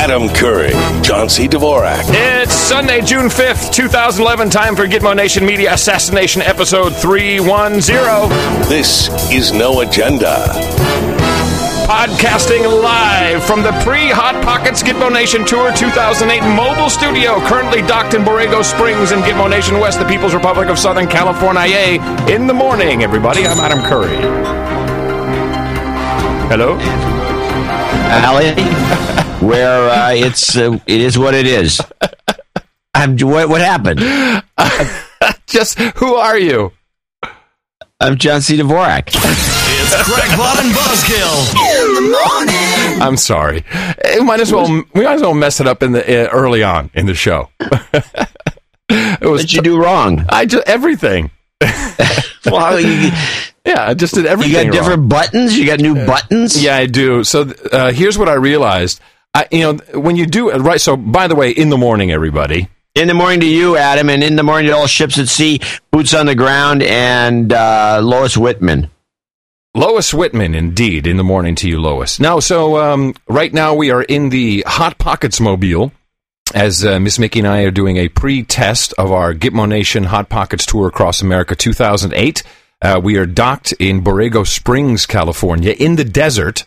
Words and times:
Adam 0.00 0.30
Curry, 0.30 0.70
John 1.02 1.28
C. 1.28 1.46
Dvorak. 1.46 2.00
It's 2.08 2.54
Sunday, 2.54 3.02
June 3.02 3.26
5th, 3.26 3.70
2011. 3.70 4.48
Time 4.48 4.74
for 4.74 4.86
Gitmo 4.86 5.14
Nation 5.14 5.44
Media 5.44 5.74
Assassination 5.74 6.40
Episode 6.40 6.96
310. 6.96 8.30
This 8.66 9.10
is 9.30 9.52
No 9.52 9.82
Agenda. 9.82 10.36
Podcasting 11.84 12.82
live 12.82 13.44
from 13.44 13.62
the 13.62 13.72
pre 13.84 14.08
Hot 14.08 14.42
Pockets 14.42 14.82
Gitmo 14.82 15.12
Nation 15.12 15.44
Tour 15.44 15.70
2008 15.70 16.40
mobile 16.56 16.88
studio, 16.88 17.38
currently 17.46 17.82
docked 17.82 18.14
in 18.14 18.22
Borrego 18.22 18.64
Springs 18.64 19.12
in 19.12 19.18
Gitmo 19.20 19.50
Nation 19.50 19.78
West, 19.80 19.98
the 19.98 20.06
People's 20.06 20.32
Republic 20.32 20.70
of 20.70 20.78
Southern 20.78 21.08
California. 21.08 22.00
In 22.26 22.46
the 22.46 22.54
morning, 22.54 23.02
everybody. 23.02 23.46
I'm 23.46 23.60
Adam 23.60 23.80
Curry. 23.80 24.16
Hello? 26.48 26.78
Alley, 28.10 28.48
where 29.40 29.88
uh, 29.88 30.12
it's 30.12 30.56
uh, 30.56 30.78
it 30.86 31.00
is 31.00 31.18
what 31.18 31.34
it 31.34 31.46
is. 31.46 31.80
I'm, 32.94 33.16
what 33.18 33.48
what 33.48 33.60
happened? 33.60 34.00
Just 35.46 35.78
who 35.78 36.14
are 36.14 36.38
you? 36.38 36.72
I'm 38.00 38.16
John 38.16 38.40
C. 38.40 38.56
Dvorak. 38.56 39.08
It's 39.08 40.02
Craig 40.04 40.30
and 40.30 40.74
Buzzkill. 40.74 41.36
In 41.82 41.94
the 41.94 42.00
morning. 42.00 43.02
I'm 43.02 43.16
sorry. 43.16 43.64
We 44.14 44.24
might 44.24 44.40
as 44.40 44.52
well 44.52 44.68
we 44.94 45.02
might 45.04 45.14
as 45.14 45.22
well 45.22 45.34
mess 45.34 45.60
it 45.60 45.66
up 45.66 45.82
in 45.82 45.92
the 45.92 46.26
uh, 46.26 46.30
early 46.30 46.62
on 46.62 46.90
in 46.94 47.06
the 47.06 47.14
show. 47.14 47.50
it 47.60 49.20
was 49.20 49.30
what 49.30 49.40
did 49.40 49.52
you 49.52 49.62
do 49.62 49.82
wrong? 49.82 50.24
I 50.28 50.46
just 50.46 50.66
everything. 50.68 51.30
well, 52.46 52.80
you, 52.80 53.10
yeah, 53.66 53.86
I 53.88 53.94
just 53.94 54.14
did 54.14 54.24
everything. 54.24 54.54
You 54.54 54.64
got 54.64 54.72
different 54.72 55.00
wrong. 55.00 55.08
buttons. 55.08 55.58
You 55.58 55.66
got 55.66 55.80
new 55.80 55.94
buttons. 55.94 56.62
Yeah, 56.62 56.76
I 56.76 56.86
do. 56.86 57.22
So 57.24 57.52
uh, 57.70 57.92
here's 57.92 58.16
what 58.16 58.28
I 58.28 58.34
realized. 58.34 59.00
I, 59.34 59.46
you 59.50 59.60
know, 59.60 60.00
when 60.00 60.16
you 60.16 60.26
do 60.26 60.50
right. 60.52 60.80
So 60.80 60.96
by 60.96 61.28
the 61.28 61.36
way, 61.36 61.50
in 61.50 61.70
the 61.70 61.78
morning, 61.78 62.10
everybody. 62.10 62.68
In 62.96 63.06
the 63.06 63.14
morning 63.14 63.40
to 63.40 63.46
you, 63.46 63.76
Adam, 63.76 64.10
and 64.10 64.22
in 64.22 64.34
the 64.34 64.42
morning 64.42 64.68
to 64.68 64.76
all 64.76 64.88
ships 64.88 65.16
at 65.18 65.28
sea, 65.28 65.60
boots 65.92 66.12
on 66.12 66.26
the 66.26 66.34
ground, 66.34 66.82
and 66.82 67.52
uh, 67.52 68.00
Lois 68.02 68.36
Whitman. 68.36 68.90
Lois 69.74 70.12
Whitman, 70.12 70.56
indeed. 70.56 71.06
In 71.06 71.16
the 71.16 71.22
morning 71.22 71.54
to 71.56 71.68
you, 71.68 71.80
Lois. 71.80 72.18
Now, 72.18 72.40
so 72.40 72.78
um, 72.78 73.14
right 73.28 73.52
now 73.52 73.74
we 73.74 73.92
are 73.92 74.02
in 74.02 74.30
the 74.30 74.64
Hot 74.66 74.98
Pockets 74.98 75.38
mobile 75.38 75.92
as 76.52 76.84
uh, 76.84 76.98
Miss 76.98 77.18
Mickey 77.18 77.38
and 77.38 77.48
I 77.48 77.62
are 77.62 77.70
doing 77.70 77.96
a 77.96 78.08
pre-test 78.08 78.92
of 78.98 79.12
our 79.12 79.34
Gitmo 79.34 79.68
Nation 79.68 80.04
Hot 80.04 80.28
Pockets 80.28 80.66
tour 80.66 80.88
across 80.88 81.22
America 81.22 81.54
2008. 81.54 82.42
Uh, 82.82 83.00
we 83.02 83.16
are 83.16 83.26
docked 83.26 83.72
in 83.78 84.02
Borrego 84.02 84.46
Springs, 84.46 85.06
California, 85.06 85.72
in 85.78 85.96
the 85.96 86.04
desert. 86.04 86.64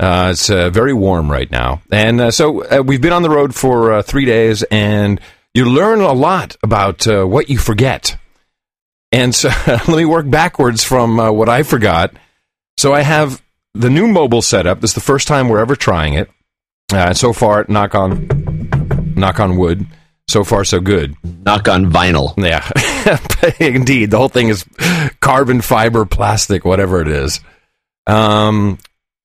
Uh, 0.00 0.30
it's 0.32 0.48
uh, 0.48 0.70
very 0.70 0.94
warm 0.94 1.30
right 1.30 1.50
now, 1.50 1.82
and 1.92 2.22
uh, 2.22 2.30
so 2.30 2.64
uh, 2.64 2.82
we've 2.82 3.02
been 3.02 3.12
on 3.12 3.20
the 3.20 3.28
road 3.28 3.54
for 3.54 4.02
three 4.02 4.24
days, 4.24 4.62
and 4.70 5.20
you 5.52 5.66
learn 5.66 6.00
a 6.00 6.14
lot 6.14 6.56
about 6.62 7.06
what 7.06 7.50
you 7.50 7.58
forget. 7.58 8.16
And 9.12 9.34
so, 9.34 9.50
let 9.66 9.88
me 9.88 10.06
work 10.06 10.30
backwards 10.30 10.82
from 10.82 11.18
what 11.18 11.50
I 11.50 11.64
forgot. 11.64 12.14
So 12.78 12.94
I 12.94 13.02
have 13.02 13.42
the 13.74 13.90
new 13.90 14.06
mobile 14.06 14.40
setup. 14.40 14.80
This 14.80 14.92
is 14.92 14.94
the 14.94 15.00
first 15.02 15.28
time 15.28 15.50
we're 15.50 15.60
ever 15.60 15.76
trying 15.76 16.14
it. 16.14 16.30
so 17.14 17.34
far, 17.34 17.66
knock 17.68 17.94
on 17.94 18.26
knock 19.16 19.38
on 19.38 19.58
wood. 19.58 19.86
So 20.28 20.44
far, 20.44 20.64
so 20.64 20.80
good. 20.80 21.14
Knock 21.44 21.68
on 21.68 21.90
vinyl. 21.92 22.32
Yeah, 22.38 22.66
indeed. 23.60 24.12
The 24.12 24.16
whole 24.16 24.28
thing 24.30 24.48
is 24.48 24.64
carbon 25.20 25.60
fiber, 25.60 26.06
plastic, 26.06 26.64
whatever 26.64 27.02
it 27.02 27.08
is. 27.08 27.40
Um, 28.06 28.78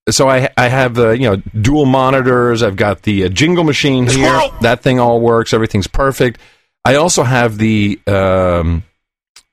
so 0.10 0.30
I 0.30 0.50
I 0.58 0.68
have 0.68 0.94
the 0.94 1.12
you 1.12 1.30
know 1.30 1.38
dual 1.60 1.86
monitors. 1.86 2.64
I've 2.64 2.76
got 2.76 3.04
the 3.04 3.26
uh, 3.26 3.30
jingle 3.30 3.64
machine 3.64 4.08
here. 4.08 4.40
That 4.62 4.82
thing 4.82 5.00
all 5.00 5.20
works. 5.20 5.54
Everything's 5.54 5.88
perfect. 5.88 6.40
I 6.84 6.96
also 6.96 7.24
have 7.24 7.58
the 7.58 8.00
um, 8.08 8.84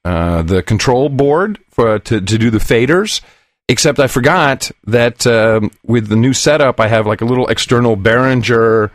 uh, 0.04 0.42
the 0.42 0.62
control 0.62 1.08
board 1.08 1.58
for 1.70 1.98
to 1.98 2.20
to 2.20 2.38
do 2.38 2.50
the 2.50 2.58
faders. 2.58 3.20
Except 3.68 3.98
I 4.00 4.08
forgot 4.08 4.70
that 4.86 5.26
um, 5.26 5.70
with 5.84 6.08
the 6.08 6.16
new 6.16 6.34
setup, 6.34 6.80
I 6.80 6.88
have 6.88 7.06
like 7.06 7.22
a 7.22 7.24
little 7.24 7.46
external 7.46 7.96
Behringer 7.96 8.90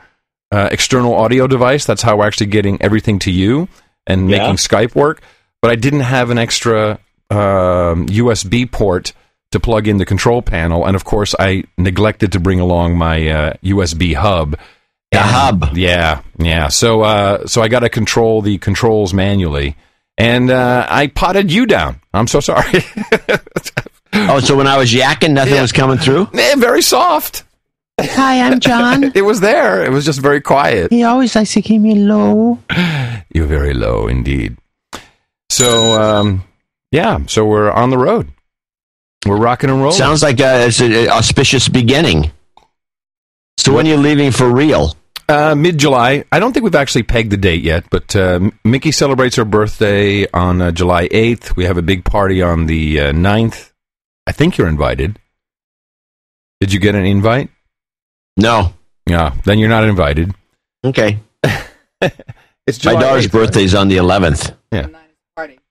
uh, 0.52 0.70
external 0.72 1.16
audio 1.16 1.48
device. 1.48 1.86
That's 1.86 2.02
how 2.02 2.18
we're 2.18 2.28
actually 2.28 2.48
getting 2.48 2.82
everything 2.82 3.20
to 3.20 3.32
you 3.32 3.68
and 4.06 4.30
yeah. 4.30 4.40
making 4.40 4.58
Skype 4.58 4.96
work. 4.96 5.22
But 5.62 5.72
I 5.72 5.76
didn't 5.76 6.02
have 6.02 6.30
an 6.30 6.38
extra 6.38 7.00
um, 7.30 8.08
USB 8.08 8.70
port 8.70 9.14
to 9.52 9.60
plug 9.60 9.88
in 9.88 9.98
the 9.98 10.06
control 10.06 10.42
panel, 10.42 10.86
and 10.86 10.96
of 10.96 11.06
course, 11.06 11.34
I 11.40 11.64
neglected 11.78 12.32
to 12.34 12.40
bring 12.40 12.60
along 12.60 12.98
my 12.98 13.28
uh, 13.28 13.54
USB 13.64 14.16
hub. 14.16 14.58
The 15.12 15.20
hub, 15.20 15.78
yeah, 15.78 16.22
yeah. 16.38 16.68
So, 16.68 17.02
uh, 17.02 17.48
so 17.48 17.62
I 17.62 17.70
got 17.70 17.80
to 17.80 17.90
control 17.90 18.42
the 18.42 18.58
controls 18.58 19.14
manually, 19.14 19.78
and 20.18 20.52
uh, 20.52 20.86
I 20.90 21.08
potted 21.08 21.52
you 21.52 21.66
down. 21.66 22.02
I'm 22.14 22.28
so 22.28 22.42
sorry. 22.42 22.84
oh, 24.14 24.40
so 24.42 24.58
when 24.58 24.68
I 24.68 24.78
was 24.78 24.92
yakking, 24.92 25.32
nothing 25.32 25.56
yeah. 25.56 25.62
was 25.62 25.72
coming 25.72 25.98
through. 25.98 26.28
Eh, 26.34 26.56
very 26.58 26.82
soft. 26.82 27.44
Hi, 28.00 28.42
I'm 28.42 28.60
John. 28.60 29.12
it 29.16 29.24
was 29.24 29.40
there. 29.40 29.84
It 29.84 29.92
was 29.92 30.06
just 30.06 30.20
very 30.20 30.42
quiet. 30.42 30.92
He 30.92 31.04
always 31.04 31.36
likes 31.36 31.54
to 31.54 31.62
keep 31.62 31.82
me 31.82 31.96
low. 31.96 32.60
You're 33.34 33.48
very 33.48 33.74
low 33.74 34.08
indeed. 34.08 34.58
So, 35.50 36.00
um, 36.00 36.44
yeah. 36.92 37.26
So 37.28 37.46
we're 37.46 37.72
on 37.72 37.90
the 37.90 37.98
road. 37.98 38.32
We're 39.28 39.38
rocking 39.38 39.70
and 39.70 39.80
rolling. 39.80 39.98
Sounds 39.98 40.24
like 40.24 40.40
a, 40.40 40.68
it's 40.68 40.80
an 40.80 41.10
auspicious 41.10 41.68
beginning. 41.68 42.32
So 43.58 43.74
when 43.74 43.86
are 43.86 43.90
you 43.90 43.98
leaving 43.98 44.32
for 44.32 44.50
real? 44.50 44.96
Uh, 45.30 45.56
Mid 45.56 45.78
July. 45.78 46.24
I 46.32 46.40
don't 46.40 46.54
think 46.54 46.64
we've 46.64 46.76
actually 46.76 47.04
pegged 47.04 47.32
the 47.32 47.38
date 47.38 47.62
yet, 47.62 47.84
but 47.90 48.16
uh, 48.16 48.50
Mickey 48.64 48.92
celebrates 48.92 49.36
her 49.36 49.44
birthday 49.44 50.26
on 50.32 50.62
uh, 50.62 50.72
July 50.72 51.10
8th. 51.10 51.56
We 51.58 51.66
have 51.66 51.78
a 51.78 51.82
big 51.82 52.06
party 52.06 52.42
on 52.42 52.68
the 52.68 53.00
uh, 53.02 53.12
9th. 53.12 53.72
I 54.26 54.32
think 54.32 54.58
you're 54.58 54.70
invited. 54.70 55.20
Did 56.62 56.72
you 56.72 56.80
get 56.80 56.96
an 56.96 57.06
invite? 57.06 57.50
No. 58.38 58.74
Yeah, 59.06 59.34
then 59.44 59.60
you're 59.60 59.70
not 59.70 59.84
invited. 59.84 60.34
Okay. 60.84 61.20
it's 62.66 62.78
July 62.78 62.96
My 62.96 63.02
daughter's 63.02 63.28
8th, 63.28 63.32
birthday 63.32 63.64
is 63.64 63.76
on 63.76 63.90
the 63.90 63.98
11th. 63.98 64.56
Yeah. 64.72 64.88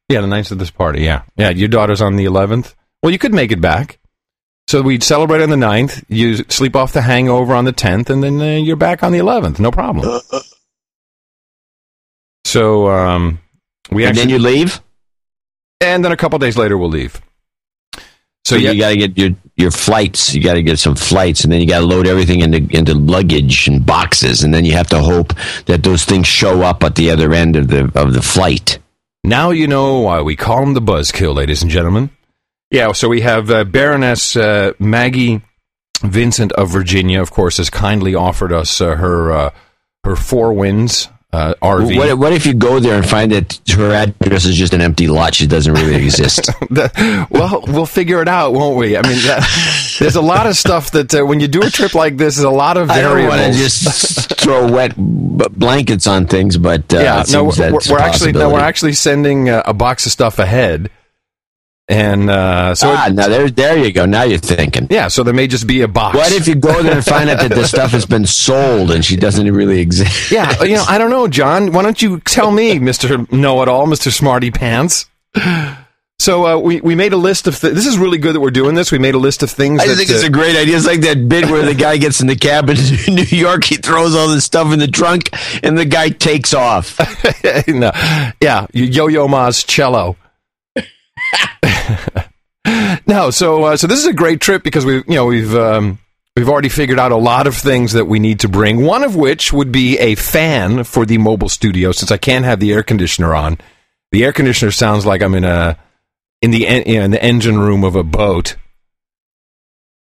Yeah, 0.09 0.21
the 0.21 0.29
ninth 0.29 0.53
of 0.53 0.59
this 0.59 0.71
party. 0.71 1.03
Yeah. 1.03 1.23
Yeah, 1.37 1.51
your 1.51 1.69
daughter's 1.69 2.01
on 2.01 2.15
the 2.17 2.27
11th. 2.27 2.75
Well, 3.07 3.13
you 3.13 3.21
could 3.21 3.33
make 3.33 3.53
it 3.53 3.61
back. 3.61 4.01
So 4.67 4.83
we'd 4.83 5.05
celebrate 5.05 5.41
on 5.41 5.49
the 5.49 5.55
9th, 5.55 6.03
you 6.09 6.39
sleep 6.49 6.75
off 6.75 6.93
the 6.93 7.03
hangover 7.03 7.55
on 7.55 7.65
the 7.65 7.73
10th, 7.73 8.11
and 8.11 8.21
then 8.21 8.41
uh, 8.41 8.57
you're 8.57 8.75
back 8.75 9.05
on 9.05 9.13
the 9.13 9.21
11th. 9.21 9.61
No 9.61 9.71
problem. 9.71 10.21
So 12.45 12.89
um, 12.89 13.39
we 13.93 14.03
and 14.03 14.11
actually, 14.11 14.23
then 14.23 14.29
you 14.31 14.39
leave? 14.41 14.83
And 15.81 16.05
then 16.05 16.11
a 16.11 16.17
couple 16.17 16.41
days 16.41 16.57
later, 16.57 16.77
we'll 16.77 16.89
leave. 16.89 17.23
So, 17.95 18.03
so 18.45 18.57
you 18.57 18.77
got 18.77 18.89
to 18.89 18.97
get 18.97 19.17
your 19.17 19.31
your 19.55 19.71
flights. 19.71 20.35
You 20.35 20.43
got 20.43 20.55
to 20.55 20.63
get 20.65 20.81
some 20.81 20.97
flights, 20.97 21.45
and 21.45 21.53
then 21.53 21.61
you 21.61 21.69
got 21.69 21.81
to 21.81 21.87
load 21.87 22.09
everything 22.09 22.41
into 22.41 22.59
into 22.77 22.95
luggage 22.95 23.69
and 23.69 23.87
boxes, 23.87 24.43
and 24.43 24.53
then 24.53 24.65
you 24.65 24.73
have 24.73 24.89
to 24.89 24.99
hope 24.99 25.33
that 25.67 25.85
those 25.85 26.05
things 26.05 26.27
show 26.27 26.63
up 26.63 26.83
at 26.83 26.97
the 26.97 27.13
other 27.13 27.33
end 27.33 27.55
of 27.55 27.69
the 27.69 27.89
of 27.95 28.15
the 28.15 28.23
flight. 28.23 28.81
Now 29.23 29.51
you 29.51 29.69
know 29.69 30.01
why 30.01 30.23
we 30.23 30.35
call 30.35 30.61
him 30.61 30.75
the 30.75 30.83
Buzzkill, 30.83 31.37
ladies 31.37 31.63
and 31.63 31.71
gentlemen. 31.71 32.11
Yeah, 32.71 32.93
so 32.93 33.09
we 33.09 33.21
have 33.21 33.51
uh, 33.51 33.65
Baroness 33.65 34.37
uh, 34.37 34.73
Maggie 34.79 35.41
Vincent 36.03 36.53
of 36.53 36.71
Virginia, 36.71 37.23
of 37.23 37.31
course, 37.31 37.59
has 37.59 37.71
kindly 37.71 38.15
offered 38.15 38.53
us 38.53 38.81
uh, 38.81 38.97
her 38.97 39.33
uh, 39.33 39.51
her 40.05 40.17
Four 40.17 40.53
Winds 40.53 41.09
uh, 41.33 41.55
RV. 41.63 41.97
What, 41.97 42.19
what, 42.19 42.33
if 42.33 42.47
you 42.47 42.55
go 42.55 42.81
there 42.81 42.97
and 42.97 43.07
find 43.07 43.33
that 43.33 43.61
her 43.77 43.93
address 43.93 44.45
is 44.45 44.57
just 44.57 44.73
an 44.73 44.81
empty 44.81 45.07
lot? 45.07 45.35
She 45.35 45.47
doesn't 45.47 45.73
really 45.73 45.97
exist. 45.97 46.47
the, 46.71 47.27
well, 47.31 47.63
we'll 47.67 47.87
figure 47.87 48.23
it 48.23 48.29
out, 48.29 48.53
won't 48.53 48.77
we? 48.77 48.97
I 48.97 49.03
mean, 49.03 49.19
that, 49.27 49.97
there's 49.99 50.17
a 50.17 50.23
lot 50.23 50.47
of 50.47 50.57
stuff 50.57 50.93
that 50.93 51.15
uh, 51.15 51.25
when 51.25 51.41
you 51.41 51.49
do 51.49 51.63
a 51.63 51.71
trip 51.71 51.95
like 51.95 52.17
this, 52.17 52.37
there's 52.37 52.45
a 52.45 52.51
lot 52.51 52.77
of 52.77 52.89
variables. 52.89 53.35
I 53.35 53.37
don't 53.37 53.43
want 53.43 53.53
to 53.53 53.59
just 53.59 54.35
throw 54.41 54.71
wet 54.71 54.95
blankets 54.97 56.07
on 56.07 56.27
things, 56.27 56.57
but 56.57 56.93
uh, 56.95 56.99
yeah, 56.99 57.25
no, 57.31 57.45
we're, 57.45 57.73
we're 57.91 57.99
actually 57.99 58.33
no, 58.33 58.51
we're 58.51 58.61
actually 58.61 58.95
sending 58.95 59.51
uh, 59.51 59.63
a 59.67 59.75
box 59.75 60.07
of 60.07 60.13
stuff 60.13 60.39
ahead 60.39 60.91
and 61.89 62.29
uh, 62.29 62.75
so 62.75 62.89
ah, 62.91 63.07
it, 63.07 63.15
now 63.15 63.29
there, 63.29 63.49
there 63.49 63.79
you 63.79 63.93
go. 63.93 64.07
Now 64.07 64.25
you're 64.25 64.39
thinking. 64.39 64.89
Yeah, 64.91 65.09
so 65.09 65.23
there 65.23 65.35
may 65.35 65.47
just 65.47 65.67
be 65.67 65.83
a 65.83 65.89
box. 65.89 66.17
What 66.17 66.33
if 66.33 66.49
you 66.49 66.57
go 66.57 66.83
there 66.83 66.97
and 66.97 67.05
find 67.05 67.31
out 67.31 67.39
that 67.39 67.51
this 67.51 67.71
stuff 67.71 67.93
has 67.93 68.07
been 68.07 68.27
sold 68.27 68.91
and 68.91 69.05
she 69.05 69.17
doesn't 69.17 69.53
really 69.53 69.81
exist? 69.81 70.31
Yeah, 70.33 70.63
you 70.65 70.75
know, 70.75 70.85
I 70.89 70.99
don't 70.99 71.11
know, 71.11 71.29
John. 71.29 71.73
Why 71.73 71.83
don't 71.83 72.01
you 72.03 72.21
tell 72.21 72.51
me, 72.51 72.79
Mister 72.81 73.25
Know 73.31 73.63
It 73.63 73.69
All, 73.69 73.87
Mister 73.87 74.11
Smarty 74.11 74.51
Pants? 74.51 75.07
So 76.19 76.47
uh, 76.47 76.59
we 76.59 76.81
we 76.81 76.95
made 76.95 77.13
a 77.13 77.17
list 77.17 77.47
of. 77.47 77.61
Th- 77.61 77.75
this 77.75 77.87
is 77.87 77.99
really 77.99 78.19
good 78.19 78.35
that 78.35 78.41
we're 78.41 78.51
doing 78.51 78.75
this. 78.75 78.91
We 78.91 78.99
made 78.99 79.15
a 79.15 79.19
list 79.19 79.43
of 79.43 79.51
things. 79.51 79.81
I 79.81 79.87
that, 79.87 79.97
think 79.97 80.09
it's 80.09 80.25
uh, 80.25 80.29
a 80.29 80.31
great 80.31 80.57
idea. 80.57 80.77
It's 80.77 80.87
like 80.87 81.03
that 81.03 81.29
bit 81.29 81.45
where 81.51 81.65
the 81.65 81.75
guy 81.75 81.99
gets 81.99 82.21
in 82.21 82.27
the 82.27 82.37
cab 82.37 82.71
in 82.71 82.77
New 83.15 83.23
York. 83.23 83.65
He 83.65 83.77
throws 83.77 84.15
all 84.15 84.29
this 84.29 84.45
stuff 84.45 84.73
in 84.73 84.79
the 84.79 84.89
trunk, 84.89 85.31
and 85.63 85.77
the 85.77 85.85
guy 85.85 86.09
takes 86.09 86.55
off. 86.55 86.99
no, 87.69 87.93
yeah, 88.41 88.67
Yo-Yo 88.73 89.29
Ma's 89.29 89.63
cello. 89.63 90.17
no, 93.07 93.31
so 93.31 93.65
uh, 93.65 93.77
so 93.77 93.87
this 93.87 93.99
is 93.99 94.07
a 94.07 94.13
great 94.13 94.41
trip 94.41 94.63
because 94.63 94.85
we 94.85 94.97
you 94.97 95.05
know 95.09 95.27
we've 95.27 95.55
um, 95.55 95.99
We've 96.37 96.51
already 96.51 96.69
figured 96.69 96.99
out 96.99 97.13
a 97.13 97.17
lot 97.17 97.47
of 97.47 97.57
things 97.57 97.95
that 97.95 98.05
we 98.05 98.19
need 98.19 98.41
to 98.41 98.49
bring. 98.49 98.85
One 98.85 99.03
of 99.03 99.17
which 99.17 99.55
would 99.55 99.73
be 99.73 99.99
a 99.99 100.15
fan 100.17 100.85
for 100.85 101.07
the 101.07 101.17
mobile 101.17 101.49
studio, 101.49 101.93
since 101.93 102.11
I 102.13 102.19
can't 102.19 102.45
have 102.45 102.61
the 102.61 102.75
air 102.75 102.83
conditioner 102.83 103.35
on. 103.35 103.57
The 104.13 104.23
air 104.23 104.35
conditioner 104.35 104.71
sounds 104.71 105.07
like 105.07 105.23
I'm 105.23 105.35
in 105.35 105.45
a 105.45 105.79
in 106.43 106.51
the 106.51 106.67
en- 106.67 106.83
in 106.83 107.11
the 107.11 107.23
engine 107.23 107.59
room 107.59 107.85
of 107.85 107.97
a 107.97 108.03
boat. 108.03 108.57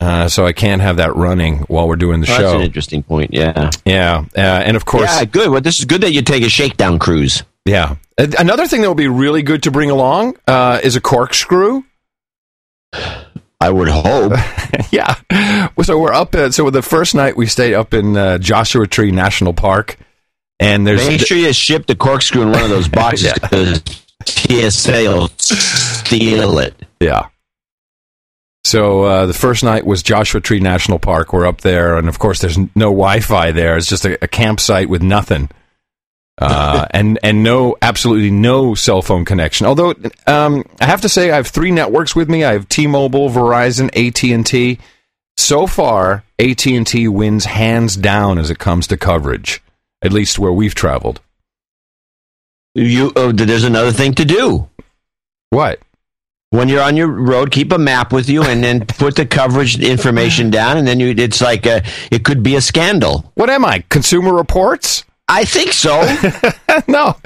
Uh, 0.00 0.28
so 0.28 0.44
I 0.44 0.52
can't 0.52 0.82
have 0.82 0.96
that 0.96 1.14
running 1.14 1.58
while 1.60 1.86
we're 1.86 1.94
doing 1.94 2.20
the 2.20 2.26
that's 2.26 2.40
show. 2.40 2.56
an 2.56 2.62
interesting 2.62 3.04
point. 3.04 3.32
Yeah. 3.32 3.70
Yeah, 3.84 4.24
uh, 4.36 4.40
and 4.40 4.76
of 4.76 4.84
course, 4.84 5.08
yeah, 5.08 5.24
good. 5.26 5.48
Well, 5.48 5.60
this 5.60 5.78
is 5.78 5.84
good 5.84 6.00
that 6.00 6.10
you 6.12 6.22
take 6.22 6.42
a 6.42 6.48
shakedown 6.48 6.98
cruise. 6.98 7.44
Yeah. 7.66 7.96
Another 8.18 8.66
thing 8.66 8.80
that 8.80 8.88
would 8.88 8.96
be 8.96 9.08
really 9.08 9.42
good 9.42 9.64
to 9.64 9.70
bring 9.70 9.90
along 9.90 10.36
uh, 10.46 10.80
is 10.82 10.96
a 10.96 11.00
corkscrew. 11.02 11.82
I 13.60 13.70
would 13.70 13.88
hope. 13.88 14.32
yeah. 14.90 15.16
So 15.82 15.98
we're 15.98 16.12
up. 16.14 16.34
At, 16.34 16.54
so 16.54 16.70
the 16.70 16.80
first 16.82 17.14
night 17.14 17.36
we 17.36 17.46
stayed 17.46 17.74
up 17.74 17.92
in 17.92 18.16
uh, 18.16 18.38
Joshua 18.38 18.86
Tree 18.86 19.10
National 19.10 19.52
Park, 19.52 19.98
and 20.60 20.86
there's 20.86 21.06
Make 21.06 21.26
sure 21.26 21.36
you 21.36 21.52
ship 21.52 21.86
the 21.86 21.94
corkscrew 21.96 22.42
in 22.42 22.52
one 22.52 22.62
of 22.62 22.70
those 22.70 22.88
boxes 22.88 23.32
Yeah. 23.52 23.76
TSA 24.24 25.02
will 25.08 25.28
steal 25.36 26.58
it. 26.58 26.74
yeah. 27.00 27.28
So 28.64 29.02
uh, 29.04 29.26
the 29.26 29.34
first 29.34 29.62
night 29.62 29.86
was 29.86 30.02
Joshua 30.02 30.40
Tree 30.40 30.58
National 30.58 30.98
Park. 30.98 31.32
We're 31.32 31.46
up 31.46 31.60
there, 31.60 31.96
and 31.98 32.08
of 32.08 32.18
course, 32.18 32.40
there's 32.40 32.58
no 32.58 32.90
Wi-Fi 32.90 33.52
there. 33.52 33.76
It's 33.76 33.86
just 33.86 34.04
a, 34.04 34.22
a 34.24 34.26
campsite 34.26 34.88
with 34.88 35.02
nothing, 35.02 35.50
uh, 36.38 36.86
and 36.90 37.18
and 37.22 37.42
no, 37.42 37.76
absolutely 37.80 38.30
no 38.30 38.74
cell 38.74 39.02
phone 39.02 39.24
connection. 39.24 39.66
Although 39.66 39.94
um, 40.26 40.64
I 40.80 40.86
have 40.86 41.00
to 41.02 41.08
say, 41.08 41.30
I 41.30 41.36
have 41.36 41.46
three 41.46 41.70
networks 41.70 42.14
with 42.14 42.28
me. 42.28 42.44
I 42.44 42.52
have 42.52 42.68
T-Mobile, 42.68 43.30
Verizon, 43.30 43.88
AT 43.96 44.22
and 44.24 44.44
T. 44.44 44.78
So 45.38 45.66
far, 45.66 46.24
AT 46.38 46.66
and 46.66 46.86
T 46.86 47.08
wins 47.08 47.46
hands 47.46 47.96
down 47.96 48.38
as 48.38 48.50
it 48.50 48.58
comes 48.58 48.86
to 48.88 48.96
coverage, 48.96 49.62
at 50.02 50.12
least 50.12 50.38
where 50.38 50.52
we've 50.52 50.74
traveled. 50.74 51.20
You, 52.74 53.12
oh, 53.16 53.32
there's 53.32 53.64
another 53.64 53.92
thing 53.92 54.14
to 54.14 54.24
do. 54.24 54.68
What? 55.48 55.80
When 56.50 56.68
you're 56.68 56.82
on 56.82 56.96
your 56.96 57.08
road, 57.08 57.50
keep 57.50 57.72
a 57.72 57.78
map 57.78 58.12
with 58.12 58.28
you, 58.28 58.42
and 58.42 58.62
then 58.62 58.84
put 58.84 59.16
the 59.16 59.26
coverage 59.26 59.78
information 59.80 60.50
down, 60.50 60.76
and 60.76 60.86
then 60.86 61.00
you, 61.00 61.14
it's 61.16 61.40
like 61.40 61.64
a, 61.66 61.82
it 62.10 62.24
could 62.24 62.42
be 62.42 62.56
a 62.56 62.60
scandal. 62.60 63.30
What 63.34 63.50
am 63.50 63.64
I? 63.64 63.84
Consumer 63.88 64.34
Reports? 64.34 65.04
I 65.28 65.44
think 65.44 65.72
so. 65.72 66.02
no. 66.88 67.16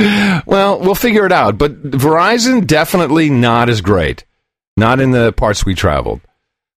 Well, 0.47 0.81
we'll 0.81 0.95
figure 0.95 1.27
it 1.27 1.33
out. 1.33 1.59
But 1.59 1.83
Verizon 1.83 2.67
definitely 2.67 3.29
not 3.29 3.69
as 3.69 3.81
great. 3.81 4.25
Not 4.77 5.01
in 5.01 5.11
the 5.11 5.33
parts 5.33 5.67
we 5.67 5.75
traveled. 5.75 6.21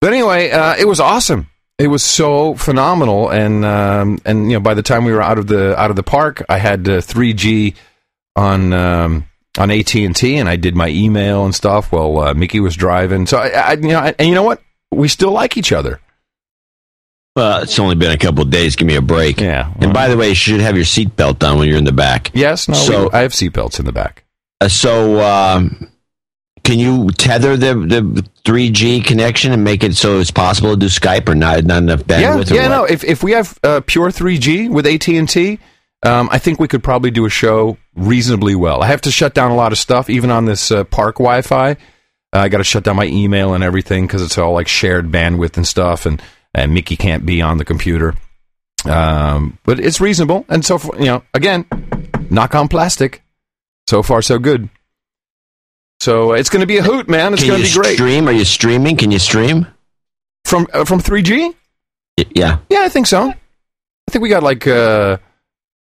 But 0.01 0.11
anyway, 0.11 0.51
uh, 0.51 0.75
it 0.77 0.85
was 0.85 0.99
awesome. 0.99 1.49
It 1.79 1.87
was 1.87 2.03
so 2.03 2.55
phenomenal, 2.55 3.29
and 3.29 3.65
um, 3.65 4.19
and 4.25 4.51
you 4.51 4.57
know 4.57 4.59
by 4.59 4.73
the 4.73 4.83
time 4.83 5.05
we 5.05 5.11
were 5.11 5.21
out 5.21 5.39
of 5.39 5.47
the 5.47 5.79
out 5.79 5.89
of 5.89 5.95
the 5.95 6.03
park, 6.03 6.43
I 6.47 6.57
had 6.57 6.87
uh, 6.87 6.97
3G 6.99 7.75
on 8.35 8.73
um, 8.73 9.25
on 9.57 9.71
AT 9.71 9.95
and 9.95 10.15
T, 10.15 10.37
and 10.37 10.47
I 10.49 10.55
did 10.55 10.75
my 10.75 10.89
email 10.89 11.45
and 11.45 11.55
stuff. 11.55 11.91
while 11.91 12.19
uh, 12.19 12.33
Mickey 12.33 12.59
was 12.59 12.75
driving, 12.75 13.25
so 13.25 13.37
I, 13.37 13.47
I 13.47 13.73
you 13.73 13.87
know, 13.87 14.13
and 14.19 14.27
you 14.27 14.35
know 14.35 14.43
what? 14.43 14.61
We 14.91 15.07
still 15.07 15.31
like 15.31 15.57
each 15.57 15.71
other. 15.71 15.99
Well, 17.35 17.63
it's 17.63 17.77
only 17.79 17.95
been 17.95 18.11
a 18.11 18.17
couple 18.17 18.43
of 18.43 18.49
days. 18.49 18.75
Give 18.75 18.87
me 18.87 18.95
a 18.95 19.01
break. 19.01 19.39
Yeah. 19.41 19.73
And 19.79 19.93
by 19.93 20.07
the 20.07 20.17
way, 20.17 20.29
you 20.29 20.35
should 20.35 20.61
have 20.61 20.75
your 20.75 20.85
seatbelt 20.85 21.47
on 21.47 21.57
when 21.59 21.67
you're 21.67 21.77
in 21.77 21.83
the 21.83 21.91
back. 21.91 22.31
Yes, 22.33 22.67
no, 22.67 22.75
So- 22.75 23.09
I 23.11 23.19
have 23.19 23.31
seatbelts 23.31 23.79
in 23.79 23.85
the 23.85 23.91
back. 23.91 24.23
Uh, 24.61 24.67
so, 24.67 25.19
um, 25.21 25.89
can 26.63 26.79
you 26.79 27.09
tether 27.17 27.57
the 27.57 27.73
the 27.75 28.25
3G 28.45 29.03
connection 29.03 29.51
and 29.51 29.65
make 29.65 29.83
it 29.83 29.95
so 29.97 30.19
it's 30.19 30.31
possible 30.31 30.69
to 30.71 30.77
do 30.77 30.85
Skype 30.85 31.27
or 31.27 31.35
not? 31.35 31.65
Not 31.65 31.79
enough 31.83 32.03
bandwidth. 32.03 32.49
Yeah, 32.51 32.53
or 32.53 32.61
yeah. 32.61 32.67
No, 32.69 32.85
if 32.85 33.03
if 33.03 33.21
we 33.21 33.33
have 33.33 33.59
uh, 33.63 33.81
pure 33.85 34.11
3G 34.11 34.69
with 34.69 34.85
AT 34.87 35.09
and 35.09 35.27
T, 35.27 35.59
um, 36.03 36.29
I 36.31 36.37
think 36.37 36.61
we 36.61 36.69
could 36.69 36.81
probably 36.81 37.11
do 37.11 37.25
a 37.25 37.29
show 37.29 37.77
reasonably 37.95 38.55
well. 38.55 38.81
I 38.81 38.87
have 38.87 39.01
to 39.01 39.11
shut 39.11 39.33
down 39.33 39.51
a 39.51 39.55
lot 39.55 39.73
of 39.73 39.77
stuff, 39.77 40.09
even 40.09 40.31
on 40.31 40.45
this 40.45 40.71
uh, 40.71 40.85
park 40.85 41.15
Wi-Fi. 41.15 41.75
I 42.31 42.47
got 42.49 42.59
to 42.59 42.63
shut 42.63 42.83
down 42.85 42.95
my 42.95 43.05
email 43.05 43.53
and 43.53 43.63
everything 43.63 44.07
because 44.07 44.21
it's 44.21 44.37
all 44.37 44.53
like 44.53 44.69
shared 44.69 45.11
bandwidth 45.11 45.57
and 45.57 45.67
stuff, 45.67 46.05
and 46.05 46.21
and 46.53 46.73
Mickey 46.73 46.95
can't 46.95 47.25
be 47.25 47.41
on 47.41 47.57
the 47.57 47.65
computer. 47.65 48.15
Um, 48.85 49.57
but 49.63 49.79
it's 49.79 50.01
reasonable, 50.01 50.45
and 50.49 50.65
so 50.65 50.79
you 50.99 51.05
know, 51.05 51.23
again, 51.33 51.65
knock 52.29 52.53
on 52.55 52.67
plastic. 52.67 53.23
So 53.87 54.01
far, 54.03 54.21
so 54.21 54.39
good. 54.39 54.69
So 55.99 56.33
it's 56.33 56.49
going 56.49 56.61
to 56.61 56.67
be 56.67 56.77
a 56.77 56.83
hoot, 56.83 57.07
man. 57.07 57.33
It's 57.33 57.43
going 57.45 57.61
to 57.61 57.67
be 57.67 57.73
great. 57.73 57.95
stream? 57.95 58.27
Are 58.27 58.31
you 58.33 58.43
streaming? 58.45 58.97
Can 58.97 59.11
you 59.11 59.19
stream? 59.19 59.67
From 60.45 60.67
uh, 60.73 60.83
from 60.85 60.99
3G? 60.99 61.53
Y- 62.17 62.25
Yeah. 62.35 62.57
Yeah, 62.69 62.81
I 62.81 62.89
think 62.89 63.07
so. 63.07 63.29
I 63.29 64.11
think 64.11 64.21
we 64.21 64.29
got 64.29 64.43
like 64.43 64.67
uh, 64.67 65.17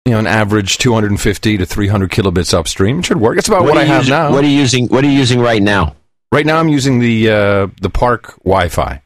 you 0.05 0.13
know 0.13 0.19
an 0.19 0.27
average 0.27 0.79
250 0.79 1.59
to 1.59 1.67
300 1.67 2.11
kilobits 2.11 2.53
upstream. 2.53 2.99
It 3.01 3.07
should 3.07 3.21
work. 3.21 3.39
It's 3.39 3.47
about 3.49 3.63
what, 3.63 3.77
are 3.77 3.81
I 3.81 3.85
have 3.85 4.03
using- 4.03 4.13
now. 4.13 4.33
What 4.33 4.43
are 4.45 4.49
you 4.49 4.59
using? 4.59 4.89
What 4.89 5.05
are 5.05 5.09
you 5.09 5.19
using 5.19 5.41
right 5.41 5.63
now? 5.63 5.95
right 6.33 6.47
now, 6.47 6.59
I'm 6.59 6.69
using 6.69 6.99
the 7.01 7.31
uh, 7.31 7.67
the 7.81 7.91
park 7.91 8.35
Wi-Fi. 8.45 9.03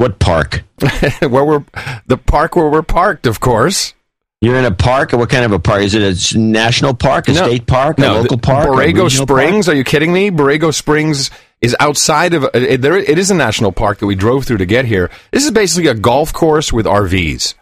What 0.00 0.18
park? 0.18 0.62
where 1.20 1.44
we're 1.44 1.62
the 2.06 2.16
park 2.16 2.56
where 2.56 2.70
we're 2.70 2.80
parked, 2.80 3.26
of 3.26 3.38
course. 3.38 3.92
You're 4.40 4.56
in 4.56 4.64
a 4.64 4.70
park. 4.70 5.12
What 5.12 5.28
kind 5.28 5.44
of 5.44 5.52
a 5.52 5.58
park? 5.58 5.82
Is 5.82 5.94
it 5.94 6.34
a 6.34 6.38
national 6.38 6.94
park, 6.94 7.28
a 7.28 7.32
No. 7.34 7.46
state 7.46 7.66
park, 7.66 7.98
a 7.98 8.02
local 8.10 8.38
park, 8.38 8.66
Borrego 8.68 8.86
regional 9.04 9.26
park? 9.26 9.40
Springs. 9.42 9.68
Are 9.68 9.74
you 9.74 9.84
kidding 9.84 10.10
me? 10.10 10.30
Borrego 10.30 10.72
Springs 10.72 11.30
is 11.60 11.76
outside 11.80 12.32
of. 12.32 12.48
It, 12.54 12.80
there, 12.80 12.96
it 12.96 13.18
is 13.18 13.30
a 13.30 13.34
national 13.34 13.72
park 13.72 13.98
that 13.98 14.06
we 14.06 14.14
drove 14.14 14.46
through 14.46 14.56
to 14.56 14.64
get 14.64 14.86
here. 14.86 15.10
This 15.32 15.44
is 15.44 15.50
basically 15.50 15.88
a 15.90 15.94
golf 15.94 16.32
course 16.32 16.72
with 16.72 16.86
RVs. 16.86 17.52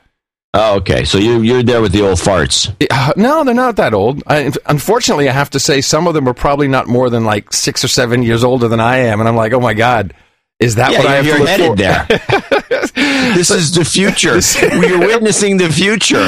Oh, 0.54 0.76
okay. 0.76 1.02
So 1.04 1.18
you 1.18 1.40
you're 1.42 1.64
there 1.64 1.82
with 1.82 1.90
the 1.90 2.06
old 2.06 2.18
farts. 2.18 2.72
Uh, 2.88 3.12
No, 3.16 3.42
they're 3.42 3.52
not 3.52 3.74
that 3.76 3.94
old. 3.94 4.22
I, 4.28 4.52
unfortunately, 4.66 5.28
I 5.28 5.32
have 5.32 5.50
to 5.50 5.58
say 5.58 5.80
some 5.80 6.06
of 6.06 6.14
them 6.14 6.28
are 6.28 6.34
probably 6.34 6.68
not 6.68 6.86
more 6.86 7.10
than 7.10 7.24
like 7.24 7.52
six 7.52 7.82
or 7.82 7.88
seven 7.88 8.22
years 8.22 8.44
older 8.44 8.68
than 8.68 8.78
I 8.78 8.98
am, 8.98 9.18
and 9.18 9.28
I'm 9.28 9.34
like, 9.34 9.52
oh 9.52 9.60
my 9.60 9.74
god, 9.74 10.14
is 10.60 10.74
that 10.76 10.92
Yeah, 10.92 10.98
what 10.98 11.06
I 11.06 11.14
have 11.16 11.26
you're, 11.26 11.46
headed 11.46 11.66
for? 11.68 11.76
there. 11.76 12.06
this 13.34 13.50
is 13.50 13.72
the 13.74 13.84
future. 13.84 14.38
You're 14.88 14.98
witnessing 14.98 15.56
the 15.56 15.68
future. 15.70 16.18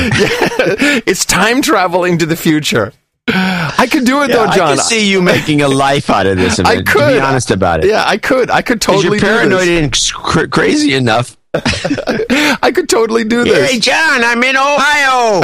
it's 1.07 1.25
time 1.25 1.63
traveling 1.63 2.19
to 2.19 2.27
the 2.27 2.37
future. 2.37 2.93
I 3.33 3.87
could 3.91 4.05
do 4.05 4.23
it 4.23 4.31
Yeah, 4.31 4.37
though, 4.37 4.47
John. 4.53 4.73
I 4.73 4.75
can 4.77 4.79
see 4.79 5.11
you 5.11 5.21
making 5.23 5.63
a 5.63 5.69
life 5.69 6.11
out 6.11 6.27
of 6.27 6.37
this. 6.37 6.59
I 6.61 6.83
could. 6.83 7.15
Be 7.15 7.21
honest 7.21 7.51
about 7.51 7.85
it. 7.85 7.89
yeah, 7.91 8.05
I 8.07 8.17
could. 8.19 8.51
I 8.51 8.63
could 8.63 8.81
totally 8.81 9.19
you're 9.19 9.27
paranoid 9.27 9.69
and 9.69 9.93
cr- 10.13 10.47
crazy 10.47 10.95
enough. 10.95 11.37
I 11.55 12.71
could 12.75 12.89
totally 12.89 13.25
do 13.25 13.45
this. 13.45 13.71
Hey. 13.71 13.79
John, 13.81 14.23
I'm 14.25 14.43
in 14.43 14.57
Ohio. 14.57 15.41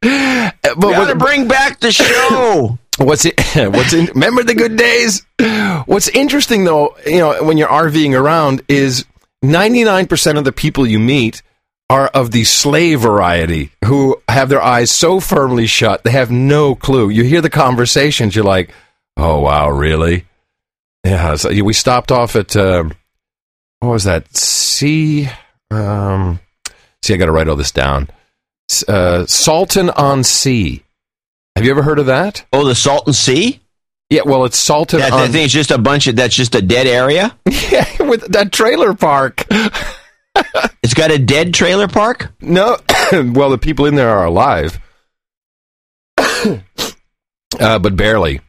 But 0.00 0.76
we 0.76 0.92
Gotta 0.92 1.14
bring 1.16 1.48
back 1.48 1.80
the 1.80 1.92
show. 1.92 2.78
What's 2.98 3.24
it? 3.24 3.40
What's 3.54 3.92
in? 3.92 4.06
Remember 4.06 4.42
the 4.42 4.54
good 4.54 4.76
days. 4.76 5.24
What's 5.86 6.08
interesting 6.08 6.64
though, 6.64 6.96
you 7.06 7.18
know, 7.18 7.42
when 7.44 7.58
you're 7.58 7.68
RVing 7.68 8.18
around, 8.18 8.62
is 8.68 9.04
99% 9.44 10.38
of 10.38 10.44
the 10.44 10.52
people 10.52 10.86
you 10.86 10.98
meet 10.98 11.42
are 11.88 12.08
of 12.08 12.32
the 12.32 12.44
slave 12.44 13.00
variety 13.00 13.70
who 13.84 14.20
have 14.28 14.48
their 14.48 14.62
eyes 14.62 14.90
so 14.90 15.20
firmly 15.20 15.66
shut 15.66 16.02
they 16.02 16.10
have 16.10 16.30
no 16.30 16.74
clue. 16.74 17.08
You 17.08 17.22
hear 17.22 17.40
the 17.40 17.50
conversations, 17.50 18.34
you're 18.34 18.44
like, 18.44 18.70
"Oh 19.16 19.40
wow, 19.40 19.70
really?" 19.70 20.24
Yeah. 21.04 21.36
So 21.36 21.50
we 21.62 21.72
stopped 21.72 22.10
off 22.10 22.34
at 22.34 22.56
um 22.56 22.92
what 23.80 23.90
was 23.90 24.04
that? 24.04 24.34
C. 24.36 25.28
um, 25.70 26.40
see, 27.02 27.14
I 27.14 27.16
got 27.16 27.26
to 27.26 27.32
write 27.32 27.48
all 27.48 27.56
this 27.56 27.70
down. 27.70 28.08
Uh, 28.88 29.26
Salton 29.26 29.90
on 29.90 30.24
Sea. 30.24 30.82
Have 31.56 31.64
you 31.64 31.70
ever 31.70 31.82
heard 31.82 31.98
of 31.98 32.06
that? 32.06 32.44
Oh, 32.52 32.66
the 32.66 32.74
Salton 32.74 33.14
Sea? 33.14 33.60
Yeah, 34.10 34.20
well, 34.24 34.44
it's 34.44 34.58
Salton 34.58 35.00
That, 35.00 35.10
that 35.10 35.34
is 35.34 35.52
just 35.52 35.70
a 35.72 35.78
bunch 35.78 36.06
of, 36.06 36.14
that's 36.14 36.36
just 36.36 36.54
a 36.54 36.62
dead 36.62 36.86
area? 36.86 37.36
yeah, 37.70 38.02
with 38.02 38.30
that 38.32 38.52
trailer 38.52 38.94
park. 38.94 39.44
It's 40.82 40.94
got 40.94 41.10
a 41.10 41.18
dead 41.18 41.54
trailer 41.54 41.88
park? 41.88 42.32
No, 42.40 42.76
well, 43.12 43.50
the 43.50 43.58
people 43.58 43.86
in 43.86 43.94
there 43.94 44.10
are 44.10 44.26
alive, 44.26 44.78
uh, 46.18 46.58
but 47.58 47.96
barely. 47.96 48.40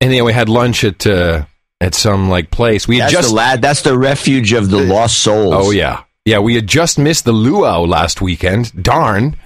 And 0.00 0.12
then 0.12 0.24
we 0.24 0.32
had 0.32 0.48
lunch 0.48 0.84
at 0.84 1.06
uh, 1.06 1.46
at 1.80 1.94
some 1.94 2.28
like 2.28 2.50
place. 2.50 2.86
We 2.86 2.98
had 2.98 3.04
That's 3.04 3.12
just 3.12 3.28
the 3.28 3.34
lad. 3.34 3.62
That's 3.62 3.82
the 3.82 3.96
refuge 3.96 4.52
of 4.52 4.68
the 4.68 4.78
lost 4.78 5.20
souls. 5.20 5.54
oh 5.56 5.70
yeah, 5.70 6.02
yeah. 6.24 6.40
We 6.40 6.54
had 6.54 6.66
just 6.66 6.98
missed 6.98 7.24
the 7.24 7.32
luau 7.32 7.84
last 7.84 8.20
weekend. 8.20 8.82
Darn. 8.82 9.36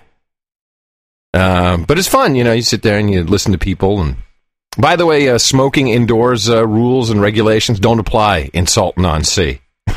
Um, 1.32 1.84
but 1.84 1.98
it's 1.98 2.08
fun, 2.08 2.34
you 2.34 2.44
know. 2.44 2.52
You 2.52 2.62
sit 2.62 2.82
there 2.82 2.98
and 2.98 3.10
you 3.10 3.24
listen 3.24 3.52
to 3.52 3.58
people. 3.58 4.00
And 4.00 4.16
by 4.76 4.96
the 4.96 5.06
way, 5.06 5.28
uh, 5.28 5.38
smoking 5.38 5.88
indoors 5.88 6.48
uh, 6.48 6.66
rules 6.66 7.10
and 7.10 7.20
regulations 7.20 7.78
don't 7.78 7.98
apply 7.98 8.50
in 8.52 8.66
Salton 8.66 9.04
on 9.04 9.24
Sea. 9.24 9.60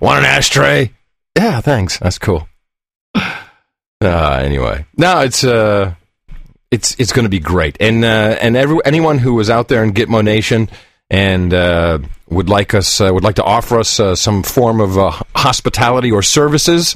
Want 0.00 0.18
an 0.18 0.24
ashtray? 0.24 0.92
Yeah, 1.36 1.60
thanks. 1.60 1.98
That's 1.98 2.18
cool. 2.18 2.48
Uh, 4.00 4.40
anyway, 4.42 4.86
no, 4.96 5.20
it's 5.20 5.42
uh, 5.42 5.94
it's 6.70 6.94
it's 7.00 7.12
going 7.12 7.24
to 7.24 7.30
be 7.30 7.40
great, 7.40 7.76
and 7.80 8.04
uh, 8.04 8.36
and 8.40 8.56
every 8.56 8.78
anyone 8.84 9.18
who 9.18 9.34
was 9.34 9.50
out 9.50 9.68
there 9.68 9.82
in 9.82 9.92
Gitmo 9.92 10.22
Nation 10.22 10.68
and 11.10 11.52
uh, 11.54 11.98
would 12.28 12.48
like 12.48 12.74
us 12.74 13.00
uh, 13.00 13.10
would 13.12 13.24
like 13.24 13.36
to 13.36 13.44
offer 13.44 13.78
us 13.78 13.98
uh, 13.98 14.14
some 14.14 14.42
form 14.42 14.80
of 14.80 14.98
uh, 14.98 15.10
hospitality 15.34 16.12
or 16.12 16.22
services, 16.22 16.94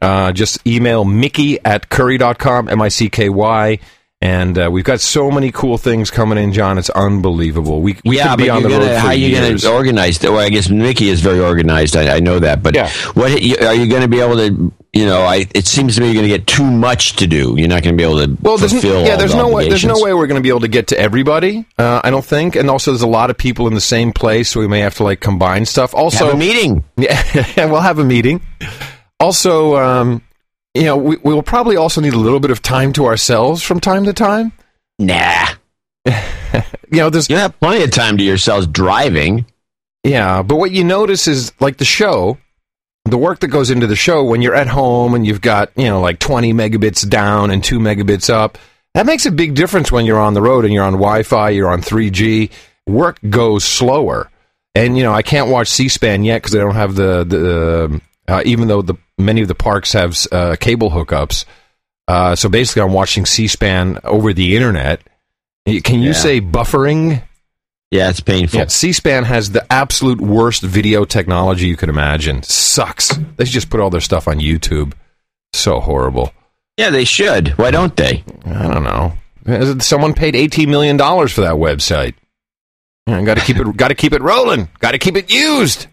uh, 0.00 0.32
just 0.32 0.66
email 0.66 1.04
Mickey 1.04 1.58
at 1.64 1.88
curry.com, 1.88 2.68
M 2.68 2.80
I 2.82 2.88
C 2.88 3.08
K 3.08 3.28
Y. 3.28 3.78
And 4.20 4.58
uh, 4.58 4.68
we've 4.68 4.82
got 4.84 4.98
so 4.98 5.30
many 5.30 5.52
cool 5.52 5.78
things 5.78 6.10
coming 6.10 6.38
in, 6.38 6.52
John. 6.52 6.76
It's 6.76 6.90
unbelievable. 6.90 7.80
We, 7.80 7.96
we 8.04 8.16
yeah, 8.16 8.30
could 8.30 8.38
be 8.38 8.50
on 8.50 8.64
the 8.64 8.68
road 8.68 8.80
gonna, 8.80 8.94
for 8.94 8.98
how 8.98 9.06
are 9.08 9.14
you 9.14 9.30
going 9.32 9.56
to 9.56 9.70
organize? 9.72 10.20
Well, 10.20 10.38
I 10.40 10.48
guess 10.48 10.68
Mickey 10.68 11.08
is 11.08 11.20
very 11.20 11.38
organized. 11.38 11.96
I, 11.96 12.16
I 12.16 12.18
know 12.18 12.40
that, 12.40 12.60
but 12.60 12.74
Yeah. 12.74 12.90
what 13.14 13.30
are 13.30 13.38
you 13.74 13.86
going 13.88 14.02
to 14.02 14.08
be 14.08 14.18
able 14.18 14.34
to? 14.38 14.72
You 14.92 15.06
know, 15.06 15.20
I 15.22 15.46
it 15.54 15.68
seems 15.68 15.94
to 15.94 16.00
me 16.00 16.08
you're 16.08 16.14
going 16.14 16.28
to 16.28 16.36
get 16.36 16.48
too 16.48 16.64
much 16.68 17.12
to 17.16 17.28
do. 17.28 17.54
You're 17.56 17.68
not 17.68 17.84
going 17.84 17.96
to 17.96 17.96
be 17.96 18.02
able 18.02 18.26
to 18.26 18.36
Well, 18.42 18.58
fulfill. 18.58 19.04
yeah, 19.04 19.12
all 19.12 19.18
there's 19.18 19.30
the 19.30 19.36
no 19.38 19.50
way. 19.54 19.68
There's 19.68 19.84
no 19.84 20.02
way 20.02 20.12
we're 20.12 20.26
going 20.26 20.40
to 20.40 20.42
be 20.42 20.48
able 20.48 20.60
to 20.60 20.68
get 20.68 20.88
to 20.88 20.98
everybody. 20.98 21.64
Uh, 21.78 22.00
I 22.02 22.10
don't 22.10 22.24
think. 22.24 22.56
And 22.56 22.68
also, 22.68 22.90
there's 22.90 23.02
a 23.02 23.06
lot 23.06 23.30
of 23.30 23.38
people 23.38 23.68
in 23.68 23.74
the 23.74 23.80
same 23.80 24.12
place, 24.12 24.48
so 24.48 24.58
we 24.58 24.66
may 24.66 24.80
have 24.80 24.96
to 24.96 25.04
like 25.04 25.20
combine 25.20 25.64
stuff. 25.64 25.94
Also, 25.94 26.24
Have 26.24 26.34
a 26.34 26.36
meeting. 26.36 26.82
Yeah, 26.96 27.66
we'll 27.66 27.82
have 27.82 28.00
a 28.00 28.04
meeting. 28.04 28.40
Also, 29.20 29.76
um, 29.76 30.22
you 30.74 30.84
know, 30.84 30.96
we, 30.96 31.16
we 31.16 31.34
will 31.34 31.42
probably 31.42 31.76
also 31.76 32.00
need 32.00 32.12
a 32.14 32.18
little 32.18 32.40
bit 32.40 32.50
of 32.50 32.62
time 32.62 32.92
to 32.94 33.06
ourselves 33.06 33.62
from 33.62 33.80
time 33.80 34.04
to 34.04 34.12
time. 34.12 34.52
Nah, 34.98 35.46
You 36.90 36.98
know, 37.00 37.10
there's 37.10 37.28
you 37.28 37.36
have 37.36 37.58
plenty 37.60 37.84
of 37.84 37.90
time 37.90 38.16
to 38.16 38.24
yourselves 38.24 38.66
driving. 38.66 39.44
yeah, 40.04 40.42
but 40.42 40.56
what 40.56 40.70
you 40.70 40.84
notice 40.84 41.28
is 41.28 41.52
like 41.60 41.76
the 41.76 41.84
show, 41.84 42.38
the 43.04 43.18
work 43.18 43.40
that 43.40 43.48
goes 43.48 43.70
into 43.70 43.86
the 43.86 43.96
show 43.96 44.24
when 44.24 44.40
you're 44.40 44.54
at 44.54 44.66
home 44.68 45.14
and 45.14 45.26
you've 45.26 45.40
got 45.42 45.70
you 45.76 45.84
know 45.84 46.00
like 46.00 46.18
20 46.18 46.54
megabits 46.54 47.06
down 47.08 47.50
and 47.50 47.62
two 47.62 47.78
megabits 47.78 48.30
up. 48.30 48.56
That 48.94 49.04
makes 49.06 49.26
a 49.26 49.30
big 49.30 49.54
difference 49.54 49.92
when 49.92 50.06
you're 50.06 50.18
on 50.18 50.32
the 50.34 50.40
road 50.42 50.64
and 50.64 50.72
you're 50.72 50.84
on 50.84 50.94
Wi-Fi, 50.94 51.50
you're 51.50 51.70
on 51.70 51.82
3G. 51.82 52.50
Work 52.86 53.18
goes 53.28 53.64
slower, 53.64 54.30
and 54.74 54.96
you 54.96 55.02
know 55.02 55.12
I 55.12 55.20
can't 55.22 55.50
watch 55.50 55.68
C-SPAN 55.68 56.24
yet 56.24 56.42
because 56.42 56.54
I 56.54 56.58
don't 56.58 56.74
have 56.74 56.94
the 56.94 57.24
the 57.24 58.00
uh, 58.28 58.42
even 58.44 58.68
though 58.68 58.82
the 58.82 58.94
many 59.18 59.42
of 59.42 59.48
the 59.48 59.54
parks 59.56 59.92
have 59.94 60.16
uh, 60.30 60.54
cable 60.60 60.90
hookups. 60.90 61.44
Uh, 62.06 62.36
so 62.36 62.48
basically, 62.48 62.82
I'm 62.82 62.92
watching 62.92 63.26
C-SPAN 63.26 63.98
over 64.04 64.32
the 64.32 64.54
internet. 64.56 65.02
Can 65.66 66.00
you 66.00 66.08
Yeah. 66.10 66.12
say 66.12 66.40
buffering? 66.40 67.22
Yeah, 67.90 68.08
it's 68.10 68.20
painful. 68.20 68.60
Yeah, 68.60 68.66
C-SPAN 68.68 69.24
has 69.24 69.50
the 69.50 69.70
absolute 69.72 70.20
worst 70.20 70.62
video 70.62 71.04
technology 71.04 71.66
you 71.66 71.76
could 71.76 71.88
imagine. 71.88 72.42
Sucks. 72.42 73.08
They 73.36 73.44
should 73.44 73.52
just 73.54 73.70
put 73.70 73.80
all 73.80 73.90
their 73.90 74.00
stuff 74.00 74.28
on 74.28 74.38
YouTube. 74.40 74.92
So 75.52 75.80
horrible. 75.80 76.32
Yeah, 76.76 76.90
they 76.90 77.04
should. 77.04 77.48
Why 77.58 77.70
don't 77.70 77.96
they? 77.96 78.22
I 78.46 78.68
don't 78.72 78.84
know. 78.84 79.78
Someone 79.80 80.12
paid 80.14 80.36
eighteen 80.36 80.70
million 80.70 80.96
dollars 80.96 81.32
for 81.32 81.40
that 81.40 81.54
website. 81.54 82.14
Got 83.06 83.38
to 83.38 83.44
keep 83.44 83.56
it. 83.56 83.76
Got 83.76 83.88
to 83.88 83.94
keep 83.94 84.12
it 84.12 84.20
rolling. 84.22 84.68
Got 84.80 84.92
to 84.92 84.98
keep 84.98 85.16
it 85.16 85.30
used. 85.32 85.86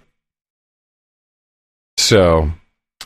So, 1.98 2.52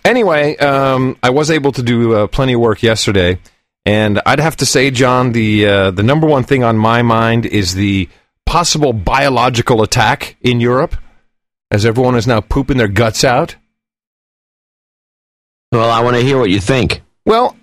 anyway, 0.04 0.58
um, 0.58 1.18
I 1.22 1.30
was 1.30 1.52
able 1.52 1.72
to 1.74 1.84
do 1.84 2.14
uh, 2.14 2.28
plenty 2.28 2.54
of 2.54 2.60
work 2.60 2.84
yesterday, 2.84 3.40
and 3.86 4.22
I'd 4.26 4.40
have 4.40 4.58
to 4.58 4.66
say, 4.66 4.92
John, 4.92 5.32
the 5.32 5.66
uh, 5.66 5.92
the 5.92 6.04
number 6.04 6.28
one 6.28 6.44
thing 6.44 6.64
on 6.64 6.78
my 6.78 7.02
mind 7.02 7.46
is 7.46 7.76
the 7.76 8.10
possible 8.46 8.94
biological 8.94 9.84
attack 9.84 10.36
in 10.42 10.60
Europe, 10.60 10.96
as 11.72 11.86
everyone 11.86 12.16
is 12.16 12.28
now 12.28 12.42
pooping 12.42 12.78
their 12.78 12.88
guts 12.88 13.24
out. 13.24 13.56
Well, 15.72 15.90
I 15.90 16.02
want 16.02 16.16
to 16.16 16.24
hear 16.24 16.40
what 16.40 16.50
you 16.50 16.60
think. 16.60 17.02
Well, 17.26 17.56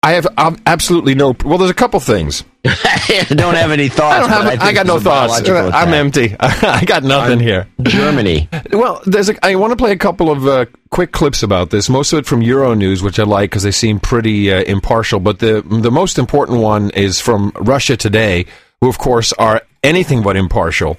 I 0.00 0.12
have 0.12 0.28
um, 0.38 0.56
absolutely 0.64 1.16
no. 1.16 1.34
Well, 1.44 1.58
there's 1.58 1.70
a 1.70 1.74
couple 1.74 1.98
things. 1.98 2.44
I 2.64 3.26
don't 3.28 3.56
have 3.56 3.72
any 3.72 3.88
thoughts. 3.88 4.16
I 4.16 4.20
don't 4.20 4.30
have. 4.30 4.44
but 4.44 4.62
I, 4.62 4.72
got 4.72 4.86
no 4.86 5.00
thoughts. 5.00 5.40
biological 5.40 5.74
I'm 5.74 5.92
empty. 5.92 6.36
I 6.40 6.84
got 6.84 7.02
nothing 7.02 7.40
here. 7.40 7.68
Germany. 7.82 8.48
Well, 8.70 9.02
there's. 9.06 9.28
A, 9.28 9.44
I 9.44 9.56
want 9.56 9.72
to 9.72 9.76
play 9.76 9.90
a 9.92 9.96
couple 9.96 10.30
of 10.30 10.46
uh, 10.46 10.66
quick 10.90 11.10
clips 11.10 11.42
about 11.42 11.70
this. 11.70 11.88
Most 11.88 12.12
of 12.12 12.20
it 12.20 12.26
from 12.26 12.42
Euronews, 12.42 13.02
which 13.02 13.18
I 13.18 13.24
like 13.24 13.50
because 13.50 13.64
they 13.64 13.72
seem 13.72 13.98
pretty 13.98 14.52
uh, 14.52 14.62
impartial. 14.62 15.18
But 15.18 15.40
the 15.40 15.62
the 15.62 15.90
most 15.90 16.18
important 16.18 16.60
one 16.60 16.90
is 16.90 17.20
from 17.20 17.50
Russia 17.56 17.96
Today, 17.96 18.46
who 18.80 18.88
of 18.88 18.98
course 18.98 19.32
are 19.32 19.62
anything 19.82 20.22
but 20.22 20.36
impartial. 20.36 20.96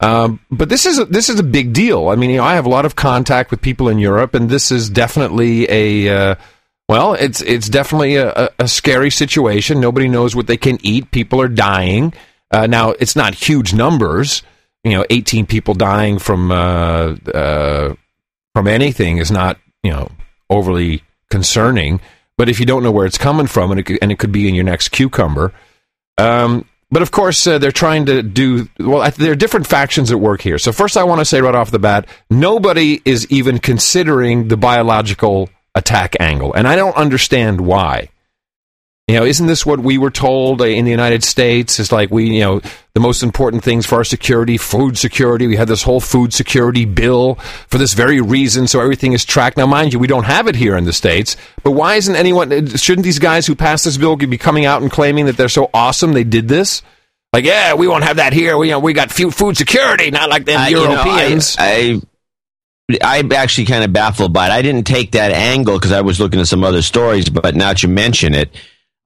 Um, 0.00 0.40
but 0.50 0.68
this 0.68 0.86
is 0.86 0.98
a, 0.98 1.04
this 1.04 1.28
is 1.28 1.38
a 1.38 1.44
big 1.44 1.72
deal. 1.72 2.08
I 2.08 2.16
mean, 2.16 2.30
you 2.30 2.38
know, 2.38 2.44
I 2.44 2.54
have 2.54 2.66
a 2.66 2.70
lot 2.70 2.84
of 2.84 2.96
contact 2.96 3.50
with 3.50 3.60
people 3.60 3.88
in 3.88 3.98
Europe, 3.98 4.34
and 4.34 4.48
this 4.48 4.72
is 4.72 4.88
definitely 4.88 5.70
a 5.70 6.08
uh, 6.08 6.34
well, 6.90 7.14
it's 7.14 7.40
it's 7.40 7.68
definitely 7.68 8.16
a, 8.16 8.50
a, 8.58 8.66
scary 8.66 9.12
situation. 9.12 9.78
Nobody 9.78 10.08
knows 10.08 10.34
what 10.34 10.48
they 10.48 10.56
can 10.56 10.76
eat. 10.82 11.12
People 11.12 11.40
are 11.40 11.46
dying. 11.46 12.12
Uh, 12.50 12.66
now, 12.66 12.90
it's 12.90 13.14
not 13.14 13.32
huge 13.32 13.72
numbers. 13.72 14.42
You 14.82 14.98
know, 14.98 15.04
18 15.08 15.46
people 15.46 15.74
dying 15.74 16.18
from 16.18 16.50
uh, 16.50 17.14
uh, 17.32 17.94
from 18.54 18.66
anything 18.66 19.18
is 19.18 19.30
not 19.30 19.56
you 19.84 19.92
know 19.92 20.10
overly 20.50 21.04
concerning. 21.30 22.00
But 22.36 22.48
if 22.48 22.58
you 22.58 22.66
don't 22.66 22.82
know 22.82 22.90
where 22.90 23.06
it's 23.06 23.18
coming 23.18 23.46
from, 23.46 23.70
and 23.70 23.78
it 23.78 23.84
could, 23.84 23.98
and 24.02 24.10
it 24.10 24.18
could 24.18 24.32
be 24.32 24.48
in 24.48 24.56
your 24.56 24.64
next 24.64 24.88
cucumber. 24.88 25.52
Um, 26.18 26.64
but 26.90 27.02
of 27.02 27.12
course, 27.12 27.46
uh, 27.46 27.58
they're 27.58 27.70
trying 27.70 28.06
to 28.06 28.20
do 28.20 28.68
well. 28.80 29.08
There 29.12 29.30
are 29.30 29.36
different 29.36 29.68
factions 29.68 30.10
at 30.10 30.18
work 30.18 30.40
here. 30.40 30.58
So 30.58 30.72
first, 30.72 30.96
I 30.96 31.04
want 31.04 31.20
to 31.20 31.24
say 31.24 31.40
right 31.40 31.54
off 31.54 31.70
the 31.70 31.78
bat, 31.78 32.08
nobody 32.30 33.00
is 33.04 33.30
even 33.30 33.60
considering 33.60 34.48
the 34.48 34.56
biological 34.56 35.50
attack 35.80 36.14
angle, 36.20 36.54
and 36.54 36.68
I 36.68 36.76
don't 36.76 36.96
understand 36.96 37.60
why. 37.60 38.10
You 39.08 39.16
know, 39.16 39.24
isn't 39.24 39.48
this 39.48 39.66
what 39.66 39.80
we 39.80 39.98
were 39.98 40.12
told 40.12 40.60
uh, 40.60 40.66
in 40.66 40.84
the 40.84 40.92
United 40.92 41.24
States? 41.24 41.80
Is 41.80 41.90
like 41.90 42.12
we, 42.12 42.26
you 42.32 42.40
know, 42.42 42.60
the 42.94 43.00
most 43.00 43.24
important 43.24 43.64
things 43.64 43.84
for 43.84 43.96
our 43.96 44.04
security, 44.04 44.56
food 44.56 44.96
security. 44.96 45.48
We 45.48 45.56
had 45.56 45.66
this 45.66 45.82
whole 45.82 45.98
food 45.98 46.32
security 46.32 46.84
bill 46.84 47.34
for 47.66 47.78
this 47.78 47.92
very 47.94 48.20
reason, 48.20 48.68
so 48.68 48.80
everything 48.80 49.12
is 49.12 49.24
tracked. 49.24 49.56
Now, 49.56 49.66
mind 49.66 49.92
you, 49.92 49.98
we 49.98 50.06
don't 50.06 50.26
have 50.26 50.46
it 50.46 50.54
here 50.54 50.76
in 50.76 50.84
the 50.84 50.92
states. 50.92 51.36
But 51.64 51.72
why 51.72 51.96
isn't 51.96 52.14
anyone? 52.14 52.52
uh, 52.52 52.76
Shouldn't 52.76 53.04
these 53.04 53.18
guys 53.18 53.48
who 53.48 53.56
passed 53.56 53.84
this 53.84 53.96
bill 53.96 54.14
be 54.14 54.38
coming 54.38 54.64
out 54.64 54.80
and 54.80 54.92
claiming 54.92 55.26
that 55.26 55.36
they're 55.36 55.48
so 55.48 55.70
awesome 55.74 56.12
they 56.12 56.22
did 56.22 56.46
this? 56.46 56.82
Like, 57.32 57.44
yeah, 57.44 57.74
we 57.74 57.88
won't 57.88 58.04
have 58.04 58.16
that 58.18 58.32
here. 58.32 58.56
We, 58.56 58.68
you 58.68 58.72
know, 58.74 58.78
we 58.80 58.92
got 58.92 59.10
food 59.10 59.56
security, 59.56 60.12
not 60.12 60.30
like 60.30 60.44
them 60.44 60.60
I- 60.60 60.68
you 60.68 60.76
know, 60.76 60.92
Europeans. 60.92 61.56
I, 61.58 61.64
I, 61.64 62.00
I'm 63.02 63.32
actually 63.32 63.66
kind 63.66 63.84
of 63.84 63.92
baffled 63.92 64.32
by 64.32 64.48
it. 64.48 64.52
I 64.52 64.62
didn't 64.62 64.86
take 64.86 65.12
that 65.12 65.32
angle 65.32 65.78
because 65.78 65.92
I 65.92 66.00
was 66.00 66.20
looking 66.20 66.40
at 66.40 66.48
some 66.48 66.64
other 66.64 66.82
stories, 66.82 67.28
but 67.28 67.54
now 67.54 67.68
that 67.68 67.82
you 67.82 67.88
mention 67.88 68.34
it, 68.34 68.50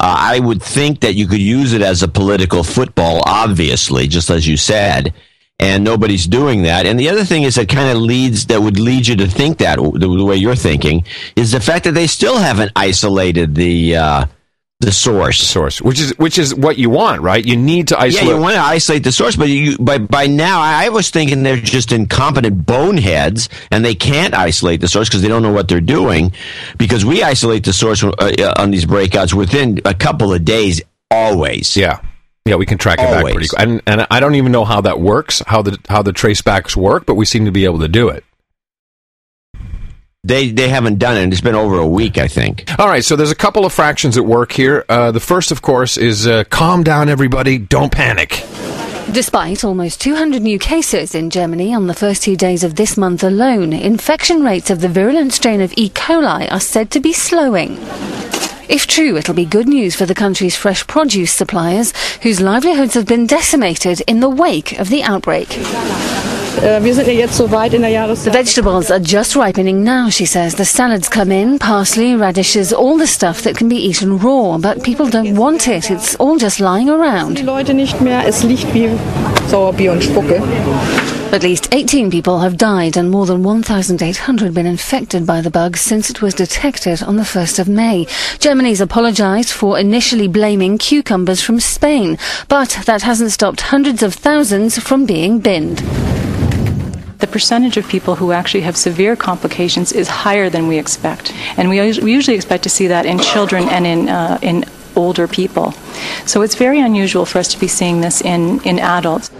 uh, 0.01 0.17
I 0.19 0.39
would 0.41 0.63
think 0.63 1.01
that 1.01 1.15
you 1.15 1.27
could 1.27 1.41
use 1.41 1.73
it 1.73 1.83
as 1.83 2.03
a 2.03 2.09
political 2.09 2.65
football, 2.65 3.23
obviously, 3.27 4.07
just 4.07 4.31
as 4.31 4.47
you 4.47 4.57
said. 4.57 5.15
And 5.61 5.85
nobody's 5.85 6.27
doing 6.27 6.63
that. 6.63 6.85
And 6.85 6.99
the 6.99 7.09
other 7.09 7.25
thing 7.25 7.45
is 7.45 7.55
that 7.55 7.69
kind 7.69 7.89
of 7.89 8.03
leads, 8.03 8.47
that 8.47 8.61
would 8.61 8.79
lead 8.81 9.07
you 9.07 9.17
to 9.17 9.29
think 9.29 9.59
that 9.59 9.79
the, 9.79 9.99
the 9.99 10.25
way 10.25 10.37
you're 10.37 10.57
thinking 10.57 11.05
is 11.37 11.53
the 11.53 11.61
fact 11.61 11.85
that 11.85 11.93
they 11.93 12.09
still 12.09 12.39
haven't 12.39 12.73
isolated 12.75 13.55
the, 13.55 13.97
uh, 13.97 14.27
the 14.85 14.93
source. 14.93 15.39
The 15.41 15.47
source, 15.47 15.83
which 15.83 16.01
is 16.01 16.17
which 16.19 16.39
is 16.39 16.55
what 16.55 16.79
you 16.79 16.91
want, 16.91 17.23
right? 17.23 17.45
You 17.45 17.57
need 17.57 17.89
to 17.89 17.99
isolate. 17.99 18.27
Yeah, 18.27 18.35
you 18.35 18.41
want 18.41 18.55
to 18.55 18.61
isolate 18.61 19.05
the 19.05 19.13
source, 19.13 19.37
but 19.37 19.49
you, 19.49 19.77
by 19.79 19.99
by 19.99 20.27
now, 20.27 20.61
I, 20.61 20.89
was 20.89 21.11
thinking 21.11 21.43
they're 21.43 21.57
just 21.57 21.93
incompetent 21.93 22.67
boneheads, 22.67 23.49
and 23.71 23.85
they 23.85 23.95
can't 23.95 24.35
isolate 24.35 24.81
the 24.81 24.89
source 24.89 25.09
because 25.09 25.23
they 25.23 25.29
don't 25.29 25.43
know 25.43 25.53
what 25.53 25.69
they're 25.69 25.81
doing. 25.81 26.33
Because 26.79 27.05
we 27.05 27.23
isolate 27.23 27.65
the 27.65 27.73
source 27.73 28.05
uh, 28.05 28.11
uh, 28.17 28.55
on 28.59 28.71
these 28.71 28.85
breakouts 28.85 29.35
within 29.35 29.81
a 29.85 29.95
couple 29.95 30.33
of 30.33 30.45
days, 30.45 30.83
always. 31.11 31.77
Yeah. 31.77 32.01
Yeah, 32.47 32.57
we 32.57 32.67
can 32.67 32.77
track 32.77 32.99
it 32.99 33.05
back 33.05 33.23
pretty 33.23 33.49
quick. 33.49 33.61
And 33.61 33.81
and 33.87 34.07
I 34.11 34.21
don't 34.21 34.35
even 34.35 34.53
know 34.53 34.67
how 34.67 34.83
that 34.83 35.01
works, 35.01 35.43
how 35.47 35.63
the 35.63 35.79
how 35.89 36.03
the 36.03 36.13
tracebacks 36.13 36.77
work, 36.77 37.07
but 37.07 37.15
we 37.15 37.25
seem 37.25 37.47
to 37.47 37.53
be 37.53 37.65
able 37.65 37.79
to 37.79 37.89
do 37.89 38.09
it. 38.11 38.23
They 40.25 40.51
they 40.51 40.69
haven't 40.69 40.99
done 40.99 41.17
it. 41.19 41.23
and 41.25 41.33
It's 41.33 41.43
been 41.43 41.55
over 41.55 41.77
a 41.79 41.87
week, 41.87 42.17
I 42.19 42.29
think. 42.29 42.65
All 42.79 42.89
right, 42.89 43.05
so 43.05 43.15
there's 43.15 43.31
a 43.31 43.37
couple 43.37 43.67
of 43.67 43.73
fractions 43.73 44.17
at 44.17 44.25
work 44.25 44.53
here. 44.53 44.85
Uh, 44.89 45.13
the 45.13 45.21
first, 45.21 45.53
of 45.53 45.61
course, 45.61 45.99
is 45.99 46.27
uh, 46.27 46.45
calm 46.45 46.83
down, 46.83 47.09
everybody. 47.09 47.59
Don't 47.59 47.93
panic. 47.93 48.43
Despite 49.13 49.65
almost 49.65 50.01
200 50.01 50.41
new 50.41 50.59
cases 50.59 51.15
in 51.15 51.29
Germany 51.29 51.75
on 51.75 51.87
the 51.89 51.95
first 51.95 52.23
two 52.23 52.37
days 52.37 52.65
of 52.65 52.75
this 52.77 52.97
month 52.97 53.23
alone, 53.23 53.75
infection 53.75 54.43
rates 54.43 54.71
of 54.71 54.81
the 54.81 54.89
virulent 54.89 55.35
strain 55.35 55.61
of 55.61 55.75
E. 55.77 55.91
coli 55.91 56.51
are 56.51 56.59
said 56.59 56.91
to 56.93 57.01
be 57.01 57.13
slowing. 57.13 57.77
If 58.67 58.87
true, 58.87 59.19
it'll 59.19 59.35
be 59.35 59.45
good 59.45 59.69
news 59.69 59.95
for 59.95 60.07
the 60.07 60.15
country's 60.15 60.57
fresh 60.57 60.87
produce 60.87 61.31
suppliers, 61.33 61.93
whose 62.23 62.41
livelihoods 62.41 62.95
have 62.95 63.07
been 63.07 63.27
decimated 63.27 64.01
in 64.07 64.21
the 64.21 64.31
wake 64.31 64.79
of 64.79 64.89
the 64.89 65.03
outbreak. 65.03 65.49
Uh, 66.59 66.83
wir 66.83 66.95
sind 66.95 67.07
ja 67.07 67.13
jetzt 67.13 67.37
so 67.37 67.51
weit 67.51 67.75
in 67.75 67.83
der 67.83 68.15
The 68.15 68.33
vegetables 68.33 68.91
are 68.91 69.01
just 69.01 69.37
ripening 69.37 69.83
now, 69.83 70.09
she 70.11 70.25
says. 70.25 70.55
The 70.55 70.65
salads 70.65 71.11
come 71.11 71.31
in, 71.31 71.59
parsley, 71.59 72.15
radishes, 72.15 72.73
all 72.73 72.97
the 72.97 73.07
stuff 73.07 73.43
that 73.43 73.57
can 73.57 73.69
be 73.69 73.77
eaten 73.77 74.19
raw, 74.19 74.59
but 74.59 74.83
people 74.83 75.07
don't 75.07 75.37
want 75.37 75.67
it. 75.67 75.91
It's 75.91 76.15
all 76.17 76.39
just 76.39 76.61
lying 76.61 76.87
Die 76.87 76.93
around. 76.93 77.43
Leute 77.45 77.75
nicht 77.75 78.01
mehr. 78.01 78.27
Es 78.27 78.43
liegt 78.45 78.73
wie 78.73 78.89
Sauerbier 79.51 79.93
und 79.93 80.03
Spucke. 80.03 80.41
At 81.33 81.43
least 81.43 81.75
18 81.75 82.11
people 82.11 82.39
have 82.39 82.57
died 82.57 82.97
and 82.97 83.11
more 83.11 83.27
than 83.27 83.43
1,800 83.43 84.55
been 84.55 84.67
infected 84.67 85.27
by 85.27 85.41
the 85.41 85.51
bug 85.51 85.77
since 85.77 86.09
it 86.09 86.23
was 86.23 86.33
detected 86.33 87.03
on 87.03 87.17
the 87.17 87.25
1st 87.25 87.59
of 87.59 87.67
May. 87.67 88.07
Germany's 88.39 88.81
apologised 88.81 89.51
for 89.51 89.77
initially 89.77 90.29
blaming 90.29 90.79
cucumbers 90.79 91.43
from 91.43 91.59
Spain, 91.59 92.17
but 92.49 92.79
that 92.87 93.03
hasn't 93.03 93.33
stopped 93.33 93.63
hundreds 93.63 94.05
of 94.05 94.15
thousands 94.15 94.79
from 94.79 95.07
being 95.07 95.41
binned. 95.41 95.83
The 97.25 97.33
percentage 97.33 97.79
of 97.79 97.89
people 97.89 98.17
who 98.17 98.33
actually 98.33 98.65
have 98.69 98.77
severe 98.77 99.17
complications 99.17 99.93
is 99.93 100.09
higher 100.09 100.51
than 100.51 100.69
we 100.69 100.77
expect, 100.77 101.33
and 101.57 101.71
we, 101.71 101.81
we 102.01 102.13
usually 102.13 102.37
expect 102.37 102.65
to 102.65 102.69
see 102.69 102.89
that 102.89 103.07
in 103.07 103.19
children 103.19 103.67
and 103.71 103.87
in 103.87 104.11
uh, 104.11 104.39
in 104.43 104.67
older 104.95 105.27
people. 105.27 105.73
So 106.27 106.43
it's 106.43 106.55
very 106.55 106.81
unusual 106.81 107.25
for 107.25 107.39
us 107.39 107.49
to 107.49 107.59
be 107.59 107.67
seeing 107.67 108.03
this 108.03 108.21
in, 108.21 108.61
in 108.65 108.79
adults. 108.79 109.31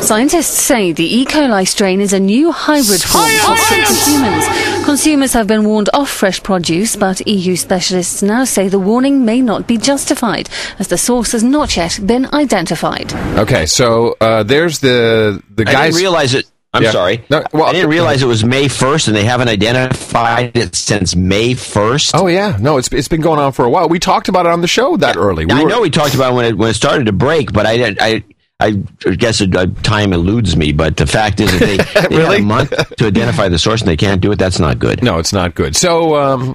Scientists 0.00 0.58
say 0.58 0.92
the 0.92 1.16
E. 1.18 1.24
coli 1.24 1.66
strain 1.66 2.02
is 2.02 2.12
a 2.12 2.20
new 2.20 2.52
hybrid 2.52 3.00
form 3.00 3.30
toxic 3.38 3.86
to 3.86 3.94
humans. 4.10 4.44
Consumers 4.84 5.32
have 5.32 5.46
been 5.46 5.64
warned 5.64 5.88
off 5.94 6.10
fresh 6.10 6.42
produce, 6.42 6.94
but 6.94 7.26
EU 7.26 7.56
specialists 7.56 8.22
now 8.22 8.44
say 8.44 8.68
the 8.68 8.78
warning 8.78 9.24
may 9.24 9.40
not 9.40 9.66
be 9.66 9.78
justified, 9.78 10.50
as 10.78 10.88
the 10.88 10.98
source 10.98 11.32
has 11.32 11.42
not 11.42 11.74
yet 11.74 11.98
been 12.04 12.26
identified. 12.34 13.14
Okay, 13.38 13.64
so 13.64 14.14
uh, 14.20 14.42
there's 14.42 14.80
the 14.80 15.42
the 15.54 15.64
guys. 15.64 15.74
I 15.74 15.86
didn't 15.86 16.00
realize 16.00 16.34
it. 16.34 16.46
I'm 16.72 16.84
Yeah. 16.84 16.92
sorry. 16.92 17.24
No, 17.30 17.42
well- 17.52 17.64
I 17.64 17.72
didn't 17.72 17.90
realize 17.90 18.22
it 18.22 18.26
was 18.26 18.44
May 18.44 18.66
1st, 18.68 19.08
and 19.08 19.16
they 19.16 19.24
haven't 19.24 19.48
identified 19.48 20.56
it 20.56 20.76
since 20.76 21.16
May 21.16 21.54
1st. 21.54 22.12
Oh 22.14 22.26
yeah, 22.28 22.56
no, 22.60 22.78
it's 22.78 22.88
it's 22.92 23.08
been 23.08 23.20
going 23.20 23.40
on 23.40 23.52
for 23.52 23.64
a 23.64 23.70
while. 23.70 23.88
We 23.88 23.98
talked 23.98 24.28
about 24.28 24.46
it 24.46 24.52
on 24.52 24.60
the 24.60 24.68
show 24.68 24.96
that 24.98 25.16
early. 25.16 25.46
We 25.46 25.52
I 25.52 25.62
were- 25.64 25.68
know 25.68 25.80
we 25.80 25.90
talked 25.90 26.14
about 26.14 26.32
it 26.32 26.36
when 26.36 26.44
it 26.44 26.56
when 26.58 26.70
it 26.70 26.74
started 26.74 27.06
to 27.06 27.12
break, 27.12 27.52
but 27.52 27.66
I 27.66 27.76
didn't- 27.76 28.00
I 28.00 28.22
I 28.62 28.72
guess 29.16 29.40
it, 29.40 29.56
uh, 29.56 29.68
time 29.82 30.12
eludes 30.12 30.54
me. 30.54 30.72
But 30.72 30.98
the 30.98 31.06
fact 31.06 31.40
is 31.40 31.50
that 31.50 31.60
they, 31.66 31.76
they 31.78 32.00
had 32.02 32.12
Really? 32.12 32.36
a 32.40 32.42
month 32.42 32.74
to 32.98 33.06
identify 33.06 33.48
the 33.48 33.58
source, 33.58 33.80
and 33.80 33.88
they 33.88 33.96
can't 33.96 34.20
do 34.20 34.30
it. 34.32 34.38
That's 34.38 34.58
not 34.58 34.78
good. 34.78 35.02
No, 35.02 35.18
it's 35.18 35.32
not 35.32 35.54
good. 35.54 35.74
So, 35.74 36.14
um, 36.14 36.54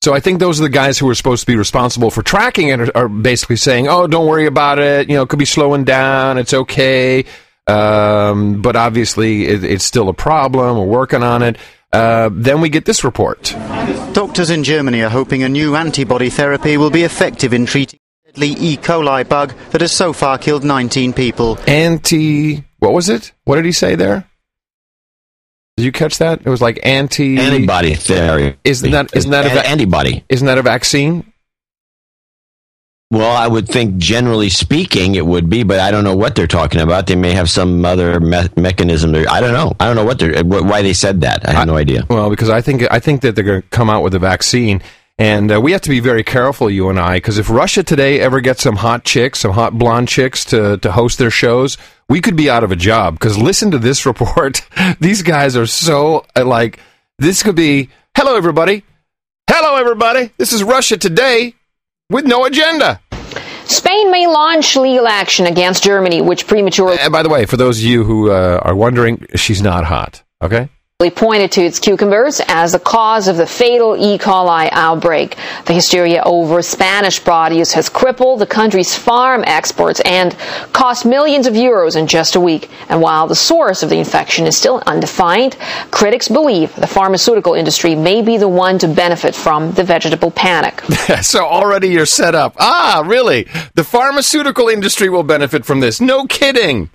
so 0.00 0.14
I 0.14 0.20
think 0.20 0.40
those 0.40 0.58
are 0.60 0.62
the 0.62 0.70
guys 0.70 0.98
who 0.98 1.06
are 1.10 1.14
supposed 1.14 1.42
to 1.42 1.46
be 1.46 1.56
responsible 1.56 2.10
for 2.10 2.22
tracking 2.22 2.68
it 2.68 2.80
are, 2.80 2.96
are 2.96 3.08
basically 3.08 3.56
saying, 3.56 3.86
"Oh, 3.86 4.06
don't 4.06 4.26
worry 4.26 4.46
about 4.46 4.78
it. 4.78 5.10
You 5.10 5.16
know, 5.16 5.22
it 5.24 5.28
could 5.28 5.38
be 5.38 5.44
slowing 5.44 5.84
down. 5.84 6.38
It's 6.38 6.54
okay." 6.54 7.26
Um, 7.66 8.60
but 8.62 8.76
obviously, 8.76 9.46
it, 9.46 9.64
it's 9.64 9.84
still 9.84 10.08
a 10.08 10.14
problem. 10.14 10.76
We're 10.78 10.84
working 10.84 11.22
on 11.22 11.42
it. 11.42 11.56
Uh, 11.92 12.30
then 12.32 12.60
we 12.60 12.68
get 12.68 12.84
this 12.86 13.04
report. 13.04 13.54
Doctors 14.14 14.50
in 14.50 14.64
Germany 14.64 15.02
are 15.02 15.10
hoping 15.10 15.42
a 15.42 15.48
new 15.48 15.76
antibody 15.76 16.30
therapy 16.30 16.76
will 16.76 16.90
be 16.90 17.02
effective 17.02 17.52
in 17.52 17.66
treating 17.66 18.00
the 18.24 18.32
deadly 18.32 18.48
E. 18.58 18.76
coli 18.76 19.28
bug 19.28 19.52
that 19.70 19.80
has 19.80 19.92
so 19.92 20.12
far 20.12 20.38
killed 20.38 20.64
19 20.64 21.12
people. 21.12 21.58
Anti, 21.66 22.64
what 22.78 22.92
was 22.92 23.08
it? 23.08 23.32
What 23.44 23.56
did 23.56 23.64
he 23.66 23.72
say 23.72 23.94
there? 23.94 24.26
Did 25.76 25.84
you 25.84 25.92
catch 25.92 26.18
that? 26.18 26.40
It 26.44 26.48
was 26.50 26.60
like 26.60 26.80
anti 26.82 27.38
Antibody 27.38 27.94
therapy. 27.94 28.58
Isn't 28.64 28.90
that 28.90 29.14
isn't 29.16 29.30
that 29.30 29.46
a 29.46 29.50
An- 29.50 29.54
va- 29.56 29.68
antibody? 29.68 30.24
isn't 30.28 30.46
that 30.46 30.58
a 30.58 30.62
vaccine? 30.62 31.31
Well, 33.12 33.36
I 33.36 33.46
would 33.46 33.68
think, 33.68 33.98
generally 33.98 34.48
speaking, 34.48 35.16
it 35.16 35.26
would 35.26 35.50
be, 35.50 35.64
but 35.64 35.78
I 35.78 35.90
don't 35.90 36.02
know 36.02 36.16
what 36.16 36.34
they're 36.34 36.46
talking 36.46 36.80
about. 36.80 37.06
They 37.06 37.14
may 37.14 37.32
have 37.32 37.50
some 37.50 37.84
other 37.84 38.18
me- 38.20 38.48
mechanism. 38.56 39.12
There. 39.12 39.28
I 39.28 39.38
don't 39.42 39.52
know. 39.52 39.76
I 39.78 39.84
don't 39.84 39.96
know 39.96 40.04
what 40.06 40.18
they're 40.18 40.42
wh- 40.42 40.64
why 40.64 40.80
they 40.80 40.94
said 40.94 41.20
that. 41.20 41.46
I 41.46 41.52
have 41.52 41.66
no 41.66 41.76
idea. 41.76 42.06
Well, 42.08 42.30
because 42.30 42.48
I 42.48 42.62
think 42.62 42.90
I 42.90 43.00
think 43.00 43.20
that 43.20 43.34
they're 43.34 43.44
going 43.44 43.60
to 43.60 43.68
come 43.68 43.90
out 43.90 44.02
with 44.02 44.14
a 44.14 44.18
vaccine, 44.18 44.80
and 45.18 45.52
uh, 45.52 45.60
we 45.60 45.72
have 45.72 45.82
to 45.82 45.90
be 45.90 46.00
very 46.00 46.24
careful, 46.24 46.70
you 46.70 46.88
and 46.88 46.98
I, 46.98 47.18
because 47.18 47.36
if 47.36 47.50
Russia 47.50 47.82
today 47.82 48.18
ever 48.18 48.40
gets 48.40 48.62
some 48.62 48.76
hot 48.76 49.04
chicks, 49.04 49.40
some 49.40 49.52
hot 49.52 49.76
blonde 49.76 50.08
chicks 50.08 50.46
to 50.46 50.78
to 50.78 50.92
host 50.92 51.18
their 51.18 51.30
shows, 51.30 51.76
we 52.08 52.22
could 52.22 52.34
be 52.34 52.48
out 52.48 52.64
of 52.64 52.72
a 52.72 52.76
job. 52.76 53.16
Because 53.18 53.36
listen 53.36 53.70
to 53.72 53.78
this 53.78 54.06
report; 54.12 54.62
these 55.00 55.20
guys 55.20 55.54
are 55.54 55.66
so 55.66 56.24
uh, 56.34 56.46
like 56.46 56.80
this 57.18 57.42
could 57.42 57.56
be. 57.56 57.90
Hello, 58.16 58.36
everybody. 58.36 58.84
Hello, 59.50 59.76
everybody. 59.76 60.30
This 60.38 60.54
is 60.54 60.64
Russia 60.64 60.96
today 60.96 61.56
with 62.08 62.24
no 62.24 62.46
agenda. 62.46 63.01
Spain 63.64 64.10
may 64.10 64.26
launch 64.26 64.76
legal 64.76 65.06
action 65.06 65.46
against 65.46 65.84
Germany, 65.84 66.20
which 66.20 66.46
prematurely 66.46 66.98
And 67.00 67.12
by 67.12 67.22
the 67.22 67.28
way, 67.28 67.46
for 67.46 67.56
those 67.56 67.78
of 67.78 67.84
you 67.84 68.04
who 68.04 68.30
uh, 68.30 68.60
are 68.62 68.74
wondering, 68.74 69.26
she's 69.34 69.62
not 69.62 69.84
hot. 69.84 70.22
Okay. 70.42 70.68
Pointed 71.10 71.52
to 71.52 71.62
its 71.62 71.78
cucumbers 71.78 72.40
as 72.48 72.72
the 72.72 72.78
cause 72.78 73.28
of 73.28 73.36
the 73.36 73.46
fatal 73.46 73.96
E. 73.96 74.18
coli 74.18 74.68
outbreak. 74.72 75.36
The 75.66 75.72
hysteria 75.72 76.22
over 76.24 76.62
Spanish 76.62 77.22
produce 77.22 77.72
has 77.72 77.88
crippled 77.88 78.40
the 78.40 78.46
country's 78.46 78.96
farm 78.96 79.44
exports 79.46 80.00
and 80.04 80.36
cost 80.72 81.04
millions 81.04 81.46
of 81.46 81.54
euros 81.54 81.96
in 81.96 82.06
just 82.06 82.36
a 82.36 82.40
week. 82.40 82.70
And 82.88 83.00
while 83.00 83.26
the 83.26 83.34
source 83.34 83.82
of 83.82 83.90
the 83.90 83.98
infection 83.98 84.46
is 84.46 84.56
still 84.56 84.82
undefined, 84.86 85.56
critics 85.90 86.28
believe 86.28 86.74
the 86.76 86.86
pharmaceutical 86.86 87.54
industry 87.54 87.94
may 87.94 88.22
be 88.22 88.36
the 88.36 88.48
one 88.48 88.78
to 88.78 88.88
benefit 88.88 89.34
from 89.34 89.72
the 89.72 89.84
vegetable 89.84 90.30
panic. 90.30 90.80
so 91.22 91.44
already 91.44 91.88
you're 91.88 92.06
set 92.06 92.34
up. 92.34 92.54
Ah, 92.58 93.02
really? 93.06 93.48
The 93.74 93.84
pharmaceutical 93.84 94.68
industry 94.68 95.08
will 95.08 95.22
benefit 95.22 95.64
from 95.64 95.80
this. 95.80 96.00
No 96.00 96.26
kidding. 96.26 96.90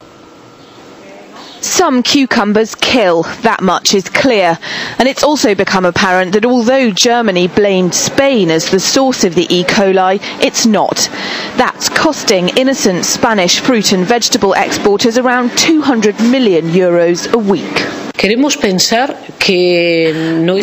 Some 1.62 2.04
cucumbers 2.04 2.76
kill, 2.76 3.24
that 3.42 3.62
much 3.62 3.94
is 3.94 4.10
clear. 4.10 4.58
And 5.00 5.08
it's 5.08 5.24
also 5.24 5.56
become 5.56 5.86
apparent 5.86 6.34
that 6.34 6.46
although 6.46 6.92
Germany 6.92 7.48
blamed 7.48 7.94
Spain 7.94 8.50
as 8.52 8.70
the 8.70 8.80
source 8.80 9.24
of 9.24 9.36
the 9.36 9.48
E. 9.54 9.64
coli, 9.64 10.20
it's 10.42 10.66
not. 10.66 11.10
That's 11.58 11.90
costing 11.90 12.50
innocent 12.50 13.06
Spanish 13.06 13.60
fruit 13.60 13.92
and 13.92 14.06
vegetable 14.06 14.54
exporters 14.54 15.18
around 15.18 15.58
200 15.58 16.20
million 16.20 16.66
euros 16.70 17.32
a 17.34 17.38
week. 17.38 18.07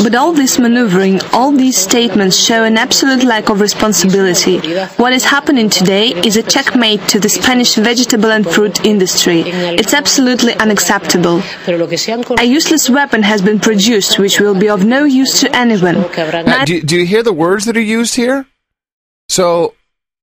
But 0.03 0.15
all 0.15 0.33
this 0.33 0.59
maneuvering, 0.59 1.21
all 1.33 1.53
these 1.53 1.77
statements 1.77 2.37
show 2.37 2.65
an 2.65 2.77
absolute 2.77 3.23
lack 3.23 3.49
of 3.49 3.61
responsibility. 3.61 4.59
What 4.97 5.13
is 5.13 5.25
happening 5.25 5.71
today 5.71 6.09
is 6.11 6.37
a 6.37 6.43
checkmate 6.43 7.07
to 7.09 7.21
the 7.21 7.29
Spanish 7.29 7.77
vegetable 7.77 8.31
and 8.33 8.45
fruit 8.45 8.85
industry. 8.85 9.43
It's 9.47 9.95
absolutely 9.95 10.55
unacceptable. 10.55 11.43
A 12.39 12.45
useless 12.45 12.91
weapon 12.91 13.23
has 13.23 13.41
been 13.41 13.61
produced 13.61 14.19
which 14.19 14.41
will 14.41 14.59
be 14.59 14.69
of 14.69 14.85
no 14.85 15.05
use 15.05 15.41
to 15.41 15.57
anyone. 15.57 16.03
Now, 16.45 16.65
do, 16.65 16.81
do 16.83 16.97
you 16.97 17.07
hear 17.07 17.23
the 17.23 17.33
words 17.33 17.67
that 17.67 17.77
are 17.77 17.81
used 17.81 18.17
here? 18.17 18.47
So 19.29 19.75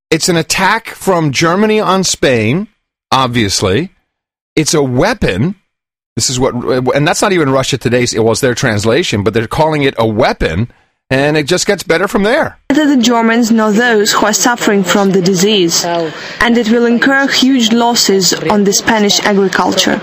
it's 0.10 0.28
an 0.28 0.36
attack 0.36 0.88
from 0.89 1.32
Germany 1.32 1.80
on 1.80 2.04
Spain, 2.04 2.67
obviously. 3.12 3.89
It's 4.56 4.74
a 4.74 4.84
weapon. 4.84 5.56
This 6.15 6.30
is 6.30 6.39
what, 6.39 6.54
and 6.93 7.08
that's 7.08 7.21
not 7.21 7.32
even 7.32 7.50
Russia 7.50 7.78
today's, 7.78 8.13
it 8.13 8.24
was 8.24 8.41
their 8.41 8.54
translation, 8.54 9.24
but 9.24 9.34
they're 9.34 9.47
calling 9.47 9.84
it 9.84 9.95
a 9.97 10.06
weapon, 10.06 10.69
and 11.10 11.38
it 11.38 11.45
just 11.45 11.65
gets 11.65 11.84
better 11.84 12.08
from 12.08 12.24
there. 12.24 12.58
Neither 12.69 12.95
the 12.95 13.02
Germans 13.02 13.50
nor 13.50 13.71
those 13.71 14.12
who 14.12 14.26
are 14.26 14.34
suffering 14.34 14.84
from 14.84 15.12
the 15.12 15.21
disease, 15.21 15.86
and 15.86 16.58
it 16.58 16.69
will 16.69 16.86
incur 16.86 17.28
huge 17.28 17.71
losses 17.71 18.34
on 18.34 18.65
the 18.65 18.74
Spanish 18.74 19.21
agriculture. 19.21 20.02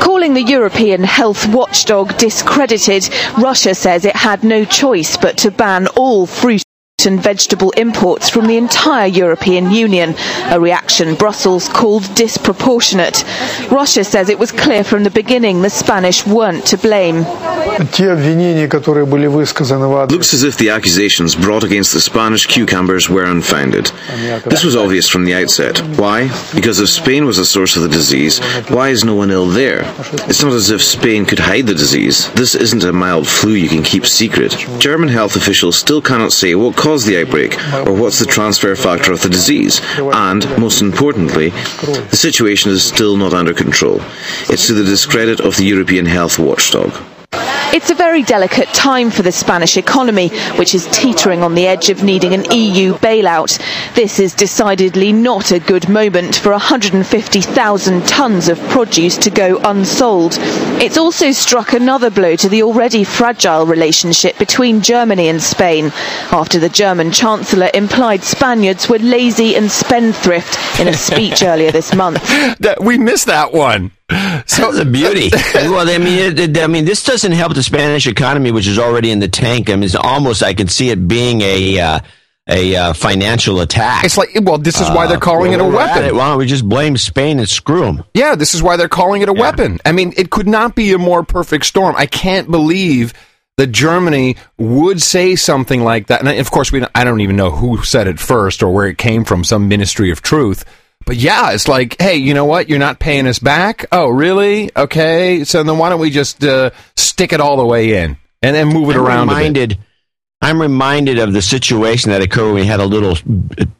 Calling 0.00 0.34
the 0.34 0.42
European 0.42 1.04
health 1.04 1.46
watchdog 1.54 2.16
discredited, 2.18 3.08
Russia 3.38 3.74
says 3.74 4.04
it 4.04 4.16
had 4.16 4.42
no 4.42 4.64
choice 4.64 5.16
but 5.16 5.36
to 5.38 5.50
ban 5.50 5.86
all 5.88 6.26
fruit 6.26 6.64
and 7.06 7.20
vegetable 7.22 7.70
imports 7.72 8.28
from 8.28 8.46
the 8.46 8.56
entire 8.56 9.06
European 9.06 9.70
Union, 9.70 10.14
a 10.50 10.58
reaction 10.60 11.14
Brussels 11.14 11.68
called 11.68 12.14
disproportionate. 12.14 13.24
Russia 13.70 14.04
says 14.04 14.28
it 14.28 14.38
was 14.38 14.52
clear 14.52 14.84
from 14.84 15.04
the 15.04 15.10
beginning 15.10 15.62
the 15.62 15.70
Spanish 15.70 16.26
weren't 16.26 16.66
to 16.66 16.76
blame. 16.76 17.24
It 17.80 17.96
looks 20.12 20.34
as 20.34 20.42
if 20.42 20.56
the 20.58 20.70
accusations 20.70 21.34
brought 21.34 21.64
against 21.64 21.92
the 21.92 22.00
Spanish 22.00 22.46
cucumbers 22.46 23.08
were 23.08 23.24
unfounded. 23.24 23.86
This 24.44 24.64
was 24.64 24.76
obvious 24.76 25.08
from 25.08 25.24
the 25.24 25.34
outset. 25.34 25.78
Why? 25.98 26.28
Because 26.54 26.80
if 26.80 26.88
Spain 26.88 27.24
was 27.24 27.36
the 27.36 27.44
source 27.44 27.76
of 27.76 27.82
the 27.82 27.88
disease, 27.88 28.40
why 28.68 28.88
is 28.90 29.04
no 29.04 29.14
one 29.14 29.30
ill 29.30 29.46
there? 29.46 29.82
It's 30.28 30.42
not 30.42 30.52
as 30.52 30.70
if 30.70 30.82
Spain 30.82 31.24
could 31.24 31.38
hide 31.38 31.66
the 31.66 31.74
disease. 31.74 32.30
This 32.32 32.54
isn't 32.54 32.84
a 32.84 32.92
mild 32.92 33.26
flu 33.26 33.52
you 33.52 33.68
can 33.68 33.82
keep 33.82 34.04
secret. 34.06 34.56
German 34.78 35.08
health 35.08 35.36
officials 35.36 35.76
still 35.76 36.02
cannot 36.02 36.32
say 36.32 36.54
what 36.54 36.76
caused 36.90 37.06
the 37.06 37.20
outbreak 37.22 37.52
or 37.86 37.92
what's 37.92 38.18
the 38.18 38.26
transfer 38.26 38.74
factor 38.74 39.12
of 39.12 39.22
the 39.22 39.28
disease. 39.28 39.80
And, 39.96 40.42
most 40.58 40.82
importantly, 40.82 41.50
the 42.10 42.16
situation 42.16 42.72
is 42.72 42.82
still 42.82 43.16
not 43.16 43.32
under 43.32 43.54
control. 43.54 44.00
It's 44.48 44.66
to 44.66 44.74
the 44.74 44.82
discredit 44.82 45.38
of 45.38 45.56
the 45.56 45.62
European 45.64 46.04
health 46.06 46.36
watchdog. 46.40 46.90
It's 47.72 47.88
a 47.90 47.94
very 47.94 48.24
delicate 48.24 48.66
time 48.68 49.10
for 49.10 49.22
the 49.22 49.30
Spanish 49.30 49.76
economy, 49.76 50.28
which 50.58 50.74
is 50.74 50.88
teetering 50.90 51.44
on 51.44 51.54
the 51.54 51.68
edge 51.68 51.88
of 51.88 52.02
needing 52.02 52.34
an 52.34 52.44
EU 52.50 52.94
bailout. 52.94 53.60
This 53.94 54.18
is 54.18 54.34
decidedly 54.34 55.12
not 55.12 55.52
a 55.52 55.60
good 55.60 55.88
moment 55.88 56.34
for 56.34 56.50
150,000 56.50 58.02
tonnes 58.02 58.48
of 58.48 58.58
produce 58.70 59.16
to 59.18 59.30
go 59.30 59.58
unsold. 59.64 60.36
It's 60.82 60.98
also 60.98 61.30
struck 61.30 61.72
another 61.72 62.10
blow 62.10 62.34
to 62.36 62.48
the 62.48 62.64
already 62.64 63.04
fragile 63.04 63.66
relationship 63.66 64.36
between 64.36 64.80
Germany 64.80 65.28
and 65.28 65.40
Spain, 65.40 65.92
after 66.32 66.58
the 66.58 66.68
German 66.68 67.12
Chancellor 67.12 67.70
implied 67.72 68.24
Spaniards 68.24 68.88
were 68.88 68.98
lazy 68.98 69.54
and 69.54 69.70
spendthrift 69.70 70.58
in 70.80 70.88
a 70.88 70.92
speech 70.92 71.42
earlier 71.44 71.70
this 71.70 71.94
month. 71.94 72.20
That, 72.58 72.78
we 72.82 72.98
missed 72.98 73.26
that 73.26 73.52
one. 73.52 73.92
So 74.46 74.72
the 74.72 74.84
beauty. 74.84 75.30
well, 75.54 75.88
I 75.88 75.98
mean, 75.98 76.18
it, 76.18 76.40
it, 76.40 76.58
I 76.58 76.66
mean, 76.66 76.84
this 76.84 77.04
doesn't 77.04 77.32
help 77.32 77.54
the 77.60 77.64
Spanish 77.64 78.06
economy, 78.06 78.50
which 78.52 78.66
is 78.66 78.78
already 78.78 79.10
in 79.10 79.18
the 79.18 79.28
tank. 79.28 79.68
I 79.68 79.74
mean, 79.74 79.82
it's 79.84 79.94
almost 79.94 80.42
I 80.42 80.54
can 80.54 80.68
see 80.68 80.88
it 80.88 81.06
being 81.06 81.42
a 81.42 81.78
uh, 81.78 82.00
a 82.48 82.74
uh, 82.74 82.92
financial 82.94 83.60
attack. 83.60 84.02
It's 84.02 84.16
like, 84.16 84.30
well, 84.42 84.56
this 84.56 84.80
is 84.80 84.88
why 84.88 85.06
they're 85.06 85.18
calling 85.18 85.52
it 85.52 85.60
a 85.60 85.64
Uh, 85.64 85.68
we're 85.68 85.80
at 85.80 85.94
weapon. 85.94 86.04
it. 86.06 86.14
Why 86.14 86.28
don't 86.30 86.38
we 86.38 86.46
just 86.46 86.66
blame 86.66 86.96
Spain 86.96 87.38
and 87.38 87.46
screw 87.48 87.82
them? 87.82 88.02
Yeah, 88.14 88.34
this 88.34 88.54
is 88.54 88.62
why 88.62 88.78
they're 88.78 88.88
calling 88.88 89.20
it 89.20 89.28
a 89.28 89.32
weapon. 89.34 89.78
I 89.84 89.92
mean, 89.92 90.14
it 90.16 90.30
could 90.30 90.48
not 90.48 90.74
be 90.74 90.92
a 90.94 90.98
more 90.98 91.22
perfect 91.22 91.66
storm. 91.66 91.94
I 91.98 92.06
can't 92.06 92.50
believe 92.50 93.12
that 93.58 93.66
Germany 93.68 94.36
would 94.56 95.02
say 95.02 95.36
something 95.36 95.84
like 95.84 96.06
that. 96.06 96.20
And 96.26 96.30
of 96.40 96.50
course, 96.50 96.72
we 96.72 96.82
I 96.94 97.04
don't 97.04 97.20
even 97.20 97.36
know 97.36 97.50
who 97.50 97.82
said 97.84 98.08
it 98.08 98.18
first 98.18 98.62
or 98.62 98.72
where 98.72 98.86
it 98.86 98.96
came 98.96 99.24
from, 99.24 99.44
some 99.44 99.68
ministry 99.68 100.10
of 100.10 100.22
truth. 100.22 100.64
But 101.06 101.16
yeah, 101.16 101.52
it's 101.52 101.66
like, 101.66 102.00
hey, 102.00 102.16
you 102.16 102.34
know 102.34 102.44
what? 102.44 102.68
You're 102.68 102.78
not 102.78 103.00
paying 103.00 103.26
us 103.26 103.38
back. 103.38 103.86
Oh, 103.90 104.08
really? 104.08 104.70
Okay. 104.76 105.44
So 105.44 105.62
then 105.62 105.78
why 105.78 105.88
don't 105.88 106.00
we 106.00 106.10
just 106.10 106.44
uh, 106.44 106.70
stick 106.96 107.32
it 107.32 107.40
all 107.40 107.56
the 107.56 107.66
way 107.66 108.02
in 108.02 108.16
and 108.42 108.54
then 108.54 108.68
move 108.68 108.90
it 108.90 108.96
I'm 108.96 109.04
around 109.04 109.28
reminded, 109.28 109.78
I'm 110.40 110.60
reminded 110.60 111.18
of 111.18 111.32
the 111.32 111.42
situation 111.42 112.10
that 112.10 112.22
occurred 112.22 112.46
when 112.46 112.54
we 112.54 112.66
had 112.66 112.80
a 112.80 112.86
little 112.86 113.16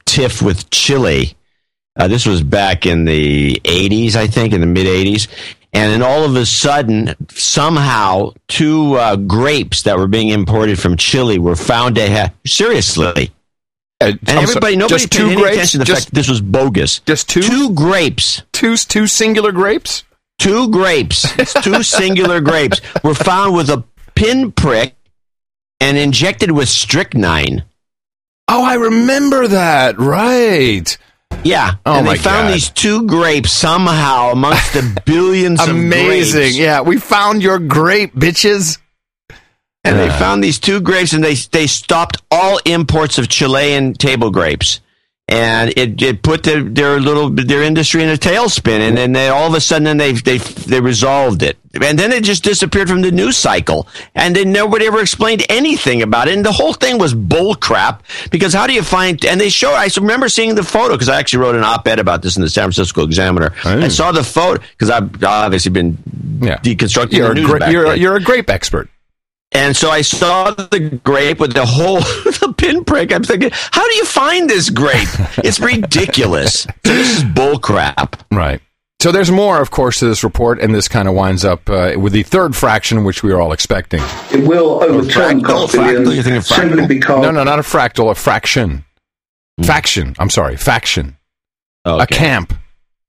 tiff 0.06 0.42
with 0.42 0.70
Chile. 0.70 1.34
Uh, 1.96 2.08
this 2.08 2.26
was 2.26 2.42
back 2.42 2.86
in 2.86 3.04
the 3.04 3.60
80s, 3.64 4.16
I 4.16 4.26
think, 4.26 4.52
in 4.52 4.60
the 4.60 4.66
mid 4.66 4.86
80s. 4.86 5.28
And 5.72 5.92
then 5.92 6.02
all 6.02 6.24
of 6.24 6.34
a 6.34 6.44
sudden, 6.44 7.14
somehow, 7.30 8.32
two 8.48 8.94
uh, 8.94 9.16
grapes 9.16 9.82
that 9.82 9.98
were 9.98 10.08
being 10.08 10.28
imported 10.28 10.80
from 10.80 10.96
Chile 10.96 11.38
were 11.38 11.54
found 11.54 11.94
to 11.94 12.08
have, 12.08 12.34
seriously. 12.44 13.30
Uh, 14.00 14.06
and 14.06 14.18
I'm 14.30 14.38
everybody, 14.44 14.60
sorry, 14.60 14.76
nobody 14.76 14.94
just 15.00 15.12
paid 15.12 15.18
two 15.18 15.26
any 15.26 15.36
grapes? 15.36 15.54
attention 15.56 15.72
to 15.72 15.78
the 15.78 15.84
Just- 15.84 16.00
fact 16.02 16.10
that 16.10 16.14
this 16.14 16.28
was 16.28 16.40
bogus. 16.40 17.00
Just 17.00 17.28
two? 17.28 17.42
Two 17.42 17.74
grapes. 17.74 18.42
Two, 18.52 18.76
two 18.76 19.06
singular 19.06 19.52
grapes? 19.52 20.04
Two 20.38 20.68
grapes. 20.70 21.26
It's 21.38 21.52
two 21.54 21.82
singular 21.82 22.40
grapes 22.40 22.80
were 23.04 23.14
found 23.14 23.54
with 23.54 23.68
a 23.68 23.84
pinprick 24.14 24.94
and 25.80 25.98
injected 25.98 26.50
with 26.50 26.68
strychnine. 26.68 27.64
Oh, 28.48 28.64
I 28.64 28.74
remember 28.74 29.48
that. 29.48 29.98
Right. 29.98 30.96
Yeah. 31.44 31.74
Oh 31.86 31.98
and 31.98 32.06
they 32.06 32.16
found 32.16 32.48
God. 32.48 32.54
these 32.54 32.70
two 32.70 33.06
grapes 33.06 33.52
somehow 33.52 34.30
amongst 34.32 34.72
the 34.72 35.00
billions 35.06 35.60
of 35.60 35.68
Amazing. 35.68 36.54
Yeah, 36.54 36.80
we 36.80 36.98
found 36.98 37.42
your 37.42 37.58
grape, 37.58 38.14
bitches. 38.14 38.78
And 39.82 39.98
they 39.98 40.10
found 40.10 40.44
these 40.44 40.58
two 40.58 40.80
grapes 40.80 41.12
and 41.14 41.24
they 41.24 41.34
they 41.34 41.66
stopped 41.66 42.20
all 42.30 42.60
imports 42.66 43.18
of 43.18 43.28
Chilean 43.28 43.94
table 43.94 44.30
grapes. 44.30 44.80
And 45.26 45.72
it, 45.76 46.02
it 46.02 46.22
put 46.24 46.42
their, 46.42 46.60
their 46.60 46.98
little 46.98 47.30
their 47.30 47.62
industry 47.62 48.02
in 48.02 48.08
a 48.08 48.16
tailspin, 48.16 48.80
and 48.80 48.96
then 48.96 49.12
they, 49.12 49.28
all 49.28 49.46
of 49.46 49.54
a 49.54 49.60
sudden 49.60 49.84
then 49.84 49.96
they 49.96 50.12
they 50.12 50.38
they 50.38 50.80
resolved 50.80 51.44
it, 51.44 51.56
and 51.80 51.96
then 51.96 52.10
it 52.10 52.24
just 52.24 52.42
disappeared 52.42 52.88
from 52.88 53.00
the 53.00 53.12
news 53.12 53.36
cycle, 53.36 53.86
and 54.16 54.34
then 54.34 54.50
nobody 54.50 54.86
ever 54.86 55.00
explained 55.00 55.46
anything 55.48 56.02
about 56.02 56.26
it, 56.26 56.34
and 56.34 56.44
the 56.44 56.50
whole 56.50 56.72
thing 56.72 56.98
was 56.98 57.14
bull 57.14 57.54
crap. 57.54 58.02
Because 58.32 58.52
how 58.52 58.66
do 58.66 58.72
you 58.72 58.82
find? 58.82 59.24
And 59.24 59.40
they 59.40 59.50
showed. 59.50 59.74
I 59.74 59.88
remember 60.00 60.28
seeing 60.28 60.56
the 60.56 60.64
photo 60.64 60.94
because 60.94 61.08
I 61.08 61.20
actually 61.20 61.44
wrote 61.44 61.54
an 61.54 61.62
op-ed 61.62 62.00
about 62.00 62.22
this 62.22 62.36
in 62.36 62.42
the 62.42 62.50
San 62.50 62.64
Francisco 62.64 63.04
Examiner. 63.04 63.54
I 63.64 63.84
oh. 63.84 63.88
saw 63.88 64.10
the 64.10 64.24
photo 64.24 64.60
because 64.72 64.90
I've 64.90 65.22
obviously 65.22 65.70
been 65.70 65.96
deconstructing 65.96 67.12
You're 67.12 67.34
the 67.36 67.44
a, 67.44 67.46
gra- 67.46 67.58
back 67.60 67.72
you're, 67.72 67.86
a- 67.86 67.96
you're 67.96 68.16
a 68.16 68.20
grape 68.20 68.50
expert. 68.50 68.90
And 69.52 69.76
so 69.76 69.90
I 69.90 70.02
saw 70.02 70.52
the 70.52 71.00
grape 71.02 71.40
with 71.40 71.54
the 71.54 71.66
whole 71.66 71.96
the 72.40 72.54
pinprick. 72.56 73.12
I'm 73.12 73.24
thinking, 73.24 73.50
how 73.52 73.86
do 73.88 73.94
you 73.96 74.04
find 74.04 74.48
this 74.48 74.70
grape? 74.70 75.08
It's 75.38 75.58
ridiculous. 75.58 76.66
this 76.84 77.18
is 77.18 77.24
bull 77.24 77.58
crap. 77.58 78.22
Right. 78.30 78.60
So 79.00 79.10
there's 79.10 79.30
more, 79.30 79.60
of 79.62 79.70
course, 79.70 79.98
to 80.00 80.06
this 80.06 80.22
report, 80.22 80.60
and 80.60 80.74
this 80.74 80.86
kind 80.86 81.08
of 81.08 81.14
winds 81.14 81.42
up 81.42 81.68
uh, 81.70 81.94
with 81.98 82.12
the 82.12 82.22
third 82.22 82.54
fraction, 82.54 83.02
which 83.02 83.22
we 83.22 83.32
are 83.32 83.40
all 83.40 83.52
expecting. 83.52 84.00
It 84.30 84.46
will 84.46 84.84
overturn 84.84 85.42
cost 85.42 85.72
billions 85.72 86.46
simply 86.46 86.86
because 86.86 87.22
No, 87.22 87.30
no, 87.30 87.42
not 87.42 87.58
a 87.58 87.62
fractal, 87.62 88.10
a 88.10 88.14
fraction. 88.14 88.84
Faction. 89.64 90.14
I'm 90.18 90.28
sorry, 90.30 90.56
faction. 90.56 91.16
A 91.86 92.06
camp. 92.06 92.52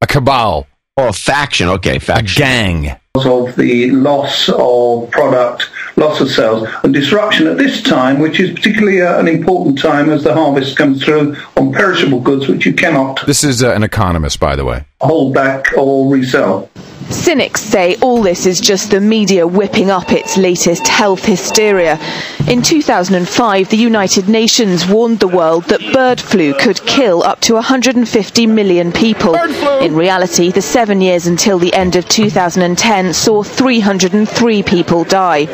A 0.02 0.08
cabal. 0.08 0.66
Oh, 0.96 1.10
a 1.10 1.14
faction. 1.14 1.68
Okay, 1.68 2.00
faction. 2.00 2.42
A 2.42 2.46
gang. 2.46 2.98
of 3.16 3.56
the 3.58 3.92
loss 3.92 4.48
of 4.48 5.12
product, 5.12 5.70
loss 5.96 6.22
of 6.22 6.30
sales, 6.30 6.68
and 6.84 6.94
disruption 6.94 7.48
at 7.48 7.58
this 7.58 7.82
time, 7.82 8.20
which 8.20 8.40
is 8.40 8.52
particularly 8.52 9.02
uh, 9.02 9.20
an 9.20 9.28
important 9.28 9.78
time 9.78 10.10
as 10.10 10.24
the 10.24 10.34
harvest 10.34 10.78
comes 10.78 11.04
through 11.04 11.36
on 11.58 11.72
perishable 11.72 12.20
goods, 12.20 12.48
which 12.48 12.66
you 12.66 12.74
cannot 12.74 13.26
This 13.26 13.44
is 13.44 13.64
uh, 13.64 13.72
an 13.72 13.84
economist, 13.84 14.40
by 14.40 14.56
the 14.56 14.66
way. 14.66 14.86
Hold 15.02 15.34
back 15.34 15.66
or 15.78 16.12
resell. 16.12 16.70
Cynics 17.10 17.62
say 17.62 17.98
all 17.98 18.22
this 18.22 18.46
is 18.46 18.62
just 18.62 18.90
the 18.90 19.02
media 19.02 19.46
whipping 19.46 19.92
up 19.92 20.12
its 20.12 20.38
latest 20.38 20.88
health 20.88 21.26
hysteria. 21.26 22.00
In 22.48 22.62
2005, 22.62 23.70
the 23.70 23.76
United 23.78 24.30
Nations 24.30 24.88
warned 24.88 25.20
the 25.20 25.28
world 25.28 25.66
that 25.66 25.94
bird 25.94 26.22
flu 26.22 26.54
could 26.54 26.82
kill 26.86 27.22
up 27.24 27.42
to 27.42 27.56
150 27.56 28.48
million 28.48 28.92
people. 28.92 29.36
In 29.82 29.94
reality, 29.94 30.52
the 30.52 30.62
seven 30.62 31.02
years 31.02 31.28
until 31.28 31.60
the 31.60 31.74
end 31.74 31.96
of 31.98 32.08
2010 32.08 33.14
saw 33.14 33.44
303 33.44 34.64
people 34.64 35.04
die. 35.04 35.48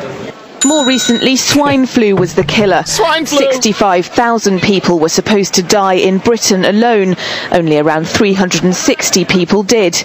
More 0.65 0.85
recently, 0.85 1.35
swine 1.35 1.85
flu 1.85 2.15
was 2.15 2.33
the 2.35 2.43
killer. 2.43 2.83
Swine 2.85 3.25
flu! 3.25 3.37
65,000 3.37 4.61
people 4.61 4.99
were 4.99 5.09
supposed 5.09 5.53
to 5.55 5.63
die 5.63 5.93
in 5.93 6.17
Britain 6.17 6.65
alone. 6.65 7.15
Only 7.51 7.77
around 7.77 8.07
360 8.07 9.25
people 9.25 9.63
did. 9.63 10.03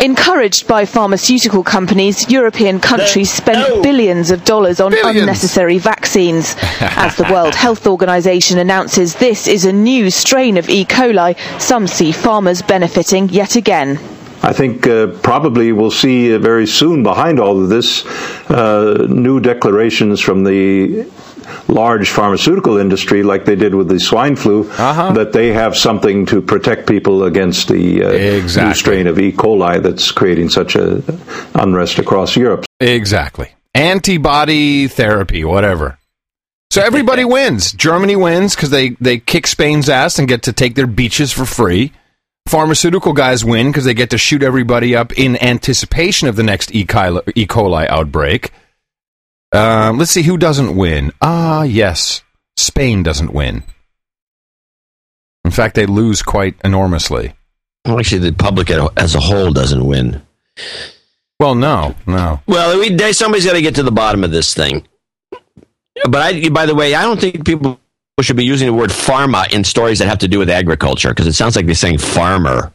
Encouraged 0.00 0.66
by 0.66 0.84
pharmaceutical 0.84 1.62
companies, 1.62 2.28
European 2.30 2.80
countries 2.80 3.30
spent 3.30 3.82
billions 3.82 4.30
of 4.30 4.44
dollars 4.44 4.80
on 4.80 4.94
unnecessary 5.04 5.78
vaccines. 5.78 6.56
As 6.80 7.16
the 7.16 7.28
World 7.30 7.54
Health 7.54 7.86
Organization 7.86 8.58
announces 8.58 9.14
this 9.16 9.46
is 9.46 9.64
a 9.64 9.72
new 9.72 10.10
strain 10.10 10.56
of 10.56 10.68
E. 10.68 10.84
coli, 10.84 11.36
some 11.60 11.86
see 11.86 12.12
farmers 12.12 12.62
benefiting 12.62 13.28
yet 13.28 13.56
again. 13.56 13.98
I 14.42 14.52
think 14.52 14.86
uh, 14.86 15.08
probably 15.22 15.72
we'll 15.72 15.90
see 15.90 16.34
uh, 16.34 16.38
very 16.38 16.66
soon 16.66 17.02
behind 17.02 17.38
all 17.38 17.62
of 17.62 17.68
this 17.68 18.06
uh, 18.50 19.06
new 19.08 19.38
declarations 19.40 20.20
from 20.20 20.44
the 20.44 21.06
large 21.68 22.10
pharmaceutical 22.10 22.78
industry, 22.78 23.22
like 23.22 23.44
they 23.44 23.56
did 23.56 23.74
with 23.74 23.88
the 23.88 24.00
swine 24.00 24.36
flu, 24.36 24.64
that 24.64 25.32
they 25.32 25.52
have 25.52 25.76
something 25.76 26.26
to 26.26 26.40
protect 26.40 26.88
people 26.88 27.24
against 27.24 27.68
the 27.68 28.04
uh, 28.04 28.10
new 28.64 28.74
strain 28.74 29.06
of 29.06 29.18
E. 29.18 29.32
coli 29.32 29.82
that's 29.82 30.10
creating 30.10 30.48
such 30.48 30.76
a 30.76 31.02
unrest 31.54 31.98
across 31.98 32.36
Europe. 32.36 32.64
Exactly. 32.80 33.54
Antibody 33.74 34.88
therapy, 34.88 35.44
whatever. 35.44 35.98
So 36.70 36.82
everybody 36.82 37.24
wins. 37.36 37.72
Germany 37.72 38.16
wins 38.16 38.54
because 38.54 38.70
they, 38.70 38.90
they 39.00 39.18
kick 39.18 39.46
Spain's 39.46 39.88
ass 39.88 40.18
and 40.18 40.28
get 40.28 40.42
to 40.44 40.52
take 40.52 40.74
their 40.74 40.86
beaches 40.86 41.32
for 41.32 41.44
free. 41.44 41.92
Pharmaceutical 42.50 43.12
guys 43.12 43.44
win 43.44 43.68
because 43.68 43.84
they 43.84 43.94
get 43.94 44.10
to 44.10 44.18
shoot 44.18 44.42
everybody 44.42 44.96
up 44.96 45.16
in 45.16 45.40
anticipation 45.40 46.26
of 46.26 46.34
the 46.34 46.42
next 46.42 46.74
E. 46.74 46.84
coli, 46.84 47.22
e. 47.36 47.46
coli 47.46 47.88
outbreak. 47.88 48.50
Um, 49.52 49.98
let's 49.98 50.10
see 50.10 50.22
who 50.22 50.36
doesn't 50.36 50.74
win. 50.74 51.12
Ah, 51.22 51.62
yes. 51.62 52.22
Spain 52.56 53.04
doesn't 53.04 53.32
win. 53.32 53.62
In 55.44 55.52
fact, 55.52 55.76
they 55.76 55.86
lose 55.86 56.22
quite 56.22 56.56
enormously. 56.64 57.34
Well, 57.84 58.00
actually, 58.00 58.28
the 58.28 58.32
public 58.32 58.68
as 58.96 59.14
a 59.14 59.20
whole 59.20 59.52
doesn't 59.52 59.86
win. 59.86 60.20
Well, 61.38 61.54
no, 61.54 61.94
no. 62.04 62.40
Well, 62.48 62.80
we, 62.80 63.12
somebody's 63.12 63.46
got 63.46 63.52
to 63.52 63.62
get 63.62 63.76
to 63.76 63.84
the 63.84 63.92
bottom 63.92 64.24
of 64.24 64.32
this 64.32 64.54
thing. 64.54 64.88
But 66.04 66.16
I, 66.16 66.48
by 66.48 66.66
the 66.66 66.74
way, 66.74 66.96
I 66.96 67.02
don't 67.02 67.20
think 67.20 67.46
people 67.46 67.78
should 68.22 68.36
be 68.36 68.44
using 68.44 68.66
the 68.66 68.74
word 68.74 68.90
pharma 68.90 69.52
in 69.52 69.64
stories 69.64 69.98
that 69.98 70.08
have 70.08 70.18
to 70.18 70.28
do 70.28 70.38
with 70.38 70.50
agriculture 70.50 71.10
because 71.10 71.26
it 71.26 71.32
sounds 71.34 71.56
like 71.56 71.66
they're 71.66 71.74
saying 71.74 71.98
farmer. 71.98 72.72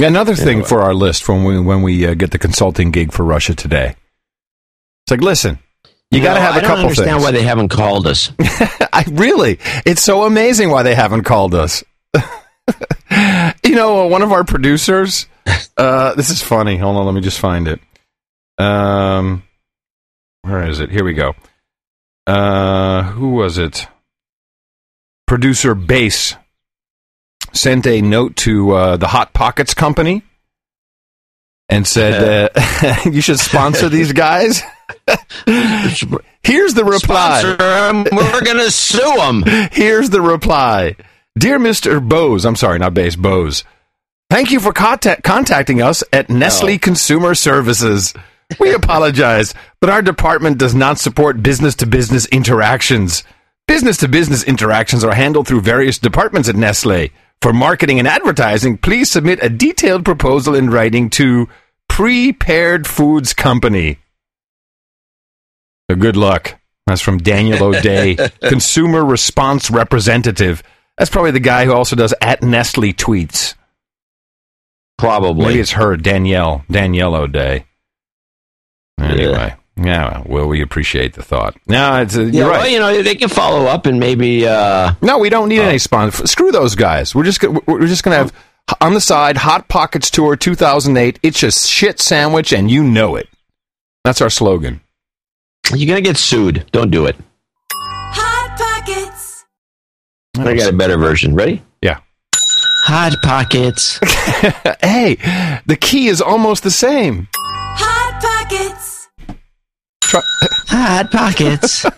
Another 0.00 0.34
thing 0.34 0.62
for 0.62 0.82
our 0.82 0.92
list 0.92 1.26
when 1.28 1.44
we 1.44 1.58
when 1.58 1.82
we 1.82 2.06
uh, 2.06 2.14
get 2.14 2.30
the 2.30 2.38
consulting 2.38 2.90
gig 2.90 3.12
for 3.12 3.24
Russia 3.24 3.54
today. 3.54 3.96
It's 5.04 5.10
like, 5.10 5.22
listen, 5.22 5.58
you, 6.10 6.22
got 6.22 6.34
to 6.34 6.40
know, 6.40 6.46
have 6.46 6.54
a 6.56 6.58
I 6.58 6.60
don't 6.60 6.68
couple 6.68 6.82
understand 6.82 7.10
things. 7.10 7.22
why 7.24 7.30
they 7.30 7.42
haven't 7.42 7.68
called 7.68 8.06
us. 8.06 8.30
I 8.40 9.04
really, 9.10 9.58
it's 9.86 10.02
so 10.02 10.24
amazing 10.24 10.70
why 10.70 10.82
they 10.82 10.94
haven't 10.94 11.22
called 11.22 11.54
us. 11.54 11.82
you 13.64 13.74
know, 13.74 14.04
uh, 14.04 14.08
one 14.08 14.22
of 14.22 14.32
our 14.32 14.44
producers. 14.44 15.26
Uh, 15.76 16.14
this 16.14 16.30
is 16.30 16.42
funny. 16.42 16.76
Hold 16.76 16.96
on, 16.96 17.06
let 17.06 17.14
me 17.14 17.20
just 17.20 17.38
find 17.38 17.68
it. 17.68 17.80
Um, 18.58 19.44
where 20.42 20.68
is 20.68 20.80
it? 20.80 20.90
Here 20.90 21.04
we 21.04 21.14
go. 21.14 21.34
Uh, 22.26 23.02
who 23.02 23.30
was 23.30 23.58
it? 23.58 23.86
Producer 25.26 25.74
Base 25.74 26.34
sent 27.52 27.86
a 27.86 28.00
note 28.00 28.36
to 28.36 28.72
uh, 28.72 28.96
the 28.96 29.08
Hot 29.08 29.32
Pockets 29.32 29.74
Company 29.74 30.22
and 31.68 31.86
said, 31.86 32.52
uh, 32.54 32.96
"You 33.10 33.20
should 33.20 33.40
sponsor 33.40 33.88
these 33.88 34.12
guys." 34.12 34.62
Here's 36.42 36.74
the 36.74 36.84
reply. 36.84 37.42
We're 38.12 38.44
going 38.44 38.58
to 38.58 38.70
sue 38.70 39.16
them. 39.16 39.42
Here's 39.72 40.10
the 40.10 40.20
reply. 40.20 40.96
Dear 41.38 41.58
Mr. 41.58 42.06
Bose, 42.06 42.44
I'm 42.46 42.56
sorry, 42.56 42.78
not 42.78 42.94
Base, 42.94 43.16
Bose. 43.16 43.64
Thank 44.30 44.50
you 44.50 44.60
for 44.60 44.72
contact- 44.72 45.22
contacting 45.22 45.82
us 45.82 46.02
at 46.12 46.30
Nestle 46.30 46.78
Consumer 46.78 47.34
Services. 47.34 48.14
We 48.60 48.72
apologize, 48.74 49.54
but 49.80 49.90
our 49.90 50.02
department 50.02 50.58
does 50.58 50.74
not 50.74 50.98
support 50.98 51.42
business 51.42 51.74
to 51.76 51.86
business 51.86 52.26
interactions. 52.26 53.24
Business 53.66 53.96
to 53.98 54.08
business 54.08 54.44
interactions 54.44 55.02
are 55.02 55.14
handled 55.14 55.48
through 55.48 55.60
various 55.62 55.98
departments 55.98 56.48
at 56.48 56.54
Nestle. 56.56 57.10
For 57.42 57.52
marketing 57.52 57.98
and 57.98 58.08
advertising, 58.08 58.78
please 58.78 59.10
submit 59.10 59.42
a 59.42 59.48
detailed 59.48 60.04
proposal 60.04 60.54
in 60.54 60.70
writing 60.70 61.10
to 61.10 61.48
Prepared 61.88 62.86
Foods 62.86 63.34
Company. 63.34 63.98
So 65.90 65.96
good 65.96 66.16
luck. 66.16 66.58
That's 66.86 67.00
from 67.00 67.18
Daniel 67.18 67.62
O'Day, 67.62 68.14
Consumer 68.42 69.04
Response 69.04 69.70
Representative. 69.70 70.62
That's 70.96 71.10
probably 71.10 71.32
the 71.32 71.40
guy 71.40 71.64
who 71.64 71.72
also 71.72 71.96
does 71.96 72.14
at 72.20 72.42
Nestle 72.42 72.92
tweets. 72.92 73.54
Probably. 74.96 75.46
Maybe 75.46 75.60
it's 75.60 75.72
her, 75.72 75.96
Danielle, 75.96 76.64
Danielle 76.70 77.14
O'Day. 77.16 77.66
Anyway, 78.98 79.32
yeah, 79.32 79.54
well, 79.76 80.46
we 80.48 80.62
appreciate 80.62 81.14
the 81.14 81.22
thought. 81.22 81.56
No, 81.66 82.00
it's, 82.02 82.16
uh, 82.16 82.22
you're 82.22 82.48
well, 82.50 82.60
right. 82.60 82.70
you 82.70 82.78
know, 82.78 83.02
they 83.02 83.14
can 83.14 83.28
follow 83.28 83.66
up 83.66 83.86
and 83.86 84.00
maybe. 84.00 84.46
Uh, 84.46 84.94
no, 85.02 85.18
we 85.18 85.28
don't 85.28 85.48
need 85.48 85.60
any 85.60 85.78
sponsor. 85.78 86.26
Screw 86.26 86.50
those 86.50 86.74
guys. 86.74 87.14
We're 87.14 87.24
just 87.24 87.42
we're 87.66 87.86
just 87.86 88.02
gonna 88.02 88.16
have 88.16 88.32
on 88.80 88.94
the 88.94 89.00
side 89.00 89.36
Hot 89.36 89.68
Pockets 89.68 90.10
Tour 90.10 90.36
2008. 90.36 91.18
It's 91.22 91.42
a 91.42 91.50
shit 91.50 92.00
sandwich, 92.00 92.52
and 92.52 92.70
you 92.70 92.82
know 92.82 93.16
it. 93.16 93.28
That's 94.04 94.20
our 94.20 94.30
slogan. 94.30 94.80
You're 95.74 95.88
gonna 95.88 96.00
get 96.00 96.16
sued. 96.16 96.66
Don't 96.72 96.90
do 96.90 97.06
it. 97.06 97.16
Hot 97.72 98.58
Pockets. 98.58 99.44
I 100.38 100.54
got 100.54 100.72
a 100.72 100.76
better 100.76 100.96
version. 100.96 101.34
Ready? 101.34 101.62
Yeah. 101.82 102.00
Hot 102.84 103.14
Pockets. 103.22 103.98
hey, 104.80 105.16
the 105.66 105.76
key 105.80 106.06
is 106.08 106.22
almost 106.22 106.62
the 106.62 106.70
same. 106.70 107.28
Hot 107.34 108.22
Pockets. 108.22 108.75
Hot 110.68 111.10
Pockets. 111.10 111.84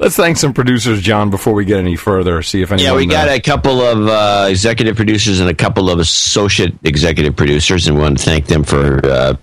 Let's 0.00 0.16
thank 0.16 0.36
some 0.36 0.52
producers, 0.54 1.02
John, 1.02 1.30
before 1.30 1.52
we 1.52 1.64
get 1.64 1.78
any 1.78 1.96
further. 1.96 2.42
See 2.42 2.62
if 2.62 2.72
anyone. 2.72 2.92
Yeah, 2.92 2.96
we 2.96 3.06
got 3.06 3.28
uh, 3.28 3.32
a 3.32 3.40
couple 3.40 3.80
of 3.80 4.06
uh, 4.08 4.46
executive 4.48 4.96
producers 4.96 5.40
and 5.40 5.48
a 5.48 5.54
couple 5.54 5.90
of 5.90 5.98
associate 5.98 6.74
executive 6.84 7.36
producers, 7.36 7.86
and 7.86 7.96
we 7.96 8.02
want 8.02 8.18
to 8.18 8.24
thank 8.24 8.46
them 8.46 8.64
for 8.64 9.04
uh, 9.04 9.34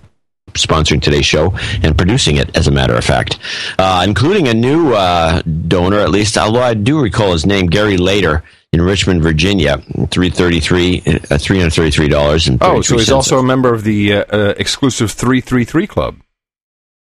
sponsoring 0.52 1.00
today's 1.00 1.26
show 1.26 1.54
and 1.82 1.96
producing 1.96 2.36
it, 2.36 2.54
as 2.56 2.66
a 2.66 2.70
matter 2.70 2.94
of 2.94 3.04
fact, 3.04 3.38
uh, 3.78 4.04
including 4.06 4.48
a 4.48 4.54
new 4.54 4.92
uh, 4.94 5.42
donor, 5.42 6.00
at 6.00 6.10
least, 6.10 6.36
although 6.36 6.62
I 6.62 6.74
do 6.74 7.00
recall 7.00 7.32
his 7.32 7.46
name, 7.46 7.66
Gary 7.66 7.96
Later 7.96 8.42
in 8.72 8.82
Richmond, 8.82 9.22
Virginia, 9.22 9.78
three 10.10 10.30
thirty 10.30 10.60
three, 10.60 11.02
uh, 11.30 11.38
three 11.38 11.58
hundred 11.58 11.72
thirty 11.72 11.90
three 11.90 12.08
dollars 12.08 12.46
and 12.48 12.58
Oh, 12.62 12.80
so 12.82 12.96
he's 12.96 13.10
also 13.10 13.38
a 13.38 13.42
member 13.42 13.72
of 13.72 13.84
the 13.84 14.14
uh, 14.14 14.24
uh, 14.30 14.54
exclusive 14.58 15.10
333 15.10 15.86
Club. 15.86 16.16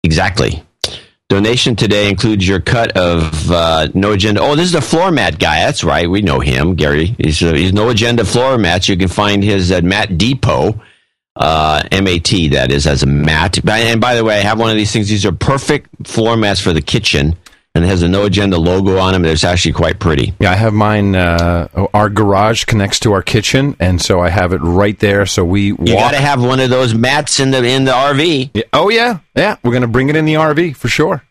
Exactly. 0.02 0.62
Donation 1.28 1.74
today 1.74 2.08
includes 2.08 2.46
your 2.46 2.60
cut 2.60 2.96
of 2.96 3.50
uh, 3.50 3.88
No 3.94 4.12
Agenda. 4.12 4.40
Oh, 4.40 4.54
this 4.54 4.66
is 4.66 4.72
the 4.72 4.80
floor 4.80 5.10
mat 5.10 5.40
guy. 5.40 5.64
That's 5.64 5.82
right. 5.82 6.08
We 6.08 6.22
know 6.22 6.38
him, 6.38 6.76
Gary. 6.76 7.16
He's, 7.18 7.42
uh, 7.42 7.52
he's 7.52 7.72
No 7.72 7.88
Agenda 7.88 8.24
floor 8.24 8.56
mats. 8.58 8.88
You 8.88 8.96
can 8.96 9.08
find 9.08 9.42
his 9.42 9.72
at 9.72 9.82
Mat 9.82 10.16
Depot, 10.16 10.80
uh, 11.34 11.82
M 11.90 12.06
A 12.06 12.20
T, 12.20 12.48
that 12.50 12.70
is, 12.70 12.86
as 12.86 13.02
a 13.02 13.06
mat. 13.06 13.58
And 13.68 14.00
by 14.00 14.14
the 14.14 14.22
way, 14.22 14.36
I 14.38 14.42
have 14.42 14.60
one 14.60 14.70
of 14.70 14.76
these 14.76 14.92
things. 14.92 15.08
These 15.08 15.26
are 15.26 15.32
perfect 15.32 16.06
floor 16.06 16.36
mats 16.36 16.60
for 16.60 16.72
the 16.72 16.80
kitchen, 16.80 17.34
and 17.76 17.84
it 17.84 17.88
has 17.88 18.02
a 18.02 18.08
No 18.08 18.24
Agenda 18.24 18.56
logo 18.56 18.96
on 18.98 19.12
them. 19.12 19.24
It's 19.26 19.44
actually 19.44 19.74
quite 19.74 20.00
pretty. 20.00 20.32
Yeah, 20.40 20.50
I 20.50 20.54
have 20.54 20.72
mine. 20.72 21.14
Uh, 21.14 21.68
our 21.92 22.08
garage 22.08 22.64
connects 22.64 22.98
to 23.00 23.12
our 23.12 23.22
kitchen, 23.22 23.76
and 23.78 24.00
so 24.00 24.20
I 24.20 24.30
have 24.30 24.52
it 24.54 24.58
right 24.62 24.98
there. 24.98 25.26
So 25.26 25.44
we 25.44 25.66
You 25.66 25.76
got 25.76 26.12
to 26.12 26.16
have 26.20 26.42
one 26.42 26.58
of 26.58 26.70
those 26.70 26.94
mats 26.94 27.38
in 27.38 27.50
the 27.50 27.62
in 27.62 27.84
the 27.84 27.92
RV. 27.92 28.50
Yeah, 28.54 28.62
Oh 28.72 28.88
yeah, 28.88 29.18
yeah. 29.34 29.56
We're 29.62 29.72
gonna 29.74 29.86
bring 29.86 30.08
it 30.08 30.16
in 30.16 30.24
the 30.24 30.34
RV 30.34 30.74
for 30.76 30.88
sure. 30.88 31.22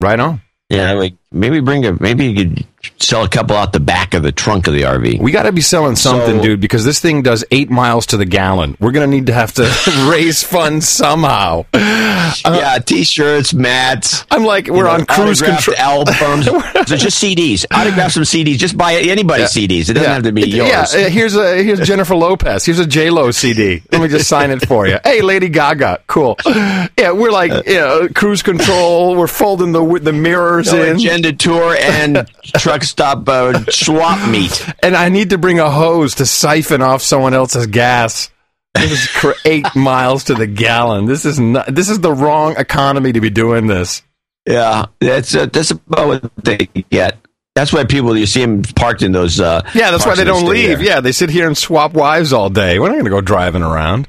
Right 0.00 0.18
on. 0.18 0.40
Yeah, 0.70 0.92
like 0.92 1.14
maybe 1.30 1.60
bring 1.60 1.84
a 1.84 1.92
maybe 2.00 2.26
you 2.26 2.34
could 2.34 2.66
sell 3.00 3.24
a 3.24 3.28
couple 3.28 3.56
out 3.56 3.72
the 3.72 3.80
back 3.80 4.14
of 4.14 4.22
the 4.22 4.32
trunk 4.32 4.66
of 4.66 4.74
the 4.74 4.82
RV. 4.82 5.20
We 5.20 5.32
got 5.32 5.44
to 5.44 5.52
be 5.52 5.60
selling 5.60 5.96
something, 5.96 6.36
So- 6.38 6.42
dude, 6.42 6.60
because 6.60 6.84
this 6.84 7.00
thing 7.00 7.22
does 7.22 7.44
eight 7.50 7.70
miles 7.70 8.06
to 8.06 8.16
the 8.16 8.24
gallon. 8.24 8.76
We're 8.80 8.92
gonna 8.92 9.06
need 9.06 9.26
to 9.26 9.32
have 9.34 9.52
to 9.54 9.62
raise 10.10 10.42
funds 10.42 10.88
somehow. 10.88 11.64
yeah, 11.74 12.78
t-shirts, 12.78 13.54
mats. 13.54 14.24
I'm 14.30 14.44
like, 14.44 14.68
we're 14.68 14.76
you 14.78 14.82
know, 14.84 14.90
on 14.90 15.06
cruise 15.06 15.40
control. 15.42 15.76
albums. 15.78 16.46
so 16.46 16.96
just 16.96 17.22
CDs. 17.22 17.64
Autograph 17.70 18.12
some 18.12 18.22
CDs. 18.24 18.56
Just 18.58 18.76
buy 18.76 18.94
anybody's 18.94 19.50
CDs. 19.52 19.88
It 19.90 19.94
doesn't 19.94 20.10
have 20.10 20.22
to 20.24 20.32
be 20.32 20.42
yours. 20.48 20.94
Yeah, 20.94 21.06
uh, 21.06 21.08
here's 21.10 21.36
a 21.36 21.62
here's 21.62 21.80
Jennifer 21.80 22.14
Lopez. 22.14 22.64
Here's 22.64 22.78
a 22.78 22.86
J 22.86 23.10
Lo 23.10 23.30
CD. 23.30 23.82
Let 23.92 24.00
me 24.00 24.08
just 24.08 24.28
sign 24.28 24.50
it 24.50 24.66
for 24.66 24.86
you. 24.86 24.98
Hey, 25.04 25.20
Lady 25.22 25.48
Gaga, 25.48 26.02
cool. 26.06 26.36
Yeah, 26.46 27.12
we're 27.12 27.30
like 27.32 27.66
you 27.66 27.74
know, 27.74 28.08
cruise 28.14 28.42
control. 28.42 29.16
We're 29.16 29.26
folding 29.26 29.72
the 29.72 29.98
the 30.00 30.12
mirrors 30.12 30.72
No 30.72 30.82
in. 30.82 30.96
agenda 30.96 31.32
tour 31.32 31.76
and 31.78 32.28
truck 32.74 32.84
stop 32.84 33.28
uh, 33.28 33.64
swap 33.70 34.28
meet. 34.30 34.66
and 34.82 34.96
I 34.96 35.08
need 35.08 35.30
to 35.30 35.38
bring 35.38 35.58
a 35.60 35.70
hose 35.70 36.16
to 36.16 36.26
siphon 36.26 36.82
off 36.82 37.02
someone 37.02 37.34
else's 37.34 37.66
gas. 37.66 38.30
This 38.74 38.92
is 38.92 39.06
cr- 39.08 39.32
eight 39.44 39.66
miles 39.76 40.24
to 40.24 40.34
the 40.34 40.46
gallon. 40.46 41.06
This 41.06 41.24
is 41.24 41.38
not. 41.38 41.72
This 41.72 41.88
is 41.88 42.00
the 42.00 42.12
wrong 42.12 42.56
economy 42.56 43.12
to 43.12 43.20
be 43.20 43.30
doing 43.30 43.66
this. 43.66 44.02
Yeah, 44.46 44.86
that's 45.00 45.34
uh, 45.34 45.46
that's 45.46 45.70
about 45.70 46.06
what 46.08 46.30
they 46.44 46.66
get. 46.90 47.18
That's 47.54 47.72
why 47.72 47.84
people 47.84 48.16
you 48.16 48.26
see 48.26 48.40
them 48.40 48.62
parked 48.62 49.02
in 49.02 49.12
those. 49.12 49.38
Uh, 49.38 49.62
Yeah, 49.74 49.92
that's 49.92 50.04
why 50.04 50.16
they 50.16 50.24
don't 50.24 50.44
leave. 50.46 50.78
there. 50.78 50.86
Yeah, 50.86 51.00
they 51.00 51.12
sit 51.12 51.30
here 51.30 51.46
and 51.46 51.56
swap 51.56 51.92
wives 51.94 52.32
all 52.32 52.50
day. 52.50 52.80
We're 52.80 52.88
not 52.88 52.94
going 52.94 53.04
to 53.04 53.10
go 53.10 53.20
driving 53.20 53.62
around. 53.62 54.08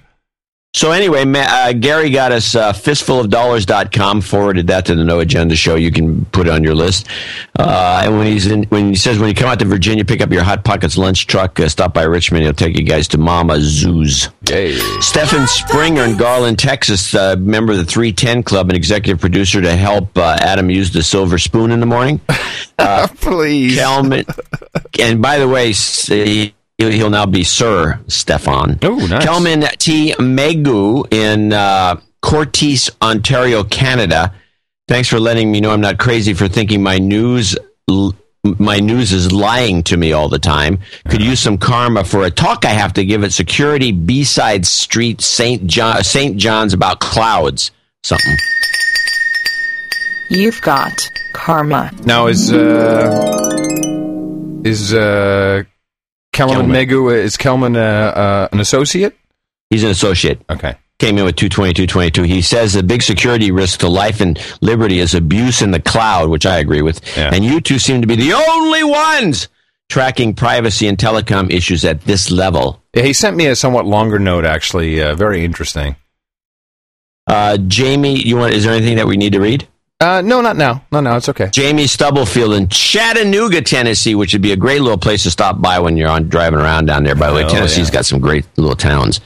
So 0.76 0.92
anyway, 0.92 1.24
uh, 1.26 1.72
Gary 1.72 2.10
got 2.10 2.34
us 2.34 2.54
uh, 2.54 2.74
fistfulofdollars.com, 2.74 4.20
forwarded 4.20 4.68
that 4.68 4.86
to 4.88 4.96
the 4.96 5.06
No 5.06 5.22
Agenda 5.22 5.56
show. 5.56 5.76
You 5.76 5.90
can 5.90 6.26
put 6.26 6.48
it 6.48 6.50
on 6.52 6.66
your 6.66 6.76
list. 6.76 7.08
Uh, 7.58 8.02
and 8.04 8.18
when 8.18 8.28
he's 8.28 8.46
in, 8.46 8.64
when 8.64 8.90
he 8.90 8.96
says 8.96 9.18
when 9.18 9.30
you 9.30 9.34
come 9.36 9.48
out 9.48 9.58
to 9.60 9.66
Virginia, 9.66 10.04
pick 10.04 10.20
up 10.20 10.34
your 10.34 10.44
Hot 10.44 10.66
Pockets 10.66 10.98
lunch 10.98 11.28
truck, 11.28 11.58
uh, 11.62 11.70
stop 11.70 11.94
by 11.94 12.04
Richmond. 12.04 12.44
He'll 12.44 12.52
take 12.54 12.76
you 12.76 12.84
guys 12.84 13.08
to 13.08 13.18
Mamma 13.18 13.58
Zu's. 13.62 14.28
Yay. 14.50 14.76
Stephen 15.00 15.48
Springer 15.48 16.04
in 16.04 16.18
Garland, 16.18 16.60
Texas, 16.60 17.16
uh, 17.16 17.38
member 17.40 17.72
of 17.72 17.78
the 17.78 17.86
310 17.86 18.44
Club 18.44 18.68
and 18.68 18.76
executive 18.76 19.22
producer 19.22 19.62
to 19.62 19.78
help 19.78 20.18
uh, 20.18 20.36
Adam 20.42 20.70
use 20.70 20.92
the 20.92 21.04
silver 21.04 21.38
spoon 21.38 21.72
in 21.72 21.80
the 21.80 21.86
morning. 21.86 22.20
Uh, 22.78 23.08
Please. 23.22 23.78
Kelman. 23.78 24.26
And 25.00 25.22
by 25.22 25.40
the 25.40 25.48
way, 25.48 25.70
s- 25.70 26.08
he- 26.08 26.54
he'll 26.78 27.10
now 27.10 27.26
be 27.26 27.44
Sir 27.44 28.00
Stefan. 28.08 28.80
Oh, 28.82 28.96
nice. 29.08 29.24
Kelman 29.24 29.62
T. 29.78 30.14
Megu 30.20 31.06
in 31.12 31.54
uh, 31.54 32.00
Cortes, 32.22 32.90
Ontario, 33.02 33.64
Canada. 33.64 34.34
Thanks 34.88 35.10
for 35.10 35.20
letting 35.20 35.52
me 35.52 35.62
know 35.62 35.72
I'm 35.72 35.82
not 35.82 35.98
crazy 35.98 36.34
for 36.34 36.48
thinking 36.48 36.84
my 36.84 36.98
news. 37.00 37.58
L- 37.90 38.16
my 38.60 38.80
news 38.80 39.12
is 39.12 39.32
lying 39.32 39.82
to 39.84 39.98
me 39.98 40.14
all 40.14 40.30
the 40.30 40.38
time. 40.38 40.78
Could 41.10 41.22
use 41.22 41.40
some 41.40 41.58
karma 41.58 42.04
for 42.04 42.26
a 42.26 42.30
talk 42.30 42.64
I 42.64 42.70
have 42.70 42.94
to 42.94 43.04
give 43.04 43.24
at 43.24 43.34
Security 43.34 43.92
B-side 43.92 44.68
Street, 44.68 45.22
St. 45.22 45.66
John, 45.66 46.04
St. 46.04 46.38
John's 46.38 46.74
about 46.74 47.00
clouds. 47.00 47.72
Something. 48.04 48.36
You've 50.30 50.62
got 50.62 51.10
karma. 51.34 51.92
Now 52.04 52.28
is 52.28 52.52
uh 52.52 53.10
is 54.64 54.94
uh 54.94 55.64
Kelman 56.36 56.67
Kelman. 56.67 56.88
Megu 56.88 57.15
is 57.15 57.38
Kelman 57.38 57.76
uh, 57.76 57.80
uh, 57.80 58.48
an 58.52 58.60
associate? 58.60 59.17
He's 59.69 59.84
an 59.84 59.89
associate. 59.89 60.41
Okay. 60.50 60.76
Came 61.00 61.17
in 61.17 61.26
with 61.26 61.36
22222. 61.36 62.24
He 62.24 62.41
says 62.41 62.74
the 62.74 62.84
big 62.84 63.02
security 63.02 63.52
risk 63.52 63.80
to 63.82 63.89
life 63.89 64.21
and 64.21 64.39
liberty 64.62 65.00
is 65.00 65.13
abuse 65.13 65.62
in 65.62 65.71
the 65.71 65.82
cloud, 65.82 66.30
which 66.30 66.45
I 66.45 66.60
agree 66.60 66.82
with. 66.82 67.02
Yeah. 67.17 67.32
And 67.34 67.43
you 67.43 67.60
two 67.60 67.80
seem 67.80 68.02
to 68.02 68.08
be 68.08 68.15
the 68.15 68.34
only 68.34 68.84
ones 68.84 69.50
tracking 69.89 70.34
privacy 70.34 70.88
and 70.88 70.98
telecom 70.98 71.52
issues 71.52 71.84
at 71.84 72.02
this 72.02 72.32
level. 72.32 72.82
Yeah, 72.93 73.04
he 73.04 73.13
sent 73.13 73.36
me 73.36 73.48
a 73.48 73.56
somewhat 73.56 73.86
longer 73.86 74.19
note 74.19 74.45
actually, 74.45 75.02
uh, 75.02 75.15
very 75.15 75.43
interesting. 75.43 75.95
Uh, 77.28 77.58
Jamie, 77.58 78.19
you 78.19 78.38
want? 78.38 78.54
Is 78.54 78.63
there 78.63 78.74
anything 78.74 78.98
that 78.98 79.08
we 79.08 79.17
need 79.17 79.34
to 79.34 79.41
read? 79.41 79.67
Uh, 80.06 80.22
no, 80.22 80.39
not 80.41 80.56
now. 80.56 80.84
No, 80.91 81.00
no, 81.00 81.15
it's 81.15 81.30
okay. 81.30 81.50
Jamie 81.52 81.88
Stubblefield 81.88 82.54
in 82.54 82.68
Chattanooga, 82.70 83.62
Tennessee, 83.62 84.13
which 84.13 84.34
would 84.34 84.41
be 84.44 84.52
a 84.52 84.56
great 84.58 84.82
little 84.82 84.98
place 85.00 85.24
to 85.24 85.32
stop 85.32 85.60
by 85.62 85.80
when 85.80 85.98
you're 85.98 86.10
on 86.10 86.30
driving 86.30 86.60
around 86.60 86.86
down 86.86 87.04
there. 87.04 87.15
By 87.15 87.30
the 87.30 87.36
way, 87.36 87.44
Oh, 87.44 87.50
Tennessee's 87.50 87.88
yeah. 87.89 87.94
got 87.96 88.06
some 88.06 88.20
great 88.20 88.46
little 88.58 88.76
towns. 88.76 89.20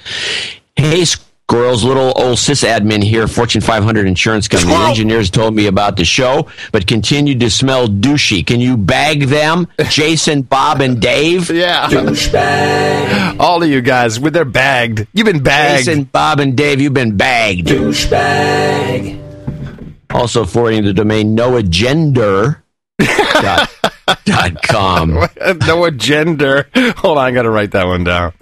Hey, 0.77 1.03
squirrels, 1.03 1.83
little 1.83 2.13
old 2.15 2.37
sysadmin 2.37 3.03
here, 3.03 3.27
Fortune 3.27 3.59
500 3.59 4.07
insurance 4.07 4.47
company. 4.47 4.71
The 4.73 4.79
engineers 4.79 5.29
told 5.29 5.53
me 5.53 5.67
about 5.67 5.97
the 5.97 6.05
show, 6.05 6.47
but 6.71 6.87
continued 6.87 7.41
to 7.41 7.49
smell 7.49 7.87
douchey. 7.89 8.45
Can 8.47 8.61
you 8.61 8.77
bag 8.77 9.23
them, 9.23 9.67
Jason, 9.89 10.43
Bob, 10.43 10.79
and 10.79 11.01
Dave? 11.01 11.49
Yeah. 11.49 11.87
Douchebag. 11.89 13.37
All 13.39 13.61
of 13.61 13.67
you 13.69 13.81
guys, 13.81 14.17
with 14.19 14.33
their 14.33 14.45
bagged. 14.45 15.07
You've 15.13 15.25
been 15.25 15.43
bagged. 15.43 15.85
Jason, 15.87 16.03
Bob, 16.05 16.39
and 16.39 16.55
Dave, 16.55 16.79
you've 16.79 16.93
been 16.93 17.17
bagged. 17.17 17.67
Douchebag. 17.67 19.28
Also 20.13 20.45
forwarding 20.45 20.83
the 20.85 20.93
domain 20.93 21.35
noagender. 21.37 22.61
dot 22.99 23.69
dot 24.25 24.63
com. 24.63 25.11
no 25.67 25.85
agenda. 25.85 26.65
Hold 26.97 27.17
on, 27.17 27.25
I 27.25 27.31
got 27.31 27.43
to 27.43 27.49
write 27.49 27.71
that 27.71 27.85
one 27.85 28.03
down. 28.03 28.33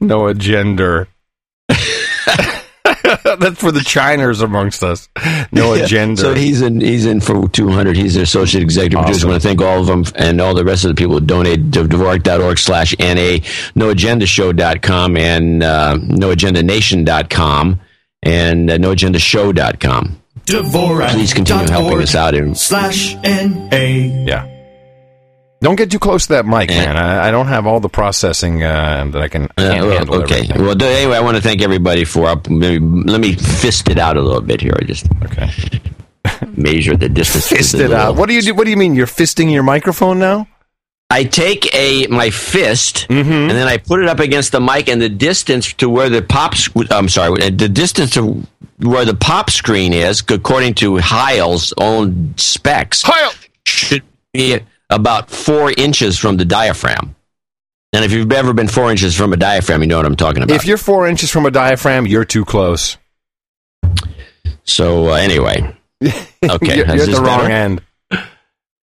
No 0.00 0.26
agenda. 0.28 1.06
That's 1.68 3.58
for 3.60 3.70
the 3.72 3.80
Chiners 3.84 4.40
amongst 4.42 4.82
us. 4.82 5.08
No 5.52 5.74
Yeah. 5.74 5.84
agenda. 5.84 6.20
So 6.20 6.34
he's 6.34 6.62
in. 6.62 6.80
He's 6.80 7.06
in 7.06 7.20
for 7.20 7.48
two 7.48 7.68
hundred. 7.68 7.96
He's 7.96 8.14
the 8.14 8.22
associate 8.22 8.62
executive 8.62 9.00
producer. 9.00 9.26
I 9.26 9.30
want 9.30 9.42
to 9.42 9.48
thank 9.48 9.60
all 9.60 9.80
of 9.80 9.86
them 9.86 10.04
and 10.16 10.40
all 10.40 10.54
the 10.54 10.64
rest 10.64 10.84
of 10.84 10.88
the 10.88 10.94
people 10.94 11.18
who 11.18 11.26
donate 11.26 11.72
to 11.74 11.84
Dvorak.org 11.84 12.58
slash 12.58 12.96
na, 12.98 13.38
noagendashow.com 13.76 15.16
and 15.16 15.62
uh, 15.62 15.96
noagendanation.com 15.98 17.80
and 18.22 18.70
uh, 18.70 18.76
noagendashow.com. 18.78 20.19
Dvorak. 20.50 21.10
Please 21.10 21.32
continue 21.34 21.66
helping 21.70 22.02
us 22.02 22.14
out. 22.14 22.34
And 22.34 22.56
Slash 22.56 23.14
N-A. 23.24 24.24
Yeah. 24.26 24.46
Don't 25.62 25.76
get 25.76 25.90
too 25.90 25.98
close 25.98 26.26
to 26.26 26.32
that 26.34 26.46
mic, 26.46 26.70
man. 26.70 26.96
I, 26.96 27.28
I 27.28 27.30
don't 27.30 27.46
have 27.48 27.66
all 27.66 27.80
the 27.80 27.88
processing 27.90 28.62
uh, 28.62 29.04
that 29.12 29.20
I 29.20 29.28
can. 29.28 29.48
I 29.58 29.64
Uh, 29.66 29.72
can't 29.74 29.86
well, 29.86 29.96
handle 29.98 30.14
okay. 30.22 30.34
everything. 30.36 30.62
Well, 30.62 30.82
anyway, 30.82 31.16
I 31.16 31.20
want 31.20 31.36
to 31.36 31.42
thank 31.42 31.60
everybody 31.60 32.04
for 32.04 32.26
up. 32.26 32.48
Maybe, 32.48 32.78
let 32.82 33.20
me 33.20 33.34
fist 33.34 33.88
it 33.90 33.98
out 33.98 34.16
a 34.16 34.22
little 34.22 34.40
bit 34.40 34.62
here. 34.62 34.72
I 34.80 34.84
just 34.84 35.06
okay. 35.24 35.50
measure 36.56 36.96
the 36.96 37.10
distance. 37.10 37.46
Fist 37.46 37.74
it 37.74 37.92
out. 37.92 38.16
What 38.16 38.28
do 38.30 38.34
you 38.34 38.40
do? 38.42 38.54
What 38.54 38.64
do 38.64 38.70
you 38.70 38.76
mean? 38.78 38.94
You're 38.94 39.06
fisting 39.06 39.52
your 39.52 39.62
microphone 39.62 40.18
now? 40.18 40.46
I 41.10 41.24
take 41.24 41.74
a 41.74 42.06
my 42.06 42.30
fist 42.30 43.06
Mm-hmm. 43.10 43.30
and 43.30 43.50
then 43.50 43.66
I 43.68 43.76
put 43.76 44.00
it 44.00 44.08
up 44.08 44.20
against 44.20 44.52
the 44.52 44.60
mic, 44.60 44.88
and 44.88 45.02
the 45.02 45.08
distance 45.10 45.74
to 45.74 45.90
where 45.90 46.08
the 46.08 46.22
pops. 46.22 46.70
I'm 46.90 47.08
sorry, 47.10 47.50
the 47.50 47.68
distance 47.68 48.12
to 48.12 48.46
where 48.82 49.04
the 49.04 49.14
pop 49.14 49.50
screen 49.50 49.92
is, 49.92 50.22
according 50.28 50.74
to 50.74 50.96
Heil's 50.98 51.72
own 51.78 52.34
specs, 52.36 53.02
Heil 53.04 53.32
should 53.64 54.02
be 54.32 54.58
about 54.88 55.30
four 55.30 55.72
inches 55.76 56.18
from 56.18 56.36
the 56.36 56.44
diaphragm. 56.44 57.14
And 57.92 58.04
if 58.04 58.12
you've 58.12 58.30
ever 58.32 58.52
been 58.52 58.68
four 58.68 58.90
inches 58.90 59.16
from 59.16 59.32
a 59.32 59.36
diaphragm, 59.36 59.82
you 59.82 59.88
know 59.88 59.96
what 59.96 60.06
I'm 60.06 60.16
talking 60.16 60.42
about. 60.42 60.54
If 60.54 60.64
you're 60.64 60.76
four 60.78 61.08
inches 61.08 61.30
from 61.30 61.46
a 61.46 61.50
diaphragm, 61.50 62.06
you're 62.06 62.24
too 62.24 62.44
close. 62.44 62.96
so 64.64 65.10
uh, 65.10 65.14
anyway, 65.14 65.76
okay, 66.04 66.16
you're, 66.42 66.86
you're 66.86 66.86
at 66.86 66.96
this 66.96 67.16
the 67.16 67.22
wrong 67.22 67.40
better? 67.40 67.52
end. 67.52 67.82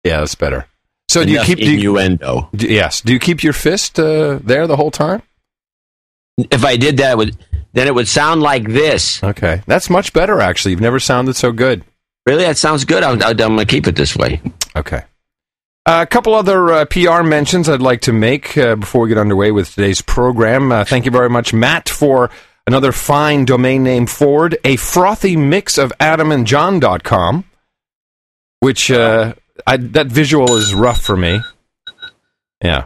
Yeah, 0.03 0.19
that's 0.19 0.35
better. 0.35 0.65
So 1.09 1.23
do 1.25 1.29
you 1.31 1.37
Enough 1.37 1.47
keep 1.47 1.57
do 1.59 1.65
you, 1.65 1.97
innuendo? 1.97 2.49
yes? 2.53 3.01
Do 3.01 3.11
you 3.13 3.19
keep 3.19 3.43
your 3.43 3.53
fist 3.53 3.99
uh, 3.99 4.39
there 4.43 4.65
the 4.67 4.75
whole 4.77 4.91
time? 4.91 5.21
If 6.37 6.63
I 6.63 6.77
did 6.77 6.97
that, 6.97 7.11
it 7.11 7.17
would 7.17 7.37
then 7.73 7.87
it 7.87 7.95
would 7.95 8.07
sound 8.07 8.41
like 8.41 8.67
this. 8.67 9.23
Okay, 9.23 9.61
that's 9.65 9.89
much 9.89 10.13
better. 10.13 10.41
Actually, 10.41 10.71
you've 10.71 10.81
never 10.81 10.99
sounded 10.99 11.35
so 11.35 11.51
good. 11.51 11.83
Really, 12.25 12.43
that 12.43 12.57
sounds 12.57 12.85
good. 12.85 13.03
I'm, 13.03 13.21
I'm 13.21 13.35
going 13.35 13.57
to 13.57 13.65
keep 13.65 13.87
it 13.87 13.95
this 13.95 14.15
way. 14.15 14.41
Okay. 14.75 15.03
Uh, 15.83 16.01
a 16.03 16.05
couple 16.05 16.35
other 16.35 16.71
uh, 16.71 16.85
PR 16.85 17.23
mentions 17.23 17.67
I'd 17.67 17.81
like 17.81 18.01
to 18.01 18.13
make 18.13 18.55
uh, 18.55 18.75
before 18.75 19.01
we 19.01 19.09
get 19.09 19.17
underway 19.17 19.51
with 19.51 19.73
today's 19.73 20.01
program. 20.01 20.71
Uh, 20.71 20.83
thank 20.83 21.05
you 21.05 21.11
very 21.11 21.29
much, 21.29 21.53
Matt, 21.53 21.89
for 21.89 22.29
another 22.67 22.91
fine 22.91 23.45
domain 23.45 23.83
name 23.83 24.05
forward. 24.05 24.57
A 24.63 24.75
frothy 24.75 25.35
mix 25.35 25.79
of 25.79 25.91
adamandjohn.com, 25.99 27.45
which 28.59 28.91
uh, 28.91 29.33
I, 29.65 29.77
that 29.77 30.07
visual 30.07 30.55
is 30.55 30.75
rough 30.75 31.01
for 31.01 31.17
me. 31.17 31.41
Yeah. 32.63 32.85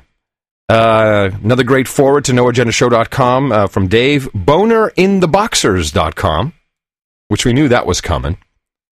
Uh, 0.67 1.29
another 1.43 1.63
great 1.63 1.87
forward 1.87 2.25
to 2.25 2.31
noagendashow.com 2.31 3.51
uh, 3.51 3.67
from 3.67 3.87
Dave. 3.87 4.29
Boner 4.33 4.91
in 4.95 5.19
the 5.19 5.27
Bonerintheboxers.com, 5.27 6.53
which 7.27 7.45
we 7.45 7.53
knew 7.53 7.67
that 7.67 7.85
was 7.85 8.01
coming. 8.01 8.37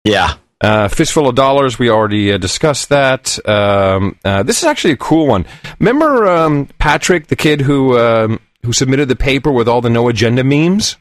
Yeah. 0.03 0.35
Uh, 0.61 0.87
Fistful 0.87 1.27
of 1.27 1.35
Dollars, 1.35 1.77
we 1.77 1.89
already 1.89 2.31
uh, 2.31 2.37
discussed 2.37 2.89
that. 2.89 3.37
Um, 3.47 4.17
uh, 4.23 4.43
this 4.43 4.59
is 4.59 4.63
actually 4.63 4.93
a 4.93 4.97
cool 4.97 5.27
one. 5.27 5.45
Remember 5.79 6.27
um, 6.27 6.67
Patrick, 6.79 7.27
the 7.27 7.35
kid 7.35 7.61
who 7.61 7.97
um, 7.97 8.39
who 8.63 8.71
submitted 8.71 9.09
the 9.09 9.15
paper 9.15 9.51
with 9.51 9.67
all 9.67 9.81
the 9.81 9.89
no 9.89 10.07
agenda 10.07 10.43
memes? 10.43 10.97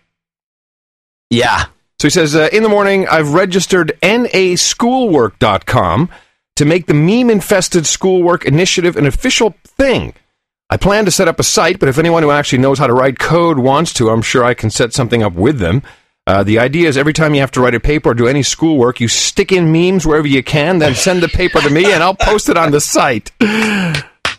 Yeah. 1.30 1.66
So 1.98 2.08
he 2.08 2.10
says, 2.10 2.34
uh, 2.34 2.48
in 2.52 2.62
the 2.62 2.68
morning, 2.68 3.06
I've 3.08 3.32
registered 3.32 3.96
naschoolwork.com 4.02 6.10
to 6.56 6.64
make 6.64 6.86
the 6.86 6.94
meme 6.94 7.30
infested 7.30 7.86
schoolwork 7.86 8.44
initiative 8.44 8.96
an 8.96 9.06
official 9.06 9.54
thing. 9.64 10.14
I 10.70 10.76
plan 10.76 11.04
to 11.04 11.10
set 11.10 11.28
up 11.28 11.38
a 11.38 11.42
site, 11.44 11.78
but 11.78 11.88
if 11.88 11.98
anyone 11.98 12.22
who 12.22 12.30
actually 12.30 12.58
knows 12.58 12.78
how 12.78 12.86
to 12.86 12.94
write 12.94 13.18
code 13.18 13.58
wants 13.58 13.92
to, 13.94 14.10
I'm 14.10 14.22
sure 14.22 14.44
I 14.44 14.54
can 14.54 14.70
set 14.70 14.92
something 14.92 15.22
up 15.22 15.34
with 15.34 15.58
them. 15.58 15.82
Uh, 16.26 16.42
the 16.42 16.58
idea 16.58 16.88
is 16.88 16.96
every 16.96 17.12
time 17.12 17.34
you 17.34 17.40
have 17.40 17.50
to 17.50 17.60
write 17.60 17.74
a 17.74 17.80
paper 17.80 18.10
or 18.10 18.14
do 18.14 18.26
any 18.26 18.42
schoolwork, 18.42 18.98
you 18.98 19.08
stick 19.08 19.52
in 19.52 19.70
memes 19.70 20.06
wherever 20.06 20.26
you 20.26 20.42
can, 20.42 20.78
then 20.78 20.94
send 20.94 21.22
the 21.22 21.28
paper 21.28 21.60
to 21.60 21.68
me, 21.68 21.92
and 21.92 22.02
I'll 22.02 22.14
post 22.14 22.48
it 22.48 22.56
on 22.56 22.70
the 22.70 22.80
site. 22.80 23.30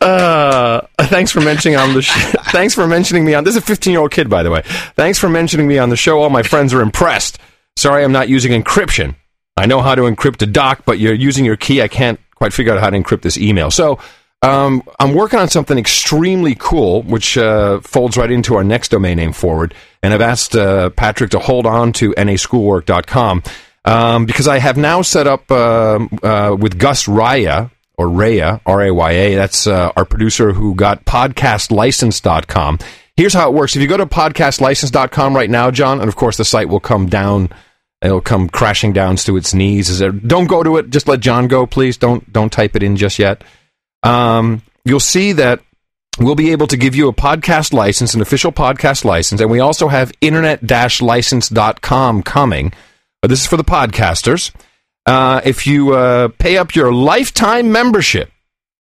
Uh, 0.02 0.82
thanks 1.00 1.32
for 1.32 1.42
mentioning 1.42 1.78
on 1.78 1.94
the 1.94 2.02
sh- 2.02 2.12
thanks 2.52 2.74
for 2.74 2.86
mentioning 2.88 3.24
me 3.24 3.34
on 3.34 3.44
this 3.44 3.56
is 3.56 3.64
a 3.64 3.66
15 3.66 3.92
year 3.92 4.02
old 4.02 4.12
kid 4.12 4.30
by 4.30 4.44
the 4.44 4.52
way. 4.52 4.62
Thanks 4.96 5.18
for 5.18 5.30
mentioning 5.30 5.68
me 5.68 5.78
on 5.78 5.90
the 5.90 5.96
show. 5.96 6.22
All 6.22 6.30
my 6.30 6.44
friends 6.44 6.74
are 6.74 6.82
impressed. 6.82 7.40
Sorry, 7.76 8.04
I'm 8.04 8.12
not 8.12 8.30
using 8.30 8.52
encryption. 8.52 9.16
I 9.58 9.66
know 9.66 9.82
how 9.82 9.96
to 9.96 10.04
encrypt 10.04 10.42
a 10.42 10.46
doc, 10.46 10.84
but 10.86 11.00
you're 11.00 11.14
using 11.14 11.46
your 11.46 11.56
key. 11.56 11.82
I 11.82 11.88
can't 11.88 12.20
quite 12.36 12.52
figure 12.52 12.74
out 12.74 12.82
how 12.82 12.90
to 12.90 12.98
encrypt 12.98 13.22
this 13.22 13.38
email. 13.38 13.72
So 13.72 14.00
um, 14.46 14.84
I'm 15.00 15.14
working 15.14 15.40
on 15.40 15.48
something 15.50 15.78
extremely 15.78 16.56
cool, 16.56 17.02
which 17.04 17.38
uh, 17.38 17.80
folds 17.82 18.18
right 18.18 18.30
into 18.30 18.56
our 18.56 18.64
next 18.64 18.90
domain 18.90 19.18
name 19.18 19.34
forward. 19.34 19.74
And 20.04 20.14
I've 20.14 20.22
asked 20.22 20.56
uh, 20.56 20.92
Patrick 20.92 21.32
to 21.32 21.40
hold 21.40 21.66
on 21.66 21.94
to 21.94 22.12
naschoolwork.com 22.12 23.44
um, 23.86 24.26
because 24.26 24.48
I 24.48 24.60
have 24.60 24.78
now 24.78 25.02
set 25.02 25.28
up 25.28 25.52
um 25.52 26.10
uh, 26.22 26.56
with 26.60 26.78
Gus 26.78 27.06
Raya, 27.06 27.72
or 27.98 28.08
Raya, 28.08 28.62
R 28.66 28.84
A 28.84 28.92
Y 28.94 29.12
A. 29.12 29.36
That's 29.36 29.68
uh, 29.68 29.92
our 29.96 30.06
producer 30.06 30.54
who 30.54 30.76
got 30.76 31.06
podcastlicense.com. 31.06 32.80
Here's 33.18 33.34
how 33.34 33.50
it 33.50 33.54
works. 33.54 33.76
If 33.76 33.82
you 33.82 33.88
go 33.88 33.98
to 33.98 34.06
podcastlicense.com 34.06 35.36
right 35.36 35.50
now, 35.50 35.72
John, 35.72 36.02
and 36.02 36.10
of 36.10 36.16
course 36.16 36.38
the 36.38 36.46
site 36.46 36.68
will 36.68 36.82
come 36.82 37.08
down, 37.08 37.50
it'll 38.02 38.22
come 38.22 38.50
crashing 38.50 38.92
down 38.92 39.16
to 39.18 39.38
its 39.38 39.54
knees. 39.54 40.00
There, 40.00 40.12
don't 40.12 40.48
go 40.48 40.64
to 40.64 40.78
it. 40.78 40.90
Just 40.90 41.08
let 41.08 41.22
John 41.22 41.48
go, 41.48 41.66
please. 41.66 41.98
Don't 41.98 42.32
don't 42.32 42.52
type 42.52 42.76
it 42.76 42.84
in 42.84 42.98
just 42.98 43.18
yet. 43.18 43.44
Um, 44.06 44.62
you'll 44.84 45.00
see 45.00 45.32
that 45.34 45.62
we'll 46.20 46.36
be 46.36 46.52
able 46.52 46.68
to 46.68 46.78
give 46.78 46.96
you 46.96 47.10
a 47.10 47.14
podcast 47.14 47.74
license, 47.74 48.14
an 48.14 48.22
official 48.22 48.52
podcast 48.52 49.04
license, 49.04 49.42
and 49.42 49.50
we 49.50 49.60
also 49.60 49.88
have 49.88 50.12
internet-license.com 50.22 52.24
coming. 52.24 52.74
Uh, 53.24 53.28
this 53.28 53.42
is 53.42 53.48
for 53.48 53.58
the 53.58 53.64
podcasters. 53.64 54.52
Uh, 55.06 55.42
if 55.44 55.68
you 55.68 55.94
uh, 55.94 56.30
pay 56.40 56.58
up 56.58 56.76
your 56.76 56.94
lifetime 56.94 57.72
membership, 57.72 58.32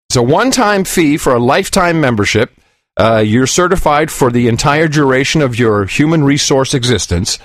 it's 0.09 0.15
a 0.15 0.23
one-time 0.23 0.83
fee 0.83 1.17
for 1.17 1.33
a 1.33 1.39
lifetime 1.39 1.99
membership. 1.99 2.51
Uh, 2.95 3.23
you're 3.25 3.47
certified 3.47 4.11
for 4.11 4.29
the 4.29 4.47
entire 4.47 4.87
duration 4.87 5.41
of 5.41 5.57
your 5.57 5.85
human 5.85 6.23
resource 6.23 6.75
existence. 6.75 7.39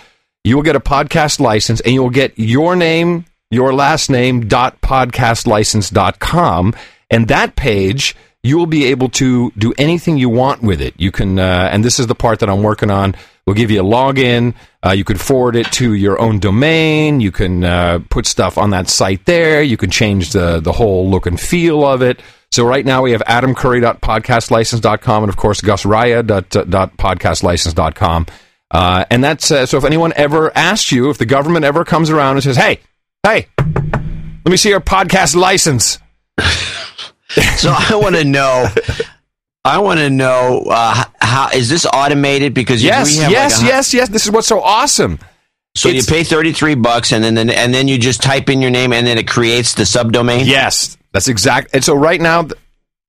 You 0.45 0.57
will 0.57 0.63
get 0.63 0.77
a 0.77 0.81
podcast 0.81 1.41
license, 1.41 1.81
and 1.81 1.95
you 1.95 2.03
will 2.03 2.11
get 2.11 2.39
your 2.39 2.77
name, 2.77 3.25
your 3.51 3.73
last 3.73 4.11
name 4.11 4.49
dot 4.49 4.81
podcastlicense.com, 4.83 6.75
and 7.11 7.29
that 7.29 7.57
page 7.57 8.15
you 8.43 8.57
will 8.57 8.67
be 8.67 8.87
able 8.87 9.09
to 9.09 9.53
do 9.59 9.73
anything 9.79 10.17
you 10.17 10.29
want 10.29 10.63
with 10.63 10.81
it. 10.81 10.95
You 10.97 11.11
can, 11.11 11.41
uh, 11.41 11.69
and 11.73 11.85
this 11.85 11.99
is 11.99 12.07
the 12.07 12.15
part 12.15 12.39
that 12.41 12.49
I'm 12.49 12.63
working 12.63 12.91
on. 12.91 13.15
We'll 13.47 13.55
give 13.55 13.71
you 13.71 13.81
a 13.81 13.85
login. 13.85 14.55
Uh, 14.85 14.91
you 14.93 15.05
can 15.05 15.17
forward 15.17 15.57
it 15.57 15.73
to 15.73 15.95
your 15.95 16.21
own 16.21 16.39
domain. 16.39 17.21
You 17.21 17.33
can 17.33 17.65
uh, 17.65 18.01
put 18.11 18.27
stuff 18.27 18.59
on 18.59 18.71
that 18.71 18.89
site 18.89 19.25
there. 19.25 19.61
You 19.63 19.77
can 19.77 19.91
change 19.91 20.31
the 20.31 20.61
the 20.61 20.73
whole 20.73 21.11
look 21.11 21.27
and 21.27 21.41
feel 21.41 21.85
of 21.85 22.03
it. 22.03 22.21
So 22.51 22.65
right 22.65 22.85
now 22.85 23.03
we 23.03 23.13
have 23.13 23.23
adamcurry.podcastlicense.com 23.23 25.23
and 25.23 25.31
of 25.31 25.37
course 25.37 25.61
gusraya.podcastlicense.com. 25.61 28.27
Uh, 28.71 29.05
and 29.11 29.25
that's 29.25 29.51
uh, 29.51 29.67
so 29.67 29.79
if 29.79 29.85
anyone 29.85 30.13
ever 30.15 30.57
asks 30.57 30.93
you, 30.93 31.11
if 31.11 31.19
the 31.19 31.27
government 31.27 31.65
ever 31.65 31.85
comes 31.85 32.11
around 32.11 32.37
and 32.37 32.45
says, 32.45 32.57
"Hey, 32.57 32.79
hey, 33.23 33.49
let 33.59 34.47
me 34.47 34.59
see 34.59 34.69
your 34.69 34.81
podcast 34.81 35.35
license," 35.35 35.99
So 37.59 37.71
I 37.77 37.95
want 37.95 38.17
to 38.17 38.25
know. 38.25 38.67
I 39.65 39.79
want 39.79 40.01
to 40.01 40.09
know 40.11 40.65
uh, 40.71 41.05
how 41.21 41.51
is 41.51 41.69
this 41.69 41.87
automated? 41.87 42.55
Because 42.55 42.83
yes, 42.83 43.17
yes, 43.17 43.61
like 43.61 43.65
a- 43.65 43.75
yes, 43.75 43.95
yes. 43.95 44.09
This 44.09 44.25
is 44.25 44.31
what's 44.33 44.47
so 44.49 44.61
awesome. 44.61 45.19
So 45.77 45.89
you 45.89 46.03
pay 46.03 46.25
thirty 46.25 46.53
three 46.53 46.75
bucks, 46.75 47.13
and 47.13 47.23
then 47.23 47.35
then- 47.35 47.51
and 47.51 47.73
then 47.75 47.87
you 47.87 47.99
just 47.99 48.23
type 48.23 48.49
in 48.49 48.63
your 48.63 48.71
name, 48.71 48.93
and 48.93 49.07
then 49.07 49.19
it 49.19 49.29
creates 49.29 49.75
the 49.75 49.83
subdomain. 49.85 50.47
Yes, 50.47 50.97
that's 51.13 51.29
exact. 51.29 51.75
And 51.75 51.85
so 51.85 51.95
right 51.95 52.21
now, 52.21 52.49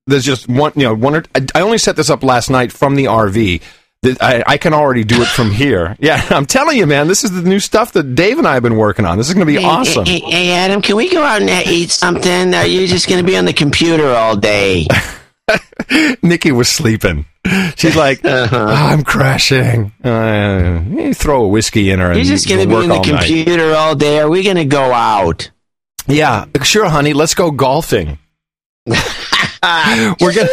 there's 0.06 0.24
just 0.24 0.48
one. 0.48 0.72
You 0.76 0.82
know, 0.84 0.94
one. 0.94 1.16
Or, 1.16 1.24
I, 1.34 1.46
I 1.54 1.60
only 1.62 1.78
set 1.78 1.96
this 1.96 2.10
up 2.10 2.22
last 2.22 2.50
night 2.50 2.72
from 2.72 2.94
the 2.96 3.04
RV. 3.06 3.62
I, 4.02 4.42
I 4.46 4.56
can 4.56 4.72
already 4.72 5.04
do 5.04 5.20
it 5.20 5.28
from 5.28 5.50
here. 5.50 5.96
Yeah, 6.00 6.24
I'm 6.30 6.46
telling 6.46 6.78
you, 6.78 6.86
man. 6.86 7.06
This 7.08 7.22
is 7.24 7.30
the 7.32 7.42
new 7.46 7.60
stuff 7.60 7.92
that 7.92 8.14
Dave 8.14 8.38
and 8.38 8.46
I 8.48 8.54
have 8.54 8.62
been 8.62 8.76
working 8.76 9.04
on. 9.04 9.18
This 9.18 9.28
is 9.28 9.34
going 9.34 9.46
to 9.46 9.52
be 9.52 9.60
Hey, 9.60 9.66
awesome. 9.68 10.06
Hey, 10.06 10.20
hey, 10.20 10.52
Adam, 10.52 10.80
can 10.80 10.96
we 10.96 11.10
go 11.10 11.22
out 11.22 11.42
and 11.42 11.66
eat 11.68 11.90
something? 11.90 12.54
Are 12.54 12.64
you 12.66 12.86
just 12.86 13.06
going 13.08 13.24
to 13.24 13.26
be 13.30 13.36
on 13.36 13.44
the 13.44 13.52
computer 13.52 14.08
all 14.14 14.36
day? 14.36 14.86
Nikki 16.22 16.52
was 16.52 16.68
sleeping. 16.70 17.26
She's 17.76 17.96
like, 17.96 18.20
Uh-huh. 18.24 18.56
"Oh, 18.56 18.66
I'm 18.72 19.02
crashing. 19.04 19.92
Uh, 20.02 20.82
you 20.88 21.12
throw 21.12 21.44
a 21.44 21.48
whiskey 21.48 21.90
in 21.90 21.98
her. 21.98 22.06
You're 22.08 22.18
and 22.20 22.26
just 22.26 22.48
going 22.48 22.62
to 22.62 22.68
be 22.68 22.74
on 22.74 22.88
the 22.88 22.94
all 22.94 23.04
night. 23.04 23.26
computer 23.26 23.74
all 23.74 23.94
day. 23.94 24.20
Are 24.20 24.30
we 24.30 24.42
going 24.42 24.56
to 24.56 24.64
go 24.64 24.92
out? 24.92 25.50
Yeah, 26.06 26.46
sure, 26.62 26.88
honey. 26.88 27.12
Let's 27.12 27.34
go 27.34 27.50
golfing. 27.50 28.18
we're 30.20 30.32
gonna 30.34 30.48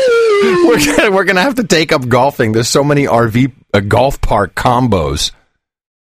we're 0.68 0.86
gonna 0.86 1.12
we're 1.12 1.24
gonna 1.24 1.42
have 1.42 1.56
to 1.56 1.64
take 1.64 1.92
up 1.92 2.08
golfing. 2.08 2.52
There's 2.52 2.68
so 2.68 2.84
many 2.84 3.06
RV 3.06 3.54
uh, 3.74 3.80
golf 3.82 4.20
park 4.22 4.56
combos. 4.56 5.32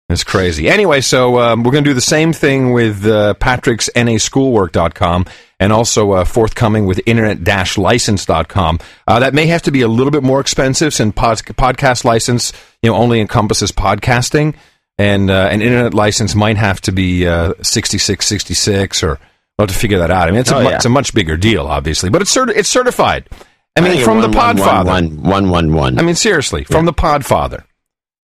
It's 0.09 0.23
crazy. 0.23 0.69
Anyway, 0.69 1.01
so 1.01 1.39
um, 1.39 1.63
we're 1.63 1.71
going 1.71 1.85
to 1.85 1.89
do 1.89 1.93
the 1.93 2.01
same 2.01 2.33
thing 2.33 2.73
with 2.73 3.05
uh, 3.05 3.33
Patrick's 3.35 3.89
NASchoolwork.com 3.95 5.25
and 5.61 5.71
also 5.71 6.11
uh, 6.11 6.25
forthcoming 6.25 6.85
with 6.85 6.99
internet-license.com. 7.05 8.79
Uh, 9.07 9.19
that 9.21 9.33
may 9.33 9.45
have 9.47 9.61
to 9.63 9.71
be 9.71 9.81
a 9.81 9.87
little 9.87 10.11
bit 10.11 10.21
more 10.21 10.41
expensive 10.41 10.93
since 10.93 11.15
pod- 11.15 11.37
podcast 11.37 12.03
license 12.03 12.51
you 12.83 12.91
know 12.91 12.95
only 12.97 13.21
encompasses 13.21 13.71
podcasting 13.71 14.55
and 14.97 15.31
uh, 15.31 15.47
an 15.49 15.61
internet 15.61 15.93
license 15.93 16.35
might 16.35 16.57
have 16.57 16.79
to 16.81 16.91
be 16.91 17.25
uh, 17.25 17.53
6666 17.63 19.03
or 19.03 19.19
we'll 19.57 19.67
have 19.67 19.73
to 19.75 19.79
figure 19.79 19.99
that 19.99 20.11
out. 20.11 20.27
I 20.27 20.31
mean, 20.31 20.41
it's, 20.41 20.51
Oh, 20.51 20.59
a, 20.59 20.63
mu- 20.63 20.69
yeah. 20.69 20.75
it's 20.75 20.85
a 20.85 20.89
much 20.89 21.13
bigger 21.13 21.37
deal, 21.37 21.67
obviously, 21.67 22.09
but 22.09 22.21
it's, 22.21 22.33
certi- 22.35 22.55
it's 22.55 22.69
certified. 22.69 23.27
I 23.75 23.81
mean, 23.81 23.91
think 23.93 24.03
from 24.03 24.21
the 24.21 24.27
one, 24.29 24.57
one, 24.57 24.57
Podfather. 24.57 24.85
one, 24.85 25.23
one, 25.23 25.49
one, 25.49 25.73
one. 25.73 25.99
I 25.99 26.03
mean, 26.03 26.15
seriously, 26.15 26.63
from 26.63 26.85
the 26.85 26.93
Podfather. 26.93 27.63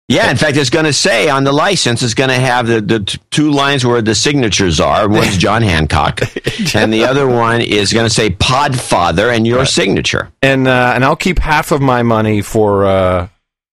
Yeah, 0.07 0.31
in 0.31 0.37
fact, 0.37 0.59
it's 0.59 0.69
going 0.69 0.85
to 0.85 0.93
say 0.93 1.31
on 1.31 1.45
the 1.45 1.53
license, 1.53 2.03
it's 2.03 2.13
going 2.13 2.29
to 2.29 2.37
have 2.39 2.67
the, 2.67 2.83
the 2.83 3.01
t- 3.01 3.19
two 3.31 3.51
lines 3.51 3.87
where 3.87 4.03
the 4.03 4.15
signatures 4.15 4.79
are. 4.79 5.09
One's 5.09 5.39
John 5.39 5.63
Hancock, 5.63 6.21
and 6.75 6.93
the 6.93 7.05
other 7.07 7.27
one 7.27 7.63
is 7.63 7.91
going 7.91 8.05
to 8.07 8.13
say 8.15 8.29
Podfather 8.31 9.35
and 9.35 9.47
your 9.47 9.65
signature. 9.65 10.31
and 10.43 10.69
uh, 10.69 10.93
and 10.95 11.05
I'll 11.05 11.17
keep 11.17 11.39
half 11.39 11.73
of 11.73 11.81
my 11.81 12.03
money 12.03 12.43
for 12.43 12.85
uh, 12.85 13.29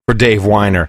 for 0.08 0.14
Dave 0.14 0.42
Winer 0.44 0.88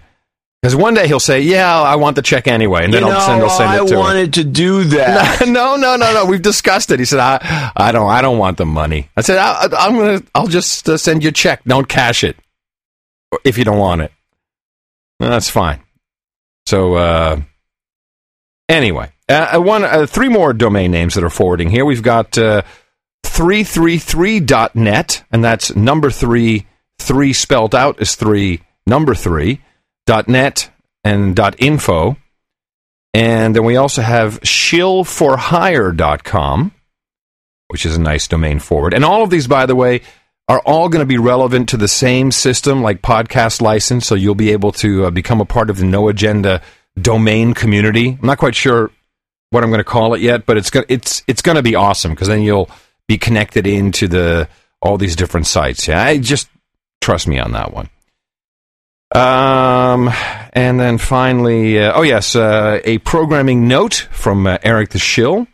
because 0.62 0.76
one 0.76 0.94
day 0.94 1.08
he'll 1.08 1.18
say, 1.20 1.40
"Yeah, 1.40 1.80
I 1.80 1.96
want 1.96 2.14
the 2.16 2.22
check 2.22 2.46
anyway," 2.46 2.84
and 2.84 2.94
then 2.94 3.02
You 3.02 3.08
I'll 3.10 3.20
send, 3.20 3.40
know, 3.40 3.46
I'll 3.46 3.50
send 3.50 3.74
it 3.74 3.82
I 3.82 3.86
to 3.86 3.92
him. 3.94 3.98
wanted 3.98 4.34
to 4.34 4.44
do 4.44 4.84
that. 4.84 5.40
No, 5.48 5.74
no, 5.76 5.96
no, 5.96 6.12
no. 6.14 6.24
We've 6.26 6.40
discussed 6.40 6.90
it. 6.92 6.98
He 7.00 7.04
said, 7.04 7.18
"I, 7.18 7.72
I 7.76 7.90
don't, 7.92 8.08
I 8.08 8.22
don't 8.22 8.38
want 8.38 8.56
the 8.58 8.64
money." 8.66 9.08
I 9.16 9.20
said, 9.22 9.38
I, 9.38 9.64
I- 9.66 9.86
"I'm 9.86 9.96
gonna, 9.96 10.22
I'll 10.34 10.46
just 10.46 10.88
uh, 10.88 10.96
send 10.96 11.22
you 11.24 11.28
a 11.30 11.32
check. 11.32 11.64
Don't 11.64 11.88
cash 11.88 12.22
it 12.24 12.36
if 13.44 13.58
you 13.58 13.64
don't 13.64 13.78
want 13.78 14.02
it." 14.02 14.12
No, 15.20 15.28
that's 15.28 15.50
fine. 15.50 15.80
So, 16.66 16.94
uh, 16.94 17.40
anyway, 18.68 19.10
uh, 19.28 19.58
one, 19.60 19.82
uh, 19.84 20.06
three 20.06 20.28
more 20.28 20.52
domain 20.52 20.90
names 20.92 21.14
that 21.14 21.24
are 21.24 21.30
forwarding 21.30 21.70
here. 21.70 21.84
We've 21.84 22.02
got 22.02 22.38
uh, 22.38 22.62
333.net, 23.24 25.24
and 25.32 25.44
that's 25.44 25.74
number 25.74 26.10
three, 26.10 26.66
three 26.98 27.32
spelled 27.32 27.74
out 27.74 28.00
is 28.00 28.14
three, 28.14 28.60
number 28.86 29.14
three, 29.14 29.60
net 30.06 30.70
and 31.04 31.38
info. 31.58 32.16
And 33.14 33.54
then 33.54 33.64
we 33.64 33.76
also 33.76 34.00
have 34.02 34.40
shillforhire.com, 34.40 36.72
which 37.68 37.84
is 37.84 37.96
a 37.96 38.00
nice 38.00 38.26
domain 38.26 38.58
forward. 38.58 38.94
And 38.94 39.04
all 39.04 39.22
of 39.22 39.28
these, 39.30 39.46
by 39.46 39.66
the 39.66 39.76
way, 39.76 40.00
are 40.48 40.60
all 40.60 40.88
going 40.88 41.02
to 41.02 41.06
be 41.06 41.18
relevant 41.18 41.68
to 41.70 41.76
the 41.76 41.88
same 41.88 42.32
system 42.32 42.82
like 42.82 43.02
podcast 43.02 43.60
license. 43.60 44.06
So 44.06 44.14
you'll 44.14 44.34
be 44.34 44.52
able 44.52 44.72
to 44.72 45.06
uh, 45.06 45.10
become 45.10 45.40
a 45.40 45.44
part 45.44 45.70
of 45.70 45.76
the 45.76 45.84
No 45.84 46.08
Agenda 46.08 46.62
domain 47.00 47.54
community. 47.54 48.18
I'm 48.20 48.26
not 48.26 48.38
quite 48.38 48.54
sure 48.54 48.90
what 49.50 49.62
I'm 49.62 49.70
going 49.70 49.80
to 49.80 49.84
call 49.84 50.14
it 50.14 50.20
yet, 50.20 50.46
but 50.46 50.56
it's 50.56 50.70
going 50.70 50.86
it's 50.88 51.22
it's 51.26 51.42
going 51.42 51.56
to 51.56 51.62
be 51.62 51.74
awesome 51.74 52.12
because 52.12 52.28
then 52.28 52.42
you'll 52.42 52.70
be 53.06 53.18
connected 53.18 53.66
into 53.66 54.08
the 54.08 54.48
all 54.80 54.98
these 54.98 55.16
different 55.16 55.46
sites. 55.46 55.86
Yeah, 55.86 56.02
I 56.02 56.18
just 56.18 56.48
trust 57.00 57.28
me 57.28 57.38
on 57.38 57.52
that 57.52 57.72
one. 57.72 57.88
Um, 59.14 60.10
and 60.54 60.80
then 60.80 60.98
finally, 60.98 61.78
uh, 61.78 61.92
oh 61.94 62.02
yes, 62.02 62.34
uh, 62.34 62.80
a 62.84 62.98
programming 62.98 63.68
note 63.68 64.08
from 64.10 64.46
uh, 64.46 64.58
Eric 64.62 64.90
the 64.90 64.98
Shill, 64.98 65.46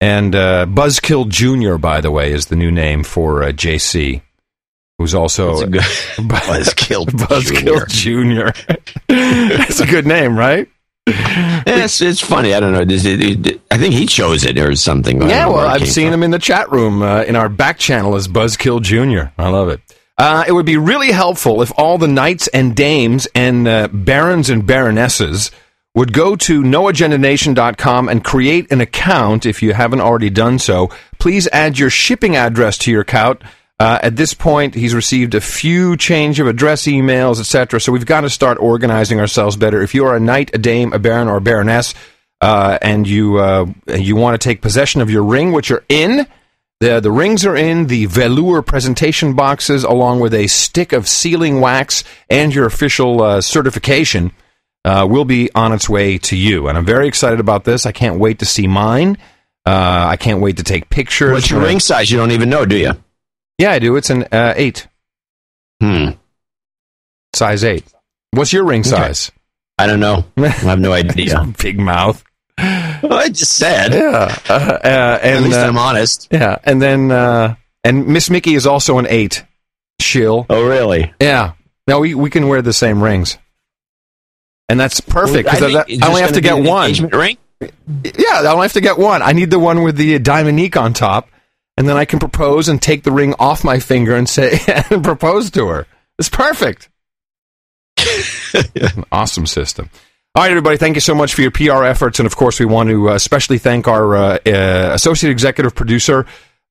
and 0.00 0.34
uh, 0.34 0.66
Buzzkill 0.66 1.28
Junior, 1.28 1.78
by 1.78 2.00
the 2.00 2.10
way, 2.10 2.32
is 2.32 2.46
the 2.46 2.56
new 2.56 2.70
name 2.70 3.02
for 3.02 3.42
uh, 3.42 3.48
JC, 3.52 4.20
who's 4.98 5.14
also 5.14 5.62
Buzzkill 5.66 7.06
Buzzkill 7.06 7.88
Junior. 7.88 8.52
That's 9.08 9.80
a 9.80 9.86
good 9.86 10.06
name, 10.06 10.38
right? 10.38 10.68
it's 11.08 12.00
it's 12.02 12.20
funny. 12.20 12.52
I 12.52 12.60
don't 12.60 12.72
know. 12.72 12.84
Does 12.84 13.06
it, 13.06 13.46
it- 13.46 13.60
I 13.70 13.78
think 13.78 13.94
he 13.94 14.06
chose 14.06 14.44
it 14.44 14.58
or 14.58 14.74
something. 14.76 15.22
Yeah, 15.22 15.46
well, 15.46 15.66
I've 15.66 15.88
seen 15.88 16.12
him 16.12 16.22
in 16.22 16.30
the 16.30 16.38
chat 16.38 16.70
room 16.70 17.00
uh, 17.02 17.22
in 17.22 17.36
our 17.36 17.48
back 17.48 17.78
channel 17.78 18.16
as 18.16 18.26
Buzzkill 18.28 18.82
Junior. 18.82 19.32
I 19.38 19.48
love 19.48 19.68
it. 19.68 19.80
Uh, 20.18 20.44
it 20.48 20.52
would 20.52 20.66
be 20.66 20.78
really 20.78 21.12
helpful 21.12 21.60
if 21.60 21.70
all 21.76 21.98
the 21.98 22.08
knights 22.08 22.48
and 22.48 22.74
dames 22.74 23.28
and 23.34 23.68
uh, 23.68 23.88
barons 23.88 24.48
and 24.48 24.66
baronesses 24.66 25.50
would 25.94 26.12
go 26.12 26.36
to 26.36 26.62
noagendanation.com 26.62 28.08
and 28.08 28.24
create 28.24 28.70
an 28.70 28.80
account 28.80 29.46
if 29.46 29.62
you 29.62 29.72
haven't 29.72 30.00
already 30.00 30.30
done 30.30 30.58
so. 30.58 30.90
Please 31.18 31.48
add 31.48 31.78
your 31.78 31.90
shipping 31.90 32.36
address 32.36 32.78
to 32.78 32.90
your 32.90 33.02
account. 33.02 33.42
Uh, 33.78 33.98
at 34.02 34.16
this 34.16 34.32
point, 34.32 34.74
he's 34.74 34.94
received 34.94 35.34
a 35.34 35.40
few 35.40 35.96
change 35.96 36.40
of 36.40 36.46
address 36.46 36.84
emails, 36.84 37.38
etc. 37.38 37.78
So 37.78 37.92
we've 37.92 38.06
got 38.06 38.22
to 38.22 38.30
start 38.30 38.58
organizing 38.58 39.20
ourselves 39.20 39.56
better. 39.56 39.82
If 39.82 39.94
you 39.94 40.06
are 40.06 40.16
a 40.16 40.20
knight, 40.20 40.50
a 40.54 40.58
dame, 40.58 40.94
a 40.94 40.98
baron, 40.98 41.28
or 41.28 41.36
a 41.36 41.42
baroness, 41.42 41.94
uh, 42.40 42.78
and 42.80 43.06
you 43.06 43.38
uh, 43.38 43.66
you 43.86 44.16
want 44.16 44.40
to 44.40 44.48
take 44.48 44.62
possession 44.62 45.00
of 45.02 45.10
your 45.10 45.24
ring, 45.24 45.52
which 45.52 45.70
you're 45.70 45.84
in 45.88 46.26
the 46.80 47.00
the 47.00 47.10
rings 47.10 47.44
are 47.46 47.56
in 47.56 47.86
the 47.86 48.06
velour 48.06 48.62
presentation 48.62 49.34
boxes, 49.34 49.84
along 49.84 50.20
with 50.20 50.34
a 50.34 50.46
stick 50.46 50.92
of 50.92 51.08
sealing 51.08 51.60
wax 51.60 52.04
and 52.28 52.54
your 52.54 52.66
official 52.66 53.22
uh, 53.22 53.40
certification. 53.40 54.32
Uh, 54.84 55.04
will 55.04 55.24
be 55.24 55.50
on 55.52 55.72
its 55.72 55.88
way 55.88 56.16
to 56.16 56.36
you, 56.36 56.68
and 56.68 56.78
I'm 56.78 56.84
very 56.84 57.08
excited 57.08 57.40
about 57.40 57.64
this. 57.64 57.86
I 57.86 57.90
can't 57.90 58.20
wait 58.20 58.38
to 58.38 58.44
see 58.44 58.68
mine. 58.68 59.18
Uh, 59.66 60.06
I 60.10 60.16
can't 60.16 60.40
wait 60.40 60.58
to 60.58 60.62
take 60.62 60.88
pictures. 60.90 61.32
What's 61.32 61.50
your 61.50 61.60
ring 61.60 61.80
size? 61.80 62.08
You 62.08 62.18
don't 62.18 62.30
even 62.30 62.48
know, 62.48 62.64
do 62.64 62.76
you? 62.76 62.92
Yeah, 63.58 63.72
I 63.72 63.80
do. 63.80 63.96
It's 63.96 64.10
an 64.10 64.28
uh, 64.30 64.54
eight. 64.54 64.86
Hmm. 65.80 66.10
Size 67.34 67.64
eight. 67.64 67.84
What's 68.30 68.52
your 68.52 68.62
ring 68.64 68.84
size? 68.84 69.32
I 69.76 69.88
don't 69.88 69.98
know. 69.98 70.24
I 70.36 70.46
have 70.48 70.78
no 70.78 70.92
idea. 71.02 71.44
Big 71.60 71.80
mouth. 71.80 72.22
I 73.02 73.28
just 73.28 73.56
said. 73.56 73.92
Yeah. 73.92 74.38
Uh, 74.48 74.52
uh, 74.52 75.18
and, 75.22 75.36
At 75.38 75.42
least 75.42 75.58
uh, 75.58 75.62
I'm 75.62 75.78
honest. 75.78 76.28
Yeah, 76.30 76.56
and 76.64 76.80
then 76.80 77.10
uh, 77.10 77.56
and 77.84 78.06
Miss 78.08 78.30
Mickey 78.30 78.54
is 78.54 78.66
also 78.66 78.98
an 78.98 79.06
eight. 79.08 79.44
Shill. 80.00 80.46
Oh, 80.50 80.66
really? 80.66 81.12
Yeah. 81.20 81.52
Now 81.86 82.00
we 82.00 82.14
we 82.14 82.30
can 82.30 82.48
wear 82.48 82.62
the 82.62 82.72
same 82.72 83.02
rings, 83.02 83.38
and 84.68 84.78
that's 84.78 85.00
perfect 85.00 85.48
I 85.48 85.52
because 85.54 85.86
think 85.86 86.02
I, 86.02 86.06
I 86.06 86.08
only 86.08 86.22
have 86.22 86.32
to 86.32 86.40
get 86.40 86.58
one. 86.62 86.92
ring? 87.08 87.38
Yeah, 87.60 88.42
I 88.42 88.46
only 88.52 88.64
have 88.64 88.74
to 88.74 88.80
get 88.80 88.98
one. 88.98 89.22
I 89.22 89.32
need 89.32 89.50
the 89.50 89.58
one 89.58 89.82
with 89.82 89.96
the 89.96 90.18
diamond 90.18 90.58
Diamonique 90.58 90.76
on 90.76 90.92
top, 90.92 91.28
and 91.76 91.88
then 91.88 91.96
I 91.96 92.04
can 92.04 92.18
propose 92.18 92.68
and 92.68 92.82
take 92.82 93.04
the 93.04 93.12
ring 93.12 93.34
off 93.38 93.64
my 93.64 93.78
finger 93.78 94.14
and 94.14 94.28
say 94.28 94.58
and 94.90 95.02
propose 95.02 95.50
to 95.52 95.68
her. 95.68 95.86
It's 96.18 96.28
perfect. 96.28 96.88
An 98.74 99.04
awesome 99.12 99.46
system. 99.46 99.90
All 100.36 100.42
right, 100.42 100.50
everybody, 100.50 100.76
thank 100.76 100.96
you 100.96 101.00
so 101.00 101.14
much 101.14 101.32
for 101.32 101.40
your 101.40 101.50
PR 101.50 101.82
efforts. 101.82 102.18
And 102.20 102.26
of 102.26 102.36
course, 102.36 102.60
we 102.60 102.66
want 102.66 102.90
to 102.90 103.08
uh, 103.08 103.14
especially 103.14 103.56
thank 103.56 103.88
our 103.88 104.14
uh, 104.14 104.38
uh, 104.44 104.90
associate 104.92 105.30
executive 105.30 105.74
producer, 105.74 106.26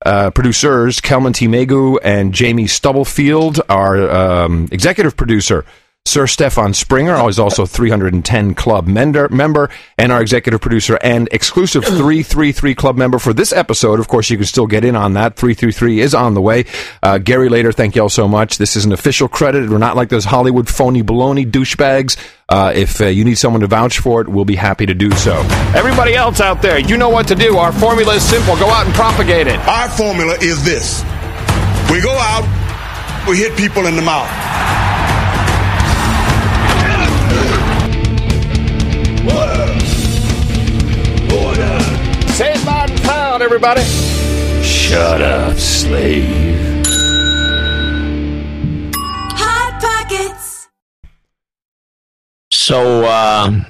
uh, 0.06 0.30
producers, 0.30 1.02
Kelman 1.02 1.34
T. 1.34 1.48
Megu 1.48 1.98
and 2.04 2.32
Jamie 2.32 2.68
Stubblefield, 2.68 3.62
our 3.68 4.08
um, 4.12 4.70
executive 4.72 5.18
producer. 5.18 5.66
Sir 6.08 6.28
Stefan 6.28 6.74
Springer, 6.74 7.18
who 7.18 7.28
is 7.28 7.40
also 7.40 7.66
310 7.66 8.54
Club 8.54 8.86
member, 8.88 9.28
member, 9.30 9.70
and 9.98 10.12
our 10.12 10.22
executive 10.22 10.62
producer 10.62 11.00
and 11.02 11.28
exclusive 11.32 11.84
333 11.86 12.76
Club 12.76 12.96
member 12.96 13.18
for 13.18 13.34
this 13.34 13.52
episode. 13.52 14.00
Of 14.00 14.08
course, 14.08 14.30
you 14.30 14.38
can 14.38 14.46
still 14.46 14.68
get 14.68 14.86
in 14.86 14.96
on 14.96 15.14
that. 15.14 15.36
333 15.36 16.00
is 16.00 16.14
on 16.14 16.36
the 16.36 16.42
way. 16.42 16.66
Uh, 17.02 17.18
Gary 17.18 17.50
Later, 17.50 17.72
thank 17.72 17.96
you 17.96 18.04
all 18.04 18.10
so 18.10 18.28
much. 18.28 18.60
This 18.60 18.76
is 18.76 18.86
an 18.86 18.92
official 18.92 19.28
credit. 19.28 19.68
We're 19.70 19.80
not 19.80 19.96
like 19.96 20.10
those 20.10 20.26
Hollywood 20.26 20.70
phony 20.70 21.02
baloney 21.02 21.50
douchebags. 21.50 22.18
Uh, 22.48 22.72
if 22.76 23.02
uh, 23.02 23.06
you 23.06 23.26
need 23.26 23.36
someone 23.36 23.62
to 23.62 23.68
vouch 23.68 23.98
for 23.98 24.22
it, 24.22 24.30
we'll 24.30 24.46
be 24.46 24.56
happy 24.56 24.86
to 24.86 24.94
do 24.94 25.10
so. 25.12 25.34
Everybody 25.76 26.14
else 26.14 26.40
out 26.40 26.62
there, 26.62 26.78
you 26.78 26.98
know 26.98 27.10
what 27.10 27.28
to 27.30 27.36
do. 27.36 27.58
Our 27.58 27.72
formula 27.72 28.14
is 28.14 28.24
simple. 28.24 28.56
Go 28.58 28.70
out 28.70 28.86
and 28.86 28.94
propagate 28.94 29.48
it. 29.48 29.60
Our 29.68 29.90
formula 29.90 30.38
is 30.40 30.64
this 30.64 31.04
we 31.92 32.02
go 32.02 32.12
out, 32.12 32.46
we 33.28 33.38
hit 33.38 33.58
people 33.58 33.88
in 33.88 33.96
the 33.96 34.02
mouth. 34.02 34.30
Loud 43.36 43.52
and 43.52 43.62
proud, 43.62 43.82
everybody. 43.82 44.64
Shut 44.64 45.22
up, 45.22 45.58
slave. 45.58 46.86
Hot 49.36 49.82
Pockets. 49.82 50.70
So 52.52 53.04
uh, 53.04 53.64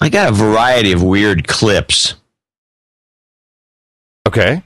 I 0.00 0.08
got 0.08 0.30
a 0.30 0.32
variety 0.32 0.92
of 0.92 1.02
weird 1.02 1.46
clips. 1.46 2.14
Okay. 4.26 4.62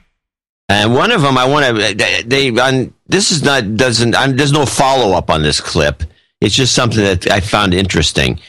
And 0.69 0.93
one 0.93 1.11
of 1.11 1.21
them, 1.21 1.37
I 1.37 1.45
want 1.45 1.65
to. 1.65 1.93
They, 1.95 2.23
they 2.23 2.59
on 2.59 2.93
this 3.07 3.31
is 3.31 3.43
not 3.43 3.77
doesn't. 3.77 4.15
I'm, 4.15 4.35
there's 4.35 4.51
no 4.51 4.65
follow 4.65 5.15
up 5.17 5.29
on 5.29 5.41
this 5.41 5.61
clip. 5.61 6.03
It's 6.39 6.53
just 6.53 6.75
something 6.75 7.03
that 7.03 7.31
I 7.31 7.39
found 7.39 7.73
interesting. 7.73 8.39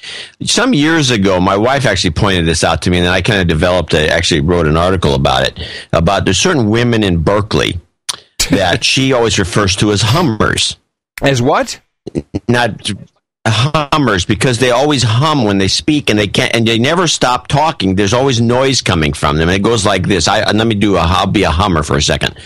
Some 0.42 0.74
years 0.74 1.10
ago, 1.10 1.40
my 1.40 1.56
wife 1.56 1.86
actually 1.86 2.10
pointed 2.10 2.44
this 2.44 2.62
out 2.62 2.82
to 2.82 2.90
me, 2.90 2.98
and 2.98 3.08
I 3.08 3.22
kind 3.22 3.40
of 3.40 3.48
developed. 3.48 3.94
A, 3.94 4.10
actually, 4.10 4.40
wrote 4.40 4.66
an 4.66 4.76
article 4.76 5.14
about 5.14 5.48
it. 5.48 5.58
About 5.92 6.26
there's 6.26 6.38
certain 6.38 6.68
women 6.68 7.02
in 7.02 7.22
Berkeley 7.22 7.80
that 8.50 8.84
she 8.84 9.14
always 9.14 9.38
refers 9.38 9.74
to 9.76 9.90
as 9.90 10.02
Hummers. 10.02 10.76
As 11.22 11.40
what? 11.40 11.80
Not 12.46 12.90
Hummers 13.50 14.24
because 14.24 14.58
they 14.58 14.70
always 14.70 15.02
hum 15.02 15.44
when 15.44 15.58
they 15.58 15.68
speak 15.68 16.10
and 16.10 16.18
they 16.18 16.28
can't 16.28 16.54
and 16.54 16.66
they 16.66 16.78
never 16.78 17.06
stop 17.06 17.48
talking. 17.48 17.94
There's 17.94 18.12
always 18.14 18.40
noise 18.40 18.80
coming 18.82 19.12
from 19.12 19.36
them. 19.36 19.48
And 19.48 19.56
it 19.56 19.62
goes 19.62 19.84
like 19.86 20.06
this. 20.06 20.28
I 20.28 20.50
let 20.52 20.66
me 20.66 20.74
do 20.74 20.96
a 20.96 21.00
I'll 21.00 21.26
be 21.26 21.42
a 21.44 21.50
Hummer 21.50 21.82
for 21.82 21.96
a 21.96 22.02
second. 22.02 22.36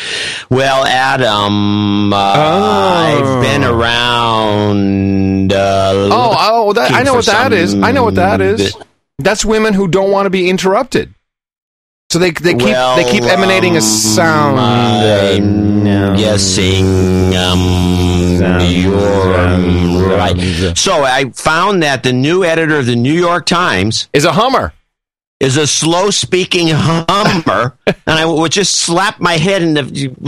Well, 0.50 0.84
Adam, 0.84 2.12
uh, 2.12 2.16
I've 2.16 3.42
been 3.42 3.64
around. 3.64 5.52
Uh, 5.52 6.08
Oh, 6.12 6.36
oh, 6.38 6.72
that, 6.74 6.92
I 6.92 7.02
know 7.02 7.14
what 7.14 7.26
that 7.26 7.52
is. 7.52 7.74
I 7.74 7.92
know 7.92 8.04
what 8.04 8.14
that 8.16 8.40
is. 8.40 8.76
That's 9.18 9.44
women 9.44 9.74
who 9.74 9.88
don't 9.88 10.10
want 10.10 10.26
to 10.26 10.30
be 10.30 10.48
interrupted. 10.48 11.14
So 12.10 12.18
they 12.18 12.30
they 12.30 12.52
keep 12.52 12.60
they 12.60 13.04
keep 13.10 13.22
Well, 13.22 13.30
emanating 13.30 13.76
a 13.76 13.80
sound. 13.80 14.60
I'm 14.60 15.84
guessing 16.16 17.34
um, 17.34 17.58
um, 17.58 18.11
right. 20.16 20.76
So 20.76 21.04
I 21.04 21.30
found 21.30 21.82
that 21.82 22.02
the 22.02 22.12
new 22.12 22.44
editor 22.44 22.78
of 22.78 22.86
the 22.86 22.96
New 22.96 23.12
York 23.12 23.46
Times 23.46 24.08
is 24.12 24.24
a 24.24 24.32
Hummer. 24.32 24.72
Is 25.40 25.56
a 25.56 25.66
slow-speaking 25.66 26.68
Hummer, 26.70 27.76
and 27.86 27.96
I 28.06 28.24
would 28.24 28.52
just 28.52 28.76
slap 28.76 29.18
my 29.18 29.38
head 29.38 29.60
and 29.60 29.76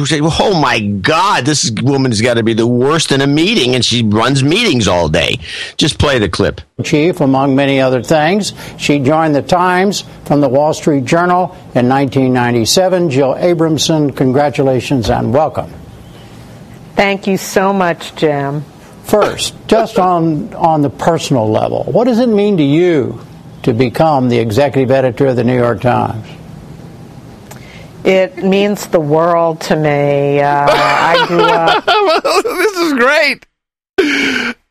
say, 0.09 0.19
"Oh 0.21 0.61
my 0.61 0.81
God, 0.81 1.45
this 1.47 1.71
woman's 1.71 2.21
got 2.21 2.35
to 2.35 2.43
be 2.43 2.53
the 2.53 2.67
worst 2.67 3.13
in 3.13 3.21
a 3.21 3.27
meeting, 3.29 3.77
and 3.77 3.85
she 3.85 4.03
runs 4.03 4.43
meetings 4.43 4.89
all 4.89 5.09
day." 5.09 5.39
Just 5.77 6.01
play 6.01 6.19
the 6.19 6.29
clip. 6.29 6.63
chief, 6.83 7.21
among 7.21 7.55
many 7.55 7.81
other 7.81 8.03
things. 8.03 8.55
She 8.77 8.99
joined 8.99 9.37
the 9.37 9.43
Times 9.43 10.03
from 10.25 10.41
the 10.41 10.49
Wall 10.49 10.75
Street 10.75 11.05
Journal 11.05 11.55
in 11.77 11.89
1997. 11.89 13.11
Jill 13.11 13.35
Abramson, 13.35 14.17
congratulations 14.17 15.11
and 15.11 15.33
welcome. 15.33 15.73
Thank 16.95 17.27
you 17.27 17.37
so 17.37 17.73
much, 17.73 18.15
Jim. 18.17 18.63
First, 19.05 19.55
just 19.67 19.99
on 19.99 20.55
on 20.55 20.83
the 20.83 20.91
personal 20.91 21.51
level, 21.51 21.85
what 21.85 22.05
does 22.05 22.19
it 22.19 22.29
mean 22.29 22.57
to 22.57 22.63
you 22.63 23.21
to 23.63 23.73
become 23.75 24.29
the 24.29 24.39
executive 24.39 24.91
editor 24.91 25.27
of 25.27 25.37
the 25.37 25.45
New 25.45 25.57
York 25.57 25.81
Times? 25.81 26.27
It 28.05 28.45
means 28.45 28.87
the 28.89 29.01
world 29.01 29.61
to 29.63 29.77
me. 29.77 30.41
Uh, 30.41 30.67
I 30.71 31.25
grew 31.27 31.41
up. 31.43 31.85
this 32.45 32.77
is 32.79 32.93
great. 32.95 33.47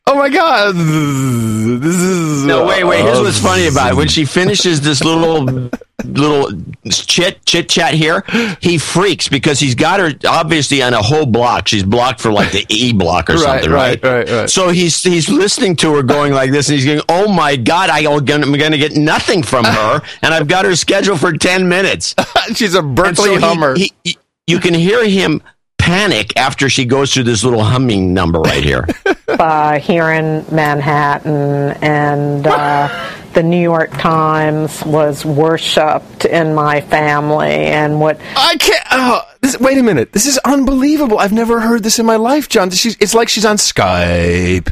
Oh 0.05 0.15
my 0.15 0.30
god, 0.30 0.76
this 0.76 1.95
is 1.95 2.45
No, 2.45 2.65
wait, 2.65 2.84
wait. 2.84 3.01
Here's 3.03 3.19
what's 3.19 3.39
funny 3.39 3.67
about 3.67 3.91
it. 3.93 3.95
When 3.95 4.07
she 4.07 4.26
finishes 4.26 4.82
this 4.82 5.03
little 5.03 5.69
little 6.05 6.49
chit 6.91 7.45
chit 7.45 7.69
chat 7.69 7.93
here, 7.93 8.23
he 8.61 8.77
freaks 8.77 9.27
because 9.27 9.59
he's 9.59 9.75
got 9.75 9.99
her 9.99 10.11
obviously 10.27 10.81
on 10.81 10.93
a 10.93 11.01
whole 11.01 11.25
block. 11.25 11.67
She's 11.67 11.83
blocked 11.83 12.19
for 12.21 12.31
like 12.31 12.51
the 12.51 12.65
E 12.69 12.93
block 12.93 13.29
or 13.29 13.33
Right, 13.37 13.41
something, 13.41 13.71
right, 13.71 14.03
right? 14.03 14.27
right, 14.27 14.29
right. 14.29 14.49
So 14.49 14.69
he's 14.69 15.01
he's 15.03 15.29
listening 15.29 15.75
to 15.77 15.93
her 15.95 16.03
going 16.03 16.33
like 16.33 16.51
this, 16.51 16.69
and 16.69 16.75
he's 16.77 16.85
going, 16.85 17.01
"Oh 17.09 17.31
my 17.31 17.55
god, 17.55 17.89
I, 17.89 17.99
am 17.99 18.25
going 18.25 18.71
to 18.71 18.77
get 18.77 18.93
nothing 18.95 19.43
from 19.43 19.65
her, 19.65 20.01
and 20.21 20.33
I've 20.33 20.47
got 20.47 20.65
her 20.65 20.75
scheduled 20.75 21.19
for 21.19 21.33
ten 21.33 21.67
minutes." 21.69 22.15
She's 22.55 22.75
a 22.75 22.79
And 22.79 22.95
Berkeley 22.95 23.15
so 23.15 23.35
he- 23.35 23.41
Hummer. 23.41 23.75
he- 23.75 23.91
he- 24.03 24.17
you 24.47 24.59
can 24.59 24.73
hear 24.73 25.05
him 25.07 25.41
panic 25.77 26.35
after 26.37 26.69
she 26.69 26.85
goes 26.85 27.13
through 27.13 27.23
this 27.23 27.43
little 27.43 27.63
humming 27.63 28.13
number 28.13 28.39
right 28.39 28.63
here. 28.63 28.87
uh, 29.27 29.79
here 29.79 30.11
in 30.11 30.45
Manhattan, 30.51 31.71
and 31.81 32.45
uh, 32.45 32.87
the 33.34 33.43
New 33.43 33.61
York 33.61 33.91
Times 33.91 34.84
was 34.86 35.25
worshipped 35.25 36.25
in 36.25 36.53
my 36.53 36.81
family. 36.81 37.65
And 37.65 37.99
what 37.99 38.19
I 38.36 38.55
can't. 38.57 38.86
Oh, 38.91 39.21
this, 39.41 39.59
wait 39.59 39.77
a 39.77 39.84
minute. 39.84 40.13
This 40.13 40.25
is 40.25 40.38
unbelievable. 40.39 41.19
I've 41.19 41.34
never 41.34 41.59
heard 41.59 41.84
this 41.84 41.99
in 41.99 42.05
my 42.05 42.15
life, 42.15 42.49
John. 42.49 42.69
She's, 42.71 42.95
it's 42.99 43.13
like 43.13 43.29
she's 43.29 43.45
on 43.45 43.57
Skype. 43.57 44.69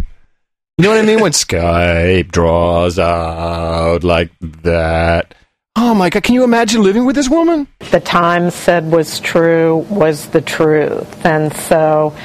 You 0.77 0.83
know 0.83 0.89
what 0.89 0.99
I 0.99 1.05
mean? 1.05 1.21
When 1.21 1.31
Skype 1.33 2.31
draws 2.31 2.97
out 2.97 4.03
like 4.03 4.31
that. 4.39 5.35
Oh 5.75 5.93
my 5.95 6.09
god! 6.09 6.23
Can 6.23 6.35
you 6.35 6.43
imagine 6.43 6.83
living 6.83 7.05
with 7.05 7.15
this 7.15 7.29
woman? 7.29 7.67
the 7.91 8.01
Times 8.01 8.53
said 8.53 8.91
was 8.91 9.19
true 9.21 9.85
was 9.89 10.27
the 10.27 10.41
truth, 10.41 11.25
and 11.25 11.53
so. 11.55 12.15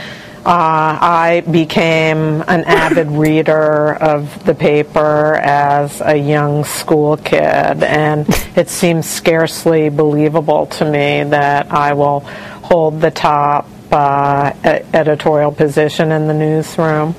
Uh, 0.47 0.97
I 1.03 1.43
became 1.51 2.41
an 2.47 2.63
avid 2.67 3.09
reader 3.09 3.95
of 3.95 4.45
the 4.45 4.55
paper 4.55 5.35
as 5.43 6.01
a 6.01 6.15
young 6.17 6.63
school 6.63 7.17
kid, 7.17 7.41
and 7.83 8.29
it 8.55 8.69
seems 8.69 9.11
scarcely 9.11 9.89
believable 9.89 10.67
to 10.67 10.85
me 10.85 11.25
that 11.25 11.73
I 11.73 11.95
will 11.95 12.21
hold 12.21 13.01
the 13.01 13.11
top 13.11 13.69
uh, 13.91 14.53
e- 14.65 14.69
editorial 14.95 15.51
position 15.51 16.13
in 16.13 16.29
the 16.29 16.35
newsroom. 16.35 17.17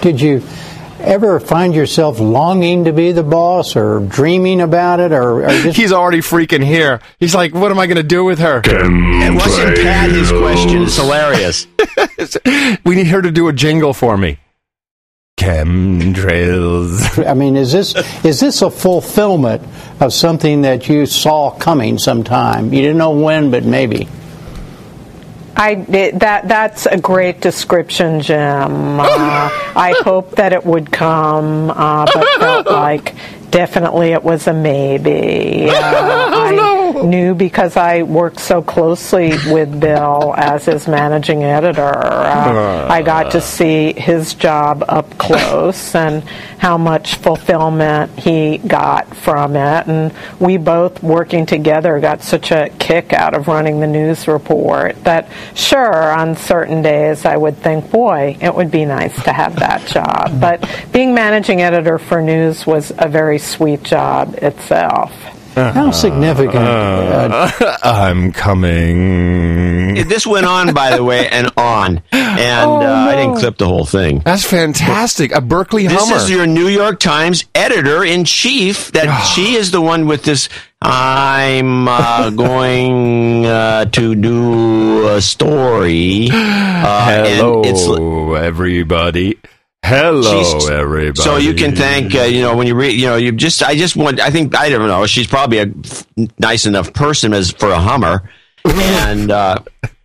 Did 0.00 0.18
you 0.18 0.42
ever 1.00 1.40
find 1.40 1.74
yourself 1.74 2.18
longing 2.18 2.84
to 2.84 2.92
be 2.92 3.12
the 3.12 3.22
boss 3.22 3.76
or 3.76 4.00
dreaming 4.00 4.60
about 4.60 5.00
it 5.00 5.12
or, 5.12 5.44
or 5.44 5.48
just 5.48 5.76
He's 5.76 5.92
already 5.92 6.20
freaking 6.20 6.64
here. 6.64 7.00
He's 7.18 7.34
like, 7.34 7.54
"What 7.54 7.70
am 7.70 7.78
I 7.78 7.86
going 7.86 7.96
to 7.96 8.02
do 8.02 8.24
with 8.24 8.38
her?" 8.38 8.62
And 8.64 9.36
wasn't 9.36 9.76
Pat 9.76 10.10
his 10.10 10.30
question? 10.30 10.82
It's 10.82 10.96
hilarious. 10.96 11.66
We 12.84 12.94
need 12.94 13.06
her 13.08 13.22
to 13.22 13.30
do 13.30 13.48
a 13.48 13.52
jingle 13.52 13.92
for 13.92 14.16
me. 14.16 14.38
Chemtrails. 15.36 17.26
I 17.26 17.32
mean, 17.32 17.56
is 17.56 17.72
this 17.72 17.94
is 18.24 18.40
this 18.40 18.60
a 18.60 18.70
fulfillment 18.70 19.62
of 19.98 20.12
something 20.12 20.62
that 20.62 20.88
you 20.88 21.06
saw 21.06 21.50
coming 21.50 21.98
sometime? 21.98 22.74
You 22.74 22.82
didn't 22.82 22.98
know 22.98 23.12
when, 23.12 23.50
but 23.50 23.64
maybe. 23.64 24.06
I 25.56 25.72
it, 25.72 26.18
that 26.20 26.46
that's 26.48 26.86
a 26.86 26.98
great 26.98 27.40
description, 27.40 28.20
Jim. 28.20 29.00
Uh, 29.00 29.04
I 29.06 29.94
hope 30.04 30.36
that 30.36 30.52
it 30.52 30.64
would 30.64 30.92
come, 30.92 31.70
uh, 31.70 32.06
but 32.06 32.26
felt 32.38 32.66
like 32.66 33.14
definitely 33.50 34.12
it 34.12 34.22
was 34.22 34.46
a 34.46 34.52
maybe. 34.52 35.70
Uh, 35.80 36.30
I 36.32 36.50
knew 37.04 37.34
because 37.34 37.76
I 37.76 38.02
worked 38.02 38.40
so 38.40 38.62
closely 38.62 39.30
with 39.52 39.80
Bill 39.80 40.34
as 40.36 40.64
his 40.64 40.88
managing 40.88 41.44
editor. 41.44 41.82
Uh, 41.82 42.88
I 42.90 43.02
got 43.02 43.32
to 43.32 43.40
see 43.40 43.92
his 43.92 44.34
job 44.34 44.84
up 44.88 45.18
close 45.18 45.94
and 45.94 46.22
how 46.58 46.76
much 46.76 47.16
fulfillment 47.16 48.18
he 48.18 48.58
got 48.58 49.16
from 49.16 49.56
it, 49.56 49.86
and 49.86 50.12
we 50.38 50.56
both 50.56 51.02
working 51.02 51.46
together 51.46 51.98
got 52.00 52.22
such 52.22 52.50
a 52.50 52.68
kick 52.78 53.12
out 53.12 53.34
of 53.34 53.48
running 53.48 53.80
the 53.80 53.86
news 53.86 54.28
report 54.28 55.02
that 55.04 55.28
sure 55.54 56.12
on 56.12 56.36
certain 56.36 56.82
days 56.82 57.24
I 57.24 57.36
would 57.36 57.56
think, 57.56 57.90
boy, 57.90 58.36
it 58.40 58.54
would 58.54 58.70
be 58.70 58.84
nice 58.84 59.14
to 59.24 59.32
have 59.32 59.56
that 59.56 59.86
job. 59.86 60.40
But 60.40 60.68
being 60.92 61.14
managing 61.14 61.62
editor 61.62 61.98
for 61.98 62.20
news 62.20 62.66
was 62.66 62.92
a 62.98 63.08
very 63.08 63.38
sweet 63.38 63.82
job 63.82 64.34
itself. 64.42 65.12
How 65.54 65.90
significant? 65.90 66.56
Uh, 66.56 67.50
I'm 67.82 68.32
coming. 68.32 69.94
This 70.08 70.26
went 70.26 70.46
on, 70.46 70.72
by 70.74 70.96
the 70.96 71.04
way, 71.04 71.28
and 71.28 71.50
on, 71.56 72.02
and 72.12 72.70
Oh, 72.70 72.80
uh, 72.80 73.08
I 73.10 73.16
didn't 73.16 73.36
clip 73.36 73.58
the 73.58 73.66
whole 73.66 73.84
thing. 73.84 74.20
That's 74.20 74.44
fantastic. 74.44 75.32
A 75.32 75.40
Berkeley 75.40 75.86
This 75.86 75.98
Hummer. 75.98 76.16
is 76.16 76.30
your 76.30 76.46
New 76.46 76.68
York 76.68 77.00
Times 77.00 77.44
editor 77.54 78.04
in 78.04 78.24
chief. 78.24 78.92
That 78.92 79.24
she 79.34 79.54
is 79.54 79.70
the 79.70 79.80
one 79.80 80.06
with 80.06 80.22
this. 80.22 80.48
I'm 80.82 81.88
uh, 81.88 82.30
going 82.34 83.44
uh, 83.46 83.84
to 83.86 84.14
do 84.14 85.08
a 85.08 85.20
story. 85.20 86.28
Uh, 86.80 87.24
Hello, 87.26 87.62
and 87.62 87.66
it's, 87.76 87.86
everybody. 88.42 89.38
Hello, 89.82 90.42
She's- 90.42 90.68
everybody. 90.68 91.20
So 91.22 91.36
you 91.38 91.54
can 91.54 91.74
thank, 91.74 92.14
uh, 92.14 92.22
you 92.22 92.42
know, 92.42 92.54
when 92.56 92.66
you 92.66 92.74
read, 92.74 92.92
you 93.00 93.06
know, 93.06 93.16
you 93.16 93.32
just, 93.32 93.62
I 93.62 93.74
just 93.74 93.96
want, 93.96 94.20
I 94.20 94.30
think, 94.30 94.54
I 94.56 94.68
don't 94.68 94.86
know, 94.86 95.06
she's 95.06 95.26
probably 95.26 95.58
a 95.58 95.70
nice 96.38 96.66
enough 96.66 96.92
person 96.92 97.32
as 97.32 97.50
for 97.50 97.70
a 97.70 97.78
Hummer, 97.80 98.22
and 98.64 99.30
uh, 99.30 99.56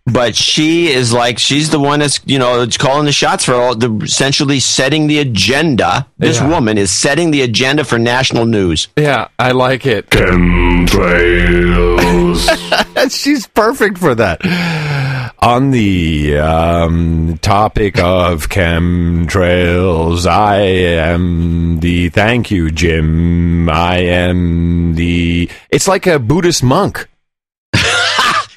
but 0.06 0.34
she 0.34 0.88
is 0.88 1.12
like, 1.12 1.38
she's 1.38 1.68
the 1.70 1.78
one 1.78 2.00
that's, 2.00 2.20
you 2.24 2.38
know, 2.38 2.60
that's 2.60 2.76
calling 2.78 3.04
the 3.04 3.12
shots 3.12 3.44
for 3.44 3.54
all 3.54 3.74
the 3.76 3.94
essentially 4.02 4.60
setting 4.60 5.08
the 5.08 5.18
agenda. 5.18 6.06
This 6.18 6.38
Yeah. 6.38 6.48
woman 6.48 6.78
is 6.78 6.90
setting 6.90 7.30
the 7.30 7.42
agenda 7.42 7.84
for 7.84 7.98
national 7.98 8.46
news. 8.46 8.88
Yeah, 8.96 9.28
I 9.38 9.50
like 9.52 9.84
it. 9.86 10.08
Chemtrails. 10.10 10.86
She's 13.08 13.46
perfect 13.46 13.98
for 13.98 14.14
that. 14.14 14.40
On 15.40 15.70
the 15.70 16.38
um, 16.38 17.38
topic 17.42 17.98
of 17.98 18.48
chemtrails, 18.48 20.26
I 20.26 20.56
am 20.56 21.80
the. 21.80 22.08
Thank 22.08 22.50
you, 22.50 22.70
Jim. 22.70 23.68
I 23.68 23.98
am 23.98 24.94
the. 24.94 25.50
It's 25.70 25.88
like 25.88 26.06
a 26.06 26.18
Buddhist 26.18 26.62
monk. 26.62 27.08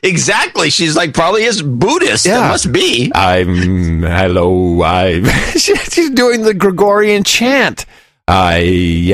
Exactly. 0.01 0.69
She's 0.69 0.95
like 0.95 1.13
probably 1.13 1.43
is 1.43 1.61
Buddhist. 1.61 2.23
That 2.23 2.49
must 2.49 2.71
be. 2.71 3.11
I'm 3.13 4.01
hello. 4.01 4.81
I 4.81 5.21
she's 5.57 6.09
doing 6.11 6.43
the 6.43 6.53
Gregorian 6.53 7.25
chant. 7.25 7.85
I 8.29 8.57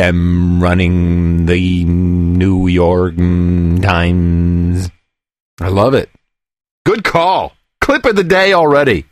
am 0.01 0.61
running 0.61 1.45
the 1.45 1.85
New 1.85 2.67
York 2.67 3.15
Times. 3.15 4.89
I 5.61 5.69
love 5.69 5.93
it. 5.93 6.09
Good 6.85 7.05
call. 7.05 7.53
clip 7.79 8.03
of 8.03 8.17
the 8.17 8.25
day 8.25 8.51
already. 8.51 9.05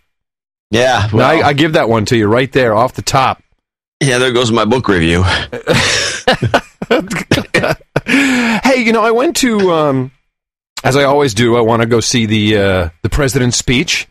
Yeah, 0.72 1.08
No, 1.14 1.24
I, 1.24 1.48
I 1.48 1.54
give 1.54 1.74
that 1.74 1.88
one 1.88 2.04
to 2.08 2.18
you 2.18 2.28
right 2.28 2.52
there 2.52 2.76
off 2.76 2.96
the 2.96 3.02
top. 3.02 3.42
Yeah, 4.02 4.18
there 4.18 4.34
goes 4.34 4.52
my 4.52 4.66
book 4.66 4.90
review. 4.90 5.24
hey, 8.06 8.84
you 8.84 8.92
know, 8.92 9.04
I 9.04 9.12
went 9.12 9.38
to, 9.38 9.72
um, 9.72 10.12
as 10.84 10.98
I 10.98 11.06
always 11.06 11.34
do, 11.34 11.56
I 11.56 11.62
want 11.62 11.82
to 11.82 11.88
go 11.88 12.02
see 12.02 12.26
the 12.26 12.58
uh, 12.58 12.90
the 13.04 13.10
president's 13.10 13.56
speech, 13.56 14.10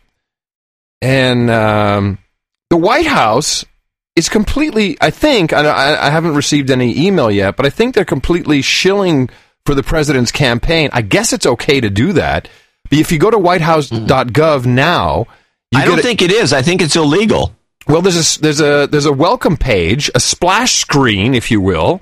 and 1.01 1.51
um, 1.51 2.17
the 2.71 2.77
White 2.77 3.05
House 3.05 3.63
is 4.15 4.29
completely. 4.29 4.97
I 5.01 5.09
think 5.09 5.53
I, 5.53 6.07
I 6.07 6.09
haven't 6.09 6.35
received 6.35 6.69
any 6.69 7.07
email 7.07 7.31
yet, 7.31 7.55
but 7.55 7.65
I 7.65 7.69
think 7.69 7.95
they're 7.95 8.05
completely 8.05 8.61
shilling 8.61 9.29
for 9.65 9.73
the 9.75 9.83
president's 9.83 10.31
campaign. 10.31 10.89
I 10.93 11.01
guess 11.01 11.33
it's 11.33 11.45
okay 11.45 11.79
to 11.81 11.89
do 11.89 12.13
that. 12.13 12.47
But 12.89 12.99
if 12.99 13.11
you 13.11 13.17
go 13.17 13.31
to 13.31 13.37
WhiteHouse.gov 13.37 14.65
now, 14.65 15.25
you 15.71 15.79
I 15.79 15.85
don't 15.85 15.99
a- 15.99 16.03
think 16.03 16.21
it 16.21 16.31
is. 16.31 16.53
I 16.53 16.61
think 16.61 16.81
it's 16.81 16.95
illegal. 16.95 17.55
well, 17.87 18.01
there's 18.01 18.37
a 18.37 18.41
there's 18.41 18.61
a 18.61 18.87
there's 18.87 19.05
a 19.05 19.13
welcome 19.13 19.57
page, 19.57 20.11
a 20.13 20.19
splash 20.19 20.73
screen, 20.75 21.33
if 21.33 21.49
you 21.49 21.59
will, 21.61 22.01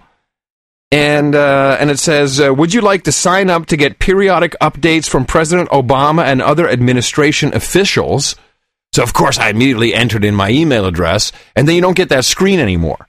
and 0.92 1.34
uh, 1.36 1.78
and 1.80 1.90
it 1.90 2.00
says, 2.00 2.42
uh, 2.42 2.54
"Would 2.54 2.74
you 2.74 2.82
like 2.82 3.04
to 3.04 3.12
sign 3.12 3.50
up 3.50 3.68
to 3.68 3.78
get 3.78 4.00
periodic 4.00 4.56
updates 4.62 5.08
from 5.08 5.26
President 5.26 5.70
Obama 5.70 6.24
and 6.26 6.42
other 6.42 6.68
administration 6.68 7.54
officials?" 7.54 8.36
So 8.94 9.04
of 9.04 9.14
course, 9.14 9.38
I 9.38 9.50
immediately 9.50 9.94
entered 9.94 10.26
in 10.26 10.36
my 10.36 10.50
email 10.50 10.86
address, 10.86 11.32
and 11.56 11.68
then 11.68 11.76
you 11.76 11.82
don't 11.82 11.96
get 11.96 12.10
that 12.10 12.26
screen 12.26 12.60
anymore, 12.60 13.08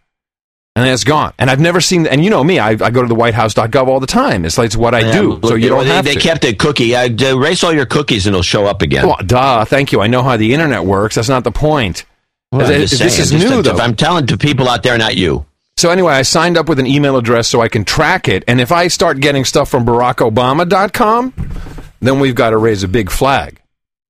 and 0.76 0.84
then 0.86 0.94
it's 0.94 1.02
gone. 1.04 1.32
And 1.38 1.50
I've 1.50 1.58
never 1.60 1.80
seen. 1.80 2.06
And 2.06 2.22
you 2.24 2.30
know 2.30 2.44
me, 2.44 2.58
I, 2.60 2.70
I 2.70 2.90
go 2.90 3.02
to 3.02 3.08
the 3.08 3.16
WhiteHouse.gov 3.16 3.88
all 3.88 3.98
the 4.00 4.06
time. 4.06 4.44
It's 4.44 4.56
like 4.58 4.66
it's 4.66 4.76
what 4.76 4.94
I 4.94 5.00
Yeah, 5.00 5.12
do. 5.12 5.40
So 5.42 5.54
you 5.56 5.68
don't 5.68 5.84
they, 5.84 5.90
have 5.94 6.04
they 6.04 6.14
to. 6.14 6.20
kept 6.20 6.44
a 6.44 6.54
cookie. 6.54 6.94
I, 6.94 7.06
erase 7.06 7.64
all 7.64 7.72
your 7.72 7.86
cookies 7.86 8.26
and 8.26 8.34
it'll 8.34 8.42
show 8.44 8.66
up 8.66 8.80
again. 8.80 9.06
Well, 9.06 9.18
duh. 9.26 9.64
Thank 9.64 9.90
you. 9.92 10.00
I 10.00 10.06
know 10.06 10.22
how 10.22 10.36
the 10.36 10.54
internet 10.54 10.84
works. 10.84 11.16
That's 11.16 11.28
not 11.28 11.42
the 11.44 11.50
point. 11.50 12.04
Well, 12.52 12.66
This- 12.68 12.90
just 12.90 13.02
this 13.02 13.16
saying, 13.28 13.42
is 13.42 13.50
new, 13.50 13.62
though. 13.62 13.76
I'm 13.78 13.96
telling 13.96 14.26
to 14.28 14.38
people 14.38 14.68
out 14.68 14.82
there, 14.84 14.96
not 14.98 15.16
you. 15.16 15.46
So 15.78 15.90
anyway, 15.90 16.12
I 16.12 16.22
signed 16.22 16.56
up 16.58 16.68
with 16.68 16.78
an 16.78 16.86
email 16.86 17.16
address 17.16 17.48
so 17.48 17.60
I 17.60 17.66
can 17.68 17.84
track 17.84 18.28
it. 18.28 18.44
And 18.46 18.60
if 18.60 18.70
I 18.70 18.86
start 18.88 19.20
getting 19.20 19.44
stuff 19.44 19.68
from 19.70 19.84
BarackObama.com, 19.84 21.32
then 22.00 22.20
we've 22.20 22.34
got 22.34 22.50
to 22.50 22.56
raise 22.58 22.82
a 22.82 22.88
big 22.88 23.10
flag. 23.10 23.58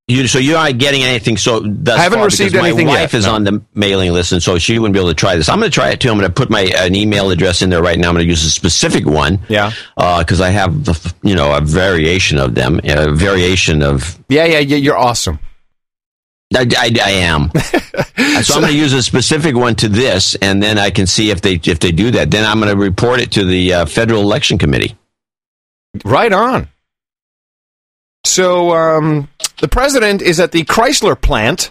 You, 0.08 0.26
so 0.26 0.38
you 0.40 0.56
aren't 0.56 0.78
getting 0.78 1.02
anything. 1.02 1.36
So 1.36 1.60
thus 1.60 1.98
I 1.98 2.02
haven't 2.02 2.18
far, 2.18 2.26
received 2.26 2.52
because 2.52 2.66
anything 2.66 2.86
My 2.86 2.94
yet, 2.94 3.00
wife 3.02 3.14
is 3.14 3.24
no. 3.24 3.34
on 3.34 3.44
the 3.44 3.62
mailing 3.72 4.12
list, 4.12 4.32
and 4.32 4.42
so 4.42 4.58
she 4.58 4.78
wouldn't 4.78 4.94
be 4.94 4.98
able 4.98 5.10
to 5.10 5.14
try 5.14 5.36
this. 5.36 5.48
I'm 5.48 5.60
going 5.60 5.70
to 5.70 5.74
try 5.74 5.90
it 5.90 6.00
too. 6.00 6.10
I'm 6.10 6.18
going 6.18 6.28
to 6.28 6.34
put 6.34 6.50
my 6.50 6.62
an 6.76 6.96
email 6.96 7.30
address 7.30 7.62
in 7.62 7.70
there 7.70 7.82
right 7.82 7.98
now. 7.98 8.08
I'm 8.08 8.14
going 8.14 8.24
to 8.26 8.28
use 8.28 8.44
a 8.44 8.50
specific 8.50 9.06
one. 9.06 9.38
Yeah. 9.48 9.72
Because 9.96 10.40
I 10.40 10.50
have 10.50 10.84
the 10.84 11.14
you 11.22 11.36
know 11.36 11.56
a 11.56 11.60
variation 11.60 12.38
of 12.38 12.54
them, 12.56 12.80
a 12.82 13.12
variation 13.12 13.82
of. 13.82 14.18
Yeah, 14.28 14.44
yeah, 14.44 14.58
yeah. 14.58 14.76
You're 14.76 14.98
awesome. 14.98 15.38
I, 16.54 16.66
I, 16.76 16.90
I 17.02 17.10
am. 17.10 17.50
so 18.42 18.54
I'm 18.54 18.60
going 18.60 18.72
to 18.72 18.78
use 18.78 18.92
a 18.92 19.02
specific 19.02 19.54
one 19.54 19.76
to 19.76 19.88
this, 19.88 20.34
and 20.34 20.62
then 20.62 20.78
I 20.78 20.90
can 20.90 21.06
see 21.06 21.30
if 21.30 21.40
they 21.40 21.60
if 21.64 21.78
they 21.78 21.92
do 21.92 22.10
that. 22.10 22.30
Then 22.30 22.44
I'm 22.44 22.60
going 22.60 22.74
to 22.74 22.78
report 22.78 23.20
it 23.20 23.32
to 23.32 23.44
the 23.44 23.72
uh, 23.72 23.86
Federal 23.86 24.22
Election 24.22 24.58
Committee. 24.58 24.96
Right 26.04 26.32
on. 26.32 26.68
So 28.24 28.74
um, 28.74 29.28
the 29.60 29.68
president 29.68 30.22
is 30.22 30.40
at 30.40 30.52
the 30.52 30.64
Chrysler 30.64 31.20
plant, 31.20 31.70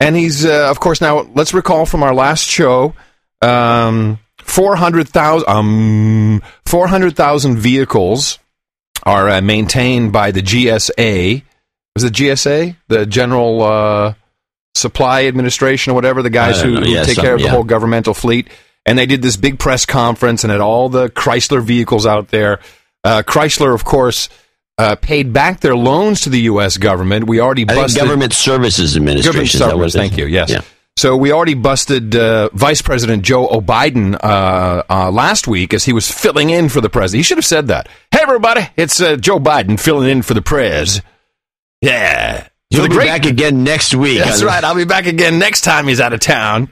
and 0.00 0.16
he's, 0.16 0.44
uh, 0.44 0.68
of 0.70 0.80
course, 0.80 1.00
now 1.00 1.20
let's 1.34 1.54
recall 1.54 1.86
from 1.86 2.02
our 2.02 2.14
last 2.14 2.48
show. 2.48 2.94
Um, 3.40 4.18
400,000 4.44 5.48
um, 5.48 6.42
400,000 6.66 7.56
vehicles 7.56 8.38
are 9.04 9.28
uh, 9.28 9.40
maintained 9.40 10.12
by 10.12 10.30
the 10.30 10.42
GSA. 10.42 11.42
Was 11.94 12.04
it 12.04 12.12
GSA? 12.14 12.76
The 12.88 13.06
General 13.06 13.62
uh, 13.62 14.14
Supply 14.74 15.26
Administration 15.26 15.92
or 15.92 15.94
whatever, 15.94 16.22
the 16.22 16.30
guys 16.30 16.60
who, 16.60 16.76
who 16.76 16.88
Yeah, 16.88 17.04
take 17.04 17.16
some- 17.16 17.24
care 17.24 17.34
of 17.34 17.42
the 17.42 17.50
whole 17.50 17.64
governmental 17.64 18.14
fleet. 18.14 18.48
And 18.84 18.98
they 18.98 19.06
did 19.06 19.22
this 19.22 19.36
big 19.36 19.60
press 19.60 19.86
conference 19.86 20.42
and 20.42 20.50
had 20.50 20.60
all 20.60 20.88
the 20.88 21.08
Chrysler 21.08 21.62
vehicles 21.62 22.04
out 22.04 22.28
there. 22.28 22.58
Uh, 23.04 23.22
Chrysler, 23.24 23.74
of 23.74 23.84
course, 23.84 24.28
uh, 24.82 24.96
paid 24.96 25.32
back 25.32 25.60
their 25.60 25.76
loans 25.76 26.22
to 26.22 26.30
the 26.30 26.40
U.S. 26.42 26.76
government. 26.76 27.26
We 27.26 27.40
already 27.40 27.64
busted 27.64 28.02
Government 28.02 28.32
Services 28.32 28.96
Administration. 28.96 29.32
Government 29.32 29.54
is 29.54 29.60
that 29.60 29.66
what 29.66 29.70
Service, 29.72 29.94
it 29.94 29.98
is? 29.98 30.08
thank 30.08 30.18
you. 30.18 30.26
Yes. 30.26 30.50
Yeah. 30.50 30.62
So 30.96 31.16
we 31.16 31.32
already 31.32 31.54
busted 31.54 32.14
uh, 32.14 32.50
Vice 32.52 32.82
President 32.82 33.22
Joe 33.22 33.48
Biden 33.60 34.14
uh, 34.22 34.82
uh, 34.90 35.10
last 35.10 35.48
week 35.48 35.72
as 35.72 35.84
he 35.84 35.92
was 35.92 36.10
filling 36.10 36.50
in 36.50 36.68
for 36.68 36.80
the 36.80 36.90
president. 36.90 37.20
He 37.20 37.22
should 37.22 37.38
have 37.38 37.46
said 37.46 37.68
that. 37.68 37.88
Hey, 38.10 38.18
everybody, 38.20 38.68
it's 38.76 39.00
uh, 39.00 39.16
Joe 39.16 39.38
Biden 39.38 39.80
filling 39.80 40.10
in 40.10 40.22
for 40.22 40.34
the 40.34 40.42
prez. 40.42 41.00
Yeah. 41.80 42.46
You'll 42.70 42.88
be 42.88 42.96
back 42.96 43.26
again 43.26 43.64
next 43.64 43.94
week. 43.94 44.18
That's 44.18 44.42
right. 44.42 44.62
I'll 44.64 44.74
be 44.74 44.84
back 44.84 45.06
again 45.06 45.38
next 45.38 45.60
time 45.62 45.88
he's 45.88 46.00
out 46.00 46.12
of 46.12 46.20
town. 46.20 46.68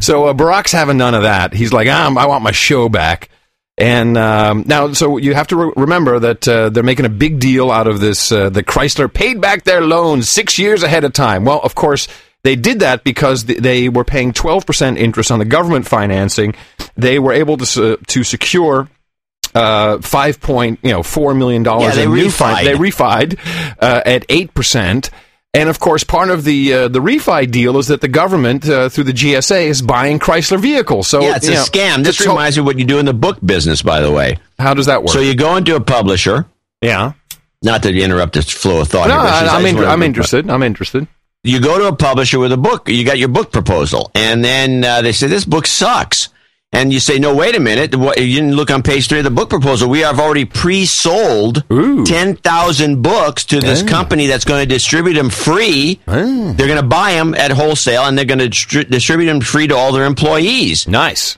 So 0.00 0.26
uh, 0.26 0.34
Barack's 0.34 0.72
having 0.72 0.96
none 0.96 1.14
of 1.14 1.22
that. 1.22 1.52
He's 1.52 1.72
like, 1.72 1.88
um, 1.88 2.16
I 2.16 2.26
want 2.26 2.42
my 2.42 2.50
show 2.50 2.88
back. 2.88 3.28
And 3.76 4.16
um, 4.16 4.64
now, 4.66 4.92
so 4.92 5.16
you 5.16 5.34
have 5.34 5.48
to 5.48 5.56
re- 5.56 5.72
remember 5.76 6.20
that 6.20 6.46
uh, 6.46 6.68
they're 6.70 6.84
making 6.84 7.06
a 7.06 7.10
big 7.10 7.40
deal 7.40 7.70
out 7.72 7.88
of 7.88 7.98
this. 8.00 8.30
Uh, 8.30 8.48
the 8.48 8.62
Chrysler 8.62 9.12
paid 9.12 9.40
back 9.40 9.64
their 9.64 9.80
loans 9.80 10.28
six 10.28 10.58
years 10.58 10.82
ahead 10.84 11.02
of 11.02 11.12
time. 11.12 11.44
Well, 11.44 11.58
of 11.60 11.74
course, 11.74 12.06
they 12.44 12.54
did 12.54 12.80
that 12.80 13.02
because 13.02 13.44
th- 13.44 13.58
they 13.58 13.88
were 13.88 14.04
paying 14.04 14.32
12% 14.32 14.96
interest 14.96 15.32
on 15.32 15.40
the 15.40 15.44
government 15.44 15.88
financing. 15.88 16.54
They 16.96 17.18
were 17.18 17.32
able 17.32 17.56
to 17.56 17.66
se- 17.66 17.96
to 18.06 18.22
secure 18.22 18.88
uh, 19.56 19.98
five 20.00 20.40
point 20.40 20.78
you 20.82 20.90
know 20.92 21.02
four 21.02 21.34
million 21.34 21.62
dollars 21.64 21.96
Yeah, 21.96 22.04
they 22.04 22.06
refied. 22.06 22.56
fin- 22.56 22.64
They 22.66 22.74
refied 22.74 23.38
uh, 23.80 24.02
at 24.06 24.24
eight 24.28 24.54
percent. 24.54 25.10
And 25.54 25.68
of 25.68 25.78
course, 25.78 26.02
part 26.02 26.30
of 26.30 26.42
the 26.42 26.72
uh, 26.74 26.88
the 26.88 26.98
refi 26.98 27.48
deal 27.48 27.78
is 27.78 27.86
that 27.86 28.00
the 28.00 28.08
government, 28.08 28.68
uh, 28.68 28.88
through 28.88 29.04
the 29.04 29.12
GSA, 29.12 29.66
is 29.66 29.82
buying 29.82 30.18
Chrysler 30.18 30.58
vehicles. 30.58 31.06
So 31.06 31.22
yeah, 31.22 31.36
it's 31.36 31.46
a 31.46 31.52
know, 31.52 31.62
scam. 31.62 32.02
This 32.02 32.20
reminds 32.26 32.56
me 32.56 32.62
of 32.62 32.66
what 32.66 32.76
you 32.78 32.84
do 32.84 32.98
in 32.98 33.06
the 33.06 33.14
book 33.14 33.38
business, 33.44 33.80
by 33.80 34.00
the 34.00 34.10
way. 34.10 34.38
How 34.58 34.74
does 34.74 34.86
that 34.86 35.02
work? 35.02 35.10
So 35.10 35.20
you 35.20 35.36
go 35.36 35.56
into 35.56 35.76
a 35.76 35.80
publisher. 35.80 36.46
Yeah. 36.82 37.12
Not 37.62 37.84
to 37.84 37.96
interrupt 37.96 38.34
this 38.34 38.50
flow 38.50 38.80
of 38.80 38.88
thought. 38.88 39.08
no, 39.08 39.14
here, 39.14 39.22
I, 39.22 39.40
just- 39.40 39.54
I 39.54 39.56
I'm, 39.56 39.76
just 39.76 39.88
I'm 39.88 40.02
interested. 40.02 40.50
I'm 40.50 40.62
interested. 40.62 41.06
You 41.44 41.60
go 41.60 41.78
to 41.78 41.86
a 41.88 41.94
publisher 41.96 42.38
with 42.38 42.52
a 42.52 42.56
book. 42.56 42.88
You 42.88 43.04
got 43.04 43.18
your 43.18 43.28
book 43.28 43.52
proposal, 43.52 44.10
and 44.14 44.42
then 44.44 44.82
uh, 44.82 45.02
they 45.02 45.12
say 45.12 45.26
this 45.28 45.44
book 45.44 45.66
sucks. 45.66 46.30
And 46.74 46.92
you 46.92 46.98
say, 47.00 47.18
no, 47.20 47.34
wait 47.34 47.54
a 47.56 47.60
minute. 47.60 47.94
What, 47.94 48.18
you 48.20 48.34
didn't 48.34 48.56
look 48.56 48.70
on 48.70 48.82
page 48.82 49.08
three 49.08 49.18
of 49.18 49.24
the 49.24 49.30
book 49.30 49.48
proposal. 49.48 49.88
We 49.88 50.00
have 50.00 50.18
already 50.18 50.44
pre-sold 50.44 51.62
10,000 51.68 53.02
books 53.02 53.44
to 53.46 53.60
this 53.60 53.80
Dang. 53.80 53.88
company 53.88 54.26
that's 54.26 54.44
going 54.44 54.60
to 54.60 54.66
distribute 54.66 55.14
them 55.14 55.30
free. 55.30 56.00
Ah. 56.08 56.52
They're 56.56 56.66
going 56.66 56.80
to 56.80 56.86
buy 56.86 57.12
them 57.12 57.34
at 57.34 57.52
wholesale 57.52 58.02
and 58.04 58.18
they're 58.18 58.24
going 58.24 58.40
to 58.40 58.48
distri- 58.48 58.90
distribute 58.90 59.26
them 59.26 59.40
free 59.40 59.68
to 59.68 59.76
all 59.76 59.92
their 59.92 60.04
employees. 60.04 60.88
Nice. 60.88 61.36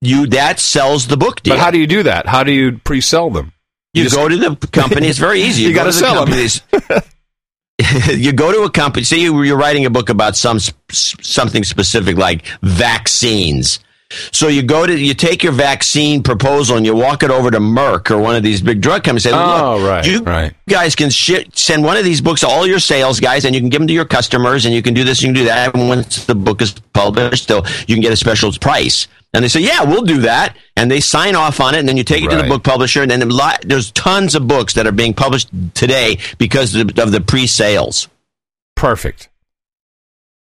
You 0.00 0.26
That 0.28 0.60
sells 0.60 1.08
the 1.08 1.16
book 1.16 1.42
deal. 1.42 1.54
But 1.54 1.60
how 1.60 1.70
do 1.72 1.78
you 1.78 1.86
do 1.88 2.04
that? 2.04 2.26
How 2.26 2.44
do 2.44 2.52
you 2.52 2.78
pre-sell 2.84 3.30
them? 3.30 3.52
You, 3.92 4.04
just- 4.04 4.14
go 4.14 4.28
to 4.28 4.36
the 4.36 4.54
company. 4.68 5.08
It's 5.08 5.18
very 5.18 5.40
easy. 5.48 5.62
You 5.62 5.70
go 5.70 5.84
gotta 5.84 5.90
to 5.92 5.98
the 5.98 6.00
sell 6.06 6.12
'em. 6.22 6.26
companies. 6.28 6.62
you 8.24 8.32
go 8.32 8.52
to 8.52 8.60
a 8.62 8.70
company. 8.70 9.04
Say 9.04 9.18
you, 9.20 9.42
you're 9.42 9.56
writing 9.58 9.84
a 9.86 9.90
book 9.90 10.08
about 10.10 10.36
some 10.36 10.58
something 10.90 11.64
specific, 11.64 12.16
like 12.16 12.46
vaccines. 12.62 13.80
So 14.32 14.48
you 14.48 14.62
go 14.62 14.86
to 14.86 14.96
you 14.96 15.14
take 15.14 15.42
your 15.42 15.52
vaccine 15.52 16.22
proposal 16.22 16.76
and 16.76 16.86
you 16.86 16.94
walk 16.94 17.22
it 17.22 17.30
over 17.30 17.50
to 17.50 17.58
Merck 17.58 18.10
or 18.10 18.18
one 18.18 18.36
of 18.36 18.42
these 18.44 18.62
big 18.62 18.80
drug 18.80 19.02
companies. 19.02 19.26
And 19.26 19.34
say, 19.34 19.38
Oh, 19.38 19.78
Look, 19.78 19.88
right, 19.88 20.06
you 20.06 20.22
right. 20.22 20.54
guys 20.68 20.94
can 20.94 21.10
shi 21.10 21.46
send 21.54 21.82
one 21.82 21.96
of 21.96 22.04
these 22.04 22.20
books 22.20 22.42
to 22.42 22.48
all 22.48 22.66
your 22.66 22.78
sales 22.78 23.18
guys, 23.18 23.44
and 23.44 23.54
you 23.54 23.60
can 23.60 23.68
give 23.68 23.80
them 23.80 23.88
to 23.88 23.94
your 23.94 24.04
customers, 24.04 24.64
and 24.64 24.74
you 24.74 24.82
can 24.82 24.94
do 24.94 25.02
this, 25.02 25.22
you 25.22 25.28
can 25.28 25.34
do 25.34 25.44
that. 25.44 25.74
And 25.74 25.88
once 25.88 26.24
the 26.24 26.34
book 26.36 26.62
is 26.62 26.74
published, 26.92 27.42
still 27.44 27.64
you 27.88 27.96
can 27.96 28.02
get 28.02 28.12
a 28.12 28.16
special 28.16 28.52
price. 28.52 29.08
And 29.34 29.44
they 29.44 29.48
say, 29.48 29.60
"Yeah, 29.60 29.82
we'll 29.82 30.02
do 30.04 30.20
that," 30.20 30.56
and 30.76 30.90
they 30.90 31.00
sign 31.00 31.34
off 31.34 31.60
on 31.60 31.74
it, 31.74 31.78
and 31.78 31.88
then 31.88 31.96
you 31.96 32.04
take 32.04 32.22
it 32.24 32.30
to 32.30 32.36
the 32.36 32.44
book 32.44 32.62
publisher, 32.62 33.02
and 33.02 33.10
then 33.10 33.28
there's 33.64 33.90
tons 33.90 34.34
of 34.34 34.46
books 34.46 34.74
that 34.74 34.86
are 34.86 34.92
being 34.92 35.12
published 35.14 35.48
today 35.74 36.18
because 36.38 36.74
of 36.74 37.10
the 37.12 37.20
pre-sales. 37.20 38.08
Perfect. 38.76 39.28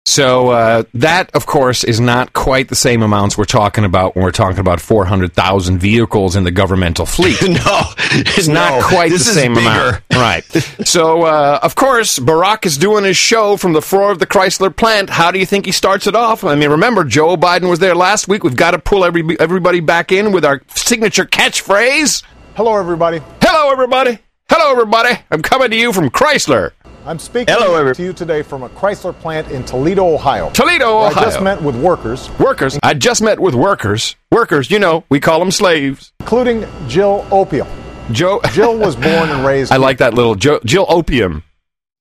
So 0.08 0.50
uh, 0.50 0.84
that, 0.94 1.32
of 1.34 1.48
course, 1.48 1.84
is 1.84 2.00
not 2.00 2.32
quite 2.34 2.70
the 2.70 2.76
same 2.76 3.02
amounts 3.02 3.40
we're 3.40 3.46
talking 3.46 3.84
about 3.84 4.16
when 4.16 4.24
we're 4.24 4.32
talking 4.32 4.60
about 4.60 4.80
400,000 4.80 5.80
vehicles 5.80 6.36
in 6.36 6.44
the 6.44 6.52
governmental 6.52 7.08
fleet. 7.08 7.42
no, 7.42 7.82
It's 8.12 8.48
not 8.48 8.82
no, 8.82 8.88
quite 8.88 9.10
the 9.10 9.16
is 9.16 9.26
same 9.34 9.58
amount. 9.58 10.02
Right. 10.16 10.44
So, 10.86 11.24
uh, 11.24 11.60
of 11.62 11.76
course, 11.76 12.20
Barack 12.20 12.66
is 12.66 12.78
doing 12.78 13.04
his 13.04 13.18
show 13.18 13.58
from 13.58 13.74
the 13.74 13.82
floor 13.82 14.12
of 14.12 14.20
the 14.20 14.26
Chrysler 14.26 14.74
plant. 14.74 15.10
How 15.10 15.30
do 15.32 15.40
you 15.40 15.46
think 15.46 15.66
he 15.66 15.72
starts 15.74 16.08
it 16.08 16.16
off? 16.16 16.44
I 16.44 16.56
mean, 16.56 16.70
remember, 16.70 17.04
Joe 17.04 17.36
Biden 17.36 17.70
was 17.70 17.80
there 17.80 17.96
last 17.96 18.28
week. 18.28 18.44
We've 18.44 18.56
got 18.56 18.72
to 18.72 18.80
pull 18.80 19.04
every, 19.04 19.38
everybody 19.40 19.82
back 19.82 20.12
in 20.12 20.32
with 20.32 20.46
our 20.46 20.62
signature 20.70 21.26
catchphrase. 21.26 22.24
Hello, 22.56 22.78
everybody. 22.78 23.22
Hello, 23.42 23.72
everybody. 23.72 24.20
Hello, 24.50 24.72
everybody. 24.72 25.20
I'm 25.32 25.42
coming 25.42 25.72
to 25.72 25.76
you 25.76 25.92
from 25.92 26.10
Chrysler. 26.10 26.72
I'm 27.08 27.20
speaking 27.20 27.54
Hello, 27.54 27.94
to 27.94 28.04
you 28.04 28.14
today 28.14 28.42
from 28.42 28.64
a 28.64 28.70
Chrysler 28.70 29.14
plant 29.20 29.52
in 29.52 29.64
Toledo, 29.64 30.12
Ohio. 30.16 30.50
Toledo, 30.50 31.02
where 31.02 31.08
Ohio. 31.12 31.22
I 31.22 31.26
just 31.26 31.40
met 31.42 31.62
with 31.62 31.76
workers, 31.76 32.32
Workers. 32.40 32.80
I 32.82 32.96
just 32.96 33.22
met 33.22 33.40
with 33.40 33.54
workers. 33.54 34.16
Workers, 34.32 34.72
you 34.72 34.80
know, 34.80 35.04
we 35.08 35.20
call 35.20 35.38
them 35.38 35.52
slaves. 35.52 36.14
including 36.20 36.66
Jill 36.88 37.28
Opium. 37.32 37.68
Joe. 38.12 38.42
Jill 38.54 38.80
was 38.80 38.96
born 38.96 39.30
and 39.30 39.46
raised. 39.46 39.72
I 39.72 39.78
like 39.78 40.00
that 40.00 40.16
little 40.16 40.34
jo- 40.34 40.60
Jill 40.66 40.88
Opium. 40.90 41.44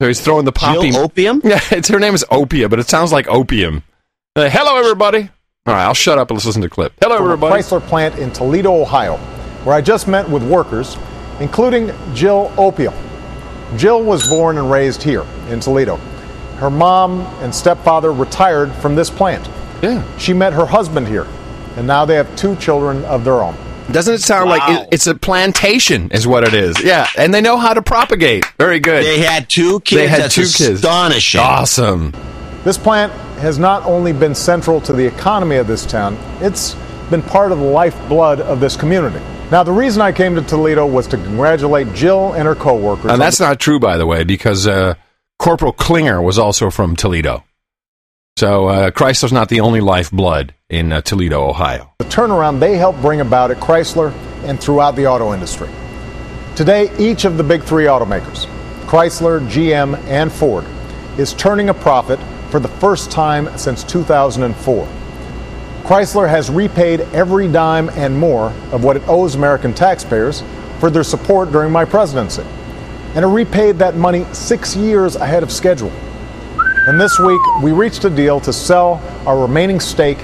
So 0.01 0.09
he's 0.09 0.23
throwing 0.23 0.47
the 0.47 0.53
poppy. 0.53 0.91
Jill 0.91 1.03
Opium? 1.03 1.43
Yeah, 1.45 1.61
it's 1.71 1.89
her 1.89 1.99
name 2.01 2.15
is 2.15 2.25
Opia, 2.31 2.71
but 2.71 2.79
it 2.79 2.89
sounds 2.89 3.13
like 3.13 3.29
opium. 3.29 3.83
Uh, 4.35 4.49
hello, 4.49 4.79
everybody. 4.79 5.29
All 5.67 5.75
right, 5.75 5.85
I'll 5.85 5.93
shut 5.95 6.19
up 6.19 6.31
and 6.31 6.37
let's 6.39 6.47
listen 6.47 6.63
to 6.63 6.69
the 6.69 6.75
clip. 6.75 6.95
Hello, 7.03 7.19
from 7.19 7.27
a 7.27 7.33
everybody. 7.35 7.63
Chrysler 7.63 7.81
plant 7.83 8.19
in 8.19 8.31
Toledo, 8.33 8.73
Ohio, 8.81 9.19
where 9.65 9.75
I 9.77 9.83
just 9.83 10.09
met 10.09 10.29
with 10.31 10.43
workers, 10.43 10.97
including 11.41 11.93
Jill 12.15 12.51
Opium. 12.57 12.95
Jill 13.77 14.03
was 14.03 14.29
born 14.29 14.59
and 14.59 14.71
raised 14.71 15.03
here 15.03 15.25
in 15.49 15.61
Toledo. 15.61 15.97
Her 16.59 16.71
mom 16.71 17.21
and 17.43 17.55
stepfather 17.55 18.13
retired 18.13 18.73
from 18.75 18.95
this 18.95 19.11
plant. 19.11 19.49
Yeah. 19.83 20.03
She 20.19 20.33
met 20.33 20.53
her 20.53 20.67
husband 20.67 21.09
here, 21.09 21.27
and 21.77 21.87
now 21.87 22.05
they 22.05 22.15
have 22.15 22.35
two 22.37 22.57
children 22.57 23.05
of 23.05 23.25
their 23.25 23.43
own. 23.43 23.57
Doesn't 23.91 24.15
it 24.15 24.23
sound 24.23 24.49
like 24.49 24.89
it's 24.93 25.07
a 25.07 25.15
plantation? 25.15 26.11
Is 26.11 26.27
what 26.27 26.43
it 26.47 26.55
is. 26.55 26.83
Yeah, 26.83 27.07
and 27.19 27.35
they 27.35 27.43
know 27.43 27.59
how 27.59 27.75
to 27.75 27.83
propagate. 27.83 28.47
Very 28.57 28.81
good. 28.81 29.05
They 29.05 29.21
had 29.21 29.51
two 29.51 29.81
kids. 29.81 30.01
They 30.01 30.09
had 30.09 30.23
That's 30.23 30.35
two 30.35 30.43
kids. 30.43 30.61
astonishing. 30.61 31.41
Awesome. 31.41 32.13
This 32.63 32.79
plant 32.79 33.13
has 33.41 33.59
not 33.59 33.85
only 33.85 34.15
been 34.15 34.35
central 34.35 34.81
to 34.83 34.95
the 34.95 35.05
economy 35.05 35.57
of 35.57 35.67
this 35.67 35.85
town, 35.85 36.17
it's 36.41 36.75
been 37.11 37.21
part 37.21 37.53
of 37.53 37.59
the 37.59 37.65
lifeblood 37.65 38.41
of 38.41 38.59
this 38.59 38.75
community. 38.75 39.21
Now, 39.55 39.63
the 39.63 39.71
reason 39.71 40.03
I 40.03 40.11
came 40.11 40.35
to 40.35 40.43
Toledo 40.43 40.85
was 40.85 41.07
to 41.07 41.17
congratulate 41.17 41.95
Jill 41.95 42.33
and 42.33 42.45
her 42.45 42.57
coworkers. 42.57 43.13
And 43.13 43.23
that's 43.23 43.39
not 43.39 43.61
true, 43.61 43.79
by 43.79 43.97
the 43.97 44.05
way, 44.05 44.25
because 44.25 44.67
uh, 44.67 44.95
Corporal 45.39 45.71
Klinger 45.71 46.21
was 46.21 46.41
also 46.41 46.71
from 46.71 46.97
Toledo. 46.97 47.45
So 48.37 48.67
uh, 48.67 48.91
Chrysler's 48.91 49.33
not 49.33 49.51
the 49.51 49.61
only 49.61 49.81
lifeblood 49.81 50.55
in 50.69 50.93
uh, 50.93 51.03
Toledo, 51.03 51.49
Ohio. 51.49 51.95
the 51.99 52.05
turnaround 52.07 52.59
they 52.59 52.77
helped 52.77 53.01
bring 53.01 53.21
about 53.21 53.53
at 53.53 53.59
Chrysler 53.59 54.13
and 54.43 54.61
throughout 54.61 54.97
the 54.97 55.07
auto 55.07 55.33
industry. 55.33 55.69
Today, 56.57 56.91
each 56.99 57.25
of 57.25 57.37
the 57.37 57.45
big 57.45 57.63
three 57.63 57.85
automakers, 57.85 58.47
Chrysler, 58.87 59.39
GM, 59.49 59.97
and 60.09 60.33
Ford, 60.33 60.65
is 61.17 61.33
turning 61.33 61.69
a 61.69 61.75
profit 61.75 62.19
for 62.51 62.59
the 62.59 62.67
first 62.67 63.13
time 63.13 63.57
since 63.57 63.85
2004. 63.85 65.04
Chrysler 65.85 66.27
has 66.27 66.49
repaid 66.49 67.01
every 67.13 67.47
dime 67.47 67.91
and 67.91 68.19
more 68.19 68.55
of 68.73 68.83
what 68.83 68.97
it 68.97 69.07
owes 69.07 69.35
American 69.35 69.75
taxpayers 69.75 70.43
for 70.81 70.89
their 70.89 71.05
support 71.05 71.53
during 71.53 71.71
my 71.71 71.85
presidency, 71.85 72.43
and 73.15 73.23
it 73.23 73.29
repaid 73.29 73.79
that 73.81 73.95
money 73.95 74.25
six 74.33 74.75
years 74.75 75.15
ahead 75.17 75.43
of 75.43 75.53
schedule. 75.53 75.93
And 76.87 76.99
this 76.99 77.19
week, 77.19 77.41
we 77.63 77.73
reached 77.73 78.03
a 78.07 78.11
deal 78.11 78.41
to 78.41 78.53
sell 78.53 79.03
our 79.27 79.39
remaining 79.39 79.79
stake, 79.79 80.17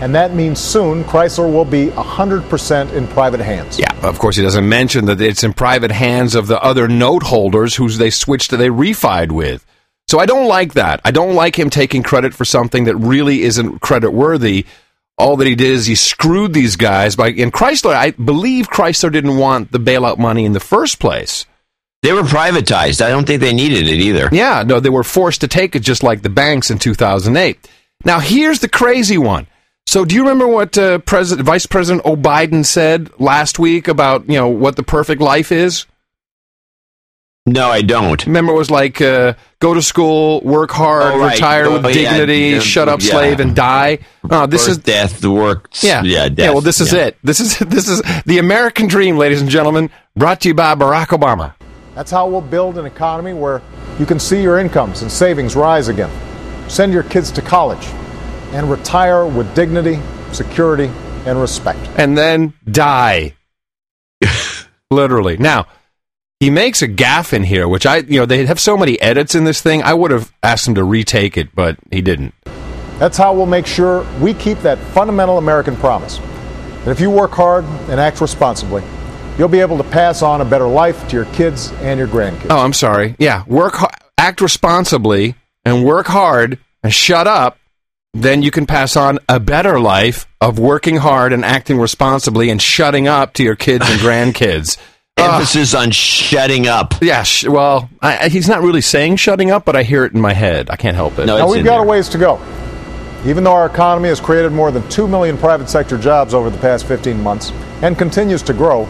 and 0.00 0.14
that 0.14 0.34
means 0.34 0.60
soon 0.60 1.02
Chrysler 1.04 1.50
will 1.50 1.64
be 1.64 1.86
100% 1.86 2.92
in 2.92 3.08
private 3.08 3.40
hands. 3.40 3.78
Yeah, 3.78 3.94
of 4.06 4.18
course, 4.18 4.36
he 4.36 4.42
doesn't 4.42 4.68
mention 4.68 5.06
that 5.06 5.18
it's 5.22 5.42
in 5.42 5.54
private 5.54 5.92
hands 5.92 6.34
of 6.34 6.46
the 6.46 6.62
other 6.62 6.88
note 6.88 7.22
holders 7.22 7.76
who 7.76 7.88
they 7.88 8.10
switched, 8.10 8.50
to, 8.50 8.58
they 8.58 8.68
refied 8.68 9.32
with. 9.32 9.64
So 10.08 10.18
I 10.18 10.26
don't 10.26 10.46
like 10.46 10.74
that. 10.74 11.00
I 11.06 11.10
don't 11.10 11.34
like 11.34 11.58
him 11.58 11.70
taking 11.70 12.02
credit 12.02 12.34
for 12.34 12.44
something 12.44 12.84
that 12.84 12.96
really 12.96 13.42
isn't 13.42 13.80
credit 13.80 14.10
worthy. 14.10 14.66
All 15.18 15.36
that 15.36 15.46
he 15.46 15.54
did 15.54 15.70
is 15.70 15.86
he 15.86 15.94
screwed 15.94 16.52
these 16.52 16.76
guys 16.76 17.16
by. 17.16 17.28
And 17.28 17.52
Chrysler, 17.52 17.94
I 17.94 18.10
believe 18.10 18.68
Chrysler 18.68 19.10
didn't 19.10 19.38
want 19.38 19.72
the 19.72 19.78
bailout 19.78 20.18
money 20.18 20.44
in 20.44 20.52
the 20.52 20.60
first 20.60 20.98
place. 20.98 21.46
They 22.02 22.12
were 22.12 22.22
privatized. 22.22 23.00
I 23.00 23.08
don't 23.08 23.26
think 23.26 23.40
they 23.40 23.54
needed 23.54 23.88
it 23.88 24.00
either. 24.00 24.28
Yeah, 24.30 24.62
no, 24.64 24.78
they 24.78 24.90
were 24.90 25.02
forced 25.02 25.40
to 25.40 25.48
take 25.48 25.74
it 25.74 25.80
just 25.80 26.02
like 26.02 26.22
the 26.22 26.28
banks 26.28 26.70
in 26.70 26.78
2008. 26.78 27.68
Now, 28.04 28.20
here's 28.20 28.60
the 28.60 28.68
crazy 28.68 29.18
one. 29.18 29.46
So, 29.86 30.04
do 30.04 30.14
you 30.14 30.22
remember 30.22 30.46
what 30.46 30.76
uh, 30.76 30.98
President, 30.98 31.46
Vice 31.46 31.66
President 31.66 32.04
O'Biden 32.04 32.64
said 32.64 33.10
last 33.18 33.58
week 33.58 33.88
about 33.88 34.28
you 34.28 34.36
know 34.36 34.48
what 34.48 34.76
the 34.76 34.82
perfect 34.82 35.22
life 35.22 35.50
is? 35.50 35.86
No, 37.48 37.68
I 37.70 37.82
don't. 37.82 38.26
Remember, 38.26 38.52
it 38.52 38.56
was 38.56 38.72
like 38.72 39.00
uh, 39.00 39.34
go 39.60 39.72
to 39.72 39.80
school, 39.80 40.40
work 40.40 40.72
hard, 40.72 41.14
Oh, 41.14 41.18
right. 41.20 41.34
retire 41.34 41.70
with 41.70 41.84
Oh, 41.84 41.88
yeah, 41.88 41.94
dignity, 42.10 42.38
yeah, 42.54 42.58
shut 42.58 42.88
up, 42.88 43.00
yeah. 43.00 43.10
slave, 43.12 43.38
and 43.38 43.54
die. 43.54 44.00
Oh, 44.28 44.46
this 44.46 44.62
Birth, 44.66 44.70
is 44.72 44.78
death, 44.78 45.20
the 45.20 45.30
work. 45.30 45.68
yeah, 45.80 46.02
yeah, 46.02 46.28
death, 46.28 46.38
yeah. 46.38 46.50
Well, 46.50 46.60
this 46.60 46.80
is 46.80 46.92
yeah. 46.92 47.06
it. 47.06 47.18
This 47.22 47.38
is 47.38 47.56
this 47.60 47.88
is 47.88 48.02
the 48.24 48.38
American 48.38 48.88
dream, 48.88 49.16
ladies 49.16 49.40
and 49.40 49.48
gentlemen. 49.48 49.90
Brought 50.16 50.40
to 50.40 50.48
you 50.48 50.54
by 50.54 50.74
Barack 50.74 51.08
Obama. 51.16 51.54
That's 51.94 52.10
how 52.10 52.28
we'll 52.28 52.40
build 52.40 52.78
an 52.78 52.84
economy 52.84 53.32
where 53.32 53.62
you 54.00 54.06
can 54.06 54.18
see 54.18 54.42
your 54.42 54.58
incomes 54.58 55.02
and 55.02 55.10
savings 55.10 55.54
rise 55.54 55.86
again, 55.88 56.10
send 56.68 56.92
your 56.92 57.04
kids 57.04 57.30
to 57.30 57.42
college, 57.42 57.86
and 58.52 58.68
retire 58.68 59.24
with 59.24 59.54
dignity, 59.54 60.00
security, 60.32 60.90
and 61.26 61.40
respect. 61.40 61.78
and 61.96 62.18
then 62.18 62.52
die. 62.70 63.34
Literally. 64.90 65.36
Now, 65.36 65.66
he 66.40 66.50
makes 66.50 66.82
a 66.82 66.86
gaff 66.86 67.32
in 67.32 67.44
here, 67.44 67.66
which 67.66 67.86
I, 67.86 67.98
you 67.98 68.20
know, 68.20 68.26
they 68.26 68.44
have 68.46 68.60
so 68.60 68.76
many 68.76 69.00
edits 69.00 69.34
in 69.34 69.44
this 69.44 69.62
thing. 69.62 69.82
I 69.82 69.94
would 69.94 70.10
have 70.10 70.32
asked 70.42 70.68
him 70.68 70.74
to 70.74 70.84
retake 70.84 71.36
it, 71.36 71.54
but 71.54 71.78
he 71.90 72.02
didn't. 72.02 72.34
That's 72.98 73.16
how 73.16 73.34
we'll 73.34 73.46
make 73.46 73.66
sure 73.66 74.06
we 74.20 74.34
keep 74.34 74.58
that 74.58 74.78
fundamental 74.78 75.38
American 75.38 75.76
promise. 75.76 76.18
that 76.84 76.90
if 76.90 77.00
you 77.00 77.10
work 77.10 77.32
hard 77.32 77.64
and 77.88 77.98
act 78.00 78.20
responsibly, 78.20 78.82
you'll 79.38 79.48
be 79.48 79.60
able 79.60 79.78
to 79.78 79.84
pass 79.84 80.22
on 80.22 80.40
a 80.40 80.44
better 80.44 80.66
life 80.66 81.08
to 81.08 81.16
your 81.16 81.24
kids 81.26 81.72
and 81.80 81.98
your 81.98 82.08
grandkids. 82.08 82.46
Oh, 82.50 82.58
I'm 82.58 82.72
sorry. 82.72 83.16
Yeah, 83.18 83.44
work, 83.46 83.74
act 84.18 84.40
responsibly, 84.40 85.34
and 85.64 85.84
work 85.84 86.06
hard, 86.06 86.58
and 86.82 86.92
shut 86.92 87.26
up. 87.26 87.58
Then 88.14 88.42
you 88.42 88.50
can 88.50 88.64
pass 88.66 88.96
on 88.96 89.18
a 89.28 89.38
better 89.40 89.78
life 89.78 90.26
of 90.40 90.58
working 90.58 90.96
hard 90.96 91.34
and 91.34 91.44
acting 91.44 91.78
responsibly 91.78 92.48
and 92.48 92.62
shutting 92.62 93.08
up 93.08 93.34
to 93.34 93.42
your 93.42 93.56
kids 93.56 93.84
and 93.88 94.00
grandkids. 94.00 94.78
Emphasis 95.18 95.74
on 95.74 95.90
shutting 95.92 96.66
up. 96.66 96.94
Yeah, 97.00 97.22
sh- 97.22 97.46
well, 97.46 97.88
I, 98.02 98.24
I- 98.24 98.28
he's 98.28 98.48
not 98.48 98.62
really 98.62 98.82
saying 98.82 99.16
shutting 99.16 99.50
up, 99.50 99.64
but 99.64 99.74
I 99.74 99.82
hear 99.82 100.04
it 100.04 100.12
in 100.12 100.20
my 100.20 100.34
head. 100.34 100.68
I 100.70 100.76
can't 100.76 100.94
help 100.94 101.18
it. 101.18 101.24
now, 101.26 101.48
we've 101.48 101.64
got 101.64 101.80
a 101.80 101.82
ways 101.84 102.08
to 102.10 102.18
go. 102.18 102.38
Even 103.24 103.42
though 103.42 103.54
our 103.54 103.66
economy 103.66 104.08
has 104.10 104.20
created 104.20 104.52
more 104.52 104.70
than 104.70 104.86
2 104.90 105.08
million 105.08 105.38
private 105.38 105.68
sector 105.70 105.96
jobs 105.96 106.34
over 106.34 106.50
the 106.50 106.58
past 106.58 106.86
15 106.86 107.20
months 107.22 107.50
and 107.82 107.96
continues 107.96 108.42
to 108.42 108.52
grow, 108.52 108.86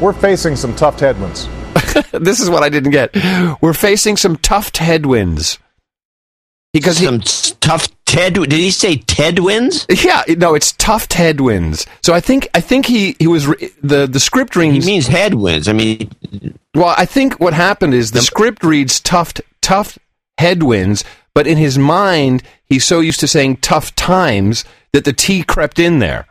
we're 0.00 0.12
facing 0.12 0.56
some 0.56 0.74
tough 0.74 0.98
headwinds. 0.98 1.48
this 2.12 2.40
is 2.40 2.50
what 2.50 2.62
I 2.64 2.68
didn't 2.68 2.90
get. 2.90 3.14
We're 3.62 3.72
facing 3.72 4.16
some 4.16 4.36
tough 4.36 4.74
headwinds. 4.74 5.58
Because 6.72 6.98
some 6.98 7.20
tough 7.60 7.88
Ted. 8.10 8.34
Did 8.34 8.52
he 8.52 8.70
say 8.70 8.96
Ted 8.96 9.38
wins? 9.38 9.86
Yeah, 9.88 10.22
no, 10.36 10.54
it's 10.54 10.72
tough 10.72 11.08
Ted 11.08 11.20
headwinds. 11.36 11.86
So 12.02 12.12
I 12.12 12.20
think 12.20 12.48
I 12.54 12.60
think 12.60 12.86
he 12.86 13.14
he 13.18 13.26
was 13.26 13.46
re- 13.46 13.70
the 13.82 14.06
the 14.06 14.18
script 14.20 14.56
reads. 14.56 14.84
He 14.84 14.90
means 14.92 15.06
headwinds. 15.06 15.68
I 15.68 15.72
mean, 15.72 16.10
well, 16.74 16.94
I 16.98 17.06
think 17.06 17.38
what 17.38 17.54
happened 17.54 17.94
is 17.94 18.10
the 18.10 18.20
script 18.22 18.64
reads 18.64 18.98
tough 19.00 19.32
tough 19.62 19.96
headwinds, 20.38 21.04
but 21.34 21.46
in 21.46 21.56
his 21.56 21.78
mind 21.78 22.42
he's 22.66 22.84
so 22.84 23.00
used 23.00 23.20
to 23.20 23.28
saying 23.28 23.58
tough 23.58 23.94
times 23.94 24.64
that 24.92 25.04
the 25.04 25.12
T 25.12 25.42
crept 25.44 25.78
in 25.78 26.00
there. 26.00 26.26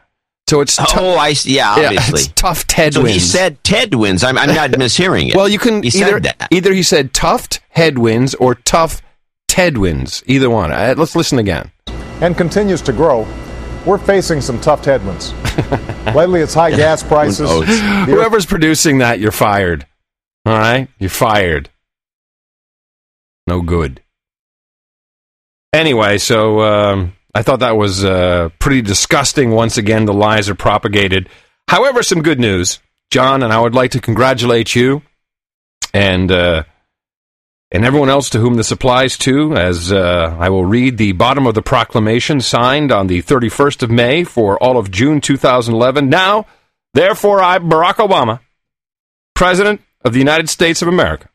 So 0.50 0.62
it's 0.62 0.76
tou- 0.78 0.84
oh, 1.00 1.16
I 1.18 1.34
see. 1.34 1.56
Yeah, 1.58 1.70
obviously. 1.70 2.22
it's 2.22 2.28
tough 2.30 2.66
Ted 2.66 2.96
So 2.96 3.04
wins. 3.04 3.14
he 3.14 3.20
said 3.20 3.64
Ted 3.64 3.94
wins. 3.94 4.24
I'm, 4.24 4.38
I'm 4.38 4.54
not 4.56 4.72
mishearing 4.72 5.30
it. 5.30 5.36
Well, 5.36 5.48
you 5.48 5.60
can 5.60 5.84
He 5.84 5.90
either 6.00 6.14
said 6.14 6.24
that. 6.24 6.48
either 6.52 6.74
he 6.74 6.82
said 6.84 7.14
tough 7.14 7.48
headwinds 7.70 8.34
or 8.36 8.56
tough 8.56 9.02
Tedwinds. 9.50 10.24
Either 10.28 10.50
one. 10.50 10.72
Uh, 10.72 10.94
let's 10.98 11.16
listen 11.16 11.40
again. 11.40 11.72
and 12.22 12.38
continues 12.38 12.82
to 12.84 12.94
grow, 12.94 13.28
we're 13.86 13.98
facing 13.98 14.42
some 14.42 14.60
tough 14.62 14.86
headwinds. 14.86 15.34
Lately, 16.16 16.42
it's 16.42 16.54
high 16.54 16.72
gas 16.72 17.02
prices. 17.04 17.50
Whoever's 18.06 18.46
producing 18.46 19.00
that, 19.00 19.20
you're 19.20 19.32
fired. 19.32 19.86
All 20.46 20.58
right, 20.58 20.88
you're 21.00 21.10
fired. 21.10 21.70
No 23.48 23.62
good. 23.62 24.02
Anyway, 25.74 26.18
so 26.18 26.62
um, 26.62 27.14
I 27.34 27.42
thought 27.44 27.60
that 27.60 27.78
was 27.78 28.04
uh, 28.04 28.50
pretty 28.60 28.82
disgusting. 28.82 29.52
Once 29.52 29.78
again, 29.78 30.06
the 30.06 30.14
lies 30.14 30.50
are 30.50 30.56
propagated. 30.56 31.30
However, 31.68 32.02
some 32.04 32.22
good 32.22 32.40
news, 32.40 32.80
John, 33.12 33.44
and 33.44 33.54
I 33.54 33.60
would 33.60 33.76
like 33.76 33.92
to 33.92 34.02
congratulate 34.02 34.76
you 34.76 35.02
and 35.94 36.32
uh, 36.32 36.64
and 37.72 37.86
everyone 37.86 38.10
else 38.10 38.30
to 38.32 38.40
whom 38.40 38.56
this 38.56 38.72
applies 38.72 39.18
to. 39.20 39.56
As 39.56 39.92
uh, 39.92 40.36
I 40.40 40.50
will 40.50 40.66
read 40.66 40.98
the 40.98 41.12
bottom 41.14 41.46
of 41.46 41.56
the 41.56 41.62
proclamation 41.62 42.42
signed 42.42 42.92
on 42.92 43.08
the 43.08 43.22
31st 43.22 43.84
of 43.84 43.92
May 43.92 44.24
for 44.24 44.62
all 44.62 44.78
of 44.78 44.92
June 44.92 45.22
2011. 45.22 46.10
Now, 46.10 46.46
therefore, 46.94 47.42
I, 47.42 47.60
Barack 47.60 47.96
Obama, 47.96 48.40
President 49.36 49.82
of 50.04 50.14
the 50.14 50.20
United 50.20 50.50
States 50.50 50.82
of 50.82 50.88
America, 50.88 51.30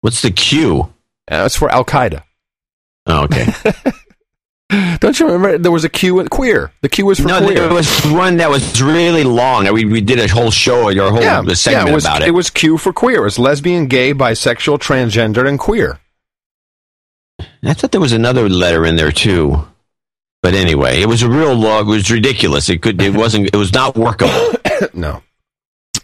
What's 0.00 0.22
the 0.22 0.30
Q? 0.30 0.94
Uh, 1.30 1.42
it's 1.44 1.56
for 1.56 1.70
Al 1.70 1.84
Qaeda. 1.84 2.22
Oh, 3.06 3.24
okay. 3.24 3.52
Don't 5.00 5.20
you 5.20 5.26
remember? 5.26 5.58
There 5.58 5.70
was 5.70 5.84
a 5.84 5.90
Q. 5.90 6.24
Queer. 6.24 6.72
The 6.80 6.88
Q 6.88 7.04
was 7.04 7.20
for 7.20 7.28
no, 7.28 7.44
queer. 7.44 7.56
there 7.56 7.74
was 7.74 8.06
one 8.06 8.38
that 8.38 8.48
was 8.48 8.80
really 8.80 9.24
long. 9.24 9.70
We, 9.72 9.84
we 9.84 10.00
did 10.00 10.18
a 10.18 10.28
whole 10.28 10.50
show 10.50 10.84
or 10.84 10.92
a 10.92 11.10
whole 11.10 11.20
yeah, 11.20 11.42
segment 11.52 11.88
yeah, 11.88 11.92
it 11.92 11.94
was, 11.94 12.06
about 12.06 12.22
it. 12.22 12.28
It 12.28 12.32
was 12.32 12.48
Q 12.48 12.78
for 12.78 12.94
queer. 12.94 13.18
It 13.18 13.24
was 13.24 13.38
lesbian, 13.38 13.86
gay, 13.86 14.14
bisexual, 14.14 14.78
transgender, 14.78 15.46
and 15.46 15.58
queer. 15.58 16.00
I 17.62 17.74
thought 17.74 17.92
there 17.92 18.00
was 18.00 18.12
another 18.12 18.48
letter 18.48 18.84
in 18.84 18.96
there 18.96 19.12
too. 19.12 19.66
But 20.42 20.54
anyway, 20.54 21.00
it 21.00 21.06
was 21.06 21.22
a 21.22 21.28
real 21.28 21.54
log. 21.54 21.86
It 21.86 21.90
was 21.90 22.10
ridiculous. 22.10 22.68
It 22.68 22.80
could. 22.80 23.00
It 23.02 23.14
wasn't. 23.14 23.50
It 23.52 23.56
was 23.56 23.72
not 23.72 23.96
workable. 23.96 24.52
no. 24.94 25.22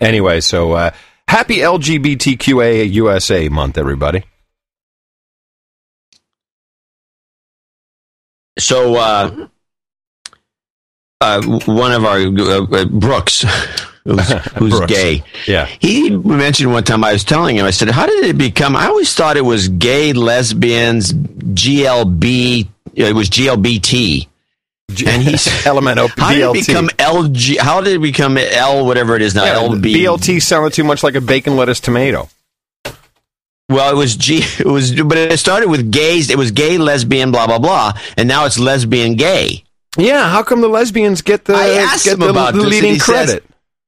Anyway, 0.01 0.41
so 0.41 0.73
uh, 0.73 0.91
happy 1.29 1.59
LGBTQA 1.59 2.93
USA 2.93 3.49
month, 3.49 3.79
everybody. 3.79 4.25
So, 8.59 8.97
uh, 8.97 9.47
uh, 11.21 11.43
one 11.67 11.93
of 11.93 12.05
our 12.05 12.19
uh, 12.19 12.63
uh, 12.63 12.85
Brooks, 12.87 13.45
who's, 14.05 14.29
who's 14.59 14.81
gay, 14.87 15.23
Yeah. 15.47 15.67
he 15.81 16.11
mentioned 16.11 16.73
one 16.73 16.85
time. 16.85 17.03
I 17.05 17.13
was 17.13 17.25
telling 17.25 17.57
him. 17.57 17.65
I 17.65 17.71
said, 17.71 17.89
"How 17.91 18.07
did 18.07 18.25
it 18.25 18.39
become?" 18.39 18.77
I 18.77 18.87
always 18.87 19.13
thought 19.15 19.37
it 19.37 19.45
was 19.45 19.69
gay, 19.69 20.13
lesbians, 20.13 21.13
GLB. 21.13 22.69
It 22.95 23.15
was 23.15 23.29
GLBT. 23.31 24.29
And 25.07 25.23
he's 25.23 25.47
LMNO, 25.65 26.11
How 26.19 26.33
did 26.33 26.43
it 26.57 26.67
become 26.67 26.89
LG? 26.89 27.57
How 27.59 27.81
did 27.81 27.95
it 27.95 28.03
become 28.03 28.37
L? 28.37 28.85
Whatever 28.87 29.17
it 29.17 29.23
is 29.23 29.35
now, 29.35 29.45
Yeah, 29.45 29.55
LB. 29.77 29.83
BLT 29.83 30.43
sounded 30.43 30.73
too 30.75 30.85
much 30.85 31.03
like 31.03 31.15
a 31.15 31.21
bacon, 31.21 31.57
lettuce, 31.57 31.81
tomato. 31.81 32.29
Well, 33.71 33.91
it 33.91 33.97
was 33.97 34.15
G. 34.15 34.43
It 34.59 34.67
was, 34.67 34.93
but 35.03 35.17
it 35.17 35.39
started 35.39 35.71
with 35.71 35.91
gays. 35.91 36.29
It 36.29 36.37
was 36.37 36.51
gay, 36.51 36.77
lesbian, 36.77 37.33
blah 37.33 37.47
blah 37.47 37.59
blah, 37.59 37.95
and 38.19 38.29
now 38.29 38.45
it's 38.45 38.59
lesbian, 38.59 39.15
gay. 39.15 39.65
Yeah, 39.97 40.29
how 40.29 40.43
come 40.43 40.61
the 40.61 40.69
lesbians 40.69 41.23
get 41.23 41.47
the 41.47 41.55
I 41.55 41.69
asked 41.79 42.05
get 42.05 42.15
him 42.15 42.21
the, 42.21 42.29
about 42.31 42.53
the 42.55 42.61
leading 42.61 42.93
he 42.95 42.99
says- 42.99 43.07
credit? 43.31 43.45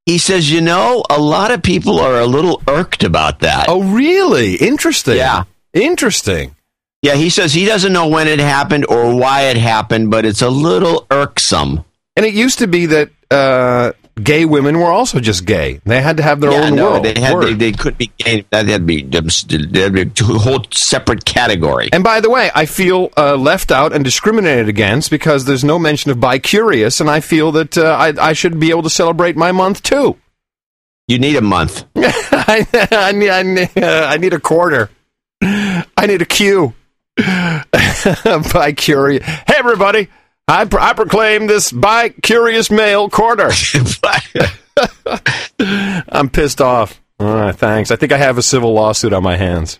He 0.07 0.19
says, 0.19 0.51
you 0.51 0.61
know, 0.61 1.03
a 1.11 1.21
lot 1.21 1.51
of 1.51 1.63
people 1.63 1.99
are 1.99 2.21
a 2.21 2.27
little 2.27 2.63
irked 2.69 3.03
about 3.03 3.41
that. 3.41 3.67
Oh, 3.69 3.83
really? 3.83 4.55
Interesting. 4.55 5.17
Yeah. 5.17 5.45
Interesting. 5.75 6.55
Yeah, 7.03 7.15
he 7.15 7.29
says 7.29 7.53
he 7.53 7.67
doesn't 7.67 7.93
know 7.93 8.09
when 8.09 8.27
it 8.27 8.39
happened 8.39 8.87
or 8.89 9.15
why 9.15 9.43
it 9.43 9.57
happened, 9.57 10.11
but 10.11 10.25
it's 10.25 10.43
a 10.43 10.49
little 10.49 11.07
irksome. 11.11 11.85
And 12.17 12.25
it 12.25 12.35
used 12.35 12.61
to 12.61 12.67
be 12.67 12.87
that 12.87 13.11
uh, 13.31 13.93
gay 14.23 14.45
women 14.45 14.79
were 14.79 14.91
also 14.91 15.21
just 15.21 15.45
gay. 15.45 15.81
They 15.85 16.01
had 16.01 16.17
to 16.17 16.23
have 16.23 16.41
their 16.41 16.51
yeah, 16.51 16.65
own 16.65 16.75
no, 16.75 16.93
world. 16.93 17.05
they 17.05 17.21
had 17.21 17.41
they, 17.41 17.55
they 17.55 17.73
could 17.73 17.99
be 17.99 18.11
gay. 18.19 18.45
That 18.51 18.67
had 18.67 18.81
to 18.81 18.85
be 18.85 19.03
that'd 19.03 19.93
be 19.93 20.03
a 20.03 20.39
whole 20.39 20.65
separate 20.71 21.25
category. 21.25 21.91
And 21.93 22.03
by 22.03 22.21
the 22.21 22.31
way, 22.31 22.51
I 22.55 22.67
feel 22.67 23.11
uh, 23.17 23.37
left 23.37 23.71
out 23.71 23.93
and 23.93 24.05
discriminated 24.05 24.69
against 24.69 25.11
because 25.11 25.45
there's 25.45 25.65
no 25.65 25.79
mention 25.79 26.11
of 26.11 26.19
bicurious, 26.19 27.01
and 27.01 27.11
I 27.11 27.21
feel 27.21 27.53
that 27.53 27.77
uh, 27.77 27.97
I, 27.99 28.31
I 28.31 28.33
should 28.33 28.59
be 28.59 28.71
able 28.71 28.83
to 28.83 28.91
celebrate 28.91 29.37
my 29.37 29.53
month 29.53 29.83
too. 29.83 30.17
You 31.09 31.19
need 31.19 31.37
a 31.37 31.41
month. 31.41 31.85
I, 31.97 32.67
I 32.91 33.13
need, 33.13 33.31
I, 33.31 33.43
need, 33.43 33.79
uh, 33.79 34.07
I 34.11 34.17
need 34.17 34.33
a 34.33 34.41
quarter. 34.41 34.91
I 35.41 36.07
need 36.07 36.23
a 36.23 36.27
Q. 36.27 36.75
Bicurious. 37.19 39.23
Hey, 39.23 39.55
everybody. 39.57 40.09
I, 40.49 40.65
pro- 40.65 40.83
I 40.83 40.93
proclaim 40.93 41.47
this 41.49 41.73
bi-curious 41.73 42.71
male 42.71 43.09
quarter. 43.11 43.51
I'm 45.59 46.29
pissed 46.29 46.61
off. 46.61 47.01
All 47.19 47.27
right, 47.35 47.55
thanks. 47.57 47.91
I 47.91 47.97
think 47.97 48.13
I 48.13 48.19
have 48.19 48.39
a 48.39 48.43
civil 48.43 48.73
lawsuit 48.75 49.13
on 49.13 49.23
my 49.23 49.37
hands. 49.37 49.79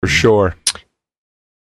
For 0.00 0.06
sure. 0.08 0.54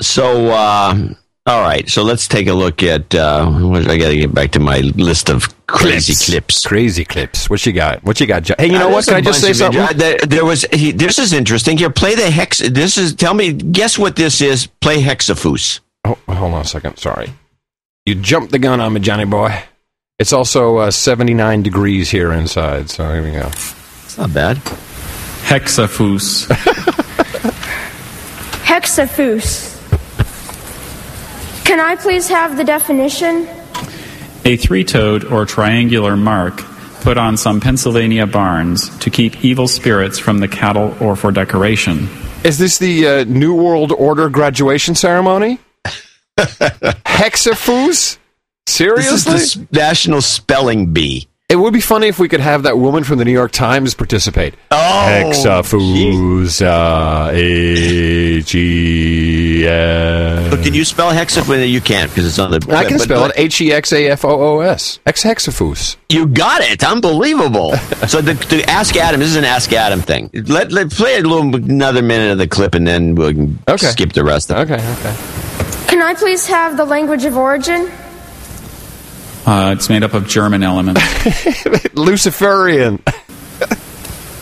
So, 0.00 0.46
uh, 0.50 1.08
all 1.46 1.60
right. 1.62 1.88
So 1.88 2.02
let's 2.02 2.28
take 2.28 2.46
a 2.46 2.52
look 2.54 2.82
at. 2.82 3.14
Uh, 3.14 3.50
I 3.88 3.98
got 3.98 4.08
to 4.08 4.16
get 4.16 4.34
back 4.34 4.52
to 4.52 4.60
my 4.60 4.78
list 4.80 5.28
of 5.30 5.66
crazy 5.66 6.14
clips. 6.14 6.66
Crazy 6.66 7.04
clips. 7.04 7.48
What 7.50 7.64
you 7.66 7.72
got? 7.72 8.02
What 8.04 8.20
you 8.20 8.26
got? 8.26 8.42
Jo- 8.44 8.54
Hey, 8.58 8.66
you 8.66 8.72
know 8.72 8.88
Uh, 8.88 8.92
what? 8.92 9.06
there's 9.06 9.06
Can 9.06 9.14
a 9.14 9.18
I 9.18 9.20
just 9.20 9.40
say 9.40 9.48
bunch 9.48 9.60
of 9.62 9.74
it. 9.74 9.78
something? 9.78 9.96
Uh, 9.96 9.98
There, 9.98 10.18
there 10.26 10.44
was. 10.44 10.62
He, 10.72 10.92
this 10.92 11.18
is 11.18 11.32
interesting. 11.32 11.76
Here, 11.78 11.90
play 11.90 12.14
the 12.14 12.30
hex. 12.30 12.58
This 12.58 12.96
is. 12.98 13.14
Tell 13.14 13.34
me. 13.34 13.52
Guess 13.52 13.98
what 13.98 14.16
this 14.16 14.40
is. 14.40 14.66
Play 14.66 15.02
hexafoos. 15.02 15.80
Oh, 16.04 16.16
hold 16.28 16.54
on 16.54 16.60
a 16.62 16.64
second. 16.64 16.96
Sorry. 16.98 17.30
You 18.06 18.14
jumped 18.14 18.52
the 18.52 18.60
gun 18.60 18.80
on 18.80 18.92
me, 18.92 19.00
Johnny 19.00 19.24
boy. 19.24 19.64
It's 20.20 20.32
also 20.32 20.76
uh, 20.76 20.92
79 20.92 21.64
degrees 21.64 22.08
here 22.08 22.32
inside, 22.32 22.88
so 22.88 23.12
here 23.12 23.20
we 23.20 23.32
go. 23.32 23.48
It's 23.48 24.16
not 24.16 24.32
bad. 24.32 24.58
Hexafoos. 25.42 26.46
Hexafoos. 28.62 29.74
Can 31.64 31.80
I 31.80 31.96
please 31.96 32.28
have 32.28 32.56
the 32.56 32.62
definition? 32.62 33.48
A 34.44 34.56
three 34.56 34.84
toed 34.84 35.24
or 35.24 35.44
triangular 35.44 36.16
mark 36.16 36.62
put 37.00 37.18
on 37.18 37.36
some 37.36 37.60
Pennsylvania 37.60 38.28
barns 38.28 38.96
to 39.00 39.10
keep 39.10 39.44
evil 39.44 39.66
spirits 39.66 40.20
from 40.20 40.38
the 40.38 40.46
cattle 40.46 40.96
or 41.00 41.16
for 41.16 41.32
decoration. 41.32 42.08
Is 42.44 42.58
this 42.58 42.78
the 42.78 43.08
uh, 43.08 43.24
New 43.24 43.52
World 43.52 43.90
Order 43.90 44.28
graduation 44.28 44.94
ceremony? 44.94 45.58
Hexafoos? 46.38 48.18
Seriously? 48.66 49.32
This 49.32 49.56
is 49.56 49.66
National 49.72 50.20
Spelling 50.20 50.92
Bee. 50.92 51.28
It 51.48 51.54
would 51.54 51.72
be 51.72 51.80
funny 51.80 52.08
if 52.08 52.18
we 52.18 52.28
could 52.28 52.40
have 52.40 52.64
that 52.64 52.76
woman 52.76 53.04
from 53.04 53.18
the 53.18 53.24
New 53.24 53.30
York 53.32 53.52
Times 53.52 53.94
participate. 53.94 54.54
Oh, 54.72 54.76
Hexafoos, 54.76 56.60
uh, 56.60 57.30
E 57.32 58.42
F. 59.64 60.50
But 60.50 60.64
can 60.64 60.74
you 60.74 60.84
spell 60.84 61.12
hexafoos? 61.12 61.70
You 61.70 61.80
can't 61.80 62.10
because 62.10 62.26
it's 62.26 62.40
on 62.40 62.50
the. 62.50 62.56
I 62.76 62.82
can 62.84 62.94
but- 62.98 63.04
spell 63.04 63.20
but- 63.28 63.38
it 63.38 63.40
H 63.40 63.60
E 63.60 63.72
X 63.72 63.92
A 63.92 64.08
F 64.08 64.24
O 64.24 64.30
O 64.56 64.58
S. 64.60 64.98
Ex 65.06 65.22
hexafoos. 65.22 65.94
You 66.08 66.26
got 66.26 66.62
it. 66.62 66.82
Unbelievable. 66.82 67.76
so 68.08 68.20
the, 68.20 68.34
the 68.34 68.64
Ask 68.68 68.96
Adam. 68.96 69.20
This 69.20 69.28
is 69.30 69.36
an 69.36 69.44
Ask 69.44 69.72
Adam 69.72 70.00
thing. 70.00 70.30
Let 70.34 70.72
let 70.72 70.90
play 70.90 71.18
a 71.18 71.22
little 71.22 71.54
another 71.54 72.02
minute 72.02 72.32
of 72.32 72.38
the 72.38 72.48
clip 72.48 72.74
and 72.74 72.84
then 72.84 73.14
we'll 73.14 73.50
Okay. 73.68 73.86
skip 73.86 74.12
the 74.14 74.24
rest. 74.24 74.50
Of 74.50 74.68
it. 74.68 74.72
Okay, 74.74 74.92
okay. 74.98 75.14
Can 75.88 76.02
I 76.02 76.14
please 76.14 76.46
have 76.46 76.76
the 76.76 76.84
language 76.84 77.24
of 77.24 77.36
origin? 77.36 77.90
Uh, 79.46 79.74
it's 79.76 79.88
made 79.88 80.02
up 80.02 80.14
of 80.14 80.26
German 80.26 80.62
elements. 80.62 81.00
Luciferian. 81.94 82.98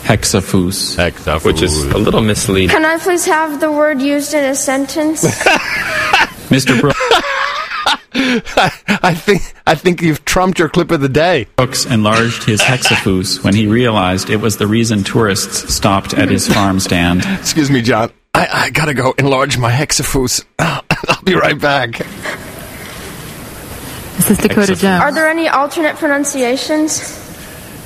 Hexafoos. 0.05 0.95
Hexafoos. 0.95 1.45
Which 1.45 1.61
is 1.61 1.83
a 1.85 1.97
little 1.97 2.21
misleading. 2.21 2.69
Can 2.69 2.85
I 2.85 2.97
please 2.97 3.25
have 3.25 3.59
the 3.59 3.71
word 3.71 4.01
used 4.01 4.33
in 4.33 4.43
a 4.43 4.55
sentence? 4.55 5.23
Mr. 6.49 6.79
Brooks 6.79 6.99
I 8.17 9.13
think 9.13 9.41
I 9.67 9.75
think 9.75 10.01
you've 10.01 10.23
trumped 10.23 10.57
your 10.59 10.69
clip 10.69 10.91
of 10.91 11.01
the 11.01 11.09
day. 11.09 11.47
Brooks 11.57 11.85
enlarged 11.85 12.43
his 12.43 12.61
hexafoos 12.61 13.43
when 13.43 13.53
he 13.53 13.67
realized 13.67 14.29
it 14.29 14.37
was 14.37 14.57
the 14.57 14.67
reason 14.67 15.03
tourists 15.03 15.73
stopped 15.73 16.13
at 16.13 16.29
his 16.29 16.47
farm 16.47 16.79
stand. 16.79 17.25
Excuse 17.39 17.69
me, 17.69 17.81
John. 17.81 18.11
I, 18.33 18.47
I 18.51 18.69
gotta 18.69 18.93
go 18.93 19.13
enlarge 19.17 19.57
my 19.57 19.71
hexafoos. 19.71 20.45
I'll 21.07 21.21
be 21.23 21.35
right 21.35 21.59
back. 21.59 21.99
Is 24.17 24.27
this 24.27 24.31
is 24.31 24.37
Dakota 24.37 24.75
Jones. 24.75 25.01
Are 25.01 25.11
there 25.13 25.27
any 25.29 25.47
alternate 25.47 25.97
pronunciations? 25.97 26.99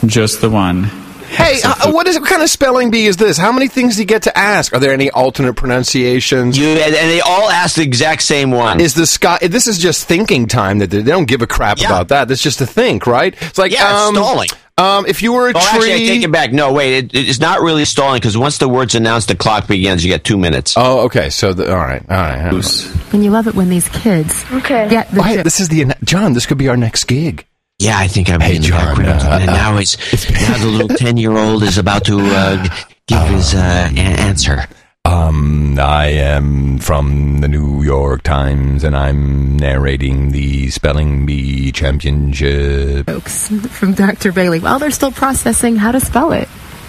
Just 0.06 0.42
the 0.42 0.50
one. 0.50 0.84
Hey, 1.30 1.60
uh, 1.64 1.92
what 1.92 2.08
is 2.08 2.20
what 2.20 2.28
kind 2.28 2.42
of 2.42 2.50
spelling 2.50 2.90
bee 2.90 3.06
is 3.06 3.18
this? 3.18 3.38
How 3.38 3.52
many 3.52 3.68
things 3.68 3.96
do 3.96 4.02
you 4.02 4.08
get 4.08 4.24
to 4.24 4.36
ask? 4.36 4.74
Are 4.74 4.80
there 4.80 4.94
any 4.94 5.12
alternate 5.12 5.54
pronunciations? 5.56 6.58
You 6.58 6.70
and, 6.70 6.80
and 6.96 7.10
they 7.10 7.22
all 7.22 7.50
ask 7.52 7.76
the 7.76 7.84
exact 7.84 8.24
same 8.24 8.50
one. 8.50 8.80
Is 8.80 8.96
the 8.96 9.06
sky? 9.06 9.38
This 9.42 9.68
is 9.68 9.78
just 9.78 10.08
thinking 10.08 10.48
time. 10.48 10.80
That 10.80 10.90
they, 10.90 11.02
they 11.04 11.12
don't 11.12 11.28
give 11.28 11.44
a 11.44 11.48
crap 11.48 11.78
Yeah. 11.80 11.88
about 11.88 12.08
that. 12.08 12.28
That's 12.30 12.42
just 12.42 12.58
to 12.60 12.66
think, 12.66 13.06
right? 13.06 13.36
It's 13.42 13.60
like 13.60 13.72
Yeah, 13.72 13.92
it's 13.92 14.10
um, 14.10 14.16
stalling. 14.16 14.50
Um, 14.80 15.06
if 15.06 15.22
you 15.22 15.34
were 15.34 15.48
a 15.50 15.54
Oh, 15.56 15.60
tree, 15.60 15.62
actually, 15.92 15.94
I 15.94 15.98
take 15.98 16.24
it 16.24 16.32
back. 16.32 16.52
No, 16.54 16.72
wait. 16.74 16.98
It, 17.06 17.12
it's 17.14 17.40
not 17.40 17.62
really 17.62 17.86
stalling 17.86 18.20
because 18.20 18.38
once 18.38 18.58
the 18.60 18.70
word's 18.70 18.96
announced, 18.96 19.28
the 19.28 19.36
clock 19.36 19.68
begins. 19.68 20.04
You 20.06 20.10
get 20.12 20.24
two 20.24 20.38
minutes. 20.38 20.76
Oh, 20.78 21.02
okay. 21.06 21.30
So, 21.30 21.54
the, 21.54 21.70
all 21.70 21.78
right, 21.78 22.02
all 22.10 22.18
right. 22.18 22.48
all 22.52 22.58
right. 22.60 23.14
And 23.14 23.24
you 23.24 23.30
love 23.32 23.48
it 23.48 23.56
when 23.56 23.70
these 23.70 23.90
kids 23.90 24.46
Okay. 24.52 24.88
get 24.90 25.12
the 25.12 25.20
Oh, 25.20 25.24
hey, 25.24 25.42
this 25.44 25.60
is 25.60 25.68
the 25.70 25.94
John. 26.04 26.34
This 26.34 26.46
could 26.46 26.58
be 26.58 26.70
our 26.70 26.78
next 26.78 27.04
gig. 27.06 27.46
Yeah, 27.78 27.98
I 27.98 28.08
think 28.08 28.30
I'm 28.30 28.40
Hey, 28.42 28.56
in 28.58 28.62
the 28.62 28.68
John, 28.70 28.96
background. 28.96 29.22
uh, 29.22 29.38
and 29.42 29.46
now 29.48 29.78
it's 29.78 29.98
now 30.32 30.58
the 30.58 30.68
little 30.68 30.90
ten 30.98 31.18
year 31.18 31.32
old 31.38 31.64
is 31.64 31.78
about 31.78 32.06
to 32.06 32.20
uh, 32.20 32.68
give 33.08 33.22
his 33.28 33.54
uh, 33.56 33.58
answer. 33.98 34.66
Um, 35.06 35.80
I 35.80 36.08
am 36.08 36.78
from 36.78 37.40
the 37.40 37.48
New 37.48 37.84
York 37.84 38.22
Times, 38.24 38.84
and 38.84 38.96
I'm 38.96 39.56
narrating 39.58 40.32
the 40.32 40.70
spelling 40.70 41.26
bee 41.26 41.72
championship. 41.72 43.08
jokes 43.08 43.48
from 43.48 43.94
Dr. 43.94 44.32
Bailly 44.32 44.60
while 44.60 44.78
they're 44.78 44.92
still 44.92 45.12
processing 45.12 45.78
how 45.78 45.92
to 45.94 46.00
spell 46.00 46.32
it. 46.34 46.48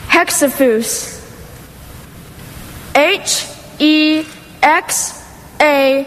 Hexafoos. 0.08 1.18
H 2.96 3.46
E 3.78 4.26
X 4.62 5.24
A 5.60 6.04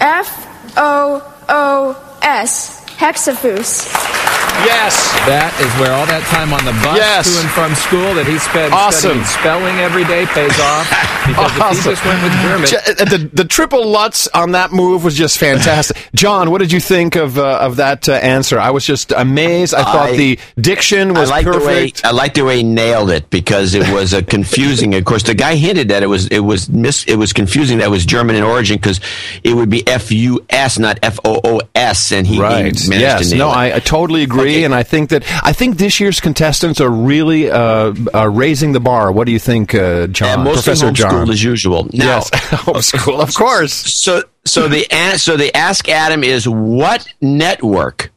F 0.00 0.74
O 0.78 1.34
O 1.48 2.18
S. 2.22 2.84
Hexafoos. 2.90 4.39
Yes. 4.64 4.96
That 5.26 5.52
is 5.60 5.70
where 5.80 5.92
all 5.92 6.06
that 6.06 6.22
time 6.28 6.52
on 6.52 6.64
the 6.64 6.72
bus 6.84 6.96
Yes. 6.96 7.26
to 7.32 7.40
and 7.40 7.50
from 7.50 7.74
school 7.74 8.14
that 8.14 8.26
he 8.26 8.38
spent 8.38 8.72
Awesome. 8.72 9.24
studying 9.24 9.24
spelling 9.40 9.76
every 9.80 10.04
day 10.04 10.26
pays 10.26 10.58
off. 10.60 10.86
Because 11.30 11.78
if 11.78 11.84
he 11.84 11.90
just 11.90 12.04
went 12.04 12.22
with 12.24 12.32
German, 12.42 12.64
uh, 12.64 13.04
the 13.04 13.30
the 13.32 13.44
triple 13.44 13.86
Lutz 13.86 14.26
on 14.34 14.52
that 14.52 14.72
move 14.72 15.04
was 15.04 15.14
just 15.14 15.38
fantastic. 15.38 15.96
John, 16.12 16.50
what 16.50 16.58
did 16.58 16.72
you 16.72 16.80
think 16.80 17.14
of 17.14 17.38
uh, 17.38 17.58
of 17.60 17.76
that 17.76 18.08
uh, 18.08 18.14
answer? 18.14 18.58
I 18.58 18.70
was 18.70 18.84
just 18.84 19.12
amazed. 19.12 19.72
I 19.74 19.84
thought 19.84 20.08
I- 20.10 20.16
the 20.16 20.38
diction 20.60 21.14
was 21.14 21.30
I 21.30 21.34
like 21.36 21.44
perfect. 21.44 21.62
the 21.62 21.68
way 21.68 21.92
I 22.02 22.10
like 22.10 22.34
the 22.34 22.42
way 22.42 22.56
he 22.56 22.62
nailed 22.64 23.10
it 23.10 23.30
because 23.30 23.74
it 23.74 23.88
was 23.92 24.12
a 24.12 24.22
confusing. 24.24 24.94
of 24.94 25.04
course, 25.04 25.22
the 25.22 25.34
guy 25.34 25.54
hinted 25.54 25.90
that 25.90 26.02
it 26.02 26.06
was 26.08 26.26
it 26.28 26.40
was 26.40 26.68
mis 26.68 27.04
it 27.04 27.16
was 27.16 27.32
confusing 27.32 27.78
that 27.78 27.84
it 27.88 27.90
was 27.90 28.04
German 28.06 28.34
in 28.34 28.42
origin 28.42 28.76
because 28.78 28.98
it 29.44 29.54
would 29.54 29.70
be 29.70 29.86
F 29.86 30.10
U 30.10 30.40
S 30.50 30.78
not 30.80 30.98
F 31.02 31.20
O 31.24 31.38
O 31.44 31.60
S, 31.76 32.10
and 32.10 32.26
he, 32.26 32.36
he 32.36 32.40
Right. 32.40 32.64
managed 32.88 32.90
Yes. 32.90 33.28
to 33.28 33.36
nail 33.36 33.46
No, 33.46 33.52
it. 33.52 33.56
I, 33.56 33.76
I 33.76 33.78
totally 33.78 34.22
agree, 34.24 34.49
and 34.64 34.74
I 34.74 34.82
think 34.82 35.10
that 35.10 35.24
I 35.44 35.52
think 35.52 35.78
this 35.78 36.00
year's 36.00 36.20
contestants 36.20 36.80
are 36.80 36.90
really 36.90 37.50
uh, 37.50 37.94
uh, 38.14 38.28
raising 38.28 38.72
the 38.72 38.80
bar. 38.80 39.12
What 39.12 39.26
do 39.26 39.32
you 39.32 39.38
think, 39.38 39.74
uh, 39.74 40.06
John? 40.08 40.46
Yeah, 40.46 40.52
Professor 40.52 40.92
John, 40.92 41.30
as 41.30 41.42
usual. 41.42 41.84
Now, 41.92 42.04
yes, 42.04 42.30
homeschool, 42.30 43.20
of 43.20 43.34
course. 43.34 43.72
So 43.72 44.22
so 44.44 44.68
the 44.68 44.86
so 45.16 45.36
the 45.36 45.54
ask 45.56 45.88
Adam 45.88 46.24
is 46.24 46.48
what 46.48 47.06
network? 47.20 48.12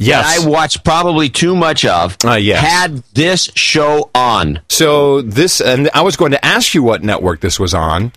Yes. 0.00 0.38
that 0.38 0.46
I 0.46 0.48
watched 0.48 0.84
probably 0.84 1.28
too 1.28 1.56
much 1.56 1.84
of. 1.84 2.16
Uh, 2.24 2.34
yes. 2.34 2.60
had 2.60 2.98
this 3.14 3.50
show 3.56 4.10
on. 4.14 4.60
So 4.68 5.22
this, 5.22 5.60
and 5.60 5.90
I 5.92 6.02
was 6.02 6.16
going 6.16 6.30
to 6.30 6.44
ask 6.44 6.72
you 6.72 6.84
what 6.84 7.02
network 7.02 7.40
this 7.40 7.58
was 7.58 7.74
on, 7.74 8.12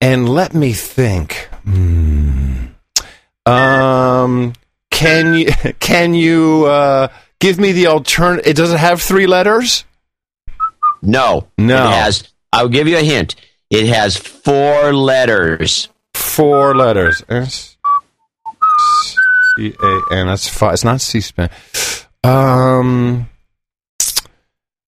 and 0.00 0.26
let 0.26 0.54
me 0.54 0.72
think. 0.72 1.50
Hmm. 1.64 2.68
Um, 3.44 4.54
can 4.98 5.34
you 5.34 5.46
can 5.78 6.12
you 6.14 6.64
uh, 6.66 7.08
give 7.38 7.58
me 7.58 7.72
the 7.72 7.86
alternative? 7.86 8.46
It 8.50 8.56
Does 8.56 8.72
it 8.72 8.78
have 8.78 9.00
three 9.00 9.26
letters? 9.26 9.84
No, 11.00 11.46
No. 11.56 11.84
It 11.86 11.90
has. 11.94 12.28
I'll 12.52 12.68
give 12.68 12.88
you 12.88 12.98
a 12.98 13.02
hint. 13.02 13.36
It 13.70 13.86
has 13.86 14.16
four 14.16 14.92
letters. 14.92 15.88
Four 16.14 16.74
letters. 16.74 17.22
S 17.28 17.76
C 19.56 19.72
A 19.80 20.00
N. 20.14 20.26
That's 20.26 20.48
five. 20.48 20.74
It's 20.74 20.84
not 20.84 21.00
C-SPAN. 21.00 21.50
Um, 22.24 23.28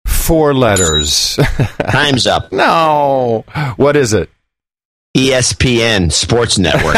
four 0.06 0.54
letters. 0.54 1.36
Time's 1.90 2.26
up. 2.26 2.50
no. 2.52 3.44
What 3.76 3.96
is 3.96 4.14
it? 4.14 4.30
ESPN 5.18 6.12
Sports 6.12 6.58
Network. 6.60 6.94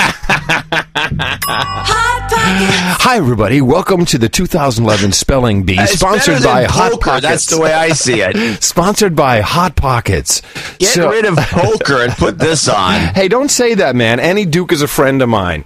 Hi, 3.02 3.16
everybody. 3.16 3.62
Welcome 3.62 4.04
to 4.04 4.18
the 4.18 4.28
2011 4.28 5.12
Spelling 5.12 5.62
Bee, 5.62 5.76
It's 5.78 5.92
sponsored 5.98 6.42
by 6.42 6.60
than 6.62 6.70
Hot 6.70 6.90
poker. 6.92 7.02
Pockets. 7.02 7.22
That's 7.22 7.46
the 7.46 7.58
way 7.58 7.72
I 7.72 7.88
see 7.92 8.20
it. 8.20 8.62
sponsored 8.62 9.16
by 9.16 9.40
Hot 9.40 9.74
Pockets. 9.74 10.42
Get 10.76 10.90
So- 10.90 11.08
rid 11.10 11.24
of 11.24 11.38
poker 11.38 12.02
and 12.04 12.12
put 12.12 12.38
this 12.38 12.68
on. 12.68 13.00
Hey, 13.14 13.28
don't 13.28 13.50
say 13.50 13.72
that, 13.76 13.96
man. 13.96 14.20
Annie 14.20 14.44
Duke 14.44 14.72
is 14.72 14.82
a 14.82 14.88
friend 14.88 15.22
of 15.22 15.30
mine. 15.30 15.64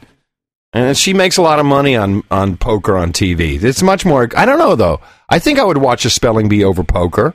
And 0.73 0.97
she 0.97 1.13
makes 1.13 1.37
a 1.39 1.43
lot 1.43 1.59
of 1.59 1.67
money 1.67 1.97
on, 1.97 2.23
on 2.31 2.57
poker 2.57 2.97
on 2.97 3.13
TV. 3.13 3.61
It's 3.61 3.83
much 3.83 4.05
more. 4.05 4.29
I 4.37 4.45
don't 4.47 4.59
know, 4.61 4.77
though. 4.77 5.01
I 5.29 5.41
think 5.41 5.59
I 5.59 5.65
would 5.65 5.79
watch 5.79 6.05
a 6.05 6.11
spelling 6.11 6.49
bee 6.49 6.63
over 6.63 6.85
poker. 6.85 7.35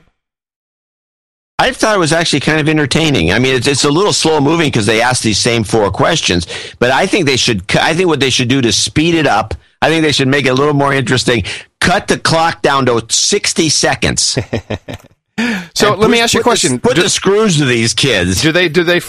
I 1.62 1.72
thought 1.72 1.94
it 1.94 1.98
was 1.98 2.12
actually 2.12 2.40
kind 2.40 2.58
of 2.60 2.68
entertaining. 2.68 3.32
I 3.32 3.38
mean, 3.38 3.54
it's, 3.54 3.66
it's 3.66 3.84
a 3.84 3.90
little 3.90 4.12
slow 4.14 4.40
moving 4.40 4.68
because 4.68 4.86
they 4.86 5.02
ask 5.02 5.22
these 5.22 5.38
same 5.38 5.62
four 5.64 5.90
questions, 5.90 6.46
but 6.78 6.90
I 6.90 7.06
think 7.06 7.26
they 7.26 7.36
should. 7.36 7.62
I 7.76 7.94
think 7.94 8.08
what 8.08 8.20
they 8.20 8.30
should 8.30 8.48
do 8.48 8.60
to 8.62 8.72
speed 8.72 9.14
it 9.14 9.26
up. 9.26 9.54
I 9.82 9.88
think 9.88 10.02
they 10.02 10.12
should 10.12 10.28
make 10.28 10.46
it 10.46 10.50
a 10.50 10.54
little 10.54 10.74
more 10.74 10.92
interesting. 10.92 11.44
Cut 11.80 12.08
the 12.08 12.18
clock 12.18 12.62
down 12.62 12.86
to 12.86 13.04
sixty 13.10 13.68
seconds. 13.68 14.38
So 15.74 15.92
And 15.92 16.02
let 16.02 16.10
me 16.10 16.20
ask 16.20 16.34
you 16.34 16.40
a 16.40 16.42
put 16.42 16.50
the- 16.60 16.68
question. 16.68 16.80
put 16.80 16.96
the 16.96 17.08
screws 17.08 17.56
to 17.58 17.64
these 17.64 17.94
kids. 17.94 18.42
Do 18.42 18.52
they? 18.52 18.68
Do 18.68 18.84
they 18.84 19.00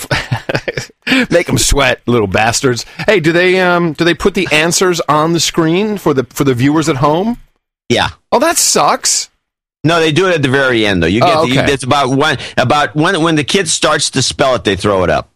make 1.30 1.47
them 1.47 1.58
sweat, 1.58 1.99
little 2.08 2.28
bastards? 2.28 2.86
Hey, 3.06 3.20
do 3.20 3.34
they? 3.34 3.60
Um, 3.60 3.91
do 3.91 4.06
they 4.06 4.14
put 4.14 4.34
the 4.34 4.47
answers 4.49 5.02
on 5.10 5.34
the 5.34 5.41
screen 5.41 5.97
for 5.97 6.14
the 6.14 6.24
for 6.30 6.45
the 6.45 6.54
viewers 6.54 6.88
at 6.88 6.97
home? 6.97 7.38
Yeah. 7.89 8.10
Oh, 8.32 8.39
that 8.39 8.56
sucks. 8.58 9.30
No, 9.84 10.00
they 10.00 10.12
do 10.12 10.28
it 10.28 10.36
at 10.36 10.42
the 10.44 10.50
very 10.50 10.86
end 10.86 11.02
though. 11.02 11.08
You 11.08 11.22
get 11.22 11.36
Oh, 11.38 11.48
the- 11.48 11.66
it's 11.72 11.84
about 11.84 12.10
one 12.10 12.38
about 12.58 12.96
when 12.96 13.22
when 13.22 13.36
the 13.36 13.44
kid 13.44 13.68
starts 13.68 14.12
to 14.12 14.22
spell 14.22 14.56
it, 14.56 14.64
they 14.64 14.76
throw 14.76 15.04
it 15.04 15.10
up. 15.10 15.32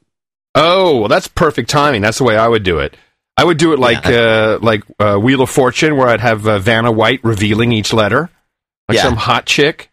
Oh, 0.54 1.00
well, 1.00 1.08
that's 1.10 1.28
perfect 1.28 1.70
timing. 1.70 2.02
That's 2.02 2.18
the 2.20 2.24
way 2.24 2.38
I 2.38 2.48
would 2.48 2.64
do 2.64 2.80
it. 2.80 2.96
I 3.38 3.43
would 3.43 3.58
do 3.58 3.74
it 3.74 3.80
like 3.80 4.06
uh, 4.06 4.60
like 4.62 4.84
uh, 5.00 5.18
Wheel 5.18 5.41
of 5.41 5.50
Fortune, 5.50 5.98
where 5.98 6.08
I'd 6.08 6.22
have 6.22 6.48
uh, 6.48 6.60
Vanna 6.60 6.91
White 6.91 7.20
revealing 7.24 7.72
each 7.74 7.91
letter, 7.91 8.30
like 8.88 8.96
Yeah. 8.98 9.04
some 9.04 9.18
hot 9.18 9.46
chick. 9.46 9.89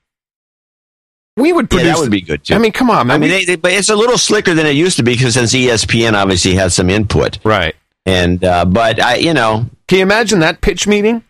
We 1.36 1.52
would 1.52 1.64
Yeah, 1.72 1.78
produce. 1.78 1.94
that 1.96 2.00
would 2.02 2.10
be 2.10 2.20
good 2.20 2.44
too. 2.44 2.54
I 2.54 2.58
mean, 2.58 2.72
come 2.72 2.90
on, 2.90 3.06
man. 3.06 3.16
I 3.16 3.18
mean, 3.18 3.30
they, 3.30 3.44
they, 3.46 3.56
but 3.56 3.72
it's 3.72 3.88
a 3.88 3.96
little 3.96 4.18
slicker 4.18 4.52
than 4.54 4.66
it 4.66 4.72
used 4.76 4.98
to 4.98 5.02
be 5.02 5.14
because 5.14 5.34
since 5.34 5.54
ESPN 5.54 6.12
obviously 6.12 6.54
has 6.56 6.74
some 6.74 6.90
input, 6.90 7.38
right? 7.42 7.74
And 8.04 8.44
uh, 8.44 8.64
but 8.66 9.00
I, 9.00 9.16
you 9.16 9.32
know, 9.32 9.66
Can 9.88 9.98
you 9.98 10.02
imagine 10.02 10.40
that 10.40 10.60
pitch 10.60 10.86
meeting? 10.86 11.24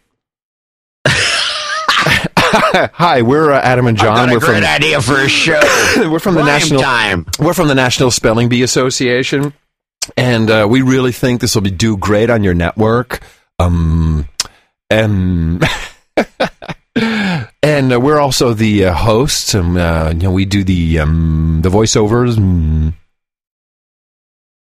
Hi, 2.75 3.21
we're 3.21 3.53
uh, 3.53 3.61
Adam 3.61 3.87
and 3.87 3.99
John. 3.99 4.17
I've 4.17 4.17
got 4.17 4.29
a 4.31 4.33
we're 4.33 4.41
great 4.41 4.63
from 4.63 4.75
idea 4.75 5.03
for 5.03 5.21
a 5.21 5.29
show. 5.29 5.61
we're 6.11 6.19
from 6.19 6.35
the 6.35 6.41
Prime 6.41 6.55
national 6.55 6.81
time. 6.81 7.27
We're 7.39 7.53
from 7.53 7.69
the 7.69 7.75
National 7.75 8.11
Spelling 8.11 8.49
Bee 8.49 8.63
Association, 8.63 9.53
and 10.17 10.51
uh, 10.51 10.67
we 10.71 10.81
really 10.81 11.13
think 11.13 11.43
this 11.43 11.55
will 11.55 11.63
be 11.63 11.71
do 11.71 11.99
great 11.99 12.31
on 12.31 12.43
your 12.43 12.55
network. 12.55 13.21
Um, 13.59 14.27
um, 14.91 15.61
and 17.63 17.93
uh, 17.93 18.01
we're 18.01 18.19
also 18.19 18.55
the 18.55 18.87
uh, 18.87 18.95
hosts, 18.95 19.53
and 19.53 19.77
uh, 19.77 20.11
you 20.15 20.23
know 20.23 20.31
we 20.31 20.47
do 20.47 20.65
the 20.65 21.01
um, 21.01 21.61
the 21.63 21.69
voiceovers. 21.69 22.37
Mm. 22.37 22.95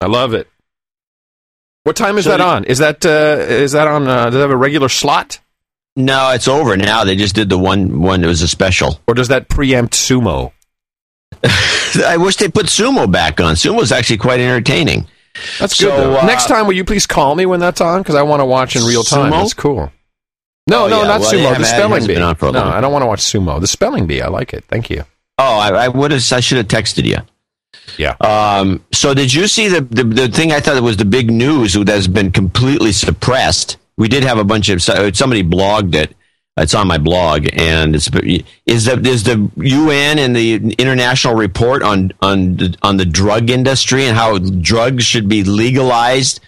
I 0.02 0.08
love 0.08 0.34
it. 0.34 0.50
What 1.86 1.96
time 1.96 2.18
is 2.18 2.26
So 2.26 2.32
that 2.32 2.42
on? 2.42 2.66
Is 2.66 2.80
that 2.80 3.06
uh, 3.06 3.46
is 3.48 3.72
that 3.72 3.88
on? 3.88 4.10
Uh, 4.10 4.26
does 4.26 4.36
it 4.36 4.42
have 4.42 4.52
a 4.52 4.58
regular 4.58 4.90
slot, 4.90 5.40
No, 5.96 6.32
it's 6.32 6.48
over 6.48 6.76
now. 6.76 7.04
They 7.04 7.16
just 7.16 7.36
did 7.36 7.50
the 7.50 7.58
one 7.58 8.02
one. 8.02 8.24
It 8.24 8.28
was 8.28 8.42
a 8.42 8.48
special. 8.48 9.00
or 9.08 9.14
does 9.14 9.28
that 9.28 9.48
preempt 9.50 9.94
sumo? 9.94 10.52
I 12.06 12.18
wish 12.18 12.38
they 12.38 12.48
put 12.50 12.68
sumo 12.68 13.12
back 13.12 13.40
on. 13.40 13.56
Sumo's 13.56 13.92
actually 13.92 14.18
quite 14.18 14.40
entertaining. 14.40 15.08
That's 15.60 15.76
So, 15.78 15.90
good. 15.90 16.18
uh, 16.18 16.26
Next 16.26 16.48
time, 16.48 16.66
will 16.68 16.74
you 16.74 16.84
please 16.84 17.06
call 17.06 17.36
me 17.36 17.46
when 17.46 17.60
that's 17.60 17.82
on? 17.82 18.02
Because 18.02 18.16
I 18.16 18.22
want 18.24 18.40
to 18.42 18.46
watch 18.46 18.76
in 18.76 18.84
real 18.84 19.04
time. 19.04 19.32
Sumo? 19.32 19.42
That's 19.42 19.54
cool. 19.54 19.92
No, 20.68 20.86
Oh, 20.86 20.88
no, 20.88 21.02
yeah. 21.02 21.08
not 21.08 21.22
Well, 21.22 21.32
sumo. 21.34 21.58
The 21.58 21.66
spelling 21.66 22.08
bee. 22.08 22.16
on 22.18 22.36
for 22.36 22.48
a 22.50 22.52
no, 22.52 22.60
long 22.62 22.72
I 22.74 22.82
don't 22.82 22.92
want 22.94 23.04
to 23.04 23.08
watch 23.08 23.20
sumo. 23.22 23.60
The 23.60 23.68
spelling 23.68 24.08
bee. 24.08 24.22
I 24.22 24.28
like 24.30 24.54
it. 24.54 24.64
Thank 24.70 24.90
you. 24.90 25.04
Oh, 25.38 25.58
I, 25.58 25.86
I 25.86 25.88
would 25.90 26.12
have. 26.12 26.24
I 26.32 26.40
should 26.40 26.58
have 26.58 26.68
texted 26.68 27.06
you. 27.06 27.18
Yeah. 27.98 28.16
Um, 28.22 28.84
so 28.92 29.14
did 29.14 29.34
you 29.34 29.48
see 29.48 29.68
the, 29.68 29.82
the 29.82 30.04
the 30.04 30.28
thing 30.30 30.52
I 30.54 30.60
thought 30.60 30.78
it 30.78 30.84
was 30.84 30.98
the 30.98 31.06
big 31.06 31.30
news 31.32 31.74
that 31.74 31.88
has 31.90 32.08
been 32.08 32.32
completely 32.32 32.92
suppressed? 32.92 33.78
We 33.98 34.08
did 34.08 34.24
have 34.24 34.38
a 34.38 34.44
bunch 34.44 34.70
of 34.70 34.88
uh, 34.90 35.12
somebody 35.14 35.44
blogged 35.44 35.96
it. 35.96 36.16
It's 36.56 36.76
on 36.76 36.88
my 36.88 37.00
blog, 37.00 37.48
and 37.54 37.96
it's 37.96 38.08
is 38.68 38.86
the 38.86 39.02
is 39.04 39.24
the 39.24 39.50
UN 39.56 40.20
and 40.20 40.36
the 40.36 40.76
international 40.78 41.34
report 41.34 41.82
on 41.82 42.12
on 42.22 42.58
the, 42.58 42.78
on 42.84 42.98
the 42.98 43.06
drug 43.06 43.50
industry 43.50 44.06
and 44.06 44.16
how 44.16 44.38
drugs 44.38 45.04
should 45.04 45.28
be 45.28 45.44
legalized. 45.44 46.42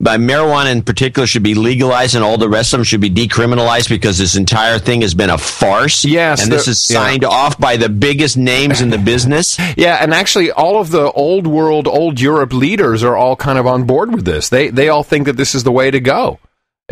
By 0.00 0.16
marijuana 0.16 0.72
in 0.72 0.82
particular 0.82 1.28
should 1.28 1.44
be 1.44 1.54
legalized, 1.54 2.16
and 2.16 2.24
all 2.24 2.38
the 2.38 2.48
rest 2.48 2.72
of 2.72 2.78
them 2.78 2.84
should 2.84 3.00
be 3.00 3.08
decriminalized 3.08 3.88
because 3.88 4.18
this 4.18 4.34
entire 4.34 4.80
thing 4.80 5.02
has 5.02 5.14
been 5.14 5.30
a 5.30 5.38
farce. 5.38 6.04
Yes, 6.04 6.42
and 6.42 6.50
this 6.50 6.66
is 6.66 6.90
yeah. 6.90 6.96
signed 6.96 7.24
off 7.24 7.56
by 7.56 7.76
the 7.76 7.88
biggest 7.88 8.36
names 8.36 8.80
in 8.80 8.90
the 8.90 8.98
business. 8.98 9.58
Yeah, 9.76 9.98
and 10.00 10.12
actually, 10.12 10.50
all 10.50 10.80
of 10.80 10.90
the 10.90 11.10
old 11.12 11.46
world, 11.46 11.86
old 11.86 12.20
Europe 12.20 12.52
leaders 12.52 13.04
are 13.04 13.16
all 13.16 13.36
kind 13.36 13.58
of 13.58 13.66
on 13.66 13.84
board 13.84 14.12
with 14.12 14.24
this. 14.24 14.48
They 14.48 14.70
they 14.70 14.88
all 14.88 15.04
think 15.04 15.26
that 15.26 15.36
this 15.36 15.54
is 15.54 15.62
the 15.62 15.72
way 15.72 15.92
to 15.92 16.00
go. 16.00 16.40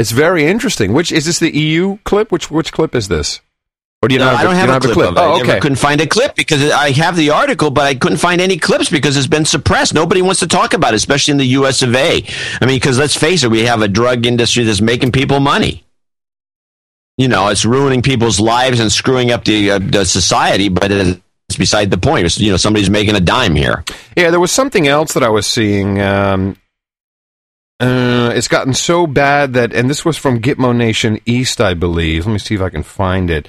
It's 0.01 0.12
very 0.12 0.46
interesting. 0.46 0.94
Which 0.94 1.12
is 1.12 1.26
this 1.26 1.40
the 1.40 1.55
EU 1.55 1.98
clip? 2.05 2.32
Which 2.32 2.51
which 2.51 2.72
clip 2.72 2.94
is 2.94 3.09
this? 3.09 3.42
Or 4.03 4.09
do 4.09 4.14
you 4.14 4.18
No, 4.18 4.32
not? 4.32 4.36
I 4.36 4.42
don't 4.44 4.55
you 4.55 4.61
have, 4.61 4.82
a 4.82 4.88
clip. 4.88 5.11
Of 5.11 5.16
it. 5.18 5.20
Oh, 5.20 5.53
I 5.57 5.61
couldn't 5.61 5.76
find 5.76 6.01
a 6.01 6.07
clip 6.07 6.34
because 6.36 6.70
I 6.70 6.90
have 6.92 7.16
the 7.16 7.28
article, 7.28 7.70
but 7.70 7.84
I 7.84 7.94
couldn't 7.94 8.16
find 8.16 8.40
any 8.40 8.57
clips 8.57 8.88
because 8.88 9.18
it's 9.18 9.26
been 9.26 9.44
suppressed. 9.44 9.92
Nobody 9.92 10.22
wants 10.22 10.40
to 10.40 10.46
talk 10.46 10.72
about 10.72 10.94
it, 10.94 10.96
especially 10.96 11.32
in 11.32 11.36
the 11.36 11.48
U.S. 11.48 11.82
of 11.82 11.94
A. 11.94 12.24
I 12.62 12.64
mean, 12.64 12.76
because 12.76 12.98
let's 12.98 13.14
face 13.14 13.44
it, 13.44 13.51
we 13.51 13.61
have 13.66 13.82
a 13.82 13.88
drug 13.88 14.24
industry 14.24 14.64
that's 14.64 14.80
making 14.80 15.12
people 15.12 15.38
money. 15.38 15.84
You 17.18 17.28
know, 17.28 17.48
it's 17.48 17.66
ruining 17.66 18.01
people's 18.01 18.40
lives 18.40 18.80
and 18.80 18.90
screwing 18.90 19.30
up 19.30 19.44
the, 19.44 19.72
uh, 19.72 19.78
the 19.80 20.07
society, 20.07 20.70
but 20.70 20.90
it's 20.90 21.59
beside 21.59 21.90
the 21.90 21.98
point. 21.98 22.24
It's, 22.24 22.40
you 22.40 22.51
know, 22.51 22.57
somebody's 22.57 22.88
making 22.88 23.16
a 23.16 23.20
dime 23.20 23.55
here. 23.55 23.84
Yeah, 24.16 24.30
there 24.30 24.40
was 24.40 24.51
something 24.51 24.88
else 24.88 25.12
that 25.12 25.22
I 25.22 25.28
was 25.28 25.46
seeing. 25.46 26.01
Um, 26.01 26.57
uh, 27.81 28.33
it's 28.35 28.49
gotten 28.49 28.74
so 28.74 29.07
bad 29.07 29.55
that, 29.55 29.72
and 29.72 29.89
this 29.89 30.05
was 30.05 30.16
from 30.16 30.41
Gitmo 30.41 30.74
Nation 30.76 31.18
East, 31.26 31.61
I 31.61 31.74
believe. 31.74 32.26
Let 32.26 32.33
me 32.33 32.39
see 32.39 32.55
if 32.55 32.61
I 32.61 32.68
can 32.70 32.83
find 32.83 33.31
it. 33.31 33.49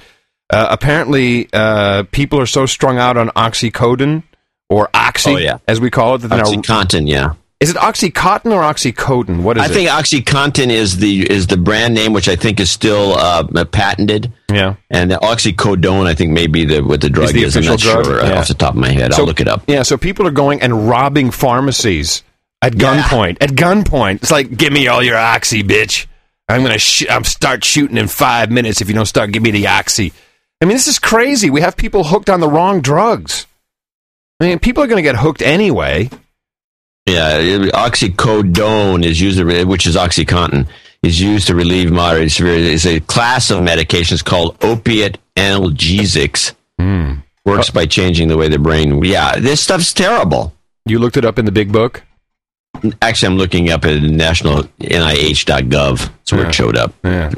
Uh, 0.50 0.68
apparently, 0.70 1.48
uh, 1.52 2.04
people 2.12 2.40
are 2.40 2.46
so 2.46 2.66
strung 2.66 2.98
out 2.98 3.16
on 3.16 3.28
oxycodone 3.30 4.22
or 4.68 4.88
oxy, 4.94 5.30
Oh, 5.34 5.36
yeah. 5.38 5.58
as 5.68 5.80
we 5.80 5.90
call 5.90 6.14
it, 6.16 6.18
that 6.18 6.28
now 6.30 6.42
OxyContin, 6.44 7.08
yeah. 7.08 7.34
Is 7.60 7.70
it 7.70 7.76
OxyContin 7.76 8.46
or 8.52 8.62
OxyCodone? 8.62 9.42
What 9.42 9.56
is 9.56 9.62
I 9.62 9.66
it? 9.66 9.68
think 9.70 9.88
OxyContin 9.90 10.68
is 10.70 10.96
the 10.96 11.30
is 11.30 11.46
the 11.46 11.56
brand 11.56 11.94
name, 11.94 12.12
which 12.12 12.28
I 12.28 12.34
think 12.34 12.58
is 12.58 12.70
still 12.70 13.14
uh, 13.14 13.64
patented. 13.66 14.32
Yeah. 14.50 14.74
And 14.90 15.12
the 15.12 15.16
oxycodone, 15.16 16.06
I 16.06 16.14
think, 16.14 16.32
may 16.32 16.48
be 16.48 16.64
the 16.64 16.80
what 16.80 17.00
the 17.02 17.08
drug 17.08 17.26
Is 17.26 17.32
the 17.32 17.42
is. 17.44 17.56
I'm 17.56 17.64
not 17.64 17.78
drug? 17.78 18.04
sure 18.04 18.20
uh, 18.20 18.28
Yeah. 18.28 18.38
off 18.40 18.48
the 18.48 18.54
top 18.54 18.74
of 18.74 18.80
my 18.80 18.88
head. 18.90 19.14
So- 19.14 19.20
I'll 19.22 19.26
look 19.26 19.40
it 19.40 19.46
up. 19.46 19.62
Yeah, 19.68 19.82
so 19.84 19.96
people 19.96 20.26
are 20.26 20.32
going 20.32 20.60
and 20.60 20.88
robbing 20.88 21.30
pharmacies 21.30 22.24
at 22.62 22.72
gunpoint. 22.74 23.38
At 23.40 23.50
gunpoint, 23.50 24.22
it's 24.22 24.30
like, 24.30 24.56
give 24.56 24.72
me 24.72 24.86
all 24.88 25.02
your 25.02 25.16
oxy, 25.16 25.62
bitch. 25.62 26.06
I'm 26.48 26.62
gonna 26.62 26.78
sh- 26.78 27.06
I'm 27.10 27.24
start 27.24 27.64
shooting 27.64 27.96
in 27.96 28.08
five 28.08 28.50
minutes 28.50 28.80
if 28.80 28.88
you 28.88 28.94
don't 28.94 29.06
start 29.06 29.32
giving 29.32 29.52
me 29.52 29.60
the 29.60 29.68
oxy. 29.68 30.12
I 30.60 30.64
mean, 30.64 30.74
this 30.76 30.86
is 30.86 30.98
crazy. 30.98 31.50
We 31.50 31.60
have 31.60 31.76
people 31.76 32.04
hooked 32.04 32.30
on 32.30 32.40
the 32.40 32.48
wrong 32.48 32.80
drugs. 32.80 33.46
I 34.40 34.46
mean, 34.46 34.58
people 34.60 34.82
are 34.82 34.86
going 34.86 35.02
to 35.02 35.02
get 35.02 35.16
hooked 35.16 35.42
anyway. 35.42 36.08
Yeah, 37.06 37.38
oxycodone 37.74 39.04
is 39.04 39.20
used, 39.20 39.38
to, 39.38 39.64
which 39.64 39.86
is 39.86 39.96
OxyContin, 39.96 40.68
is 41.02 41.20
used 41.20 41.48
to 41.48 41.56
relieve 41.56 41.90
moderate 41.90 42.30
severe. 42.30 42.54
It's 42.72 42.86
a 42.86 43.00
class 43.00 43.50
of 43.50 43.58
medications 43.60 44.24
called 44.24 44.56
opiate 44.62 45.18
analgesics. 45.36 46.54
Hmm. 46.78 47.14
Works 47.44 47.70
by 47.70 47.86
changing 47.86 48.28
the 48.28 48.36
way 48.36 48.48
the 48.48 48.58
brain. 48.58 49.02
Yeah, 49.04 49.40
this 49.40 49.60
stuff's 49.60 49.92
terrible. 49.92 50.52
You 50.86 51.00
looked 51.00 51.16
it 51.16 51.24
up 51.24 51.40
in 51.40 51.44
the 51.44 51.52
big 51.52 51.72
book. 51.72 52.04
Actually, 53.00 53.26
I'm 53.32 53.38
looking 53.38 53.70
up 53.70 53.84
at 53.84 54.02
national 54.02 54.64
NIH.gov. 54.80 55.98
That's 55.98 56.32
where 56.32 56.42
Yeah. 56.42 56.48
it 56.48 56.54
showed 56.54 56.76
up. 56.76 56.92
Yeah. 57.04 57.30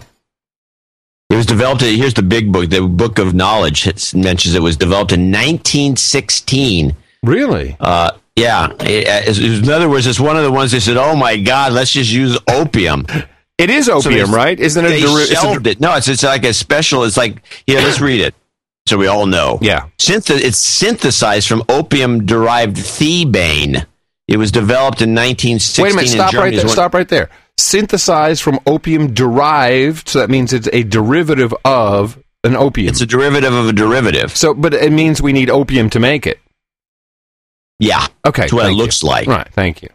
It 1.30 1.36
was 1.36 1.46
developed. 1.46 1.82
Here's 1.82 2.14
the 2.14 2.22
big 2.22 2.52
book. 2.52 2.70
The 2.70 2.82
Book 2.82 3.18
of 3.18 3.34
Knowledge 3.34 3.86
it 3.86 4.12
mentions 4.14 4.54
it 4.54 4.62
was 4.62 4.76
developed 4.76 5.12
in 5.12 5.30
1916. 5.30 6.94
Really? 7.22 7.76
Uh, 7.80 8.10
yeah. 8.36 8.68
It- 8.80 9.28
it- 9.38 9.38
in 9.38 9.70
other 9.70 9.88
words, 9.88 10.06
it's 10.06 10.20
one 10.20 10.36
of 10.36 10.44
the 10.44 10.50
ones 10.52 10.70
they 10.72 10.80
said, 10.80 10.96
"Oh 10.96 11.16
my 11.16 11.36
God, 11.36 11.72
let's 11.72 11.90
just 11.92 12.10
use 12.10 12.38
opium." 12.48 13.06
It 13.58 13.70
is 13.70 13.88
opium, 13.88 14.30
they- 14.30 14.36
right? 14.36 14.58
Isn't 14.60 14.84
it? 14.84 14.88
They 14.88 15.02
a 15.02 15.06
deri- 15.06 15.22
it's 15.22 15.30
a 15.30 15.34
shelved 15.36 15.66
it. 15.66 15.80
No, 15.80 15.94
it's 15.94 16.08
it's 16.08 16.22
like 16.22 16.44
a 16.44 16.52
special. 16.52 17.04
It's 17.04 17.16
like 17.16 17.36
yeah, 17.66 17.80
Let's 17.80 18.00
read 18.00 18.20
it, 18.20 18.34
so 18.86 18.96
we 18.98 19.06
all 19.06 19.26
know. 19.26 19.58
Yeah. 19.62 19.84
Synth- 19.98 20.30
it's 20.30 20.58
synthesized 20.58 21.48
from 21.48 21.62
opium-derived 21.68 22.76
thebaine. 22.76 23.86
It 24.26 24.38
was 24.38 24.50
developed 24.50 25.02
in 25.02 25.10
1916 25.10 25.82
Wait 25.82 25.92
a 25.92 25.96
minute. 25.96 26.10
in 26.10 26.14
Stop 26.16 26.32
Germany. 26.32 26.50
right 26.56 26.62
there. 26.62 26.68
Stop 26.68 26.94
right 26.94 27.08
there. 27.08 27.30
Synthesized 27.58 28.42
from 28.42 28.58
opium 28.66 29.12
derived, 29.12 30.08
so 30.08 30.18
that 30.20 30.30
means 30.30 30.52
it's 30.52 30.68
a 30.72 30.82
derivative 30.82 31.54
of 31.64 32.18
an 32.42 32.56
opium. 32.56 32.88
It's 32.88 33.00
a 33.00 33.06
derivative 33.06 33.52
of 33.52 33.68
a 33.68 33.72
derivative. 33.72 34.36
So, 34.36 34.54
but 34.54 34.74
it 34.74 34.92
means 34.92 35.20
we 35.22 35.32
need 35.32 35.50
opium 35.50 35.90
to 35.90 36.00
make 36.00 36.26
it. 36.26 36.40
Yeah. 37.78 38.06
Okay. 38.26 38.42
That's 38.42 38.52
what 38.52 38.66
it 38.66 38.72
looks 38.74 39.02
you. 39.02 39.08
like. 39.08 39.26
Right. 39.28 39.48
Thank 39.52 39.82
you. 39.82 39.88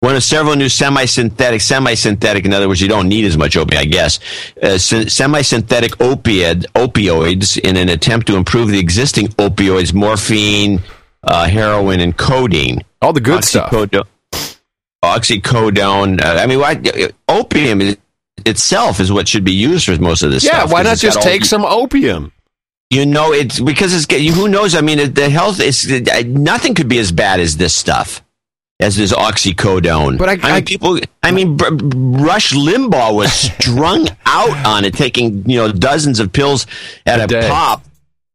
One 0.00 0.16
of 0.16 0.24
several 0.24 0.56
new 0.56 0.68
semi-synthetic, 0.68 1.60
semi-synthetic, 1.60 2.44
in 2.44 2.52
other 2.52 2.66
words, 2.66 2.80
you 2.80 2.88
don't 2.88 3.08
need 3.08 3.24
as 3.24 3.38
much 3.38 3.56
opium, 3.56 3.78
I 3.80 3.84
guess, 3.84 4.18
uh, 4.60 4.76
semi-synthetic 4.76 5.92
opioid, 5.98 6.66
opioids 6.74 7.56
in 7.56 7.76
an 7.76 7.88
attempt 7.88 8.26
to 8.26 8.34
improve 8.36 8.68
the 8.68 8.80
existing 8.80 9.28
opioids, 9.28 9.94
morphine, 9.94 10.80
uh, 11.22 11.48
heroin, 11.48 12.00
and 12.00 12.16
codeine. 12.16 12.82
All 13.00 13.12
the 13.12 13.20
good 13.20 13.44
stuff. 13.44 13.70
Oxycodone. 15.04 16.22
Uh, 16.22 16.38
I 16.38 16.46
mean, 16.46 16.60
why, 16.60 16.80
opium 17.28 17.80
is, 17.80 17.96
itself 18.46 19.00
is 19.00 19.10
what 19.12 19.26
should 19.26 19.44
be 19.44 19.52
used 19.52 19.86
for 19.86 20.00
most 20.00 20.22
of 20.22 20.30
this 20.30 20.44
yeah. 20.44 20.60
stuff. 20.60 20.72
Why 20.72 20.82
'cause 20.82 21.02
not 21.02 21.12
just 21.12 21.22
take 21.22 21.44
some 21.44 21.64
opium? 21.64 22.32
You 22.90 23.06
know, 23.06 23.32
it's 23.32 23.58
because 23.58 23.94
it's 23.94 24.36
who 24.36 24.48
knows. 24.48 24.74
I 24.74 24.80
mean, 24.82 25.14
the 25.14 25.30
health 25.30 25.60
is 25.60 25.90
uh, 25.90 26.22
nothing 26.26 26.74
could 26.74 26.88
be 26.88 26.98
as 26.98 27.10
bad 27.10 27.40
as 27.40 27.56
this 27.56 27.74
stuff 27.74 28.22
as 28.82 28.96
this 28.96 29.12
oxycodone. 29.12 30.18
But 30.18 30.44
I, 30.44 30.54
mean, 30.54 30.64
people. 30.64 30.98
I 31.22 31.30
mean, 31.30 31.56
Br- 31.56 31.70
Rush 31.72 32.52
Limbaugh 32.52 33.14
was 33.14 33.32
strung 33.58 34.08
out 34.26 34.66
on 34.66 34.84
it, 34.84 34.94
taking 34.94 35.48
you 35.48 35.56
know 35.56 35.72
dozens 35.72 36.20
of 36.20 36.32
pills 36.32 36.66
at 37.06 37.20
a, 37.20 37.26
day. 37.26 37.48
pop, 37.48 37.84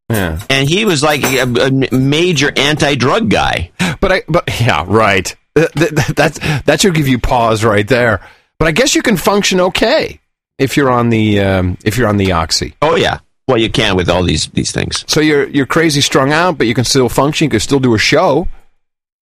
Yeah. 0.09 0.39
and 0.49 0.69
he 0.69 0.85
was 0.85 1.03
like 1.03 1.23
a, 1.23 1.41
a 1.43 1.93
major 1.95 2.51
anti-drug 2.55 3.29
guy. 3.29 3.71
But 3.99 4.11
I. 4.11 4.23
But 4.27 4.49
yeah. 4.61 4.85
Right. 4.87 5.35
Th- 5.55 5.71
th- 5.71 5.95
th- 5.95 6.07
That's 6.15 6.39
that 6.63 6.79
should 6.81 6.93
give 6.95 7.07
you 7.07 7.19
pause 7.19 7.63
right 7.65 7.87
there. 7.87 8.21
But 8.59 8.67
I 8.67 8.71
guess 8.71 8.95
you 8.95 9.01
can 9.01 9.17
function 9.17 9.59
okay 9.59 10.19
if 10.57 10.77
you're 10.77 10.89
on 10.89 11.09
the 11.09 11.39
um, 11.41 11.77
if 11.83 11.97
you're 11.97 12.07
on 12.07 12.17
the 12.17 12.31
oxy. 12.31 12.75
Oh 12.81 12.95
yeah. 12.95 13.19
Well, 13.47 13.57
you 13.57 13.69
can 13.69 13.95
with 13.95 14.09
all 14.09 14.23
these 14.23 14.47
these 14.47 14.71
things. 14.71 15.03
So 15.07 15.19
you're 15.19 15.47
you're 15.47 15.65
crazy 15.65 16.01
strung 16.01 16.31
out, 16.31 16.57
but 16.57 16.67
you 16.67 16.73
can 16.73 16.83
still 16.85 17.09
function. 17.09 17.45
You 17.45 17.49
can 17.51 17.59
still 17.59 17.79
do 17.79 17.93
a 17.95 17.99
show. 17.99 18.47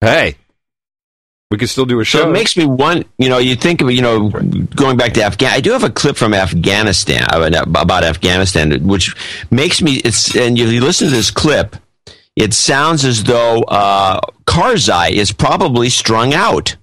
Hey, 0.00 0.36
we 1.50 1.58
can 1.58 1.68
still 1.68 1.86
do 1.86 2.00
a 2.00 2.04
show. 2.04 2.20
So 2.20 2.28
it 2.28 2.32
makes 2.32 2.56
me 2.56 2.66
one. 2.66 3.04
You 3.18 3.28
know, 3.28 3.38
you 3.38 3.54
think 3.54 3.80
of 3.80 3.90
you 3.90 4.02
know 4.02 4.30
going 4.30 4.96
back 4.96 5.12
to 5.14 5.22
Afghan. 5.22 5.52
I 5.52 5.60
do 5.60 5.72
have 5.72 5.84
a 5.84 5.90
clip 5.90 6.16
from 6.16 6.34
Afghanistan 6.34 7.24
uh, 7.32 7.50
about 7.64 8.04
Afghanistan, 8.04 8.86
which 8.86 9.14
makes 9.50 9.80
me. 9.80 9.96
It's 10.04 10.34
and 10.36 10.58
you, 10.58 10.66
you 10.66 10.80
listen 10.80 11.08
to 11.08 11.14
this 11.14 11.30
clip. 11.30 11.76
It 12.34 12.52
sounds 12.52 13.04
as 13.04 13.24
though 13.24 13.62
uh, 13.62 14.20
Karzai 14.44 15.10
is 15.12 15.32
probably 15.32 15.88
strung 15.88 16.34
out. 16.34 16.76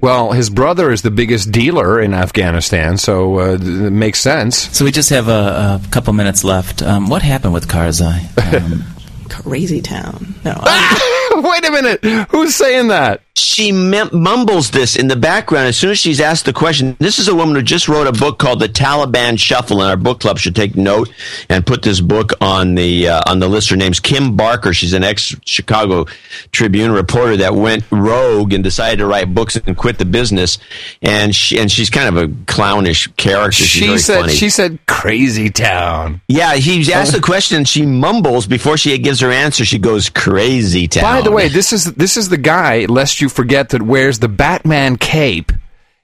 Well, 0.00 0.32
his 0.32 0.50
brother 0.50 0.90
is 0.90 1.02
the 1.02 1.10
biggest 1.10 1.52
dealer 1.52 2.00
in 2.00 2.12
Afghanistan, 2.12 2.98
so 2.98 3.38
uh, 3.38 3.54
it 3.54 3.92
makes 3.92 4.20
sense. 4.20 4.76
So 4.76 4.84
we 4.84 4.90
just 4.92 5.08
have 5.10 5.28
a, 5.28 5.80
a 5.82 5.88
couple 5.90 6.12
minutes 6.12 6.44
left. 6.44 6.82
Um, 6.82 7.08
what 7.08 7.22
happened 7.22 7.54
with 7.54 7.68
Karzai? 7.68 8.26
Um, 8.56 8.84
Crazy 9.28 9.82
town. 9.82 10.34
No. 10.44 10.54
Wait 11.48 11.66
a 11.66 11.70
minute. 11.70 12.04
Who's 12.30 12.54
saying 12.54 12.88
that? 12.88 13.22
She 13.38 13.70
mumbles 13.70 14.70
this 14.70 14.96
in 14.96 15.08
the 15.08 15.16
background 15.16 15.68
as 15.68 15.76
soon 15.76 15.90
as 15.90 15.98
she's 15.98 16.22
asked 16.22 16.46
the 16.46 16.54
question. 16.54 16.96
This 16.98 17.18
is 17.18 17.28
a 17.28 17.34
woman 17.34 17.54
who 17.54 17.60
just 17.62 17.86
wrote 17.86 18.06
a 18.06 18.12
book 18.12 18.38
called 18.38 18.60
The 18.60 18.68
Taliban 18.68 19.38
Shuffle, 19.38 19.82
and 19.82 19.90
our 19.90 19.96
book 19.98 20.20
club 20.20 20.38
should 20.38 20.56
take 20.56 20.74
note 20.74 21.10
and 21.50 21.64
put 21.66 21.82
this 21.82 22.00
book 22.00 22.32
on 22.40 22.74
the 22.76 23.08
uh, 23.08 23.22
on 23.30 23.38
the 23.40 23.48
list. 23.48 23.68
Her 23.68 23.76
name's 23.76 24.00
Kim 24.00 24.36
Barker. 24.36 24.72
She's 24.72 24.94
an 24.94 25.04
ex 25.04 25.36
Chicago 25.44 26.06
Tribune 26.50 26.92
reporter 26.92 27.36
that 27.38 27.54
went 27.54 27.84
rogue 27.90 28.54
and 28.54 28.64
decided 28.64 28.98
to 28.98 29.06
write 29.06 29.34
books 29.34 29.56
and 29.56 29.76
quit 29.76 29.98
the 29.98 30.06
business. 30.06 30.58
And 31.02 31.34
she 31.34 31.58
and 31.58 31.70
she's 31.70 31.90
kind 31.90 32.08
of 32.08 32.16
a 32.30 32.34
clownish 32.46 33.06
character. 33.18 33.52
She's 33.64 33.68
She 33.68 33.98
said 33.98 34.20
funny. 34.22 34.32
she 34.32 34.48
said 34.48 34.78
crazy 34.86 35.50
town. 35.50 36.22
yeah, 36.28 36.54
he 36.54 36.90
asked 36.90 37.12
the 37.12 37.20
question. 37.22 37.58
and 37.58 37.68
She 37.68 37.84
mumbles 37.84 38.46
before 38.46 38.78
she 38.78 38.96
gives 38.96 39.20
her 39.20 39.30
answer. 39.30 39.66
She 39.66 39.78
goes 39.78 40.08
crazy 40.08 40.88
town. 40.88 41.02
By 41.04 41.20
the 41.30 41.36
way, 41.36 41.48
this 41.48 41.72
is 41.72 41.84
this 41.94 42.16
is 42.16 42.28
the 42.28 42.36
guy, 42.36 42.86
lest 42.86 43.20
you 43.20 43.28
forget, 43.28 43.70
that 43.70 43.82
wears 43.82 44.18
the 44.18 44.28
Batman 44.28 44.96
cape 44.96 45.52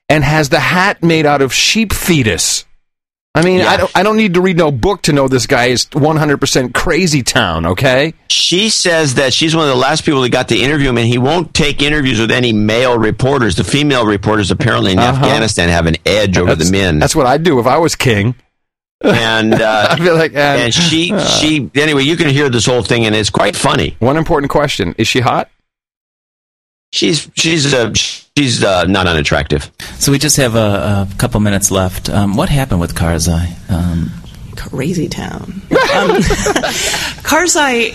and 0.08 0.22
has 0.24 0.48
the 0.50 0.60
hat 0.60 1.02
made 1.02 1.26
out 1.26 1.40
of 1.42 1.52
sheep 1.52 1.92
fetus. 1.92 2.64
I 3.34 3.42
mean, 3.42 3.62
I 3.62 3.78
don't 3.78 3.90
I 3.96 4.02
don't 4.02 4.18
need 4.18 4.34
to 4.34 4.42
read 4.42 4.58
no 4.58 4.70
book 4.70 5.02
to 5.02 5.12
know 5.14 5.26
this 5.26 5.46
guy 5.46 5.66
is 5.66 5.86
100% 5.86 6.74
crazy 6.74 7.22
town, 7.22 7.64
okay? 7.64 8.12
She 8.28 8.68
says 8.68 9.14
that 9.14 9.32
she's 9.32 9.56
one 9.56 9.64
of 9.64 9.70
the 9.70 9.80
last 9.80 10.04
people 10.04 10.20
that 10.20 10.28
got 10.28 10.48
to 10.48 10.56
interview 10.58 10.90
him, 10.90 10.98
and 10.98 11.06
he 11.06 11.16
won't 11.16 11.54
take 11.54 11.80
interviews 11.80 12.20
with 12.20 12.30
any 12.30 12.52
male 12.52 12.98
reporters. 12.98 13.56
The 13.56 13.64
female 13.64 14.04
reporters 14.04 14.50
apparently 14.50 14.92
in 14.92 14.98
Uh-huh. 14.98 15.24
Afghanistan 15.24 15.70
have 15.70 15.86
an 15.86 15.96
edge 16.04 16.36
over 16.36 16.54
the 16.54 16.70
men. 16.70 16.98
That's 16.98 17.16
what 17.16 17.24
I'd 17.26 17.42
do 17.42 17.58
if 17.58 17.66
I 17.66 17.78
was 17.78 17.96
king. 17.96 18.34
And 19.04 19.54
uh, 19.54 19.86
I'd 19.90 19.98
be 19.98 20.10
like, 20.10 20.32
and, 20.32 20.62
and 20.62 20.74
she 20.74 21.12
uh, 21.12 21.24
she 21.24 21.70
anyway, 21.74 22.02
you 22.02 22.16
can 22.16 22.28
hear 22.28 22.48
this 22.48 22.66
whole 22.66 22.82
thing, 22.82 23.06
and 23.06 23.14
it's 23.14 23.30
quite 23.30 23.56
funny. 23.56 23.96
One 23.98 24.16
important 24.16 24.50
question: 24.50 24.94
Is 24.98 25.08
she 25.08 25.20
hot? 25.20 25.50
She's 26.92 27.30
she's 27.34 27.72
uh, 27.72 27.92
she's 27.94 28.62
uh, 28.62 28.84
not 28.84 29.06
unattractive. 29.06 29.70
so 29.98 30.12
we 30.12 30.18
just 30.18 30.36
have 30.36 30.54
a, 30.54 31.08
a 31.10 31.14
couple 31.18 31.40
minutes 31.40 31.70
left. 31.70 32.08
Um, 32.10 32.36
what 32.36 32.48
happened 32.48 32.80
with 32.80 32.94
Karzai? 32.94 33.70
Um, 33.70 34.10
Crazy 34.56 35.08
town. 35.08 35.62
Um, 35.92 36.10
Karzai. 37.22 37.94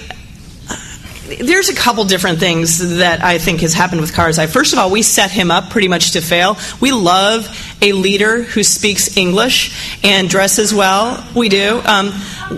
There's 1.28 1.68
a 1.68 1.76
couple 1.76 2.06
different 2.06 2.40
things 2.40 2.98
that 2.98 3.22
I 3.22 3.38
think 3.38 3.60
has 3.62 3.74
happened 3.74 4.00
with 4.00 4.14
Karzai. 4.14 4.48
First 4.48 4.72
of 4.72 4.80
all, 4.80 4.90
we 4.90 5.02
set 5.02 5.30
him 5.30 5.52
up 5.52 5.70
pretty 5.70 5.90
much 5.90 6.12
to 6.12 6.22
fail. 6.22 6.58
We 6.80 6.92
love 6.92 7.48
a 7.82 7.92
leader 7.92 8.44
who 8.44 8.64
speaks 8.64 9.18
English 9.18 10.00
and 10.06 10.30
dresses 10.30 10.74
well. 10.74 11.26
We 11.36 11.50
do. 11.50 11.82
Um, 11.86 12.14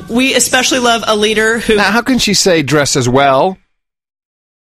we 0.10 0.36
especially 0.36 0.80
love 0.80 1.04
a 1.08 1.16
leader 1.16 1.58
who. 1.60 1.78
Now, 1.78 1.92
how 1.92 2.02
can 2.02 2.20
she 2.20 2.34
say 2.34 2.62
dress 2.62 2.96
as 2.96 3.10
well 3.10 3.58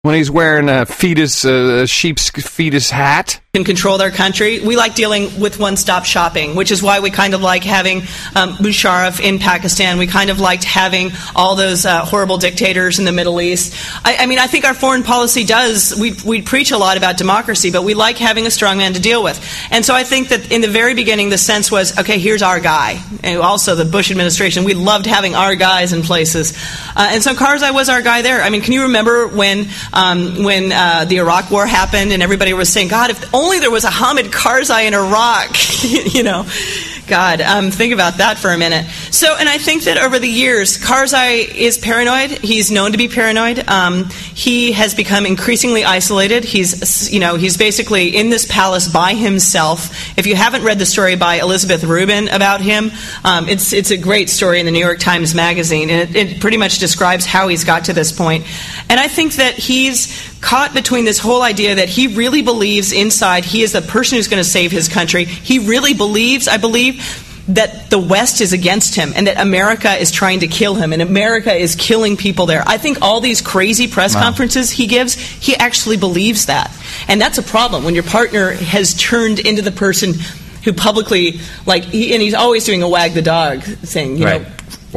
when 0.02 0.16
he's 0.16 0.30
wearing 0.30 0.68
a 0.68 0.86
fetus, 0.86 1.46
uh, 1.46 1.86
sheep's 1.86 2.30
fetus 2.30 2.90
hat? 2.90 3.40
Can 3.56 3.64
control 3.64 4.00
their 4.00 4.10
country. 4.10 4.62
We 4.62 4.76
like 4.76 4.96
dealing 4.96 5.40
with 5.40 5.60
one-stop 5.60 6.06
shopping, 6.06 6.56
which 6.56 6.72
is 6.72 6.82
why 6.82 7.02
we 7.02 7.12
kind 7.12 7.36
of 7.36 7.42
like 7.44 7.64
having 7.64 8.00
um, 8.36 8.58
Musharraf 8.58 9.20
in 9.20 9.38
Pakistan. 9.38 10.00
We 10.00 10.08
kind 10.08 10.32
of 10.32 10.40
liked 10.40 10.64
having 10.64 11.12
all 11.36 11.56
those 11.56 11.86
uh, 11.86 12.04
horrible 12.04 12.38
dictators 12.40 12.98
in 12.98 13.06
the 13.06 13.12
Middle 13.12 13.40
East. 13.40 13.76
I, 14.04 14.16
I 14.22 14.26
mean, 14.26 14.40
I 14.40 14.48
think 14.48 14.66
our 14.66 14.74
foreign 14.74 15.04
policy 15.04 15.44
does. 15.44 15.96
We 16.02 16.16
we 16.26 16.42
preach 16.42 16.72
a 16.72 16.80
lot 16.80 16.98
about 16.98 17.18
democracy, 17.18 17.70
but 17.70 17.84
we 17.84 17.94
like 17.94 18.18
having 18.18 18.48
a 18.48 18.50
strong 18.50 18.80
man 18.80 18.94
to 18.94 19.00
deal 19.00 19.22
with. 19.22 19.40
And 19.70 19.86
so 19.86 19.94
I 19.94 20.04
think 20.04 20.30
that 20.30 20.52
in 20.52 20.62
the 20.62 20.68
very 20.68 20.96
beginning, 20.96 21.30
the 21.30 21.38
sense 21.38 21.72
was, 21.72 21.96
okay, 22.00 22.18
here's 22.18 22.42
our 22.42 22.60
guy. 22.60 23.04
And 23.22 23.40
also 23.40 23.76
the 23.76 23.86
Bush 23.86 24.10
administration, 24.10 24.64
we 24.64 24.74
loved 24.74 25.06
having 25.06 25.36
our 25.36 25.54
guys 25.54 25.94
in 25.94 26.02
places. 26.02 26.54
Uh, 26.96 27.10
and 27.12 27.22
so 27.22 27.36
Karzai 27.36 27.72
was 27.72 27.88
our 27.88 28.02
guy 28.02 28.24
there. 28.24 28.42
I 28.42 28.50
mean, 28.50 28.64
can 28.64 28.74
you 28.74 28.82
remember 28.82 29.28
when 29.28 29.68
um, 29.94 30.44
when 30.44 30.72
uh, 30.72 31.06
the 31.06 31.18
Iraq 31.18 31.52
War 31.52 31.68
happened 31.68 32.12
and 32.12 32.24
everybody 32.24 32.54
was 32.54 32.70
saying, 32.70 32.88
God, 32.88 33.12
if 33.12 33.32
only 33.32 33.43
there 33.60 33.72
was 33.72 33.84
a 33.84 33.92
Hamid 33.92 34.28
Karzai 34.28 34.88
in 34.88 34.94
Iraq, 34.94 35.58
you 36.14 36.24
know. 36.24 36.46
God, 37.08 37.42
um, 37.42 37.70
think 37.70 37.94
about 37.94 38.18
that 38.18 38.38
for 38.38 38.52
a 38.52 38.58
minute. 38.58 38.86
So, 39.12 39.36
and 39.38 39.50
I 39.50 39.58
think 39.58 39.84
that 39.84 39.98
over 39.98 40.20
the 40.20 40.28
years, 40.28 40.78
Karzai 40.78 41.54
is 41.54 41.78
paranoid. 41.78 42.32
He's 42.32 42.72
known 42.72 42.94
to 42.94 42.98
be 42.98 43.08
paranoid. 43.08 43.68
Um, 43.68 44.06
he 44.34 44.72
has 44.72 44.96
become 44.96 45.26
increasingly 45.26 45.84
isolated. 45.84 46.46
He's, 46.46 47.12
you 47.12 47.20
know, 47.20 47.36
he's 47.36 47.58
basically 47.58 48.16
in 48.16 48.30
this 48.30 48.46
palace 48.50 48.88
by 48.88 49.14
himself. 49.14 50.18
If 50.18 50.28
you 50.28 50.36
haven't 50.36 50.64
read 50.64 50.80
the 50.80 50.86
story 50.86 51.16
by 51.16 51.36
Elizabeth 51.36 51.84
Rubin 51.84 52.30
about 52.30 52.62
him, 52.62 52.92
um, 53.26 53.50
it's 53.50 53.74
it's 53.74 53.92
a 53.92 53.98
great 53.98 54.30
story 54.30 54.60
in 54.60 54.66
the 54.66 54.72
New 54.72 54.80
York 54.80 55.00
Times 55.00 55.36
Magazine, 55.36 55.90
and 55.90 56.16
it, 56.16 56.16
it 56.16 56.42
pretty 56.42 56.58
much 56.58 56.80
describes 56.80 57.26
how 57.26 57.50
he's 57.50 57.64
got 57.64 57.86
to 57.86 57.94
this 57.94 58.12
point. 58.12 58.46
And 58.90 59.00
I 59.00 59.08
think 59.08 59.34
that 59.34 59.56
he's 59.56 60.32
caught 60.44 60.74
between 60.74 61.06
this 61.06 61.20
whole 61.20 61.42
idea 61.42 61.76
that 61.76 61.88
he 61.88 62.08
really 62.08 62.42
believes 62.42 62.92
inside 62.92 63.46
he 63.46 63.64
is 63.64 63.72
the 63.72 63.82
person 63.82 64.18
who's 64.18 64.28
going 64.28 64.44
to 64.44 64.50
save 64.50 64.72
his 64.72 64.90
country. 64.90 65.24
He 65.24 65.60
really 65.60 65.94
believes, 65.94 66.50
I 66.50 66.58
believe, 66.58 66.93
that 67.50 67.90
the 67.90 68.00
West 68.00 68.40
is 68.40 68.54
against 68.54 68.96
him 68.96 69.12
and 69.16 69.28
that 69.28 69.38
America 69.40 69.92
is 69.94 70.12
trying 70.12 70.40
to 70.40 70.48
kill 70.48 70.76
him 70.76 70.94
and 70.94 71.02
America 71.02 71.54
is 71.54 71.76
killing 71.76 72.16
people 72.16 72.46
there. 72.46 72.64
I 72.66 72.78
think 72.78 73.00
all 73.02 73.20
these 73.20 73.42
crazy 73.42 73.88
press 73.88 74.16
Wow. 74.16 74.22
conferences 74.24 74.72
he 74.72 74.88
gives, 74.88 75.16
he 75.16 75.54
actually 75.58 75.98
believes 75.98 76.46
that. 76.46 76.72
And 77.10 77.20
that's 77.20 77.38
a 77.38 77.44
problem 77.44 77.84
when 77.84 77.96
your 77.96 78.04
partner 78.06 78.52
has 78.52 78.94
turned 78.94 79.40
into 79.40 79.62
the 79.62 79.72
person 79.72 80.14
who 80.64 80.72
publicly, 80.72 81.42
like, 81.66 81.84
he, 81.84 82.14
and 82.14 82.22
he's 82.22 82.34
always 82.34 82.64
doing 82.64 82.82
a 82.82 82.88
wag 82.88 83.12
the 83.14 83.22
dog 83.22 83.62
thing, 83.62 84.16
you 84.16 84.26
Right. 84.26 84.42
know. 84.42 84.48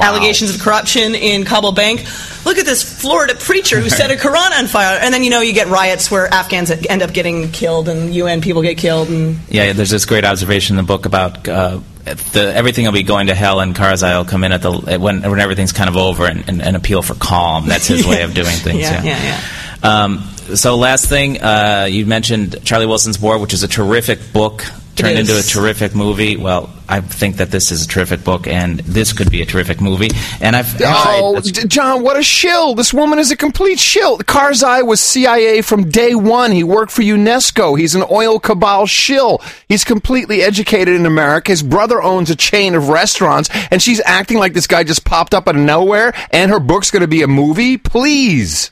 Allegations 0.04 0.54
of 0.54 0.60
corruption 0.60 1.14
in 1.14 1.44
Kabul 1.44 1.72
Bank. 1.72 2.04
Look 2.44 2.58
at 2.58 2.66
this 2.66 2.82
Florida 2.82 3.34
preacher 3.34 3.80
who 3.80 3.88
set 4.00 4.10
a 4.10 4.14
Quran 4.14 4.58
on 4.58 4.66
fire, 4.66 4.98
and 5.00 5.12
then 5.12 5.24
you 5.24 5.30
know 5.30 5.40
you 5.40 5.52
get 5.52 5.68
riots 5.68 6.10
where 6.10 6.32
Afghans 6.32 6.70
end 6.70 7.02
up 7.02 7.12
getting 7.12 7.50
killed 7.52 7.88
and 7.88 8.14
UN 8.14 8.40
people 8.40 8.62
get 8.62 8.78
killed, 8.78 9.08
and 9.08 9.38
Yeah, 9.48 9.72
there's 9.72 9.90
this 9.90 10.04
great 10.04 10.24
observation 10.24 10.78
in 10.78 10.84
the 10.84 10.86
book 10.86 11.06
about 11.06 11.48
uh, 11.48 11.80
the, 12.04 12.52
everything 12.54 12.84
will 12.84 12.92
be 12.92 13.02
going 13.02 13.26
to 13.28 13.34
hell, 13.34 13.60
and 13.60 13.74
Karzai 13.74 14.16
will 14.16 14.24
come 14.24 14.44
in 14.44 14.52
at 14.52 14.62
the 14.62 14.98
when, 14.98 15.22
when 15.22 15.40
everything's 15.40 15.72
kind 15.72 15.88
of 15.88 15.96
over 15.96 16.26
and, 16.26 16.48
and, 16.48 16.62
and 16.62 16.76
appeal 16.76 17.02
for 17.02 17.14
calm. 17.14 17.66
That's 17.66 17.86
his 17.86 18.06
way 18.08 18.22
of 18.22 18.34
doing 18.34 18.56
things. 18.56 18.80
Yeah, 18.80 19.02
Yeah, 19.02 19.40
yeah, 19.82 20.04
Um, 20.04 20.30
so, 20.54 20.76
last 20.76 21.08
thing, 21.08 21.42
uh, 21.42 21.88
you 21.90 22.06
mentioned 22.06 22.64
Charlie 22.64 22.86
Wilson's 22.86 23.20
War, 23.20 23.38
which 23.38 23.52
is 23.52 23.64
a 23.64 23.68
terrific 23.68 24.32
book 24.32 24.64
turned 24.96 25.18
into 25.18 25.38
a 25.38 25.42
terrific 25.42 25.94
movie. 25.94 26.36
Well, 26.36 26.70
I 26.88 27.00
think 27.00 27.36
that 27.36 27.50
this 27.50 27.70
is 27.70 27.84
a 27.84 27.88
terrific 27.88 28.24
book, 28.24 28.46
and 28.46 28.80
this 28.80 29.12
could 29.12 29.30
be 29.30 29.42
a 29.42 29.46
terrific 29.46 29.80
movie. 29.80 30.10
And 30.40 30.56
I've 30.56 30.74
Oh, 30.82 31.40
D- 31.40 31.66
John, 31.66 32.02
what 32.02 32.16
a 32.16 32.22
shill. 32.22 32.74
This 32.74 32.92
woman 32.94 33.18
is 33.18 33.30
a 33.30 33.36
complete 33.36 33.78
shill. 33.78 34.18
Karzai 34.18 34.86
was 34.86 35.00
CIA 35.00 35.62
from 35.62 35.88
day 35.90 36.14
one. 36.14 36.52
He 36.52 36.64
worked 36.64 36.92
for 36.92 37.02
UNESCO. 37.02 37.78
He's 37.78 37.94
an 37.94 38.04
oil 38.10 38.38
cabal 38.40 38.86
shill. 38.86 39.40
He's 39.68 39.84
completely 39.84 40.42
educated 40.42 40.94
in 40.94 41.06
America. 41.06 41.52
His 41.52 41.62
brother 41.62 42.02
owns 42.02 42.30
a 42.30 42.36
chain 42.36 42.74
of 42.74 42.88
restaurants, 42.88 43.48
and 43.70 43.82
she's 43.82 44.00
acting 44.04 44.38
like 44.38 44.54
this 44.54 44.66
guy 44.66 44.84
just 44.84 45.04
popped 45.04 45.34
up 45.34 45.48
out 45.48 45.56
of 45.56 45.60
nowhere, 45.62 46.12
and 46.30 46.50
her 46.50 46.60
book's 46.60 46.90
going 46.90 47.02
to 47.02 47.08
be 47.08 47.22
a 47.22 47.28
movie? 47.28 47.76
Please. 47.76 48.70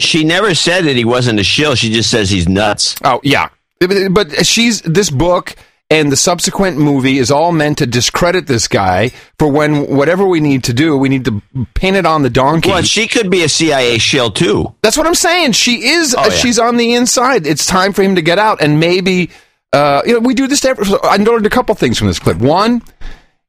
She 0.00 0.22
never 0.22 0.54
said 0.54 0.84
that 0.84 0.94
he 0.94 1.04
wasn't 1.04 1.40
a 1.40 1.44
shill. 1.44 1.74
She 1.74 1.92
just 1.92 2.08
says 2.10 2.30
he's 2.30 2.48
nuts. 2.48 2.94
Oh, 3.02 3.20
yeah. 3.24 3.48
But 3.80 4.46
she's, 4.46 4.82
this 4.82 5.10
book 5.10 5.54
and 5.90 6.12
the 6.12 6.16
subsequent 6.16 6.76
movie 6.76 7.18
is 7.18 7.30
all 7.30 7.50
meant 7.50 7.78
to 7.78 7.86
discredit 7.86 8.46
this 8.46 8.68
guy 8.68 9.10
for 9.38 9.50
when 9.50 9.96
whatever 9.96 10.26
we 10.26 10.40
need 10.40 10.64
to 10.64 10.74
do, 10.74 10.96
we 10.96 11.08
need 11.08 11.24
to 11.24 11.42
pin 11.74 11.94
it 11.94 12.04
on 12.04 12.22
the 12.22 12.30
donkey. 12.30 12.68
Well, 12.68 12.82
she 12.82 13.08
could 13.08 13.30
be 13.30 13.42
a 13.42 13.48
CIA 13.48 13.98
shill 13.98 14.30
too. 14.30 14.74
That's 14.82 14.98
what 14.98 15.06
I'm 15.06 15.14
saying. 15.14 15.52
She 15.52 15.88
is. 15.88 16.14
Oh, 16.14 16.22
uh, 16.22 16.24
yeah. 16.24 16.30
She's 16.30 16.58
on 16.58 16.76
the 16.76 16.94
inside. 16.94 17.46
It's 17.46 17.64
time 17.64 17.92
for 17.92 18.02
him 18.02 18.16
to 18.16 18.22
get 18.22 18.38
out, 18.38 18.60
and 18.60 18.78
maybe 18.78 19.30
uh, 19.72 20.02
you 20.04 20.14
know 20.14 20.20
we 20.20 20.34
do 20.34 20.46
this. 20.46 20.64
Every, 20.64 20.86
I 21.02 21.16
learned 21.16 21.46
a 21.46 21.50
couple 21.50 21.74
things 21.74 21.98
from 21.98 22.08
this 22.08 22.18
clip. 22.18 22.36
One, 22.36 22.82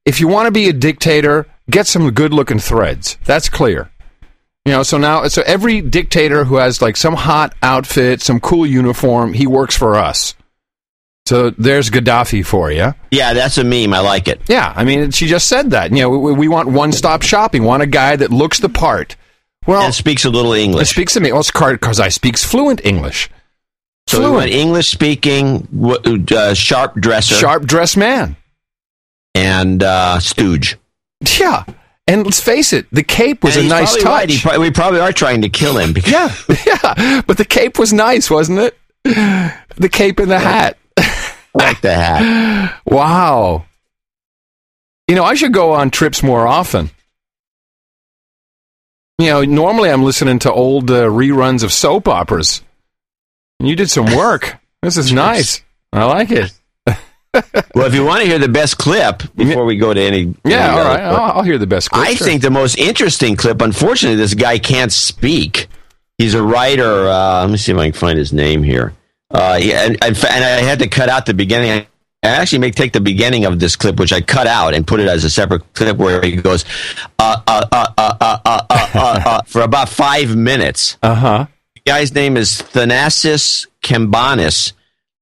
if 0.05 0.21
you 0.21 0.29
want 0.29 0.47
to 0.47 0.51
be 0.51 0.69
a 0.69 0.73
dictator, 0.73 1.45
get 1.69 1.87
some 1.87 2.09
good-looking 2.11 2.59
threads. 2.59 3.17
That's 3.25 3.49
clear. 3.49 3.91
You 4.65 4.73
know, 4.73 4.83
so 4.83 4.97
now, 4.97 5.27
so 5.27 5.41
every 5.45 5.81
dictator 5.81 6.43
who 6.43 6.57
has 6.57 6.81
like 6.81 6.97
some 6.97 7.15
hot 7.15 7.55
outfit, 7.63 8.21
some 8.21 8.39
cool 8.39 8.65
uniform, 8.65 9.33
he 9.33 9.47
works 9.47 9.75
for 9.75 9.95
us. 9.95 10.35
So 11.25 11.51
there's 11.51 11.89
Gaddafi 11.89 12.45
for 12.45 12.71
you. 12.71 12.93
Yeah, 13.11 13.33
that's 13.33 13.57
a 13.57 13.63
meme. 13.63 13.93
I 13.93 13.99
like 13.99 14.27
it. 14.27 14.41
Yeah, 14.47 14.73
I 14.75 14.83
mean, 14.83 15.11
she 15.11 15.27
just 15.27 15.47
said 15.47 15.71
that. 15.71 15.91
You 15.91 15.99
know, 16.01 16.09
we, 16.09 16.33
we 16.33 16.47
want 16.47 16.69
one-stop 16.69 17.21
shopping. 17.21 17.63
Want 17.63 17.83
a 17.83 17.87
guy 17.87 18.15
that 18.15 18.31
looks 18.31 18.59
the 18.59 18.69
part. 18.69 19.15
Well, 19.67 19.83
and 19.83 19.93
speaks 19.93 20.25
a 20.25 20.29
little 20.29 20.53
English. 20.53 20.83
It 20.83 20.91
speaks 20.91 21.13
to 21.13 21.19
me. 21.19 21.31
Well, 21.31 21.43
because 21.53 21.99
I 21.99 22.09
speaks 22.09 22.43
fluent 22.43 22.83
English. 22.83 23.29
So 24.07 24.33
want 24.33 24.49
English 24.49 24.89
speaking, 24.89 25.67
uh, 26.31 26.53
sharp 26.55 26.95
dresser, 26.95 27.35
Sharp 27.35 27.65
dressed 27.65 27.95
man. 27.97 28.35
and 29.35 29.83
uh, 29.83 30.19
stooge. 30.19 30.77
Yeah. 31.39 31.63
And 32.09 32.25
let's 32.25 32.41
face 32.41 32.73
it, 32.73 32.87
the 32.91 33.03
cape 33.03 33.43
was 33.43 33.55
And 33.55 33.67
a 33.67 33.69
nice 33.69 33.93
touch. 33.95 34.03
right. 34.05 34.39
Pro- 34.41 34.59
we 34.59 34.71
probably 34.71 34.99
are 34.99 35.13
trying 35.13 35.43
to 35.43 35.49
kill 35.49 35.77
him. 35.77 35.93
Because 35.93 36.11
yeah, 36.11 36.33
yeah. 36.97 37.21
But 37.27 37.37
the 37.37 37.45
cape 37.45 37.77
was 37.77 37.93
nice, 37.93 38.29
wasn't 38.31 38.59
it? 38.59 38.77
The 39.03 39.89
cape 39.91 40.19
and 40.19 40.31
the 40.31 40.39
hat. 40.39 40.77
like 41.53 41.81
the 41.81 41.93
hat. 41.93 42.75
Wow. 42.85 43.65
You 45.07 45.15
know, 45.15 45.23
I 45.23 45.35
should 45.35 45.53
go 45.53 45.71
on 45.73 45.89
trips 45.91 46.21
more 46.23 46.47
often. 46.47 46.89
You 49.19 49.27
know, 49.27 49.43
normally 49.43 49.89
I'm 49.91 50.03
listening 50.03 50.39
to 50.39 50.51
old 50.51 50.89
uh, 50.89 51.03
reruns 51.05 51.63
of 51.63 51.71
soap 51.73 52.07
operas. 52.07 52.61
You 53.59 53.75
did 53.75 53.89
some 53.89 54.05
work. 54.15 54.57
This 54.81 54.97
is 54.97 55.11
nice. 55.11 55.61
I 55.91 56.05
like 56.05 56.31
it 56.31 56.53
well, 57.33 57.85
if 57.85 57.93
you 57.93 58.03
want 58.03 58.21
to 58.21 58.27
hear 58.27 58.39
the 58.39 58.47
best 58.47 58.77
clip 58.77 59.21
before 59.35 59.65
we 59.65 59.77
go 59.77 59.93
to 59.93 60.01
any, 60.01 60.33
yeah, 60.43 60.69
any 60.69 60.79
all 60.79 60.85
right, 60.85 60.99
I'll, 60.99 61.37
I'll, 61.37 61.43
hear 61.43 61.59
the 61.59 61.67
best. 61.67 61.91
clip. 61.91 62.07
I 62.07 62.13
sure. 62.15 62.25
think 62.25 62.41
the 62.41 62.49
most 62.49 62.77
interesting 62.77 63.35
clip. 63.35 63.61
Unfortunately, 63.61 64.15
this 64.15 64.33
guy 64.33 64.57
can't 64.57 64.91
speak. 64.91 65.67
He's 66.17 66.33
a 66.33 66.41
writer. 66.41 67.07
Uh, 67.07 67.41
let 67.41 67.51
me 67.51 67.57
see 67.57 67.71
if 67.71 67.77
I 67.77 67.85
can 67.85 67.93
find 67.93 68.17
his 68.17 68.33
name 68.33 68.63
here. 68.63 68.93
Uh, 69.29 69.59
yeah, 69.61 69.83
and, 69.83 70.03
and, 70.03 70.17
I 70.25 70.61
had 70.61 70.79
to 70.79 70.87
cut 70.87 71.07
out 71.07 71.27
the 71.27 71.35
beginning. 71.35 71.85
I 72.23 72.27
actually 72.27 72.59
make 72.59 72.73
take 72.73 72.93
the 72.93 73.01
beginning 73.01 73.45
of 73.45 73.59
this 73.59 73.75
clip, 73.75 73.99
which 73.99 74.11
I 74.11 74.21
cut 74.21 74.47
out 74.47 74.73
and 74.73 74.85
put 74.85 74.99
it 74.99 75.07
as 75.07 75.23
a 75.23 75.29
separate 75.29 75.71
clip 75.73 75.97
where 75.97 76.21
he 76.21 76.35
goes 76.35 76.65
uh, 77.19 79.43
for 79.45 79.61
about 79.61 79.87
five 79.87 80.35
minutes. 80.35 80.97
Uh 81.03 81.15
huh. 81.15 81.45
Guy's 81.85 82.13
name 82.13 82.37
is 82.37 82.57
Thanassis 82.57 83.67
Cambanis 83.83 84.73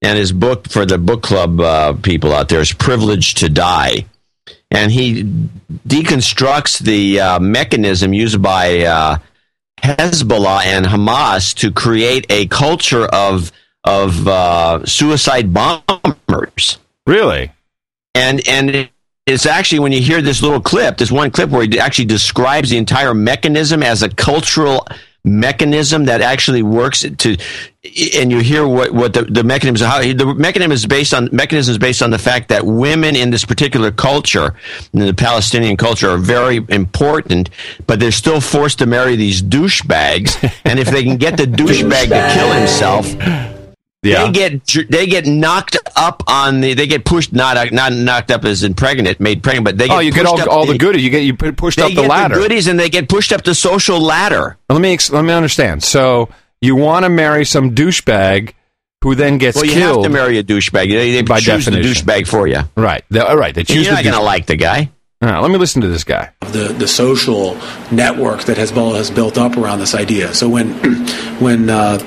and 0.02 0.18
his 0.18 0.32
book 0.32 0.70
for 0.70 0.86
the 0.86 0.98
book 0.98 1.24
club 1.24 1.60
uh, 1.60 1.94
people 1.94 2.34
out 2.34 2.50
there 2.50 2.62
is 2.62 2.74
"Privileged 2.74 3.38
to 3.38 3.50
Die." 3.50 4.06
and 4.72 4.92
he 4.92 5.24
deconstructs 5.88 6.80
the 6.80 7.20
uh, 7.20 7.40
mechanism 7.40 8.14
used 8.14 8.42
by 8.42 8.80
uh, 8.82 9.18
Hezbollah 9.82 10.66
and 10.66 10.86
Hamas 10.86 11.56
to 11.56 11.72
create 11.72 12.26
a 12.30 12.48
culture 12.48 13.06
of 13.06 13.52
of 13.84 14.28
uh, 14.28 14.86
suicide 14.86 15.54
bombers. 15.54 16.78
Really? 17.06 17.52
And 18.14 18.46
and 18.48 18.90
it's 19.26 19.46
actually 19.46 19.80
when 19.80 19.92
you 19.92 20.02
hear 20.02 20.22
this 20.22 20.42
little 20.42 20.62
clip, 20.62 20.98
this 20.98 21.12
one 21.12 21.32
clip 21.32 21.50
where 21.50 21.64
he 21.64 21.80
actually 21.80 22.06
describes 22.06 22.70
the 22.70 22.78
entire 22.78 23.14
mechanism 23.14 23.84
as 23.84 24.04
a 24.04 24.10
cultural 24.10 24.86
mechanism 25.24 26.06
that 26.06 26.22
actually 26.22 26.64
works 26.64 27.06
to 27.18 27.38
and 28.16 28.32
you 28.32 28.40
hear 28.40 28.68
what, 28.68 28.92
what 28.92 29.14
the, 29.14 29.24
the 29.24 29.44
mechanism 29.44 29.88
how 29.88 30.00
the 30.02 30.36
mechanism 30.38 30.72
is 30.72 30.86
based 30.86 31.14
on 31.14 31.30
mechanism 31.32 31.72
is 31.72 31.78
based 31.78 32.02
on 32.02 32.10
the 32.10 32.20
fact 32.20 32.50
that 32.50 32.66
women 32.66 33.16
in 33.16 33.30
this 33.30 33.46
particular 33.46 33.92
culture 33.92 34.56
in 34.94 35.00
the 35.00 35.14
Palestinian 35.14 35.78
culture 35.78 36.10
are 36.10 36.18
very 36.18 36.66
important 36.70 37.50
but 37.86 38.00
they're 38.00 38.12
still 38.12 38.42
forced 38.42 38.80
to 38.80 38.86
marry 38.86 39.16
these 39.16 39.42
douchebags 39.42 40.38
and 40.66 40.80
if 40.80 40.90
they 40.90 41.04
can 41.04 41.18
get 41.18 41.38
the 41.38 41.46
douchebag 41.46 42.10
to 42.10 42.34
kill 42.34 42.52
himself 42.52 43.06
Yeah. 44.04 44.26
they 44.26 44.32
get 44.32 44.90
they 44.90 45.08
get 45.08 45.26
knocked 45.26 45.76
up 45.96 46.24
on 46.28 46.62
the 46.62 46.74
they 46.76 46.86
get 46.88 47.04
pushed 47.04 47.34
not 47.34 47.72
not 47.74 47.92
knocked 47.94 48.32
up 48.32 48.46
as 48.46 48.64
in 48.64 48.74
pregnant 48.76 49.20
made 49.20 49.42
pregnant 49.42 49.66
but 49.66 49.78
they 49.78 49.86
oh, 49.86 49.88
get 49.88 49.96
oh, 49.96 50.00
you 50.00 50.12
get 50.14 50.26
all, 50.26 50.40
up 50.40 50.48
all 50.48 50.66
the 50.66 50.78
goodies. 50.78 51.04
You 51.04 51.10
get 51.10 51.24
you 51.24 51.34
pushed 51.36 51.78
they 51.78 51.84
up 51.84 51.90
the 51.90 52.02
get 52.02 52.10
ladder. 52.10 52.36
the 52.36 52.42
goodies 52.42 52.68
and 52.68 52.80
they 52.80 52.90
get 52.90 53.10
pushed 53.10 53.32
up 53.34 53.44
the 53.44 53.56
social 53.56 54.00
ladder 54.00 54.58
Let 54.70 54.82
me 54.82 54.98
let 55.12 55.24
me 55.24 55.34
understand. 55.34 55.84
So 55.84 56.30
you 56.62 56.76
want 56.76 57.06
to 57.06 57.10
marry 57.10 57.46
some 57.46 57.74
douchebag 57.76 58.54
who 59.04 59.14
then 59.16 59.38
gets 59.38 59.58
well, 59.58 59.66
you 59.66 59.74
killed 59.74 60.04
have 60.06 60.12
to 60.12 60.18
marry 60.18 60.38
a 60.40 60.44
douchebag. 60.44 60.90
They, 60.90 61.12
they 61.14 61.22
by 61.22 61.40
choose 61.40 61.66
definition. 61.66 61.84
the 61.84 61.88
douchebag 62.14 62.28
for 62.28 62.48
you. 62.48 62.62
Right. 62.76 63.04
They, 63.10 63.20
all 63.20 63.38
right. 63.38 63.54
They 63.54 63.62
And 63.62 63.68
choose 63.68 63.86
You're 63.86 63.96
the 63.96 64.02
not 64.02 64.04
going 64.04 64.16
to 64.16 64.22
like 64.24 64.46
the 64.48 64.56
guy. 64.56 64.90
All 65.20 65.30
right, 65.30 65.40
let 65.40 65.50
me 65.50 65.58
listen 65.58 65.82
to 65.82 65.88
this 65.88 66.04
guy. 66.04 66.32
the, 66.42 66.76
the 66.78 66.88
social 66.88 67.56
network 67.92 68.44
that 68.44 68.58
Hezbollah 68.58 68.98
has 68.98 69.10
built 69.10 69.38
up 69.40 69.58
around 69.58 69.80
this 69.80 69.96
idea. 69.96 70.32
So 70.36 70.48
when 70.48 70.70
when 71.40 71.70
uh, 71.72 71.98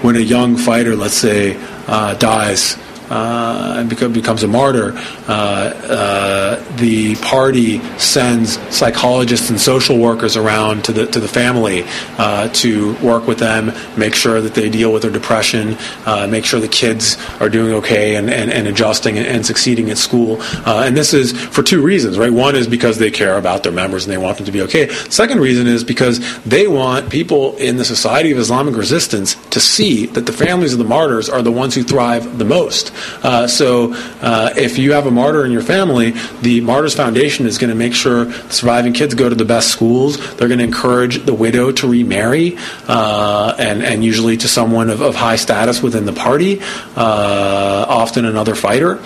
when 0.00 0.16
a 0.16 0.20
young 0.20 0.56
fighter, 0.56 0.96
let's 0.96 1.14
say, 1.14 1.56
uh, 1.86 2.14
dies 2.14 2.76
and 3.10 3.88
becomes 3.88 4.42
a 4.42 4.48
martyr, 4.48 4.92
uh, 5.28 5.32
uh, 5.32 6.76
the 6.76 7.16
party 7.16 7.80
sends 7.98 8.58
psychologists 8.74 9.50
and 9.50 9.60
social 9.60 9.98
workers 9.98 10.36
around 10.36 10.84
to 10.84 10.92
the 10.92 11.06
to 11.06 11.20
the 11.20 11.28
family 11.28 11.84
uh, 12.18 12.48
to 12.48 12.94
work 12.96 13.26
with 13.26 13.38
them, 13.38 13.72
make 13.98 14.14
sure 14.14 14.40
that 14.40 14.54
they 14.54 14.68
deal 14.68 14.92
with 14.92 15.02
their 15.02 15.10
depression, 15.10 15.76
uh, 16.06 16.26
make 16.26 16.44
sure 16.44 16.60
the 16.60 16.68
kids 16.68 17.16
are 17.40 17.48
doing 17.48 17.74
okay 17.74 18.16
and, 18.16 18.30
and, 18.30 18.50
and 18.52 18.66
adjusting 18.66 19.18
and, 19.18 19.26
and 19.26 19.44
succeeding 19.44 19.90
at 19.90 19.98
school. 19.98 20.38
Uh, 20.66 20.84
and 20.86 20.96
this 20.96 21.12
is 21.12 21.32
for 21.32 21.62
two 21.62 21.82
reasons, 21.82 22.18
right? 22.18 22.32
One 22.32 22.56
is 22.56 22.66
because 22.66 22.98
they 22.98 23.10
care 23.10 23.36
about 23.36 23.62
their 23.62 23.72
members 23.72 24.04
and 24.04 24.12
they 24.12 24.18
want 24.18 24.36
them 24.36 24.46
to 24.46 24.52
be 24.52 24.62
okay. 24.62 24.88
Second 24.88 25.40
reason 25.40 25.66
is 25.66 25.84
because 25.84 26.20
they 26.42 26.66
want 26.66 27.10
people 27.10 27.56
in 27.56 27.76
the 27.76 27.84
Society 27.84 28.30
of 28.30 28.38
Islamic 28.38 28.76
Resistance 28.76 29.34
to 29.50 29.60
see 29.60 30.06
that 30.06 30.26
the 30.26 30.32
families 30.32 30.72
of 30.72 30.78
the 30.78 30.84
martyrs 30.84 31.28
are 31.28 31.42
the 31.42 31.52
ones 31.52 31.74
who 31.74 31.82
thrive 31.82 32.38
the 32.38 32.44
most. 32.44 32.92
Uh, 33.22 33.46
so 33.46 33.92
uh, 34.20 34.52
if 34.56 34.78
you 34.78 34.92
have 34.92 35.06
a 35.06 35.10
martyr 35.10 35.44
in 35.44 35.52
your 35.52 35.62
family, 35.62 36.12
the 36.42 36.60
Martyrs 36.60 36.94
Foundation 36.94 37.46
is 37.46 37.58
going 37.58 37.70
to 37.70 37.76
make 37.76 37.94
sure 37.94 38.32
surviving 38.50 38.92
kids 38.92 39.14
go 39.14 39.28
to 39.28 39.34
the 39.34 39.44
best 39.44 39.68
schools. 39.68 40.16
They're 40.36 40.48
going 40.48 40.58
to 40.58 40.64
encourage 40.64 41.24
the 41.24 41.34
widow 41.34 41.72
to 41.72 41.88
remarry, 41.88 42.56
uh, 42.88 43.54
and, 43.58 43.82
and 43.82 44.04
usually 44.04 44.36
to 44.38 44.48
someone 44.48 44.90
of, 44.90 45.00
of 45.00 45.14
high 45.14 45.36
status 45.36 45.82
within 45.82 46.04
the 46.04 46.12
party, 46.12 46.60
uh, 46.96 47.86
often 47.88 48.24
another 48.24 48.54
fighter. 48.54 49.02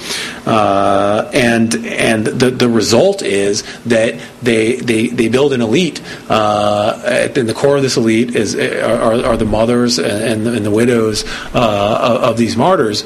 Uh, 0.47 1.31
and 1.33 1.75
and 1.87 2.27
the, 2.27 2.51
the 2.51 2.69
result 2.69 3.23
is 3.23 3.62
that 3.85 4.21
they, 4.43 4.77
they, 4.77 5.09
they 5.09 5.29
build 5.29 5.53
an 5.53 5.61
elite. 5.61 6.03
Uh, 6.29 7.31
in 7.35 7.47
the 7.47 7.55
core 7.55 7.77
of 7.77 7.83
this 7.83 7.97
elite 7.97 8.37
is 8.37 8.55
are, 8.55 9.25
are 9.25 9.37
the 9.37 9.45
mothers 9.45 9.99
and, 9.99 10.47
and 10.47 10.65
the 10.65 10.71
widows 10.71 11.25
uh, 11.55 12.19
of, 12.19 12.31
of 12.31 12.37
these 12.37 12.57
martyrs 12.57 13.05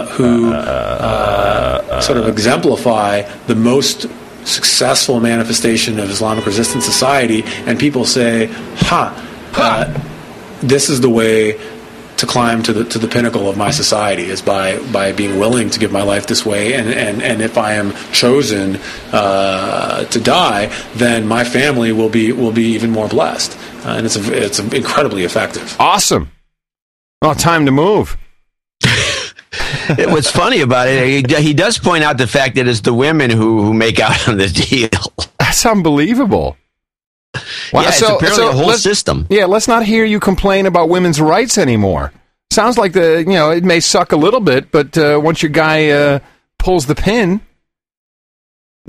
uh, 0.00 0.06
who 0.06 0.52
uh, 0.52 2.00
sort 2.00 2.18
of 2.18 2.28
exemplify 2.28 3.22
the 3.46 3.54
most 3.54 4.06
successful 4.44 5.20
manifestation 5.20 5.98
of 5.98 6.10
Islamic 6.10 6.46
resistance 6.46 6.84
society, 6.84 7.42
and 7.66 7.78
people 7.78 8.04
say, 8.04 8.46
"Ha, 8.88 9.02
uh, 9.56 10.00
this 10.62 10.88
is 10.88 11.00
the 11.00 11.10
way." 11.10 11.58
To 12.20 12.26
climb 12.26 12.62
to 12.64 12.74
the 12.74 12.84
to 12.84 12.98
the 12.98 13.08
pinnacle 13.08 13.48
of 13.48 13.56
my 13.56 13.70
society 13.70 14.24
is 14.24 14.42
by 14.42 14.78
by 14.92 15.10
being 15.10 15.38
willing 15.38 15.70
to 15.70 15.78
give 15.78 15.90
my 15.90 16.02
life 16.02 16.26
this 16.26 16.44
way, 16.44 16.74
and 16.74 16.90
and, 16.92 17.22
and 17.22 17.40
if 17.40 17.56
I 17.56 17.72
am 17.72 17.94
chosen 18.12 18.78
uh, 19.10 20.04
to 20.04 20.20
die, 20.20 20.66
then 20.96 21.26
my 21.26 21.44
family 21.44 21.92
will 21.92 22.10
be 22.10 22.30
will 22.32 22.52
be 22.52 22.74
even 22.74 22.90
more 22.90 23.08
blessed, 23.08 23.56
uh, 23.86 23.96
and 23.96 24.04
it's 24.04 24.16
a, 24.16 24.44
it's 24.46 24.58
incredibly 24.58 25.24
effective. 25.24 25.74
Awesome. 25.80 26.30
Well, 27.22 27.34
time 27.34 27.64
to 27.64 27.72
move. 27.72 28.18
It- 29.98 30.08
What's 30.10 30.30
funny 30.30 30.60
about 30.60 30.88
it, 30.88 31.28
he, 31.30 31.42
he 31.42 31.54
does 31.54 31.78
point 31.78 32.04
out 32.04 32.18
the 32.18 32.26
fact 32.26 32.54
that 32.56 32.66
it's 32.68 32.80
the 32.80 32.94
women 32.94 33.30
who, 33.30 33.62
who 33.62 33.72
make 33.74 33.98
out 34.00 34.28
on 34.28 34.36
the 34.38 34.48
deal. 34.48 34.88
That's 35.38 35.64
unbelievable. 35.66 36.56
Yeah, 37.72 37.82
it's 37.88 38.00
apparently 38.16 38.46
a 38.46 38.52
whole 38.52 38.72
system. 38.72 39.26
Yeah, 39.30 39.44
let's 39.46 39.68
not 39.68 39.84
hear 39.84 40.04
you 40.04 40.18
complain 40.20 40.66
about 40.66 40.88
women's 40.88 41.20
rights 41.20 41.58
anymore. 41.58 42.12
Sounds 42.52 42.76
like 42.76 42.92
the 42.92 43.18
you 43.26 43.34
know 43.34 43.50
it 43.50 43.62
may 43.62 43.78
suck 43.80 44.10
a 44.12 44.16
little 44.16 44.40
bit, 44.40 44.72
but 44.72 44.98
uh, 44.98 45.20
once 45.22 45.40
your 45.42 45.50
guy 45.50 45.90
uh, 45.90 46.18
pulls 46.58 46.86
the 46.86 46.96
pin, 46.96 47.40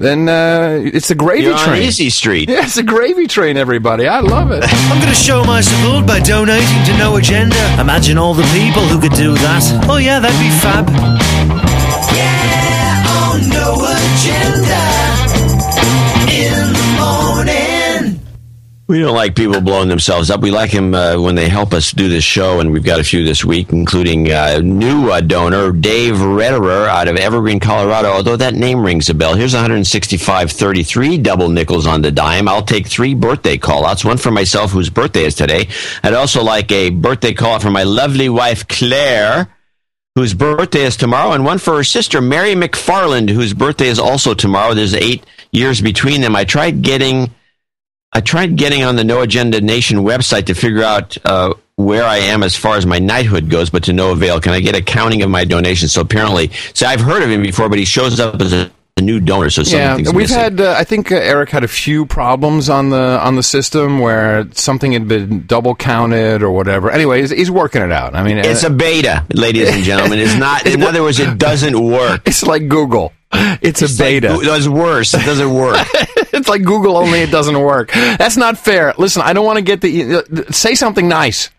then 0.01 0.27
uh, 0.27 0.79
it's 0.83 1.11
a 1.11 1.15
gravy 1.15 1.43
You're 1.43 1.53
on 1.53 1.65
train. 1.65 1.83
Easy 1.83 2.09
Street. 2.09 2.49
Yeah, 2.49 2.63
it's 2.65 2.77
a 2.77 2.83
gravy 2.83 3.27
train. 3.27 3.55
Everybody, 3.57 4.07
I 4.07 4.19
love 4.19 4.51
it. 4.51 4.63
I'm 4.67 4.97
going 4.99 5.09
to 5.09 5.15
show 5.15 5.43
my 5.43 5.61
support 5.61 6.05
by 6.07 6.19
donating 6.19 6.83
to 6.85 6.97
No 6.97 7.17
Agenda. 7.17 7.55
Imagine 7.79 8.17
all 8.17 8.33
the 8.33 8.43
people 8.53 8.83
who 8.83 8.99
could 8.99 9.13
do 9.13 9.33
that. 9.35 9.85
Oh, 9.89 9.97
yeah, 9.97 10.19
that'd 10.19 10.39
be 10.39 10.49
fab. 10.59 10.87
Yeah, 12.15 13.05
on 13.29 13.49
No 13.49 13.77
Agenda. 13.85 15.00
We 18.91 18.99
don't 18.99 19.15
like 19.15 19.37
people 19.37 19.61
blowing 19.61 19.87
themselves 19.87 20.29
up. 20.29 20.41
We 20.41 20.51
like 20.51 20.71
them 20.71 20.93
uh, 20.93 21.17
when 21.17 21.35
they 21.35 21.47
help 21.47 21.73
us 21.73 21.93
do 21.93 22.09
this 22.09 22.25
show, 22.25 22.59
and 22.59 22.73
we've 22.73 22.83
got 22.83 22.99
a 22.99 23.05
few 23.05 23.23
this 23.23 23.45
week, 23.45 23.71
including 23.71 24.29
uh, 24.29 24.59
new 24.61 25.09
uh, 25.09 25.21
donor 25.21 25.71
Dave 25.71 26.19
Redderer 26.19 26.89
out 26.89 27.07
of 27.07 27.15
Evergreen, 27.15 27.61
Colorado. 27.61 28.09
Although 28.09 28.35
that 28.35 28.53
name 28.53 28.81
rings 28.81 29.09
a 29.09 29.13
bell. 29.13 29.35
Here's 29.35 29.53
165.33 29.53 31.23
double 31.23 31.47
nickels 31.47 31.87
on 31.87 32.01
the 32.01 32.11
dime. 32.11 32.49
I'll 32.49 32.63
take 32.63 32.85
three 32.85 33.13
birthday 33.13 33.57
call-outs. 33.57 34.03
One 34.03 34.17
for 34.17 34.29
myself, 34.29 34.71
whose 34.71 34.89
birthday 34.89 35.23
is 35.23 35.35
today. 35.35 35.69
I'd 36.03 36.13
also 36.13 36.43
like 36.43 36.69
a 36.73 36.89
birthday 36.89 37.33
call 37.33 37.55
out 37.55 37.61
for 37.61 37.71
my 37.71 37.83
lovely 37.83 38.27
wife 38.27 38.67
Claire. 38.67 39.55
Whose 40.15 40.33
birthday 40.33 40.81
is 40.81 40.97
tomorrow, 40.97 41.31
and 41.31 41.45
one 41.45 41.59
for 41.59 41.77
her 41.77 41.85
sister, 41.85 42.19
Mary 42.19 42.55
McFarland, 42.55 43.29
whose 43.29 43.53
birthday 43.53 43.87
is 43.87 43.99
also 43.99 44.33
tomorrow. 44.33 44.73
There's 44.73 44.93
eight 44.93 45.25
years 45.53 45.79
between 45.79 46.19
them. 46.19 46.35
I 46.35 46.43
tried 46.43 46.81
getting 46.81 47.33
I 48.13 48.19
tried 48.21 48.57
getting 48.57 48.83
on 48.83 48.97
the 48.97 49.03
No 49.03 49.21
Agenda 49.21 49.61
Nation 49.61 49.99
website 49.99 50.47
to 50.47 50.53
figure 50.53 50.83
out 50.83 51.17
uh, 51.23 51.53
where 51.77 52.03
I 52.03 52.17
am 52.17 52.43
as 52.43 52.55
far 52.55 52.75
as 52.75 52.85
my 52.85 52.99
knighthood 52.99 53.49
goes, 53.49 53.69
but 53.69 53.83
to 53.85 53.93
no 53.93 54.11
avail. 54.11 54.41
Can 54.41 54.51
I 54.51 54.59
get 54.59 54.75
a 54.75 54.81
counting 54.81 55.21
of 55.21 55.29
my 55.29 55.45
donations? 55.45 55.93
So 55.93 56.01
apparently, 56.01 56.51
so 56.73 56.87
I've 56.87 56.99
heard 56.99 57.23
of 57.23 57.29
him 57.29 57.41
before, 57.41 57.69
but 57.69 57.79
he 57.79 57.85
shows 57.85 58.19
up 58.19 58.41
as 58.41 58.51
a, 58.51 58.69
a 58.97 59.01
new 59.01 59.21
donor. 59.21 59.49
So 59.49 59.61
yeah, 59.61 59.95
we've 59.95 60.13
missing. 60.13 60.37
had. 60.37 60.59
Uh, 60.59 60.75
I 60.77 60.83
think 60.83 61.09
uh, 61.09 61.15
Eric 61.15 61.51
had 61.51 61.63
a 61.63 61.69
few 61.69 62.05
problems 62.05 62.69
on 62.69 62.89
the 62.89 62.97
on 62.97 63.37
the 63.37 63.43
system 63.43 63.99
where 63.99 64.45
something 64.51 64.91
had 64.91 65.07
been 65.07 65.45
double 65.45 65.73
counted 65.73 66.43
or 66.43 66.51
whatever. 66.51 66.91
Anyway, 66.91 67.21
he's, 67.21 67.29
he's 67.29 67.51
working 67.51 67.81
it 67.81 67.93
out. 67.93 68.13
I 68.13 68.23
mean, 68.23 68.39
It's 68.39 68.65
uh, 68.65 68.67
a 68.67 68.71
beta, 68.71 69.25
ladies 69.33 69.69
and 69.69 69.85
gentlemen. 69.85 70.19
It's 70.19 70.35
not. 70.35 70.65
In 70.71 70.83
other 70.83 71.01
words, 71.01 71.19
it 71.19 71.37
doesn't 71.37 71.81
work. 71.81 72.27
It's 72.27 72.43
like 72.43 72.67
Google. 72.67 73.13
It's, 73.33 73.81
a 73.81 73.97
beta. 73.97 74.35
It 74.39 74.43
does 74.45 74.67
worse. 74.67 75.13
It 75.13 75.25
doesn't 75.25 75.53
work. 75.53 75.77
it's 76.33 76.49
like 76.49 76.63
Google 76.63 76.97
only 76.97 77.19
it 77.19 77.31
doesn't 77.31 77.59
work. 77.59 77.91
That's 77.93 78.37
not 78.37 78.57
fair. 78.57 78.93
Listen, 78.97 79.21
I 79.21 79.33
don't 79.33 79.45
want 79.45 79.57
to 79.57 79.63
get 79.63 79.81
the 79.81 80.15
uh, 80.15 80.51
say 80.51 80.75
something 80.75 81.07
nice. 81.07 81.49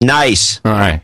Nice. 0.00 0.60
All 0.64 0.72
right. 0.72 1.02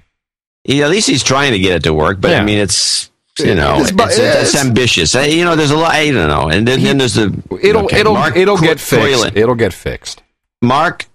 Yeah, 0.65 0.85
at 0.85 0.91
least 0.91 1.09
he's 1.09 1.23
trying 1.25 1.53
to 1.53 1.59
get 1.59 1.77
it 1.77 1.83
to 1.85 1.95
work, 1.95 2.21
but 2.21 2.31
Yeah. 2.31 2.41
I 2.41 2.45
mean, 2.45 2.59
it's 2.59 3.11
you 3.39 3.55
know, 3.55 3.79
It's 3.81 3.91
it's, 3.91 4.01
it's, 4.01 4.19
it's- 4.19 4.55
ambitious. 4.65 5.15
You 5.15 5.45
know, 5.45 5.57
there's 5.57 5.71
a 5.71 5.77
lot. 5.77 5.93
I 5.93 6.11
don't 6.11 6.29
know, 6.29 6.49
and 6.49 6.69
then, 6.69 6.83
then 6.83 6.99
there's 6.99 7.15
the 7.15 7.43
It'll 7.63 7.85
okay, 7.87 8.01
it'll 8.01 8.15
Mark 8.15 8.37
it'll 8.37 8.57
Co- 8.59 8.67
get 8.67 8.79
fixed. 8.81 9.03
Coylan. 9.25 9.37
It'll 9.37 9.55
get 9.55 9.73
fixed. 9.73 10.23
Mark, 10.61 11.07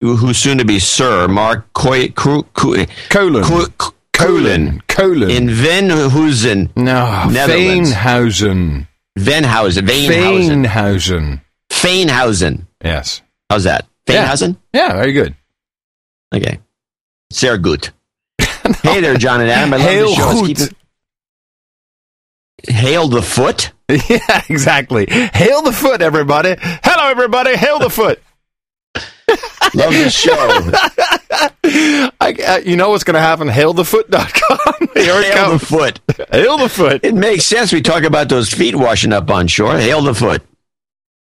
who- 0.00 0.16
who's 0.16 0.38
soon 0.38 0.58
to 0.58 0.64
be 0.64 0.78
Sir 0.80 1.28
Mark 1.28 1.72
Coy, 1.72 2.08
Co, 2.08 2.42
Co, 2.54 2.74
Colon. 3.08 3.44
Co, 3.44 3.66
Colon 4.26 4.80
Colon. 4.88 5.30
in 5.30 5.48
Venhuizen, 5.48 6.70
No, 6.76 7.28
Netherlands. 7.30 7.92
Feinhausen. 7.92 8.86
Venhausen, 9.18 9.86
Veenhausen, 9.86 10.64
Feinhausen. 10.66 11.40
Feinhausen. 11.70 12.66
Yes. 12.84 13.22
How's 13.50 13.64
that? 13.64 13.86
Yeah. 14.08 14.26
Feinhausen. 14.28 14.56
Yeah, 14.72 14.92
very 14.94 15.12
good. 15.12 15.34
Okay, 16.34 16.58
sehr 17.32 17.58
gut. 17.58 17.90
Hey 18.82 19.00
there, 19.00 19.16
John 19.16 19.40
and 19.40 19.50
Adam. 19.50 19.74
I 19.74 19.76
love 19.76 19.86
Hail 19.86 20.08
the 20.08 20.14
show. 20.14 20.46
Keep 20.46 20.58
it- 20.60 20.74
Hail 22.68 23.08
the 23.08 23.22
foot. 23.22 23.72
Yeah, 24.08 24.42
exactly. 24.48 25.06
Hail 25.10 25.60
the 25.62 25.72
foot, 25.72 26.00
everybody. 26.00 26.54
Hello, 26.58 27.10
everybody. 27.10 27.54
Hail 27.56 27.78
the 27.78 27.90
foot. 27.90 28.22
Love 29.74 29.92
the 29.94 30.10
show. 30.10 30.36
I, 32.20 32.34
uh, 32.46 32.58
you 32.64 32.76
know 32.76 32.90
what's 32.90 33.04
going 33.04 33.14
to 33.14 33.20
happen? 33.20 33.48
Hailthefoot.com. 33.48 34.88
Here 34.94 35.14
it 35.20 35.24
Hail 35.34 35.34
comes. 35.46 35.60
the 35.60 35.66
foot. 35.66 36.00
Hail 36.30 36.58
the 36.58 36.68
foot. 36.68 37.00
It 37.04 37.14
makes 37.14 37.44
sense. 37.44 37.72
We 37.72 37.80
talk 37.82 38.02
about 38.04 38.28
those 38.28 38.50
feet 38.50 38.74
washing 38.76 39.12
up 39.12 39.30
on 39.30 39.46
shore. 39.46 39.76
Hail 39.78 40.02
the 40.02 40.14
foot. 40.14 40.42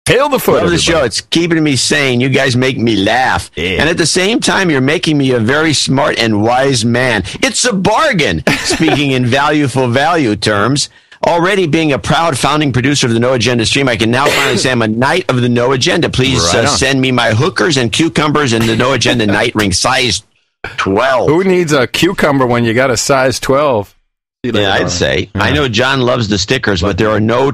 Hail 0.07 0.29
the 0.29 0.39
foot. 0.39 0.63
Love 0.63 0.71
the 0.71 0.79
show. 0.79 1.05
It's 1.05 1.21
keeping 1.21 1.63
me 1.63 1.77
sane. 1.77 2.21
You 2.21 2.31
guys 2.31 2.57
make 2.57 2.79
me 2.79 2.97
laugh. 2.97 3.51
And 3.57 3.89
at 3.89 3.97
the 3.99 4.07
same 4.07 4.41
time, 4.41 4.71
you're 4.71 4.81
making 4.81 5.17
me 5.19 5.33
a 5.33 5.39
very 5.39 5.73
smart 5.73 6.19
and 6.19 6.43
wise 6.43 6.85
man. 6.85 7.23
It's 7.43 7.65
a 7.65 7.73
bargain, 7.73 8.43
speaking 8.65 9.13
in 9.13 9.27
value 9.27 9.69
for 9.69 9.87
value 9.89 10.35
terms. 10.37 10.89
Already 11.27 11.67
being 11.67 11.93
a 11.93 11.99
proud 11.99 12.39
founding 12.39 12.73
producer 12.73 13.07
of 13.07 13.13
the 13.13 13.21
No 13.21 13.35
Agenda 13.35 13.67
stream, 13.67 13.89
I 13.89 13.97
can 13.97 14.11
now 14.11 14.27
finally 14.31 14.57
say 14.57 14.71
I'm 14.71 14.83
a 14.83 14.89
knight 14.89 15.31
of 15.31 15.41
the 15.41 15.49
No 15.49 15.73
Agenda. 15.73 16.09
Please 16.09 16.43
Right 16.55 16.65
uh, 16.65 16.67
send 16.67 17.01
me 17.01 17.13
my 17.13 17.31
hookers 17.33 17.77
and 17.77 17.93
cucumbers 17.93 18.53
and 18.53 18.65
the 18.65 18.77
No 18.77 18.93
Agenda 18.95 19.27
night 19.27 19.55
ring, 19.55 19.73
size 19.73 20.23
12. 20.79 21.29
Who 21.29 21.45
needs 21.45 21.73
a 21.73 21.87
cucumber 21.87 22.47
when 22.47 22.65
you 22.65 22.73
got 22.75 22.91
a 22.91 22.97
size 22.97 23.39
12? 23.41 23.89
See 23.89 23.95
you 24.45 24.53
later, 24.53 24.63
Yeah, 24.67 24.73
I'd 24.73 24.77
darling. 24.79 24.91
say. 24.91 25.31
I 25.35 25.53
know 25.53 25.69
John 25.69 26.01
loves 26.01 26.29
the 26.29 26.39
stickers, 26.39 26.81
but 26.81 26.97
there 26.97 27.11
are 27.11 27.21
no 27.21 27.53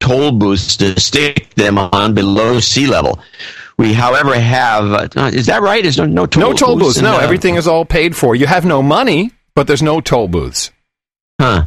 toll 0.00 0.32
booths 0.32 0.76
to 0.76 0.98
stick 1.00 1.52
them 1.56 1.78
on 1.78 2.14
below 2.14 2.60
sea 2.60 2.86
level. 2.86 3.18
We, 3.78 3.92
however, 3.94 4.34
have 4.38 5.16
uh, 5.16 5.30
is 5.32 5.46
that 5.46 5.62
right? 5.62 5.84
Is 5.84 5.96
there 5.96 6.06
no 6.06 6.26
toll 6.26 6.40
no 6.50 6.52
toll 6.52 6.78
booths. 6.78 6.98
in, 6.98 7.04
No, 7.04 7.16
uh, 7.16 7.20
everything 7.20 7.56
is 7.56 7.66
all 7.66 7.84
paid 7.84 8.14
for. 8.14 8.36
You 8.36 8.46
have 8.46 8.64
no 8.64 8.80
money, 8.82 9.32
but 9.56 9.66
there's 9.66 9.82
no 9.82 10.00
toll 10.00 10.28
booths. 10.28 10.70
Huh. 11.40 11.64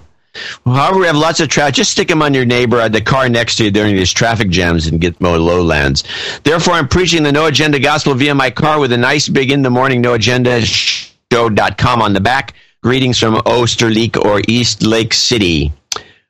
Well, 0.66 0.76
however, 0.76 1.00
we 1.00 1.08
have 1.08 1.16
lots 1.16 1.40
of 1.40 1.50
traffic. 1.50 1.76
Just 1.76 1.92
stick 1.92 2.08
them 2.08 2.22
on 2.22 2.34
your 2.34 2.46
neighbor, 2.46 2.80
uh, 2.80 2.90
the 2.90 3.02
car 3.02 3.30
next 3.30 3.56
to 3.58 3.64
you 3.66 3.72
during 3.72 3.96
these 3.96 4.12
traffic 4.12 4.50
jams 4.50 4.88
in 4.88 5.00
Gitmo 5.00 5.40
lowlands. 5.44 6.04
Therefore, 6.44 6.74
I'm 6.76 6.88
preaching 6.88 7.24
the 7.24 7.32
No 7.32 7.46
Agenda 7.46 7.80
Gospel 7.80 8.14
via 8.14 8.36
my 8.36 8.50
car 8.52 8.80
with 8.80 8.92
a 8.92 8.98
nice 8.98 9.28
big 9.30 9.52
in 9.52 9.62
the 9.62 9.70
morning 9.70 10.02
No 10.02 10.14
Agenda 10.14 10.62
Show.com 10.62 12.02
on 12.02 12.14
the 12.14 12.22
back. 12.22 12.54
Greetings 12.84 13.18
from 13.20 13.36
Osterleek 13.36 14.18
or 14.24 14.42
East 14.48 14.84
Lake 14.84 15.14
City. 15.14 15.72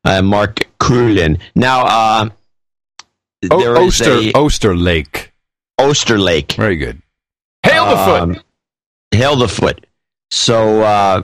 Uh, 0.03 0.21
Mark 0.21 0.67
Krulin. 0.79 1.39
Now, 1.55 1.85
uh, 1.85 2.29
O- 3.51 3.59
there 3.59 3.81
is 3.81 4.01
Oster, 4.01 4.11
a 4.13 4.31
Oster 4.33 4.75
Lake. 4.75 5.33
Oster 5.77 6.17
Lake. 6.17 6.53
Very 6.53 6.77
good. 6.77 7.01
Hail 7.63 7.89
the 7.89 7.97
foot. 8.35 8.43
Hail 9.11 9.35
the 9.35 9.47
foot. 9.47 9.85
So, 10.31 10.81
uh, 10.81 11.23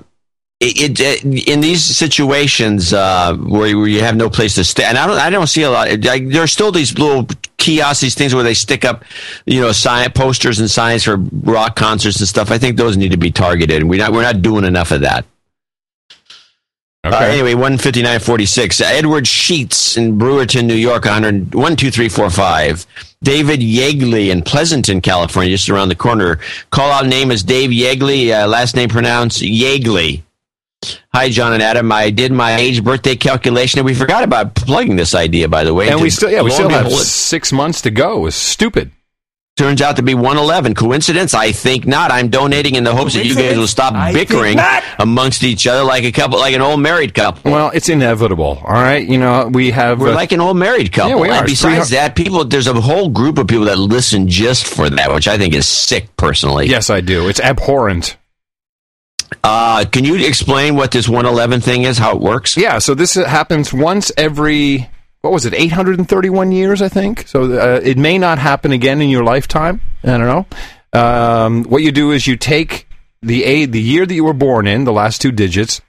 it, 0.61 0.99
it, 0.99 1.47
in 1.47 1.59
these 1.59 1.83
situations 1.83 2.93
uh, 2.93 3.35
where, 3.35 3.75
where 3.75 3.87
you 3.87 4.01
have 4.01 4.15
no 4.15 4.29
place 4.29 4.55
to 4.55 4.63
stay, 4.63 4.83
and 4.83 4.95
I 4.95 5.07
don't, 5.07 5.17
I 5.17 5.31
don't 5.31 5.47
see 5.47 5.63
a 5.63 5.71
lot. 5.71 5.89
Like, 6.03 6.29
there 6.29 6.43
are 6.43 6.47
still 6.47 6.71
these 6.71 6.97
little 6.99 7.27
kiosks, 7.57 8.01
these 8.01 8.13
things 8.13 8.35
where 8.35 8.43
they 8.43 8.53
stick 8.53 8.85
up, 8.85 9.03
you 9.47 9.59
know, 9.59 9.71
sign 9.71 10.11
posters 10.11 10.59
and 10.59 10.69
signs 10.69 11.03
for 11.03 11.17
rock 11.17 11.75
concerts 11.75 12.19
and 12.19 12.27
stuff. 12.27 12.51
I 12.51 12.59
think 12.59 12.77
those 12.77 12.95
need 12.95 13.09
to 13.11 13.17
be 13.17 13.31
targeted, 13.31 13.81
and 13.81 13.89
we're 13.89 13.97
not, 13.97 14.13
we're 14.13 14.21
not 14.21 14.43
doing 14.43 14.63
enough 14.63 14.91
of 14.91 15.01
that. 15.01 15.25
Uh, 17.03 17.17
anyway, 17.17 17.55
one 17.55 17.79
fifty 17.79 18.03
nine 18.03 18.19
forty 18.19 18.45
six. 18.45 18.79
Edward 18.79 19.25
Sheets 19.25 19.97
in 19.97 20.19
Brewerton, 20.19 20.65
New 20.65 20.75
York, 20.75 21.05
100, 21.05 21.51
12345. 21.51 22.85
David 23.23 23.61
Yegley 23.61 24.29
in 24.29 24.43
Pleasanton, 24.43 25.01
California, 25.01 25.51
just 25.51 25.67
around 25.69 25.89
the 25.89 25.95
corner. 25.95 26.37
Call 26.69 26.91
out 26.91 27.07
name 27.07 27.31
is 27.31 27.41
Dave 27.41 27.71
Yegley, 27.71 28.31
uh, 28.31 28.47
last 28.47 28.75
name 28.75 28.89
pronounced 28.89 29.41
Yeagley. 29.41 30.21
Hi, 31.13 31.29
John 31.29 31.53
and 31.53 31.61
Adam. 31.61 31.91
I 31.91 32.09
did 32.09 32.31
my 32.31 32.55
age 32.55 32.83
birthday 32.83 33.15
calculation, 33.15 33.79
and 33.79 33.85
we 33.85 33.93
forgot 33.93 34.23
about 34.23 34.55
plugging 34.55 34.95
this 34.95 35.13
idea, 35.13 35.47
by 35.47 35.63
the 35.63 35.73
way. 35.73 35.89
And 35.89 36.01
we 36.01 36.09
still, 36.09 36.31
yeah, 36.31 36.41
we 36.41 36.51
still 36.51 36.69
have 36.69 36.85
behold, 36.85 37.01
six 37.03 37.51
months 37.51 37.81
to 37.81 37.91
go. 37.91 38.25
It's 38.25 38.35
stupid. 38.35 38.91
Turns 39.57 39.81
out 39.81 39.97
to 39.97 40.01
be 40.01 40.15
111. 40.15 40.73
Coincidence? 40.73 41.33
I 41.33 41.51
think 41.51 41.85
not. 41.85 42.09
I'm 42.09 42.29
donating 42.29 42.75
in 42.75 42.83
the 42.83 42.95
hopes 42.95 43.13
that 43.13 43.25
you 43.25 43.35
guys 43.35 43.57
will 43.57 43.67
stop 43.67 43.93
I 43.93 44.13
bickering 44.13 44.57
amongst 44.97 45.43
each 45.43 45.67
other 45.67 45.83
like 45.83 46.03
a 46.03 46.11
couple, 46.11 46.39
like 46.39 46.55
an 46.55 46.61
old 46.61 46.79
married 46.79 47.13
couple. 47.13 47.51
Well, 47.51 47.69
it's 47.71 47.89
inevitable. 47.89 48.59
All 48.65 48.73
right, 48.73 49.05
you 49.05 49.19
know 49.19 49.49
we 49.53 49.71
have. 49.71 49.99
We're 49.99 50.11
uh, 50.11 50.15
like 50.15 50.31
an 50.31 50.39
old 50.39 50.57
married 50.57 50.93
couple. 50.93 51.11
Yeah, 51.11 51.21
we 51.21 51.29
are. 51.29 51.39
And 51.39 51.45
besides 51.45 51.89
that, 51.89 52.15
people 52.15 52.45
there's 52.45 52.67
a 52.67 52.73
whole 52.73 53.09
group 53.09 53.37
of 53.37 53.47
people 53.47 53.65
that 53.65 53.77
listen 53.77 54.29
just 54.29 54.65
for 54.65 54.89
that, 54.89 55.13
which 55.13 55.27
I 55.27 55.37
think 55.37 55.53
is 55.53 55.67
sick 55.67 56.15
personally. 56.15 56.67
Yes, 56.67 56.89
I 56.89 57.01
do. 57.01 57.27
It's 57.27 57.41
abhorrent. 57.41 58.17
Uh, 59.43 59.85
can 59.91 60.05
you 60.05 60.15
explain 60.25 60.75
what 60.75 60.91
this 60.91 61.09
111 61.09 61.61
thing 61.61 61.83
is? 61.83 61.97
How 61.97 62.15
it 62.15 62.21
works? 62.21 62.55
Yeah, 62.55 62.77
so 62.79 62.93
this 62.93 63.15
happens 63.15 63.73
once 63.73 64.11
every 64.17 64.87
what 65.21 65.31
was 65.31 65.45
it, 65.45 65.53
831 65.53 66.51
years, 66.51 66.81
I 66.81 66.89
think. 66.89 67.27
So 67.27 67.43
uh, 67.43 67.79
it 67.83 67.97
may 67.97 68.17
not 68.17 68.39
happen 68.39 68.71
again 68.71 69.01
in 69.01 69.09
your 69.09 69.23
lifetime. 69.23 69.81
I 70.03 70.17
don't 70.17 70.21
know. 70.21 70.45
Um, 70.99 71.63
what 71.65 71.83
you 71.83 71.91
do 71.91 72.11
is 72.11 72.27
you 72.27 72.35
take 72.35 72.87
the 73.21 73.43
a 73.43 73.65
the 73.65 73.81
year 73.81 74.05
that 74.05 74.13
you 74.13 74.23
were 74.23 74.33
born 74.33 74.67
in, 74.67 74.83
the 74.83 74.91
last 74.91 75.21
two 75.21 75.31
digits, 75.31 75.79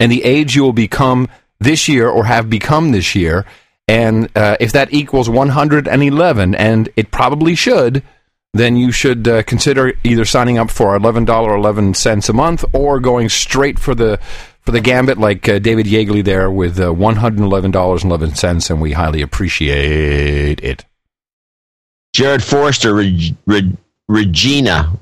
and 0.00 0.10
the 0.10 0.24
age 0.24 0.56
you 0.56 0.62
will 0.62 0.72
become 0.72 1.28
this 1.60 1.88
year 1.88 2.08
or 2.08 2.24
have 2.24 2.50
become 2.50 2.90
this 2.90 3.14
year. 3.14 3.46
And 3.88 4.30
uh, 4.36 4.56
if 4.60 4.72
that 4.72 4.92
equals 4.92 5.28
111, 5.28 6.54
and 6.54 6.88
it 6.96 7.10
probably 7.10 7.54
should, 7.54 8.02
then 8.52 8.76
you 8.76 8.92
should 8.92 9.26
uh, 9.26 9.42
consider 9.44 9.94
either 10.04 10.24
signing 10.24 10.58
up 10.58 10.70
for 10.70 10.94
eleven 10.94 11.24
dollar 11.24 11.54
eleven 11.54 11.94
cents 11.94 12.28
a 12.28 12.32
month 12.32 12.64
or 12.72 13.00
going 13.00 13.28
straight 13.28 13.78
for 13.78 13.94
the 13.94 14.18
for 14.60 14.72
the 14.72 14.80
gambit 14.80 15.18
like 15.18 15.48
uh, 15.48 15.58
David 15.58 15.86
Yeagley 15.86 16.22
there 16.22 16.50
with 16.50 16.78
uh, 16.78 16.92
one 16.92 17.16
hundred 17.16 17.42
eleven 17.42 17.70
dollars 17.70 18.02
and 18.02 18.10
eleven 18.10 18.34
cents, 18.34 18.70
and 18.70 18.80
we 18.80 18.92
highly 18.92 19.22
appreciate 19.22 20.62
it. 20.62 20.84
Jared 22.14 22.42
Reg, 22.52 23.76
Regina, 24.08 24.92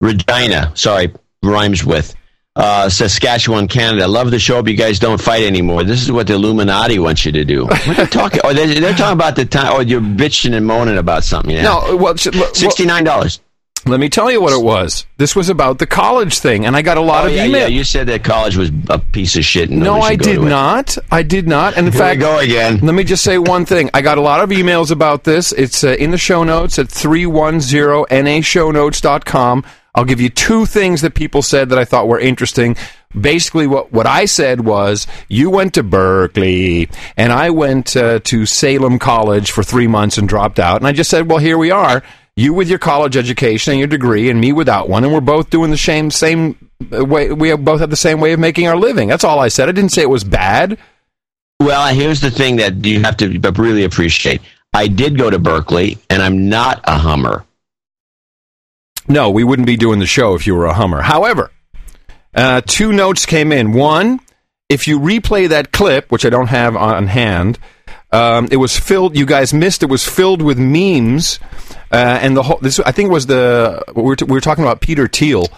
Regina, 0.00 0.72
sorry, 0.74 1.14
rhymes 1.42 1.82
with. 1.82 2.14
Uh, 2.56 2.88
Saskatchewan, 2.88 3.66
Canada. 3.66 4.06
Love 4.06 4.30
the 4.30 4.38
show, 4.38 4.62
but 4.62 4.70
you 4.70 4.78
guys 4.78 5.00
don't 5.00 5.20
fight 5.20 5.42
anymore. 5.42 5.82
This 5.82 6.00
is 6.02 6.12
what 6.12 6.28
the 6.28 6.34
Illuminati 6.34 7.00
wants 7.00 7.24
you 7.24 7.32
to 7.32 7.44
do. 7.44 7.66
What 7.86 7.98
are 7.98 8.06
talking? 8.06 8.40
Oh, 8.44 8.52
they're, 8.52 8.68
they're 8.80 8.94
talking 8.94 9.14
about 9.18 9.34
the 9.34 9.44
time. 9.44 9.72
Oh, 9.72 9.80
you're 9.80 10.00
bitching 10.00 10.54
and 10.54 10.64
moaning 10.64 10.96
about 10.96 11.24
something. 11.24 11.50
Yeah. 11.50 11.62
No, 11.62 11.96
well, 11.96 12.14
sh- 12.16 12.28
sixty 12.52 12.86
nine 12.86 13.02
dollars. 13.04 13.40
Let 13.86 14.00
me 14.00 14.08
tell 14.08 14.30
you 14.30 14.40
what 14.40 14.54
it 14.54 14.62
was. 14.64 15.04
This 15.18 15.36
was 15.36 15.50
about 15.50 15.78
the 15.78 15.86
college 15.86 16.38
thing, 16.38 16.64
and 16.64 16.74
I 16.74 16.80
got 16.80 16.96
a 16.96 17.02
lot 17.02 17.24
oh, 17.24 17.26
of 17.28 17.34
yeah, 17.34 17.44
email. 17.44 17.60
yeah. 17.62 17.66
You 17.66 17.84
said 17.84 18.06
that 18.06 18.24
college 18.24 18.56
was 18.56 18.70
a 18.88 18.98
piece 18.98 19.36
of 19.36 19.44
shit. 19.44 19.68
And 19.68 19.80
No, 19.80 20.00
I 20.00 20.16
did 20.16 20.36
to 20.36 20.46
it. 20.46 20.48
not. 20.48 20.96
I 21.10 21.22
did 21.22 21.46
not. 21.46 21.76
And 21.76 21.86
in 21.88 21.92
Here 21.92 22.00
fact, 22.00 22.18
go 22.20 22.38
again. 22.38 22.78
Let 22.80 22.94
me 22.94 23.04
just 23.04 23.22
say 23.24 23.36
one 23.36 23.66
thing. 23.66 23.90
I 23.92 24.00
got 24.00 24.16
a 24.16 24.22
lot 24.22 24.40
of 24.40 24.48
emails 24.50 24.90
about 24.90 25.24
this. 25.24 25.52
It's 25.52 25.84
uh, 25.84 25.96
in 25.98 26.12
the 26.12 26.16
show 26.18 26.44
notes 26.44 26.78
at 26.78 26.86
310nashownotes.com. 26.86 29.64
I'll 29.94 30.04
give 30.04 30.20
you 30.20 30.28
two 30.28 30.66
things 30.66 31.02
that 31.02 31.14
people 31.14 31.40
said 31.40 31.68
that 31.68 31.78
I 31.78 31.84
thought 31.84 32.08
were 32.08 32.18
interesting. 32.18 32.76
Basically, 33.18 33.68
what, 33.68 33.92
what 33.92 34.06
I 34.06 34.24
said 34.24 34.64
was, 34.64 35.06
you 35.28 35.50
went 35.50 35.74
to 35.74 35.84
Berkeley, 35.84 36.88
and 37.16 37.32
I 37.32 37.50
went 37.50 37.96
uh, 37.96 38.18
to 38.20 38.44
Salem 38.44 38.98
College 38.98 39.52
for 39.52 39.62
three 39.62 39.86
months 39.86 40.18
and 40.18 40.28
dropped 40.28 40.58
out. 40.58 40.78
And 40.78 40.86
I 40.86 40.92
just 40.92 41.10
said, 41.10 41.30
well, 41.30 41.38
here 41.38 41.56
we 41.56 41.70
are. 41.70 42.02
You 42.36 42.52
with 42.52 42.68
your 42.68 42.80
college 42.80 43.16
education 43.16 43.74
and 43.74 43.78
your 43.78 43.86
degree, 43.86 44.28
and 44.28 44.40
me 44.40 44.52
without 44.52 44.88
one, 44.88 45.04
and 45.04 45.12
we're 45.12 45.20
both 45.20 45.50
doing 45.50 45.70
the 45.70 45.76
same 45.76 46.10
same 46.10 46.70
uh, 46.92 47.04
way. 47.04 47.30
We 47.30 47.54
both 47.54 47.78
have 47.78 47.90
the 47.90 47.96
same 47.96 48.18
way 48.18 48.32
of 48.32 48.40
making 48.40 48.66
our 48.66 48.76
living. 48.76 49.06
That's 49.08 49.22
all 49.22 49.38
I 49.38 49.46
said. 49.46 49.68
I 49.68 49.72
didn't 49.72 49.92
say 49.92 50.02
it 50.02 50.10
was 50.10 50.24
bad. 50.24 50.76
Well, 51.60 51.94
here's 51.94 52.20
the 52.20 52.32
thing 52.32 52.56
that 52.56 52.84
you 52.84 53.00
have 53.02 53.16
to 53.18 53.28
really 53.52 53.84
appreciate. 53.84 54.42
I 54.72 54.88
did 54.88 55.16
go 55.16 55.30
to 55.30 55.38
Berkeley, 55.38 55.98
and 56.10 56.20
I'm 56.20 56.48
not 56.48 56.80
a 56.82 56.98
Hummer. 56.98 57.44
No, 59.08 59.30
we 59.30 59.44
wouldn't 59.44 59.66
be 59.66 59.76
doing 59.76 59.98
the 59.98 60.06
show 60.06 60.34
if 60.34 60.46
you 60.46 60.54
were 60.54 60.66
a 60.66 60.74
Hummer. 60.74 61.02
However, 61.02 61.50
uh, 62.34 62.62
two 62.66 62.92
notes 62.92 63.26
came 63.26 63.52
in. 63.52 63.72
One, 63.72 64.20
if 64.68 64.88
you 64.88 64.98
replay 64.98 65.48
that 65.48 65.72
clip, 65.72 66.10
which 66.10 66.24
I 66.24 66.30
don't 66.30 66.48
have 66.48 66.76
on 66.76 67.06
hand, 67.06 67.58
um, 68.12 68.48
it 68.50 68.56
was 68.56 68.78
filled. 68.78 69.16
You 69.16 69.26
guys 69.26 69.52
missed. 69.52 69.82
It 69.82 69.90
was 69.90 70.06
filled 70.06 70.40
with 70.40 70.58
memes, 70.58 71.38
uh, 71.92 72.18
and 72.22 72.36
the 72.36 72.42
whole. 72.42 72.58
This 72.62 72.78
I 72.80 72.92
think 72.92 73.10
was 73.10 73.26
the 73.26 73.84
we 73.94 74.02
were, 74.02 74.16
t- 74.16 74.24
we 74.24 74.32
were 74.32 74.40
talking 74.40 74.64
about 74.64 74.80
Peter 74.80 75.06
Thiel. 75.08 75.48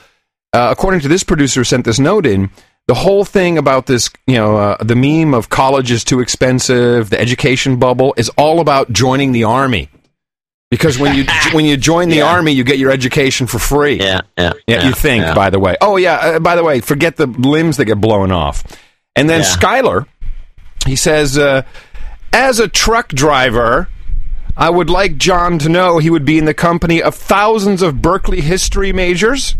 Uh, 0.52 0.68
according 0.70 1.00
to 1.00 1.08
this 1.08 1.22
producer, 1.22 1.64
sent 1.64 1.84
this 1.84 1.98
note 1.98 2.26
in. 2.26 2.50
The 2.88 2.94
whole 2.94 3.24
thing 3.24 3.58
about 3.58 3.86
this, 3.86 4.10
you 4.28 4.36
know, 4.36 4.56
uh, 4.56 4.82
the 4.82 4.94
meme 4.94 5.34
of 5.34 5.48
college 5.50 5.90
is 5.90 6.04
too 6.04 6.20
expensive, 6.20 7.10
the 7.10 7.20
education 7.20 7.78
bubble, 7.78 8.14
is 8.16 8.28
all 8.38 8.60
about 8.60 8.92
joining 8.92 9.32
the 9.32 9.42
army. 9.42 9.90
Because 10.70 10.98
when 10.98 11.14
you 11.16 11.24
when 11.52 11.64
you 11.64 11.76
join 11.76 12.08
the 12.08 12.22
army, 12.22 12.52
you 12.52 12.64
get 12.64 12.78
your 12.78 12.90
education 12.90 13.46
for 13.46 13.58
free. 13.58 13.98
Yeah, 13.98 14.22
yeah. 14.36 14.52
Yeah, 14.66 14.86
you 14.86 14.92
think, 14.92 15.24
yeah. 15.24 15.34
by 15.34 15.50
the 15.50 15.58
way. 15.60 15.76
Oh, 15.80 15.96
yeah, 15.96 16.16
uh, 16.16 16.38
by 16.40 16.56
the 16.56 16.64
way, 16.64 16.80
forget 16.80 17.16
the 17.16 17.26
limbs 17.26 17.76
that 17.76 17.84
get 17.84 18.00
blown 18.00 18.32
off. 18.32 18.64
And 19.14 19.30
then 19.30 19.40
Yeah. 19.40 19.46
Skyler, 19.46 20.06
he 20.86 20.96
says, 20.96 21.38
uh, 21.38 21.62
as 22.32 22.58
a 22.58 22.68
truck 22.68 23.08
driver, 23.08 23.88
I 24.56 24.70
would 24.70 24.90
like 24.90 25.16
John 25.16 25.58
to 25.60 25.68
know 25.68 25.98
he 25.98 26.10
would 26.10 26.24
be 26.24 26.38
in 26.38 26.44
the 26.46 26.54
company 26.54 27.02
of 27.02 27.14
thousands 27.14 27.82
of 27.82 28.02
Berkeley 28.02 28.40
history 28.40 28.92
majors. 28.92 29.56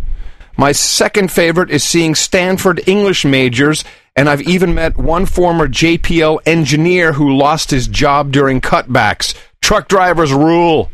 My 0.56 0.72
second 0.72 1.30
favorite 1.30 1.70
is 1.70 1.84
seeing 1.84 2.14
Stanford 2.14 2.80
English 2.88 3.24
majors, 3.24 3.84
and 4.16 4.28
I've 4.28 4.40
even 4.42 4.74
met 4.74 4.96
one 4.96 5.26
former 5.26 5.68
JPL 5.68 6.38
engineer 6.46 7.12
who 7.12 7.36
lost 7.36 7.70
his 7.70 7.86
job 7.86 8.32
during 8.32 8.62
cutbacks. 8.62 9.34
Truck 9.66 9.88
drivers 9.88 10.32
rule. 10.32 10.92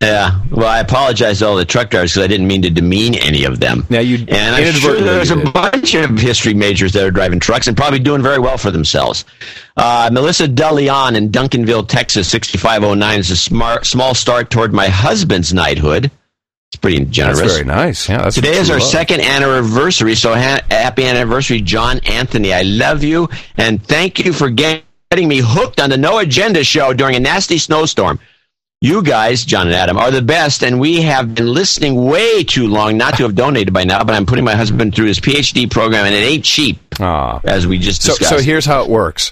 Yeah. 0.00 0.42
Well, 0.48 0.68
I 0.68 0.78
apologize 0.78 1.40
to 1.40 1.46
all 1.48 1.56
the 1.56 1.64
truck 1.64 1.90
drivers 1.90 2.12
because 2.12 2.22
I 2.22 2.28
didn't 2.28 2.46
mean 2.46 2.62
to 2.62 2.70
demean 2.70 3.16
any 3.16 3.42
of 3.42 3.58
them. 3.58 3.84
Now 3.90 3.98
you 3.98 4.18
And 4.28 4.54
I'm 4.54 4.72
sure 4.74 5.00
there's 5.00 5.32
a 5.32 5.50
bunch 5.50 5.94
of 5.94 6.16
history 6.16 6.54
majors 6.54 6.92
that 6.92 7.04
are 7.04 7.10
driving 7.10 7.40
trucks 7.40 7.66
and 7.66 7.76
probably 7.76 7.98
doing 7.98 8.22
very 8.22 8.38
well 8.38 8.58
for 8.58 8.70
themselves. 8.70 9.24
Uh, 9.76 10.08
Melissa 10.12 10.46
Deleon 10.46 11.16
in 11.16 11.30
Duncanville, 11.30 11.88
Texas, 11.88 12.28
6509 12.30 13.18
is 13.18 13.32
a 13.32 13.36
smart, 13.36 13.86
small 13.86 14.14
start 14.14 14.50
toward 14.50 14.72
my 14.72 14.86
husband's 14.86 15.52
knighthood. 15.52 16.12
It's 16.70 16.80
pretty 16.80 17.04
generous. 17.06 17.40
That's 17.40 17.54
very 17.54 17.64
nice. 17.64 18.08
Yeah, 18.08 18.18
that's 18.18 18.36
Today 18.36 18.56
is 18.56 18.70
our 18.70 18.78
love. 18.78 18.86
second 18.88 19.20
anniversary, 19.20 20.14
so 20.14 20.32
ha- 20.34 20.60
happy 20.70 21.06
anniversary, 21.06 21.60
John 21.60 21.98
Anthony. 22.06 22.52
I 22.52 22.62
love 22.62 23.02
you, 23.02 23.28
and 23.56 23.84
thank 23.84 24.24
you 24.24 24.32
for 24.32 24.48
get- 24.48 24.84
getting 25.14 25.28
me 25.28 25.38
hooked 25.38 25.80
on 25.80 25.90
the 25.90 25.96
No 25.96 26.18
Agenda 26.18 26.64
show 26.64 26.92
during 26.92 27.14
a 27.14 27.20
nasty 27.20 27.56
snowstorm. 27.56 28.18
You 28.80 29.00
guys, 29.00 29.44
John 29.44 29.68
and 29.68 29.76
Adam, 29.76 29.96
are 29.96 30.10
the 30.10 30.20
best, 30.20 30.64
and 30.64 30.80
we 30.80 31.02
have 31.02 31.36
been 31.36 31.52
listening 31.54 32.04
way 32.04 32.42
too 32.42 32.66
long 32.66 32.96
not 32.96 33.16
to 33.18 33.22
have 33.22 33.36
donated 33.36 33.72
by 33.72 33.84
now, 33.84 34.02
but 34.02 34.16
I'm 34.16 34.26
putting 34.26 34.44
my 34.44 34.56
husband 34.56 34.92
through 34.92 35.06
his 35.06 35.20
PhD 35.20 35.70
program, 35.70 36.04
and 36.04 36.12
it 36.16 36.18
ain't 36.18 36.44
cheap, 36.44 36.80
Ah. 36.98 37.38
as 37.44 37.64
we 37.64 37.78
just 37.78 38.02
So, 38.02 38.10
discussed. 38.16 38.30
so 38.30 38.42
here's 38.42 38.66
how 38.66 38.82
it 38.82 38.88
works: 38.90 39.30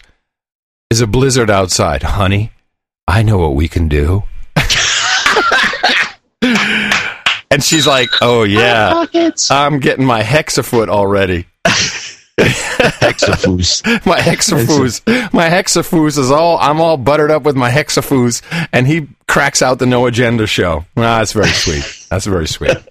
is 0.88 1.00
a 1.00 1.06
blizzard 1.09 1.50
outside, 1.50 2.04
honey. 2.04 2.52
I 3.09 3.24
know 3.24 3.38
what 3.38 3.56
we 3.56 3.66
can 3.66 3.88
do. 3.88 4.22
and 6.42 7.62
she's 7.64 7.88
like, 7.88 8.09
"Oh 8.20 8.44
yeah, 8.44 9.04
I'm 9.50 9.80
getting 9.80 10.04
my 10.06 10.22
hexafoot 10.22 10.86
already." 10.88 11.46
hexafoos. 12.38 13.82
my 14.06 14.18
hexafoos. 14.18 15.32
My 15.32 15.48
hexafoos 15.48 16.18
is 16.18 16.30
all. 16.30 16.59
I'm 16.59 16.80
all 16.80 16.96
buttered 16.96 17.30
up 17.30 17.42
with 17.42 17.56
my 17.56 17.70
hexafoos, 17.70 18.42
and 18.72 18.86
he 18.86 19.09
cracks 19.28 19.62
out 19.62 19.78
the 19.78 19.86
no 19.86 20.06
agenda 20.06 20.46
show. 20.46 20.84
Ah, 20.96 21.18
that's 21.18 21.32
very 21.32 21.48
sweet. 21.48 22.06
That's 22.10 22.26
very 22.26 22.46
sweet. 22.48 22.76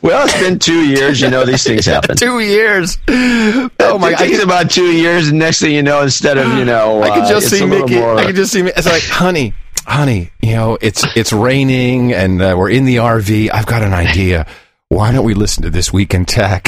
Well, 0.00 0.24
it's 0.26 0.32
been 0.40 0.58
two 0.58 0.86
years. 0.86 1.20
You 1.20 1.28
know 1.28 1.44
these 1.44 1.62
things 1.62 1.84
happen. 1.94 2.16
Two 2.16 2.40
years. 2.40 2.96
Oh 3.08 3.98
my! 4.00 4.12
It 4.12 4.18
takes 4.18 4.42
about 4.42 4.70
two 4.70 4.86
years, 4.90 5.28
and 5.28 5.38
next 5.38 5.60
thing 5.60 5.72
you 5.74 5.82
know, 5.82 6.00
instead 6.02 6.38
of 6.38 6.50
you 6.54 6.64
know, 6.64 7.02
I 7.02 7.10
could 7.10 7.24
uh, 7.24 7.28
just 7.28 7.48
it's 7.48 7.58
see 7.58 7.66
Mickey. 7.66 7.96
more- 7.96 8.16
I 8.16 8.24
could 8.24 8.36
just 8.36 8.52
see 8.52 8.62
me. 8.62 8.72
It's 8.74 8.86
like, 8.86 9.02
honey, 9.02 9.52
honey, 9.84 10.30
you 10.40 10.52
know, 10.52 10.78
it's 10.80 11.04
it's 11.14 11.30
raining 11.30 12.14
and 12.14 12.40
uh, 12.40 12.54
we're 12.56 12.70
in 12.70 12.86
the 12.86 12.96
RV. 12.96 13.50
I've 13.52 13.66
got 13.66 13.82
an 13.82 13.92
idea. 13.92 14.46
Why 14.88 15.12
don't 15.12 15.26
we 15.26 15.34
listen 15.34 15.64
to 15.64 15.70
this 15.70 15.92
week 15.92 16.14
in 16.14 16.24
tech? 16.24 16.64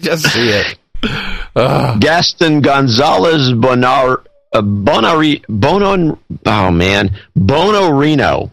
just 0.00 0.24
see 0.32 0.48
it. 0.48 0.76
Ugh. 1.56 2.00
Gaston 2.00 2.60
Gonzalez 2.60 3.52
Bonar 3.52 4.24
uh, 4.54 4.62
Bonari 4.62 5.44
Bono. 5.48 6.18
Oh 6.46 6.70
man, 6.70 7.10
Bonorino. 7.36 8.50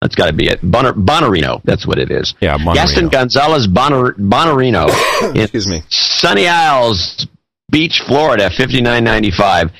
That's 0.00 0.14
got 0.14 0.26
to 0.26 0.32
be 0.32 0.48
it. 0.48 0.60
Bonor, 0.60 0.92
Bonorino. 0.92 1.62
That's 1.64 1.86
what 1.86 1.98
it 1.98 2.10
is. 2.10 2.34
Yeah, 2.40 2.56
Bonorino. 2.58 2.74
Gaston 2.74 3.08
Gonzalez 3.08 3.66
Bonor, 3.66 4.14
Bonorino. 4.14 4.88
Excuse 5.36 5.66
me. 5.66 5.82
Sunny 5.88 6.46
Isles 6.46 7.26
Beach, 7.70 8.02
Florida, 8.06 8.50
fifty 8.50 8.80
nine 8.80 9.04
ninety 9.04 9.30
five. 9.30 9.70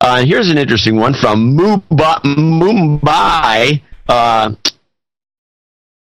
Uh, 0.00 0.18
and 0.20 0.28
here's 0.28 0.48
an 0.48 0.58
interesting 0.58 0.96
one 0.96 1.12
from 1.14 1.56
Mumbai. 1.56 2.20
Mumbai 2.22 3.82
uh, 4.08 4.52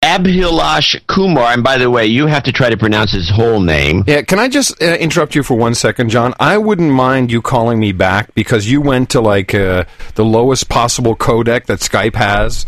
Abhilash 0.09 1.07
Kumar. 1.07 1.53
And 1.53 1.63
by 1.63 1.77
the 1.79 1.91
way, 1.91 2.07
you 2.07 2.27
have 2.27 2.43
to 2.45 2.53
try 2.53 2.71
to 2.71 2.77
pronounce 2.77 3.13
his 3.13 3.29
whole 3.29 3.61
name. 3.61 4.05
Yeah, 4.07 4.23
can 4.23 4.39
I 4.39 4.49
just 4.49 4.81
uh, 4.83 4.87
interrupt 4.97 5.35
you 5.35 5.43
for 5.43 5.57
one 5.57 5.75
second, 5.75 6.09
John? 6.11 6.35
I 6.41 6.57
wouldn't 6.59 6.93
mind 6.93 7.31
you 7.31 7.43
calling 7.43 7.79
me 7.79 7.93
back 7.93 8.35
because 8.35 8.71
you 8.71 8.81
went 8.81 9.11
to 9.11 9.21
like 9.21 9.55
uh, 9.55 9.85
the 10.15 10.25
lowest 10.25 10.69
possible 10.69 11.15
codec 11.15 11.67
that 11.67 11.81
Skype 11.81 12.15
has. 12.15 12.65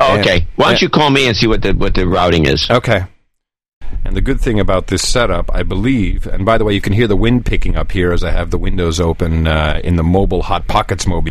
Oh, 0.00 0.12
And- 0.14 0.20
okay. 0.20 0.46
Why 0.56 0.70
don't 0.70 0.80
you 0.82 0.88
call 0.88 1.10
me 1.10 1.26
and 1.28 1.36
see 1.36 1.46
what 1.46 1.60
the 1.62 1.72
what 1.72 1.94
the 1.94 2.06
routing 2.08 2.46
is? 2.46 2.68
Okay. 2.70 3.04
And 4.04 4.16
the 4.16 4.20
good 4.22 4.40
thing 4.40 4.58
about 4.58 4.86
this 4.86 5.06
setup, 5.06 5.50
I 5.54 5.62
believe, 5.62 6.26
and 6.26 6.46
by 6.46 6.56
the 6.56 6.64
way, 6.64 6.72
you 6.72 6.80
can 6.80 6.92
hear 6.94 7.06
the 7.06 7.16
wind 7.16 7.44
picking 7.44 7.76
up 7.76 7.92
here 7.92 8.12
as 8.12 8.24
I 8.24 8.30
have 8.30 8.50
the 8.50 8.56
windows 8.58 8.98
open 9.00 9.46
uh, 9.46 9.80
in 9.84 9.96
the 9.96 10.02
mobile 10.02 10.42
Hot 10.42 10.66
Pockets 10.68 11.06
mobile. 11.06 11.28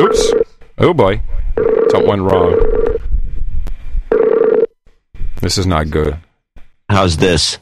Oops. 0.00 0.32
Oh 0.78 0.94
boy. 0.94 1.20
Something 1.90 2.08
went 2.08 2.22
wrong. 2.22 2.83
This 5.44 5.58
is 5.58 5.66
not 5.66 5.90
good. 5.90 6.16
How's 6.88 7.18
this? 7.18 7.58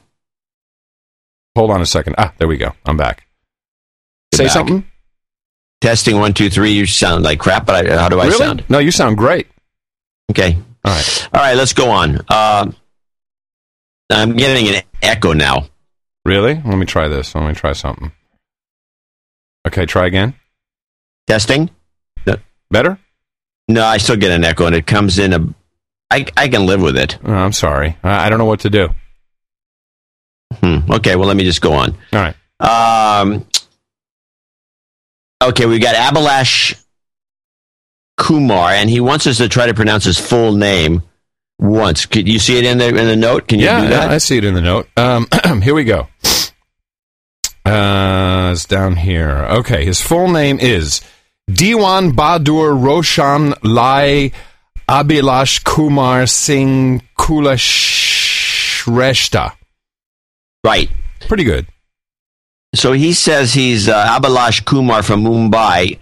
Hold 1.56 1.72
on 1.72 1.80
a 1.80 1.86
second. 1.86 2.14
Ah, 2.16 2.32
there 2.38 2.46
we 2.46 2.56
go. 2.56 2.70
I'm 2.86 2.96
back. 2.96 3.26
You're 4.32 4.36
Say 4.36 4.44
back. 4.44 4.52
something. 4.52 4.84
Testing 5.80 6.20
one 6.20 6.32
two 6.32 6.48
three. 6.48 6.70
You 6.70 6.86
sound 6.86 7.24
like 7.24 7.40
crap, 7.40 7.66
but 7.66 7.84
I, 7.90 7.98
how 8.00 8.08
do 8.08 8.20
I 8.20 8.26
really? 8.26 8.38
sound? 8.38 8.64
No, 8.68 8.78
you 8.78 8.92
sound 8.92 9.16
great. 9.16 9.48
Okay. 10.30 10.56
All 10.84 10.94
right. 10.94 11.28
All 11.34 11.40
right. 11.40 11.56
Let's 11.56 11.72
go 11.72 11.90
on. 11.90 12.20
Uh, 12.28 12.70
I'm 14.10 14.36
getting 14.36 14.72
an 14.76 14.82
echo 15.02 15.32
now. 15.32 15.66
Really? 16.24 16.54
Let 16.54 16.76
me 16.78 16.86
try 16.86 17.08
this. 17.08 17.34
Let 17.34 17.48
me 17.48 17.52
try 17.54 17.72
something. 17.72 18.12
Okay, 19.66 19.86
try 19.86 20.06
again. 20.06 20.34
Testing. 21.26 21.68
Better? 22.70 22.96
no, 23.68 23.84
I 23.84 23.98
still 23.98 24.16
get 24.16 24.30
an 24.30 24.44
echo, 24.44 24.66
and 24.66 24.76
it 24.76 24.86
comes 24.86 25.18
in 25.18 25.32
a. 25.32 25.44
I 26.12 26.26
I 26.36 26.48
can 26.48 26.66
live 26.66 26.82
with 26.82 26.98
it. 26.98 27.18
Oh, 27.24 27.32
I'm 27.32 27.52
sorry. 27.52 27.96
I, 28.02 28.26
I 28.26 28.28
don't 28.28 28.38
know 28.38 28.44
what 28.44 28.60
to 28.60 28.70
do. 28.70 28.90
Hmm. 30.60 30.80
Okay. 30.90 31.16
Well, 31.16 31.26
let 31.26 31.36
me 31.36 31.44
just 31.44 31.62
go 31.62 31.72
on. 31.72 31.96
All 32.12 32.20
right. 32.20 32.36
Um, 32.60 33.46
okay, 35.42 35.66
we 35.66 35.78
got 35.78 35.94
Abhilash 35.94 36.78
Kumar, 38.18 38.70
and 38.72 38.90
he 38.90 39.00
wants 39.00 39.26
us 39.26 39.38
to 39.38 39.48
try 39.48 39.66
to 39.66 39.74
pronounce 39.74 40.04
his 40.04 40.18
full 40.18 40.52
name 40.52 41.02
once. 41.58 42.04
Could 42.04 42.28
you 42.28 42.38
see 42.38 42.58
it 42.58 42.64
in 42.64 42.76
the 42.76 42.88
in 42.88 42.94
the 42.94 43.16
note? 43.16 43.48
Can 43.48 43.58
you 43.58 43.64
yeah, 43.64 43.80
do 43.80 43.88
that? 43.88 44.10
yeah, 44.10 44.14
I 44.14 44.18
see 44.18 44.36
it 44.36 44.44
in 44.44 44.54
the 44.54 44.60
note. 44.60 44.88
Um, 44.98 45.26
here 45.62 45.74
we 45.74 45.84
go. 45.84 46.08
Uh, 47.64 48.50
it's 48.52 48.66
down 48.66 48.96
here. 48.96 49.30
Okay, 49.30 49.84
his 49.84 50.02
full 50.02 50.28
name 50.28 50.60
is 50.60 51.00
Diwan 51.50 52.12
Badur 52.12 52.80
Roshan 52.80 53.54
Lal 53.62 54.30
Abhilash 54.88 55.62
Kumar 55.64 56.26
Singh 56.26 57.02
Kulashreshta. 57.18 59.52
Right. 60.64 60.90
Pretty 61.28 61.44
good. 61.44 61.66
So 62.74 62.92
he 62.92 63.12
says 63.12 63.52
he's 63.54 63.88
uh, 63.88 64.06
Abhilash 64.06 64.64
Kumar 64.64 65.02
from 65.02 65.24
Mumbai, 65.24 65.98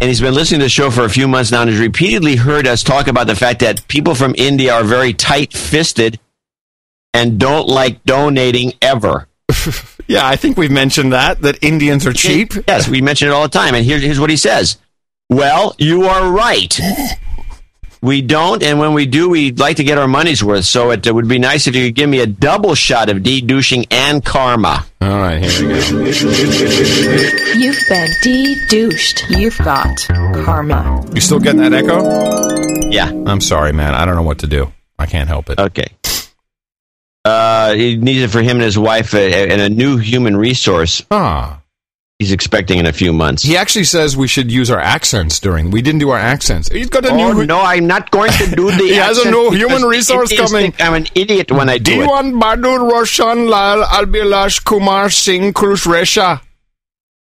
and 0.00 0.08
he's 0.08 0.20
been 0.20 0.34
listening 0.34 0.60
to 0.60 0.66
the 0.66 0.70
show 0.70 0.90
for 0.90 1.04
a 1.04 1.10
few 1.10 1.26
months 1.26 1.50
now, 1.50 1.62
and 1.62 1.70
has 1.70 1.80
repeatedly 1.80 2.36
heard 2.36 2.66
us 2.66 2.82
talk 2.82 3.06
about 3.06 3.26
the 3.26 3.34
fact 3.34 3.60
that 3.60 3.88
people 3.88 4.14
from 4.14 4.34
India 4.36 4.74
are 4.74 4.84
very 4.84 5.14
tight-fisted 5.14 6.20
and 7.14 7.38
don't 7.38 7.68
like 7.68 8.04
donating 8.04 8.74
ever. 8.82 9.28
Yeah, 10.08 10.26
I 10.26 10.34
think 10.36 10.58
we've 10.58 10.70
mentioned 10.70 11.12
that 11.12 11.40
that 11.42 11.62
Indians 11.62 12.06
are 12.06 12.12
cheap. 12.12 12.52
Yes, 12.68 12.88
we 12.88 13.00
mention 13.00 13.28
it 13.28 13.30
all 13.30 13.44
the 13.44 13.48
time. 13.48 13.74
And 13.74 13.84
here, 13.84 13.98
here's 13.98 14.20
what 14.20 14.30
he 14.30 14.36
says. 14.36 14.76
Well, 15.30 15.74
you 15.78 16.04
are 16.04 16.30
right. 16.30 16.78
We 18.04 18.20
don't, 18.20 18.64
and 18.64 18.80
when 18.80 18.94
we 18.94 19.06
do, 19.06 19.30
we'd 19.30 19.60
like 19.60 19.76
to 19.76 19.84
get 19.84 19.96
our 19.96 20.08
money's 20.08 20.42
worth. 20.42 20.64
So 20.64 20.90
it 20.90 21.06
would 21.08 21.28
be 21.28 21.38
nice 21.38 21.68
if 21.68 21.76
you 21.76 21.86
could 21.86 21.94
give 21.94 22.10
me 22.10 22.18
a 22.18 22.26
double 22.26 22.74
shot 22.74 23.08
of 23.08 23.22
de-douching 23.22 23.86
and 23.92 24.24
karma. 24.24 24.84
All 25.00 25.08
right, 25.08 25.40
here 25.40 25.68
we 25.68 25.74
go. 25.74 25.78
You've 27.54 27.78
been 27.88 28.10
de-douched. 28.22 29.30
You've 29.30 29.58
got 29.58 29.96
karma. 30.44 31.04
You 31.14 31.20
still 31.20 31.38
getting 31.38 31.60
that 31.60 31.72
echo? 31.72 32.90
Yeah. 32.90 33.08
I'm 33.08 33.40
sorry, 33.40 33.72
man. 33.72 33.94
I 33.94 34.04
don't 34.04 34.16
know 34.16 34.22
what 34.22 34.40
to 34.40 34.48
do. 34.48 34.72
I 34.98 35.06
can't 35.06 35.28
help 35.28 35.48
it. 35.48 35.60
Okay. 35.60 35.86
Uh, 37.24 37.74
he 37.74 37.96
needs 37.96 38.22
it 38.22 38.30
for 38.30 38.42
him 38.42 38.56
and 38.56 38.62
his 38.62 38.76
wife, 38.76 39.14
uh, 39.14 39.18
and 39.18 39.60
a 39.60 39.70
new 39.70 39.96
human 39.96 40.36
resource. 40.36 41.02
Ah. 41.12 41.61
He's 42.22 42.30
expecting 42.30 42.78
in 42.78 42.86
a 42.86 42.92
few 42.92 43.12
months. 43.12 43.42
He 43.42 43.56
actually 43.56 43.82
says 43.82 44.16
we 44.16 44.28
should 44.28 44.52
use 44.52 44.70
our 44.70 44.78
accents 44.78 45.40
during. 45.40 45.72
We 45.72 45.82
didn't 45.82 45.98
do 45.98 46.10
our 46.10 46.20
accents. 46.34 46.68
He's 46.68 46.88
got 46.88 47.04
a 47.04 47.10
Oh 47.10 47.32
new. 47.32 47.44
no, 47.46 47.60
I'm 47.60 47.88
not 47.88 48.12
going 48.12 48.30
to 48.30 48.46
do 48.54 48.70
the. 48.70 48.84
He 48.94 48.94
has 48.94 49.18
a 49.18 49.28
new 49.28 49.50
human 49.50 49.82
resource 49.82 50.30
coming. 50.36 50.72
I'm 50.78 50.94
an 50.94 51.06
idiot 51.16 51.50
when 51.50 51.68
I 51.68 51.78
do 51.78 52.00
it. 52.02 52.06
Diwan 52.08 52.40
Badur 52.40 52.88
Roshan 52.88 53.48
Lal 53.48 53.82
Albilash 53.82 54.64
Kumar 54.64 55.10
Singh 55.10 55.52
Kulusresha. 55.52 56.40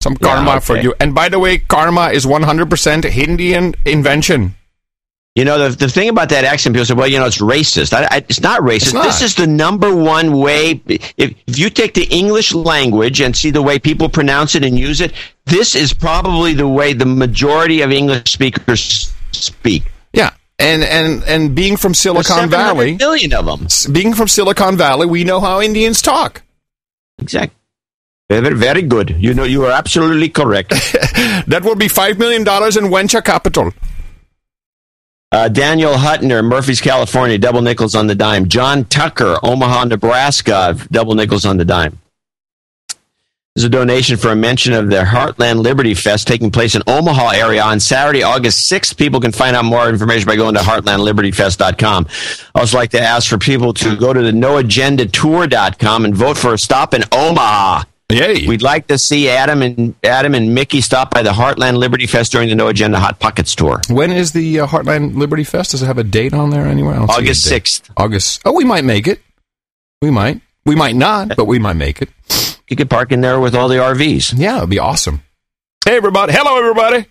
Some 0.02 0.16
karma 0.19 0.51
Yeah, 0.51 0.59
for 0.59 0.77
you. 0.77 0.94
And 1.01 1.15
by 1.15 1.31
the 1.31 1.39
way, 1.39 1.56
karma 1.56 2.11
is 2.11 2.27
100% 2.27 3.06
Indian 3.16 3.74
invention. 3.86 4.55
You 5.35 5.44
know, 5.44 5.69
the, 5.69 5.77
the 5.77 5.89
thing 5.89 6.09
about 6.09 6.28
that 6.28 6.44
accent, 6.44 6.74
people 6.74 6.86
say, 6.86 6.94
well, 6.94 7.09
you 7.09 7.19
know, 7.19 7.27
it's 7.27 7.39
racist. 7.39 7.93
I, 7.93 8.05
I, 8.09 8.16
it's 8.28 8.40
not 8.40 8.61
racist. 8.61 8.77
It's 8.77 8.93
not. 8.93 9.05
This 9.06 9.23
is 9.23 9.35
the 9.35 9.48
number 9.48 9.93
one 9.94 10.39
way. 10.39 10.81
If, 10.86 11.12
if 11.16 11.59
you 11.59 11.70
take 11.70 11.94
the 11.94 12.05
English 12.05 12.55
language 12.55 13.20
and 13.20 13.36
see 13.36 13.51
the 13.51 13.61
way 13.62 13.81
people 13.81 14.09
pronounce 14.09 14.55
it 14.55 14.65
and 14.65 14.78
use 14.78 15.01
it, 15.01 15.12
this 15.47 15.74
is 15.74 15.93
probably 15.93 16.55
the 16.55 16.69
way 16.69 16.93
the 16.93 17.06
majority 17.06 17.81
of 17.81 17.90
English 17.90 18.31
speakers 18.32 19.12
speak. 19.32 19.82
Yeah. 20.12 20.31
And 20.61 20.85
and 20.85 21.24
and 21.24 21.52
being 21.52 21.77
from 21.77 21.94
Silicon 21.94 22.48
700 22.48 22.51
Valley, 22.56 22.97
million 22.97 23.32
of 23.32 23.44
them. 23.44 23.66
being 23.93 24.15
from 24.15 24.28
Silicon 24.28 24.77
Valley, 24.77 25.05
we 25.05 25.24
know 25.24 25.40
how 25.40 25.61
Indians 25.61 26.01
talk. 26.01 26.43
Exactly. 27.19 27.59
Very, 28.31 28.55
very 28.55 28.82
good. 28.82 29.11
You 29.19 29.35
know, 29.35 29.44
you 29.44 29.65
are 29.65 29.73
absolutely 29.73 30.28
correct. 30.28 30.70
That 31.47 31.62
will 31.62 31.74
be 31.74 31.89
$5 31.89 32.19
million 32.19 32.43
in 32.78 32.90
venture 32.90 33.20
capital. 33.20 33.73
Uh, 35.35 35.48
Daniel 35.48 35.94
Hutner, 35.94 36.44
Murphy's, 36.44 36.81
California, 36.81 37.36
double 37.36 37.61
nickels 37.61 37.97
on 37.97 38.06
the 38.06 38.15
dime. 38.15 38.48
John 38.48 38.85
Tucker, 38.85 39.36
Omaha, 39.43 39.86
Nebraska, 39.86 40.77
double 40.93 41.16
nickels 41.16 41.44
on 41.44 41.56
the 41.56 41.65
dime. 41.65 41.98
This 42.89 43.62
is 43.62 43.65
a 43.65 43.69
donation 43.69 44.16
for 44.16 44.28
a 44.28 44.36
mention 44.36 44.74
of 44.74 44.90
the 44.90 45.02
Heartland 45.02 45.61
Liberty 45.61 45.93
Fest 45.94 46.28
taking 46.28 46.52
place 46.52 46.77
in 46.77 46.82
Omaha 46.86 47.31
area 47.31 47.65
on 47.65 47.81
Saturday, 47.81 48.23
August 48.23 48.70
6th. 48.70 48.97
People 48.97 49.20
can 49.20 49.32
find 49.32 49.56
out 49.56 49.65
more 49.65 49.89
information 49.89 50.24
by 50.24 50.36
going 50.36 50.55
to 50.55 50.61
heartlandlibertyfest.com. 50.61 52.06
I 52.55 52.61
also 52.61 52.77
like 52.77 52.90
to 52.90 53.01
ask 53.01 53.28
for 53.28 53.36
people 53.36 53.74
to 53.74 53.97
go 53.97 54.12
to 54.12 54.23
the 54.23 54.31
noagendatour.com 54.31 56.05
and 56.05 56.15
vote 56.15 56.39
for 56.39 56.55
a 56.55 56.59
stop 56.59 56.94
in 56.94 57.02
Omaha. 57.11 57.82
Yay. 58.13 58.47
We'd 58.47 58.63
like 58.63 58.87
to 58.89 58.99
see 58.99 59.29
Adam 59.29 59.63
and 59.63 59.95
Adam 60.05 60.35
and 60.35 60.55
Mickey 60.55 60.81
stop 60.83 61.11
by 61.11 61.23
the 61.23 61.31
Heartland 61.31 61.79
Liberty 61.79 62.07
Fest 62.07 62.33
during 62.33 62.49
the 62.49 62.55
No 62.55 62.69
Agenda 62.69 62.99
Hot 62.99 63.19
Pockets 63.19 63.55
tour. 63.55 63.81
When 63.89 64.13
is 64.13 64.33
the 64.33 64.61
uh, 64.61 64.67
Heartland 64.67 65.17
Liberty 65.17 65.45
Fest? 65.45 65.71
Does 65.71 65.83
it 65.83 65.87
have 65.87 65.99
a 65.99 66.05
date 66.05 66.35
on 66.35 66.51
there 66.51 66.67
anywhere? 66.67 66.95
I 66.95 66.99
don't 66.99 67.09
see 67.09 67.15
a 67.15 67.19
August 67.19 67.47
6th. 67.51 67.91
August. 67.97 68.43
Oh, 68.45 68.53
we 68.53 68.65
might 68.65 68.85
make 68.85 69.07
it. 69.07 69.21
We 70.03 70.11
might. 70.11 70.41
We 70.67 70.75
might 70.75 70.97
not, 70.97 71.37
but 71.37 71.47
we 71.47 71.59
might 71.59 71.77
make 71.77 72.03
it. 72.03 72.11
You 72.69 72.77
could 72.77 72.91
park 72.91 73.11
in 73.13 73.21
there 73.21 73.41
with 73.41 73.55
all 73.55 73.69
the 73.69 73.77
RVs. 73.77 74.35
Yeah, 74.39 74.59
it'd 74.59 74.71
be 74.71 74.79
awesome. 74.79 75.23
Hey, 75.85 75.97
everybody. 75.97 76.33
Hello, 76.33 76.59
everybody. 76.59 77.07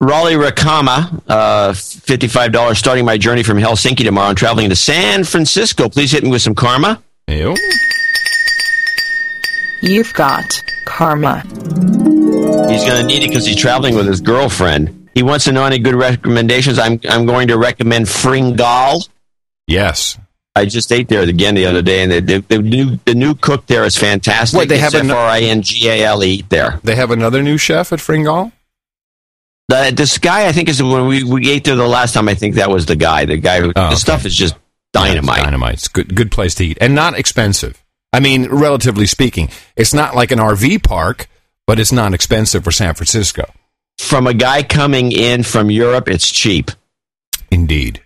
Raleigh 0.00 0.34
Rakama, 0.34 1.22
uh, 1.28 1.72
$55 1.72 2.76
starting 2.76 3.04
my 3.04 3.16
journey 3.16 3.42
from 3.42 3.58
Helsinki 3.58 4.04
tomorrow 4.04 4.30
and 4.30 4.38
traveling 4.38 4.68
to 4.70 4.76
San 4.76 5.24
Francisco. 5.24 5.88
Please 5.88 6.10
hit 6.10 6.22
me 6.24 6.30
with 6.30 6.42
some 6.42 6.54
karma. 6.54 7.02
Ew. 7.28 7.54
You've 9.84 10.12
got 10.14 10.44
karma. 10.86 11.40
He's 12.70 12.84
going 12.84 13.00
to 13.00 13.04
need 13.06 13.22
it 13.22 13.28
because 13.28 13.46
he's 13.46 13.56
traveling 13.56 13.94
with 13.94 14.06
his 14.06 14.20
girlfriend. 14.20 15.08
He 15.14 15.22
wants 15.22 15.44
to 15.44 15.52
know 15.52 15.64
any 15.64 15.78
good 15.78 15.94
recommendations. 15.94 16.78
I'm, 16.78 17.00
I'm 17.08 17.26
going 17.26 17.48
to 17.48 17.58
recommend 17.58 18.06
Fringale. 18.06 19.08
Yes. 19.66 20.18
I 20.56 20.64
just 20.66 20.90
ate 20.92 21.08
there 21.08 21.22
again 21.22 21.54
the 21.56 21.66
other 21.66 21.82
day, 21.82 22.02
and 22.02 22.12
the, 22.12 22.20
the, 22.20 22.38
the 22.48 22.58
new 22.62 22.96
the 23.04 23.14
new 23.14 23.34
cook 23.34 23.66
there 23.66 23.84
is 23.84 23.96
fantastic. 23.96 24.56
Wait, 24.58 24.68
they 24.68 24.78
have 24.78 24.94
It's 24.94 25.02
an- 25.02 25.10
F 25.10 25.16
R 25.16 25.26
I 25.28 25.40
N 25.40 25.62
G 25.62 25.88
A 25.88 26.04
L 26.04 26.22
E 26.22 26.42
there. 26.48 26.78
They 26.84 26.94
have 26.94 27.10
another 27.10 27.42
new 27.42 27.58
chef 27.58 27.92
at 27.92 27.98
Fringale? 27.98 28.52
The, 29.68 29.92
this 29.94 30.18
guy, 30.18 30.46
I 30.46 30.52
think, 30.52 30.68
is 30.68 30.80
when 30.82 31.06
we, 31.08 31.24
we 31.24 31.50
ate 31.50 31.64
there 31.64 31.74
the 31.74 31.86
last 31.88 32.12
time. 32.14 32.28
I 32.28 32.34
think 32.34 32.54
that 32.54 32.70
was 32.70 32.86
the 32.86 32.94
guy. 32.96 33.24
The 33.24 33.36
guy 33.36 33.60
who 33.62 33.72
Oh, 33.74 33.90
the 33.90 33.96
stuff 33.96 34.24
is 34.26 34.34
just 34.36 34.54
dynamite. 34.92 35.42
dynamite. 35.42 35.74
It's 35.74 35.88
good 35.88 36.14
good 36.14 36.30
place 36.30 36.54
to 36.56 36.64
eat. 36.66 36.78
And 36.80 36.94
not 36.94 37.18
expensive. 37.18 37.82
I 38.14 38.20
mean, 38.20 38.48
relatively 38.48 39.06
speaking. 39.06 39.48
It's 39.74 39.92
not 39.92 40.14
like 40.14 40.30
an 40.30 40.38
RV 40.38 40.84
park, 40.84 41.26
but 41.66 41.80
it's 41.80 41.90
not 41.90 42.14
expensive 42.14 42.62
for 42.62 42.70
San 42.70 42.94
Francisco. 42.94 43.52
From 43.98 44.28
a 44.28 44.34
guy 44.34 44.62
coming 44.62 45.10
in 45.10 45.42
from 45.42 45.68
Europe, 45.68 46.06
it's 46.08 46.30
cheap. 46.30 46.70
Indeed. 47.50 48.02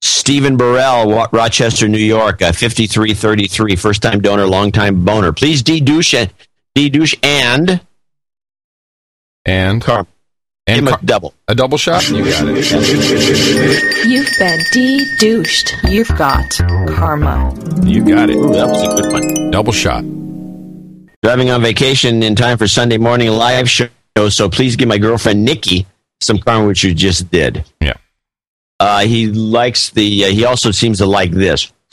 Stephen 0.00 0.56
Burrell, 0.56 1.28
Rochester, 1.30 1.88
New 1.88 1.98
York, 1.98 2.40
uh, 2.40 2.52
5333, 2.52 3.76
first 3.76 4.00
time 4.00 4.22
donor, 4.22 4.46
long 4.46 4.72
time 4.72 5.04
boner. 5.04 5.30
Please 5.30 5.62
D 5.62 5.78
douche, 5.80 6.14
D 6.74 6.88
douche 6.88 7.16
and 7.22 7.82
And 9.44 9.82
Carm. 9.82 10.06
And 10.68 10.76
Give 10.76 10.84
him 10.84 10.88
car- 10.90 10.98
a 11.02 11.06
double. 11.06 11.34
a 11.48 11.54
double 11.54 11.78
shot? 11.78 12.08
You 12.10 12.24
got 12.24 12.44
it. 12.48 14.06
You've 14.06 14.28
been 14.38 14.60
de-douched. 14.72 15.74
You've 15.88 16.08
got 16.16 16.50
karma. 16.96 17.54
You 17.84 18.04
got 18.04 18.30
it. 18.30 18.36
Ooh, 18.36 18.52
that 18.52 18.66
was 18.68 18.82
a 18.82 19.00
good 19.02 19.12
one. 19.12 19.50
Double 19.52 19.72
shot. 19.72 20.02
Driving 21.22 21.50
on 21.50 21.62
vacation 21.62 22.22
in 22.22 22.34
time 22.34 22.58
for 22.58 22.66
Sunday 22.68 22.98
morning 22.98 23.28
live 23.30 23.70
show, 23.70 23.88
so 24.28 24.48
please 24.48 24.76
give 24.76 24.88
my 24.88 24.98
girlfriend 24.98 25.44
Nikki 25.44 25.86
some 26.20 26.38
karma, 26.38 26.66
which 26.66 26.82
you 26.84 26.94
just 26.94 27.30
did. 27.30 27.64
Yeah. 27.80 27.94
Uh, 28.80 29.00
he 29.06 29.26
likes 29.28 29.90
the. 29.90 30.24
Uh, 30.24 30.28
he 30.28 30.44
also 30.44 30.70
seems 30.70 30.98
to 30.98 31.06
like 31.06 31.30
this. 31.30 31.72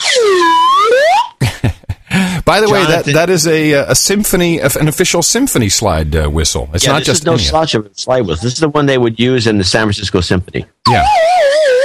By 2.44 2.60
the 2.60 2.68
way, 2.70 2.84
that, 2.84 3.04
that 3.06 3.30
is 3.30 3.46
a 3.46 3.74
uh, 3.74 3.92
a 3.92 3.94
symphony, 3.94 4.60
an 4.60 4.88
official 4.88 5.22
symphony 5.22 5.68
slide 5.68 6.14
uh, 6.14 6.28
whistle. 6.28 6.68
It's 6.72 6.84
yeah, 6.84 6.92
not 6.92 6.98
this 6.98 7.06
just 7.06 7.20
is 7.20 7.26
no 7.26 7.36
slouch 7.36 7.74
of 7.74 7.86
a 7.86 7.94
slide 7.94 8.26
whistle. 8.26 8.42
This 8.42 8.54
is 8.54 8.60
the 8.60 8.68
one 8.68 8.86
they 8.86 8.98
would 8.98 9.18
use 9.18 9.46
in 9.46 9.58
the 9.58 9.64
San 9.64 9.86
Francisco 9.86 10.20
Symphony. 10.20 10.66
Yeah. 10.88 11.06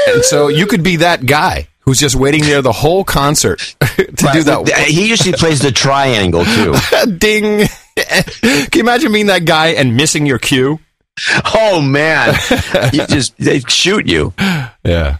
And 0.07 0.23
so 0.23 0.47
you 0.47 0.65
could 0.65 0.83
be 0.83 0.97
that 0.97 1.25
guy 1.25 1.67
who's 1.81 1.99
just 1.99 2.15
waiting 2.15 2.43
there 2.43 2.61
the 2.61 2.71
whole 2.71 3.03
concert 3.03 3.59
to 3.79 4.29
do 4.33 4.43
that. 4.43 4.85
He 4.87 5.09
usually 5.09 5.33
plays 5.33 5.59
the 5.59 5.71
triangle 5.71 6.45
too. 6.45 6.75
Ding. 7.17 7.67
Can 7.95 8.69
you 8.73 8.81
imagine 8.81 9.11
being 9.11 9.27
that 9.27 9.45
guy 9.45 9.69
and 9.69 9.97
missing 9.97 10.25
your 10.25 10.39
cue? 10.39 10.79
Oh 11.53 11.81
man, 11.81 12.35
you 12.93 13.05
just 13.07 13.37
they 13.37 13.59
shoot 13.61 14.07
you. 14.07 14.33
Yeah. 14.85 15.17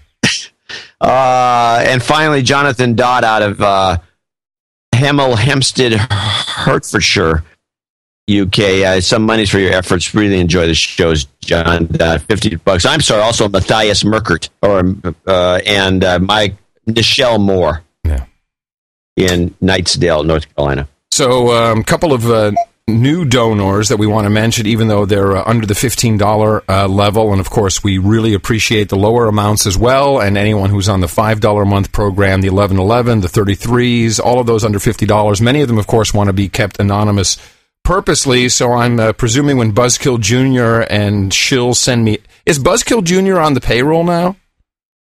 Uh, 1.02 1.84
and 1.86 2.02
finally, 2.02 2.41
Jonathan 2.44 2.95
Dodd 2.95 3.23
out 3.23 3.41
of 3.41 3.61
uh, 3.61 3.98
Hemel 4.99 5.38
Hempstead, 5.38 5.93
Hertfordshire, 5.93 7.43
UK. 8.30 8.59
Uh, 8.59 9.01
some 9.01 9.23
monies 9.23 9.49
for 9.49 9.59
your 9.59 9.73
efforts. 9.73 10.13
Really 10.13 10.39
enjoy 10.39 10.67
the 10.67 10.76
shows, 10.76 11.26
John. 11.41 11.89
Uh, 11.99 12.19
Fifty 12.19 12.55
bucks. 12.55 12.85
I'm 12.85 13.01
sorry. 13.01 13.21
Also, 13.21 13.47
Matthias 13.47 14.03
Merkert 14.03 14.49
or 14.61 14.95
uh, 15.26 15.59
and 15.65 16.03
uh, 16.03 16.19
Mike 16.19 16.55
Nichelle 16.88 17.39
Moore. 17.39 17.84
Yeah. 18.03 18.26
In 19.15 19.49
Knightsdale, 19.61 20.26
North 20.26 20.53
Carolina. 20.55 20.88
So, 21.11 21.51
a 21.51 21.71
um, 21.71 21.84
couple 21.84 22.13
of 22.13 22.30
uh, 22.30 22.51
new 22.98 23.26
donors 23.26 23.90
that 23.90 23.98
we 23.98 24.07
want 24.07 24.26
to 24.26 24.30
mention, 24.30 24.66
even 24.66 24.88
though 24.88 25.06
they're 25.06 25.38
uh, 25.38 25.44
under 25.45 25.66
the 25.66 25.74
$15 25.74 26.61
uh, 26.68 26.88
level. 26.88 27.32
And 27.32 27.40
of 27.40 27.49
course, 27.49 27.84
we 27.84 27.98
really 27.98 28.34
appreciate 28.34 28.90
the 28.90 28.98
lower 28.98 29.28
amounts 29.28 29.66
as 29.66 29.78
well. 29.78 30.20
And 30.20 30.38
anyone 30.38 30.70
who's 30.70 30.90
on 30.90 30.99
the 30.99 31.07
$5 31.07 31.61
a 31.61 31.66
month 31.66 31.91
program, 31.91 32.41
the 32.41 32.49
1111, 32.49 33.22
the 33.22 33.28
33s, 33.28 34.20
all 34.20 34.40
of 34.40 34.48
those 34.48 34.66
under 34.66 34.80
$50. 34.80 35.41
Many 35.41 35.61
of 35.61 35.68
them, 35.68 35.78
of 35.78 35.88
course, 35.88 36.14
want 36.14 36.28
to 36.28 36.34
be 36.34 36.49
kept 36.49 36.80
anonymous 36.80 37.38
purposely. 37.84 38.49
So, 38.49 38.74
I'm 38.74 38.99
uh, 38.99 39.14
presuming 39.14 39.57
when 39.57 39.74
Buzzkill 39.74 40.20
Jr. 40.20 40.86
and 40.90 41.34
Shill 41.34 41.74
send 41.74 42.03
me. 42.03 42.20
Is 42.45 42.60
Buzzkill 42.60 43.03
Jr. 43.03 43.40
on 43.40 43.53
the 43.53 43.61
payroll 43.61 44.03
now? 44.03 44.36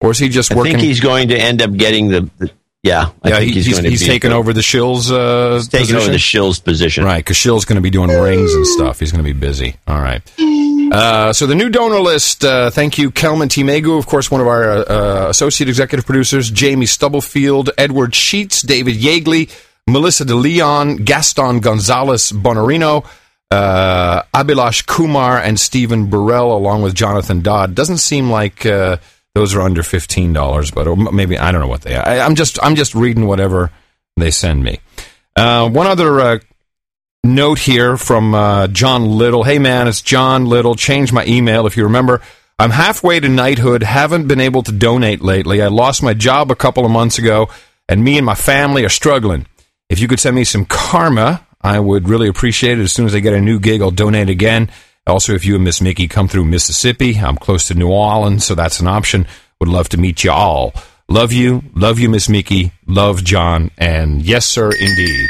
Or 0.02 0.12
is 0.12 0.20
he 0.20 0.30
just 0.30 0.52
I 0.52 0.56
working? 0.56 0.76
I 0.76 0.80
think 0.80 0.88
he's 0.88 1.00
going 1.00 1.30
to 1.30 1.38
end 1.38 1.62
up 1.62 1.72
getting 1.74 2.10
the. 2.10 2.30
the 2.38 2.52
yeah, 2.84 3.12
I 3.24 3.30
yeah, 3.30 3.40
he's, 3.40 3.66
he's, 3.66 3.78
he's 3.80 4.06
taken 4.06 4.34
over 4.34 4.52
the 4.52 4.62
Shills. 4.62 5.10
Uh, 5.10 5.56
He's 5.56 5.70
taking 5.70 5.96
over 5.96 6.12
the 6.12 6.18
Shills 6.18 6.62
position. 6.62 7.06
Right, 7.06 7.24
because 7.24 7.38
Shill's 7.38 7.64
going 7.64 7.78
to 7.78 7.82
be 7.82 7.90
doing 7.90 8.10
rings 8.10 8.54
and 8.54 8.68
stuff. 8.68 9.00
He's 9.00 9.12
going 9.12 9.24
to 9.24 9.34
be 9.34 9.38
busy. 9.38 9.78
All 9.88 10.02
right. 10.02 10.22
Uh, 10.92 11.32
so 11.32 11.48
the 11.48 11.56
new 11.56 11.70
donor 11.70 12.02
list. 12.02 12.44
Uh, 12.44 12.70
thank 12.70 12.98
you, 12.98 13.10
Kelman 13.10 13.48
T. 13.48 13.64
Megu, 13.64 13.98
of 13.98 14.06
course, 14.06 14.30
one 14.30 14.42
of 14.42 14.48
our 14.48 14.64
uh, 14.64 15.30
associate 15.30 15.70
executive 15.70 16.06
producers. 16.06 16.52
Jamie 16.52 16.86
Stubblefield, 16.86 17.70
Edward 17.78 18.14
Sheets, 18.14 18.62
David 18.62 18.96
Yeagley, 18.98 19.50
Melissa 19.88 20.26
De 20.26 20.36
Leon, 20.36 20.98
Gaston 20.98 21.62
Gonzalez 21.62 22.32
Bonarino, 22.34 23.06
uh, 23.50 24.24
Abhilash 24.34 24.86
Kumar, 24.86 25.40
and 25.40 25.60
Stephen 25.60 26.08
Burrell, 26.10 26.56
along 26.56 26.82
with 26.82 26.94
Jonathan 26.94 27.42
Dodd. 27.42 27.76
Doesn't 27.76 27.98
seem 28.00 28.30
like 28.30 28.66
uh, 28.66 28.98
those 29.36 29.56
are 29.56 29.62
under 29.62 29.84
fifteen 29.84 30.34
dollars, 30.34 30.72
but 30.72 30.88
or 30.88 30.96
maybe 30.96 31.38
I 31.38 31.52
don't 31.52 31.62
know 31.62 31.68
what 31.68 31.82
they 31.82 31.96
are. 31.96 32.08
I, 32.08 32.20
I'm 32.20 32.36
just 32.36 32.60
I'm 32.64 32.76
just 32.76 32.96
reading 32.96 33.26
whatever 33.26 33.72
they 34.18 34.32
send 34.32 34.64
me. 34.64 34.80
Uh, 35.36 35.70
one 35.70 35.88
other 35.88 36.20
uh, 36.20 36.40
note 37.24 37.60
here 37.60 37.98
from 37.98 38.36
uh, 38.36 38.68
John 38.68 39.06
Little. 39.06 39.44
Hey 39.44 39.60
man, 39.60 39.88
it's 39.88 40.02
John 40.02 40.46
Little. 40.46 40.76
Change 40.76 41.12
my 41.12 41.26
email 41.26 41.66
if 41.66 41.78
you 41.78 41.84
remember. 41.84 42.22
I'm 42.60 42.70
halfway 42.70 43.20
to 43.20 43.28
knighthood. 43.28 43.82
Haven't 43.82 44.28
been 44.28 44.40
able 44.40 44.62
to 44.64 44.72
donate 44.72 45.22
lately. 45.22 45.62
I 45.62 45.68
lost 45.68 46.04
my 46.04 46.14
job 46.14 46.52
a 46.52 46.56
couple 46.56 46.86
of 46.86 46.92
months 46.92 47.18
ago, 47.18 47.50
and 47.90 48.04
me 48.04 48.18
and 48.18 48.26
my 48.26 48.36
family 48.36 48.86
are 48.86 48.90
struggling. 48.90 49.48
If 49.90 50.00
you 50.00 50.08
could 50.08 50.20
send 50.20 50.36
me 50.36 50.44
some 50.44 50.66
karma, 50.66 51.46
I 51.62 51.80
would 51.80 52.08
really 52.08 52.28
appreciate 52.28 52.78
it. 52.78 52.84
As 52.84 52.94
soon 52.94 53.08
as 53.08 53.16
I 53.16 53.20
get 53.20 53.34
a 53.34 53.42
new 53.42 53.60
gig, 53.60 53.82
I'll 53.82 53.92
donate 53.92 54.30
again. 54.30 54.70
Also, 55.06 55.34
if 55.34 55.44
you 55.44 55.56
and 55.56 55.64
Miss 55.66 55.82
Mickey 55.82 56.08
come 56.08 56.30
through 56.30 56.46
Mississippi, 56.46 57.18
I'm 57.18 57.36
close 57.36 57.68
to 57.68 57.76
New 57.76 57.90
Orleans, 57.90 58.46
so 58.46 58.56
that's 58.56 58.80
an 58.80 58.88
option. 58.88 59.28
Would 59.60 59.68
love 59.68 59.90
to 59.90 59.98
meet 59.98 60.24
you 60.24 60.32
all. 60.32 60.74
Love 61.10 61.34
you, 61.34 61.62
love 61.76 62.00
you, 62.00 62.08
Miss 62.08 62.30
Mickey, 62.30 62.72
love 62.88 63.22
John, 63.22 63.70
and 63.78 64.22
yes, 64.22 64.46
sir, 64.46 64.72
indeed. 64.72 65.30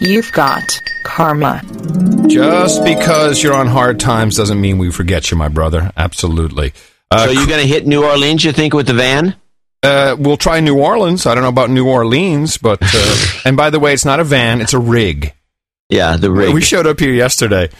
You've 0.00 0.30
got 0.30 0.80
karma. 1.04 1.62
Just 2.28 2.84
because 2.84 3.42
you're 3.42 3.54
on 3.54 3.66
hard 3.66 3.98
times 3.98 4.36
doesn't 4.36 4.60
mean 4.60 4.78
we 4.78 4.92
forget 4.92 5.32
you, 5.32 5.36
my 5.36 5.48
brother. 5.48 5.90
Absolutely. 5.96 6.72
Uh, 7.10 7.26
so 7.26 7.32
you're 7.32 7.46
going 7.46 7.62
to 7.62 7.66
hit 7.66 7.88
New 7.88 8.04
Orleans, 8.04 8.44
you 8.44 8.52
think, 8.52 8.72
with 8.72 8.86
the 8.86 8.94
van? 8.94 9.34
Uh, 9.82 10.14
we'll 10.16 10.36
try 10.36 10.60
New 10.60 10.78
Orleans. 10.78 11.26
I 11.26 11.34
don't 11.34 11.42
know 11.42 11.48
about 11.48 11.70
New 11.70 11.88
Orleans, 11.88 12.56
but 12.56 12.78
uh, 12.82 13.16
and 13.44 13.56
by 13.56 13.70
the 13.70 13.80
way, 13.80 13.92
it's 13.92 14.04
not 14.04 14.20
a 14.20 14.24
van; 14.24 14.60
it's 14.60 14.74
a 14.74 14.78
rig. 14.78 15.34
Yeah, 15.88 16.16
the 16.16 16.30
rig. 16.30 16.54
We 16.54 16.60
showed 16.60 16.86
up 16.86 17.00
here 17.00 17.12
yesterday 17.12 17.70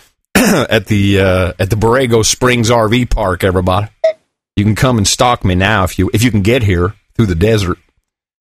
at 0.71 0.87
the 0.87 1.21
uh, 1.21 1.53
at 1.59 1.71
the 1.71 1.77
Borrego 1.77 2.25
Springs 2.25 2.71
RV 2.71 3.11
Park. 3.11 3.43
Everybody, 3.43 3.89
you 4.55 4.65
can 4.65 4.77
come 4.77 4.99
and 4.99 5.07
stalk 5.07 5.45
me 5.45 5.55
now 5.55 5.85
if 5.85 5.99
you 5.99 6.11
if 6.15 6.23
you 6.23 6.31
can 6.31 6.43
get 6.43 6.63
here 6.63 6.95
through 7.15 7.27
the 7.27 7.35
desert. 7.35 7.79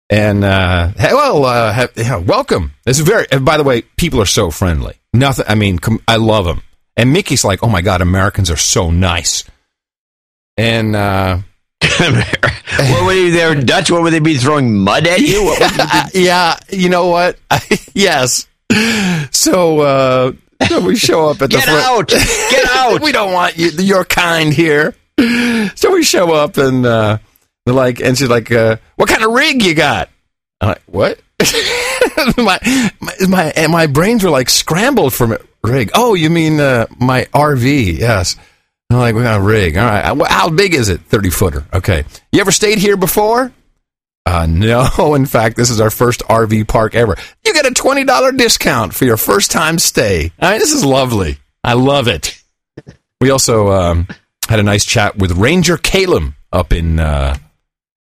And 0.09 0.43
uh, 0.43 0.89
hey, 0.97 1.13
well, 1.13 1.45
uh, 1.45 1.71
have, 1.71 1.91
yeah, 1.95 2.17
welcome. 2.17 2.73
It's 2.85 2.99
very. 2.99 3.25
and 3.31 3.45
By 3.45 3.57
the 3.57 3.63
way, 3.63 3.81
people 3.81 4.21
are 4.21 4.25
so 4.25 4.51
friendly. 4.51 4.95
Nothing. 5.13 5.45
I 5.47 5.55
mean, 5.55 5.79
com- 5.79 6.03
I 6.07 6.17
love 6.17 6.45
them. 6.45 6.63
And 6.95 7.13
Mickey's 7.13 7.43
like, 7.43 7.63
"Oh 7.63 7.69
my 7.69 7.81
god, 7.81 8.01
Americans 8.01 8.49
are 8.51 8.57
so 8.57 8.91
nice." 8.91 9.43
And 10.57 10.95
uh, 10.95 11.39
what 11.81 13.05
were 13.05 13.13
you 13.13 13.31
there, 13.31 13.55
Dutch? 13.55 13.89
What 13.91 14.03
would 14.03 14.13
they 14.13 14.19
be 14.19 14.37
throwing 14.37 14.75
mud 14.77 15.07
at 15.07 15.19
you? 15.19 15.43
What 15.43 15.59
you 16.13 16.19
be- 16.21 16.25
yeah, 16.25 16.57
you 16.69 16.89
know 16.89 17.07
what? 17.07 17.37
yes. 17.93 18.47
So, 19.31 19.79
uh, 19.79 20.31
so 20.31 20.50
we 20.85 20.95
show 20.95 21.29
up 21.29 21.41
at 21.41 21.49
the 21.49 21.57
Get 21.57 21.63
front- 21.65 21.83
out! 21.85 22.07
Get 22.09 22.69
out! 22.75 23.01
we 23.01 23.11
don't 23.11 23.33
want 23.33 23.57
you, 23.57 23.69
your 23.69 24.05
kind 24.05 24.53
here. 24.53 24.95
So 25.75 25.91
we 25.91 26.03
show 26.03 26.33
up 26.33 26.57
and 26.57 26.85
uh, 26.85 27.17
they're 27.65 27.75
like, 27.75 27.99
and 28.01 28.17
she's 28.17 28.29
like, 28.29 28.51
uh, 28.51 28.77
"What 28.95 29.07
kind 29.09 29.23
of 29.23 29.31
rig 29.31 29.61
you 29.63 29.75
got?" 29.75 30.09
I'm 30.59 30.69
like, 30.69 30.81
"What?" 30.87 31.21
my, 32.37 32.59
my 32.99 33.13
my 33.27 33.43
and 33.55 33.71
my 33.71 33.87
brains 33.87 34.23
were 34.23 34.29
like 34.29 34.49
scrambled 34.49 35.13
from 35.13 35.31
it. 35.31 35.45
Rig? 35.63 35.91
Oh, 35.93 36.15
you 36.15 36.29
mean 36.31 36.59
uh, 36.59 36.87
my 36.99 37.25
RV? 37.33 37.97
Yes. 37.99 38.35
I'm 38.89 38.97
like, 38.97 39.13
we 39.15 39.21
got 39.21 39.39
a 39.39 39.43
rig. 39.43 39.77
All 39.77 39.85
right. 39.85 40.27
How 40.29 40.49
big 40.49 40.73
is 40.73 40.89
it? 40.89 41.01
Thirty 41.01 41.29
footer. 41.29 41.65
Okay. 41.71 42.03
You 42.31 42.41
ever 42.41 42.51
stayed 42.51 42.79
here 42.79 42.97
before? 42.97 43.51
Uh, 44.25 44.45
no, 44.47 45.13
in 45.15 45.25
fact, 45.25 45.55
this 45.57 45.69
is 45.69 45.81
our 45.81 45.89
first 45.89 46.21
RV 46.21 46.67
park 46.67 46.95
ever. 46.95 47.15
You 47.45 47.53
get 47.53 47.65
a 47.65 47.71
$20 47.71 48.37
discount 48.37 48.93
for 48.93 49.05
your 49.05 49.17
first 49.17 49.51
time 49.51 49.79
stay. 49.79 50.31
I 50.39 50.51
mean, 50.51 50.59
this 50.59 50.73
is 50.73 50.85
lovely. 50.85 51.37
I 51.63 51.73
love 51.73 52.07
it. 52.07 52.41
We 53.19 53.29
also 53.29 53.71
um, 53.71 54.07
had 54.47 54.59
a 54.59 54.63
nice 54.63 54.85
chat 54.85 55.17
with 55.17 55.31
Ranger 55.33 55.77
Calum 55.77 56.35
up 56.51 56.73
in. 56.73 56.99
Uh, 56.99 57.37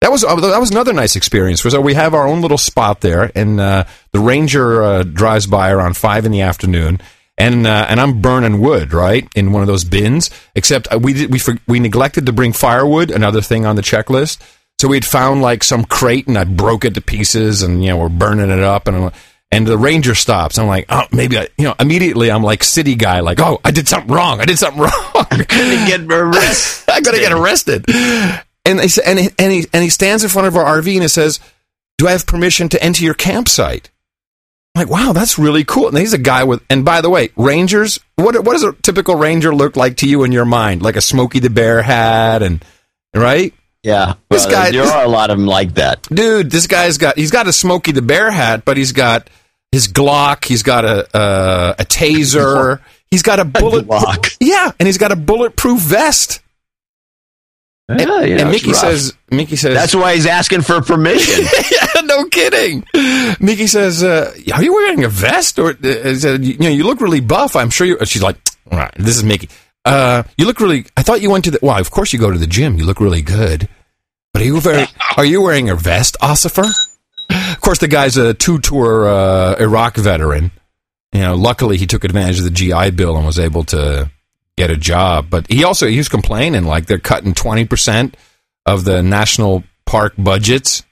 that 0.00 0.12
was 0.12 0.22
uh, 0.22 0.36
that 0.36 0.60
was 0.60 0.70
another 0.70 0.92
nice 0.92 1.16
experience. 1.16 1.62
So 1.62 1.80
we 1.80 1.94
have 1.94 2.14
our 2.14 2.26
own 2.26 2.40
little 2.40 2.58
spot 2.58 3.00
there, 3.00 3.32
and 3.34 3.58
uh, 3.58 3.84
the 4.12 4.20
ranger 4.20 4.82
uh, 4.82 5.02
drives 5.02 5.46
by 5.46 5.70
around 5.70 5.96
five 5.96 6.24
in 6.24 6.30
the 6.30 6.42
afternoon, 6.42 7.00
and 7.36 7.66
uh, 7.66 7.86
and 7.88 8.00
I'm 8.00 8.20
burning 8.20 8.60
wood 8.60 8.92
right 8.92 9.26
in 9.34 9.52
one 9.52 9.62
of 9.62 9.66
those 9.66 9.84
bins. 9.84 10.30
Except 10.54 10.94
we 11.00 11.14
did, 11.14 11.32
we 11.32 11.40
we 11.66 11.80
neglected 11.80 12.26
to 12.26 12.32
bring 12.32 12.52
firewood, 12.52 13.10
another 13.10 13.40
thing 13.40 13.66
on 13.66 13.76
the 13.76 13.82
checklist. 13.82 14.38
So 14.80 14.88
we'd 14.88 15.04
found 15.04 15.42
like 15.42 15.64
some 15.64 15.84
crate, 15.84 16.28
and 16.28 16.38
I 16.38 16.44
broke 16.44 16.84
it 16.84 16.94
to 16.94 17.00
pieces, 17.00 17.62
and 17.62 17.82
you 17.82 17.90
know 17.90 17.96
we're 17.96 18.08
burning 18.08 18.50
it 18.50 18.60
up, 18.60 18.86
and 18.86 18.96
I'm, 18.96 19.12
and 19.50 19.66
the 19.66 19.78
ranger 19.78 20.14
stops. 20.14 20.58
I'm 20.58 20.66
like, 20.66 20.86
oh, 20.88 21.04
maybe 21.10 21.38
I, 21.38 21.48
you 21.56 21.64
know, 21.64 21.74
immediately 21.80 22.30
I'm 22.30 22.42
like 22.42 22.62
city 22.62 22.94
guy, 22.94 23.20
like, 23.20 23.40
oh, 23.40 23.60
I 23.64 23.70
did 23.70 23.88
something 23.88 24.12
wrong. 24.14 24.40
I 24.40 24.44
did 24.44 24.58
something 24.58 24.80
wrong. 24.82 24.90
I 25.14 25.44
gonna 25.48 25.86
get 25.86 26.00
arrested. 26.02 26.84
I'm 26.92 27.02
gonna 27.02 27.18
get 27.18 27.32
arrested. 27.32 27.86
And 28.64 28.78
they 28.78 28.88
say, 28.88 29.02
and 29.04 29.18
he, 29.18 29.30
and 29.38 29.52
he 29.52 29.66
and 29.72 29.82
he 29.82 29.90
stands 29.90 30.22
in 30.22 30.30
front 30.30 30.48
of 30.48 30.56
our 30.56 30.80
RV 30.80 30.92
and 30.92 31.02
he 31.02 31.08
says, 31.08 31.40
"Do 31.96 32.06
I 32.06 32.12
have 32.12 32.26
permission 32.26 32.68
to 32.70 32.82
enter 32.82 33.02
your 33.02 33.14
campsite?" 33.14 33.90
I'm 34.74 34.86
like, 34.86 34.90
wow, 34.90 35.12
that's 35.12 35.38
really 35.38 35.64
cool. 35.64 35.88
And 35.88 35.98
he's 35.98 36.12
a 36.12 36.18
guy 36.18 36.44
with. 36.44 36.62
And 36.70 36.84
by 36.84 37.00
the 37.00 37.10
way, 37.10 37.30
rangers. 37.36 37.98
What 38.16 38.36
what 38.44 38.52
does 38.52 38.62
a 38.62 38.74
typical 38.74 39.16
ranger 39.16 39.52
look 39.52 39.76
like 39.76 39.96
to 39.98 40.08
you 40.08 40.22
in 40.22 40.30
your 40.30 40.44
mind? 40.44 40.82
Like 40.82 40.96
a 40.96 41.00
Smokey 41.00 41.40
the 41.40 41.50
Bear 41.50 41.82
hat 41.82 42.42
and 42.42 42.64
right. 43.14 43.54
Yeah, 43.84 44.14
This 44.28 44.44
well, 44.46 44.54
guy- 44.54 44.70
There 44.72 44.82
are 44.84 45.04
a 45.04 45.08
lot 45.08 45.30
of 45.30 45.38
them 45.38 45.46
like 45.46 45.74
that. 45.74 46.02
dude, 46.02 46.50
this 46.50 46.66
guy's 46.66 46.98
got 46.98 47.16
he's 47.16 47.30
got 47.30 47.46
a 47.46 47.52
Smokey 47.52 47.92
the 47.92 48.02
Bear 48.02 48.30
hat, 48.30 48.64
but 48.64 48.76
he's 48.76 48.92
got 48.92 49.30
his 49.70 49.86
Glock, 49.88 50.44
he's 50.44 50.62
got 50.62 50.84
a 50.84 51.16
uh, 51.16 51.74
a 51.78 51.84
taser, 51.84 52.80
he's 53.10 53.22
got 53.22 53.38
a 53.38 53.44
bullet 53.44 53.86
Yeah, 54.40 54.72
and 54.80 54.86
he's 54.86 54.98
got 54.98 55.12
a 55.12 55.16
bulletproof 55.16 55.80
vest. 55.80 56.40
and, 57.88 58.00
Yeah, 58.00 58.22
you 58.22 58.34
know, 58.34 58.42
and 58.42 58.50
Mickey 58.50 58.72
says 58.72 59.14
Mickey 59.30 59.56
says 59.56 59.74
That's 59.74 59.94
why 59.94 60.14
he's 60.16 60.26
asking 60.26 60.62
for 60.62 60.80
permission. 60.82 61.44
yeah, 61.70 62.00
no 62.02 62.24
kidding. 62.26 62.84
Mickey 63.40 63.66
says, 63.68 64.02
uh, 64.02 64.34
"Are 64.54 64.62
you 64.62 64.72
wearing 64.74 65.04
a 65.04 65.08
vest?" 65.08 65.58
Or 65.58 65.70
uh, 65.70 65.78
you 66.40 66.58
know, 66.58 66.68
you 66.68 66.84
look 66.84 67.00
really 67.00 67.20
buff. 67.20 67.54
I'm 67.54 67.70
sure 67.70 67.86
you. 67.86 67.98
She's 68.06 68.22
like, 68.22 68.36
"All 68.72 68.78
right, 68.78 68.92
this 68.96 69.16
is 69.16 69.22
Mickey. 69.22 69.48
Uh, 69.88 70.22
you 70.36 70.46
look 70.46 70.60
really. 70.60 70.86
I 70.96 71.02
thought 71.02 71.20
you 71.22 71.30
went 71.30 71.44
to 71.46 71.50
the. 71.50 71.58
Well, 71.62 71.78
of 71.78 71.90
course 71.90 72.12
you 72.12 72.18
go 72.18 72.30
to 72.30 72.38
the 72.38 72.46
gym. 72.46 72.76
You 72.78 72.84
look 72.84 73.00
really 73.00 73.22
good. 73.22 73.68
But 74.32 74.42
are 74.42 74.44
you 74.44 74.60
very? 74.60 74.86
are 75.16 75.24
you 75.24 75.40
wearing 75.40 75.70
a 75.70 75.74
vest, 75.74 76.16
Ossifer? 76.20 76.70
Of 77.30 77.60
course, 77.60 77.78
the 77.78 77.88
guy's 77.88 78.16
a 78.16 78.32
two-tour 78.34 79.08
uh, 79.08 79.56
Iraq 79.58 79.96
veteran. 79.96 80.50
You 81.12 81.20
know, 81.20 81.34
luckily 81.34 81.76
he 81.78 81.86
took 81.86 82.04
advantage 82.04 82.38
of 82.38 82.44
the 82.44 82.50
GI 82.50 82.90
Bill 82.92 83.16
and 83.16 83.24
was 83.26 83.38
able 83.38 83.64
to 83.64 84.10
get 84.56 84.70
a 84.70 84.76
job. 84.76 85.28
But 85.30 85.50
he 85.50 85.64
also 85.64 85.86
he 85.86 85.96
was 85.98 86.08
complaining 86.08 86.64
like 86.64 86.86
they're 86.86 86.98
cutting 86.98 87.34
twenty 87.34 87.64
percent 87.64 88.16
of 88.66 88.84
the 88.84 89.02
national 89.02 89.64
park 89.86 90.14
budgets. 90.18 90.82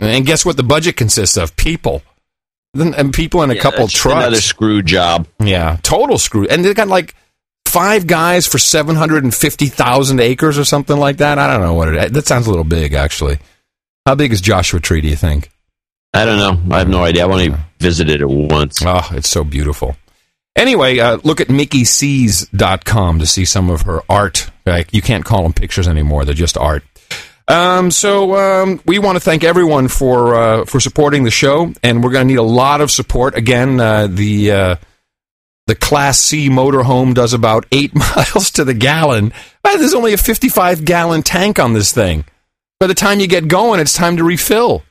And 0.00 0.26
guess 0.26 0.44
what? 0.44 0.56
The 0.56 0.62
budget 0.62 0.96
consists 0.96 1.36
of 1.38 1.56
people, 1.56 2.02
and 2.74 3.12
people 3.14 3.42
in 3.42 3.50
a 3.50 3.54
Yeah, 3.54 3.60
couple 3.62 3.88
trucks. 3.88 4.16
Another 4.18 4.40
screw 4.40 4.82
job. 4.82 5.26
Yeah, 5.38 5.78
total 5.82 6.18
screw. 6.18 6.46
And 6.48 6.64
they 6.64 6.74
got 6.74 6.88
like 6.88 7.14
five 7.74 8.06
guys 8.06 8.46
for 8.46 8.58
seven 8.58 8.94
hundred 8.94 9.24
and 9.24 9.34
fifty 9.34 9.66
thousand 9.66 10.20
acres 10.20 10.56
or 10.58 10.64
something 10.64 10.96
like 10.96 11.16
that. 11.16 11.40
I 11.40 11.48
don't 11.48 11.60
know 11.60 11.74
what 11.74 11.92
it. 11.92 12.12
That 12.12 12.26
sounds 12.26 12.46
a 12.46 12.50
little 12.50 12.64
big, 12.64 12.94
actually. 12.94 13.38
How 14.06 14.14
big 14.14 14.32
is 14.32 14.40
Joshua 14.40 14.78
Tree? 14.78 15.00
Do 15.00 15.08
you 15.08 15.16
think? 15.16 15.50
I 16.14 16.24
don't 16.24 16.38
know. 16.38 16.76
I 16.76 16.78
have 16.78 16.88
no 16.88 17.02
idea. 17.02 17.24
I've 17.24 17.32
only 17.32 17.52
visited 17.80 18.20
it 18.20 18.28
once. 18.28 18.80
Oh, 18.86 19.08
it's 19.10 19.28
so 19.28 19.42
beautiful. 19.42 19.96
Anyway, 20.54 21.00
uh, 21.00 21.18
look 21.24 21.40
at 21.40 21.48
MickeySees.com 21.48 23.18
to 23.18 23.26
see 23.26 23.44
some 23.44 23.70
of 23.70 23.82
her 23.82 24.02
art. 24.08 24.48
Like, 24.64 24.94
you 24.94 25.02
can't 25.02 25.24
call 25.24 25.42
them 25.42 25.52
pictures 25.52 25.88
anymore; 25.88 26.24
they're 26.24 26.32
just 26.32 26.56
art. 26.56 26.84
Um, 27.48 27.90
so 27.90 28.36
um, 28.36 28.80
we 28.86 29.00
want 29.00 29.16
to 29.16 29.20
thank 29.20 29.42
everyone 29.42 29.88
for 29.88 30.36
uh, 30.36 30.64
for 30.64 30.78
supporting 30.78 31.24
the 31.24 31.32
show, 31.32 31.72
and 31.82 32.04
we're 32.04 32.12
going 32.12 32.28
to 32.28 32.32
need 32.32 32.38
a 32.38 32.42
lot 32.42 32.80
of 32.80 32.92
support. 32.92 33.34
Again, 33.34 33.80
uh, 33.80 34.06
the 34.06 34.52
uh, 34.52 34.76
the 35.66 35.74
Class 35.74 36.18
C 36.18 36.48
motorhome 36.48 37.14
does 37.14 37.32
about 37.32 37.66
eight 37.72 37.94
miles 38.16 38.50
to 38.52 38.64
the 38.64 38.74
gallon. 38.74 39.32
There's 39.62 39.94
only 39.94 40.12
a 40.12 40.18
55 40.18 40.84
gallon 40.84 41.22
tank 41.22 41.58
on 41.58 41.72
this 41.72 41.92
thing. 41.92 42.24
By 42.78 42.86
the 42.86 42.94
time 42.94 43.20
you 43.20 43.26
get 43.26 43.48
going, 43.48 43.80
it's 43.80 43.94
time 43.94 44.16
to 44.18 44.24
refill. 44.24 44.82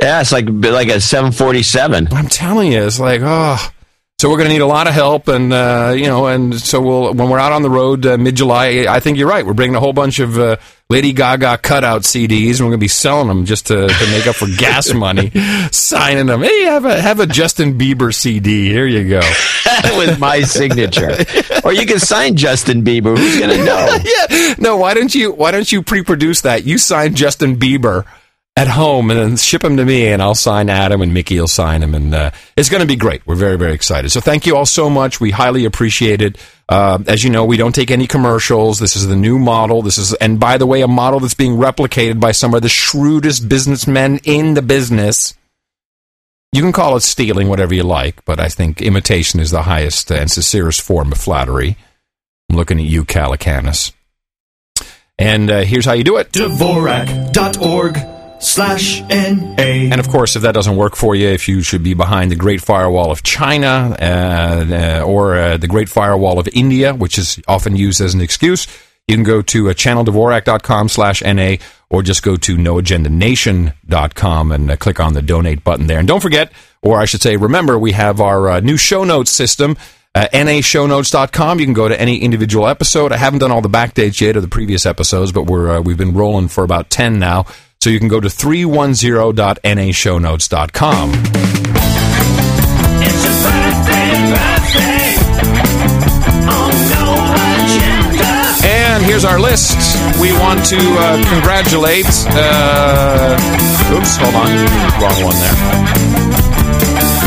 Yeah, 0.00 0.20
it's 0.20 0.32
like 0.32 0.46
like 0.48 0.88
a 0.88 1.00
747. 1.00 2.08
I'm 2.12 2.28
telling 2.28 2.72
you, 2.72 2.82
it's 2.82 3.00
like 3.00 3.20
oh. 3.24 3.70
So 4.18 4.30
we're 4.30 4.38
going 4.38 4.48
to 4.48 4.54
need 4.54 4.62
a 4.62 4.66
lot 4.66 4.86
of 4.86 4.94
help, 4.94 5.28
and 5.28 5.52
uh, 5.52 5.92
you 5.94 6.06
know, 6.06 6.26
and 6.26 6.58
so 6.58 6.80
we'll 6.80 7.12
when 7.12 7.28
we're 7.28 7.38
out 7.38 7.52
on 7.52 7.60
the 7.60 7.68
road 7.68 8.06
uh, 8.06 8.16
mid 8.16 8.34
July. 8.34 8.86
I 8.88 8.98
think 8.98 9.18
you're 9.18 9.28
right. 9.28 9.44
We're 9.44 9.52
bringing 9.52 9.76
a 9.76 9.80
whole 9.80 9.92
bunch 9.92 10.20
of 10.20 10.38
uh, 10.38 10.56
Lady 10.88 11.12
Gaga 11.12 11.58
cutout 11.58 12.00
CDs, 12.00 12.52
and 12.52 12.60
we're 12.60 12.70
going 12.70 12.72
to 12.72 12.78
be 12.78 12.88
selling 12.88 13.28
them 13.28 13.44
just 13.44 13.66
to, 13.66 13.88
to 13.88 14.10
make 14.10 14.26
up 14.26 14.36
for 14.36 14.46
gas 14.56 14.94
money, 14.94 15.32
signing 15.70 16.24
them. 16.24 16.40
Hey, 16.40 16.62
have 16.62 16.86
a 16.86 16.98
have 16.98 17.20
a 17.20 17.26
Justin 17.26 17.76
Bieber 17.76 18.14
CD. 18.14 18.70
Here 18.70 18.86
you 18.86 19.06
go. 19.06 19.20
with 19.98 20.18
my 20.18 20.40
signature. 20.40 21.14
or 21.62 21.74
you 21.74 21.84
can 21.84 21.98
sign 21.98 22.36
Justin 22.36 22.84
Bieber. 22.84 23.18
Who's 23.18 23.38
going 23.38 23.50
to 23.50 23.64
know? 23.66 23.98
yeah. 24.30 24.54
No, 24.56 24.78
why 24.78 24.94
don't 24.94 25.14
you 25.14 25.32
why 25.32 25.50
don't 25.50 25.70
you 25.70 25.82
pre-produce 25.82 26.40
that? 26.40 26.64
You 26.64 26.78
sign 26.78 27.14
Justin 27.14 27.58
Bieber 27.58 28.06
at 28.56 28.68
home 28.68 29.10
and 29.10 29.20
then 29.20 29.36
ship 29.36 29.60
them 29.60 29.76
to 29.76 29.84
me 29.84 30.08
and 30.08 30.22
I'll 30.22 30.34
sign 30.34 30.70
Adam 30.70 31.02
and 31.02 31.12
Mickey 31.12 31.38
will 31.38 31.46
sign 31.46 31.82
them. 31.82 31.94
and 31.94 32.14
uh, 32.14 32.30
it's 32.56 32.70
going 32.70 32.80
to 32.80 32.86
be 32.86 32.96
great. 32.96 33.24
We're 33.26 33.34
very 33.34 33.58
very 33.58 33.74
excited. 33.74 34.10
So 34.10 34.20
thank 34.20 34.46
you 34.46 34.56
all 34.56 34.64
so 34.64 34.88
much. 34.88 35.20
We 35.20 35.30
highly 35.30 35.66
appreciate 35.66 36.22
it. 36.22 36.38
Uh, 36.68 36.98
as 37.06 37.22
you 37.22 37.30
know, 37.30 37.44
we 37.44 37.58
don't 37.58 37.74
take 37.74 37.90
any 37.90 38.06
commercials. 38.06 38.78
This 38.78 38.96
is 38.96 39.06
the 39.06 39.14
new 39.14 39.38
model. 39.38 39.82
This 39.82 39.98
is 39.98 40.14
and 40.14 40.40
by 40.40 40.56
the 40.56 40.66
way, 40.66 40.80
a 40.80 40.88
model 40.88 41.20
that's 41.20 41.34
being 41.34 41.56
replicated 41.56 42.18
by 42.18 42.32
some 42.32 42.54
of 42.54 42.62
the 42.62 42.68
shrewdest 42.70 43.48
businessmen 43.48 44.20
in 44.24 44.54
the 44.54 44.62
business. 44.62 45.34
You 46.52 46.62
can 46.62 46.72
call 46.72 46.96
it 46.96 47.02
stealing, 47.02 47.48
whatever 47.48 47.74
you 47.74 47.82
like, 47.82 48.24
but 48.24 48.40
I 48.40 48.48
think 48.48 48.80
imitation 48.80 49.40
is 49.40 49.50
the 49.50 49.62
highest 49.62 50.10
and 50.10 50.30
sincerest 50.30 50.80
form 50.80 51.12
of 51.12 51.18
flattery. 51.18 51.76
I'm 52.48 52.56
looking 52.56 52.78
at 52.78 52.86
you, 52.86 53.04
Calacanis. 53.04 53.92
And 55.18 55.50
uh, 55.50 55.60
here's 55.60 55.84
how 55.84 55.92
you 55.92 56.04
do 56.04 56.16
it. 56.16 56.32
Dvorak.org 56.32 58.15
slash 58.46 59.02
N-A. 59.10 59.90
And 59.90 60.00
of 60.00 60.08
course, 60.08 60.36
if 60.36 60.42
that 60.42 60.52
doesn't 60.52 60.76
work 60.76 60.96
for 60.96 61.14
you, 61.14 61.28
if 61.28 61.48
you 61.48 61.62
should 61.62 61.82
be 61.82 61.94
behind 61.94 62.30
the 62.30 62.36
Great 62.36 62.62
Firewall 62.62 63.10
of 63.10 63.22
China 63.22 63.96
uh, 64.00 65.00
uh, 65.00 65.04
or 65.04 65.36
uh, 65.36 65.56
the 65.56 65.66
Great 65.66 65.88
Firewall 65.88 66.38
of 66.38 66.48
India, 66.52 66.94
which 66.94 67.18
is 67.18 67.40
often 67.48 67.76
used 67.76 68.00
as 68.00 68.14
an 68.14 68.20
excuse, 68.20 68.66
you 69.08 69.14
can 69.14 69.24
go 69.24 69.42
to 69.42 69.70
uh, 69.70 69.72
channeldvorak.com 69.72 70.88
slash 70.88 71.22
NA 71.22 71.56
or 71.90 72.02
just 72.02 72.22
go 72.22 72.36
to 72.36 72.56
noagendanation.com 72.56 74.52
and 74.52 74.70
uh, 74.70 74.76
click 74.76 75.00
on 75.00 75.14
the 75.14 75.22
donate 75.22 75.62
button 75.62 75.86
there. 75.86 75.98
And 75.98 76.08
don't 76.08 76.20
forget, 76.20 76.52
or 76.82 77.00
I 77.00 77.04
should 77.04 77.22
say, 77.22 77.36
remember, 77.36 77.78
we 77.78 77.92
have 77.92 78.20
our 78.20 78.48
uh, 78.48 78.60
new 78.60 78.76
show 78.76 79.04
notes 79.04 79.30
system. 79.30 79.76
Uh, 80.14 80.26
nashownotes.com. 80.32 81.60
You 81.60 81.66
can 81.66 81.74
go 81.74 81.88
to 81.88 82.00
any 82.00 82.16
individual 82.22 82.66
episode. 82.66 83.12
I 83.12 83.18
haven't 83.18 83.40
done 83.40 83.52
all 83.52 83.60
the 83.60 83.68
back 83.68 83.92
dates 83.92 84.18
yet 84.18 84.34
of 84.36 84.42
the 84.42 84.48
previous 84.48 84.86
episodes, 84.86 85.30
but 85.30 85.42
we're 85.42 85.76
uh, 85.76 85.80
we've 85.82 85.98
been 85.98 86.14
rolling 86.14 86.48
for 86.48 86.64
about 86.64 86.88
10 86.88 87.18
now. 87.18 87.44
So 87.86 87.90
you 87.90 88.00
can 88.00 88.08
go 88.08 88.18
to 88.18 88.26
310.nashownotes.com. 88.26 91.12
And 98.64 99.04
here's 99.04 99.24
our 99.24 99.38
list. 99.38 99.76
We 100.20 100.32
want 100.32 100.64
to 100.64 100.78
uh, 100.80 101.22
congratulate. 101.30 102.06
Uh, 102.30 103.36
oops, 103.94 104.16
hold 104.16 104.34
on. 104.34 104.50
Wrong 105.00 105.22
one 105.22 105.36
there. 105.36 105.54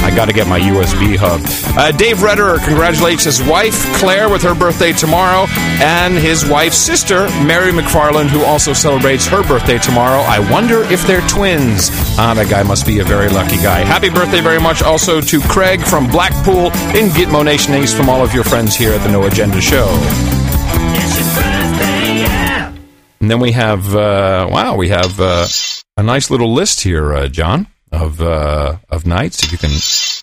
I 0.09 0.15
got 0.15 0.25
to 0.25 0.33
get 0.33 0.47
my 0.47 0.59
USB 0.59 1.15
hub. 1.15 1.39
Uh, 1.77 1.91
Dave 1.91 2.23
Redderer 2.23 2.57
congratulates 2.57 3.25
his 3.25 3.43
wife, 3.43 3.75
Claire, 3.97 4.27
with 4.27 4.41
her 4.41 4.55
birthday 4.55 4.91
tomorrow, 4.91 5.45
and 5.77 6.15
his 6.17 6.49
wife's 6.49 6.77
sister, 6.77 7.27
Mary 7.45 7.71
McFarland, 7.71 8.29
who 8.29 8.43
also 8.43 8.73
celebrates 8.73 9.27
her 9.27 9.43
birthday 9.43 9.77
tomorrow. 9.77 10.21
I 10.21 10.39
wonder 10.51 10.81
if 10.91 11.05
they're 11.05 11.21
twins. 11.27 11.89
Ah, 12.17 12.33
that 12.35 12.49
guy 12.49 12.63
must 12.63 12.87
be 12.87 13.01
a 13.01 13.03
very 13.03 13.29
lucky 13.29 13.57
guy. 13.57 13.81
Happy 13.81 14.09
birthday 14.09 14.41
very 14.41 14.59
much 14.59 14.81
also 14.81 15.21
to 15.21 15.39
Craig 15.41 15.79
from 15.81 16.09
Blackpool 16.09 16.73
in 16.97 17.13
Gitmo 17.13 17.45
Nation 17.45 17.75
East 17.75 17.95
from 17.95 18.09
all 18.09 18.23
of 18.23 18.33
your 18.33 18.43
friends 18.43 18.75
here 18.75 18.91
at 18.93 19.03
the 19.03 19.11
No 19.11 19.27
Agenda 19.27 19.61
Show. 19.61 19.85
And 23.21 23.29
then 23.29 23.39
we 23.39 23.51
have, 23.51 23.93
uh, 23.93 24.47
wow, 24.49 24.75
we 24.75 24.89
have 24.89 25.19
uh, 25.19 25.45
a 25.97 26.01
nice 26.01 26.31
little 26.31 26.51
list 26.51 26.81
here, 26.81 27.13
uh, 27.13 27.27
John, 27.27 27.67
of 27.91 28.21
uh, 28.21 28.77
of 28.89 29.05
knights. 29.05 29.43
If 29.43 29.51
you 29.51 29.57
can 29.57 29.71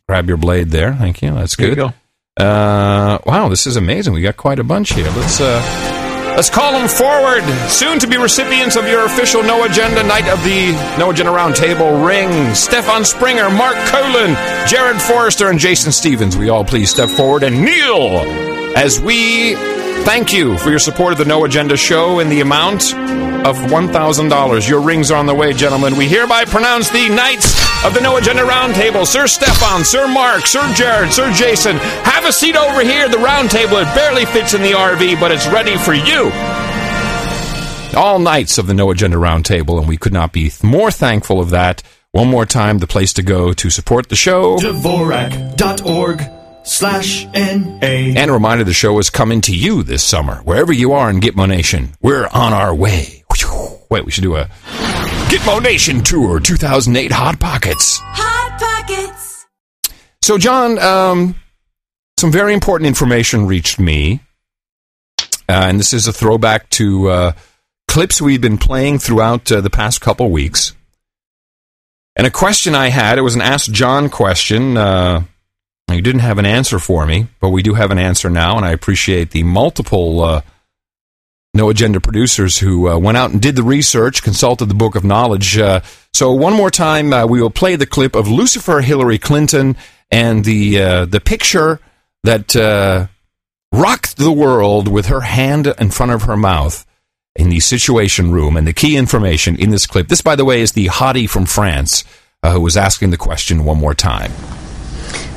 grab 0.09 0.29
your 0.29 0.37
blade 0.37 0.71
there, 0.71 0.95
thank 0.95 1.23
you. 1.23 1.33
That's 1.35 1.57
There 1.57 1.69
you 1.69 1.75
good. 1.75 1.93
Uh, 2.37 3.19
wow, 3.25 3.49
this 3.49 3.67
is 3.67 3.77
amazing. 3.77 4.13
We 4.13 4.23
got 4.23 4.37
quite 4.37 4.59
a 4.59 4.65
bunch 4.65 4.93
here. 4.93 5.11
Let's 5.17 5.41
uh, 5.41 6.35
let's 6.37 6.51
call 6.51 6.73
them 6.73 6.89
forward. 6.89 7.43
Soon 7.69 7.99
to 7.99 8.07
be 8.07 8.19
recipients 8.19 8.77
of 8.77 8.87
your 8.87 9.07
official 9.07 9.43
No 9.43 9.65
Agenda 9.65 10.03
Knight 10.03 10.29
of 10.29 10.43
the 10.45 10.73
No 10.99 11.11
Agenda 11.11 11.33
Roundtable 11.33 12.07
ring. 12.07 12.55
Stefan 12.55 13.05
Springer, 13.05 13.49
Mark 13.51 13.77
Colin, 13.89 14.35
Jared 14.69 15.01
Forrester, 15.01 15.49
and 15.49 15.59
Jason 15.59 15.93
Stevens. 15.93 16.37
We 16.37 16.51
all 16.51 16.65
please 16.65 16.91
step 16.91 17.09
forward 17.09 17.43
and 17.43 17.65
kneel 17.65 18.21
as 18.77 19.01
we 19.01 19.57
Thank 20.07 20.33
you 20.33 20.57
for 20.59 20.71
your 20.71 20.79
support 20.79 21.13
of 21.13 21.19
the 21.19 21.25
No 21.25 21.45
Agenda 21.45 21.77
show 21.77 22.21
in 22.21 22.29
the 22.29 22.41
amount 22.41 22.95
of 23.45 23.57
$1,000. 23.57 24.69
Your 24.69 24.81
rings 24.81 25.11
are 25.11 25.19
on 25.19 25.27
the 25.27 25.35
way, 25.35 25.53
gentlemen. 25.53 25.97
We 25.97 26.07
hereby 26.07 26.45
pronounce 26.45 26.89
the 26.91 27.09
Knights 27.09 27.53
of 27.85 27.93
the 27.93 28.01
No 28.01 28.17
Agenda 28.17 28.45
Roundtable. 28.45 29.05
Sir 29.05 29.27
Stefan, 29.27 29.85
Sir 29.85 30.07
Mark, 30.07 30.47
Sir 30.47 30.63
Jared, 30.75 31.13
Sir 31.13 31.33
Jason, 31.33 31.77
have 31.79 32.25
a 32.25 32.31
seat 32.33 32.55
over 32.55 32.83
here. 32.83 33.09
The 33.09 33.17
roundtable, 33.17 33.83
it 33.83 33.95
barely 33.97 34.27
fits 34.27 34.55
in 34.55 34.63
the 34.63 34.73
RV, 34.73 35.19
but 35.19 35.33
it's 35.33 35.49
ready 35.49 35.77
for 35.77 35.93
you. 35.93 36.31
All 37.99 38.21
Knights 38.21 38.59
of 38.59 38.69
the 38.69 38.75
No 38.75 38.93
Agenda 38.93 39.17
Roundtable, 39.17 39.77
and 39.77 39.89
we 39.89 39.97
could 39.97 40.13
not 40.13 40.33
be 40.33 40.53
more 40.63 40.93
thankful 40.93 41.41
of 41.41 41.51
that. 41.51 41.83
One 42.13 42.29
more 42.31 42.47
time, 42.47 42.79
the 42.79 42.87
place 42.87 43.13
to 43.15 43.25
go 43.25 43.53
to 43.53 43.71
support 43.71 44.09
the 44.09 44.17
show. 44.17 44.57
Dvorak.org 44.59 46.36
slash 46.67 47.27
N-A. 47.33 48.15
And 48.17 48.31
a 48.31 48.33
reminder 48.33 48.65
the 48.65 48.73
show 48.73 48.99
is 48.99 49.09
coming 49.09 49.41
to 49.43 49.57
you 49.57 49.83
this 49.83 50.05
summer, 50.05 50.37
wherever 50.39 50.73
you 50.73 50.93
are 50.93 51.09
in 51.09 51.21
Gitmo 51.21 51.49
Nation. 51.49 51.95
We're 52.03 52.27
on 52.27 52.53
our 52.53 52.75
way. 52.75 53.25
Wait, 53.89 54.05
we 54.05 54.11
should 54.11 54.25
do 54.25 54.37
a 54.37 54.47
Gitmo 55.29 55.63
Nation 55.63 56.03
Tour 56.03 56.41
2008 56.41 57.13
Hot 57.13 57.39
Pockets. 57.39 57.99
Hot 58.03 58.61
Pockets. 58.61 59.47
So, 60.23 60.39
John, 60.39 60.79
um, 60.79 61.37
some 62.19 62.33
very 62.33 62.53
important 62.53 62.89
information 62.89 63.47
reached 63.47 63.79
me. 63.79 64.21
Uh, 65.49 65.71
and 65.71 65.79
this 65.79 65.93
is 65.93 66.09
a 66.09 66.13
throwback 66.13 66.69
to 66.71 67.09
uh, 67.09 67.33
clips 67.87 68.21
we've 68.21 68.41
been 68.41 68.59
playing 68.59 68.99
throughout 68.99 69.51
uh, 69.53 69.61
the 69.61 69.71
past 69.71 70.01
couple 70.01 70.29
weeks. 70.31 70.73
And 72.17 72.27
a 72.27 72.31
question 72.31 72.75
I 72.75 72.89
had, 72.89 73.19
it 73.19 73.23
was 73.23 73.37
an 73.37 73.43
Ask 73.43 73.71
John 73.71 74.09
question. 74.09 74.77
You 75.93 76.03
didn't 76.03 76.21
have 76.21 76.39
an 76.39 76.47
answer 76.47 76.79
for 76.79 77.07
me, 77.07 77.29
but 77.41 77.51
we 77.51 77.63
do 77.63 77.75
have 77.75 77.93
an 77.93 77.99
answer 77.99 78.29
now, 78.29 78.57
and 78.57 78.67
I 78.67 78.73
appreciate 78.73 79.31
the 79.31 79.45
multiple 79.45 80.21
uh, 80.21 80.43
No 81.55 81.71
Agenda 81.71 82.01
producers 82.01 82.59
who 82.59 82.89
uh, 82.89 82.99
went 82.99 83.17
out 83.17 83.31
and 83.31 83.41
did 83.41 83.55
the 83.55 83.63
research, 83.63 84.23
consulted 84.23 84.67
the 84.67 84.75
Book 84.75 84.97
of 84.97 85.05
Knowledge. 85.05 85.57
Uh, 85.57 85.81
so, 86.13 86.33
one 86.33 86.55
more 86.55 86.73
time, 86.73 87.13
uh, 87.13 87.27
we 87.27 87.41
will 87.41 87.51
play 87.51 87.77
the 87.77 87.87
clip 87.87 88.17
of 88.17 88.27
Lucifer 88.27 88.81
Hillary 88.81 89.19
Clinton 89.19 89.77
and 90.11 90.45
the 90.45 90.83
uh, 90.83 91.05
the 91.05 91.21
picture 91.21 91.79
that 92.25 92.57
uh, 92.57 93.07
rocked 93.71 94.17
the 94.17 94.33
world 94.33 94.89
with 94.89 95.07
her 95.07 95.21
hand 95.21 95.73
in 95.79 95.91
front 95.91 96.11
of 96.11 96.23
her 96.23 96.37
mouth 96.37 96.85
in 97.37 97.49
the 97.49 97.61
Situation 97.61 98.33
Room. 98.33 98.57
And 98.57 98.67
the 98.67 98.73
key 98.73 98.97
information 98.97 99.55
in 99.55 99.71
this 99.71 99.87
clip. 99.87 100.09
This, 100.09 100.21
by 100.21 100.35
the 100.35 100.45
way, 100.45 100.63
is 100.63 100.73
the 100.73 100.87
hottie 100.87 101.31
from 101.31 101.47
France 101.47 102.03
who 102.43 102.61
was 102.61 102.77
asking 102.77 103.11
the 103.11 103.17
question 103.17 103.65
one 103.65 103.79
more 103.79 103.95
time. 103.95 104.31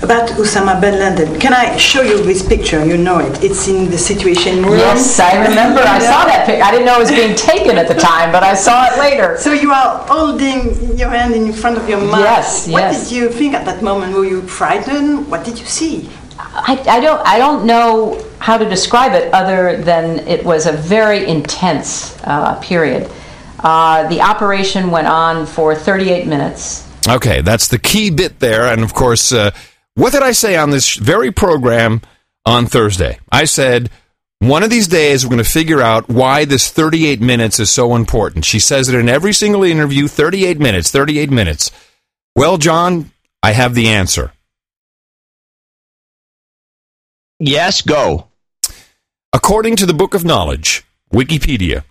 About 0.01 0.29
Osama 0.39 0.79
bin 0.79 0.93
Laden, 0.93 1.37
can 1.41 1.53
I 1.53 1.75
show 1.75 2.01
you 2.01 2.23
this 2.23 2.41
picture? 2.41 2.85
You 2.85 2.95
know 2.97 3.19
it. 3.19 3.43
It's 3.43 3.67
in 3.67 3.89
the 3.91 3.97
Situation 3.97 4.63
Room. 4.63 4.77
Yes, 4.77 5.19
I 5.19 5.45
remember. 5.45 5.81
I 5.81 5.99
saw 5.99 6.23
that 6.23 6.45
pic. 6.45 6.61
I 6.63 6.71
didn't 6.71 6.85
know 6.85 6.95
it 6.95 6.99
was 6.99 7.11
being 7.11 7.35
taken 7.35 7.77
at 7.77 7.89
the 7.89 7.95
time, 7.95 8.31
but 8.31 8.41
I 8.41 8.53
saw 8.53 8.85
it 8.87 8.97
later. 8.97 9.35
So 9.49 9.51
you 9.53 9.71
are 9.71 10.05
holding 10.07 10.97
your 10.97 11.09
hand 11.09 11.33
in 11.33 11.51
front 11.51 11.77
of 11.77 11.89
your 11.89 11.99
mouth. 11.99 12.21
Yes, 12.21 12.67
What 12.69 12.81
yes. 12.81 13.09
did 13.09 13.15
you 13.17 13.29
think 13.29 13.53
at 13.53 13.65
that 13.65 13.81
moment? 13.81 14.13
Were 14.13 14.25
you 14.25 14.41
frightened? 14.43 15.27
What 15.29 15.43
did 15.43 15.59
you 15.59 15.65
see? 15.65 16.09
I, 16.39 16.81
I 16.87 16.99
don't 16.99 17.21
I 17.27 17.37
don't 17.37 17.65
know 17.65 18.23
how 18.39 18.57
to 18.57 18.67
describe 18.69 19.13
it 19.13 19.33
other 19.33 19.81
than 19.81 20.19
it 20.27 20.45
was 20.45 20.65
a 20.65 20.71
very 20.71 21.25
intense 21.25 22.17
uh, 22.23 22.55
period. 22.61 23.09
Uh, 23.59 24.07
the 24.07 24.21
operation 24.21 24.91
went 24.91 25.07
on 25.07 25.45
for 25.45 25.75
38 25.75 26.27
minutes. 26.27 26.87
Okay, 27.07 27.41
that's 27.41 27.67
the 27.67 27.79
key 27.79 28.09
bit 28.09 28.39
there. 28.39 28.63
And 28.71 28.83
of 28.83 28.93
course, 28.93 29.31
uh, 29.33 29.51
what 29.99 30.13
did 30.13 30.23
I 30.23 30.31
say 30.31 30.55
on 30.55 30.69
this 30.69 30.95
very 30.95 31.29
program 31.29 32.01
on 32.45 32.67
Thursday? 32.67 33.19
I 33.29 33.43
said, 33.43 33.89
one 34.39 34.63
of 34.63 34.69
these 34.69 34.87
days 34.87 35.25
we're 35.25 35.31
going 35.31 35.43
to 35.43 35.49
figure 35.49 35.81
out 35.81 36.07
why 36.07 36.45
this 36.45 36.71
38 36.71 37.19
minutes 37.19 37.59
is 37.59 37.69
so 37.69 37.97
important. 37.97 38.45
She 38.45 38.59
says 38.59 38.87
it 38.87 38.95
in 38.95 39.09
every 39.09 39.33
single 39.33 39.63
interview 39.63 40.07
38 40.07 40.57
minutes, 40.57 40.89
38 40.89 41.29
minutes. 41.29 41.71
Well, 42.33 42.57
John, 42.57 43.11
I 43.43 43.51
have 43.51 43.75
the 43.75 43.89
answer. 43.89 44.31
Yes, 47.37 47.81
go. 47.81 48.27
According 49.33 49.75
to 49.77 49.85
the 49.85 49.93
Book 49.93 50.13
of 50.13 50.23
Knowledge, 50.23 50.85
Wikipedia, 51.13 51.83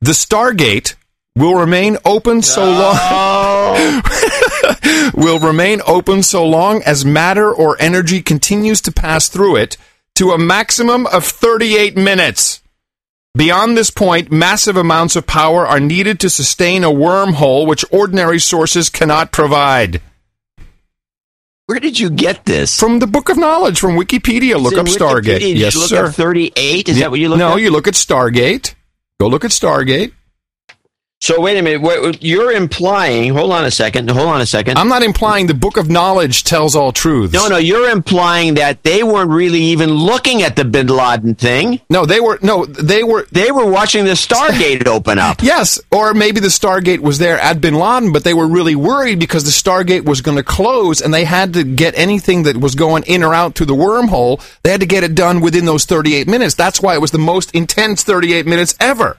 the 0.00 0.12
Stargate 0.12 0.96
will 1.36 1.54
remain 1.54 1.96
open 2.04 2.42
so 2.42 2.64
long 2.64 3.57
will 5.14 5.38
remain 5.38 5.80
open 5.86 6.22
so 6.22 6.46
long 6.46 6.82
as 6.82 7.04
matter 7.04 7.52
or 7.52 7.76
energy 7.80 8.22
continues 8.22 8.80
to 8.82 8.92
pass 8.92 9.28
through 9.28 9.56
it 9.56 9.76
to 10.14 10.30
a 10.30 10.38
maximum 10.38 11.06
of 11.06 11.24
38 11.24 11.96
minutes. 11.96 12.60
Beyond 13.36 13.76
this 13.76 13.90
point, 13.90 14.32
massive 14.32 14.76
amounts 14.76 15.14
of 15.14 15.26
power 15.26 15.66
are 15.66 15.78
needed 15.78 16.18
to 16.20 16.30
sustain 16.30 16.82
a 16.82 16.88
wormhole 16.90 17.66
which 17.66 17.84
ordinary 17.92 18.40
sources 18.40 18.90
cannot 18.90 19.30
provide. 19.30 20.00
Where 21.66 21.78
did 21.78 22.00
you 22.00 22.08
get 22.10 22.46
this? 22.46 22.78
From 22.80 22.98
the 22.98 23.06
Book 23.06 23.28
of 23.28 23.36
Knowledge, 23.36 23.78
from 23.78 23.92
Wikipedia. 23.96 24.58
Look 24.60 24.72
in 24.72 24.78
up 24.80 24.86
Stargate. 24.86 25.40
Did 25.40 25.58
yes, 25.58 25.74
you 25.74 25.80
look 25.80 25.90
sir. 25.90 26.06
up 26.06 26.14
38? 26.14 26.88
Is 26.88 26.96
Yeah, 26.96 27.04
that 27.04 27.10
what 27.10 27.20
you 27.20 27.28
look 27.28 27.38
No, 27.38 27.52
up? 27.52 27.60
you 27.60 27.70
look 27.70 27.86
at 27.86 27.92
Stargate. 27.94 28.74
Go 29.20 29.28
look 29.28 29.44
at 29.44 29.50
Stargate. 29.50 30.12
So 31.20 31.40
wait 31.40 31.58
a 31.58 31.62
minute. 31.62 31.82
Wait, 31.82 32.22
you're 32.22 32.52
implying. 32.52 33.34
Hold 33.34 33.50
on 33.50 33.64
a 33.64 33.72
second. 33.72 34.08
Hold 34.08 34.28
on 34.28 34.40
a 34.40 34.46
second. 34.46 34.78
I'm 34.78 34.88
not 34.88 35.02
implying 35.02 35.48
the 35.48 35.54
Book 35.54 35.76
of 35.76 35.90
Knowledge 35.90 36.44
tells 36.44 36.76
all 36.76 36.92
truths. 36.92 37.34
No, 37.34 37.48
no, 37.48 37.56
you're 37.56 37.90
implying 37.90 38.54
that 38.54 38.84
they 38.84 39.02
weren't 39.02 39.30
really 39.30 39.60
even 39.60 39.90
looking 39.90 40.42
at 40.42 40.54
the 40.54 40.64
Bin 40.64 40.86
Laden 40.86 41.34
thing. 41.34 41.80
No, 41.90 42.06
they 42.06 42.20
were. 42.20 42.38
No, 42.40 42.66
they 42.66 43.02
were. 43.02 43.26
They 43.32 43.50
were 43.50 43.68
watching 43.68 44.04
the 44.04 44.12
Stargate 44.12 44.86
open 44.86 45.18
up. 45.18 45.42
Yes, 45.42 45.80
or 45.90 46.14
maybe 46.14 46.38
the 46.38 46.48
Stargate 46.48 47.00
was 47.00 47.18
there 47.18 47.38
at 47.40 47.60
Bin 47.60 47.74
Laden, 47.74 48.12
but 48.12 48.22
they 48.22 48.34
were 48.34 48.46
really 48.46 48.76
worried 48.76 49.18
because 49.18 49.42
the 49.42 49.50
Stargate 49.50 50.04
was 50.04 50.20
going 50.20 50.36
to 50.36 50.44
close, 50.44 51.00
and 51.00 51.12
they 51.12 51.24
had 51.24 51.52
to 51.54 51.64
get 51.64 51.98
anything 51.98 52.44
that 52.44 52.56
was 52.56 52.76
going 52.76 53.02
in 53.04 53.24
or 53.24 53.34
out 53.34 53.56
through 53.56 53.66
the 53.66 53.74
wormhole. 53.74 54.40
They 54.62 54.70
had 54.70 54.80
to 54.80 54.86
get 54.86 55.02
it 55.02 55.16
done 55.16 55.40
within 55.40 55.64
those 55.64 55.84
38 55.84 56.28
minutes. 56.28 56.54
That's 56.54 56.80
why 56.80 56.94
it 56.94 57.00
was 57.00 57.10
the 57.10 57.18
most 57.18 57.52
intense 57.56 58.04
38 58.04 58.46
minutes 58.46 58.76
ever. 58.78 59.18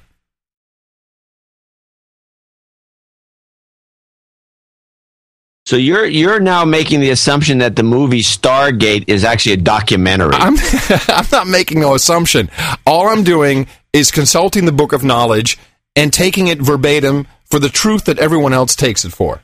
So 5.70 5.76
you're 5.76 6.08
you're 6.08 6.40
now 6.40 6.66
making 6.66 7.00
the 7.00 7.12
assumption 7.12 7.60
that 7.60 7.76
the 7.76 7.84
movie 7.84 8.22
Stargate 8.22 9.04
is 9.06 9.24
actually 9.24 9.54
a 9.54 9.58
documentary. 9.58 10.34
I'm 10.34 10.56
I'm 11.08 11.28
not 11.32 11.46
making 11.46 11.80
no 11.80 11.94
assumption. 11.94 12.50
All 12.88 13.08
I'm 13.08 13.24
doing 13.24 13.68
is 13.94 14.10
consulting 14.10 14.66
the 14.66 14.72
Book 14.72 14.94
of 14.94 15.04
Knowledge 15.04 15.60
and 15.96 16.12
taking 16.12 16.48
it 16.48 16.60
verbatim 16.60 17.28
for 17.46 17.60
the 17.60 17.70
truth 17.70 18.06
that 18.06 18.18
everyone 18.18 18.52
else 18.52 18.76
takes 18.76 19.06
it 19.06 19.12
for. 19.12 19.42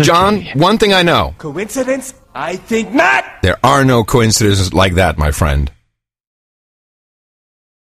John, 0.00 0.46
one 0.54 0.78
thing 0.78 0.94
I 0.94 1.02
know. 1.02 1.34
Coincidence? 1.36 2.14
I 2.34 2.56
think 2.56 2.90
not. 2.90 3.26
There 3.42 3.58
are 3.62 3.84
no 3.84 4.02
coincidences 4.02 4.72
like 4.72 4.94
that, 4.94 5.18
my 5.18 5.30
friend. 5.30 5.70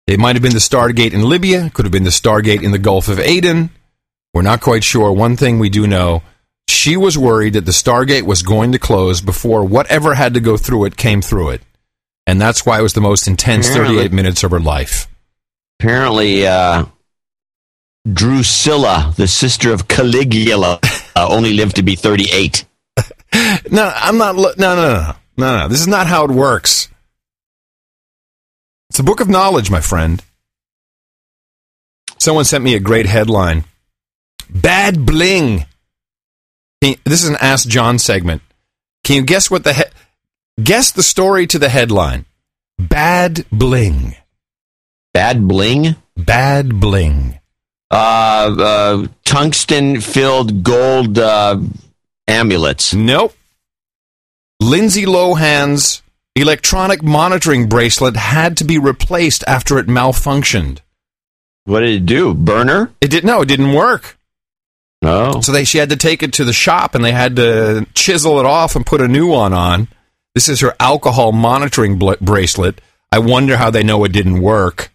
It 0.05 0.19
might 0.19 0.35
have 0.35 0.43
been 0.43 0.53
the 0.53 0.59
Stargate 0.59 1.13
in 1.13 1.27
Libya, 1.27 1.71
could 1.71 1.85
have 1.85 1.91
been 1.91 2.03
the 2.03 2.11
Stargate 2.11 2.61
in 2.61 2.69
the 2.69 2.77
Gulf 2.77 3.07
of 3.07 3.19
Aden. 3.19 3.71
We're 4.33 4.41
not 4.41 4.61
quite 4.61 4.83
sure. 4.83 5.11
One 5.11 5.35
thing 5.35 5.59
we 5.59 5.69
do 5.69 5.87
know 5.87 6.23
she 6.67 6.95
was 6.97 7.17
worried 7.17 7.53
that 7.53 7.65
the 7.65 7.71
Stargate 7.71 8.23
was 8.23 8.41
going 8.43 8.71
to 8.71 8.79
close 8.79 9.21
before 9.21 9.63
whatever 9.65 10.13
had 10.15 10.33
to 10.35 10.39
go 10.39 10.57
through 10.57 10.85
it 10.85 10.97
came 10.97 11.21
through 11.21 11.49
it. 11.49 11.61
And 12.25 12.39
that's 12.39 12.65
why 12.65 12.79
it 12.79 12.81
was 12.81 12.93
the 12.93 13.01
most 13.01 13.27
intense 13.27 13.67
Apparently. 13.69 13.97
38 13.97 14.13
minutes 14.13 14.43
of 14.43 14.51
her 14.51 14.59
life. 14.59 15.07
Apparently, 15.79 16.47
uh, 16.47 16.85
Drusilla, 18.11 19.13
the 19.17 19.27
sister 19.27 19.73
of 19.73 19.87
Caligula, 19.87 20.79
uh, 21.15 21.27
only 21.29 21.53
lived 21.53 21.75
to 21.75 21.83
be 21.83 21.95
38. 21.95 22.65
No, 23.71 23.89
I'm 23.95 24.17
not. 24.17 24.35
No, 24.35 24.51
no, 24.57 24.75
no, 24.75 25.15
no, 25.37 25.59
no. 25.59 25.67
This 25.69 25.79
is 25.79 25.87
not 25.87 26.05
how 26.05 26.25
it 26.25 26.31
works. 26.31 26.89
It's 28.89 28.99
a 28.99 29.03
book 29.03 29.21
of 29.21 29.29
knowledge, 29.29 29.71
my 29.71 29.79
friend. 29.79 30.21
Someone 32.17 32.43
sent 32.43 32.61
me 32.61 32.75
a 32.75 32.79
great 32.81 33.05
headline. 33.05 33.63
Bad 34.51 35.05
bling. 35.05 35.65
This 36.81 37.23
is 37.23 37.29
an 37.29 37.37
Ask 37.39 37.67
John 37.69 37.99
segment. 37.99 38.41
Can 39.03 39.15
you 39.17 39.21
guess 39.23 39.49
what 39.49 39.63
the 39.63 39.73
he- 39.73 40.63
guess 40.63 40.91
the 40.91 41.03
story 41.03 41.47
to 41.47 41.57
the 41.59 41.69
headline? 41.69 42.25
Bad 42.77 43.45
bling. 43.51 44.15
Bad 45.13 45.47
bling. 45.47 45.95
Bad 46.17 46.79
bling. 46.79 47.39
Uh, 47.89 48.55
uh, 48.59 49.07
tungsten-filled 49.25 50.63
gold 50.63 51.19
uh, 51.19 51.59
amulets. 52.27 52.93
Nope. 52.93 53.35
Lindsay 54.59 55.05
Lohan's 55.05 56.01
electronic 56.35 57.03
monitoring 57.03 57.67
bracelet 57.67 58.15
had 58.15 58.57
to 58.57 58.63
be 58.63 58.77
replaced 58.77 59.43
after 59.47 59.77
it 59.77 59.87
malfunctioned. 59.87 60.79
What 61.65 61.81
did 61.81 61.89
it 61.89 62.05
do? 62.05 62.33
Burner? 62.33 62.91
It 63.01 63.09
did 63.11 63.23
no, 63.25 63.41
it 63.41 63.47
didn't 63.47 63.73
work. 63.73 64.17
No. 65.01 65.41
So 65.41 65.51
they 65.51 65.63
she 65.63 65.77
had 65.79 65.89
to 65.89 65.97
take 65.97 66.21
it 66.23 66.33
to 66.33 66.45
the 66.45 66.53
shop 66.53 66.93
and 66.95 67.03
they 67.03 67.11
had 67.11 67.35
to 67.37 67.87
chisel 67.93 68.39
it 68.39 68.45
off 68.45 68.75
and 68.75 68.85
put 68.85 69.01
a 69.01 69.07
new 69.07 69.27
one 69.27 69.53
on. 69.53 69.87
This 70.35 70.47
is 70.47 70.59
her 70.61 70.73
alcohol 70.79 71.31
monitoring 71.31 71.97
bl- 71.97 72.13
bracelet. 72.21 72.79
I 73.11 73.19
wonder 73.19 73.57
how 73.57 73.69
they 73.71 73.83
know 73.83 74.03
it 74.05 74.11
didn't 74.13 74.41
work. 74.41 74.91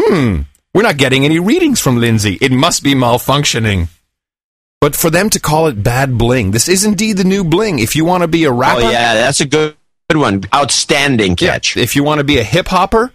Hmm. 0.00 0.42
We're 0.72 0.82
not 0.82 0.96
getting 0.96 1.24
any 1.24 1.38
readings 1.40 1.80
from 1.80 1.98
Lindsay. 1.98 2.38
It 2.40 2.52
must 2.52 2.82
be 2.82 2.94
malfunctioning. 2.94 3.88
But 4.80 4.94
for 4.94 5.10
them 5.10 5.28
to 5.30 5.40
call 5.40 5.66
it 5.66 5.82
bad 5.82 6.16
bling, 6.16 6.52
this 6.52 6.68
is 6.68 6.84
indeed 6.84 7.16
the 7.16 7.24
new 7.24 7.42
bling. 7.42 7.80
If 7.80 7.96
you 7.96 8.04
want 8.04 8.22
to 8.22 8.28
be 8.28 8.44
a 8.44 8.52
rapper, 8.52 8.82
Oh 8.84 8.90
yeah, 8.90 9.14
that's 9.14 9.40
a 9.40 9.46
good 9.46 9.74
good 10.08 10.18
one. 10.20 10.42
Outstanding 10.54 11.36
catch. 11.36 11.76
if 11.76 11.96
you 11.96 12.04
want 12.04 12.18
to 12.18 12.24
be 12.24 12.38
a 12.38 12.44
hip 12.44 12.68
hopper, 12.68 13.12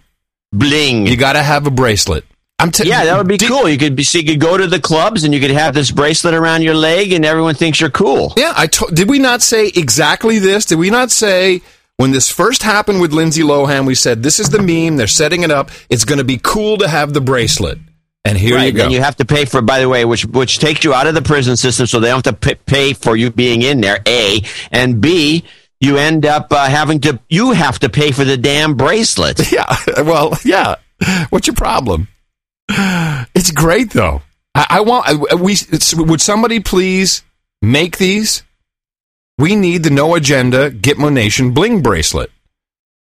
bling. 0.52 1.06
You 1.06 1.16
got 1.16 1.32
to 1.32 1.42
have 1.42 1.66
a 1.66 1.70
bracelet. 1.70 2.24
I'm 2.58 2.70
t- 2.70 2.88
yeah, 2.88 3.04
that 3.04 3.18
would 3.18 3.26
be 3.28 3.36
cool. 3.38 3.68
You 3.68 3.76
could 3.76 3.96
be, 3.96 4.04
so 4.04 4.18
you 4.18 4.24
could 4.24 4.40
go 4.40 4.56
to 4.56 4.66
the 4.66 4.80
clubs 4.80 5.24
and 5.24 5.34
you 5.34 5.40
could 5.40 5.50
have 5.50 5.74
this 5.74 5.90
bracelet 5.90 6.34
around 6.34 6.62
your 6.62 6.74
leg, 6.74 7.12
and 7.12 7.24
everyone 7.24 7.54
thinks 7.56 7.80
you're 7.80 7.90
cool. 7.90 8.32
Yeah, 8.36 8.52
I 8.56 8.68
to- 8.68 8.90
did 8.94 9.08
we 9.08 9.18
not 9.18 9.42
say 9.42 9.68
exactly 9.68 10.38
this? 10.38 10.64
Did 10.66 10.78
we 10.78 10.88
not 10.90 11.10
say 11.10 11.62
when 11.96 12.12
this 12.12 12.30
first 12.30 12.62
happened 12.62 13.00
with 13.00 13.12
Lindsay 13.12 13.42
Lohan, 13.42 13.86
we 13.86 13.94
said 13.94 14.22
this 14.22 14.38
is 14.40 14.50
the 14.50 14.62
meme, 14.62 14.96
they're 14.96 15.06
setting 15.06 15.42
it 15.42 15.50
up. 15.50 15.70
It's 15.90 16.04
going 16.04 16.18
to 16.18 16.24
be 16.24 16.38
cool 16.42 16.76
to 16.78 16.88
have 16.88 17.12
the 17.12 17.20
bracelet. 17.20 17.78
And 18.24 18.38
here 18.38 18.56
right, 18.56 18.66
you 18.66 18.72
go. 18.72 18.84
And 18.84 18.92
you 18.92 19.02
have 19.02 19.16
to 19.16 19.26
pay 19.26 19.44
for, 19.44 19.60
by 19.60 19.80
the 19.80 19.88
way, 19.88 20.04
which 20.06 20.24
which 20.24 20.58
takes 20.58 20.82
you 20.84 20.94
out 20.94 21.06
of 21.06 21.14
the 21.14 21.20
prison 21.22 21.56
system, 21.58 21.86
so 21.86 22.00
they 22.00 22.08
don't 22.08 22.24
have 22.24 22.40
to 22.40 22.46
pay, 22.48 22.54
pay 22.54 22.92
for 22.94 23.16
you 23.16 23.30
being 23.30 23.60
in 23.62 23.80
there. 23.82 23.98
A 24.08 24.40
and 24.72 25.00
B, 25.00 25.44
you 25.80 25.98
end 25.98 26.24
up 26.24 26.50
uh, 26.50 26.66
having 26.66 27.00
to 27.00 27.18
you 27.28 27.52
have 27.52 27.80
to 27.80 27.90
pay 27.90 28.12
for 28.12 28.24
the 28.24 28.36
damn 28.38 28.76
bracelet. 28.76 29.40
Yeah, 29.52 29.76
well, 30.02 30.38
yeah. 30.44 30.76
What's 31.28 31.48
your 31.48 31.54
problem? 31.54 32.08
It's 33.34 33.50
great 33.50 33.90
though. 33.90 34.22
I, 34.54 34.66
I 34.70 34.80
want. 34.80 35.08
I, 35.08 35.34
we 35.34 35.52
it's, 35.52 35.94
would 35.94 36.20
somebody 36.20 36.60
please 36.60 37.22
make 37.62 37.98
these? 37.98 38.42
We 39.38 39.56
need 39.56 39.82
the 39.82 39.90
No 39.90 40.14
Agenda 40.14 40.70
Gitmo 40.70 41.12
Nation 41.12 41.52
bling 41.52 41.82
bracelet. 41.82 42.30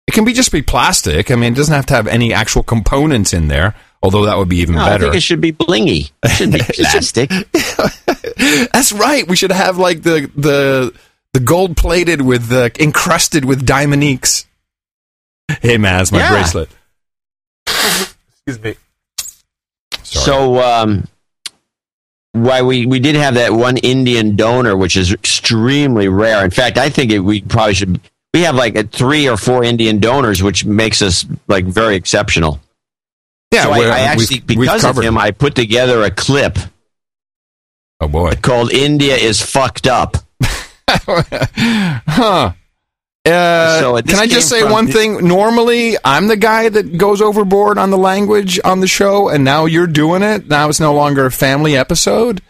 It 0.08 0.12
can 0.12 0.24
be 0.24 0.32
just 0.32 0.50
be 0.52 0.62
plastic. 0.62 1.30
I 1.30 1.36
mean, 1.36 1.52
it 1.52 1.56
doesn't 1.56 1.74
have 1.74 1.86
to 1.86 1.94
have 1.94 2.06
any 2.08 2.32
actual 2.32 2.62
components 2.64 3.32
in 3.32 3.48
there. 3.48 3.74
Although 4.02 4.24
that 4.26 4.36
would 4.36 4.48
be 4.48 4.58
even 4.58 4.74
No, 4.74 4.82
I 4.84 4.98
think 4.98 5.14
it 5.14 5.22
should 5.22 5.40
be 5.40 5.52
blingy. 5.52 6.10
It 6.22 6.28
should 6.30 6.52
be 6.52 6.58
plastic. 6.62 7.30
That's 8.72 8.92
right. 8.92 9.26
We 9.26 9.36
should 9.36 9.52
have 9.52 9.78
like 9.78 10.02
the 10.02 10.30
the 10.36 10.92
the 11.32 11.40
gold 11.40 11.76
plated 11.76 12.20
with 12.22 12.48
the 12.48 12.70
encrusted 12.80 13.44
with 13.44 13.64
diamondiques. 13.66 14.46
Hey, 15.60 15.78
man, 15.78 16.00
it's 16.02 16.10
my 16.12 16.18
Yeah. 16.18 16.30
bracelet. 16.32 16.68
Excuse 17.66 18.60
me. 18.62 18.74
So, 20.06 20.60
um, 20.62 21.08
why 22.32 22.62
we, 22.62 22.86
we 22.86 23.00
did 23.00 23.14
have 23.16 23.34
that 23.34 23.52
one 23.52 23.76
Indian 23.78 24.36
donor, 24.36 24.76
which 24.76 24.96
is 24.96 25.12
extremely 25.12 26.08
rare. 26.08 26.44
In 26.44 26.50
fact, 26.50 26.78
I 26.78 26.88
think 26.90 27.10
it, 27.12 27.20
we 27.20 27.40
probably 27.42 27.74
should. 27.74 28.00
We 28.34 28.42
have 28.42 28.54
like 28.54 28.76
a 28.76 28.84
three 28.84 29.28
or 29.28 29.36
four 29.36 29.64
Indian 29.64 29.98
donors, 29.98 30.42
which 30.42 30.64
makes 30.64 31.00
us 31.02 31.24
like 31.48 31.64
very 31.64 31.96
exceptional. 31.96 32.60
Yeah, 33.52 33.64
so 33.64 33.72
I, 33.72 33.78
I 33.80 33.98
actually 34.00 34.40
we've- 34.40 34.44
we've 34.56 34.66
because 34.66 34.84
of 34.84 34.88
covered 34.88 35.04
him, 35.06 35.16
I 35.16 35.30
put 35.30 35.54
together 35.54 36.02
a 36.02 36.10
clip. 36.10 36.58
Oh 38.00 38.08
boy, 38.08 38.32
called 38.42 38.70
"India 38.72 39.16
is 39.16 39.40
fucked 39.40 39.86
up." 39.86 40.16
Huh. 41.08 42.52
Uh, 43.26 43.80
So, 43.80 44.02
can 44.02 44.18
I 44.18 44.26
just 44.26 44.48
say 44.48 44.60
from- 44.60 44.70
one 44.72 44.86
thing? 44.86 45.26
Normally, 45.26 45.96
I'm 46.04 46.28
the 46.28 46.36
guy 46.36 46.68
that 46.68 46.96
goes 46.96 47.20
overboard 47.20 47.76
on 47.78 47.90
the 47.90 47.98
language 47.98 48.60
on 48.64 48.80
the 48.80 48.86
show, 48.86 49.28
and 49.28 49.44
now 49.44 49.64
you're 49.64 49.86
doing 49.88 50.22
it. 50.22 50.48
Now 50.48 50.68
it's 50.68 50.80
no 50.80 50.94
longer 50.94 51.26
a 51.26 51.30
family 51.32 51.76
episode. 51.76 52.40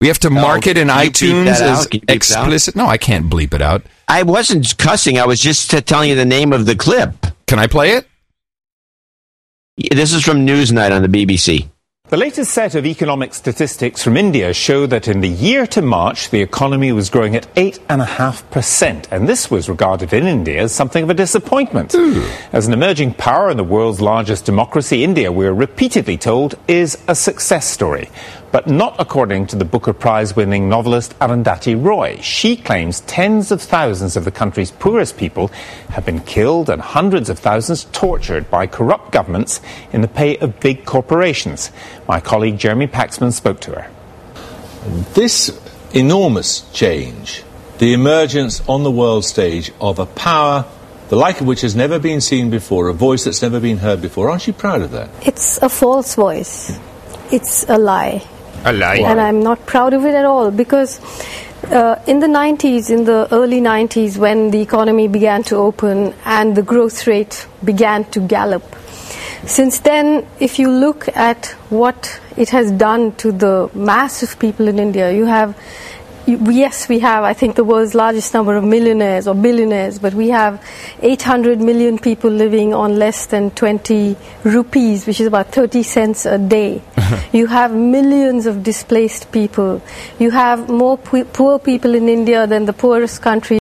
We 0.00 0.08
have 0.08 0.18
to 0.20 0.30
mark 0.30 0.66
it 0.66 0.76
in 0.76 0.88
can 0.88 1.04
you 1.04 1.10
bleep 1.10 1.44
iTunes 1.44 1.46
as 1.46 1.60
out? 1.62 1.90
Can 1.90 2.00
you 2.00 2.06
bleep 2.06 2.10
it 2.10 2.10
out? 2.10 2.14
explicit. 2.16 2.76
No, 2.76 2.86
I 2.86 2.98
can't 2.98 3.28
bleep 3.30 3.54
it 3.54 3.62
out. 3.62 3.82
I 4.06 4.22
wasn't 4.22 4.76
cussing. 4.76 5.18
I 5.18 5.26
was 5.26 5.40
just 5.40 5.70
telling 5.86 6.10
you 6.10 6.14
the 6.16 6.24
name 6.24 6.52
of 6.52 6.66
the 6.66 6.76
clip. 6.76 7.26
Can 7.46 7.58
I 7.58 7.66
play 7.66 7.92
it? 7.92 8.06
This 9.92 10.12
is 10.12 10.22
from 10.22 10.46
Newsnight 10.46 10.92
on 10.94 11.02
the 11.02 11.08
BBC. 11.08 11.68
The 12.10 12.18
latest 12.18 12.52
set 12.52 12.74
of 12.74 12.84
economic 12.84 13.32
statistics 13.32 14.02
from 14.02 14.18
India 14.18 14.52
show 14.52 14.86
that 14.88 15.08
in 15.08 15.22
the 15.22 15.28
year 15.28 15.66
to 15.68 15.80
March, 15.80 16.28
the 16.28 16.42
economy 16.42 16.92
was 16.92 17.08
growing 17.08 17.34
at 17.34 17.52
8.5%. 17.54 19.06
And 19.10 19.26
this 19.26 19.50
was 19.50 19.70
regarded 19.70 20.12
in 20.12 20.26
India 20.26 20.60
as 20.60 20.74
something 20.74 21.04
of 21.04 21.08
a 21.08 21.14
disappointment. 21.14 21.92
Hmm. 21.96 22.20
As 22.52 22.66
an 22.66 22.74
emerging 22.74 23.14
power 23.14 23.48
and 23.48 23.58
the 23.58 23.64
world's 23.64 24.02
largest 24.02 24.44
democracy, 24.44 25.02
India, 25.02 25.32
we're 25.32 25.54
repeatedly 25.54 26.18
told, 26.18 26.56
is 26.68 26.98
a 27.08 27.14
success 27.14 27.70
story. 27.70 28.10
But 28.54 28.68
not 28.68 28.94
according 29.00 29.48
to 29.48 29.56
the 29.56 29.64
Booker 29.64 29.92
Prize 29.92 30.36
winning 30.36 30.68
novelist 30.68 31.18
Arundhati 31.18 31.74
Roy. 31.74 32.20
She 32.20 32.56
claims 32.56 33.00
tens 33.00 33.50
of 33.50 33.60
thousands 33.60 34.16
of 34.16 34.24
the 34.24 34.30
country's 34.30 34.70
poorest 34.70 35.16
people 35.16 35.48
have 35.88 36.06
been 36.06 36.20
killed 36.20 36.70
and 36.70 36.80
hundreds 36.80 37.28
of 37.28 37.40
thousands 37.40 37.86
tortured 37.86 38.48
by 38.52 38.68
corrupt 38.68 39.10
governments 39.10 39.60
in 39.92 40.02
the 40.02 40.06
pay 40.06 40.38
of 40.38 40.60
big 40.60 40.84
corporations. 40.84 41.72
My 42.06 42.20
colleague 42.20 42.56
Jeremy 42.56 42.86
Paxman 42.86 43.32
spoke 43.32 43.58
to 43.62 43.72
her. 43.72 43.90
This 45.14 45.50
enormous 45.92 46.60
change, 46.72 47.42
the 47.78 47.92
emergence 47.92 48.62
on 48.68 48.84
the 48.84 48.90
world 48.92 49.24
stage 49.24 49.72
of 49.80 49.98
a 49.98 50.06
power 50.06 50.64
the 51.08 51.16
like 51.16 51.40
of 51.40 51.48
which 51.48 51.62
has 51.62 51.74
never 51.74 51.98
been 51.98 52.20
seen 52.20 52.50
before, 52.50 52.86
a 52.86 52.94
voice 52.94 53.24
that's 53.24 53.42
never 53.42 53.58
been 53.58 53.78
heard 53.78 54.00
before, 54.00 54.30
aren't 54.30 54.46
you 54.46 54.52
proud 54.52 54.80
of 54.80 54.92
that? 54.92 55.10
It's 55.26 55.58
a 55.60 55.68
false 55.68 56.14
voice. 56.14 56.78
It's 57.32 57.68
a 57.68 57.76
lie. 57.76 58.24
A 58.64 58.72
lie. 58.72 58.96
And 58.96 59.20
I'm 59.20 59.42
not 59.42 59.66
proud 59.66 59.92
of 59.92 60.04
it 60.04 60.14
at 60.14 60.24
all 60.24 60.50
because 60.50 61.00
uh, 61.64 62.00
in 62.06 62.20
the 62.20 62.26
90s, 62.26 62.90
in 62.90 63.04
the 63.04 63.28
early 63.32 63.60
90s, 63.60 64.16
when 64.16 64.50
the 64.50 64.60
economy 64.60 65.08
began 65.08 65.42
to 65.44 65.56
open 65.56 66.14
and 66.24 66.56
the 66.56 66.62
growth 66.62 67.06
rate 67.06 67.46
began 67.62 68.04
to 68.06 68.20
gallop, 68.20 68.64
since 69.46 69.80
then, 69.80 70.26
if 70.40 70.58
you 70.58 70.70
look 70.70 71.14
at 71.14 71.46
what 71.68 72.20
it 72.36 72.48
has 72.50 72.72
done 72.72 73.14
to 73.16 73.30
the 73.30 73.70
mass 73.74 74.22
of 74.22 74.38
people 74.38 74.68
in 74.68 74.78
India, 74.78 75.12
you 75.12 75.26
have 75.26 75.54
yes, 76.26 76.88
we 76.88 76.98
have, 77.00 77.24
I 77.24 77.32
think, 77.32 77.56
the 77.56 77.64
world's 77.64 77.94
largest 77.94 78.32
number 78.34 78.56
of 78.56 78.64
millionaires 78.64 79.26
or 79.28 79.34
billionaires, 79.34 79.98
but 79.98 80.14
we 80.14 80.28
have 80.30 80.62
800 81.02 81.60
million 81.60 81.98
people 81.98 82.30
living 82.30 82.72
on 82.74 82.96
less 82.98 83.26
than 83.26 83.50
20 83.52 84.16
rupees, 84.44 85.06
which 85.06 85.20
is 85.20 85.26
about 85.26 85.52
30 85.52 85.82
cents 85.82 86.26
a 86.26 86.38
day. 86.38 86.82
you 87.32 87.46
have 87.46 87.74
millions 87.74 88.46
of 88.46 88.62
displaced 88.62 89.30
people. 89.32 89.82
You 90.18 90.30
have 90.30 90.68
more 90.68 90.96
pu- 90.98 91.24
poor 91.26 91.58
people 91.58 91.94
in 91.94 92.08
India 92.08 92.46
than 92.46 92.64
the 92.66 92.72
poorest 92.72 93.22
country. 93.22 93.58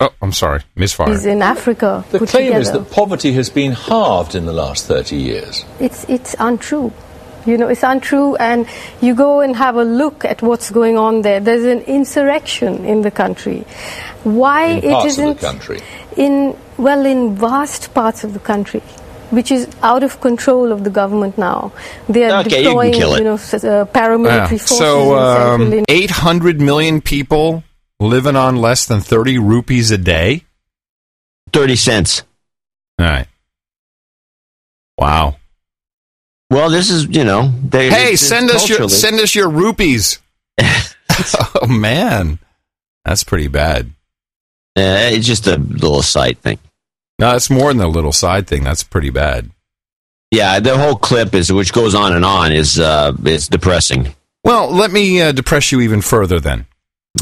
Oh, 0.00 0.10
I'm 0.20 0.32
sorry, 0.32 0.62
misfired. 0.74 1.24
in 1.24 1.42
Africa 1.42 2.04
The 2.10 2.18
claim 2.18 2.46
together. 2.46 2.60
is 2.60 2.72
that 2.72 2.90
poverty 2.90 3.32
has 3.34 3.50
been 3.50 3.70
halved 3.72 4.34
in 4.34 4.46
the 4.46 4.52
last 4.52 4.86
30 4.86 5.14
years. 5.16 5.64
it's 5.78 6.04
it's 6.08 6.34
untrue. 6.40 6.92
You 7.44 7.58
know, 7.58 7.68
it's 7.68 7.82
untrue, 7.82 8.36
and 8.36 8.66
you 9.00 9.14
go 9.14 9.40
and 9.40 9.56
have 9.56 9.76
a 9.76 9.84
look 9.84 10.24
at 10.24 10.42
what's 10.42 10.70
going 10.70 10.96
on 10.96 11.22
there. 11.22 11.40
There's 11.40 11.64
an 11.64 11.80
insurrection 11.82 12.84
in 12.84 13.02
the 13.02 13.10
country. 13.10 13.64
Why 14.22 14.66
in 14.66 14.78
it 14.78 14.90
parts 14.92 15.04
of 15.04 15.24
isn't 15.24 15.40
the 15.40 15.46
country. 15.46 15.80
in 16.16 16.56
well 16.78 17.04
in 17.04 17.34
vast 17.34 17.92
parts 17.94 18.22
of 18.22 18.32
the 18.32 18.38
country, 18.38 18.80
which 19.30 19.50
is 19.50 19.66
out 19.82 20.02
of 20.04 20.20
control 20.20 20.70
of 20.70 20.84
the 20.84 20.90
government 20.90 21.36
now. 21.36 21.72
They 22.08 22.24
are 22.24 22.40
Okay, 22.40 22.58
you 22.62 22.64
deploying, 22.64 22.92
kill 22.92 23.14
it. 23.16 23.24
know, 23.24 23.34
uh, 23.34 23.86
paramilitary 23.86 24.26
Yeah. 24.26 24.46
forces 24.46 24.68
So, 24.68 25.18
um, 25.18 25.62
India. 25.62 25.84
800 25.88 26.60
million 26.60 27.00
people 27.00 27.64
living 27.98 28.36
on 28.36 28.56
less 28.56 28.86
than 28.86 29.00
30 29.00 29.38
rupees 29.38 29.90
a 29.90 29.98
day? 29.98 30.44
30 31.52 31.76
cents. 31.76 32.22
All 32.98 33.06
right. 33.06 33.26
Wow. 34.96 35.36
Well, 36.52 36.68
this 36.70 36.90
is, 36.90 37.06
you 37.08 37.24
know. 37.24 37.48
They, 37.68 37.88
Hey, 37.90 38.02
it's- 38.14 38.20
send 38.20 38.50
it's 38.50 38.64
us 38.64 38.68
your 38.68 38.88
send 38.88 39.20
us 39.20 39.34
your 39.34 39.48
rupees. 39.48 40.18
oh 40.60 41.66
man, 41.66 42.38
that's 43.04 43.24
pretty 43.24 43.48
bad. 43.48 43.86
Uh, 44.76 45.10
it's 45.12 45.26
just 45.26 45.46
a 45.46 45.56
little 45.56 46.02
side 46.02 46.38
thing. 46.38 46.58
No, 47.18 47.34
it's 47.36 47.50
more 47.50 47.72
than 47.72 47.82
a 47.82 47.88
little 47.88 48.12
side 48.12 48.46
thing. 48.46 48.64
That's 48.64 48.82
pretty 48.82 49.10
bad. 49.10 49.50
Yeah, 50.30 50.60
the 50.60 50.78
whole 50.78 50.96
clip 50.96 51.34
is, 51.34 51.52
which 51.52 51.72
goes 51.72 51.94
on 51.94 52.12
and 52.14 52.24
on, 52.24 52.52
is 52.52 52.78
uh, 52.78 53.12
is 53.24 53.48
depressing. 53.48 54.14
Well, 54.44 54.70
let 54.70 54.90
me 54.90 55.20
uh, 55.22 55.32
depress 55.32 55.72
you 55.72 55.80
even 55.82 56.00
further 56.00 56.40
then. 56.40 56.66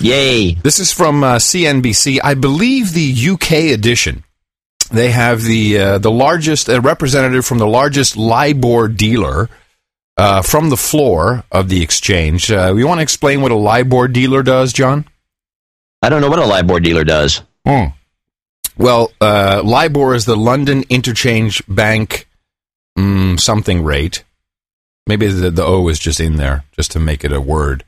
Yay! 0.00 0.54
This 0.54 0.78
is 0.78 0.92
from 0.92 1.22
uh, 1.24 1.36
CNBC. 1.36 2.18
I 2.22 2.34
believe 2.34 2.92
the 2.94 3.30
UK 3.30 3.72
edition. 3.74 4.22
They 4.90 5.10
have 5.10 5.42
the 5.42 5.78
uh, 5.78 5.98
the 5.98 6.10
largest 6.10 6.68
a 6.68 6.80
representative 6.80 7.46
from 7.46 7.58
the 7.58 7.66
largest 7.66 8.16
LIBOR 8.16 8.88
dealer 8.88 9.48
uh, 10.16 10.42
from 10.42 10.68
the 10.68 10.76
floor 10.76 11.44
of 11.50 11.68
the 11.68 11.82
exchange. 11.82 12.50
Uh, 12.50 12.74
you 12.74 12.86
want 12.86 12.98
to 12.98 13.02
explain 13.02 13.40
what 13.40 13.52
a 13.52 13.56
LIBOR 13.56 14.08
dealer 14.08 14.42
does, 14.42 14.72
John? 14.72 15.06
I 16.02 16.08
don't 16.08 16.20
know 16.20 16.30
what 16.30 16.38
a 16.38 16.46
LIBOR 16.46 16.80
dealer 16.80 17.04
does. 17.04 17.42
Hmm. 17.66 17.88
Well, 18.76 19.12
uh, 19.20 19.62
LIBOR 19.64 20.14
is 20.14 20.24
the 20.24 20.36
London 20.36 20.84
Interchange 20.88 21.62
Bank 21.68 22.26
mm, 22.98 23.38
something 23.38 23.84
rate. 23.84 24.24
Maybe 25.06 25.26
the, 25.26 25.50
the 25.50 25.64
O 25.64 25.88
is 25.88 25.98
just 25.98 26.20
in 26.20 26.36
there 26.36 26.64
just 26.72 26.92
to 26.92 27.00
make 27.00 27.24
it 27.24 27.32
a 27.32 27.40
word. 27.40 27.84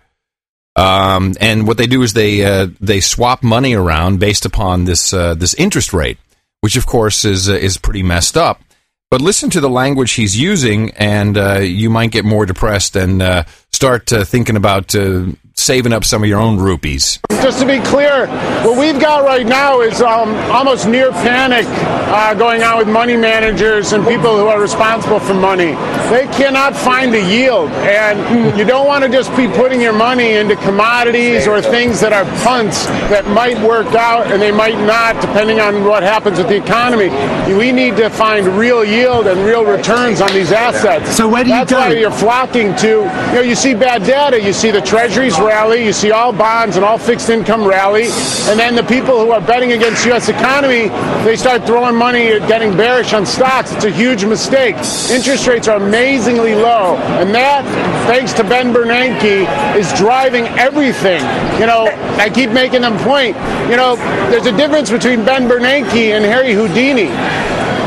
Um, 0.74 1.34
and 1.40 1.66
what 1.66 1.76
they 1.76 1.86
do 1.86 2.02
is 2.02 2.14
they 2.14 2.44
uh, 2.44 2.68
they 2.80 3.00
swap 3.00 3.42
money 3.42 3.74
around 3.74 4.20
based 4.20 4.46
upon 4.46 4.84
this 4.84 5.12
uh, 5.12 5.34
this 5.34 5.54
interest 5.54 5.92
rate, 5.92 6.18
which 6.62 6.76
of 6.76 6.86
course 6.86 7.24
is 7.24 7.50
uh, 7.50 7.52
is 7.52 7.76
pretty 7.76 8.02
messed 8.02 8.36
up. 8.36 8.62
But 9.10 9.20
listen 9.20 9.50
to 9.50 9.60
the 9.60 9.68
language 9.68 10.12
he's 10.12 10.38
using, 10.38 10.90
and 10.92 11.36
uh, 11.36 11.58
you 11.58 11.90
might 11.90 12.12
get 12.12 12.24
more 12.24 12.46
depressed 12.46 12.96
and 12.96 13.20
uh, 13.20 13.44
start 13.70 14.10
uh, 14.10 14.24
thinking 14.24 14.56
about 14.56 14.94
uh, 14.94 15.26
saving 15.54 15.92
up 15.92 16.04
some 16.04 16.22
of 16.22 16.28
your 16.28 16.40
own 16.40 16.58
rupees. 16.58 17.18
Just 17.30 17.58
to 17.60 17.66
be 17.66 17.80
clear, 17.80 18.26
what 18.64 18.78
we've 18.78 19.00
got 19.00 19.24
right 19.24 19.44
now 19.46 19.80
is 19.80 20.00
um, 20.00 20.34
almost 20.50 20.86
near 20.86 21.10
panic 21.10 21.66
uh, 21.68 22.34
going 22.34 22.62
on 22.62 22.78
with 22.78 22.88
money 22.88 23.16
managers 23.16 23.92
and 23.92 24.06
people 24.06 24.36
who 24.36 24.46
are 24.46 24.60
responsible 24.60 25.18
for 25.18 25.34
money. 25.34 25.72
They 26.12 26.28
cannot 26.32 26.76
find 26.76 27.12
a 27.14 27.20
yield, 27.20 27.70
and 27.70 28.56
you 28.56 28.64
don't 28.64 28.86
want 28.86 29.02
to 29.04 29.10
just 29.10 29.34
be 29.36 29.48
putting 29.48 29.80
your 29.80 29.92
money 29.92 30.32
into 30.34 30.54
commodities 30.56 31.48
or 31.48 31.60
things 31.60 32.00
that 32.00 32.12
are 32.12 32.24
punts 32.44 32.86
that 33.10 33.26
might 33.26 33.58
work 33.66 33.88
out 33.94 34.30
and 34.30 34.40
they 34.40 34.52
might 34.52 34.78
not, 34.86 35.20
depending 35.20 35.58
on 35.58 35.84
what 35.84 36.02
happens 36.02 36.38
with 36.38 36.48
the 36.48 36.56
economy. 36.62 37.08
We 37.56 37.72
need 37.72 37.96
to 37.96 38.08
find 38.10 38.46
real 38.46 38.84
yield 38.84 39.26
and 39.26 39.40
real 39.44 39.64
returns 39.64 40.20
on 40.20 40.32
these 40.32 40.52
assets. 40.52 41.16
So 41.16 41.28
where 41.28 41.42
do 41.42 41.50
you 41.50 41.56
That's 41.56 41.72
go? 41.72 41.78
why 41.78 41.92
you're 41.92 42.10
flocking 42.10 42.74
to. 42.76 42.88
You 42.88 43.34
know, 43.34 43.40
you 43.40 43.54
see 43.56 43.74
bad 43.74 44.04
data. 44.04 44.40
You 44.40 44.52
see 44.52 44.70
the 44.70 44.80
treasuries 44.80 45.38
rally. 45.42 45.84
You 45.84 45.92
see 45.92 46.10
all 46.10 46.32
bonds 46.32 46.76
and 46.76 46.84
all 46.84 46.98
fixed 46.98 47.28
income 47.28 47.64
rally, 47.64 48.04
and 48.48 48.58
then 48.58 48.74
the 48.74 48.82
people 48.84 49.18
who 49.18 49.30
are 49.32 49.40
betting 49.40 49.72
against 49.72 50.06
U.S. 50.06 50.28
economy, 50.28 50.88
they 51.24 51.36
start 51.36 51.66
throwing 51.66 51.96
money 51.96 52.28
at 52.28 52.48
getting 52.48 52.76
bearish 52.76 53.12
on 53.12 53.26
stocks. 53.26 53.72
It's 53.72 53.84
a 53.84 53.90
huge 53.90 54.24
mistake. 54.24 54.76
Interest 55.10 55.46
rates 55.46 55.68
are 55.68 55.76
amazingly 55.76 56.54
low, 56.54 56.96
and 57.20 57.34
that, 57.34 57.64
thanks 58.06 58.32
to 58.34 58.44
Ben 58.44 58.72
Bernanke, 58.72 59.76
is 59.76 59.92
driving 59.98 60.46
everything. 60.58 61.20
You 61.60 61.66
know, 61.66 61.86
I 62.18 62.30
keep 62.32 62.50
making 62.50 62.82
them 62.82 62.96
point. 62.98 63.36
You 63.70 63.76
know, 63.76 63.96
there's 64.30 64.46
a 64.46 64.56
difference 64.56 64.90
between 64.90 65.24
Ben 65.24 65.48
Bernanke 65.48 66.16
and 66.16 66.24
Harry 66.24 66.52
Houdini. 66.52 67.10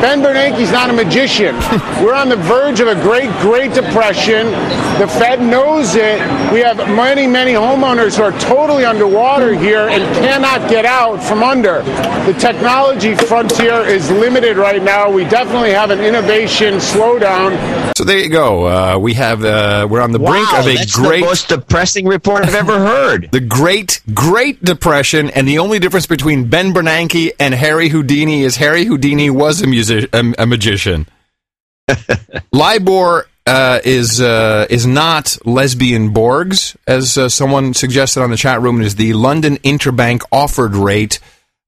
Ben 0.02 0.22
Bernanke's 0.22 0.72
not 0.72 0.90
a 0.90 0.94
magician. 0.94 1.56
We're 2.04 2.14
on 2.14 2.30
the 2.30 2.36
verge 2.36 2.80
of 2.80 2.88
a 2.88 2.96
great, 2.96 3.30
great 3.42 3.74
depression. 3.74 4.48
The 5.00 5.08
Fed 5.08 5.42
knows 5.42 5.96
it. 5.96 6.20
We 6.54 6.60
have 6.62 6.78
many, 6.78 7.28
many 7.28 7.54
homeowners 7.54 8.18
who 8.18 8.24
are 8.24 8.38
totally 8.40 8.86
underwater 8.86 9.54
here 9.54 9.88
and 9.90 10.04
cannot 10.16 10.70
get 10.70 10.86
out 10.86 11.24
from 11.24 11.44
under. 11.44 11.82
The 12.26 12.36
technology 12.40 13.16
frontier 13.16 13.82
is 13.82 14.10
limited 14.12 14.58
right 14.58 14.82
now. 14.82 15.12
We 15.12 15.24
definitely 15.26 15.72
have 15.72 15.90
an 15.90 16.00
innovation 16.00 16.76
slowdown. 16.76 17.56
So 17.98 18.04
there 18.04 18.20
you 18.20 18.30
go. 18.30 18.68
Uh, 18.68 18.98
we 18.98 19.14
have 19.14 19.44
uh, 19.46 19.88
we're 19.90 20.02
on 20.02 20.12
the 20.12 20.20
brink 20.20 20.52
of 20.54 20.68
a 20.68 20.76
that's 20.76 20.94
great, 20.94 21.22
the 21.22 21.26
most 21.26 21.48
depressing 21.48 22.06
report 22.06 22.44
I've 22.44 22.56
ever 22.56 22.78
heard. 22.78 23.30
the 23.32 23.40
Great 23.40 24.02
Great 24.14 24.64
Depression, 24.64 25.30
and 25.30 25.48
the 25.48 25.60
only 25.60 25.80
difference 25.80 26.06
between 26.06 26.50
Ben 26.50 26.74
Bernanke 26.74 27.32
and 27.40 27.54
Harry 27.54 27.90
Houdini 27.90 28.44
is 28.44 28.58
Harry 28.58 28.86
Houdini 28.86 29.30
was 29.30 29.62
a 29.62 29.68
a, 29.90 30.08
a 30.14 30.46
magician. 30.46 31.08
LIBOR 32.52 33.28
uh, 33.46 33.80
is 33.84 34.20
uh, 34.20 34.66
is 34.70 34.86
not 34.86 35.38
lesbian 35.46 36.14
Borgs, 36.14 36.76
as 36.88 37.18
uh, 37.18 37.30
someone 37.30 37.74
suggested 37.74 38.22
on 38.22 38.32
the 38.32 38.38
chat 38.38 38.62
room. 38.62 38.82
It 38.82 38.86
is 38.86 38.96
the 38.96 39.14
London 39.14 39.58
Interbank 39.58 40.24
offered 40.32 40.76
rate, 40.76 41.20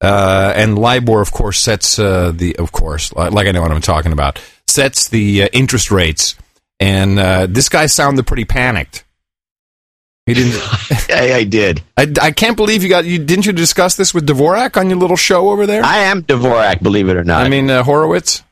uh, 0.01 0.53
and 0.55 0.77
LIBOR, 0.77 1.21
of 1.21 1.31
course, 1.31 1.59
sets 1.59 1.99
uh, 1.99 2.31
the 2.33 2.55
of 2.57 2.71
course, 2.71 3.13
li- 3.13 3.29
like 3.29 3.47
I 3.47 3.51
know 3.51 3.61
what 3.61 3.71
I'm 3.71 3.81
talking 3.81 4.11
about, 4.11 4.41
sets 4.67 5.09
the 5.09 5.43
uh, 5.43 5.47
interest 5.53 5.91
rates. 5.91 6.35
And 6.79 7.17
this 7.55 7.69
guy 7.69 7.87
sounded 7.87 8.27
pretty 8.27 8.45
panicked. 8.45 9.03
He 10.27 10.33
didn't. 10.33 10.61
I, 11.09 11.33
I 11.35 11.43
did. 11.45 11.81
I, 11.95 12.13
I 12.21 12.31
can't 12.31 12.57
believe 12.57 12.83
you 12.83 12.89
got 12.89 13.05
you. 13.05 13.17
Didn't 13.17 13.45
you 13.45 13.53
discuss 13.53 13.95
this 13.95 14.13
with 14.13 14.27
Dvorak 14.27 14.75
on 14.77 14.89
your 14.89 14.99
little 14.99 15.15
show 15.17 15.49
over 15.49 15.65
there? 15.65 15.83
I 15.83 15.99
am 15.99 16.21
Dvorak, 16.21 16.83
believe 16.83 17.07
it 17.09 17.15
or 17.15 17.23
not. 17.23 17.45
I 17.45 17.49
mean 17.49 17.69
uh, 17.69 17.81
Horowitz. 17.81 18.43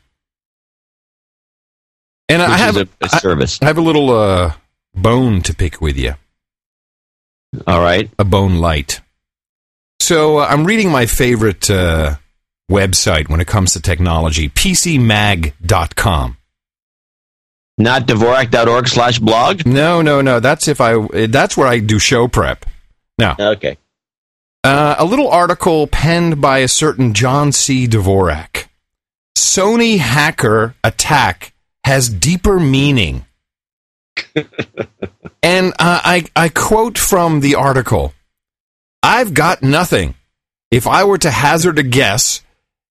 And 2.29 2.41
I 2.41 2.57
have 2.57 2.77
a- 2.77 2.81
a 3.01 3.09
I- 3.13 3.19
service. 3.19 3.59
I 3.61 3.65
have 3.65 3.77
a 3.77 3.81
little 3.81 4.09
uh, 4.11 4.53
bone 4.95 5.41
to 5.43 5.53
pick 5.55 5.79
with 5.81 5.97
you. 5.97 6.13
All 7.65 7.79
right. 7.81 8.09
A 8.19 8.25
bone 8.25 8.55
light. 8.57 9.01
So 10.01 10.39
uh, 10.39 10.45
I'm 10.49 10.65
reading 10.65 10.91
my 10.91 11.05
favorite 11.05 11.69
uh, 11.69 12.15
website 12.69 13.29
when 13.29 13.39
it 13.41 13.47
comes 13.47 13.73
to 13.73 13.81
technology, 13.81 14.49
PCMag.com. 14.49 16.37
Not 17.79 18.07
Dvorak.org 18.07 18.87
slash 18.87 19.19
blog? 19.19 19.65
No, 19.65 20.01
no, 20.01 20.21
no. 20.21 20.39
That's 20.39 20.67
if 20.67 20.81
I. 20.81 21.27
That's 21.27 21.55
where 21.55 21.67
I 21.67 21.79
do 21.79 21.99
show 21.99 22.27
prep. 22.27 22.65
Now, 23.19 23.35
Okay. 23.39 23.77
uh, 24.63 24.95
a 24.97 25.05
little 25.05 25.29
article 25.29 25.85
penned 25.87 26.41
by 26.41 26.59
a 26.59 26.67
certain 26.67 27.13
John 27.13 27.51
C. 27.51 27.87
Dvorak. 27.87 28.65
Sony 29.37 29.99
hacker 29.99 30.73
attack 30.83 31.53
has 31.87 32.09
deeper 32.09 32.59
meaning. 32.59 33.25
and 35.41 35.71
uh, 35.79 36.01
I, 36.03 36.25
I 36.35 36.49
quote 36.49 36.97
from 36.97 37.39
the 37.39 37.55
article 37.55 38.13
I've 39.01 39.33
got 39.33 39.63
nothing. 39.63 40.15
If 40.69 40.85
I 40.85 41.05
were 41.05 41.17
to 41.19 41.31
hazard 41.31 41.79
a 41.79 41.83
guess, 41.83 42.41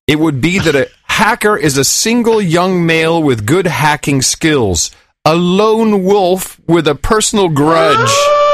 it 0.06 0.18
would 0.18 0.40
be 0.40 0.58
that 0.60 0.74
a 0.74 0.88
hacker 1.02 1.58
is 1.58 1.76
a 1.76 1.84
single 1.84 2.40
young 2.40 2.86
male 2.86 3.22
with 3.22 3.44
good 3.44 3.66
hacking 3.66 4.22
skills, 4.22 4.90
a 5.26 5.36
lone 5.36 6.02
wolf 6.02 6.58
with 6.66 6.88
a 6.88 6.94
personal 6.94 7.50
grudge. 7.50 8.10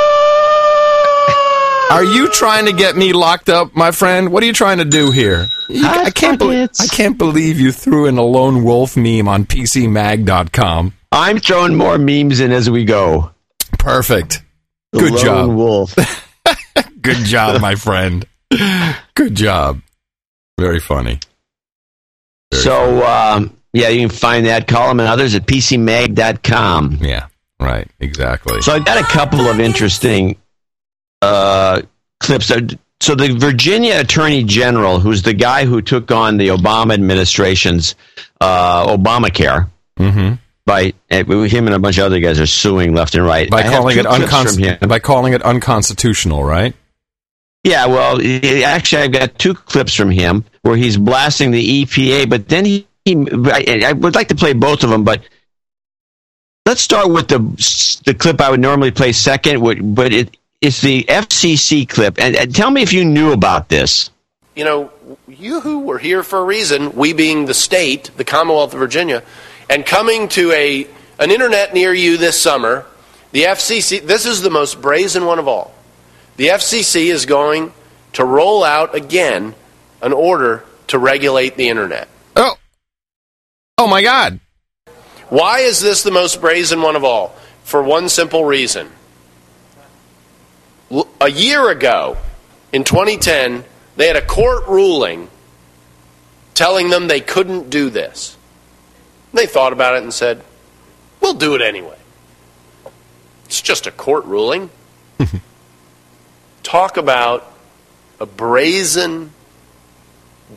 Are 1.93 2.05
you 2.05 2.31
trying 2.31 2.65
to 2.67 2.73
get 2.73 2.97
me 2.97 3.13
locked 3.13 3.51
up, 3.51 3.75
my 3.77 3.91
friend? 3.91 4.33
What 4.33 4.43
are 4.43 4.47
you 4.47 4.55
trying 4.55 4.79
to 4.79 4.85
do 4.87 5.11
here? 5.11 5.47
You- 5.69 5.87
I 5.87 6.11
can't 6.11 6.39
believe 6.39 6.71
I 6.81 6.87
can't 6.87 7.19
believe 7.19 7.61
you 7.61 7.71
threw 7.71 8.07
in 8.07 8.17
a 8.17 8.23
lone 8.23 8.65
wolf 8.65 8.97
meme 8.97 9.29
on 9.29 9.45
PCMag.com. 9.45 10.95
I'm 11.13 11.39
throwing 11.39 11.75
more 11.75 11.99
memes 11.99 12.41
in 12.41 12.51
as 12.51 12.71
we 12.71 12.85
go. 12.87 13.31
Perfect. 13.79 14.43
The 14.93 15.01
Good 15.01 15.13
lone 15.13 15.23
job. 15.23 15.51
wolf. 15.55 15.95
Good 17.03 17.25
job, 17.27 17.61
my 17.61 17.75
friend. 17.75 18.25
Good 19.15 19.35
job. 19.35 19.83
Very 20.59 20.81
funny. 20.81 21.19
so, 22.55 23.05
um, 23.07 23.55
yeah, 23.75 23.89
you 23.89 24.01
can 24.09 24.17
find 24.17 24.47
that 24.47 24.67
column 24.67 25.01
and 25.01 25.09
others 25.09 25.35
at 25.35 25.47
PCMag.com. 25.47 26.99
Yeah, 27.03 27.27
right. 27.61 27.89
Exactly. 28.01 28.63
So 28.63 28.73
I 28.73 28.79
got 28.79 28.99
a 28.99 29.05
couple 29.05 29.41
of 29.49 29.61
interesting 29.61 30.37
uh, 31.23 31.83
clips. 32.21 32.51
Uh, 32.51 32.61
So 33.01 33.17
the 33.17 33.35
Virginia 33.37 33.99
Attorney 33.99 34.45
General, 34.45 35.01
who's 35.01 35.23
the 35.23 35.35
guy 35.35 35.65
who 35.65 35.83
took 35.83 36.13
on 36.13 36.37
the 36.37 36.49
Obama 36.55 36.95
administration's 36.95 37.95
uh, 38.41 38.87
Obamacare, 38.97 39.69
Mm-hmm. 39.99 40.35
by 40.65 40.93
uh, 41.11 41.25
him 41.25 41.67
and 41.67 41.75
a 41.75 41.79
bunch 41.81 41.99
of 41.99 42.05
other 42.05 42.21
guys 42.21 42.39
are 42.41 42.47
suing 42.47 42.95
left 42.95 43.15
and 43.17 43.25
right. 43.25 43.51
By 43.51 43.63
I 43.65 43.71
calling 43.71 43.99
it 43.99 44.07
clips 44.07 44.55
from 44.55 44.63
him. 44.63 44.77
uncons- 44.79 44.89
by 44.89 44.99
calling 45.01 45.33
it 45.35 45.43
unconstitutional, 45.43 46.45
right? 46.45 46.75
Yeah, 47.65 47.87
well, 47.87 48.21
actually, 48.65 49.03
I've 49.03 49.13
got 49.13 49.37
two 49.39 49.55
clips 49.55 49.95
from 49.95 50.11
him 50.11 50.45
where 50.63 50.77
he's 50.77 50.97
blasting 50.97 51.51
the 51.51 51.85
EPA, 51.85 52.29
but 52.31 52.49
then 52.49 52.65
he, 52.65 52.87
he 53.05 53.15
I, 53.47 53.83
I 53.91 53.93
would 53.93 54.15
like 54.15 54.29
to 54.29 54.35
play 54.37 54.53
both 54.55 54.83
of 54.85 54.91
them, 54.91 55.03
but 55.05 55.23
let's 56.67 56.81
start 56.81 57.11
with 57.11 57.29
the 57.29 57.39
the 58.07 58.15
clip 58.15 58.41
I 58.41 58.51
would 58.51 58.61
normally 58.61 58.91
play 58.93 59.13
second, 59.13 59.95
but 59.95 60.13
it, 60.13 60.37
it's 60.63 60.81
the 60.81 61.05
FCC 61.05 61.87
clip. 61.89 62.19
And, 62.19 62.37
and 62.37 62.55
tell 62.55 62.71
me 62.71 62.83
if 62.83 62.93
you 62.93 63.05
knew 63.05 63.33
about 63.33 63.69
this. 63.69 64.11
you 64.55 64.65
know, 64.65 64.91
you 65.27 65.61
who 65.61 65.81
were 65.81 65.99
here 65.99 66.23
for 66.23 66.39
a 66.39 66.45
reason, 66.45 66.95
we 66.95 67.13
being 67.13 67.47
the 67.47 67.55
state, 67.55 68.11
the 68.17 68.25
Commonwealth 68.25 68.73
of 68.73 68.79
Virginia, 68.79 69.23
and 69.69 69.85
coming 69.85 70.29
to 70.29 70.53
a 70.53 70.87
an 71.19 71.31
internet 71.31 71.75
near 71.75 71.93
you 71.93 72.17
this 72.17 72.41
summer, 72.41 72.87
the 73.33 73.43
FCC, 73.45 74.05
this 74.05 74.27
is 74.27 74.43
the 74.43 74.51
most 74.51 74.81
brazen 74.81 75.25
one 75.27 75.39
of 75.39 75.49
all. 75.49 75.75
The 76.37 76.49
FCC 76.49 77.07
is 77.07 77.27
going 77.27 77.73
to 78.15 78.25
roll 78.25 78.65
out 78.65 78.95
again 78.95 79.55
an 80.01 80.13
order 80.13 80.65
to 80.89 80.99
regulate 80.99 81.57
the 81.57 81.69
internet. 81.69 82.09
Oh. 82.37 82.57
Oh 83.79 83.87
my 83.87 84.03
god. 84.03 84.41
Why 85.29 85.61
is 85.61 85.81
this 85.81 86.03
the 86.03 86.11
most 86.11 86.41
brazen 86.41 86.83
one 86.83 86.97
of 86.97 87.05
all? 87.05 87.35
For 87.65 87.83
one 87.83 88.09
simple 88.09 88.45
reason. 88.45 88.91
A 91.21 91.31
year 91.31 91.71
ago, 91.71 92.19
in 92.73 92.85
2010, 92.85 93.65
they 93.97 94.07
had 94.07 94.17
a 94.17 94.25
court 94.25 94.67
ruling 94.67 95.29
telling 96.55 96.91
them 96.91 97.09
they 97.09 97.21
couldn't 97.21 97.71
do 97.71 97.91
this. 97.91 98.37
They 99.33 99.47
thought 99.47 99.73
about 99.73 99.95
it 99.95 100.03
and 100.03 100.13
said, 100.13 100.43
we'll 101.21 101.35
do 101.35 101.55
it 101.55 101.63
anyway. 101.63 101.97
It's 103.47 103.63
just 103.63 103.87
a 103.87 103.91
court 103.91 104.25
ruling. 104.27 104.71
Talk 106.63 106.97
about 106.97 107.51
a 108.21 108.27
brazen 108.27 109.33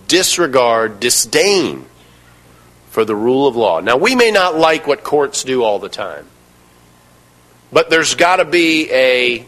disregard, 0.08 1.00
disdain 1.00 1.86
for 2.90 3.06
the 3.06 3.16
rule 3.16 3.48
of 3.48 3.56
law. 3.56 3.80
Now, 3.80 3.98
we 3.98 4.16
may 4.16 4.32
not 4.32 4.56
like 4.56 4.88
what 4.88 5.04
courts 5.04 5.44
do 5.44 5.64
all 5.64 5.80
the 5.80 5.90
time, 5.90 6.28
but 7.72 7.90
there's 7.90 8.16
got 8.16 8.38
to 8.38 8.46
be 8.46 8.92
a 8.92 9.46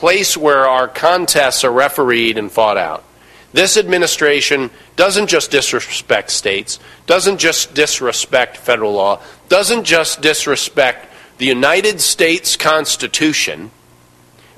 place 0.00 0.34
where 0.34 0.66
our 0.66 0.88
contests 0.88 1.62
are 1.62 1.70
refereed 1.70 2.38
and 2.38 2.50
fought 2.50 2.78
out. 2.78 3.04
This 3.52 3.76
administration 3.76 4.70
doesn't 4.96 5.26
just 5.26 5.50
disrespect 5.50 6.30
states, 6.30 6.80
doesn't 7.04 7.36
just 7.36 7.74
disrespect 7.74 8.56
federal 8.56 8.94
law, 8.94 9.20
doesn't 9.50 9.84
just 9.84 10.22
disrespect 10.22 11.06
the 11.36 11.44
United 11.44 12.00
States 12.00 12.56
Constitution, 12.56 13.70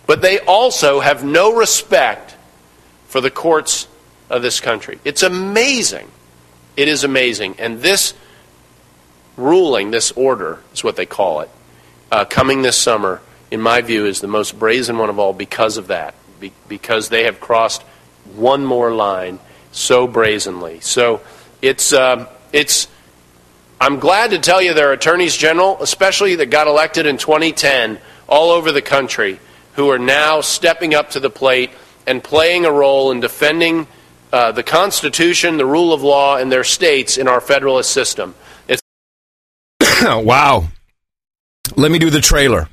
but 0.07 0.23
they 0.23 0.39
also 0.39 1.01
have 1.01 1.25
no 1.25 1.53
respect 1.57 2.37
for 3.09 3.21
the 3.21 3.31
courts 3.31 3.89
of 4.31 4.43
this 4.43 4.61
country. 4.61 5.01
It's 5.05 5.25
amazing. 5.25 6.09
It 6.77 6.87
is 6.87 7.03
amazing. 7.03 7.57
And 7.59 7.81
this 7.81 8.15
ruling, 9.37 9.91
this 9.91 10.13
order, 10.13 10.61
is 10.73 10.85
what 10.85 10.95
they 10.95 11.07
call 11.07 11.41
it, 11.41 11.51
uh, 12.13 12.27
coming 12.27 12.63
this 12.63 12.79
summer, 12.79 13.21
in 13.53 13.61
my 13.61 13.83
view, 13.83 14.07
is 14.07 14.23
the 14.23 14.27
most 14.27 14.59
brazen 14.59 14.97
one 14.97 15.11
of 15.11 15.19
all 15.19 15.35
because 15.35 15.77
of 15.77 15.89
that, 15.89 16.15
be- 16.41 16.55
because 16.69 17.11
they 17.11 17.25
have 17.25 17.39
crossed 17.39 17.83
one 18.35 18.65
more 18.65 18.91
line 18.91 19.39
so 19.73 20.07
brazenly. 20.07 20.81
So 20.81 21.21
it's 21.61 21.93
um, 21.93 22.29
it's. 22.51 22.89
I'm 23.79 23.99
glad 23.99 24.31
to 24.31 24.39
tell 24.39 24.63
you 24.63 24.73
there 24.73 24.89
are 24.89 24.93
attorneys 24.93 25.37
general, 25.37 25.77
especially 25.83 26.37
that 26.37 26.47
got 26.47 26.67
elected 26.67 27.05
in 27.05 27.19
2010, 27.19 27.99
all 28.27 28.53
over 28.53 28.73
the 28.73 28.81
country, 28.81 29.39
who 29.75 29.91
are 29.91 29.99
now 29.99 30.41
stepping 30.41 30.95
up 30.95 31.11
to 31.11 31.21
the 31.21 31.31
plate 31.31 31.71
and 32.07 32.25
playing 32.25 32.65
a 32.65 32.73
role 32.73 33.11
in 33.11 33.21
defending 33.21 33.87
uh, 34.33 34.53
the 34.53 34.63
Constitution, 34.63 35.59
the 35.59 35.67
rule 35.67 35.93
of 35.93 36.03
law 36.03 36.39
in 36.39 36.49
their 36.49 36.65
states 36.65 37.19
in 37.19 37.29
our 37.29 37.41
federalist 37.41 37.91
system. 37.91 38.35
It's 38.67 38.81
wow. 40.03 40.69
Let 41.77 41.91
me 41.91 41.99
do 41.99 42.09
the 42.09 42.23
trailer. 42.23 42.69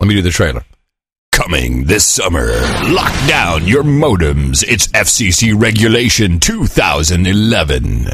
Let 0.00 0.08
me 0.08 0.14
do 0.14 0.22
the 0.22 0.30
trailer. 0.30 0.64
Coming 1.32 1.84
this 1.84 2.04
summer, 2.06 2.46
lock 2.90 3.12
down 3.28 3.66
your 3.66 3.82
modems. 3.82 4.64
It's 4.66 4.86
FCC 4.88 5.58
Regulation 5.58 6.40
2011. 6.40 8.06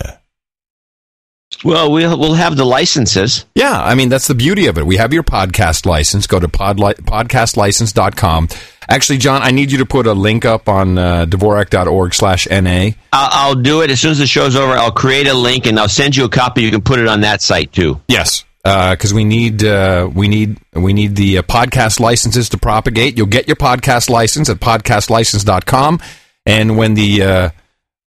Well, 1.64 1.92
we'll 1.92 2.18
we'll 2.18 2.34
have 2.34 2.56
the 2.56 2.64
licenses. 2.64 3.44
Yeah, 3.54 3.80
I 3.80 3.94
mean 3.94 4.08
that's 4.08 4.26
the 4.26 4.34
beauty 4.34 4.66
of 4.66 4.78
it. 4.78 4.86
We 4.86 4.96
have 4.96 5.12
your 5.12 5.22
podcast 5.22 5.86
license. 5.86 6.26
Go 6.26 6.40
to 6.40 6.48
podli- 6.48 6.94
podcastlicense.com. 6.94 8.48
Actually, 8.88 9.18
John, 9.18 9.42
I 9.42 9.52
need 9.52 9.70
you 9.70 9.78
to 9.78 9.86
put 9.86 10.06
a 10.08 10.12
link 10.12 10.44
up 10.44 10.68
on 10.68 10.98
uh, 10.98 11.26
Dvorak.org 11.26 12.14
slash 12.14 12.48
NA. 12.50 12.90
I'll, 13.12 13.50
I'll 13.52 13.54
do 13.54 13.82
it 13.82 13.90
as 13.90 14.00
soon 14.00 14.10
as 14.10 14.18
the 14.18 14.26
show's 14.26 14.56
over. 14.56 14.72
I'll 14.72 14.90
create 14.90 15.28
a 15.28 15.34
link 15.34 15.66
and 15.66 15.78
I'll 15.78 15.88
send 15.88 16.16
you 16.16 16.24
a 16.24 16.28
copy. 16.28 16.62
You 16.62 16.70
can 16.72 16.82
put 16.82 16.98
it 16.98 17.06
on 17.06 17.20
that 17.20 17.42
site 17.42 17.72
too. 17.72 18.00
Yes, 18.08 18.44
because 18.64 19.12
we 19.12 19.24
need 19.24 19.64
uh, 19.64 20.08
we 20.14 20.28
need 20.28 20.58
we 20.72 20.92
need 20.92 21.16
the 21.16 21.38
uh, 21.38 21.42
podcast 21.42 21.98
licenses 22.00 22.48
to 22.50 22.58
propagate. 22.58 23.16
You'll 23.16 23.26
get 23.26 23.46
your 23.48 23.56
podcast 23.56 24.08
license 24.08 24.48
at 24.48 24.58
podcastlicense.com, 24.58 26.00
and 26.46 26.76
when 26.76 26.94
the 26.94 27.22
uh, 27.22 27.50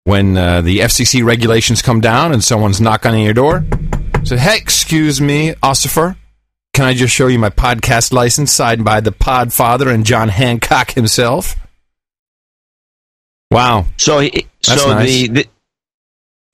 when 0.04 0.36
uh, 0.36 0.62
the 0.62 0.78
FCC 0.78 1.24
regulations 1.24 1.82
come 1.82 2.00
down 2.00 2.32
and 2.32 2.42
someone's 2.42 2.80
knocking 2.80 3.12
on 3.12 3.18
your 3.20 3.34
door, 3.34 3.64
say, 4.24 4.38
"Hey, 4.38 4.56
excuse 4.56 5.20
me, 5.20 5.52
Ossifer, 5.62 6.16
can 6.72 6.84
I 6.86 6.94
just 6.94 7.14
show 7.14 7.26
you 7.26 7.38
my 7.38 7.50
podcast 7.50 8.12
license 8.12 8.52
signed 8.52 8.84
by 8.84 9.00
the 9.00 9.12
Podfather 9.12 9.92
and 9.92 10.06
John 10.06 10.28
Hancock 10.30 10.92
himself?" 10.92 11.54
Wow. 13.50 13.86
So, 13.96 14.20
he- 14.20 14.46
so 14.62 14.74
nice. 14.94 15.06
the, 15.08 15.28
the 15.28 15.46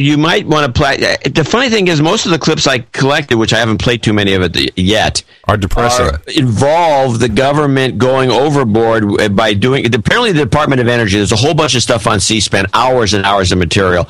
you 0.02 0.18
might 0.18 0.46
want 0.46 0.66
to 0.66 0.78
play. 0.78 0.96
Uh, 0.96 1.16
the 1.30 1.44
funny 1.44 1.70
thing 1.70 1.88
is, 1.88 2.00
most 2.00 2.26
of 2.26 2.32
the 2.32 2.38
clips 2.38 2.66
I 2.66 2.80
collected, 2.80 3.36
which 3.36 3.52
I 3.52 3.58
haven't 3.58 3.78
played 3.78 4.02
too 4.02 4.12
many 4.12 4.34
of 4.34 4.42
it 4.42 4.78
yet, 4.78 5.22
are 5.44 5.56
depressing. 5.56 6.10
involve 6.36 7.18
the 7.18 7.28
government 7.28 7.98
going 7.98 8.30
overboard 8.30 9.20
uh, 9.20 9.28
by 9.28 9.54
doing. 9.54 9.86
Apparently, 9.94 10.32
the 10.32 10.44
Department 10.44 10.80
of 10.80 10.88
Energy. 10.88 11.16
There's 11.16 11.32
a 11.32 11.36
whole 11.36 11.54
bunch 11.54 11.74
of 11.74 11.82
stuff 11.82 12.06
on 12.06 12.20
C-SPAN, 12.20 12.66
hours 12.74 13.14
and 13.14 13.24
hours 13.24 13.52
of 13.52 13.58
material. 13.58 14.08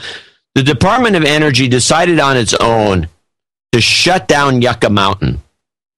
The 0.54 0.62
Department 0.62 1.16
of 1.16 1.24
Energy 1.24 1.68
decided 1.68 2.20
on 2.20 2.36
its 2.36 2.54
own 2.54 3.08
to 3.72 3.80
shut 3.80 4.28
down 4.28 4.60
Yucca 4.60 4.90
Mountain. 4.90 5.42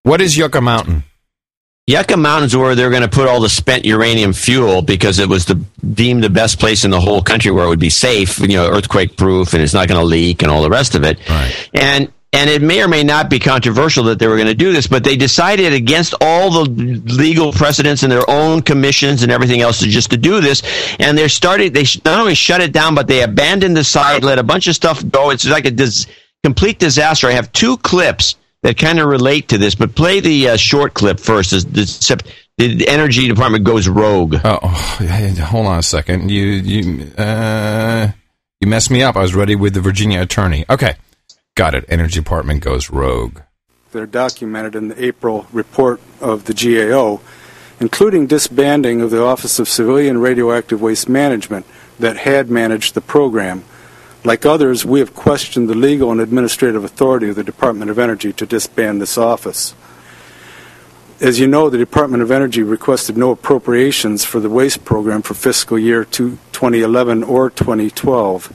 What 0.04 0.20
is 0.20 0.36
Yucca 0.36 0.60
Mountain? 0.60 1.04
Yucca 1.86 2.16
Mountain's 2.16 2.56
where 2.56 2.74
they're 2.74 2.88
going 2.88 3.02
to 3.02 3.08
put 3.08 3.28
all 3.28 3.40
the 3.40 3.48
spent 3.48 3.84
uranium 3.84 4.32
fuel 4.32 4.80
because 4.80 5.18
it 5.18 5.28
was 5.28 5.44
the, 5.44 5.62
deemed 5.92 6.24
the 6.24 6.30
best 6.30 6.58
place 6.58 6.84
in 6.84 6.90
the 6.90 7.00
whole 7.00 7.20
country 7.20 7.50
where 7.50 7.66
it 7.66 7.68
would 7.68 7.78
be 7.78 7.90
safe, 7.90 8.38
you 8.38 8.48
know, 8.48 8.70
earthquake 8.70 9.18
proof, 9.18 9.52
and 9.52 9.62
it's 9.62 9.74
not 9.74 9.86
going 9.86 10.00
to 10.00 10.04
leak 10.04 10.42
and 10.42 10.50
all 10.50 10.62
the 10.62 10.70
rest 10.70 10.94
of 10.94 11.04
it. 11.04 11.18
Right. 11.28 11.68
And 11.74 12.10
and 12.32 12.50
it 12.50 12.62
may 12.62 12.82
or 12.82 12.88
may 12.88 13.04
not 13.04 13.30
be 13.30 13.38
controversial 13.38 14.02
that 14.04 14.18
they 14.18 14.26
were 14.26 14.34
going 14.34 14.48
to 14.48 14.54
do 14.54 14.72
this, 14.72 14.88
but 14.88 15.04
they 15.04 15.14
decided 15.14 15.72
against 15.72 16.14
all 16.20 16.50
the 16.50 16.68
legal 16.68 17.52
precedents 17.52 18.02
and 18.02 18.10
their 18.10 18.28
own 18.28 18.60
commissions 18.60 19.22
and 19.22 19.30
everything 19.30 19.60
else 19.60 19.78
to 19.78 19.86
just 19.86 20.10
to 20.10 20.16
do 20.16 20.40
this. 20.40 20.62
And 20.98 21.16
they're 21.16 21.28
starting. 21.28 21.72
They 21.72 21.84
not 22.04 22.18
only 22.18 22.34
shut 22.34 22.60
it 22.60 22.72
down, 22.72 22.96
but 22.96 23.06
they 23.06 23.22
abandoned 23.22 23.76
the 23.76 23.84
site, 23.84 24.24
let 24.24 24.40
a 24.40 24.42
bunch 24.42 24.66
of 24.66 24.74
stuff 24.74 25.08
go. 25.10 25.30
It's 25.30 25.46
like 25.46 25.64
a 25.64 25.70
dis- 25.70 26.08
complete 26.42 26.80
disaster. 26.80 27.28
I 27.28 27.32
have 27.32 27.52
two 27.52 27.76
clips 27.76 28.34
that 28.64 28.78
kind 28.78 28.98
of 28.98 29.06
relate 29.06 29.48
to 29.48 29.58
this, 29.58 29.74
but 29.74 29.94
play 29.94 30.20
the 30.20 30.48
uh, 30.48 30.56
short 30.56 30.94
clip 30.94 31.20
first. 31.20 31.52
As 31.52 31.66
the, 31.66 31.86
sep- 31.86 32.22
the 32.56 32.88
energy 32.88 33.28
department 33.28 33.64
goes 33.64 33.86
rogue. 33.86 34.36
Oh, 34.42 34.58
hold 34.66 35.66
on 35.66 35.78
a 35.78 35.82
second. 35.82 36.30
You 36.30 36.46
you 36.46 37.12
uh, 37.16 38.10
you 38.60 38.66
messed 38.66 38.90
me 38.90 39.02
up. 39.02 39.16
I 39.16 39.20
was 39.20 39.34
ready 39.34 39.54
with 39.54 39.74
the 39.74 39.82
Virginia 39.82 40.22
attorney. 40.22 40.64
Okay, 40.70 40.94
got 41.56 41.74
it. 41.74 41.84
Energy 41.88 42.20
department 42.20 42.62
goes 42.62 42.90
rogue. 42.90 43.40
They're 43.92 44.06
documented 44.06 44.74
in 44.74 44.88
the 44.88 45.04
April 45.04 45.46
report 45.52 46.00
of 46.20 46.46
the 46.46 46.54
GAO, 46.54 47.20
including 47.78 48.26
disbanding 48.26 49.02
of 49.02 49.10
the 49.10 49.22
Office 49.22 49.58
of 49.58 49.68
Civilian 49.68 50.18
Radioactive 50.18 50.80
Waste 50.80 51.08
Management 51.08 51.66
that 51.98 52.16
had 52.16 52.48
managed 52.50 52.94
the 52.94 53.02
program. 53.02 53.62
Like 54.24 54.46
others, 54.46 54.86
we 54.86 55.00
have 55.00 55.14
questioned 55.14 55.68
the 55.68 55.74
legal 55.74 56.10
and 56.10 56.18
administrative 56.18 56.82
authority 56.82 57.28
of 57.28 57.36
the 57.36 57.44
Department 57.44 57.90
of 57.90 57.98
Energy 57.98 58.32
to 58.32 58.46
disband 58.46 59.02
this 59.02 59.18
office. 59.18 59.74
As 61.20 61.38
you 61.38 61.46
know, 61.46 61.68
the 61.68 61.76
Department 61.76 62.22
of 62.22 62.30
Energy 62.30 62.62
requested 62.62 63.18
no 63.18 63.32
appropriations 63.32 64.24
for 64.24 64.40
the 64.40 64.48
waste 64.48 64.82
program 64.84 65.20
for 65.20 65.34
fiscal 65.34 65.78
year 65.78 66.06
2011 66.06 67.22
or 67.22 67.50
2012, 67.50 68.52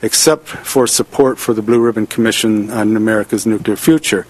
except 0.00 0.48
for 0.48 0.86
support 0.86 1.38
for 1.38 1.52
the 1.52 1.62
Blue 1.62 1.80
Ribbon 1.80 2.06
Commission 2.06 2.70
on 2.70 2.96
America's 2.96 3.46
Nuclear 3.46 3.76
Future. 3.76 4.26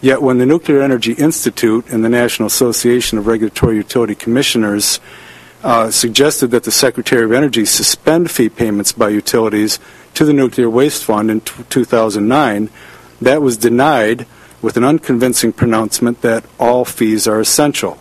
Yet 0.00 0.20
when 0.20 0.38
the 0.38 0.46
Nuclear 0.46 0.82
Energy 0.82 1.12
Institute 1.12 1.86
and 1.90 2.04
the 2.04 2.08
National 2.08 2.48
Association 2.48 3.18
of 3.18 3.28
Regulatory 3.28 3.76
Utility 3.76 4.16
Commissioners 4.16 4.98
uh, 5.62 5.90
suggested 5.90 6.48
that 6.48 6.64
the 6.64 6.70
Secretary 6.70 7.24
of 7.24 7.32
Energy 7.32 7.64
suspend 7.64 8.30
fee 8.30 8.50
payments 8.50 8.92
by 8.92 9.08
utilities 9.08 9.78
to 10.14 10.24
the 10.24 10.32
Nuclear 10.32 10.70
Waste 10.70 11.04
Fund 11.04 11.30
in 11.30 11.40
t- 11.40 11.64
2009, 11.68 12.70
that 13.20 13.42
was 13.42 13.56
denied 13.56 14.26
with 14.62 14.76
an 14.76 14.84
unconvincing 14.84 15.52
pronouncement 15.52 16.22
that 16.22 16.44
all 16.58 16.84
fees 16.84 17.28
are 17.28 17.40
essential. 17.40 17.98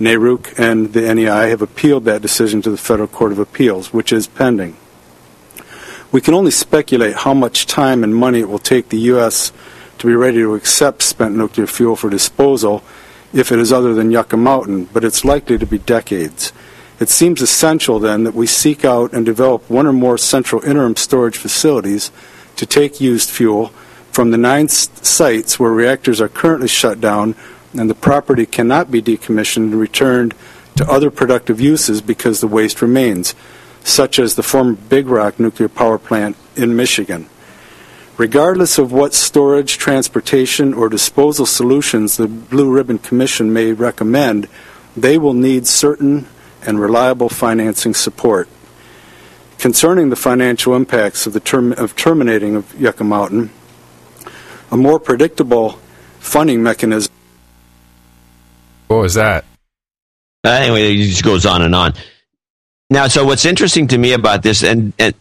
NARUC 0.00 0.58
and 0.58 0.92
the 0.92 1.14
NEI 1.14 1.50
have 1.50 1.62
appealed 1.62 2.04
that 2.04 2.22
decision 2.22 2.60
to 2.62 2.70
the 2.70 2.76
Federal 2.76 3.06
Court 3.06 3.30
of 3.30 3.38
Appeals, 3.38 3.92
which 3.92 4.12
is 4.12 4.26
pending. 4.26 4.76
We 6.10 6.20
can 6.20 6.34
only 6.34 6.50
speculate 6.50 7.16
how 7.16 7.34
much 7.34 7.66
time 7.66 8.02
and 8.02 8.14
money 8.14 8.40
it 8.40 8.48
will 8.48 8.58
take 8.58 8.88
the 8.88 8.98
U.S. 9.12 9.52
to 9.98 10.06
be 10.06 10.14
ready 10.14 10.38
to 10.38 10.54
accept 10.54 11.02
spent 11.02 11.36
nuclear 11.36 11.66
fuel 11.66 11.96
for 11.96 12.10
disposal 12.10 12.82
if 13.32 13.50
it 13.52 13.58
is 13.58 13.72
other 13.72 13.94
than 13.94 14.10
Yucca 14.10 14.36
Mountain, 14.36 14.84
but 14.92 15.04
it's 15.04 15.24
likely 15.24 15.58
to 15.58 15.66
be 15.66 15.78
decades. 15.78 16.52
It 17.00 17.08
seems 17.08 17.42
essential 17.42 17.98
then 17.98 18.24
that 18.24 18.34
we 18.34 18.46
seek 18.46 18.84
out 18.84 19.12
and 19.12 19.26
develop 19.26 19.68
one 19.68 19.86
or 19.86 19.92
more 19.92 20.16
central 20.16 20.62
interim 20.62 20.96
storage 20.96 21.36
facilities 21.36 22.12
to 22.56 22.66
take 22.66 23.00
used 23.00 23.30
fuel 23.30 23.68
from 24.12 24.30
the 24.30 24.38
nine 24.38 24.68
sites 24.68 25.58
where 25.58 25.72
reactors 25.72 26.20
are 26.20 26.28
currently 26.28 26.68
shut 26.68 27.00
down 27.00 27.34
and 27.76 27.90
the 27.90 27.94
property 27.94 28.46
cannot 28.46 28.90
be 28.90 29.02
decommissioned 29.02 29.72
and 29.72 29.80
returned 29.80 30.34
to 30.76 30.88
other 30.88 31.10
productive 31.10 31.60
uses 31.60 32.00
because 32.00 32.40
the 32.40 32.48
waste 32.48 32.80
remains, 32.80 33.34
such 33.82 34.18
as 34.20 34.34
the 34.34 34.42
former 34.42 34.74
Big 34.74 35.08
Rock 35.08 35.40
nuclear 35.40 35.68
power 35.68 35.98
plant 35.98 36.36
in 36.54 36.76
Michigan. 36.76 37.28
Regardless 38.16 38.78
of 38.78 38.92
what 38.92 39.12
storage, 39.12 39.76
transportation, 39.76 40.72
or 40.72 40.88
disposal 40.88 41.46
solutions 41.46 42.16
the 42.16 42.28
Blue 42.28 42.70
Ribbon 42.70 42.98
Commission 42.98 43.52
may 43.52 43.72
recommend, 43.72 44.48
they 44.96 45.18
will 45.18 45.34
need 45.34 45.66
certain 45.66 46.28
and 46.66 46.80
reliable 46.80 47.28
financing 47.28 47.94
support. 47.94 48.48
Concerning 49.58 50.10
the 50.10 50.16
financial 50.16 50.74
impacts 50.74 51.26
of, 51.26 51.32
the 51.32 51.40
term, 51.40 51.72
of 51.72 51.94
terminating 51.96 52.56
of 52.56 52.78
Yucca 52.80 53.04
Mountain, 53.04 53.50
a 54.70 54.76
more 54.76 54.98
predictable 54.98 55.78
funding 56.18 56.62
mechanism 56.62 57.12
What 58.88 58.96
was 58.96 59.14
that? 59.14 59.44
Uh, 60.44 60.50
anyway, 60.50 60.94
it 60.94 61.06
just 61.06 61.24
goes 61.24 61.46
on 61.46 61.62
and 61.62 61.74
on. 61.74 61.94
Now, 62.90 63.08
so 63.08 63.24
what's 63.24 63.44
interesting 63.44 63.88
to 63.88 63.98
me 63.98 64.12
about 64.12 64.42
this, 64.42 64.62
and, 64.62 64.92
and, 64.98 65.14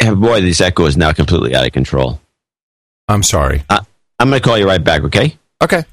and 0.00 0.20
boy, 0.20 0.40
this 0.40 0.60
echo 0.60 0.86
is 0.86 0.96
now 0.96 1.12
completely 1.12 1.54
out 1.54 1.66
of 1.66 1.72
control. 1.72 2.20
I'm 3.06 3.22
sorry. 3.22 3.62
Uh, 3.68 3.80
I'm 4.18 4.30
going 4.30 4.40
to 4.40 4.46
call 4.46 4.58
you 4.58 4.66
right 4.66 4.82
back, 4.82 5.02
okay? 5.04 5.36
Okay. 5.62 5.84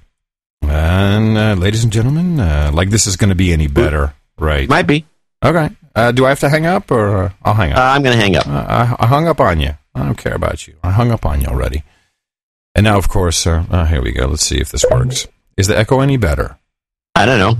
And 0.63 1.37
uh, 1.37 1.53
ladies 1.53 1.83
and 1.83 1.93
gentlemen, 1.93 2.39
uh, 2.39 2.71
like 2.73 2.89
this 2.89 3.07
is 3.07 3.15
going 3.15 3.29
to 3.29 3.35
be 3.35 3.53
any 3.53 3.67
better, 3.67 4.13
right? 4.39 4.67
Might 4.67 4.87
be. 4.87 5.05
Okay. 5.43 5.69
Uh, 5.95 6.11
do 6.11 6.25
I 6.25 6.29
have 6.29 6.39
to 6.41 6.49
hang 6.49 6.65
up, 6.65 6.91
or 6.91 7.17
uh, 7.17 7.31
I'll 7.43 7.53
hang 7.53 7.71
up? 7.71 7.77
Uh, 7.79 7.81
I'm 7.81 8.03
going 8.03 8.15
to 8.15 8.21
hang 8.21 8.35
up. 8.35 8.47
I, 8.47 8.95
I 8.99 9.07
hung 9.07 9.27
up 9.27 9.39
on 9.39 9.59
you. 9.59 9.71
I 9.95 10.03
don't 10.05 10.17
care 10.17 10.35
about 10.35 10.67
you. 10.67 10.75
I 10.83 10.91
hung 10.91 11.11
up 11.11 11.25
on 11.25 11.41
you 11.41 11.47
already. 11.47 11.83
And 12.75 12.83
now, 12.83 12.97
of 12.97 13.09
course, 13.09 13.47
uh, 13.47 13.65
uh, 13.71 13.85
here 13.85 14.01
we 14.03 14.11
go. 14.11 14.27
Let's 14.27 14.45
see 14.45 14.59
if 14.59 14.69
this 14.69 14.85
works. 14.91 15.27
Is 15.57 15.65
the 15.67 15.77
echo 15.77 16.01
any 16.01 16.17
better? 16.17 16.59
I 17.15 17.25
don't 17.25 17.39
know. 17.39 17.57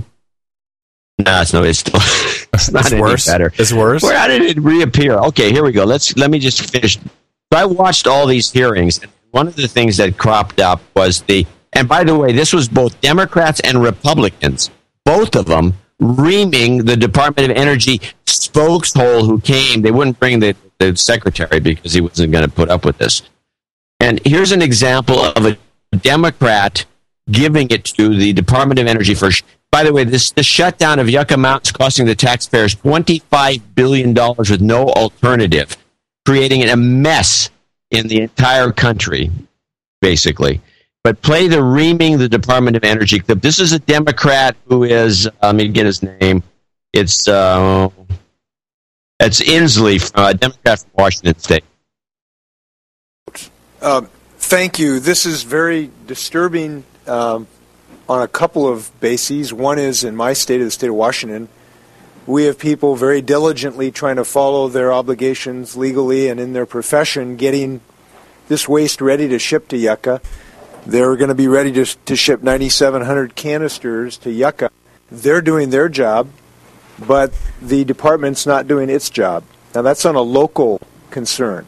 No, 1.18 1.40
it's 1.42 1.52
no. 1.52 1.64
It's 1.64 1.80
still. 1.80 1.96
it's 2.52 2.70
not 2.70 2.82
It's 2.84 2.92
any 2.92 3.00
worse? 3.00 3.26
better. 3.26 3.52
It's 3.56 3.72
worse? 3.72 4.04
Where, 4.04 4.16
how 4.16 4.28
did 4.28 4.42
it 4.42 4.60
reappear? 4.60 5.14
Okay, 5.14 5.50
here 5.50 5.64
we 5.64 5.72
go. 5.72 5.84
Let's 5.84 6.16
let 6.16 6.30
me 6.30 6.38
just 6.38 6.70
finish. 6.70 6.96
So 6.96 7.58
I 7.58 7.64
watched 7.64 8.06
all 8.06 8.26
these 8.28 8.52
hearings, 8.52 9.00
and 9.02 9.10
one 9.32 9.48
of 9.48 9.56
the 9.56 9.66
things 9.66 9.96
that 9.96 10.16
cropped 10.16 10.60
up 10.60 10.80
was 10.94 11.22
the. 11.22 11.44
And 11.72 11.88
by 11.88 12.04
the 12.04 12.16
way, 12.16 12.32
this 12.32 12.52
was 12.52 12.68
both 12.68 13.00
Democrats 13.00 13.58
and 13.60 13.82
Republicans, 13.82 14.70
both 15.04 15.34
of 15.34 15.46
them 15.46 15.74
reaming 16.00 16.84
the 16.84 16.96
Department 16.96 17.50
of 17.50 17.56
Energy 17.56 18.00
spokeshole 18.26 19.26
who 19.26 19.40
came. 19.40 19.82
They 19.82 19.90
wouldn't 19.90 20.20
bring 20.20 20.40
the, 20.40 20.54
the 20.78 20.96
secretary 20.96 21.60
because 21.60 21.92
he 21.92 22.00
wasn't 22.00 22.32
going 22.32 22.44
to 22.44 22.50
put 22.50 22.68
up 22.68 22.84
with 22.84 22.98
this. 22.98 23.22
And 24.00 24.20
here's 24.24 24.52
an 24.52 24.62
example 24.62 25.18
of 25.18 25.44
a 25.44 25.58
Democrat 25.96 26.84
giving 27.30 27.68
it 27.70 27.84
to 27.84 28.16
the 28.16 28.32
Department 28.32 28.78
of 28.80 28.86
Energy 28.86 29.14
for. 29.14 29.30
By 29.70 29.82
the 29.84 29.92
way, 29.92 30.04
this 30.04 30.30
the 30.30 30.42
shutdown 30.42 30.98
of 30.98 31.10
Yucca 31.10 31.36
Mountain 31.36 31.66
is 31.66 31.72
costing 31.72 32.06
the 32.06 32.14
taxpayers 32.14 32.74
twenty 32.74 33.18
five 33.18 33.74
billion 33.74 34.14
dollars 34.14 34.50
with 34.50 34.62
no 34.62 34.88
alternative, 34.88 35.76
creating 36.24 36.62
a 36.62 36.76
mess 36.76 37.50
in 37.90 38.08
the 38.08 38.22
entire 38.22 38.72
country, 38.72 39.30
basically. 40.00 40.60
But 41.08 41.22
play 41.22 41.48
the 41.48 41.62
reaming 41.62 42.18
the 42.18 42.28
Department 42.28 42.76
of 42.76 42.84
Energy 42.84 43.18
clip. 43.18 43.40
This 43.40 43.60
is 43.60 43.72
a 43.72 43.78
Democrat 43.78 44.54
who 44.66 44.84
is. 44.84 45.26
uh, 45.26 45.30
let 45.40 45.54
me 45.54 45.68
get 45.68 45.86
his 45.86 46.02
name. 46.02 46.42
It's 46.92 47.26
uh, 47.26 47.88
it's 49.18 49.40
Inslee, 49.40 50.12
uh, 50.14 50.34
Democrat 50.34 50.80
from 50.80 50.90
Washington 50.92 51.38
State. 51.38 51.64
Uh, 53.80 54.02
thank 54.36 54.78
you. 54.78 55.00
This 55.00 55.24
is 55.24 55.44
very 55.44 55.90
disturbing 56.06 56.84
um, 57.06 57.46
on 58.06 58.20
a 58.20 58.28
couple 58.28 58.68
of 58.68 58.90
bases. 59.00 59.50
One 59.50 59.78
is 59.78 60.04
in 60.04 60.14
my 60.14 60.34
state, 60.34 60.60
of 60.60 60.66
the 60.66 60.70
state 60.70 60.90
of 60.90 60.94
Washington, 60.94 61.48
we 62.26 62.44
have 62.44 62.58
people 62.58 62.96
very 62.96 63.22
diligently 63.22 63.90
trying 63.90 64.16
to 64.16 64.26
follow 64.26 64.68
their 64.68 64.92
obligations 64.92 65.74
legally 65.74 66.28
and 66.28 66.38
in 66.38 66.52
their 66.52 66.66
profession, 66.66 67.36
getting 67.36 67.80
this 68.48 68.68
waste 68.68 69.00
ready 69.00 69.26
to 69.28 69.38
ship 69.38 69.68
to 69.68 69.78
Yucca. 69.78 70.20
They're 70.86 71.16
going 71.16 71.28
to 71.28 71.34
be 71.34 71.48
ready 71.48 71.72
to, 71.72 71.84
to 71.84 72.16
ship 72.16 72.42
9,700 72.42 73.34
canisters 73.34 74.16
to 74.18 74.30
Yucca. 74.30 74.70
They're 75.10 75.42
doing 75.42 75.70
their 75.70 75.88
job, 75.88 76.28
but 76.98 77.32
the 77.60 77.84
department's 77.84 78.46
not 78.46 78.66
doing 78.66 78.90
its 78.90 79.10
job. 79.10 79.44
Now, 79.74 79.82
that's 79.82 80.04
on 80.04 80.14
a 80.14 80.22
local 80.22 80.80
concern. 81.10 81.66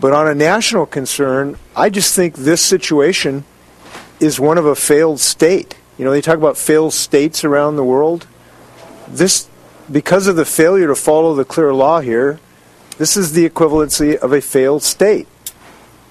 But 0.00 0.12
on 0.12 0.28
a 0.28 0.34
national 0.34 0.86
concern, 0.86 1.56
I 1.74 1.90
just 1.90 2.14
think 2.14 2.34
this 2.34 2.60
situation 2.60 3.44
is 4.20 4.40
one 4.40 4.58
of 4.58 4.66
a 4.66 4.74
failed 4.74 5.20
state. 5.20 5.76
You 5.98 6.04
know, 6.04 6.10
they 6.10 6.20
talk 6.20 6.36
about 6.36 6.58
failed 6.58 6.92
states 6.92 7.44
around 7.44 7.76
the 7.76 7.84
world. 7.84 8.26
This, 9.08 9.48
because 9.90 10.26
of 10.26 10.36
the 10.36 10.44
failure 10.44 10.88
to 10.88 10.94
follow 10.94 11.34
the 11.34 11.44
clear 11.44 11.72
law 11.72 12.00
here, 12.00 12.38
this 12.98 13.16
is 13.16 13.32
the 13.32 13.48
equivalency 13.48 14.16
of 14.16 14.32
a 14.32 14.40
failed 14.40 14.82
state. 14.82 15.28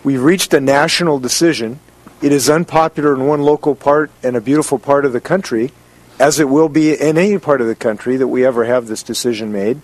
We've 0.03 0.21
reached 0.21 0.53
a 0.53 0.61
national 0.61 1.19
decision. 1.19 1.79
It 2.25 2.31
is 2.31 2.49
unpopular 2.49 3.13
in 3.13 3.27
one 3.27 3.43
local 3.43 3.75
part 3.75 4.09
and 4.23 4.35
a 4.35 4.41
beautiful 4.41 4.79
part 4.79 5.05
of 5.05 5.13
the 5.13 5.21
country, 5.21 5.71
as 6.17 6.39
it 6.39 6.49
will 6.49 6.69
be 6.69 6.91
in 6.91 7.19
any 7.19 7.37
part 7.37 7.61
of 7.61 7.67
the 7.67 7.75
country 7.75 8.17
that 8.17 8.27
we 8.27 8.43
ever 8.43 8.65
have 8.65 8.87
this 8.87 9.03
decision 9.03 9.51
made, 9.51 9.79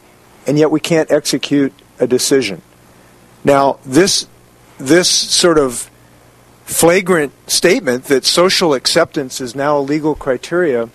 and 0.47 0.57
yet 0.57 0.71
we 0.71 0.79
can't 0.79 1.11
execute 1.11 1.71
a 1.99 2.07
decision. 2.07 2.63
Now, 3.43 3.77
this 3.85 4.25
this 4.79 5.07
sort 5.07 5.59
of 5.59 5.91
flagrant 6.65 7.31
statement 7.47 8.05
that 8.05 8.25
social 8.25 8.73
acceptance 8.73 9.39
is 9.39 9.53
now 9.53 9.77
a 9.77 9.79
legal 9.93 10.15
criteria, 10.15 10.89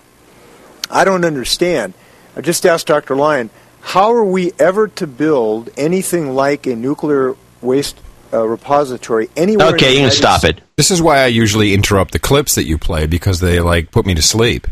I 0.91 1.05
don't 1.05 1.23
understand. 1.23 1.93
I 2.35 2.41
just 2.41 2.65
asked 2.65 2.87
Dr. 2.87 3.15
Lyon, 3.15 3.51
how 3.79 4.13
are 4.13 4.25
we 4.25 4.51
ever 4.59 4.89
to 4.89 5.07
build 5.07 5.69
anything 5.77 6.35
like 6.35 6.67
a 6.67 6.75
nuclear 6.75 7.37
waste 7.61 8.01
uh, 8.33 8.47
repository 8.47 9.29
anywhere? 9.35 9.67
Okay, 9.75 9.97
in 9.97 10.03
the 10.07 10.13
United 10.15 10.39
States? 10.39 10.61
This 10.75 10.91
is 10.91 11.01
why 11.01 11.19
I 11.19 11.27
usually 11.27 11.73
interrupt 11.73 12.11
the 12.11 12.19
clips 12.19 12.55
that 12.55 12.65
you 12.65 12.77
play 12.77 13.07
because 13.07 13.39
they 13.39 13.59
like 13.59 13.91
put 13.91 14.05
me 14.05 14.13
to 14.15 14.21
sleep. 14.21 14.67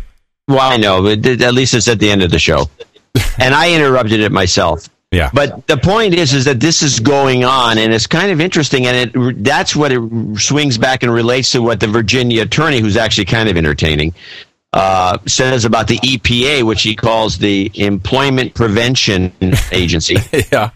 Well, 0.48 0.60
I 0.60 0.78
know, 0.78 1.02
but 1.02 1.24
th- 1.24 1.42
at 1.42 1.54
least 1.54 1.74
it's 1.74 1.88
at 1.88 2.00
the 2.00 2.12
end 2.12 2.22
of 2.22 2.30
the 2.32 2.40
show, 2.40 2.70
and 3.40 3.54
I 3.56 3.74
interrupted 3.74 4.20
it 4.20 4.32
myself. 4.32 4.88
Yeah. 5.12 5.30
But 5.34 5.66
the 5.68 5.78
point 5.78 6.14
is, 6.14 6.34
is 6.34 6.46
that 6.46 6.60
this 6.60 6.84
is 6.84 7.00
going 7.00 7.46
on, 7.46 7.78
and 7.78 7.94
it's 7.94 8.06
kind 8.08 8.32
of 8.32 8.42
interesting, 8.42 8.86
and 8.86 9.16
it 9.16 9.44
that's 9.44 9.76
what 9.76 9.92
it 9.92 10.40
swings 10.40 10.78
back 10.78 11.04
and 11.04 11.12
relates 11.12 11.52
to 11.54 11.62
what 11.62 11.80
the 11.80 11.88
Virginia 11.88 12.44
attorney, 12.44 12.80
who's 12.80 12.98
actually 12.98 13.26
kind 13.26 13.48
of 13.48 13.56
entertaining, 13.58 14.14
uh, 14.74 15.18
says 15.26 15.64
about 15.64 15.88
the 15.88 15.98
EPA, 16.00 16.64
which 16.64 16.84
he 16.84 16.96
calls 16.96 17.38
the 17.38 17.72
Employment 17.76 18.54
Prevention 18.54 19.32
Agency. 19.72 20.18
yeah. 20.52 20.72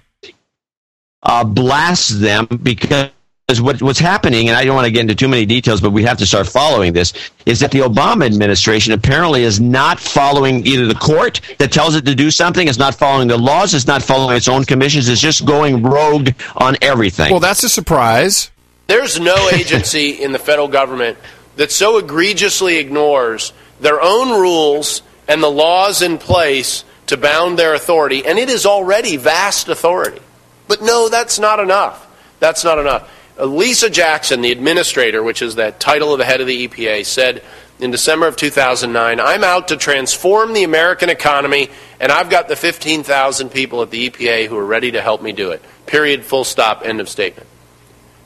Uh, 1.21 1.43
blasts 1.43 2.09
them 2.09 2.47
because 2.63 3.11
what, 3.57 3.81
what's 3.81 3.99
happening, 3.99 4.47
and 4.47 4.55
I 4.55 4.63
don't 4.63 4.75
want 4.75 4.85
to 4.85 4.91
get 4.91 5.01
into 5.01 5.15
too 5.15 5.27
many 5.27 5.45
details, 5.45 5.81
but 5.81 5.89
we 5.91 6.03
have 6.03 6.19
to 6.19 6.25
start 6.25 6.47
following 6.47 6.93
this, 6.93 7.13
is 7.45 7.61
that 7.61 7.71
the 7.71 7.79
Obama 7.79 8.25
administration 8.25 8.93
apparently 8.93 9.43
is 9.43 9.59
not 9.59 9.99
following 9.99 10.65
either 10.67 10.85
the 10.85 10.95
court 10.95 11.41
that 11.57 11.71
tells 11.71 11.95
it 11.95 12.05
to 12.05 12.13
do 12.13 12.29
something, 12.29 12.67
it's 12.67 12.77
not 12.77 12.93
following 12.95 13.27
the 13.27 13.37
laws, 13.37 13.73
it's 13.73 13.87
not 13.87 14.03
following 14.03 14.37
its 14.37 14.47
own 14.47 14.65
commissions, 14.65 15.09
it's 15.09 15.19
just 15.19 15.45
going 15.45 15.81
rogue 15.81 16.29
on 16.55 16.77
everything. 16.81 17.31
Well, 17.31 17.39
that's 17.39 17.63
a 17.63 17.69
surprise. 17.69 18.51
There's 18.87 19.19
no 19.19 19.49
agency 19.49 20.11
in 20.23 20.31
the 20.31 20.39
federal 20.39 20.67
government 20.67 21.17
that 21.55 21.71
so 21.71 21.97
egregiously 21.97 22.77
ignores 22.77 23.51
their 23.79 24.01
own 24.01 24.29
rules 24.39 25.01
and 25.27 25.41
the 25.41 25.49
laws 25.49 26.01
in 26.01 26.17
place 26.17 26.83
to 27.07 27.17
bound 27.17 27.57
their 27.57 27.73
authority, 27.73 28.25
and 28.25 28.37
it 28.37 28.49
is 28.49 28.65
already 28.65 29.17
vast 29.17 29.67
authority. 29.67 30.21
But 30.69 30.83
no, 30.83 31.09
that's 31.09 31.39
not 31.39 31.59
enough. 31.59 32.05
That's 32.39 32.63
not 32.63 32.77
enough. 32.77 33.11
Uh, 33.37 33.45
Lisa 33.45 33.89
Jackson, 33.89 34.41
the 34.41 34.51
administrator, 34.51 35.23
which 35.23 35.41
is 35.41 35.55
that 35.55 35.79
title 35.79 36.13
of 36.13 36.19
the 36.19 36.25
head 36.25 36.41
of 36.41 36.47
the 36.47 36.67
EPA, 36.67 37.05
said 37.07 37.43
in 37.79 37.89
December 37.89 38.27
of 38.27 38.35
2009, 38.35 39.19
I'm 39.19 39.43
out 39.43 39.69
to 39.69 39.77
transform 39.77 40.53
the 40.53 40.63
American 40.63 41.09
economy, 41.09 41.69
and 41.99 42.11
I've 42.11 42.29
got 42.29 42.47
the 42.47 42.55
15,000 42.55 43.49
people 43.49 43.81
at 43.81 43.89
the 43.89 44.11
EPA 44.11 44.45
who 44.45 44.57
are 44.57 44.65
ready 44.65 44.91
to 44.91 45.01
help 45.01 45.23
me 45.23 45.31
do 45.31 45.49
it. 45.49 45.63
Period, 45.87 46.23
full 46.23 46.43
stop, 46.43 46.85
end 46.85 47.01
of 47.01 47.09
statement. 47.09 47.49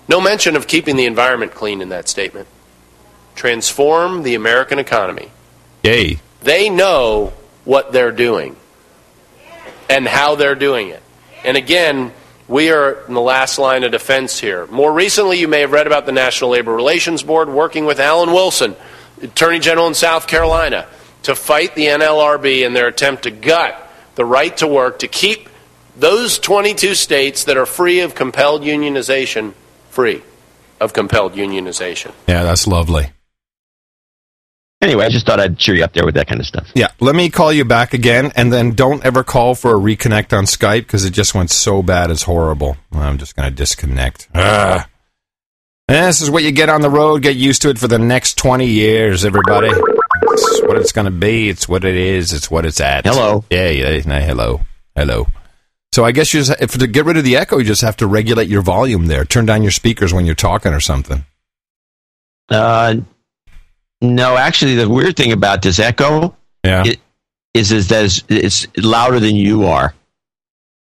No 0.10 0.20
mention 0.20 0.58
of 0.58 0.68
keeping 0.68 0.98
the 0.98 1.06
environment 1.06 1.54
clean 1.54 1.82
in 1.82 1.90
that 1.90 2.10
statement. 2.10 2.50
Transform 3.36 4.24
the 4.24 4.36
American 4.36 4.80
economy. 4.80 5.32
Yay. 5.84 6.20
They 6.42 6.70
know 6.70 7.32
what 7.64 7.94
they're 7.94 8.12
doing 8.12 8.58
and 9.90 10.06
how 10.06 10.36
they're 10.36 10.56
doing 10.56 10.90
it. 10.90 11.02
And 11.46 11.56
again, 11.56 12.12
we 12.48 12.72
are 12.72 13.06
in 13.08 13.14
the 13.14 13.22
last 13.22 13.58
line 13.58 13.84
of 13.84 13.92
defense 13.92 14.40
here. 14.40 14.68
More 14.68 14.92
recently, 14.92 15.40
you 15.40 15.48
may 15.48 15.62
have 15.62 15.72
read 15.72 15.88
about 15.88 16.06
the 16.06 16.12
National 16.12 16.52
Labor 16.52 16.74
Relations 16.74 17.24
Board 17.24 17.50
working 17.50 17.86
with 17.86 18.00
Alan 18.00 18.34
Wilson, 18.34 18.76
Attorney 19.22 19.60
General 19.60 19.88
in 19.88 19.94
South 19.94 20.28
Carolina, 20.28 20.88
to 21.24 21.36
fight 21.36 21.76
the 21.76 21.86
NLRB 21.86 22.66
in 22.66 22.74
their 22.74 22.88
attempt 22.88 23.24
to 23.24 23.32
gut 23.32 23.80
the 24.16 24.26
right 24.26 24.56
to 24.58 24.68
work 24.68 25.00
to 25.00 25.08
keep 25.08 25.50
those 25.96 26.40
22 26.40 26.96
states 26.96 27.46
that 27.46 27.58
are 27.58 27.66
free 27.66 28.02
of 28.02 28.16
compelled 28.16 28.64
unionization 28.64 29.54
free 29.90 30.22
of 30.80 30.94
compelled 30.94 31.34
unionization. 31.34 32.12
Yeah, 32.28 32.44
that's 32.44 32.68
lovely. 32.68 33.12
Anyway, 34.84 35.06
I 35.06 35.10
just 35.10 35.26
thought 35.26 35.40
I'd 35.40 35.58
cheer 35.58 35.76
you 35.76 35.84
up 35.86 35.94
there 35.94 36.04
with 36.04 36.16
that 36.16 36.28
kind 36.28 36.42
of 36.42 36.46
stuff. 36.46 36.70
Yeah, 36.76 36.90
let 37.00 37.16
me 37.16 37.30
call 37.30 37.54
you 37.54 37.64
back 37.64 37.94
again, 37.94 38.34
and 38.36 38.52
then 38.52 38.72
don't 38.72 39.04
ever 39.06 39.24
call 39.24 39.56
for 39.56 39.72
a 39.72 39.80
reconnect 39.80 40.38
on 40.38 40.44
Skype 40.44 40.82
because 40.82 41.06
it 41.06 41.12
just 41.12 41.34
went 41.34 41.52
so 41.52 41.82
bad 41.82 42.12
it's 42.12 42.24
horrible. 42.24 42.76
I'm 42.92 43.18
just 43.18 43.34
going 43.34 43.50
to 43.50 43.56
disconnect. 43.56 44.28
Ugh. 44.36 44.86
And 45.88 46.08
this 46.08 46.20
is 46.20 46.30
what 46.30 46.44
you 46.44 46.52
get 46.52 46.68
on 46.68 46.82
the 46.82 46.90
road. 46.90 47.22
Get 47.22 47.38
used 47.38 47.62
to 47.62 47.70
it 47.70 47.80
for 47.80 47.88
the 47.88 47.98
next 47.98 48.38
20 48.38 48.66
years, 48.66 49.24
everybody. 49.24 49.70
It's 49.70 50.62
what 50.64 50.78
it's 50.78 50.92
going 50.92 51.06
to 51.06 51.12
be. 51.12 51.48
It's 51.48 51.70
what 51.70 51.86
it 51.86 51.96
is. 51.96 52.34
It's 52.34 52.52
what 52.52 52.66
it's 52.66 52.82
at. 52.82 53.06
Hello. 53.06 53.46
Yeah, 53.50 53.70
yeah. 53.70 54.02
no, 54.06 54.20
hello. 54.20 54.62
Hello. 54.98 55.28
So 55.94 56.04
I 56.04 56.12
guess 56.12 56.34
you 56.34 56.42
just, 56.42 56.62
if 56.62 56.78
to 56.78 56.88
get 56.88 57.06
rid 57.06 57.16
of 57.16 57.24
the 57.24 57.38
echo, 57.38 57.58
you 57.58 57.64
just 57.64 57.84
have 57.84 57.96
to 57.98 58.08
regulate 58.08 58.50
your 58.50 58.62
volume 58.62 59.06
there. 59.06 59.24
Turn 59.24 59.46
down 59.46 59.62
your 59.62 59.72
speakers 59.72 60.14
when 60.14 60.26
you're 60.26 60.36
talking 60.36 60.74
or 60.74 60.82
something. 60.82 61.26
Uh, 62.50 62.96
No, 64.04 64.36
actually, 64.36 64.76
the 64.76 64.90
weird 64.90 65.16
thing 65.16 65.32
about 65.32 65.62
this 65.62 65.80
echo 65.80 66.36
yeah. 66.62 66.84
it, 66.86 67.00
is 67.54 67.72
is 67.72 67.88
that 67.88 68.04
it's, 68.04 68.22
it's 68.28 68.68
louder 68.78 69.22
than 69.22 69.36
you 69.36 69.64
are. 69.64 69.94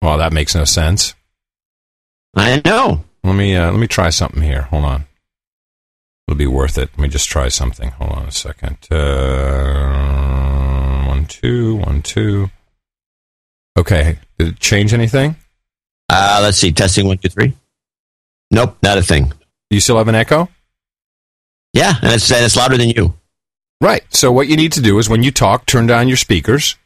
Well, 0.02 0.18
that 0.18 0.34
makes 0.34 0.56
no 0.56 0.65
sense. 0.65 1.14
I 2.36 2.64
know. 2.65 3.03
Let 3.23 3.36
me 3.36 3.56
uh, 3.56 3.69
let 3.72 3.80
me 3.80 3.86
try 3.86 4.10
something 4.10 4.41
here. 4.41 4.64
Hold 4.64 4.86
on. 4.86 5.06
It'll 6.27 6.36
be 6.38 6.48
worth 6.48 6.80
it. 6.80 6.90
Let 6.98 6.99
me 6.99 7.07
just 7.07 7.30
try 7.30 7.48
something. 7.48 7.91
Hold 7.91 8.14
on 8.14 8.26
a 8.26 8.32
second. 8.32 8.80
Uh, 8.90 10.26
one 11.06 11.27
two 11.27 11.76
one 11.76 12.02
two. 12.02 12.49
Okay. 13.77 14.18
Did 14.40 14.48
it 14.48 14.60
change 14.60 14.95
anything? 14.95 15.36
Uh, 16.10 16.40
let's 16.41 16.57
see. 16.57 16.72
Testing 16.72 17.06
one 17.06 17.19
two 17.19 17.30
three. 17.30 17.53
Nope, 18.49 18.77
not 18.82 18.98
a 18.98 19.03
thing. 19.03 19.32
You 19.69 19.80
still 19.80 19.98
have 19.98 20.07
an 20.07 20.15
echo? 20.15 20.49
Yeah, 21.76 21.93
and 22.02 22.14
it's 22.14 22.31
and 22.31 22.45
it's 22.45 22.56
louder 22.56 22.77
than 22.77 22.89
you. 22.89 23.14
Right. 23.81 24.03
So 24.10 24.31
what 24.31 24.47
you 24.47 24.56
need 24.56 24.72
to 24.73 24.81
do 24.81 24.97
is 24.97 25.10
when 25.10 25.23
you 25.23 25.31
talk, 25.31 25.65
turn 25.65 25.88
down 25.88 26.07
your 26.07 26.15
speakers, 26.15 26.77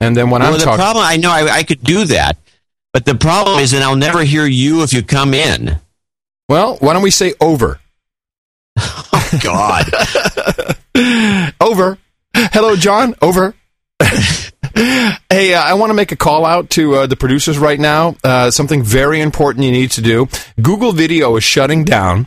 and 0.00 0.14
then 0.14 0.28
when 0.28 0.42
well, 0.42 0.52
I'm 0.52 0.58
the 0.58 0.64
talking, 0.64 0.78
problem 0.78 1.04
I 1.04 1.16
know 1.16 1.30
I, 1.30 1.48
I 1.48 1.62
could 1.62 1.82
do 1.82 2.04
that, 2.04 2.36
but 2.92 3.06
the 3.06 3.14
problem 3.14 3.58
is 3.58 3.70
that 3.70 3.80
I'll 3.82 3.96
never 3.96 4.22
hear 4.22 4.44
you 4.44 4.82
if 4.82 4.92
you 4.92 5.02
come 5.02 5.32
in. 5.32 5.80
well, 6.46 6.76
why 6.76 6.92
don't 6.92 7.02
we 7.02 7.10
say 7.10 7.32
over? 7.40 7.80
God. 9.42 9.86
over. 11.60 11.98
Hello, 12.34 12.76
John. 12.76 13.14
Over. 13.22 13.54
hey, 14.74 15.54
uh, 15.54 15.62
I 15.62 15.72
want 15.74 15.88
to 15.88 15.94
make 15.94 16.12
a 16.12 16.16
call 16.16 16.44
out 16.44 16.68
to 16.70 16.96
uh, 16.96 17.06
the 17.06 17.16
producers 17.16 17.58
right 17.58 17.80
now. 17.80 18.14
Uh, 18.22 18.50
something 18.50 18.82
very 18.82 19.22
important 19.22 19.64
you 19.64 19.72
need 19.72 19.90
to 19.92 20.02
do. 20.02 20.28
Google 20.60 20.92
Video 20.92 21.34
is 21.36 21.44
shutting 21.44 21.84
down. 21.84 22.26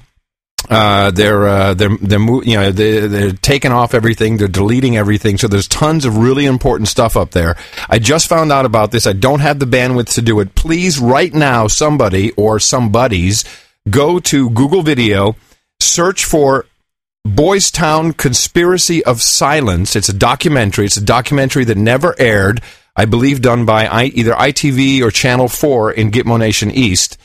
Uh, 0.70 1.12
they're 1.12 1.48
uh, 1.48 1.74
they're 1.74 1.98
they're 1.98 2.20
you 2.20 2.56
know 2.56 2.72
they 2.72 3.08
they're 3.08 3.32
taking 3.32 3.72
off 3.72 3.94
everything. 3.94 4.38
They're 4.38 4.48
deleting 4.48 4.96
everything. 4.96 5.38
So 5.38 5.48
there's 5.48 5.68
tons 5.68 6.06
of 6.06 6.18
really 6.18 6.46
important 6.46 6.88
stuff 6.88 7.18
up 7.18 7.32
there. 7.32 7.58
I 7.90 8.00
just 8.00 8.28
found 8.28 8.52
out 8.52 8.66
about 8.66 8.92
this. 8.92 9.08
I 9.08 9.14
don't 9.14 9.40
have 9.40 9.60
the 9.60 9.66
bandwidth 9.66 10.14
to 10.16 10.22
do 10.22 10.40
it. 10.40 10.56
Please, 10.56 11.00
right 11.00 11.34
now, 11.34 11.68
somebody 11.68 12.32
or 12.34 12.60
somebody's 12.60 13.44
go 13.90 14.20
to 14.20 14.50
Google 14.52 14.84
Video, 14.84 15.36
search 15.80 16.26
for 16.26 16.66
Boys 17.26 17.72
Town 17.72 18.14
Conspiracy 18.14 19.04
of 19.04 19.22
Silence. 19.22 19.96
It's 19.96 20.10
a 20.10 20.14
documentary. 20.14 20.86
It's 20.86 20.98
a 20.98 21.04
documentary 21.04 21.66
that 21.66 21.78
never 21.78 22.16
aired. 22.20 22.62
I 22.96 23.06
believe 23.06 23.42
done 23.42 23.66
by 23.66 23.88
either 23.88 24.34
ITV 24.34 25.02
or 25.02 25.12
Channel 25.12 25.48
Four 25.48 25.92
in 25.92 26.12
Gitmo 26.12 26.38
Nation 26.38 26.70
East 26.72 27.18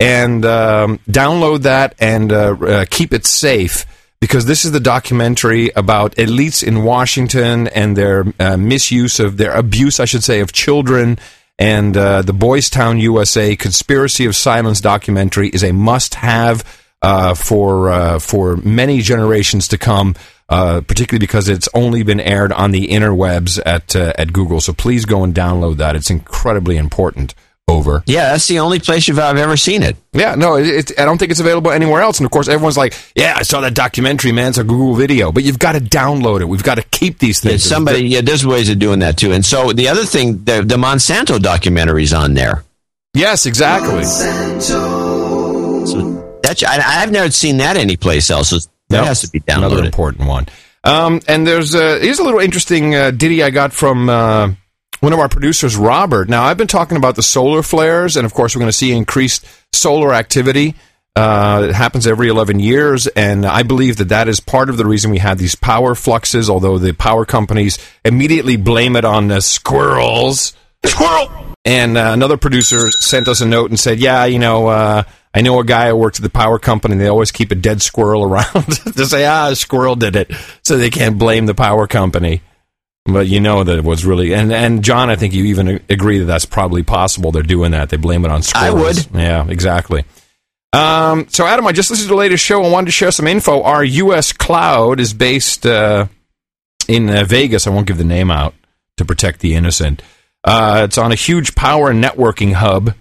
and 0.00 0.44
um, 0.44 0.98
download 1.08 1.62
that 1.62 1.94
and 1.98 2.32
uh, 2.32 2.52
uh, 2.52 2.84
keep 2.90 3.12
it 3.12 3.24
safe 3.24 3.86
because 4.20 4.46
this 4.46 4.64
is 4.64 4.72
the 4.72 4.80
documentary 4.80 5.70
about 5.76 6.14
elites 6.16 6.66
in 6.66 6.82
Washington 6.82 7.68
and 7.68 7.96
their 7.96 8.24
uh, 8.40 8.56
misuse 8.56 9.20
of 9.20 9.36
their 9.36 9.52
abuse, 9.52 10.00
I 10.00 10.06
should 10.06 10.24
say, 10.24 10.40
of 10.40 10.52
children. 10.52 11.18
And 11.58 11.96
uh, 11.96 12.22
the 12.22 12.32
Boys 12.32 12.68
Town 12.68 12.98
USA 12.98 13.54
Conspiracy 13.54 14.24
of 14.24 14.34
Silence 14.34 14.80
documentary 14.80 15.48
is 15.48 15.62
a 15.62 15.72
must-have 15.72 16.64
uh, 17.00 17.34
for 17.34 17.90
uh, 17.90 18.18
for 18.18 18.56
many 18.56 19.00
generations 19.02 19.68
to 19.68 19.78
come. 19.78 20.14
Particularly 20.46 21.18
because 21.18 21.48
it's 21.48 21.68
only 21.74 22.04
been 22.04 22.20
aired 22.20 22.52
on 22.52 22.70
the 22.70 22.86
interwebs 22.88 23.60
at 23.66 23.96
at 23.96 24.32
Google, 24.32 24.60
so 24.60 24.72
please 24.72 25.04
go 25.04 25.24
and 25.24 25.34
download 25.34 25.78
that. 25.78 25.96
It's 25.96 26.10
incredibly 26.10 26.76
important. 26.76 27.34
Over. 27.66 28.02
Yeah, 28.06 28.32
that's 28.32 28.46
the 28.46 28.58
only 28.58 28.78
place 28.78 29.08
you've 29.08 29.18
I've 29.18 29.38
ever 29.38 29.56
seen 29.56 29.82
it. 29.82 29.96
Yeah, 30.12 30.34
no, 30.34 30.56
it, 30.56 30.66
it, 30.90 31.00
I 31.00 31.06
don't 31.06 31.16
think 31.16 31.30
it's 31.30 31.40
available 31.40 31.70
anywhere 31.70 32.02
else. 32.02 32.18
And 32.18 32.26
of 32.26 32.30
course, 32.30 32.46
everyone's 32.46 32.76
like, 32.76 32.92
"Yeah, 33.16 33.34
I 33.38 33.42
saw 33.42 33.62
that 33.62 33.72
documentary, 33.74 34.32
man. 34.32 34.48
It's 34.50 34.58
a 34.58 34.64
Google 34.64 34.94
video." 34.94 35.32
But 35.32 35.44
you've 35.44 35.58
got 35.58 35.72
to 35.72 35.80
download 35.80 36.42
it. 36.42 36.44
We've 36.44 36.62
got 36.62 36.74
to 36.74 36.82
keep 36.82 37.20
these 37.20 37.42
Yeah, 37.42 37.52
things. 37.52 37.64
somebody, 37.64 38.00
yeah, 38.06 38.20
there's 38.20 38.44
ways 38.46 38.68
of 38.68 38.78
doing 38.78 38.98
that 38.98 39.16
too. 39.16 39.32
And 39.32 39.44
so 39.46 39.72
the 39.72 39.88
other 39.88 40.04
thing, 40.04 40.44
the, 40.44 40.60
the 40.62 40.76
Monsanto 40.76 41.38
documentary's 41.38 42.12
on 42.12 42.34
there. 42.34 42.64
Yes, 43.14 43.46
exactly. 43.46 44.04
So 44.64 46.38
that's 46.42 46.62
I, 46.62 47.02
I've 47.02 47.10
never 47.10 47.30
seen 47.30 47.56
that 47.58 47.76
anyplace 47.78 48.28
else. 48.30 48.50
So 48.50 48.58
that 48.58 48.68
Nope. 48.98 49.06
has 49.06 49.22
to 49.22 49.30
be 49.30 49.40
downloaded. 49.40 49.56
Another 49.66 49.84
important 49.84 50.28
one. 50.28 50.46
Um, 50.84 51.20
and 51.26 51.46
there's 51.46 51.74
a, 51.74 51.98
here's 51.98 52.18
a 52.18 52.22
little 52.24 52.40
interesting 52.40 52.94
uh, 52.94 53.10
ditty 53.10 53.42
I 53.42 53.48
got 53.48 53.72
from 53.72 54.10
uh, 54.10 54.50
one 55.00 55.12
of 55.12 55.18
our 55.18 55.28
producers, 55.28 55.76
Robert. 55.76 56.28
Now, 56.28 56.44
I've 56.44 56.56
been 56.56 56.66
talking 56.66 56.96
about 56.96 57.16
the 57.16 57.22
solar 57.22 57.62
flares, 57.62 58.16
and 58.16 58.24
of 58.26 58.34
course, 58.34 58.54
we're 58.54 58.60
going 58.60 58.68
to 58.70 58.72
see 58.72 58.92
increased 58.92 59.46
solar 59.72 60.14
activity. 60.14 60.74
Uh, 61.16 61.66
it 61.68 61.74
happens 61.74 62.06
every 62.06 62.28
11 62.28 62.58
years, 62.58 63.06
and 63.06 63.46
I 63.46 63.62
believe 63.62 63.98
that 63.98 64.08
that 64.08 64.26
is 64.28 64.40
part 64.40 64.68
of 64.68 64.76
the 64.76 64.84
reason 64.84 65.12
we 65.12 65.18
have 65.18 65.38
these 65.38 65.54
power 65.54 65.94
fluxes, 65.94 66.50
although 66.50 66.78
the 66.78 66.92
power 66.92 67.24
companies 67.24 67.78
immediately 68.04 68.56
blame 68.56 68.96
it 68.96 69.04
on 69.04 69.28
the 69.28 69.40
squirrels. 69.40 70.54
Squirrel! 70.84 71.54
And 71.64 71.96
uh, 71.96 72.10
another 72.12 72.36
producer 72.36 72.90
sent 72.90 73.28
us 73.28 73.40
a 73.40 73.46
note 73.46 73.70
and 73.70 73.78
said, 73.78 73.98
Yeah, 74.00 74.24
you 74.24 74.38
know, 74.38 74.66
uh, 74.66 75.04
I 75.32 75.40
know 75.40 75.58
a 75.60 75.64
guy 75.64 75.88
who 75.88 75.96
works 75.96 76.18
at 76.18 76.24
the 76.24 76.30
power 76.30 76.58
company, 76.58 76.92
and 76.92 77.00
they 77.00 77.06
always 77.06 77.30
keep 77.32 77.52
a 77.52 77.54
dead 77.54 77.80
squirrel 77.80 78.24
around 78.30 78.66
to 78.96 79.06
say, 79.06 79.24
Ah, 79.24 79.50
a 79.50 79.56
squirrel 79.56 79.96
did 79.96 80.16
it. 80.16 80.32
So 80.62 80.76
they 80.76 80.90
can't 80.90 81.16
blame 81.16 81.46
the 81.46 81.54
power 81.54 81.86
company. 81.86 82.42
But 83.06 83.26
you 83.26 83.38
know 83.38 83.64
that 83.64 83.76
it 83.76 83.84
was 83.84 84.06
really, 84.06 84.32
and, 84.32 84.50
and 84.50 84.82
John, 84.82 85.10
I 85.10 85.16
think 85.16 85.34
you 85.34 85.44
even 85.44 85.82
agree 85.90 86.20
that 86.20 86.24
that's 86.24 86.46
probably 86.46 86.82
possible. 86.82 87.32
They're 87.32 87.42
doing 87.42 87.72
that. 87.72 87.90
They 87.90 87.98
blame 87.98 88.24
it 88.24 88.30
on 88.30 88.40
I 88.54 88.70
would. 88.70 89.06
Yeah, 89.14 89.46
exactly. 89.46 90.04
Um, 90.72 91.28
so, 91.28 91.46
Adam, 91.46 91.66
I 91.66 91.72
just 91.72 91.90
listened 91.90 92.08
to 92.08 92.14
the 92.14 92.18
latest 92.18 92.42
show. 92.44 92.64
I 92.64 92.70
wanted 92.70 92.86
to 92.86 92.92
share 92.92 93.12
some 93.12 93.26
info. 93.26 93.62
Our 93.62 93.84
U.S. 93.84 94.32
cloud 94.32 95.00
is 95.00 95.12
based 95.12 95.66
uh, 95.66 96.06
in 96.88 97.10
uh, 97.10 97.24
Vegas. 97.24 97.66
I 97.66 97.70
won't 97.70 97.86
give 97.86 97.98
the 97.98 98.04
name 98.04 98.30
out 98.30 98.54
to 98.96 99.04
protect 99.04 99.40
the 99.40 99.54
innocent. 99.54 100.02
Uh, 100.42 100.82
it's 100.84 100.98
on 100.98 101.12
a 101.12 101.14
huge 101.14 101.54
power 101.54 101.90
and 101.90 102.02
networking 102.02 102.54
hub. 102.54 102.94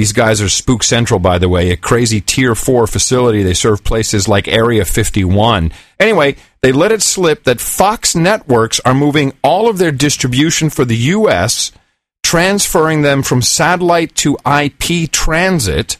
These 0.00 0.12
guys 0.12 0.40
are 0.40 0.48
Spook 0.48 0.82
Central, 0.82 1.20
by 1.20 1.36
the 1.36 1.50
way, 1.50 1.70
a 1.70 1.76
crazy 1.76 2.22
tier 2.22 2.54
four 2.54 2.86
facility. 2.86 3.42
They 3.42 3.52
serve 3.52 3.84
places 3.84 4.26
like 4.26 4.48
Area 4.48 4.86
51. 4.86 5.72
Anyway, 5.98 6.36
they 6.62 6.72
let 6.72 6.90
it 6.90 7.02
slip 7.02 7.44
that 7.44 7.60
Fox 7.60 8.16
networks 8.16 8.80
are 8.86 8.94
moving 8.94 9.34
all 9.44 9.68
of 9.68 9.76
their 9.76 9.92
distribution 9.92 10.70
for 10.70 10.86
the 10.86 10.96
U.S., 10.96 11.70
transferring 12.22 13.02
them 13.02 13.22
from 13.22 13.42
satellite 13.42 14.14
to 14.14 14.38
IP 14.46 15.12
transit. 15.12 15.98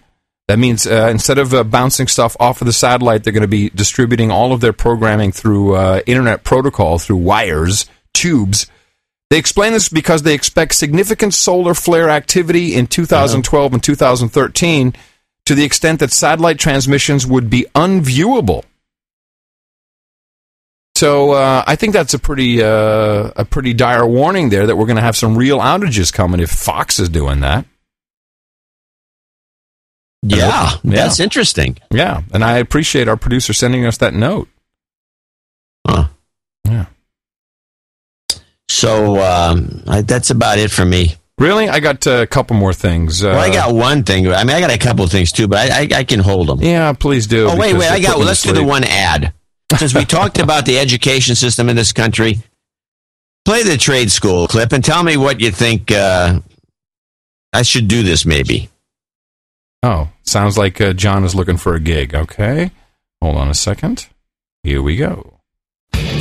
That 0.48 0.58
means 0.58 0.86
uh, 0.86 1.08
instead 1.10 1.36
of 1.36 1.52
uh, 1.52 1.62
bouncing 1.62 2.06
stuff 2.06 2.38
off 2.40 2.62
of 2.62 2.66
the 2.66 2.72
satellite, 2.72 3.22
they're 3.22 3.34
going 3.34 3.42
to 3.42 3.48
be 3.48 3.68
distributing 3.68 4.30
all 4.30 4.54
of 4.54 4.62
their 4.62 4.72
programming 4.72 5.30
through 5.30 5.74
uh, 5.74 6.00
internet 6.06 6.42
protocol, 6.42 6.98
through 6.98 7.16
wires, 7.16 7.84
tubes. 8.14 8.66
They 9.30 9.38
explain 9.38 9.72
this 9.72 9.88
because 9.88 10.22
they 10.22 10.34
expect 10.34 10.74
significant 10.74 11.34
solar 11.34 11.72
flare 11.72 12.10
activity 12.10 12.74
in 12.74 12.88
2012 12.88 13.72
and 13.72 13.82
2013 13.82 14.94
to 15.46 15.54
the 15.54 15.64
extent 15.64 16.00
that 16.00 16.12
satellite 16.12 16.58
transmissions 16.58 17.26
would 17.26 17.48
be 17.48 17.66
unviewable. 17.74 18.64
So 20.96 21.32
uh, 21.32 21.64
I 21.66 21.76
think 21.76 21.92
that's 21.92 22.12
a 22.12 22.18
pretty 22.18 22.62
uh, 22.62 23.30
a 23.36 23.44
pretty 23.44 23.72
dire 23.72 24.04
warning 24.04 24.50
there 24.50 24.66
that 24.66 24.76
we're 24.76 24.86
going 24.86 24.96
to 24.96 25.02
have 25.02 25.16
some 25.16 25.38
real 25.38 25.58
outages 25.60 26.12
coming 26.12 26.40
if 26.40 26.50
Fox 26.50 26.98
is 26.98 27.08
doing 27.08 27.40
that. 27.40 27.64
Yeah, 30.22 30.72
that's 30.84 31.20
interesting. 31.20 31.78
Yeah, 31.90 32.22
and 32.34 32.44
I 32.44 32.58
appreciate 32.58 33.08
our 33.08 33.16
producer 33.16 33.52
sending 33.54 33.86
us 33.86 33.96
that 33.98 34.12
note. 34.12 34.48
So 38.80 39.20
um, 39.22 39.82
I, 39.86 40.00
that's 40.00 40.30
about 40.30 40.58
it 40.58 40.70
for 40.70 40.86
me. 40.86 41.14
Really, 41.36 41.68
I 41.68 41.80
got 41.80 42.06
uh, 42.06 42.22
a 42.22 42.26
couple 42.26 42.56
more 42.56 42.72
things. 42.72 43.22
Uh, 43.22 43.28
well, 43.28 43.38
I 43.38 43.52
got 43.52 43.74
one 43.74 44.04
thing. 44.04 44.26
I 44.28 44.42
mean, 44.44 44.56
I 44.56 44.60
got 44.60 44.70
a 44.70 44.78
couple 44.78 45.06
things 45.06 45.32
too, 45.32 45.48
but 45.48 45.70
I, 45.70 45.82
I, 45.82 45.88
I 45.98 46.04
can 46.04 46.18
hold 46.20 46.48
them. 46.48 46.62
Yeah, 46.62 46.94
please 46.94 47.26
do. 47.26 47.46
Oh 47.50 47.58
wait, 47.58 47.74
wait. 47.74 47.90
I 47.90 48.00
got. 48.00 48.16
Well, 48.16 48.26
let's 48.26 48.40
do 48.40 48.54
the 48.54 48.64
one 48.64 48.84
ad. 48.84 49.34
Since 49.76 49.94
we 49.94 50.06
talked 50.06 50.38
about 50.42 50.64
the 50.64 50.78
education 50.78 51.34
system 51.34 51.68
in 51.68 51.76
this 51.76 51.92
country, 51.92 52.38
play 53.44 53.64
the 53.64 53.76
trade 53.76 54.10
school 54.10 54.48
clip 54.48 54.72
and 54.72 54.82
tell 54.82 55.02
me 55.02 55.18
what 55.18 55.40
you 55.40 55.50
think. 55.50 55.92
Uh, 55.92 56.40
I 57.52 57.60
should 57.60 57.86
do 57.86 58.02
this 58.02 58.24
maybe. 58.24 58.70
Oh, 59.82 60.08
sounds 60.22 60.56
like 60.56 60.80
uh, 60.80 60.94
John 60.94 61.24
is 61.24 61.34
looking 61.34 61.58
for 61.58 61.74
a 61.74 61.80
gig. 61.80 62.14
Okay, 62.14 62.70
hold 63.20 63.36
on 63.36 63.50
a 63.50 63.54
second. 63.54 64.08
Here 64.62 64.80
we 64.80 64.96
go. 64.96 65.29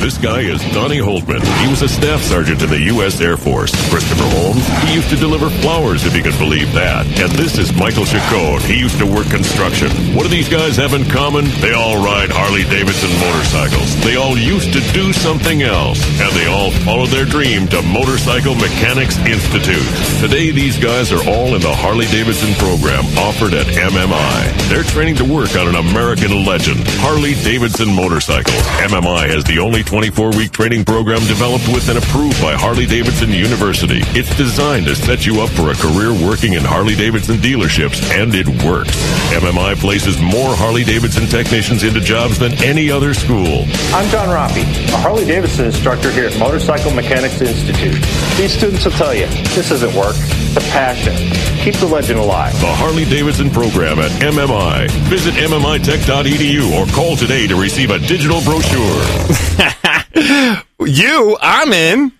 This 0.00 0.16
guy 0.16 0.40
is 0.40 0.64
Donnie 0.72 0.96
Holtman. 0.96 1.44
He 1.60 1.68
was 1.68 1.82
a 1.82 1.88
staff 1.88 2.22
sergeant 2.22 2.62
in 2.62 2.70
the 2.70 2.80
U.S. 2.96 3.20
Air 3.20 3.36
Force. 3.36 3.70
Christopher 3.90 4.24
Holmes, 4.32 4.66
he 4.88 4.94
used 4.94 5.10
to 5.10 5.16
deliver 5.16 5.50
flowers, 5.60 6.06
if 6.06 6.16
you 6.16 6.22
can 6.22 6.32
believe 6.38 6.72
that. 6.72 7.04
And 7.20 7.30
this 7.36 7.58
is 7.58 7.76
Michael 7.76 8.06
Chacon. 8.06 8.64
He 8.64 8.80
used 8.80 8.96
to 8.96 9.04
work 9.04 9.28
construction. 9.28 9.92
What 10.16 10.22
do 10.24 10.30
these 10.32 10.48
guys 10.48 10.76
have 10.76 10.94
in 10.94 11.04
common? 11.04 11.44
They 11.60 11.74
all 11.76 12.02
ride 12.02 12.32
Harley 12.32 12.64
Davidson 12.64 13.12
motorcycles. 13.20 13.92
They 14.00 14.16
all 14.16 14.38
used 14.40 14.72
to 14.72 14.80
do 14.96 15.12
something 15.12 15.60
else. 15.62 16.00
And 16.16 16.32
they 16.32 16.48
all 16.48 16.72
followed 16.80 17.12
their 17.12 17.28
dream 17.28 17.68
to 17.68 17.82
Motorcycle 17.82 18.56
Mechanics 18.56 19.20
Institute. 19.28 19.84
Today, 20.24 20.48
these 20.48 20.80
guys 20.80 21.12
are 21.12 21.20
all 21.28 21.52
in 21.52 21.60
the 21.60 21.76
Harley 21.76 22.08
Davidson 22.08 22.56
program 22.56 23.04
offered 23.20 23.52
at 23.52 23.68
MMI. 23.68 24.48
They're 24.72 24.88
training 24.88 25.20
to 25.20 25.28
work 25.28 25.52
on 25.60 25.68
an 25.68 25.76
American 25.76 26.32
legend, 26.48 26.88
Harley 27.04 27.36
Davidson 27.44 27.92
motorcycles. 27.92 28.64
MMI 28.80 29.28
has 29.28 29.44
the 29.44 29.60
only 29.60 29.84
24 29.90 30.30
week 30.38 30.52
training 30.52 30.84
program 30.84 31.18
developed 31.26 31.66
with 31.66 31.88
and 31.88 31.98
approved 31.98 32.40
by 32.40 32.54
Harley 32.54 32.86
Davidson 32.86 33.30
University. 33.30 33.98
It's 34.16 34.30
designed 34.36 34.86
to 34.86 34.94
set 34.94 35.26
you 35.26 35.40
up 35.40 35.50
for 35.50 35.72
a 35.72 35.74
career 35.74 36.12
working 36.14 36.52
in 36.52 36.62
Harley 36.62 36.94
Davidson 36.94 37.38
dealerships, 37.38 37.98
and 38.14 38.32
it 38.32 38.46
works. 38.62 38.94
MMI 39.34 39.74
places 39.74 40.22
more 40.22 40.54
Harley 40.54 40.84
Davidson 40.84 41.26
technicians 41.26 41.82
into 41.82 41.98
jobs 41.98 42.38
than 42.38 42.54
any 42.62 42.88
other 42.88 43.14
school. 43.14 43.66
I'm 43.90 44.08
John 44.10 44.28
Roppy, 44.28 44.62
a 44.94 44.98
Harley 44.98 45.24
Davidson 45.24 45.64
instructor 45.64 46.12
here 46.12 46.26
at 46.26 46.38
Motorcycle 46.38 46.92
Mechanics 46.92 47.40
Institute. 47.40 47.98
These 48.38 48.52
students 48.52 48.84
will 48.84 48.92
tell 48.92 49.12
you 49.12 49.26
this 49.58 49.72
isn't 49.72 49.94
work, 49.96 50.14
it's 50.54 50.70
passion. 50.70 51.16
Keep 51.64 51.74
the 51.82 51.86
legend 51.86 52.20
alive. 52.20 52.52
The 52.60 52.72
Harley 52.78 53.06
Davidson 53.06 53.50
program 53.50 53.98
at 53.98 54.12
MMI. 54.22 54.88
Visit 55.10 55.34
MMITech.edu 55.34 56.78
or 56.78 56.86
call 56.94 57.16
today 57.16 57.48
to 57.48 57.56
receive 57.56 57.90
a 57.90 57.98
digital 57.98 58.40
brochure. 58.42 59.76
you, 60.14 61.36
I'm 61.40 61.72
in. 61.72 62.12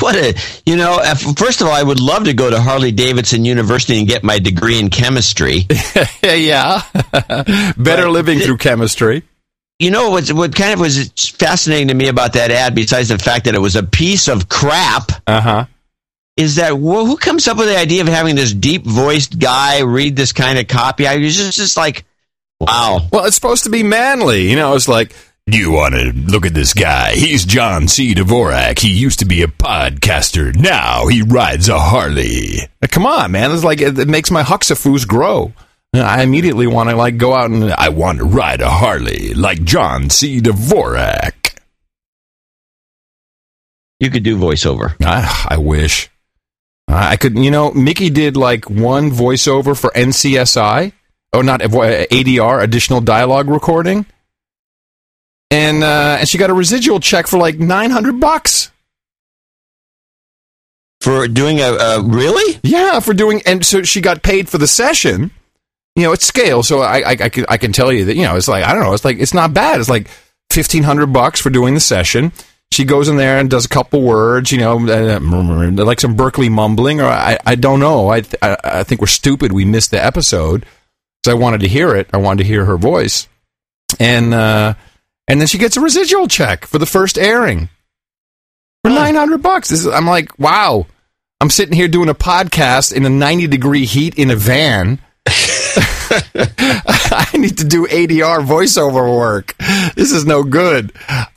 What 0.00 0.16
a, 0.16 0.34
you 0.66 0.76
know, 0.76 0.98
uh, 1.00 1.14
first 1.14 1.60
of 1.60 1.68
all, 1.68 1.72
I 1.72 1.82
would 1.82 2.00
love 2.00 2.24
to 2.24 2.34
go 2.34 2.50
to 2.50 2.60
Harley 2.60 2.90
Davidson 2.90 3.44
University 3.44 3.98
and 3.98 4.08
get 4.08 4.24
my 4.24 4.38
degree 4.38 4.78
in 4.78 4.90
chemistry. 4.90 5.66
yeah. 6.22 6.82
Better 7.76 8.10
living 8.10 8.40
through 8.40 8.56
chemistry. 8.56 9.22
You 9.78 9.90
know 9.90 10.10
what? 10.10 10.28
What 10.32 10.54
kind 10.54 10.72
of 10.72 10.80
was 10.80 11.10
fascinating 11.30 11.88
to 11.88 11.94
me 11.94 12.08
about 12.08 12.34
that 12.34 12.50
ad, 12.50 12.74
besides 12.74 13.08
the 13.08 13.18
fact 13.18 13.44
that 13.44 13.54
it 13.54 13.60
was 13.60 13.76
a 13.76 13.82
piece 13.82 14.28
of 14.28 14.48
crap, 14.48 15.10
uh 15.26 15.40
huh, 15.40 15.66
is 16.36 16.56
that 16.56 16.78
well, 16.78 17.06
who 17.06 17.16
comes 17.16 17.46
up 17.48 17.58
with 17.58 17.68
the 17.68 17.76
idea 17.76 18.02
of 18.02 18.08
having 18.08 18.36
this 18.36 18.52
deep 18.52 18.84
voiced 18.84 19.38
guy 19.38 19.82
read 19.82 20.16
this 20.16 20.32
kind 20.32 20.58
of 20.58 20.68
copy? 20.68 21.06
I 21.06 21.16
was 21.16 21.36
just, 21.36 21.56
just 21.56 21.76
like, 21.76 22.04
wow. 22.60 23.06
Well, 23.12 23.24
it's 23.26 23.36
supposed 23.36 23.64
to 23.64 23.70
be 23.70 23.82
manly. 23.82 24.48
You 24.48 24.56
know, 24.56 24.74
it's 24.74 24.88
like, 24.88 25.14
you 25.46 25.72
want 25.72 25.94
to 25.94 26.12
look 26.12 26.46
at 26.46 26.54
this 26.54 26.72
guy? 26.72 27.12
He's 27.12 27.44
John 27.44 27.86
C. 27.86 28.14
Dvorak. 28.14 28.78
He 28.78 28.90
used 28.90 29.18
to 29.18 29.24
be 29.24 29.42
a 29.42 29.46
podcaster. 29.46 30.54
Now 30.54 31.06
he 31.06 31.22
rides 31.22 31.68
a 31.68 31.78
Harley. 31.78 32.60
Uh, 32.82 32.86
come 32.90 33.06
on, 33.06 33.32
man. 33.32 33.52
It's 33.52 33.64
like 33.64 33.80
it, 33.80 33.98
it 33.98 34.08
makes 34.08 34.30
my 34.30 34.42
hexafoos 34.42 35.06
grow. 35.06 35.52
Uh, 35.94 36.00
I 36.00 36.22
immediately 36.22 36.66
want 36.66 36.90
to 36.90 36.96
like 36.96 37.18
go 37.18 37.34
out 37.34 37.50
and 37.50 37.72
I 37.72 37.90
want 37.90 38.18
to 38.18 38.24
ride 38.24 38.60
a 38.62 38.70
Harley 38.70 39.34
like 39.34 39.62
John 39.64 40.10
C. 40.10 40.40
Dvorak. 40.40 41.56
You 44.00 44.10
could 44.10 44.22
do 44.22 44.36
voiceover. 44.36 44.96
I, 45.04 45.46
I 45.50 45.58
wish 45.58 46.10
I 46.88 47.16
could. 47.16 47.38
You 47.38 47.50
know, 47.50 47.70
Mickey 47.72 48.10
did 48.10 48.36
like 48.36 48.68
one 48.68 49.10
voiceover 49.10 49.78
for 49.78 49.90
NCIS. 49.90 50.92
Oh, 51.32 51.42
not 51.42 51.62
uh, 51.62 51.68
ADR, 51.68 52.62
additional 52.62 53.00
dialogue 53.00 53.48
recording 53.48 54.06
and 55.50 55.82
uh, 55.82 56.16
and 56.20 56.28
she 56.28 56.38
got 56.38 56.50
a 56.50 56.54
residual 56.54 57.00
check 57.00 57.26
for 57.26 57.38
like 57.38 57.58
nine 57.58 57.90
hundred 57.90 58.20
bucks 58.20 58.70
for 61.00 61.28
doing 61.28 61.60
a, 61.60 61.72
a 61.72 62.02
really 62.02 62.58
yeah 62.62 62.98
for 63.00 63.12
doing 63.12 63.42
and 63.44 63.64
so 63.64 63.82
she 63.82 64.00
got 64.00 64.22
paid 64.22 64.48
for 64.48 64.58
the 64.58 64.66
session. 64.66 65.30
You 65.96 66.02
know, 66.02 66.12
it's 66.12 66.26
scale, 66.26 66.64
so 66.64 66.80
I, 66.80 66.98
I, 66.98 67.10
I 67.10 67.28
can 67.28 67.46
I 67.48 67.56
can 67.56 67.72
tell 67.72 67.92
you 67.92 68.06
that 68.06 68.16
you 68.16 68.22
know 68.22 68.36
it's 68.36 68.48
like 68.48 68.64
I 68.64 68.74
don't 68.74 68.82
know, 68.82 68.94
it's 68.94 69.04
like 69.04 69.18
it's 69.18 69.34
not 69.34 69.54
bad. 69.54 69.78
It's 69.78 69.88
like 69.88 70.08
fifteen 70.50 70.82
hundred 70.82 71.12
bucks 71.12 71.40
for 71.40 71.50
doing 71.50 71.74
the 71.74 71.80
session. 71.80 72.32
She 72.72 72.84
goes 72.84 73.08
in 73.08 73.16
there 73.16 73.38
and 73.38 73.48
does 73.48 73.66
a 73.66 73.68
couple 73.68 74.02
words, 74.02 74.50
you 74.50 74.58
know, 74.58 74.78
uh, 74.88 75.20
like 75.84 76.00
some 76.00 76.16
Berkeley 76.16 76.48
mumbling, 76.48 77.00
or 77.00 77.06
I, 77.06 77.38
I 77.46 77.54
don't 77.54 77.78
know. 77.78 78.08
I, 78.08 78.22
I, 78.42 78.56
I 78.64 78.82
think 78.82 79.00
we're 79.00 79.06
stupid. 79.06 79.52
We 79.52 79.64
missed 79.64 79.92
the 79.92 80.04
episode 80.04 80.66
because 81.22 81.30
I 81.30 81.34
wanted 81.34 81.60
to 81.60 81.68
hear 81.68 81.94
it. 81.94 82.08
I 82.12 82.16
wanted 82.16 82.42
to 82.42 82.48
hear 82.48 82.64
her 82.64 82.76
voice, 82.76 83.28
and 84.00 84.34
uh, 84.34 84.74
and 85.28 85.40
then 85.40 85.46
she 85.46 85.58
gets 85.58 85.76
a 85.76 85.80
residual 85.80 86.28
check 86.28 86.66
for 86.66 86.78
the 86.78 86.86
first 86.86 87.18
airing 87.18 87.68
for 88.84 88.90
nine 88.90 89.14
hundred 89.14 89.42
bucks. 89.42 89.70
Is, 89.70 89.86
I'm 89.86 90.06
like, 90.06 90.38
wow. 90.38 90.86
I'm 91.40 91.50
sitting 91.50 91.74
here 91.74 91.88
doing 91.88 92.08
a 92.08 92.14
podcast 92.14 92.92
in 92.92 93.04
a 93.04 93.10
90 93.10 93.48
degree 93.48 93.84
heat 93.84 94.18
in 94.18 94.30
a 94.30 94.36
van. 94.36 95.00
I 95.26 97.26
need 97.34 97.58
to 97.58 97.64
do 97.64 97.86
ADR 97.86 98.46
voiceover 98.46 99.14
work. 99.14 99.54
This 99.94 100.12
is 100.12 100.24
no 100.24 100.44
good. 100.44 100.92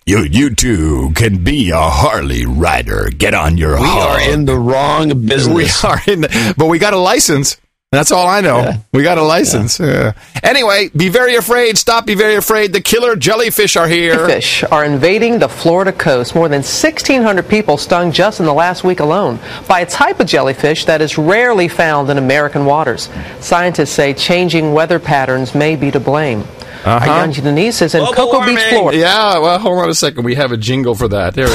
You, 0.05 0.23
you 0.23 0.55
too 0.55 1.11
can 1.15 1.43
be 1.43 1.71
a 1.71 1.79
Harley 1.79 2.45
rider. 2.45 3.09
Get 3.09 3.33
on 3.33 3.57
your. 3.57 3.79
We 3.79 3.85
are 3.85 4.21
in 4.21 4.45
the 4.45 4.57
wrong 4.57 5.25
business. 5.25 5.83
We 5.83 5.89
are 5.89 5.99
in, 6.07 6.21
the, 6.21 6.53
but 6.57 6.67
we 6.67 6.79
got 6.79 6.93
a 6.93 6.99
license. 6.99 7.57
That's 7.89 8.11
all 8.11 8.27
I 8.27 8.41
know. 8.41 8.59
Yeah. 8.59 8.77
We 8.91 9.01
got 9.03 9.17
a 9.17 9.23
license. 9.23 9.79
Yeah. 9.79 9.87
Yeah. 9.87 10.13
Anyway, 10.43 10.89
be 10.89 11.07
very 11.07 11.35
afraid. 11.35 11.77
Stop. 11.77 12.05
Be 12.05 12.15
very 12.15 12.35
afraid. 12.35 12.73
The 12.73 12.81
killer 12.81 13.15
jellyfish 13.15 13.77
are 13.77 13.87
here. 13.87 14.27
Fish 14.27 14.61
are 14.65 14.83
invading 14.83 15.39
the 15.39 15.47
Florida 15.47 15.93
coast. 15.93 16.35
More 16.35 16.49
than 16.49 16.59
1,600 16.59 17.47
people 17.47 17.77
stung 17.77 18.11
just 18.11 18.41
in 18.41 18.45
the 18.45 18.53
last 18.53 18.83
week 18.83 18.99
alone 18.99 19.39
by 19.69 19.79
a 19.79 19.85
type 19.85 20.19
of 20.19 20.27
jellyfish 20.27 20.83
that 20.83 21.01
is 21.01 21.17
rarely 21.17 21.69
found 21.69 22.09
in 22.09 22.17
American 22.17 22.65
waters. 22.65 23.07
Scientists 23.39 23.91
say 23.91 24.13
changing 24.13 24.73
weather 24.73 24.99
patterns 24.99 25.55
may 25.55 25.77
be 25.77 25.89
to 25.89 25.99
blame. 26.01 26.41
Uh-huh. 26.83 27.09
Our 27.09 27.27
Denise 27.29 27.81
is 27.81 27.95
in 27.95 28.01
Global 28.01 28.13
Cocoa 28.15 28.37
warming. 28.39 28.55
Beach, 28.55 28.65
Florida. 28.65 28.97
Yeah. 28.97 29.39
Well, 29.39 29.59
hold 29.59 29.79
on 29.79 29.89
a 29.89 29.95
second. 29.95 30.25
We 30.25 30.35
have 30.35 30.51
a 30.51 30.57
jingle 30.57 30.93
for 30.93 31.07
that. 31.07 31.35
There 31.35 31.47
we 31.47 31.53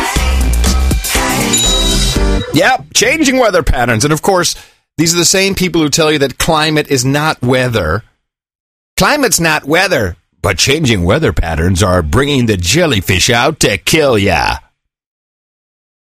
go. 0.00 0.05
Yep, 2.56 2.94
changing 2.94 3.38
weather 3.38 3.62
patterns. 3.62 4.02
And 4.04 4.14
of 4.14 4.22
course, 4.22 4.56
these 4.96 5.14
are 5.14 5.18
the 5.18 5.26
same 5.26 5.54
people 5.54 5.82
who 5.82 5.90
tell 5.90 6.10
you 6.10 6.18
that 6.20 6.38
climate 6.38 6.88
is 6.88 7.04
not 7.04 7.42
weather. 7.42 8.02
Climate's 8.96 9.38
not 9.38 9.66
weather, 9.66 10.16
but 10.40 10.56
changing 10.56 11.04
weather 11.04 11.34
patterns 11.34 11.82
are 11.82 12.00
bringing 12.00 12.46
the 12.46 12.56
jellyfish 12.56 13.28
out 13.28 13.60
to 13.60 13.76
kill 13.76 14.16
ya. 14.16 14.56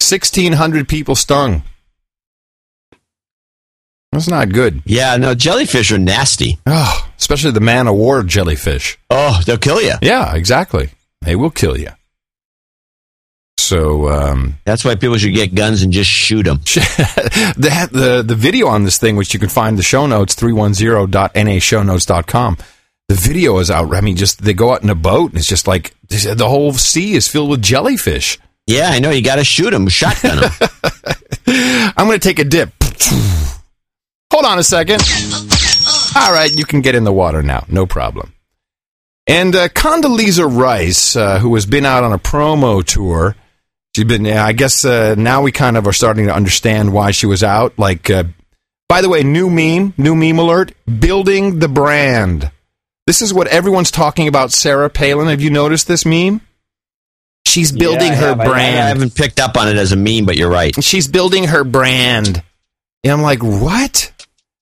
1,600 0.06 0.86
people 0.86 1.14
stung. 1.14 1.62
That's 4.12 4.28
not 4.28 4.52
good. 4.52 4.82
Yeah, 4.84 5.16
no, 5.16 5.34
jellyfish 5.34 5.90
are 5.92 5.98
nasty. 5.98 6.58
Oh, 6.66 7.08
especially 7.18 7.52
the 7.52 7.60
man 7.60 7.88
o' 7.88 7.94
war 7.94 8.22
jellyfish. 8.22 8.98
Oh, 9.08 9.40
they'll 9.46 9.56
kill 9.56 9.80
you. 9.80 9.94
Yeah, 10.02 10.34
exactly. 10.34 10.90
They 11.22 11.36
will 11.36 11.50
kill 11.50 11.78
you. 11.78 11.88
So 13.64 14.10
um, 14.10 14.58
that's 14.64 14.84
why 14.84 14.94
people 14.94 15.16
should 15.16 15.32
get 15.32 15.54
guns 15.54 15.82
and 15.82 15.90
just 15.92 16.10
shoot 16.10 16.42
them. 16.42 16.58
the, 16.58 17.88
the 17.90 18.22
the 18.22 18.34
video 18.34 18.66
on 18.68 18.84
this 18.84 18.98
thing, 18.98 19.16
which 19.16 19.32
you 19.32 19.40
can 19.40 19.48
find 19.48 19.78
the 19.78 19.82
show 19.82 20.06
notes 20.06 20.34
310.nashownotes.com. 20.36 22.58
The 23.08 23.14
video 23.14 23.58
is 23.58 23.70
out. 23.70 23.94
I 23.94 24.02
mean, 24.02 24.16
just 24.16 24.42
they 24.42 24.52
go 24.52 24.72
out 24.72 24.82
in 24.82 24.90
a 24.90 24.94
boat, 24.94 25.30
and 25.30 25.38
it's 25.38 25.48
just 25.48 25.66
like 25.66 25.94
the 26.08 26.46
whole 26.46 26.74
sea 26.74 27.14
is 27.14 27.26
filled 27.26 27.48
with 27.50 27.62
jellyfish. 27.62 28.38
Yeah, 28.66 28.90
I 28.90 28.98
know. 28.98 29.08
You 29.10 29.22
got 29.22 29.36
to 29.36 29.44
shoot 29.44 29.70
them, 29.70 29.88
shotgun 29.88 30.40
them. 30.40 30.50
I'm 31.96 32.06
going 32.06 32.18
to 32.18 32.28
take 32.28 32.38
a 32.38 32.44
dip. 32.44 32.70
Hold 34.30 34.44
on 34.46 34.58
a 34.58 34.62
second. 34.62 35.02
All 36.16 36.32
right, 36.32 36.50
you 36.54 36.64
can 36.64 36.80
get 36.80 36.94
in 36.94 37.02
the 37.04 37.12
water 37.12 37.42
now. 37.42 37.66
No 37.68 37.84
problem. 37.86 38.32
And 39.26 39.54
uh, 39.56 39.68
Condoleezza 39.68 40.46
Rice, 40.46 41.16
uh, 41.16 41.38
who 41.38 41.54
has 41.54 41.64
been 41.66 41.86
out 41.86 42.04
on 42.04 42.12
a 42.12 42.18
promo 42.18 42.84
tour, 42.84 43.36
she's 43.94 44.04
been. 44.04 44.26
I 44.26 44.52
guess 44.52 44.84
uh, 44.84 45.14
now 45.16 45.42
we 45.42 45.52
kind 45.52 45.76
of 45.76 45.86
are 45.86 45.92
starting 45.92 46.26
to 46.26 46.34
understand 46.34 46.92
why 46.92 47.10
she 47.10 47.26
was 47.26 47.42
out. 47.42 47.78
Like, 47.78 48.10
uh, 48.10 48.24
by 48.88 49.00
the 49.00 49.08
way, 49.08 49.22
new 49.22 49.48
meme, 49.48 49.94
new 49.96 50.14
meme 50.14 50.38
alert: 50.38 50.72
building 50.86 51.58
the 51.58 51.68
brand. 51.68 52.50
This 53.06 53.20
is 53.20 53.34
what 53.34 53.48
everyone's 53.48 53.90
talking 53.90 54.28
about. 54.28 54.52
Sarah 54.52 54.90
Palin. 54.90 55.28
Have 55.28 55.40
you 55.40 55.50
noticed 55.50 55.86
this 55.86 56.06
meme? 56.06 56.40
She's 57.46 57.70
building 57.70 58.08
yeah, 58.08 58.16
her 58.16 58.28
have. 58.28 58.38
brand. 58.38 58.78
I, 58.78 58.84
I, 58.84 58.88
haven't 58.88 59.14
picked 59.14 59.38
up 59.38 59.56
on 59.56 59.68
it 59.68 59.76
as 59.76 59.92
a 59.92 59.96
meme, 59.96 60.24
but 60.24 60.36
you're 60.36 60.50
right. 60.50 60.82
She's 60.82 61.06
building 61.06 61.44
her 61.44 61.62
brand. 61.62 62.42
And 63.04 63.12
I'm 63.12 63.22
like, 63.22 63.42
what? 63.42 64.10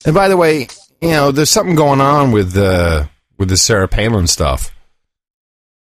And 0.04 0.14
by 0.14 0.28
the 0.28 0.36
way, 0.36 0.66
you 1.00 1.10
know, 1.10 1.30
there's 1.30 1.50
something 1.50 1.76
going 1.76 2.00
on 2.00 2.32
with 2.32 2.56
uh, 2.56 3.06
with 3.38 3.48
the 3.48 3.56
Sarah 3.56 3.88
Palin 3.88 4.26
stuff. 4.26 4.72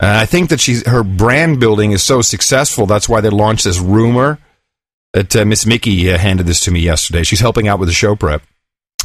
And 0.00 0.10
I 0.10 0.26
think 0.26 0.50
that 0.50 0.60
she's 0.60 0.86
her 0.86 1.02
brand 1.02 1.58
building 1.58 1.92
is 1.92 2.02
so 2.02 2.20
successful. 2.22 2.86
That's 2.86 3.08
why 3.08 3.20
they 3.20 3.30
launched 3.30 3.64
this 3.64 3.78
rumor 3.78 4.38
that 5.14 5.34
uh, 5.34 5.44
Miss 5.44 5.64
Mickey 5.64 6.12
uh, 6.12 6.18
handed 6.18 6.46
this 6.46 6.60
to 6.60 6.70
me 6.70 6.80
yesterday. 6.80 7.22
She's 7.22 7.40
helping 7.40 7.66
out 7.68 7.78
with 7.78 7.88
the 7.88 7.94
show 7.94 8.14
prep. 8.14 8.42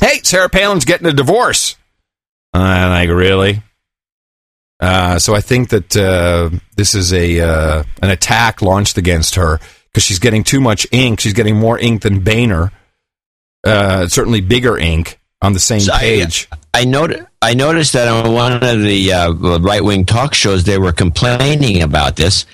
Hey, 0.02 0.20
Sarah 0.24 0.50
Palin's 0.50 0.84
getting 0.84 1.08
a 1.08 1.14
divorce. 1.14 1.78
I'm 2.54 2.90
like, 2.90 3.10
really? 3.16 3.64
Uh, 4.82 5.20
so 5.20 5.34
I 5.34 5.42
think 5.42 5.70
that 5.70 5.96
uh, 5.96 6.50
this 6.76 6.96
is 6.96 7.14
a 7.14 7.40
uh, 7.40 7.84
an 8.02 8.10
attack 8.10 8.62
launched 8.62 8.98
against 8.98 9.36
her 9.36 9.60
because 9.86 10.04
she's 10.04 10.20
getting 10.20 10.44
too 10.44 10.60
much 10.60 10.88
ink. 10.92 11.22
She's 11.22 11.34
getting 11.34 11.56
more 11.56 11.80
ink 11.80 12.02
than 12.02 12.24
Boehner. 12.24 12.72
Uh, 13.64 14.08
certainly 14.08 14.42
bigger 14.42 14.78
ink 14.78 15.20
on 15.42 15.54
the 15.54 15.60
same 15.60 15.80
So 15.82 15.98
page. 15.98 16.48
I 16.74 16.86
noticed. 16.86 17.24
I 17.42 17.54
noticed 17.56 17.94
that 17.94 18.08
on 18.08 18.34
one 18.34 18.54
of 18.64 18.82
the 18.82 19.14
uh, 19.14 19.32
right 19.60 19.84
wing 19.84 20.06
talk 20.06 20.34
shows, 20.34 20.64
they 20.64 20.78
were 20.78 20.92
complaining 20.92 21.82
about 21.82 22.16
this 22.16 22.46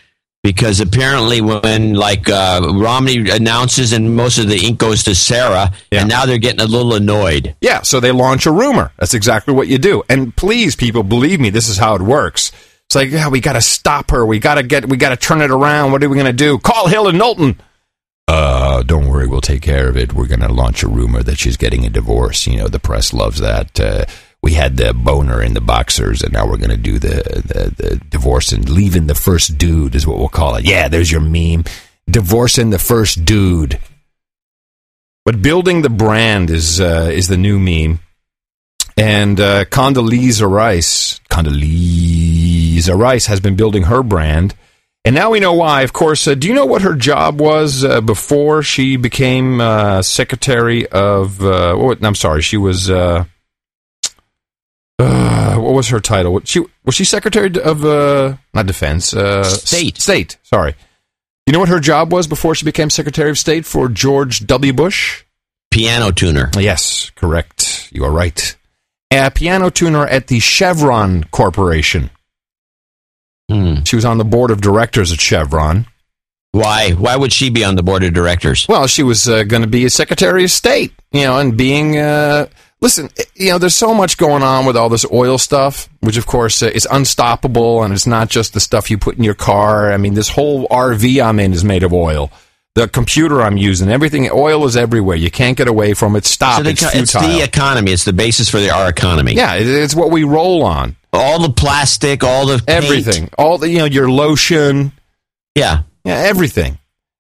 because 0.44 0.80
apparently, 0.80 1.42
when 1.42 1.94
like 1.94 2.30
uh, 2.30 2.72
Romney 2.74 3.30
announces 3.30 3.92
and 3.92 4.16
most 4.16 4.38
of 4.38 4.48
the 4.48 4.56
ink 4.56 4.80
goes 4.80 5.04
to 5.04 5.14
Sarah, 5.14 5.74
and 5.92 6.08
now 6.08 6.26
they're 6.26 6.38
getting 6.38 6.62
a 6.62 6.66
little 6.66 6.94
annoyed. 6.94 7.56
Yeah, 7.60 7.82
so 7.82 8.00
they 8.00 8.14
launch 8.14 8.46
a 8.46 8.52
rumor. 8.52 8.94
That's 8.98 9.14
exactly 9.14 9.54
what 9.54 9.68
you 9.68 9.78
do. 9.78 10.04
And 10.10 10.34
please, 10.36 10.78
people, 10.78 11.04
believe 11.04 11.42
me, 11.42 11.50
this 11.50 11.68
is 11.68 11.78
how 11.78 11.96
it 11.96 12.02
works. 12.02 12.54
It's 12.86 12.96
like, 12.96 13.10
yeah, 13.10 13.28
we 13.28 13.42
got 13.42 13.54
to 13.54 13.62
stop 13.62 14.12
her. 14.12 14.26
We 14.26 14.40
got 14.40 14.56
to 14.56 14.64
get, 14.64 14.88
we 14.88 14.96
got 14.96 15.10
to 15.10 15.18
turn 15.18 15.42
it 15.42 15.52
around. 15.52 15.92
What 15.92 16.02
are 16.02 16.08
we 16.08 16.16
going 16.16 16.28
to 16.28 16.32
do? 16.32 16.58
Call 16.60 16.88
Hill 16.88 17.10
and 17.10 17.18
Knowlton. 17.18 17.60
Uh, 18.28 18.84
don't 18.84 19.08
worry, 19.08 19.28
we'll 19.28 19.42
take 19.42 19.62
care 19.62 19.88
of 19.88 19.96
it. 19.96 20.14
We're 20.14 20.28
going 20.28 20.42
to 20.42 20.52
launch 20.52 20.84
a 20.84 20.88
rumor 20.90 21.24
that 21.24 21.40
she's 21.40 21.56
getting 21.56 21.86
a 21.86 21.90
divorce. 21.90 22.46
You 22.46 22.58
know, 22.58 22.68
the 22.68 22.80
press 22.80 23.14
loves 23.14 23.40
that. 23.40 23.80
Uh, 23.80 24.06
we 24.42 24.54
had 24.54 24.78
the 24.78 24.94
boner 24.94 25.42
in 25.42 25.54
the 25.54 25.62
boxers, 25.62 26.22
and 26.22 26.34
now 26.34 26.46
we're 26.46 26.58
going 26.58 26.70
to 26.70 26.78
do 26.78 27.00
the, 27.00 27.24
the 27.46 27.84
the 27.84 27.96
divorce 28.10 28.52
and 28.52 28.70
leaving 28.70 29.08
the 29.08 29.16
first 29.16 29.58
dude 29.58 29.96
is 29.96 30.06
what 30.06 30.18
we'll 30.20 30.28
call 30.28 30.56
it. 30.56 30.66
Yeah, 30.66 30.88
there's 30.88 31.12
your 31.12 31.22
meme. 31.22 31.64
Divorcing 32.10 32.70
the 32.70 32.80
first 32.80 33.26
dude. 33.26 33.80
But 35.26 35.42
building 35.42 35.82
the 35.82 35.90
brand 35.90 36.50
is 36.50 36.80
uh, 36.80 37.10
is 37.12 37.28
the 37.28 37.38
new 37.38 37.60
meme. 37.60 38.00
And 38.96 39.40
uh, 39.40 39.66
Condoleezza 39.66 40.50
Rice, 40.50 41.20
Condoleezza 41.30 42.98
Rice 42.98 43.28
has 43.28 43.40
been 43.40 43.56
building 43.56 43.84
her 43.84 44.02
brand, 44.02 44.56
and 45.08 45.16
now 45.16 45.30
we 45.32 45.40
know 45.40 45.54
why. 45.54 45.82
Of 45.84 45.94
course, 45.94 46.28
uh, 46.28 46.36
do 46.36 46.48
you 46.48 46.54
know 46.54 46.66
what 46.66 46.82
her 46.82 46.94
job 46.96 47.40
was 47.40 47.84
uh, 47.84 48.02
before 48.02 48.62
she 48.62 48.98
became 48.98 49.62
uh, 49.62 50.02
Secretary 50.02 50.86
of? 50.88 51.42
Uh, 51.42 51.76
what, 51.76 52.04
I'm 52.04 52.16
sorry, 52.16 52.42
she 52.42 52.58
was. 52.58 52.90
Uh, 52.90 53.24
uh, 55.00 55.56
what 55.58 55.74
was 55.74 55.90
her 55.90 56.00
title? 56.00 56.34
What- 56.34 56.48
She 56.48 56.62
was 56.84 56.96
she 56.96 57.06
Secretary 57.06 57.52
of 57.62 57.86
uh, 57.86 58.36
not 58.54 58.66
Defense, 58.66 59.14
uh, 59.14 59.44
State. 59.44 60.00
State. 60.00 60.38
Sorry. 60.44 60.76
You 61.46 61.54
know 61.54 61.60
what 61.60 61.70
her 61.70 61.80
job 61.80 62.12
was 62.12 62.28
before 62.28 62.56
she 62.56 62.66
became 62.66 62.90
Secretary 62.90 63.30
of 63.30 63.38
State 63.38 63.66
for 63.66 63.88
George 63.88 64.46
W. 64.48 64.74
Bush? 64.74 65.24
Piano 65.72 66.12
tuner. 66.12 66.50
Yes, 66.58 67.12
correct. 67.16 67.90
You 67.94 68.04
are 68.04 68.12
right. 68.12 68.56
A 69.12 69.32
piano 69.32 69.70
tuner 69.70 70.06
at 70.06 70.28
the 70.28 70.40
Chevron 70.40 71.24
Corporation. 71.26 72.10
Hmm. 73.50 73.84
She 73.84 73.96
was 73.96 74.06
on 74.06 74.18
the 74.18 74.26
board 74.26 74.52
of 74.52 74.62
directors 74.62 75.12
at 75.12 75.20
Chevron. 75.20 75.88
Why? 76.52 76.92
Why 76.92 77.16
would 77.16 77.32
she 77.32 77.50
be 77.50 77.64
on 77.64 77.76
the 77.76 77.84
board 77.84 78.04
of 78.04 78.14
directors? 78.14 78.68
Well, 78.68 78.88
she 78.88 79.04
was 79.04 79.28
uh, 79.30 79.44
going 79.44 79.62
to 79.62 79.68
be 79.68 79.86
a 79.86 79.90
Secretary 79.90 80.44
of 80.44 80.52
State, 80.52 80.94
you 81.12 81.24
know, 81.24 81.38
and 81.40 81.56
being. 81.58 81.98
Uh, 81.98 82.48
listen, 82.82 83.10
you 83.36 83.52
know, 83.52 83.58
there's 83.58 83.76
so 83.76 83.94
much 83.94 84.18
going 84.18 84.44
on 84.44 84.66
with 84.66 84.76
all 84.76 84.90
this 84.90 85.06
oil 85.12 85.38
stuff, 85.38 85.88
which 86.00 86.18
of 86.18 86.26
course 86.26 86.64
uh, 86.64 86.68
is 86.68 86.88
unstoppable, 86.90 87.84
and 87.84 87.94
it's 87.94 88.08
not 88.08 88.30
just 88.30 88.54
the 88.54 88.60
stuff 88.60 88.90
you 88.90 88.98
put 88.98 89.18
in 89.18 89.24
your 89.24 89.34
car. 89.34 89.92
I 89.92 89.98
mean, 89.98 90.14
this 90.14 90.30
whole 90.30 90.68
RV 90.70 91.24
I'm 91.24 91.40
in 91.40 91.54
is 91.54 91.64
made 91.64 91.84
of 91.84 91.94
oil. 91.94 92.32
The 92.78 92.88
computer 92.88 93.42
I'm 93.42 93.58
using, 93.58 93.90
everything, 93.90 94.30
oil 94.32 94.66
is 94.66 94.78
everywhere. 94.78 95.16
You 95.16 95.32
can't 95.32 95.58
get 95.58 95.68
away 95.68 95.94
from 95.96 96.16
it. 96.16 96.26
Stop. 96.26 96.58
So 96.58 96.64
the 96.64 96.70
it's 96.72 96.84
it's 96.96 97.14
the 97.14 97.42
economy. 97.44 97.92
It's 97.92 98.06
the 98.06 98.14
basis 98.14 98.50
for 98.50 98.60
the, 98.60 98.70
our 98.70 98.88
economy. 98.90 99.34
yeah, 99.34 99.56
it- 99.56 99.68
it's 99.68 99.96
what 99.96 100.12
we 100.12 100.24
roll 100.24 100.64
on. 100.64 100.96
All 101.12 101.40
the 101.42 101.50
plastic, 101.50 102.24
all 102.24 102.46
the 102.46 102.58
paint. 102.60 102.70
everything, 102.70 103.30
all 103.38 103.58
the 103.58 103.68
you 103.70 103.80
know, 103.80 103.86
your 103.86 104.10
lotion, 104.12 104.92
Yeah. 105.56 105.84
yeah, 106.06 106.18
everything. 106.18 106.78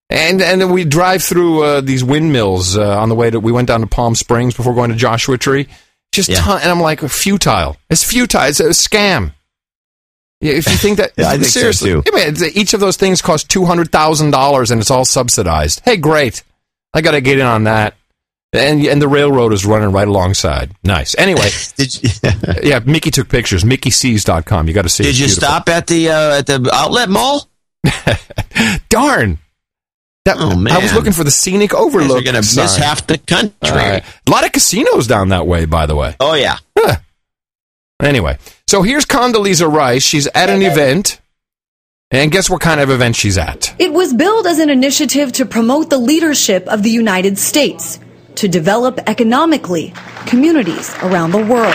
And 0.10 0.42
and 0.42 0.62
then 0.62 0.70
we 0.72 0.86
drive 0.86 1.24
through 1.24 1.64
uh, 1.64 1.82
these 1.82 2.04
windmills 2.04 2.78
uh, 2.78 2.98
on 3.00 3.10
the 3.10 3.16
way 3.16 3.30
to. 3.32 3.40
We 3.40 3.52
went 3.52 3.68
down 3.68 3.82
to 3.82 3.88
Palm 3.88 4.14
Springs 4.16 4.54
before 4.56 4.74
going 4.76 4.92
to 4.92 4.96
Joshua 4.96 5.38
Tree. 5.38 5.68
Just 6.14 6.30
Yeah. 6.30 6.38
ton, 6.40 6.62
and 6.62 6.70
I'm 6.72 6.80
like 6.80 7.02
futile. 7.02 7.76
It's 7.90 8.04
futile. 8.04 8.44
It's 8.44 8.60
a 8.60 8.70
scam. 8.70 9.34
Yeah, 10.40 10.54
if 10.54 10.68
you 10.68 10.78
think 10.78 10.98
that 10.98 11.14
Yeah, 11.18 11.30
I 11.30 11.34
think 11.34 11.46
so, 11.46 11.60
seriously, 11.60 11.90
too. 11.92 12.04
Yeah, 12.06 12.12
man, 12.16 12.36
each 12.54 12.74
of 12.74 12.80
those 12.80 12.96
things 12.98 13.22
cost 13.22 13.50
two 13.50 13.66
hundred 13.66 13.92
thousand 13.92 14.32
dollars, 14.32 14.70
and 14.72 14.80
it's 14.80 14.92
all 14.92 15.06
subsidized. 15.06 15.82
Hey, 15.84 15.98
great! 15.98 16.44
I 16.94 17.02
got 17.02 17.12
to 17.12 17.22
get 17.22 17.40
in 17.40 17.46
on 17.46 17.64
that. 17.66 17.96
And 18.54 18.82
and 18.86 19.02
the 19.02 19.08
railroad 19.10 19.52
is 19.52 19.66
running 19.66 19.92
right 19.92 20.08
alongside. 20.08 20.72
Nice. 20.84 21.16
Anyway, 21.18 21.50
Did 21.76 22.02
you, 22.02 22.10
yeah, 22.64 22.80
Mickey 22.86 23.12
took 23.12 23.28
pictures. 23.30 23.64
MickeySees.com. 23.66 24.68
You 24.68 24.74
got 24.74 24.84
to 24.84 24.90
see. 24.90 25.04
it. 25.04 25.08
did 25.08 25.20
you 25.20 25.26
beautiful. 25.26 25.48
stop 25.50 25.70
at 25.70 25.88
the 25.88 26.10
uh, 26.10 26.38
at 26.40 26.46
the 26.48 26.70
outlet 26.74 27.10
mall? 27.10 27.50
Darn. 28.90 29.40
That, 30.26 30.38
Oh, 30.40 30.66
I 30.70 30.80
was 30.80 30.94
looking 30.94 31.14
for 31.14 31.24
the 31.24 31.32
scenic 31.32 31.72
You're 31.72 31.82
overlook. 31.82 32.24
going 32.24 32.36
to 32.36 32.42
miss 32.42 32.76
half 32.76 33.08
the 33.08 33.18
country. 33.18 33.54
Right. 33.64 34.04
A 34.28 34.32
lot 34.32 34.46
of 34.46 34.52
casinos 34.52 35.08
down 35.08 35.30
that 35.30 35.48
way, 35.48 35.66
by 35.66 35.86
the 35.86 35.96
way. 35.96 36.16
Oh 36.20 36.34
yeah. 36.34 36.58
Anyway, 38.02 38.38
so 38.68 38.84
here's 38.84 39.06
Condoleezza 39.06 39.72
Rice. 39.72 40.03
She's 40.03 40.28
at 40.28 40.49
an 40.49 40.61
event, 40.61 41.19
and 42.11 42.32
guess 42.32 42.48
what 42.48 42.61
kind 42.61 42.80
of 42.80 42.91
event 42.91 43.15
she's 43.15 43.40
at? 43.40 43.76
It 43.80 43.91
was 43.91 44.14
billed 44.14 44.45
as 44.45 44.60
an 44.60 44.69
initiative 44.69 45.32
to 45.34 45.45
promote 45.45 45.90
the 45.90 45.98
leadership 45.98 46.68
of 46.68 46.84
the 46.84 46.91
United 46.91 47.40
States, 47.40 47.99
to 48.36 48.48
develop 48.48 48.99
economically 49.07 49.94
communities 50.28 50.95
around 51.02 51.32
the 51.32 51.44
world, 51.44 51.74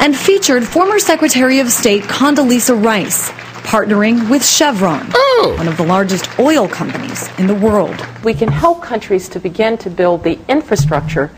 and 0.00 0.16
featured 0.16 0.64
former 0.64 1.00
Secretary 1.00 1.58
of 1.58 1.70
State 1.70 2.04
Condoleezza 2.04 2.80
Rice 2.80 3.32
partnering 3.68 4.30
with 4.30 4.42
Chevron, 4.42 5.06
oh! 5.12 5.54
one 5.58 5.68
of 5.68 5.76
the 5.76 5.82
largest 5.82 6.26
oil 6.38 6.66
companies 6.66 7.28
in 7.38 7.46
the 7.46 7.54
world. 7.54 8.02
We 8.24 8.32
can 8.32 8.48
help 8.48 8.82
countries 8.82 9.28
to 9.28 9.38
begin 9.38 9.76
to 9.78 9.90
build 9.90 10.24
the 10.24 10.38
infrastructure 10.48 11.30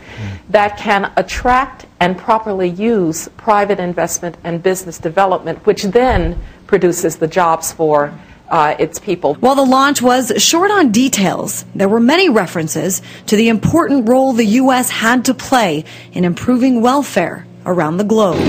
that 0.51 0.77
can 0.77 1.11
attract 1.17 1.85
and 1.99 2.17
properly 2.17 2.69
use 2.69 3.27
private 3.37 3.79
investment 3.79 4.37
and 4.43 4.61
business 4.61 4.97
development, 4.97 5.65
which 5.65 5.83
then 5.83 6.37
produces 6.67 7.17
the 7.17 7.27
jobs 7.27 7.71
for 7.71 8.13
uh, 8.49 8.75
its 8.79 8.99
people. 8.99 9.35
While 9.35 9.55
the 9.55 9.65
launch 9.65 10.01
was 10.01 10.33
short 10.37 10.71
on 10.71 10.91
details, 10.91 11.63
there 11.73 11.87
were 11.87 12.01
many 12.01 12.29
references 12.29 13.01
to 13.27 13.35
the 13.35 13.47
important 13.47 14.09
role 14.09 14.33
the 14.33 14.45
U.S. 14.45 14.89
had 14.89 15.25
to 15.25 15.33
play 15.33 15.85
in 16.11 16.25
improving 16.25 16.81
welfare 16.81 17.45
around 17.65 17.97
the 17.97 18.03
globe. 18.03 18.39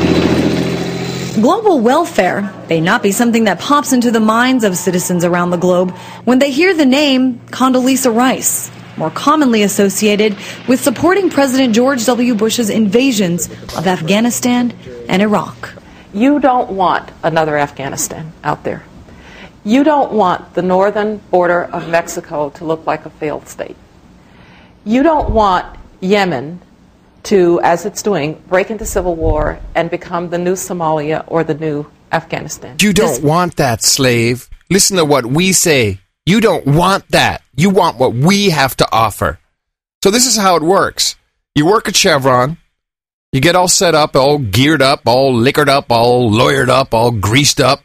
Global 1.35 1.81
welfare 1.81 2.53
may 2.69 2.81
not 2.81 3.03
be 3.03 3.13
something 3.13 3.45
that 3.45 3.59
pops 3.59 3.93
into 3.93 4.11
the 4.11 4.21
minds 4.21 4.65
of 4.65 4.77
citizens 4.77 5.25
around 5.25 5.51
the 5.51 5.57
globe 5.57 5.93
when 6.25 6.39
they 6.41 6.51
hear 6.51 6.75
the 6.75 6.85
name 6.85 7.39
Condoleezza 7.47 8.15
Rice, 8.15 8.71
more 8.97 9.11
commonly 9.11 9.63
associated 9.63 10.37
with 10.69 10.81
supporting 10.81 11.31
President 11.31 11.75
George 11.75 12.05
W. 12.07 12.35
Bush's 12.35 12.71
invasions 12.71 13.49
of 13.77 13.87
Afghanistan 13.87 14.73
and 15.09 15.23
Iraq. 15.23 15.75
You 16.13 16.41
don't 16.41 16.73
want 16.73 17.11
another 17.23 17.57
Afghanistan 17.57 18.33
out 18.45 18.65
there. 18.65 18.85
You 19.65 19.85
don't 19.85 20.13
want 20.13 20.55
the 20.55 20.63
northern 20.63 21.19
border 21.31 21.65
of 21.65 21.89
Mexico 21.89 22.51
to 22.51 22.65
look 22.65 22.87
like 22.87 23.07
a 23.07 23.11
failed 23.11 23.49
state. 23.49 23.77
You 24.85 25.03
don't 25.03 25.31
want 25.31 25.79
Yemen 26.01 26.61
to, 27.25 27.61
as 27.63 27.87
it's 27.87 28.03
doing, 28.03 28.43
break 28.49 28.71
into 28.71 28.85
civil 28.85 29.15
war 29.15 29.61
and 29.75 29.89
become 29.89 30.31
the 30.31 30.39
new 30.39 30.55
Somalia 30.55 31.25
or 31.29 31.45
the 31.45 31.55
new 31.55 31.87
Afghanistan. 32.11 32.77
You 32.81 32.93
don't 32.93 33.23
want 33.23 33.57
that, 33.57 33.83
slave. 33.83 34.51
Listen 34.69 34.97
to 34.97 35.05
what 35.05 35.27
we 35.27 35.53
say. 35.53 36.02
You 36.27 36.41
don't 36.41 36.67
want 36.67 37.09
that. 37.11 37.43
You 37.57 37.71
want 37.71 37.99
what 37.99 38.15
we 38.15 38.51
have 38.51 38.77
to 38.77 38.89
offer. 38.93 39.39
So 40.03 40.11
this 40.11 40.27
is 40.27 40.37
how 40.37 40.57
it 40.57 40.63
works. 40.63 41.17
You 41.55 41.67
work 41.67 41.89
at 41.89 41.97
Chevron. 41.97 42.59
You 43.33 43.41
get 43.41 43.57
all 43.57 43.69
set 43.69 43.95
up, 43.95 44.15
all 44.15 44.39
geared 44.39 44.83
up, 44.83 45.03
all 45.07 45.35
liquored 45.35 45.69
up, 45.69 45.91
all 45.91 46.31
lawyered 46.31 46.69
up, 46.69 46.93
all 46.93 47.11
greased 47.11 47.61
up. 47.61 47.83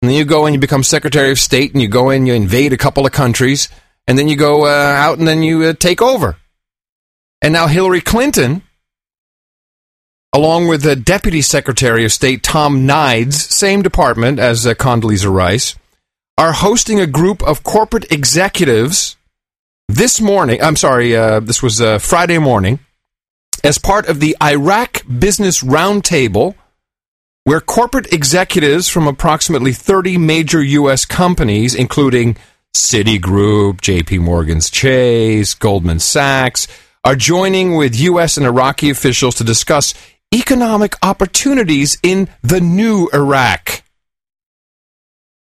And 0.00 0.10
then 0.10 0.16
you 0.16 0.24
go 0.24 0.46
and 0.46 0.54
you 0.54 0.60
become 0.60 0.82
Secretary 0.82 1.30
of 1.30 1.38
State 1.38 1.72
and 1.72 1.82
you 1.82 1.88
go 1.88 2.10
in, 2.10 2.26
you 2.26 2.34
invade 2.34 2.72
a 2.72 2.78
couple 2.78 3.06
of 3.06 3.12
countries, 3.12 3.68
and 4.06 4.18
then 4.18 4.28
you 4.28 4.36
go 4.36 4.64
uh, 4.64 4.68
out 4.68 5.18
and 5.18 5.28
then 5.28 5.42
you 5.42 5.62
uh, 5.64 5.72
take 5.74 6.00
over. 6.00 6.36
And 7.42 7.52
now 7.52 7.66
Hillary 7.66 8.00
Clinton, 8.00 8.62
along 10.32 10.68
with 10.68 10.82
the 10.82 10.96
Deputy 10.96 11.42
Secretary 11.42 12.04
of 12.04 12.12
State 12.12 12.42
Tom 12.42 12.86
Nides, 12.86 13.34
same 13.34 13.82
department 13.82 14.38
as 14.38 14.66
uh, 14.66 14.74
Condoleezza 14.74 15.32
Rice, 15.32 15.76
are 16.38 16.52
hosting 16.52 17.00
a 17.00 17.06
group 17.06 17.42
of 17.42 17.62
corporate 17.62 18.10
executives 18.12 19.16
this 19.88 20.20
morning. 20.20 20.62
I'm 20.62 20.76
sorry, 20.76 21.16
uh, 21.16 21.40
this 21.40 21.62
was 21.62 21.80
uh, 21.80 21.98
Friday 21.98 22.38
morning, 22.38 22.78
as 23.64 23.78
part 23.78 24.06
of 24.08 24.20
the 24.20 24.36
Iraq 24.42 25.02
Business 25.06 25.62
Roundtable, 25.62 26.54
where 27.44 27.60
corporate 27.60 28.12
executives 28.12 28.88
from 28.88 29.06
approximately 29.06 29.72
30 29.72 30.18
major 30.18 30.62
U.S. 30.62 31.04
companies, 31.04 31.74
including 31.74 32.36
Citigroup, 32.74 33.80
JP 33.80 34.20
Morgan's 34.20 34.68
Chase, 34.68 35.54
Goldman 35.54 36.00
Sachs, 36.00 36.68
are 37.02 37.16
joining 37.16 37.76
with 37.76 37.98
U.S. 38.00 38.36
and 38.36 38.44
Iraqi 38.44 38.90
officials 38.90 39.36
to 39.36 39.44
discuss 39.44 39.94
economic 40.34 40.94
opportunities 41.02 41.96
in 42.02 42.28
the 42.42 42.60
new 42.60 43.08
Iraq. 43.14 43.82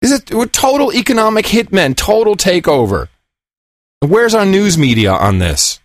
Is 0.01 0.11
it 0.11 0.33
we're 0.33 0.47
total 0.47 0.91
economic 0.93 1.45
hitmen, 1.45 1.95
total 1.95 2.35
takeover? 2.35 3.07
Where's 3.99 4.33
our 4.33 4.45
news 4.45 4.77
media 4.77 5.11
on 5.11 5.37
this? 5.37 5.79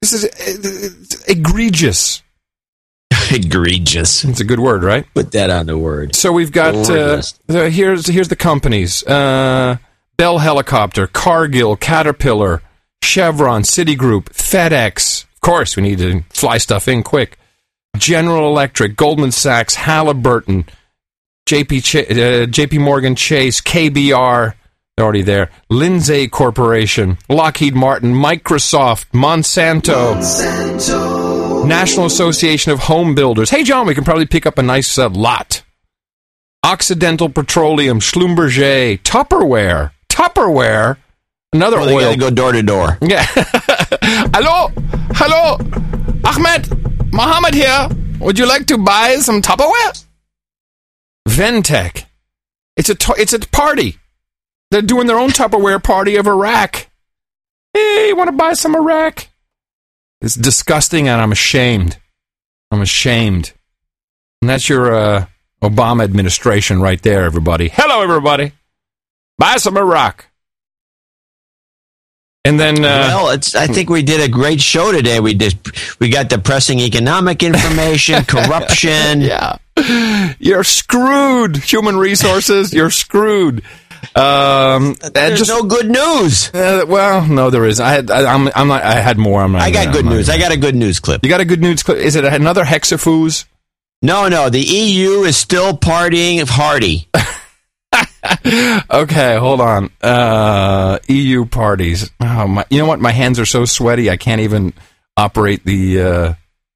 This 0.00 0.12
is 0.12 0.24
uh, 0.24 1.32
egregious. 1.32 2.22
egregious. 3.30 4.24
It's 4.24 4.40
a 4.40 4.44
good 4.44 4.60
word, 4.60 4.84
right? 4.84 5.04
Put 5.14 5.32
that 5.32 5.50
on 5.50 5.66
the 5.66 5.78
word. 5.78 6.14
So 6.14 6.30
we've 6.32 6.52
got 6.52 6.74
uh, 6.88 7.22
here's 7.48 8.06
here's 8.06 8.28
the 8.28 8.36
companies: 8.36 9.04
uh, 9.04 9.78
Bell 10.16 10.38
Helicopter, 10.38 11.06
Cargill, 11.08 11.76
Caterpillar, 11.76 12.62
Chevron, 13.02 13.62
Citigroup, 13.62 14.26
FedEx. 14.26 15.24
Of 15.24 15.40
course, 15.40 15.76
we 15.76 15.82
need 15.82 15.98
to 15.98 16.22
fly 16.30 16.58
stuff 16.58 16.86
in 16.86 17.02
quick. 17.02 17.38
General 17.96 18.48
Electric, 18.48 18.96
Goldman 18.96 19.32
Sachs, 19.32 19.74
Halliburton, 19.74 20.66
JP 21.46 21.84
Ch- 21.84 21.96
uh, 21.96 22.46
JP 22.46 22.80
Morgan 22.80 23.14
Chase, 23.14 23.60
KBR. 23.60 24.54
They're 24.96 25.04
already 25.04 25.22
there. 25.22 25.50
Lindsay 25.68 26.28
Corporation, 26.28 27.18
Lockheed 27.28 27.74
Martin, 27.74 28.14
Microsoft, 28.14 29.06
Monsanto. 29.12 30.14
National 31.66 32.06
Association 32.06 32.72
of 32.72 32.78
Home 32.80 33.14
Builders. 33.14 33.50
Hey, 33.50 33.64
John, 33.64 33.86
we 33.86 33.94
can 33.94 34.04
probably 34.04 34.26
pick 34.26 34.46
up 34.46 34.56
a 34.58 34.62
nice 34.62 34.96
uh, 34.98 35.08
lot. 35.08 35.62
Occidental 36.64 37.28
Petroleum, 37.28 38.00
Schlumberger, 38.00 38.98
Tupperware, 39.02 39.90
Tupperware, 40.08 40.96
another 41.52 41.78
Oh, 41.80 41.86
they 41.86 41.94
oil. 41.94 42.00
gotta 42.16 42.18
go 42.18 42.30
door 42.30 42.52
to 42.52 42.62
door. 42.62 42.96
Yeah. 43.02 43.24
hello, 44.32 44.68
hello, 45.14 45.58
Ahmed, 46.24 47.12
Mohammed 47.12 47.54
here. 47.54 47.88
Would 48.20 48.38
you 48.38 48.46
like 48.46 48.66
to 48.66 48.78
buy 48.78 49.16
some 49.16 49.42
Tupperware? 49.42 50.03
Ventec. 51.28 52.04
It's 52.76 52.90
a 52.90 52.96
it's 53.16 53.32
a 53.32 53.38
party. 53.40 53.98
They're 54.70 54.82
doing 54.82 55.06
their 55.06 55.18
own 55.18 55.30
Tupperware 55.30 55.82
party 55.82 56.16
of 56.16 56.26
Iraq. 56.26 56.88
Hey, 57.72 58.12
want 58.12 58.28
to 58.28 58.32
buy 58.36 58.54
some 58.54 58.74
Iraq? 58.74 59.28
It's 60.20 60.34
disgusting, 60.34 61.08
and 61.08 61.20
I'm 61.20 61.32
ashamed. 61.32 61.98
I'm 62.70 62.80
ashamed. 62.80 63.52
And 64.40 64.48
that's 64.50 64.68
your 64.68 64.94
uh, 64.94 65.26
Obama 65.62 66.04
administration 66.04 66.80
right 66.80 67.00
there, 67.02 67.24
everybody. 67.24 67.68
Hello, 67.68 68.02
everybody. 68.02 68.52
Buy 69.38 69.56
some 69.56 69.76
Iraq. 69.76 70.26
And 72.44 72.60
then, 72.60 72.78
uh, 72.84 73.08
well, 73.08 73.30
it's. 73.30 73.54
I 73.54 73.66
think 73.66 73.88
we 73.88 74.02
did 74.02 74.20
a 74.20 74.28
great 74.30 74.60
show 74.60 74.92
today. 74.92 75.18
We 75.20 75.34
did. 75.34 75.54
We 75.98 76.10
got 76.10 76.28
depressing 76.28 76.78
economic 76.80 77.42
information, 77.42 78.24
corruption. 78.28 79.22
yeah, 79.22 79.56
you're 80.38 80.64
screwed. 80.64 81.56
Human 81.56 81.96
resources, 81.96 82.72
you're 82.72 82.90
screwed. 82.90 83.62
Um, 84.14 84.94
There's 85.12 85.48
no 85.48 85.62
good 85.62 85.90
news. 85.90 86.52
Uh, 86.54 86.84
well, 86.86 87.26
no, 87.26 87.50
there 87.50 87.64
is. 87.64 87.80
I 87.80 87.90
had. 87.90 88.10
I, 88.10 88.32
I'm. 88.32 88.48
I'm 88.54 88.68
not. 88.68 88.82
I 88.82 89.00
had 89.00 89.18
more. 89.18 89.42
I'm 89.42 89.52
not 89.52 89.62
I 89.62 89.70
got 89.70 89.92
good 89.92 90.04
I'm 90.04 90.10
not 90.10 90.14
news. 90.16 90.28
I 90.28 90.38
got 90.38 90.52
a 90.52 90.56
good 90.56 90.74
news 90.74 91.00
clip. 91.00 91.24
You 91.24 91.28
got 91.28 91.40
a 91.40 91.44
good 91.44 91.60
news 91.60 91.82
clip. 91.82 91.98
Is 91.98 92.14
it 92.16 92.24
another 92.24 92.64
hexafoos? 92.64 93.46
No, 94.02 94.28
no. 94.28 94.50
The 94.50 94.60
EU 94.60 95.22
is 95.22 95.36
still 95.36 95.76
partying 95.76 96.46
hardy. 96.46 97.08
okay, 98.90 99.36
hold 99.38 99.60
on. 99.60 99.90
Uh, 100.02 100.98
EU 101.08 101.46
parties. 101.46 102.10
Oh, 102.20 102.46
my, 102.46 102.64
you 102.68 102.78
know 102.78 102.86
what? 102.86 103.00
My 103.00 103.12
hands 103.12 103.40
are 103.40 103.46
so 103.46 103.64
sweaty. 103.64 104.10
I 104.10 104.16
can't 104.16 104.42
even 104.42 104.74
operate 105.16 105.64
the 105.64 106.00
uh, 106.00 106.34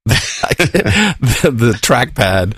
the, 0.59 1.51
the 1.53 1.71
trackpad. 1.81 2.57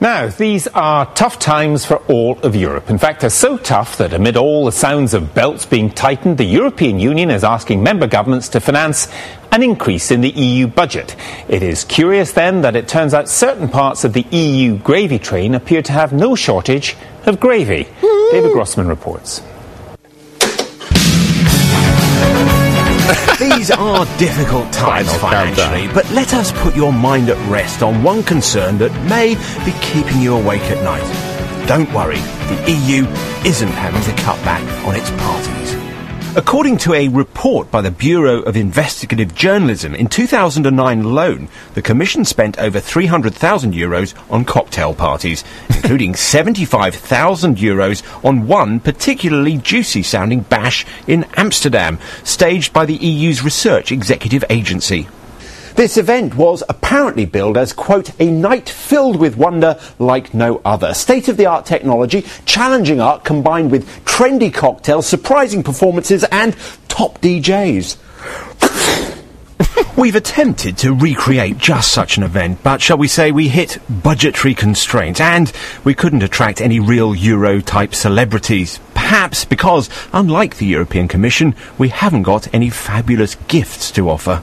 Now, 0.00 0.28
these 0.28 0.68
are 0.68 1.12
tough 1.14 1.40
times 1.40 1.84
for 1.84 1.96
all 2.06 2.38
of 2.40 2.54
Europe. 2.54 2.88
In 2.88 2.98
fact, 2.98 3.20
they're 3.20 3.30
so 3.30 3.58
tough 3.58 3.98
that 3.98 4.12
amid 4.12 4.36
all 4.36 4.64
the 4.64 4.70
sounds 4.70 5.12
of 5.12 5.34
belts 5.34 5.66
being 5.66 5.90
tightened, 5.90 6.38
the 6.38 6.44
European 6.44 7.00
Union 7.00 7.30
is 7.30 7.42
asking 7.42 7.82
member 7.82 8.06
governments 8.06 8.48
to 8.50 8.60
finance 8.60 9.08
an 9.50 9.64
increase 9.64 10.12
in 10.12 10.20
the 10.20 10.30
EU 10.30 10.68
budget. 10.68 11.16
It 11.48 11.64
is 11.64 11.82
curious 11.82 12.30
then 12.30 12.60
that 12.60 12.76
it 12.76 12.86
turns 12.86 13.12
out 13.12 13.28
certain 13.28 13.68
parts 13.68 14.04
of 14.04 14.12
the 14.12 14.24
EU 14.30 14.76
gravy 14.78 15.18
train 15.18 15.56
appear 15.56 15.82
to 15.82 15.92
have 15.92 16.12
no 16.12 16.36
shortage 16.36 16.96
of 17.26 17.40
gravy. 17.40 17.88
David 18.30 18.52
Grossman 18.52 18.86
reports. 18.86 19.42
These 23.38 23.70
are 23.70 24.04
difficult 24.18 24.72
times 24.72 25.14
financially, 25.18 25.86
but 25.94 26.10
let 26.10 26.34
us 26.34 26.50
put 26.60 26.74
your 26.74 26.92
mind 26.92 27.30
at 27.30 27.36
rest 27.48 27.84
on 27.84 28.02
one 28.02 28.24
concern 28.24 28.78
that 28.78 28.92
may 29.08 29.36
be 29.64 29.72
keeping 29.80 30.20
you 30.20 30.34
awake 30.34 30.62
at 30.62 30.82
night. 30.82 31.06
Don't 31.68 31.92
worry, 31.92 32.18
the 32.18 32.72
EU 32.72 33.06
isn't 33.46 33.68
having 33.68 34.02
to 34.02 34.22
cut 34.22 34.42
back 34.44 34.64
on 34.86 34.96
its 34.96 35.10
parties. 35.10 35.57
According 36.36 36.76
to 36.78 36.92
a 36.92 37.08
report 37.08 37.70
by 37.70 37.80
the 37.80 37.90
Bureau 37.90 38.42
of 38.42 38.54
Investigative 38.54 39.34
Journalism, 39.34 39.94
in 39.94 40.08
2009 40.08 41.00
alone, 41.00 41.48
the 41.72 41.80
Commission 41.80 42.24
spent 42.26 42.58
over 42.58 42.80
300,000 42.80 43.72
euros 43.72 44.14
on 44.30 44.44
cocktail 44.44 44.94
parties, 44.94 45.42
including 45.70 46.14
75,000 46.14 47.56
euros 47.56 48.02
on 48.22 48.46
one 48.46 48.78
particularly 48.78 49.56
juicy 49.56 50.02
sounding 50.02 50.40
bash 50.40 50.84
in 51.06 51.24
Amsterdam, 51.34 51.98
staged 52.24 52.74
by 52.74 52.84
the 52.84 52.96
EU's 52.96 53.42
Research 53.42 53.90
Executive 53.90 54.44
Agency. 54.50 55.08
This 55.78 55.96
event 55.96 56.34
was 56.34 56.64
apparently 56.68 57.24
billed 57.24 57.56
as, 57.56 57.72
quote, 57.72 58.10
a 58.20 58.28
night 58.28 58.68
filled 58.68 59.14
with 59.14 59.36
wonder 59.36 59.78
like 60.00 60.34
no 60.34 60.60
other. 60.64 60.92
State 60.92 61.28
of 61.28 61.36
the 61.36 61.46
art 61.46 61.66
technology, 61.66 62.26
challenging 62.44 63.00
art 63.00 63.22
combined 63.22 63.70
with 63.70 63.86
trendy 64.04 64.52
cocktails, 64.52 65.06
surprising 65.06 65.62
performances, 65.62 66.24
and 66.32 66.56
top 66.88 67.20
DJs. 67.20 67.96
We've 69.96 70.16
attempted 70.16 70.78
to 70.78 70.92
recreate 70.92 71.58
just 71.58 71.92
such 71.92 72.16
an 72.16 72.24
event, 72.24 72.58
but 72.64 72.82
shall 72.82 72.98
we 72.98 73.06
say 73.06 73.30
we 73.30 73.46
hit 73.46 73.78
budgetary 73.88 74.54
constraints 74.54 75.20
and 75.20 75.52
we 75.84 75.94
couldn't 75.94 76.24
attract 76.24 76.60
any 76.60 76.80
real 76.80 77.14
Euro 77.14 77.60
type 77.60 77.94
celebrities. 77.94 78.80
Perhaps 78.94 79.44
because, 79.44 79.88
unlike 80.12 80.56
the 80.56 80.66
European 80.66 81.06
Commission, 81.06 81.54
we 81.78 81.90
haven't 81.90 82.24
got 82.24 82.52
any 82.52 82.68
fabulous 82.68 83.36
gifts 83.46 83.92
to 83.92 84.10
offer. 84.10 84.42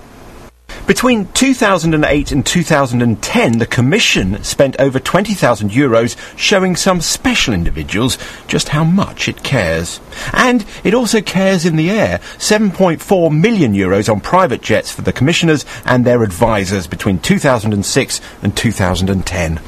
Between 0.87 1.25
2008 1.33 2.31
and 2.31 2.45
2010, 2.45 3.57
the 3.57 3.65
Commission 3.65 4.43
spent 4.43 4.79
over 4.79 4.99
20,000 4.99 5.71
euros 5.71 6.15
showing 6.37 6.75
some 6.75 7.01
special 7.01 7.55
individuals 7.55 8.19
just 8.47 8.69
how 8.69 8.83
much 8.83 9.27
it 9.27 9.41
cares. 9.41 9.99
And 10.31 10.63
it 10.83 10.93
also 10.93 11.21
cares 11.21 11.65
in 11.65 11.75
the 11.75 11.89
air. 11.89 12.19
7.4 12.37 13.35
million 13.35 13.73
euros 13.73 14.11
on 14.11 14.21
private 14.21 14.61
jets 14.61 14.91
for 14.91 15.01
the 15.01 15.11
Commissioners 15.11 15.65
and 15.85 16.05
their 16.05 16.21
advisors 16.21 16.85
between 16.85 17.17
2006 17.17 18.21
and 18.43 18.55
2010. 18.55 19.59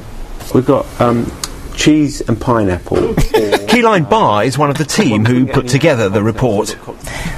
We've 0.54 0.64
got 0.64 0.86
um, 1.00 1.24
cheese 1.78 2.20
and 2.20 2.38
pineapple. 2.40 2.96
Caelainn 3.68 4.10
Barr 4.10 4.44
is 4.44 4.58
one 4.58 4.68
of 4.68 4.76
the 4.76 4.84
team 4.84 5.24
who 5.24 5.46
put 5.46 5.68
together 5.68 6.08
the 6.08 6.22
report. 6.22 6.70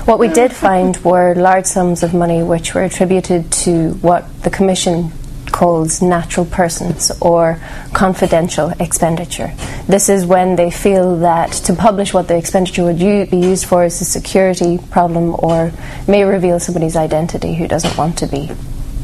What 0.07 0.19
we 0.19 0.28
did 0.28 0.52
find 0.52 0.97
were 1.05 1.35
large 1.35 1.67
sums 1.67 2.02
of 2.02 2.15
money 2.15 2.43
which 2.43 2.75
were 2.75 2.83
attributed 2.83 3.52
to 3.65 3.91
what 4.01 4.25
the 4.43 4.51
Commission 4.51 5.12
calls 5.52 6.01
natural 6.01 6.47
persons 6.47 7.10
or 7.20 7.60
confidential 7.93 8.70
expenditure. 8.81 9.52
This 9.86 10.09
is 10.09 10.25
when 10.25 10.57
they 10.57 10.70
feel 10.70 11.19
that 11.19 11.52
to 11.65 11.75
publish 11.75 12.15
what 12.15 12.28
the 12.28 12.36
expenditure 12.36 12.85
would 12.85 13.01
u- 13.01 13.27
be 13.27 13.36
used 13.39 13.67
for 13.67 13.85
is 13.85 14.01
a 14.01 14.05
security 14.05 14.78
problem 14.91 15.35
or 15.39 15.73
may 16.09 16.25
reveal 16.25 16.60
somebody's 16.60 16.97
identity 16.97 17.55
who 17.55 17.69
doesn't 17.69 17.97
want 17.99 18.17
to 18.19 18.27
be 18.27 18.51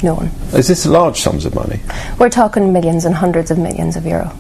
known. 0.03 0.31
Is 0.55 0.69
this 0.69 0.87
large 0.87 1.21
sums 1.21 1.45
of 1.45 1.55
money? 1.55 1.81
We're 2.19 2.31
talking 2.31 2.73
millions 2.73 3.05
and 3.05 3.15
hundreds 3.15 3.51
of 3.51 3.59
millions 3.59 3.97
of 3.97 4.07
euro. 4.07 4.33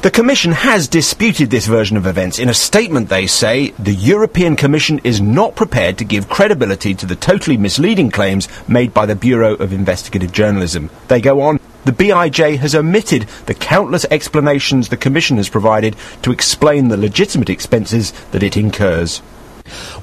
The 0.00 0.12
Commission 0.12 0.52
has 0.52 0.86
disputed 0.86 1.50
this 1.50 1.66
version 1.66 1.96
of 1.96 2.06
events. 2.06 2.38
In 2.38 2.48
a 2.48 2.54
statement, 2.54 3.08
they 3.08 3.26
say 3.26 3.70
the 3.80 3.92
European 3.92 4.54
Commission 4.54 5.00
is 5.02 5.20
not 5.20 5.56
prepared 5.56 5.98
to 5.98 6.04
give 6.04 6.28
credibility 6.28 6.94
to 6.94 7.04
the 7.04 7.16
totally 7.16 7.56
misleading 7.56 8.12
claims 8.12 8.46
made 8.68 8.94
by 8.94 9.06
the 9.06 9.16
Bureau 9.16 9.54
of 9.54 9.72
Investigative 9.72 10.30
Journalism. 10.30 10.88
They 11.08 11.20
go 11.20 11.40
on. 11.40 11.58
The 11.84 11.90
BIJ 11.90 12.58
has 12.58 12.76
omitted 12.76 13.22
the 13.46 13.54
countless 13.54 14.06
explanations 14.08 14.88
the 14.88 14.96
Commission 14.96 15.36
has 15.36 15.48
provided 15.48 15.96
to 16.22 16.30
explain 16.30 16.86
the 16.86 16.96
legitimate 16.96 17.50
expenses 17.50 18.12
that 18.30 18.44
it 18.44 18.56
incurs. 18.56 19.18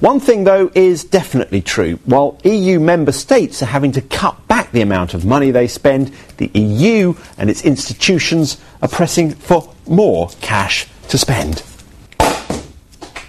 One 0.01 0.19
thing, 0.19 0.43
though, 0.43 0.71
is 0.75 1.05
definitely 1.05 1.61
true. 1.61 1.99
While 2.03 2.37
EU 2.43 2.81
member 2.81 3.13
states 3.13 3.63
are 3.63 3.67
having 3.67 3.93
to 3.93 4.01
cut 4.01 4.45
back 4.49 4.73
the 4.73 4.81
amount 4.81 5.13
of 5.13 5.23
money 5.23 5.51
they 5.51 5.69
spend, 5.69 6.13
the 6.35 6.51
EU 6.53 7.13
and 7.37 7.49
its 7.49 7.63
institutions 7.63 8.57
are 8.81 8.89
pressing 8.89 9.31
for 9.31 9.71
more 9.87 10.29
cash 10.41 10.87
to 11.09 11.17
spend. 11.17 11.63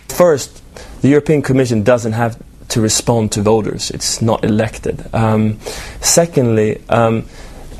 First, 0.08 0.62
the 1.02 1.08
European 1.08 1.42
Commission 1.42 1.82
doesn't 1.82 2.12
have 2.12 2.42
to 2.68 2.80
respond 2.80 3.32
to 3.32 3.42
voters. 3.42 3.90
It's 3.90 4.20
not 4.22 4.44
elected. 4.44 5.04
Um, 5.14 5.58
secondly, 6.00 6.82
um, 6.88 7.26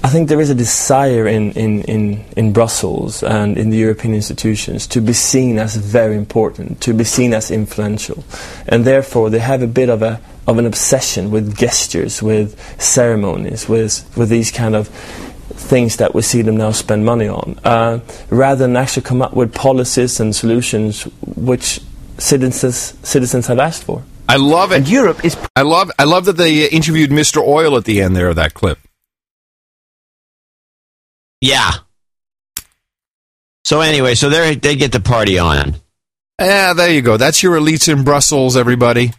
I 0.05 0.09
think 0.09 0.29
there 0.29 0.41
is 0.41 0.51
a 0.51 0.55
desire 0.55 1.27
in, 1.27 1.53
in, 1.53 1.83
in, 1.83 2.25
in 2.37 2.53
Brussels 2.53 3.23
and 3.23 3.59
in 3.59 3.71
the 3.71 3.77
European 3.77 4.15
institutions 4.15 4.87
to 4.89 5.01
be 5.01 5.13
seen 5.13 5.59
as 5.59 5.75
very 5.75 6.17
important, 6.17 6.81
to 6.83 6.95
be 6.95 7.03
seen 7.03 7.35
as 7.35 7.51
influential. 7.51 8.23
And 8.69 8.85
therefore, 8.85 9.31
they 9.31 9.41
have 9.41 9.63
a 9.63 9.67
bit 9.67 9.89
of, 9.89 10.03
a, 10.03 10.21
of 10.47 10.59
an 10.59 10.67
obsession 10.67 11.31
with 11.31 11.57
gestures, 11.57 12.23
with 12.23 12.57
ceremonies, 12.81 13.69
with, 13.69 14.09
with 14.17 14.29
these 14.29 14.53
kind 14.53 14.77
of 14.77 14.89
things 15.67 15.97
that 15.97 16.15
we 16.15 16.23
see 16.23 16.43
them 16.43 16.57
now 16.57 16.70
spend 16.70 17.05
money 17.05 17.28
on, 17.28 17.59
uh, 17.65 18.01
rather 18.31 18.67
than 18.67 18.77
actually 18.77 19.03
come 19.03 19.20
up 19.20 19.35
with 19.35 19.55
policies 19.55 20.20
and 20.20 20.35
solutions 20.35 21.03
which 21.36 21.81
citizens, 22.19 22.95
citizens 23.03 23.47
have 23.47 23.59
asked 23.59 23.85
for. 23.85 24.03
I 24.28 24.36
love 24.36 24.73
it. 24.73 24.77
And 24.78 24.89
Europe 24.89 25.25
is. 25.25 25.36
I 25.55 25.62
love. 25.62 25.91
I 25.99 26.05
love 26.05 26.25
that 26.25 26.36
they 26.36 26.69
interviewed 26.69 27.11
Mr. 27.11 27.43
Oil 27.47 27.77
at 27.77 27.85
the 27.85 28.03
end 28.03 28.17
there 28.17 28.28
of 28.28 28.36
that 28.36 28.55
clip. 28.55 28.78
Yeah. 31.41 31.70
So 33.65 33.81
anyway, 33.81 34.15
so 34.15 34.28
they 34.28 34.57
they 34.57 34.77
get 34.77 34.93
the 34.93 35.01
party 35.01 35.39
on. 35.39 35.77
Yeah, 36.41 36.73
there 36.73 36.93
you 36.93 37.03
go. 37.03 37.17
That's 37.17 37.43
your 37.43 37.57
elites 37.59 37.93
in 37.93 38.05
Brussels, 38.05 38.57
everybody. 38.57 39.12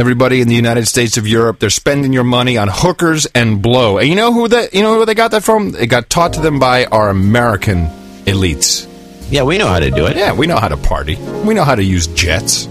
Everybody 0.00 0.40
in 0.40 0.46
the 0.46 0.54
United 0.54 0.86
States 0.86 1.16
of 1.16 1.26
Europe, 1.26 1.58
they're 1.58 1.70
spending 1.70 2.12
your 2.12 2.22
money 2.22 2.56
on 2.56 2.68
hookers 2.70 3.26
and 3.34 3.60
blow. 3.60 3.98
And 3.98 4.06
you 4.08 4.14
know 4.14 4.32
who 4.32 4.46
that 4.46 4.72
you 4.72 4.80
know 4.80 4.96
who 4.96 5.04
they 5.04 5.14
got 5.16 5.32
that 5.32 5.42
from? 5.42 5.74
It 5.74 5.88
got 5.88 6.08
taught 6.08 6.34
to 6.34 6.40
them 6.40 6.60
by 6.60 6.84
our 6.84 7.08
American 7.08 7.88
elites. 8.24 8.86
Yeah, 9.28 9.42
we 9.42 9.58
know 9.58 9.66
how 9.66 9.80
to 9.80 9.90
do 9.90 10.06
it. 10.06 10.16
Yeah, 10.16 10.34
we 10.34 10.46
know 10.46 10.56
how 10.56 10.68
to 10.68 10.76
party. 10.76 11.16
We 11.16 11.52
know 11.52 11.64
how 11.64 11.74
to 11.74 11.82
use 11.82 12.06
jets. 12.06 12.68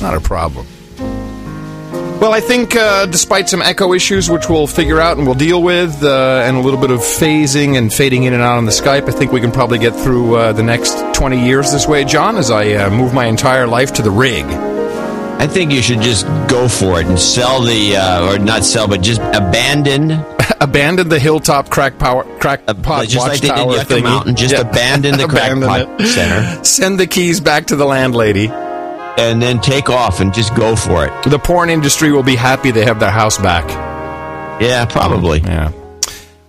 Not 0.00 0.16
a 0.16 0.20
problem. 0.20 0.66
Well, 2.18 2.32
I 2.32 2.40
think 2.40 2.74
uh, 2.74 3.06
despite 3.06 3.48
some 3.48 3.62
echo 3.62 3.92
issues, 3.92 4.28
which 4.28 4.48
we'll 4.48 4.66
figure 4.66 5.00
out 5.00 5.16
and 5.16 5.26
we'll 5.26 5.36
deal 5.36 5.62
with, 5.62 6.02
uh, 6.02 6.42
and 6.44 6.56
a 6.56 6.60
little 6.60 6.80
bit 6.80 6.90
of 6.90 6.98
phasing 6.98 7.78
and 7.78 7.92
fading 7.92 8.24
in 8.24 8.32
and 8.32 8.42
out 8.42 8.56
on 8.58 8.64
the 8.64 8.72
Skype, 8.72 9.08
I 9.08 9.12
think 9.12 9.30
we 9.30 9.40
can 9.40 9.52
probably 9.52 9.78
get 9.78 9.94
through 9.94 10.34
uh, 10.34 10.52
the 10.52 10.64
next 10.64 10.96
20 11.14 11.46
years 11.46 11.70
this 11.70 11.86
way, 11.86 12.04
John, 12.04 12.36
as 12.36 12.50
I 12.50 12.72
uh, 12.72 12.90
move 12.90 13.14
my 13.14 13.26
entire 13.26 13.68
life 13.68 13.92
to 13.92 14.02
the 14.02 14.10
rig. 14.10 14.73
I 15.38 15.46
think 15.46 15.72
you 15.72 15.82
should 15.82 16.00
just 16.00 16.26
go 16.48 16.68
for 16.68 17.00
it 17.00 17.06
and 17.06 17.18
sell 17.18 17.60
the, 17.62 17.96
uh, 17.96 18.32
or 18.34 18.38
not 18.38 18.64
sell, 18.64 18.88
but 18.88 19.02
just 19.02 19.20
abandon. 19.20 20.12
abandon 20.60 21.08
the 21.08 21.18
hilltop 21.18 21.68
crack 21.70 21.98
power 21.98 22.24
crack 22.38 22.64
pot 22.82 23.06
just 23.08 23.26
like 23.26 23.40
they 23.40 23.48
did 23.48 23.58
Yucca 23.58 23.84
thingy. 23.94 24.02
Mountain, 24.02 24.36
just 24.36 24.54
abandon 24.54 25.18
the 25.18 25.26
crack 25.28 25.52
Abandon 25.52 25.68
pot 25.68 26.00
it. 26.00 26.06
center. 26.06 26.64
Send 26.64 26.98
the 26.98 27.06
keys 27.06 27.40
back 27.40 27.66
to 27.66 27.76
the 27.76 27.84
landlady. 27.84 28.48
And 29.16 29.40
then 29.40 29.60
take 29.60 29.90
off 29.90 30.18
and 30.20 30.34
just 30.34 30.56
go 30.56 30.74
for 30.74 31.06
it. 31.06 31.12
The 31.30 31.38
porn 31.38 31.70
industry 31.70 32.10
will 32.10 32.24
be 32.24 32.34
happy 32.34 32.72
they 32.72 32.84
have 32.84 32.98
their 32.98 33.12
house 33.12 33.38
back. 33.38 33.64
Yeah, 34.60 34.86
probably. 34.86 35.38
Yeah. 35.38 35.70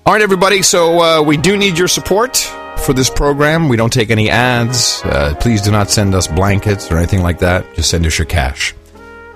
All 0.03 0.13
right, 0.13 0.21
everybody. 0.21 0.63
So 0.63 0.99
uh, 0.99 1.21
we 1.21 1.37
do 1.37 1.57
need 1.57 1.77
your 1.77 1.87
support 1.87 2.37
for 2.79 2.93
this 2.93 3.09
program. 3.09 3.69
We 3.69 3.77
don't 3.77 3.93
take 3.93 4.09
any 4.09 4.29
ads. 4.29 5.01
Uh, 5.03 5.35
please 5.39 5.61
do 5.61 5.71
not 5.71 5.89
send 5.89 6.13
us 6.15 6.27
blankets 6.27 6.91
or 6.91 6.97
anything 6.97 7.21
like 7.21 7.39
that. 7.39 7.65
Just 7.75 7.89
send 7.89 8.05
us 8.05 8.17
your 8.17 8.25
cash. 8.25 8.73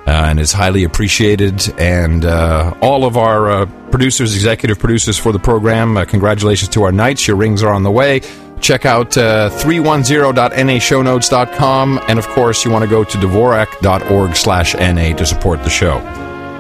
Uh, 0.08 0.12
and 0.12 0.40
it's 0.40 0.52
highly 0.52 0.84
appreciated. 0.84 1.72
And 1.80 2.26
uh, 2.26 2.74
all 2.82 3.06
of 3.06 3.16
our 3.18 3.52
uh, 3.52 3.66
producers, 3.92 4.34
executive 4.34 4.80
producers 4.80 5.20
for 5.20 5.32
the 5.32 5.38
program, 5.40 5.98
uh, 5.98 6.06
congratulations 6.06 6.70
to 6.70 6.82
our 6.84 6.92
knights. 6.92 7.28
Your 7.28 7.38
rings 7.38 7.62
are 7.62 7.72
on 7.72 7.84
the 7.84 7.92
way. 7.92 8.22
Check 8.60 8.86
out 8.86 9.16
uh, 9.18 9.50
310.nashownotes.com. 9.52 12.00
And 12.08 12.18
of 12.18 12.28
course, 12.30 12.66
you 12.66 12.72
want 12.72 12.84
to 12.84 12.90
go 12.90 13.04
to 13.04 13.18
dvorak.org 13.18 14.36
slash 14.36 14.74
NA 14.74 15.16
to 15.16 15.26
support 15.26 15.64
the 15.64 15.70
show. 15.70 16.00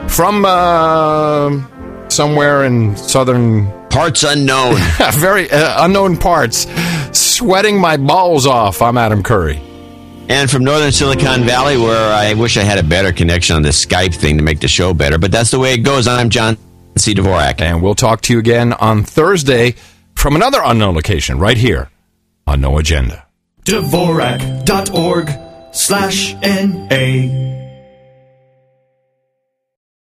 From 0.08 0.46
uh, 0.46 1.50
somewhere 2.10 2.66
in 2.66 2.96
southern 2.98 3.68
parts 3.90 4.24
unknown, 4.24 4.76
very 5.14 5.50
uh, 5.50 5.86
unknown 5.86 6.18
parts, 6.18 6.68
sweating 7.18 7.80
my 7.80 7.98
balls 7.98 8.46
off. 8.46 8.82
I'm 8.82 8.98
Adam 8.98 9.24
Curry. 9.24 9.62
And 10.30 10.50
from 10.50 10.64
northern 10.64 10.92
Silicon 10.92 11.44
Valley, 11.44 11.78
where 11.78 12.14
I 12.14 12.36
wish 12.36 12.56
I 12.58 12.62
had 12.62 12.78
a 12.78 12.84
better 12.84 13.12
connection 13.12 13.56
on 13.56 13.64
this 13.64 13.84
Skype 13.84 14.14
thing 14.14 14.38
to 14.38 14.44
make 14.44 14.60
the 14.60 14.68
show 14.68 14.94
better, 14.94 15.18
but 15.18 15.32
that's 15.32 15.50
the 15.50 15.60
way 15.60 15.74
it 15.74 15.80
goes. 15.80 16.08
I'm 16.08 16.30
John 16.30 16.56
C. 16.98 17.16
Dvorak. 17.16 17.62
And 17.62 17.82
we'll 17.82 17.96
talk 17.96 18.22
to 18.22 18.34
you 18.34 18.40
again 18.40 18.74
on 18.74 19.04
Thursday 19.04 19.76
from 20.16 20.36
another 20.36 20.60
unknown 20.64 20.96
location 20.96 21.40
right 21.40 21.58
here 21.58 21.90
on 22.46 22.62
No 22.62 22.78
Agenda. 22.78 23.26
Dvorak.org 23.66 25.30
slash 25.74 26.34
NA. 26.36 27.59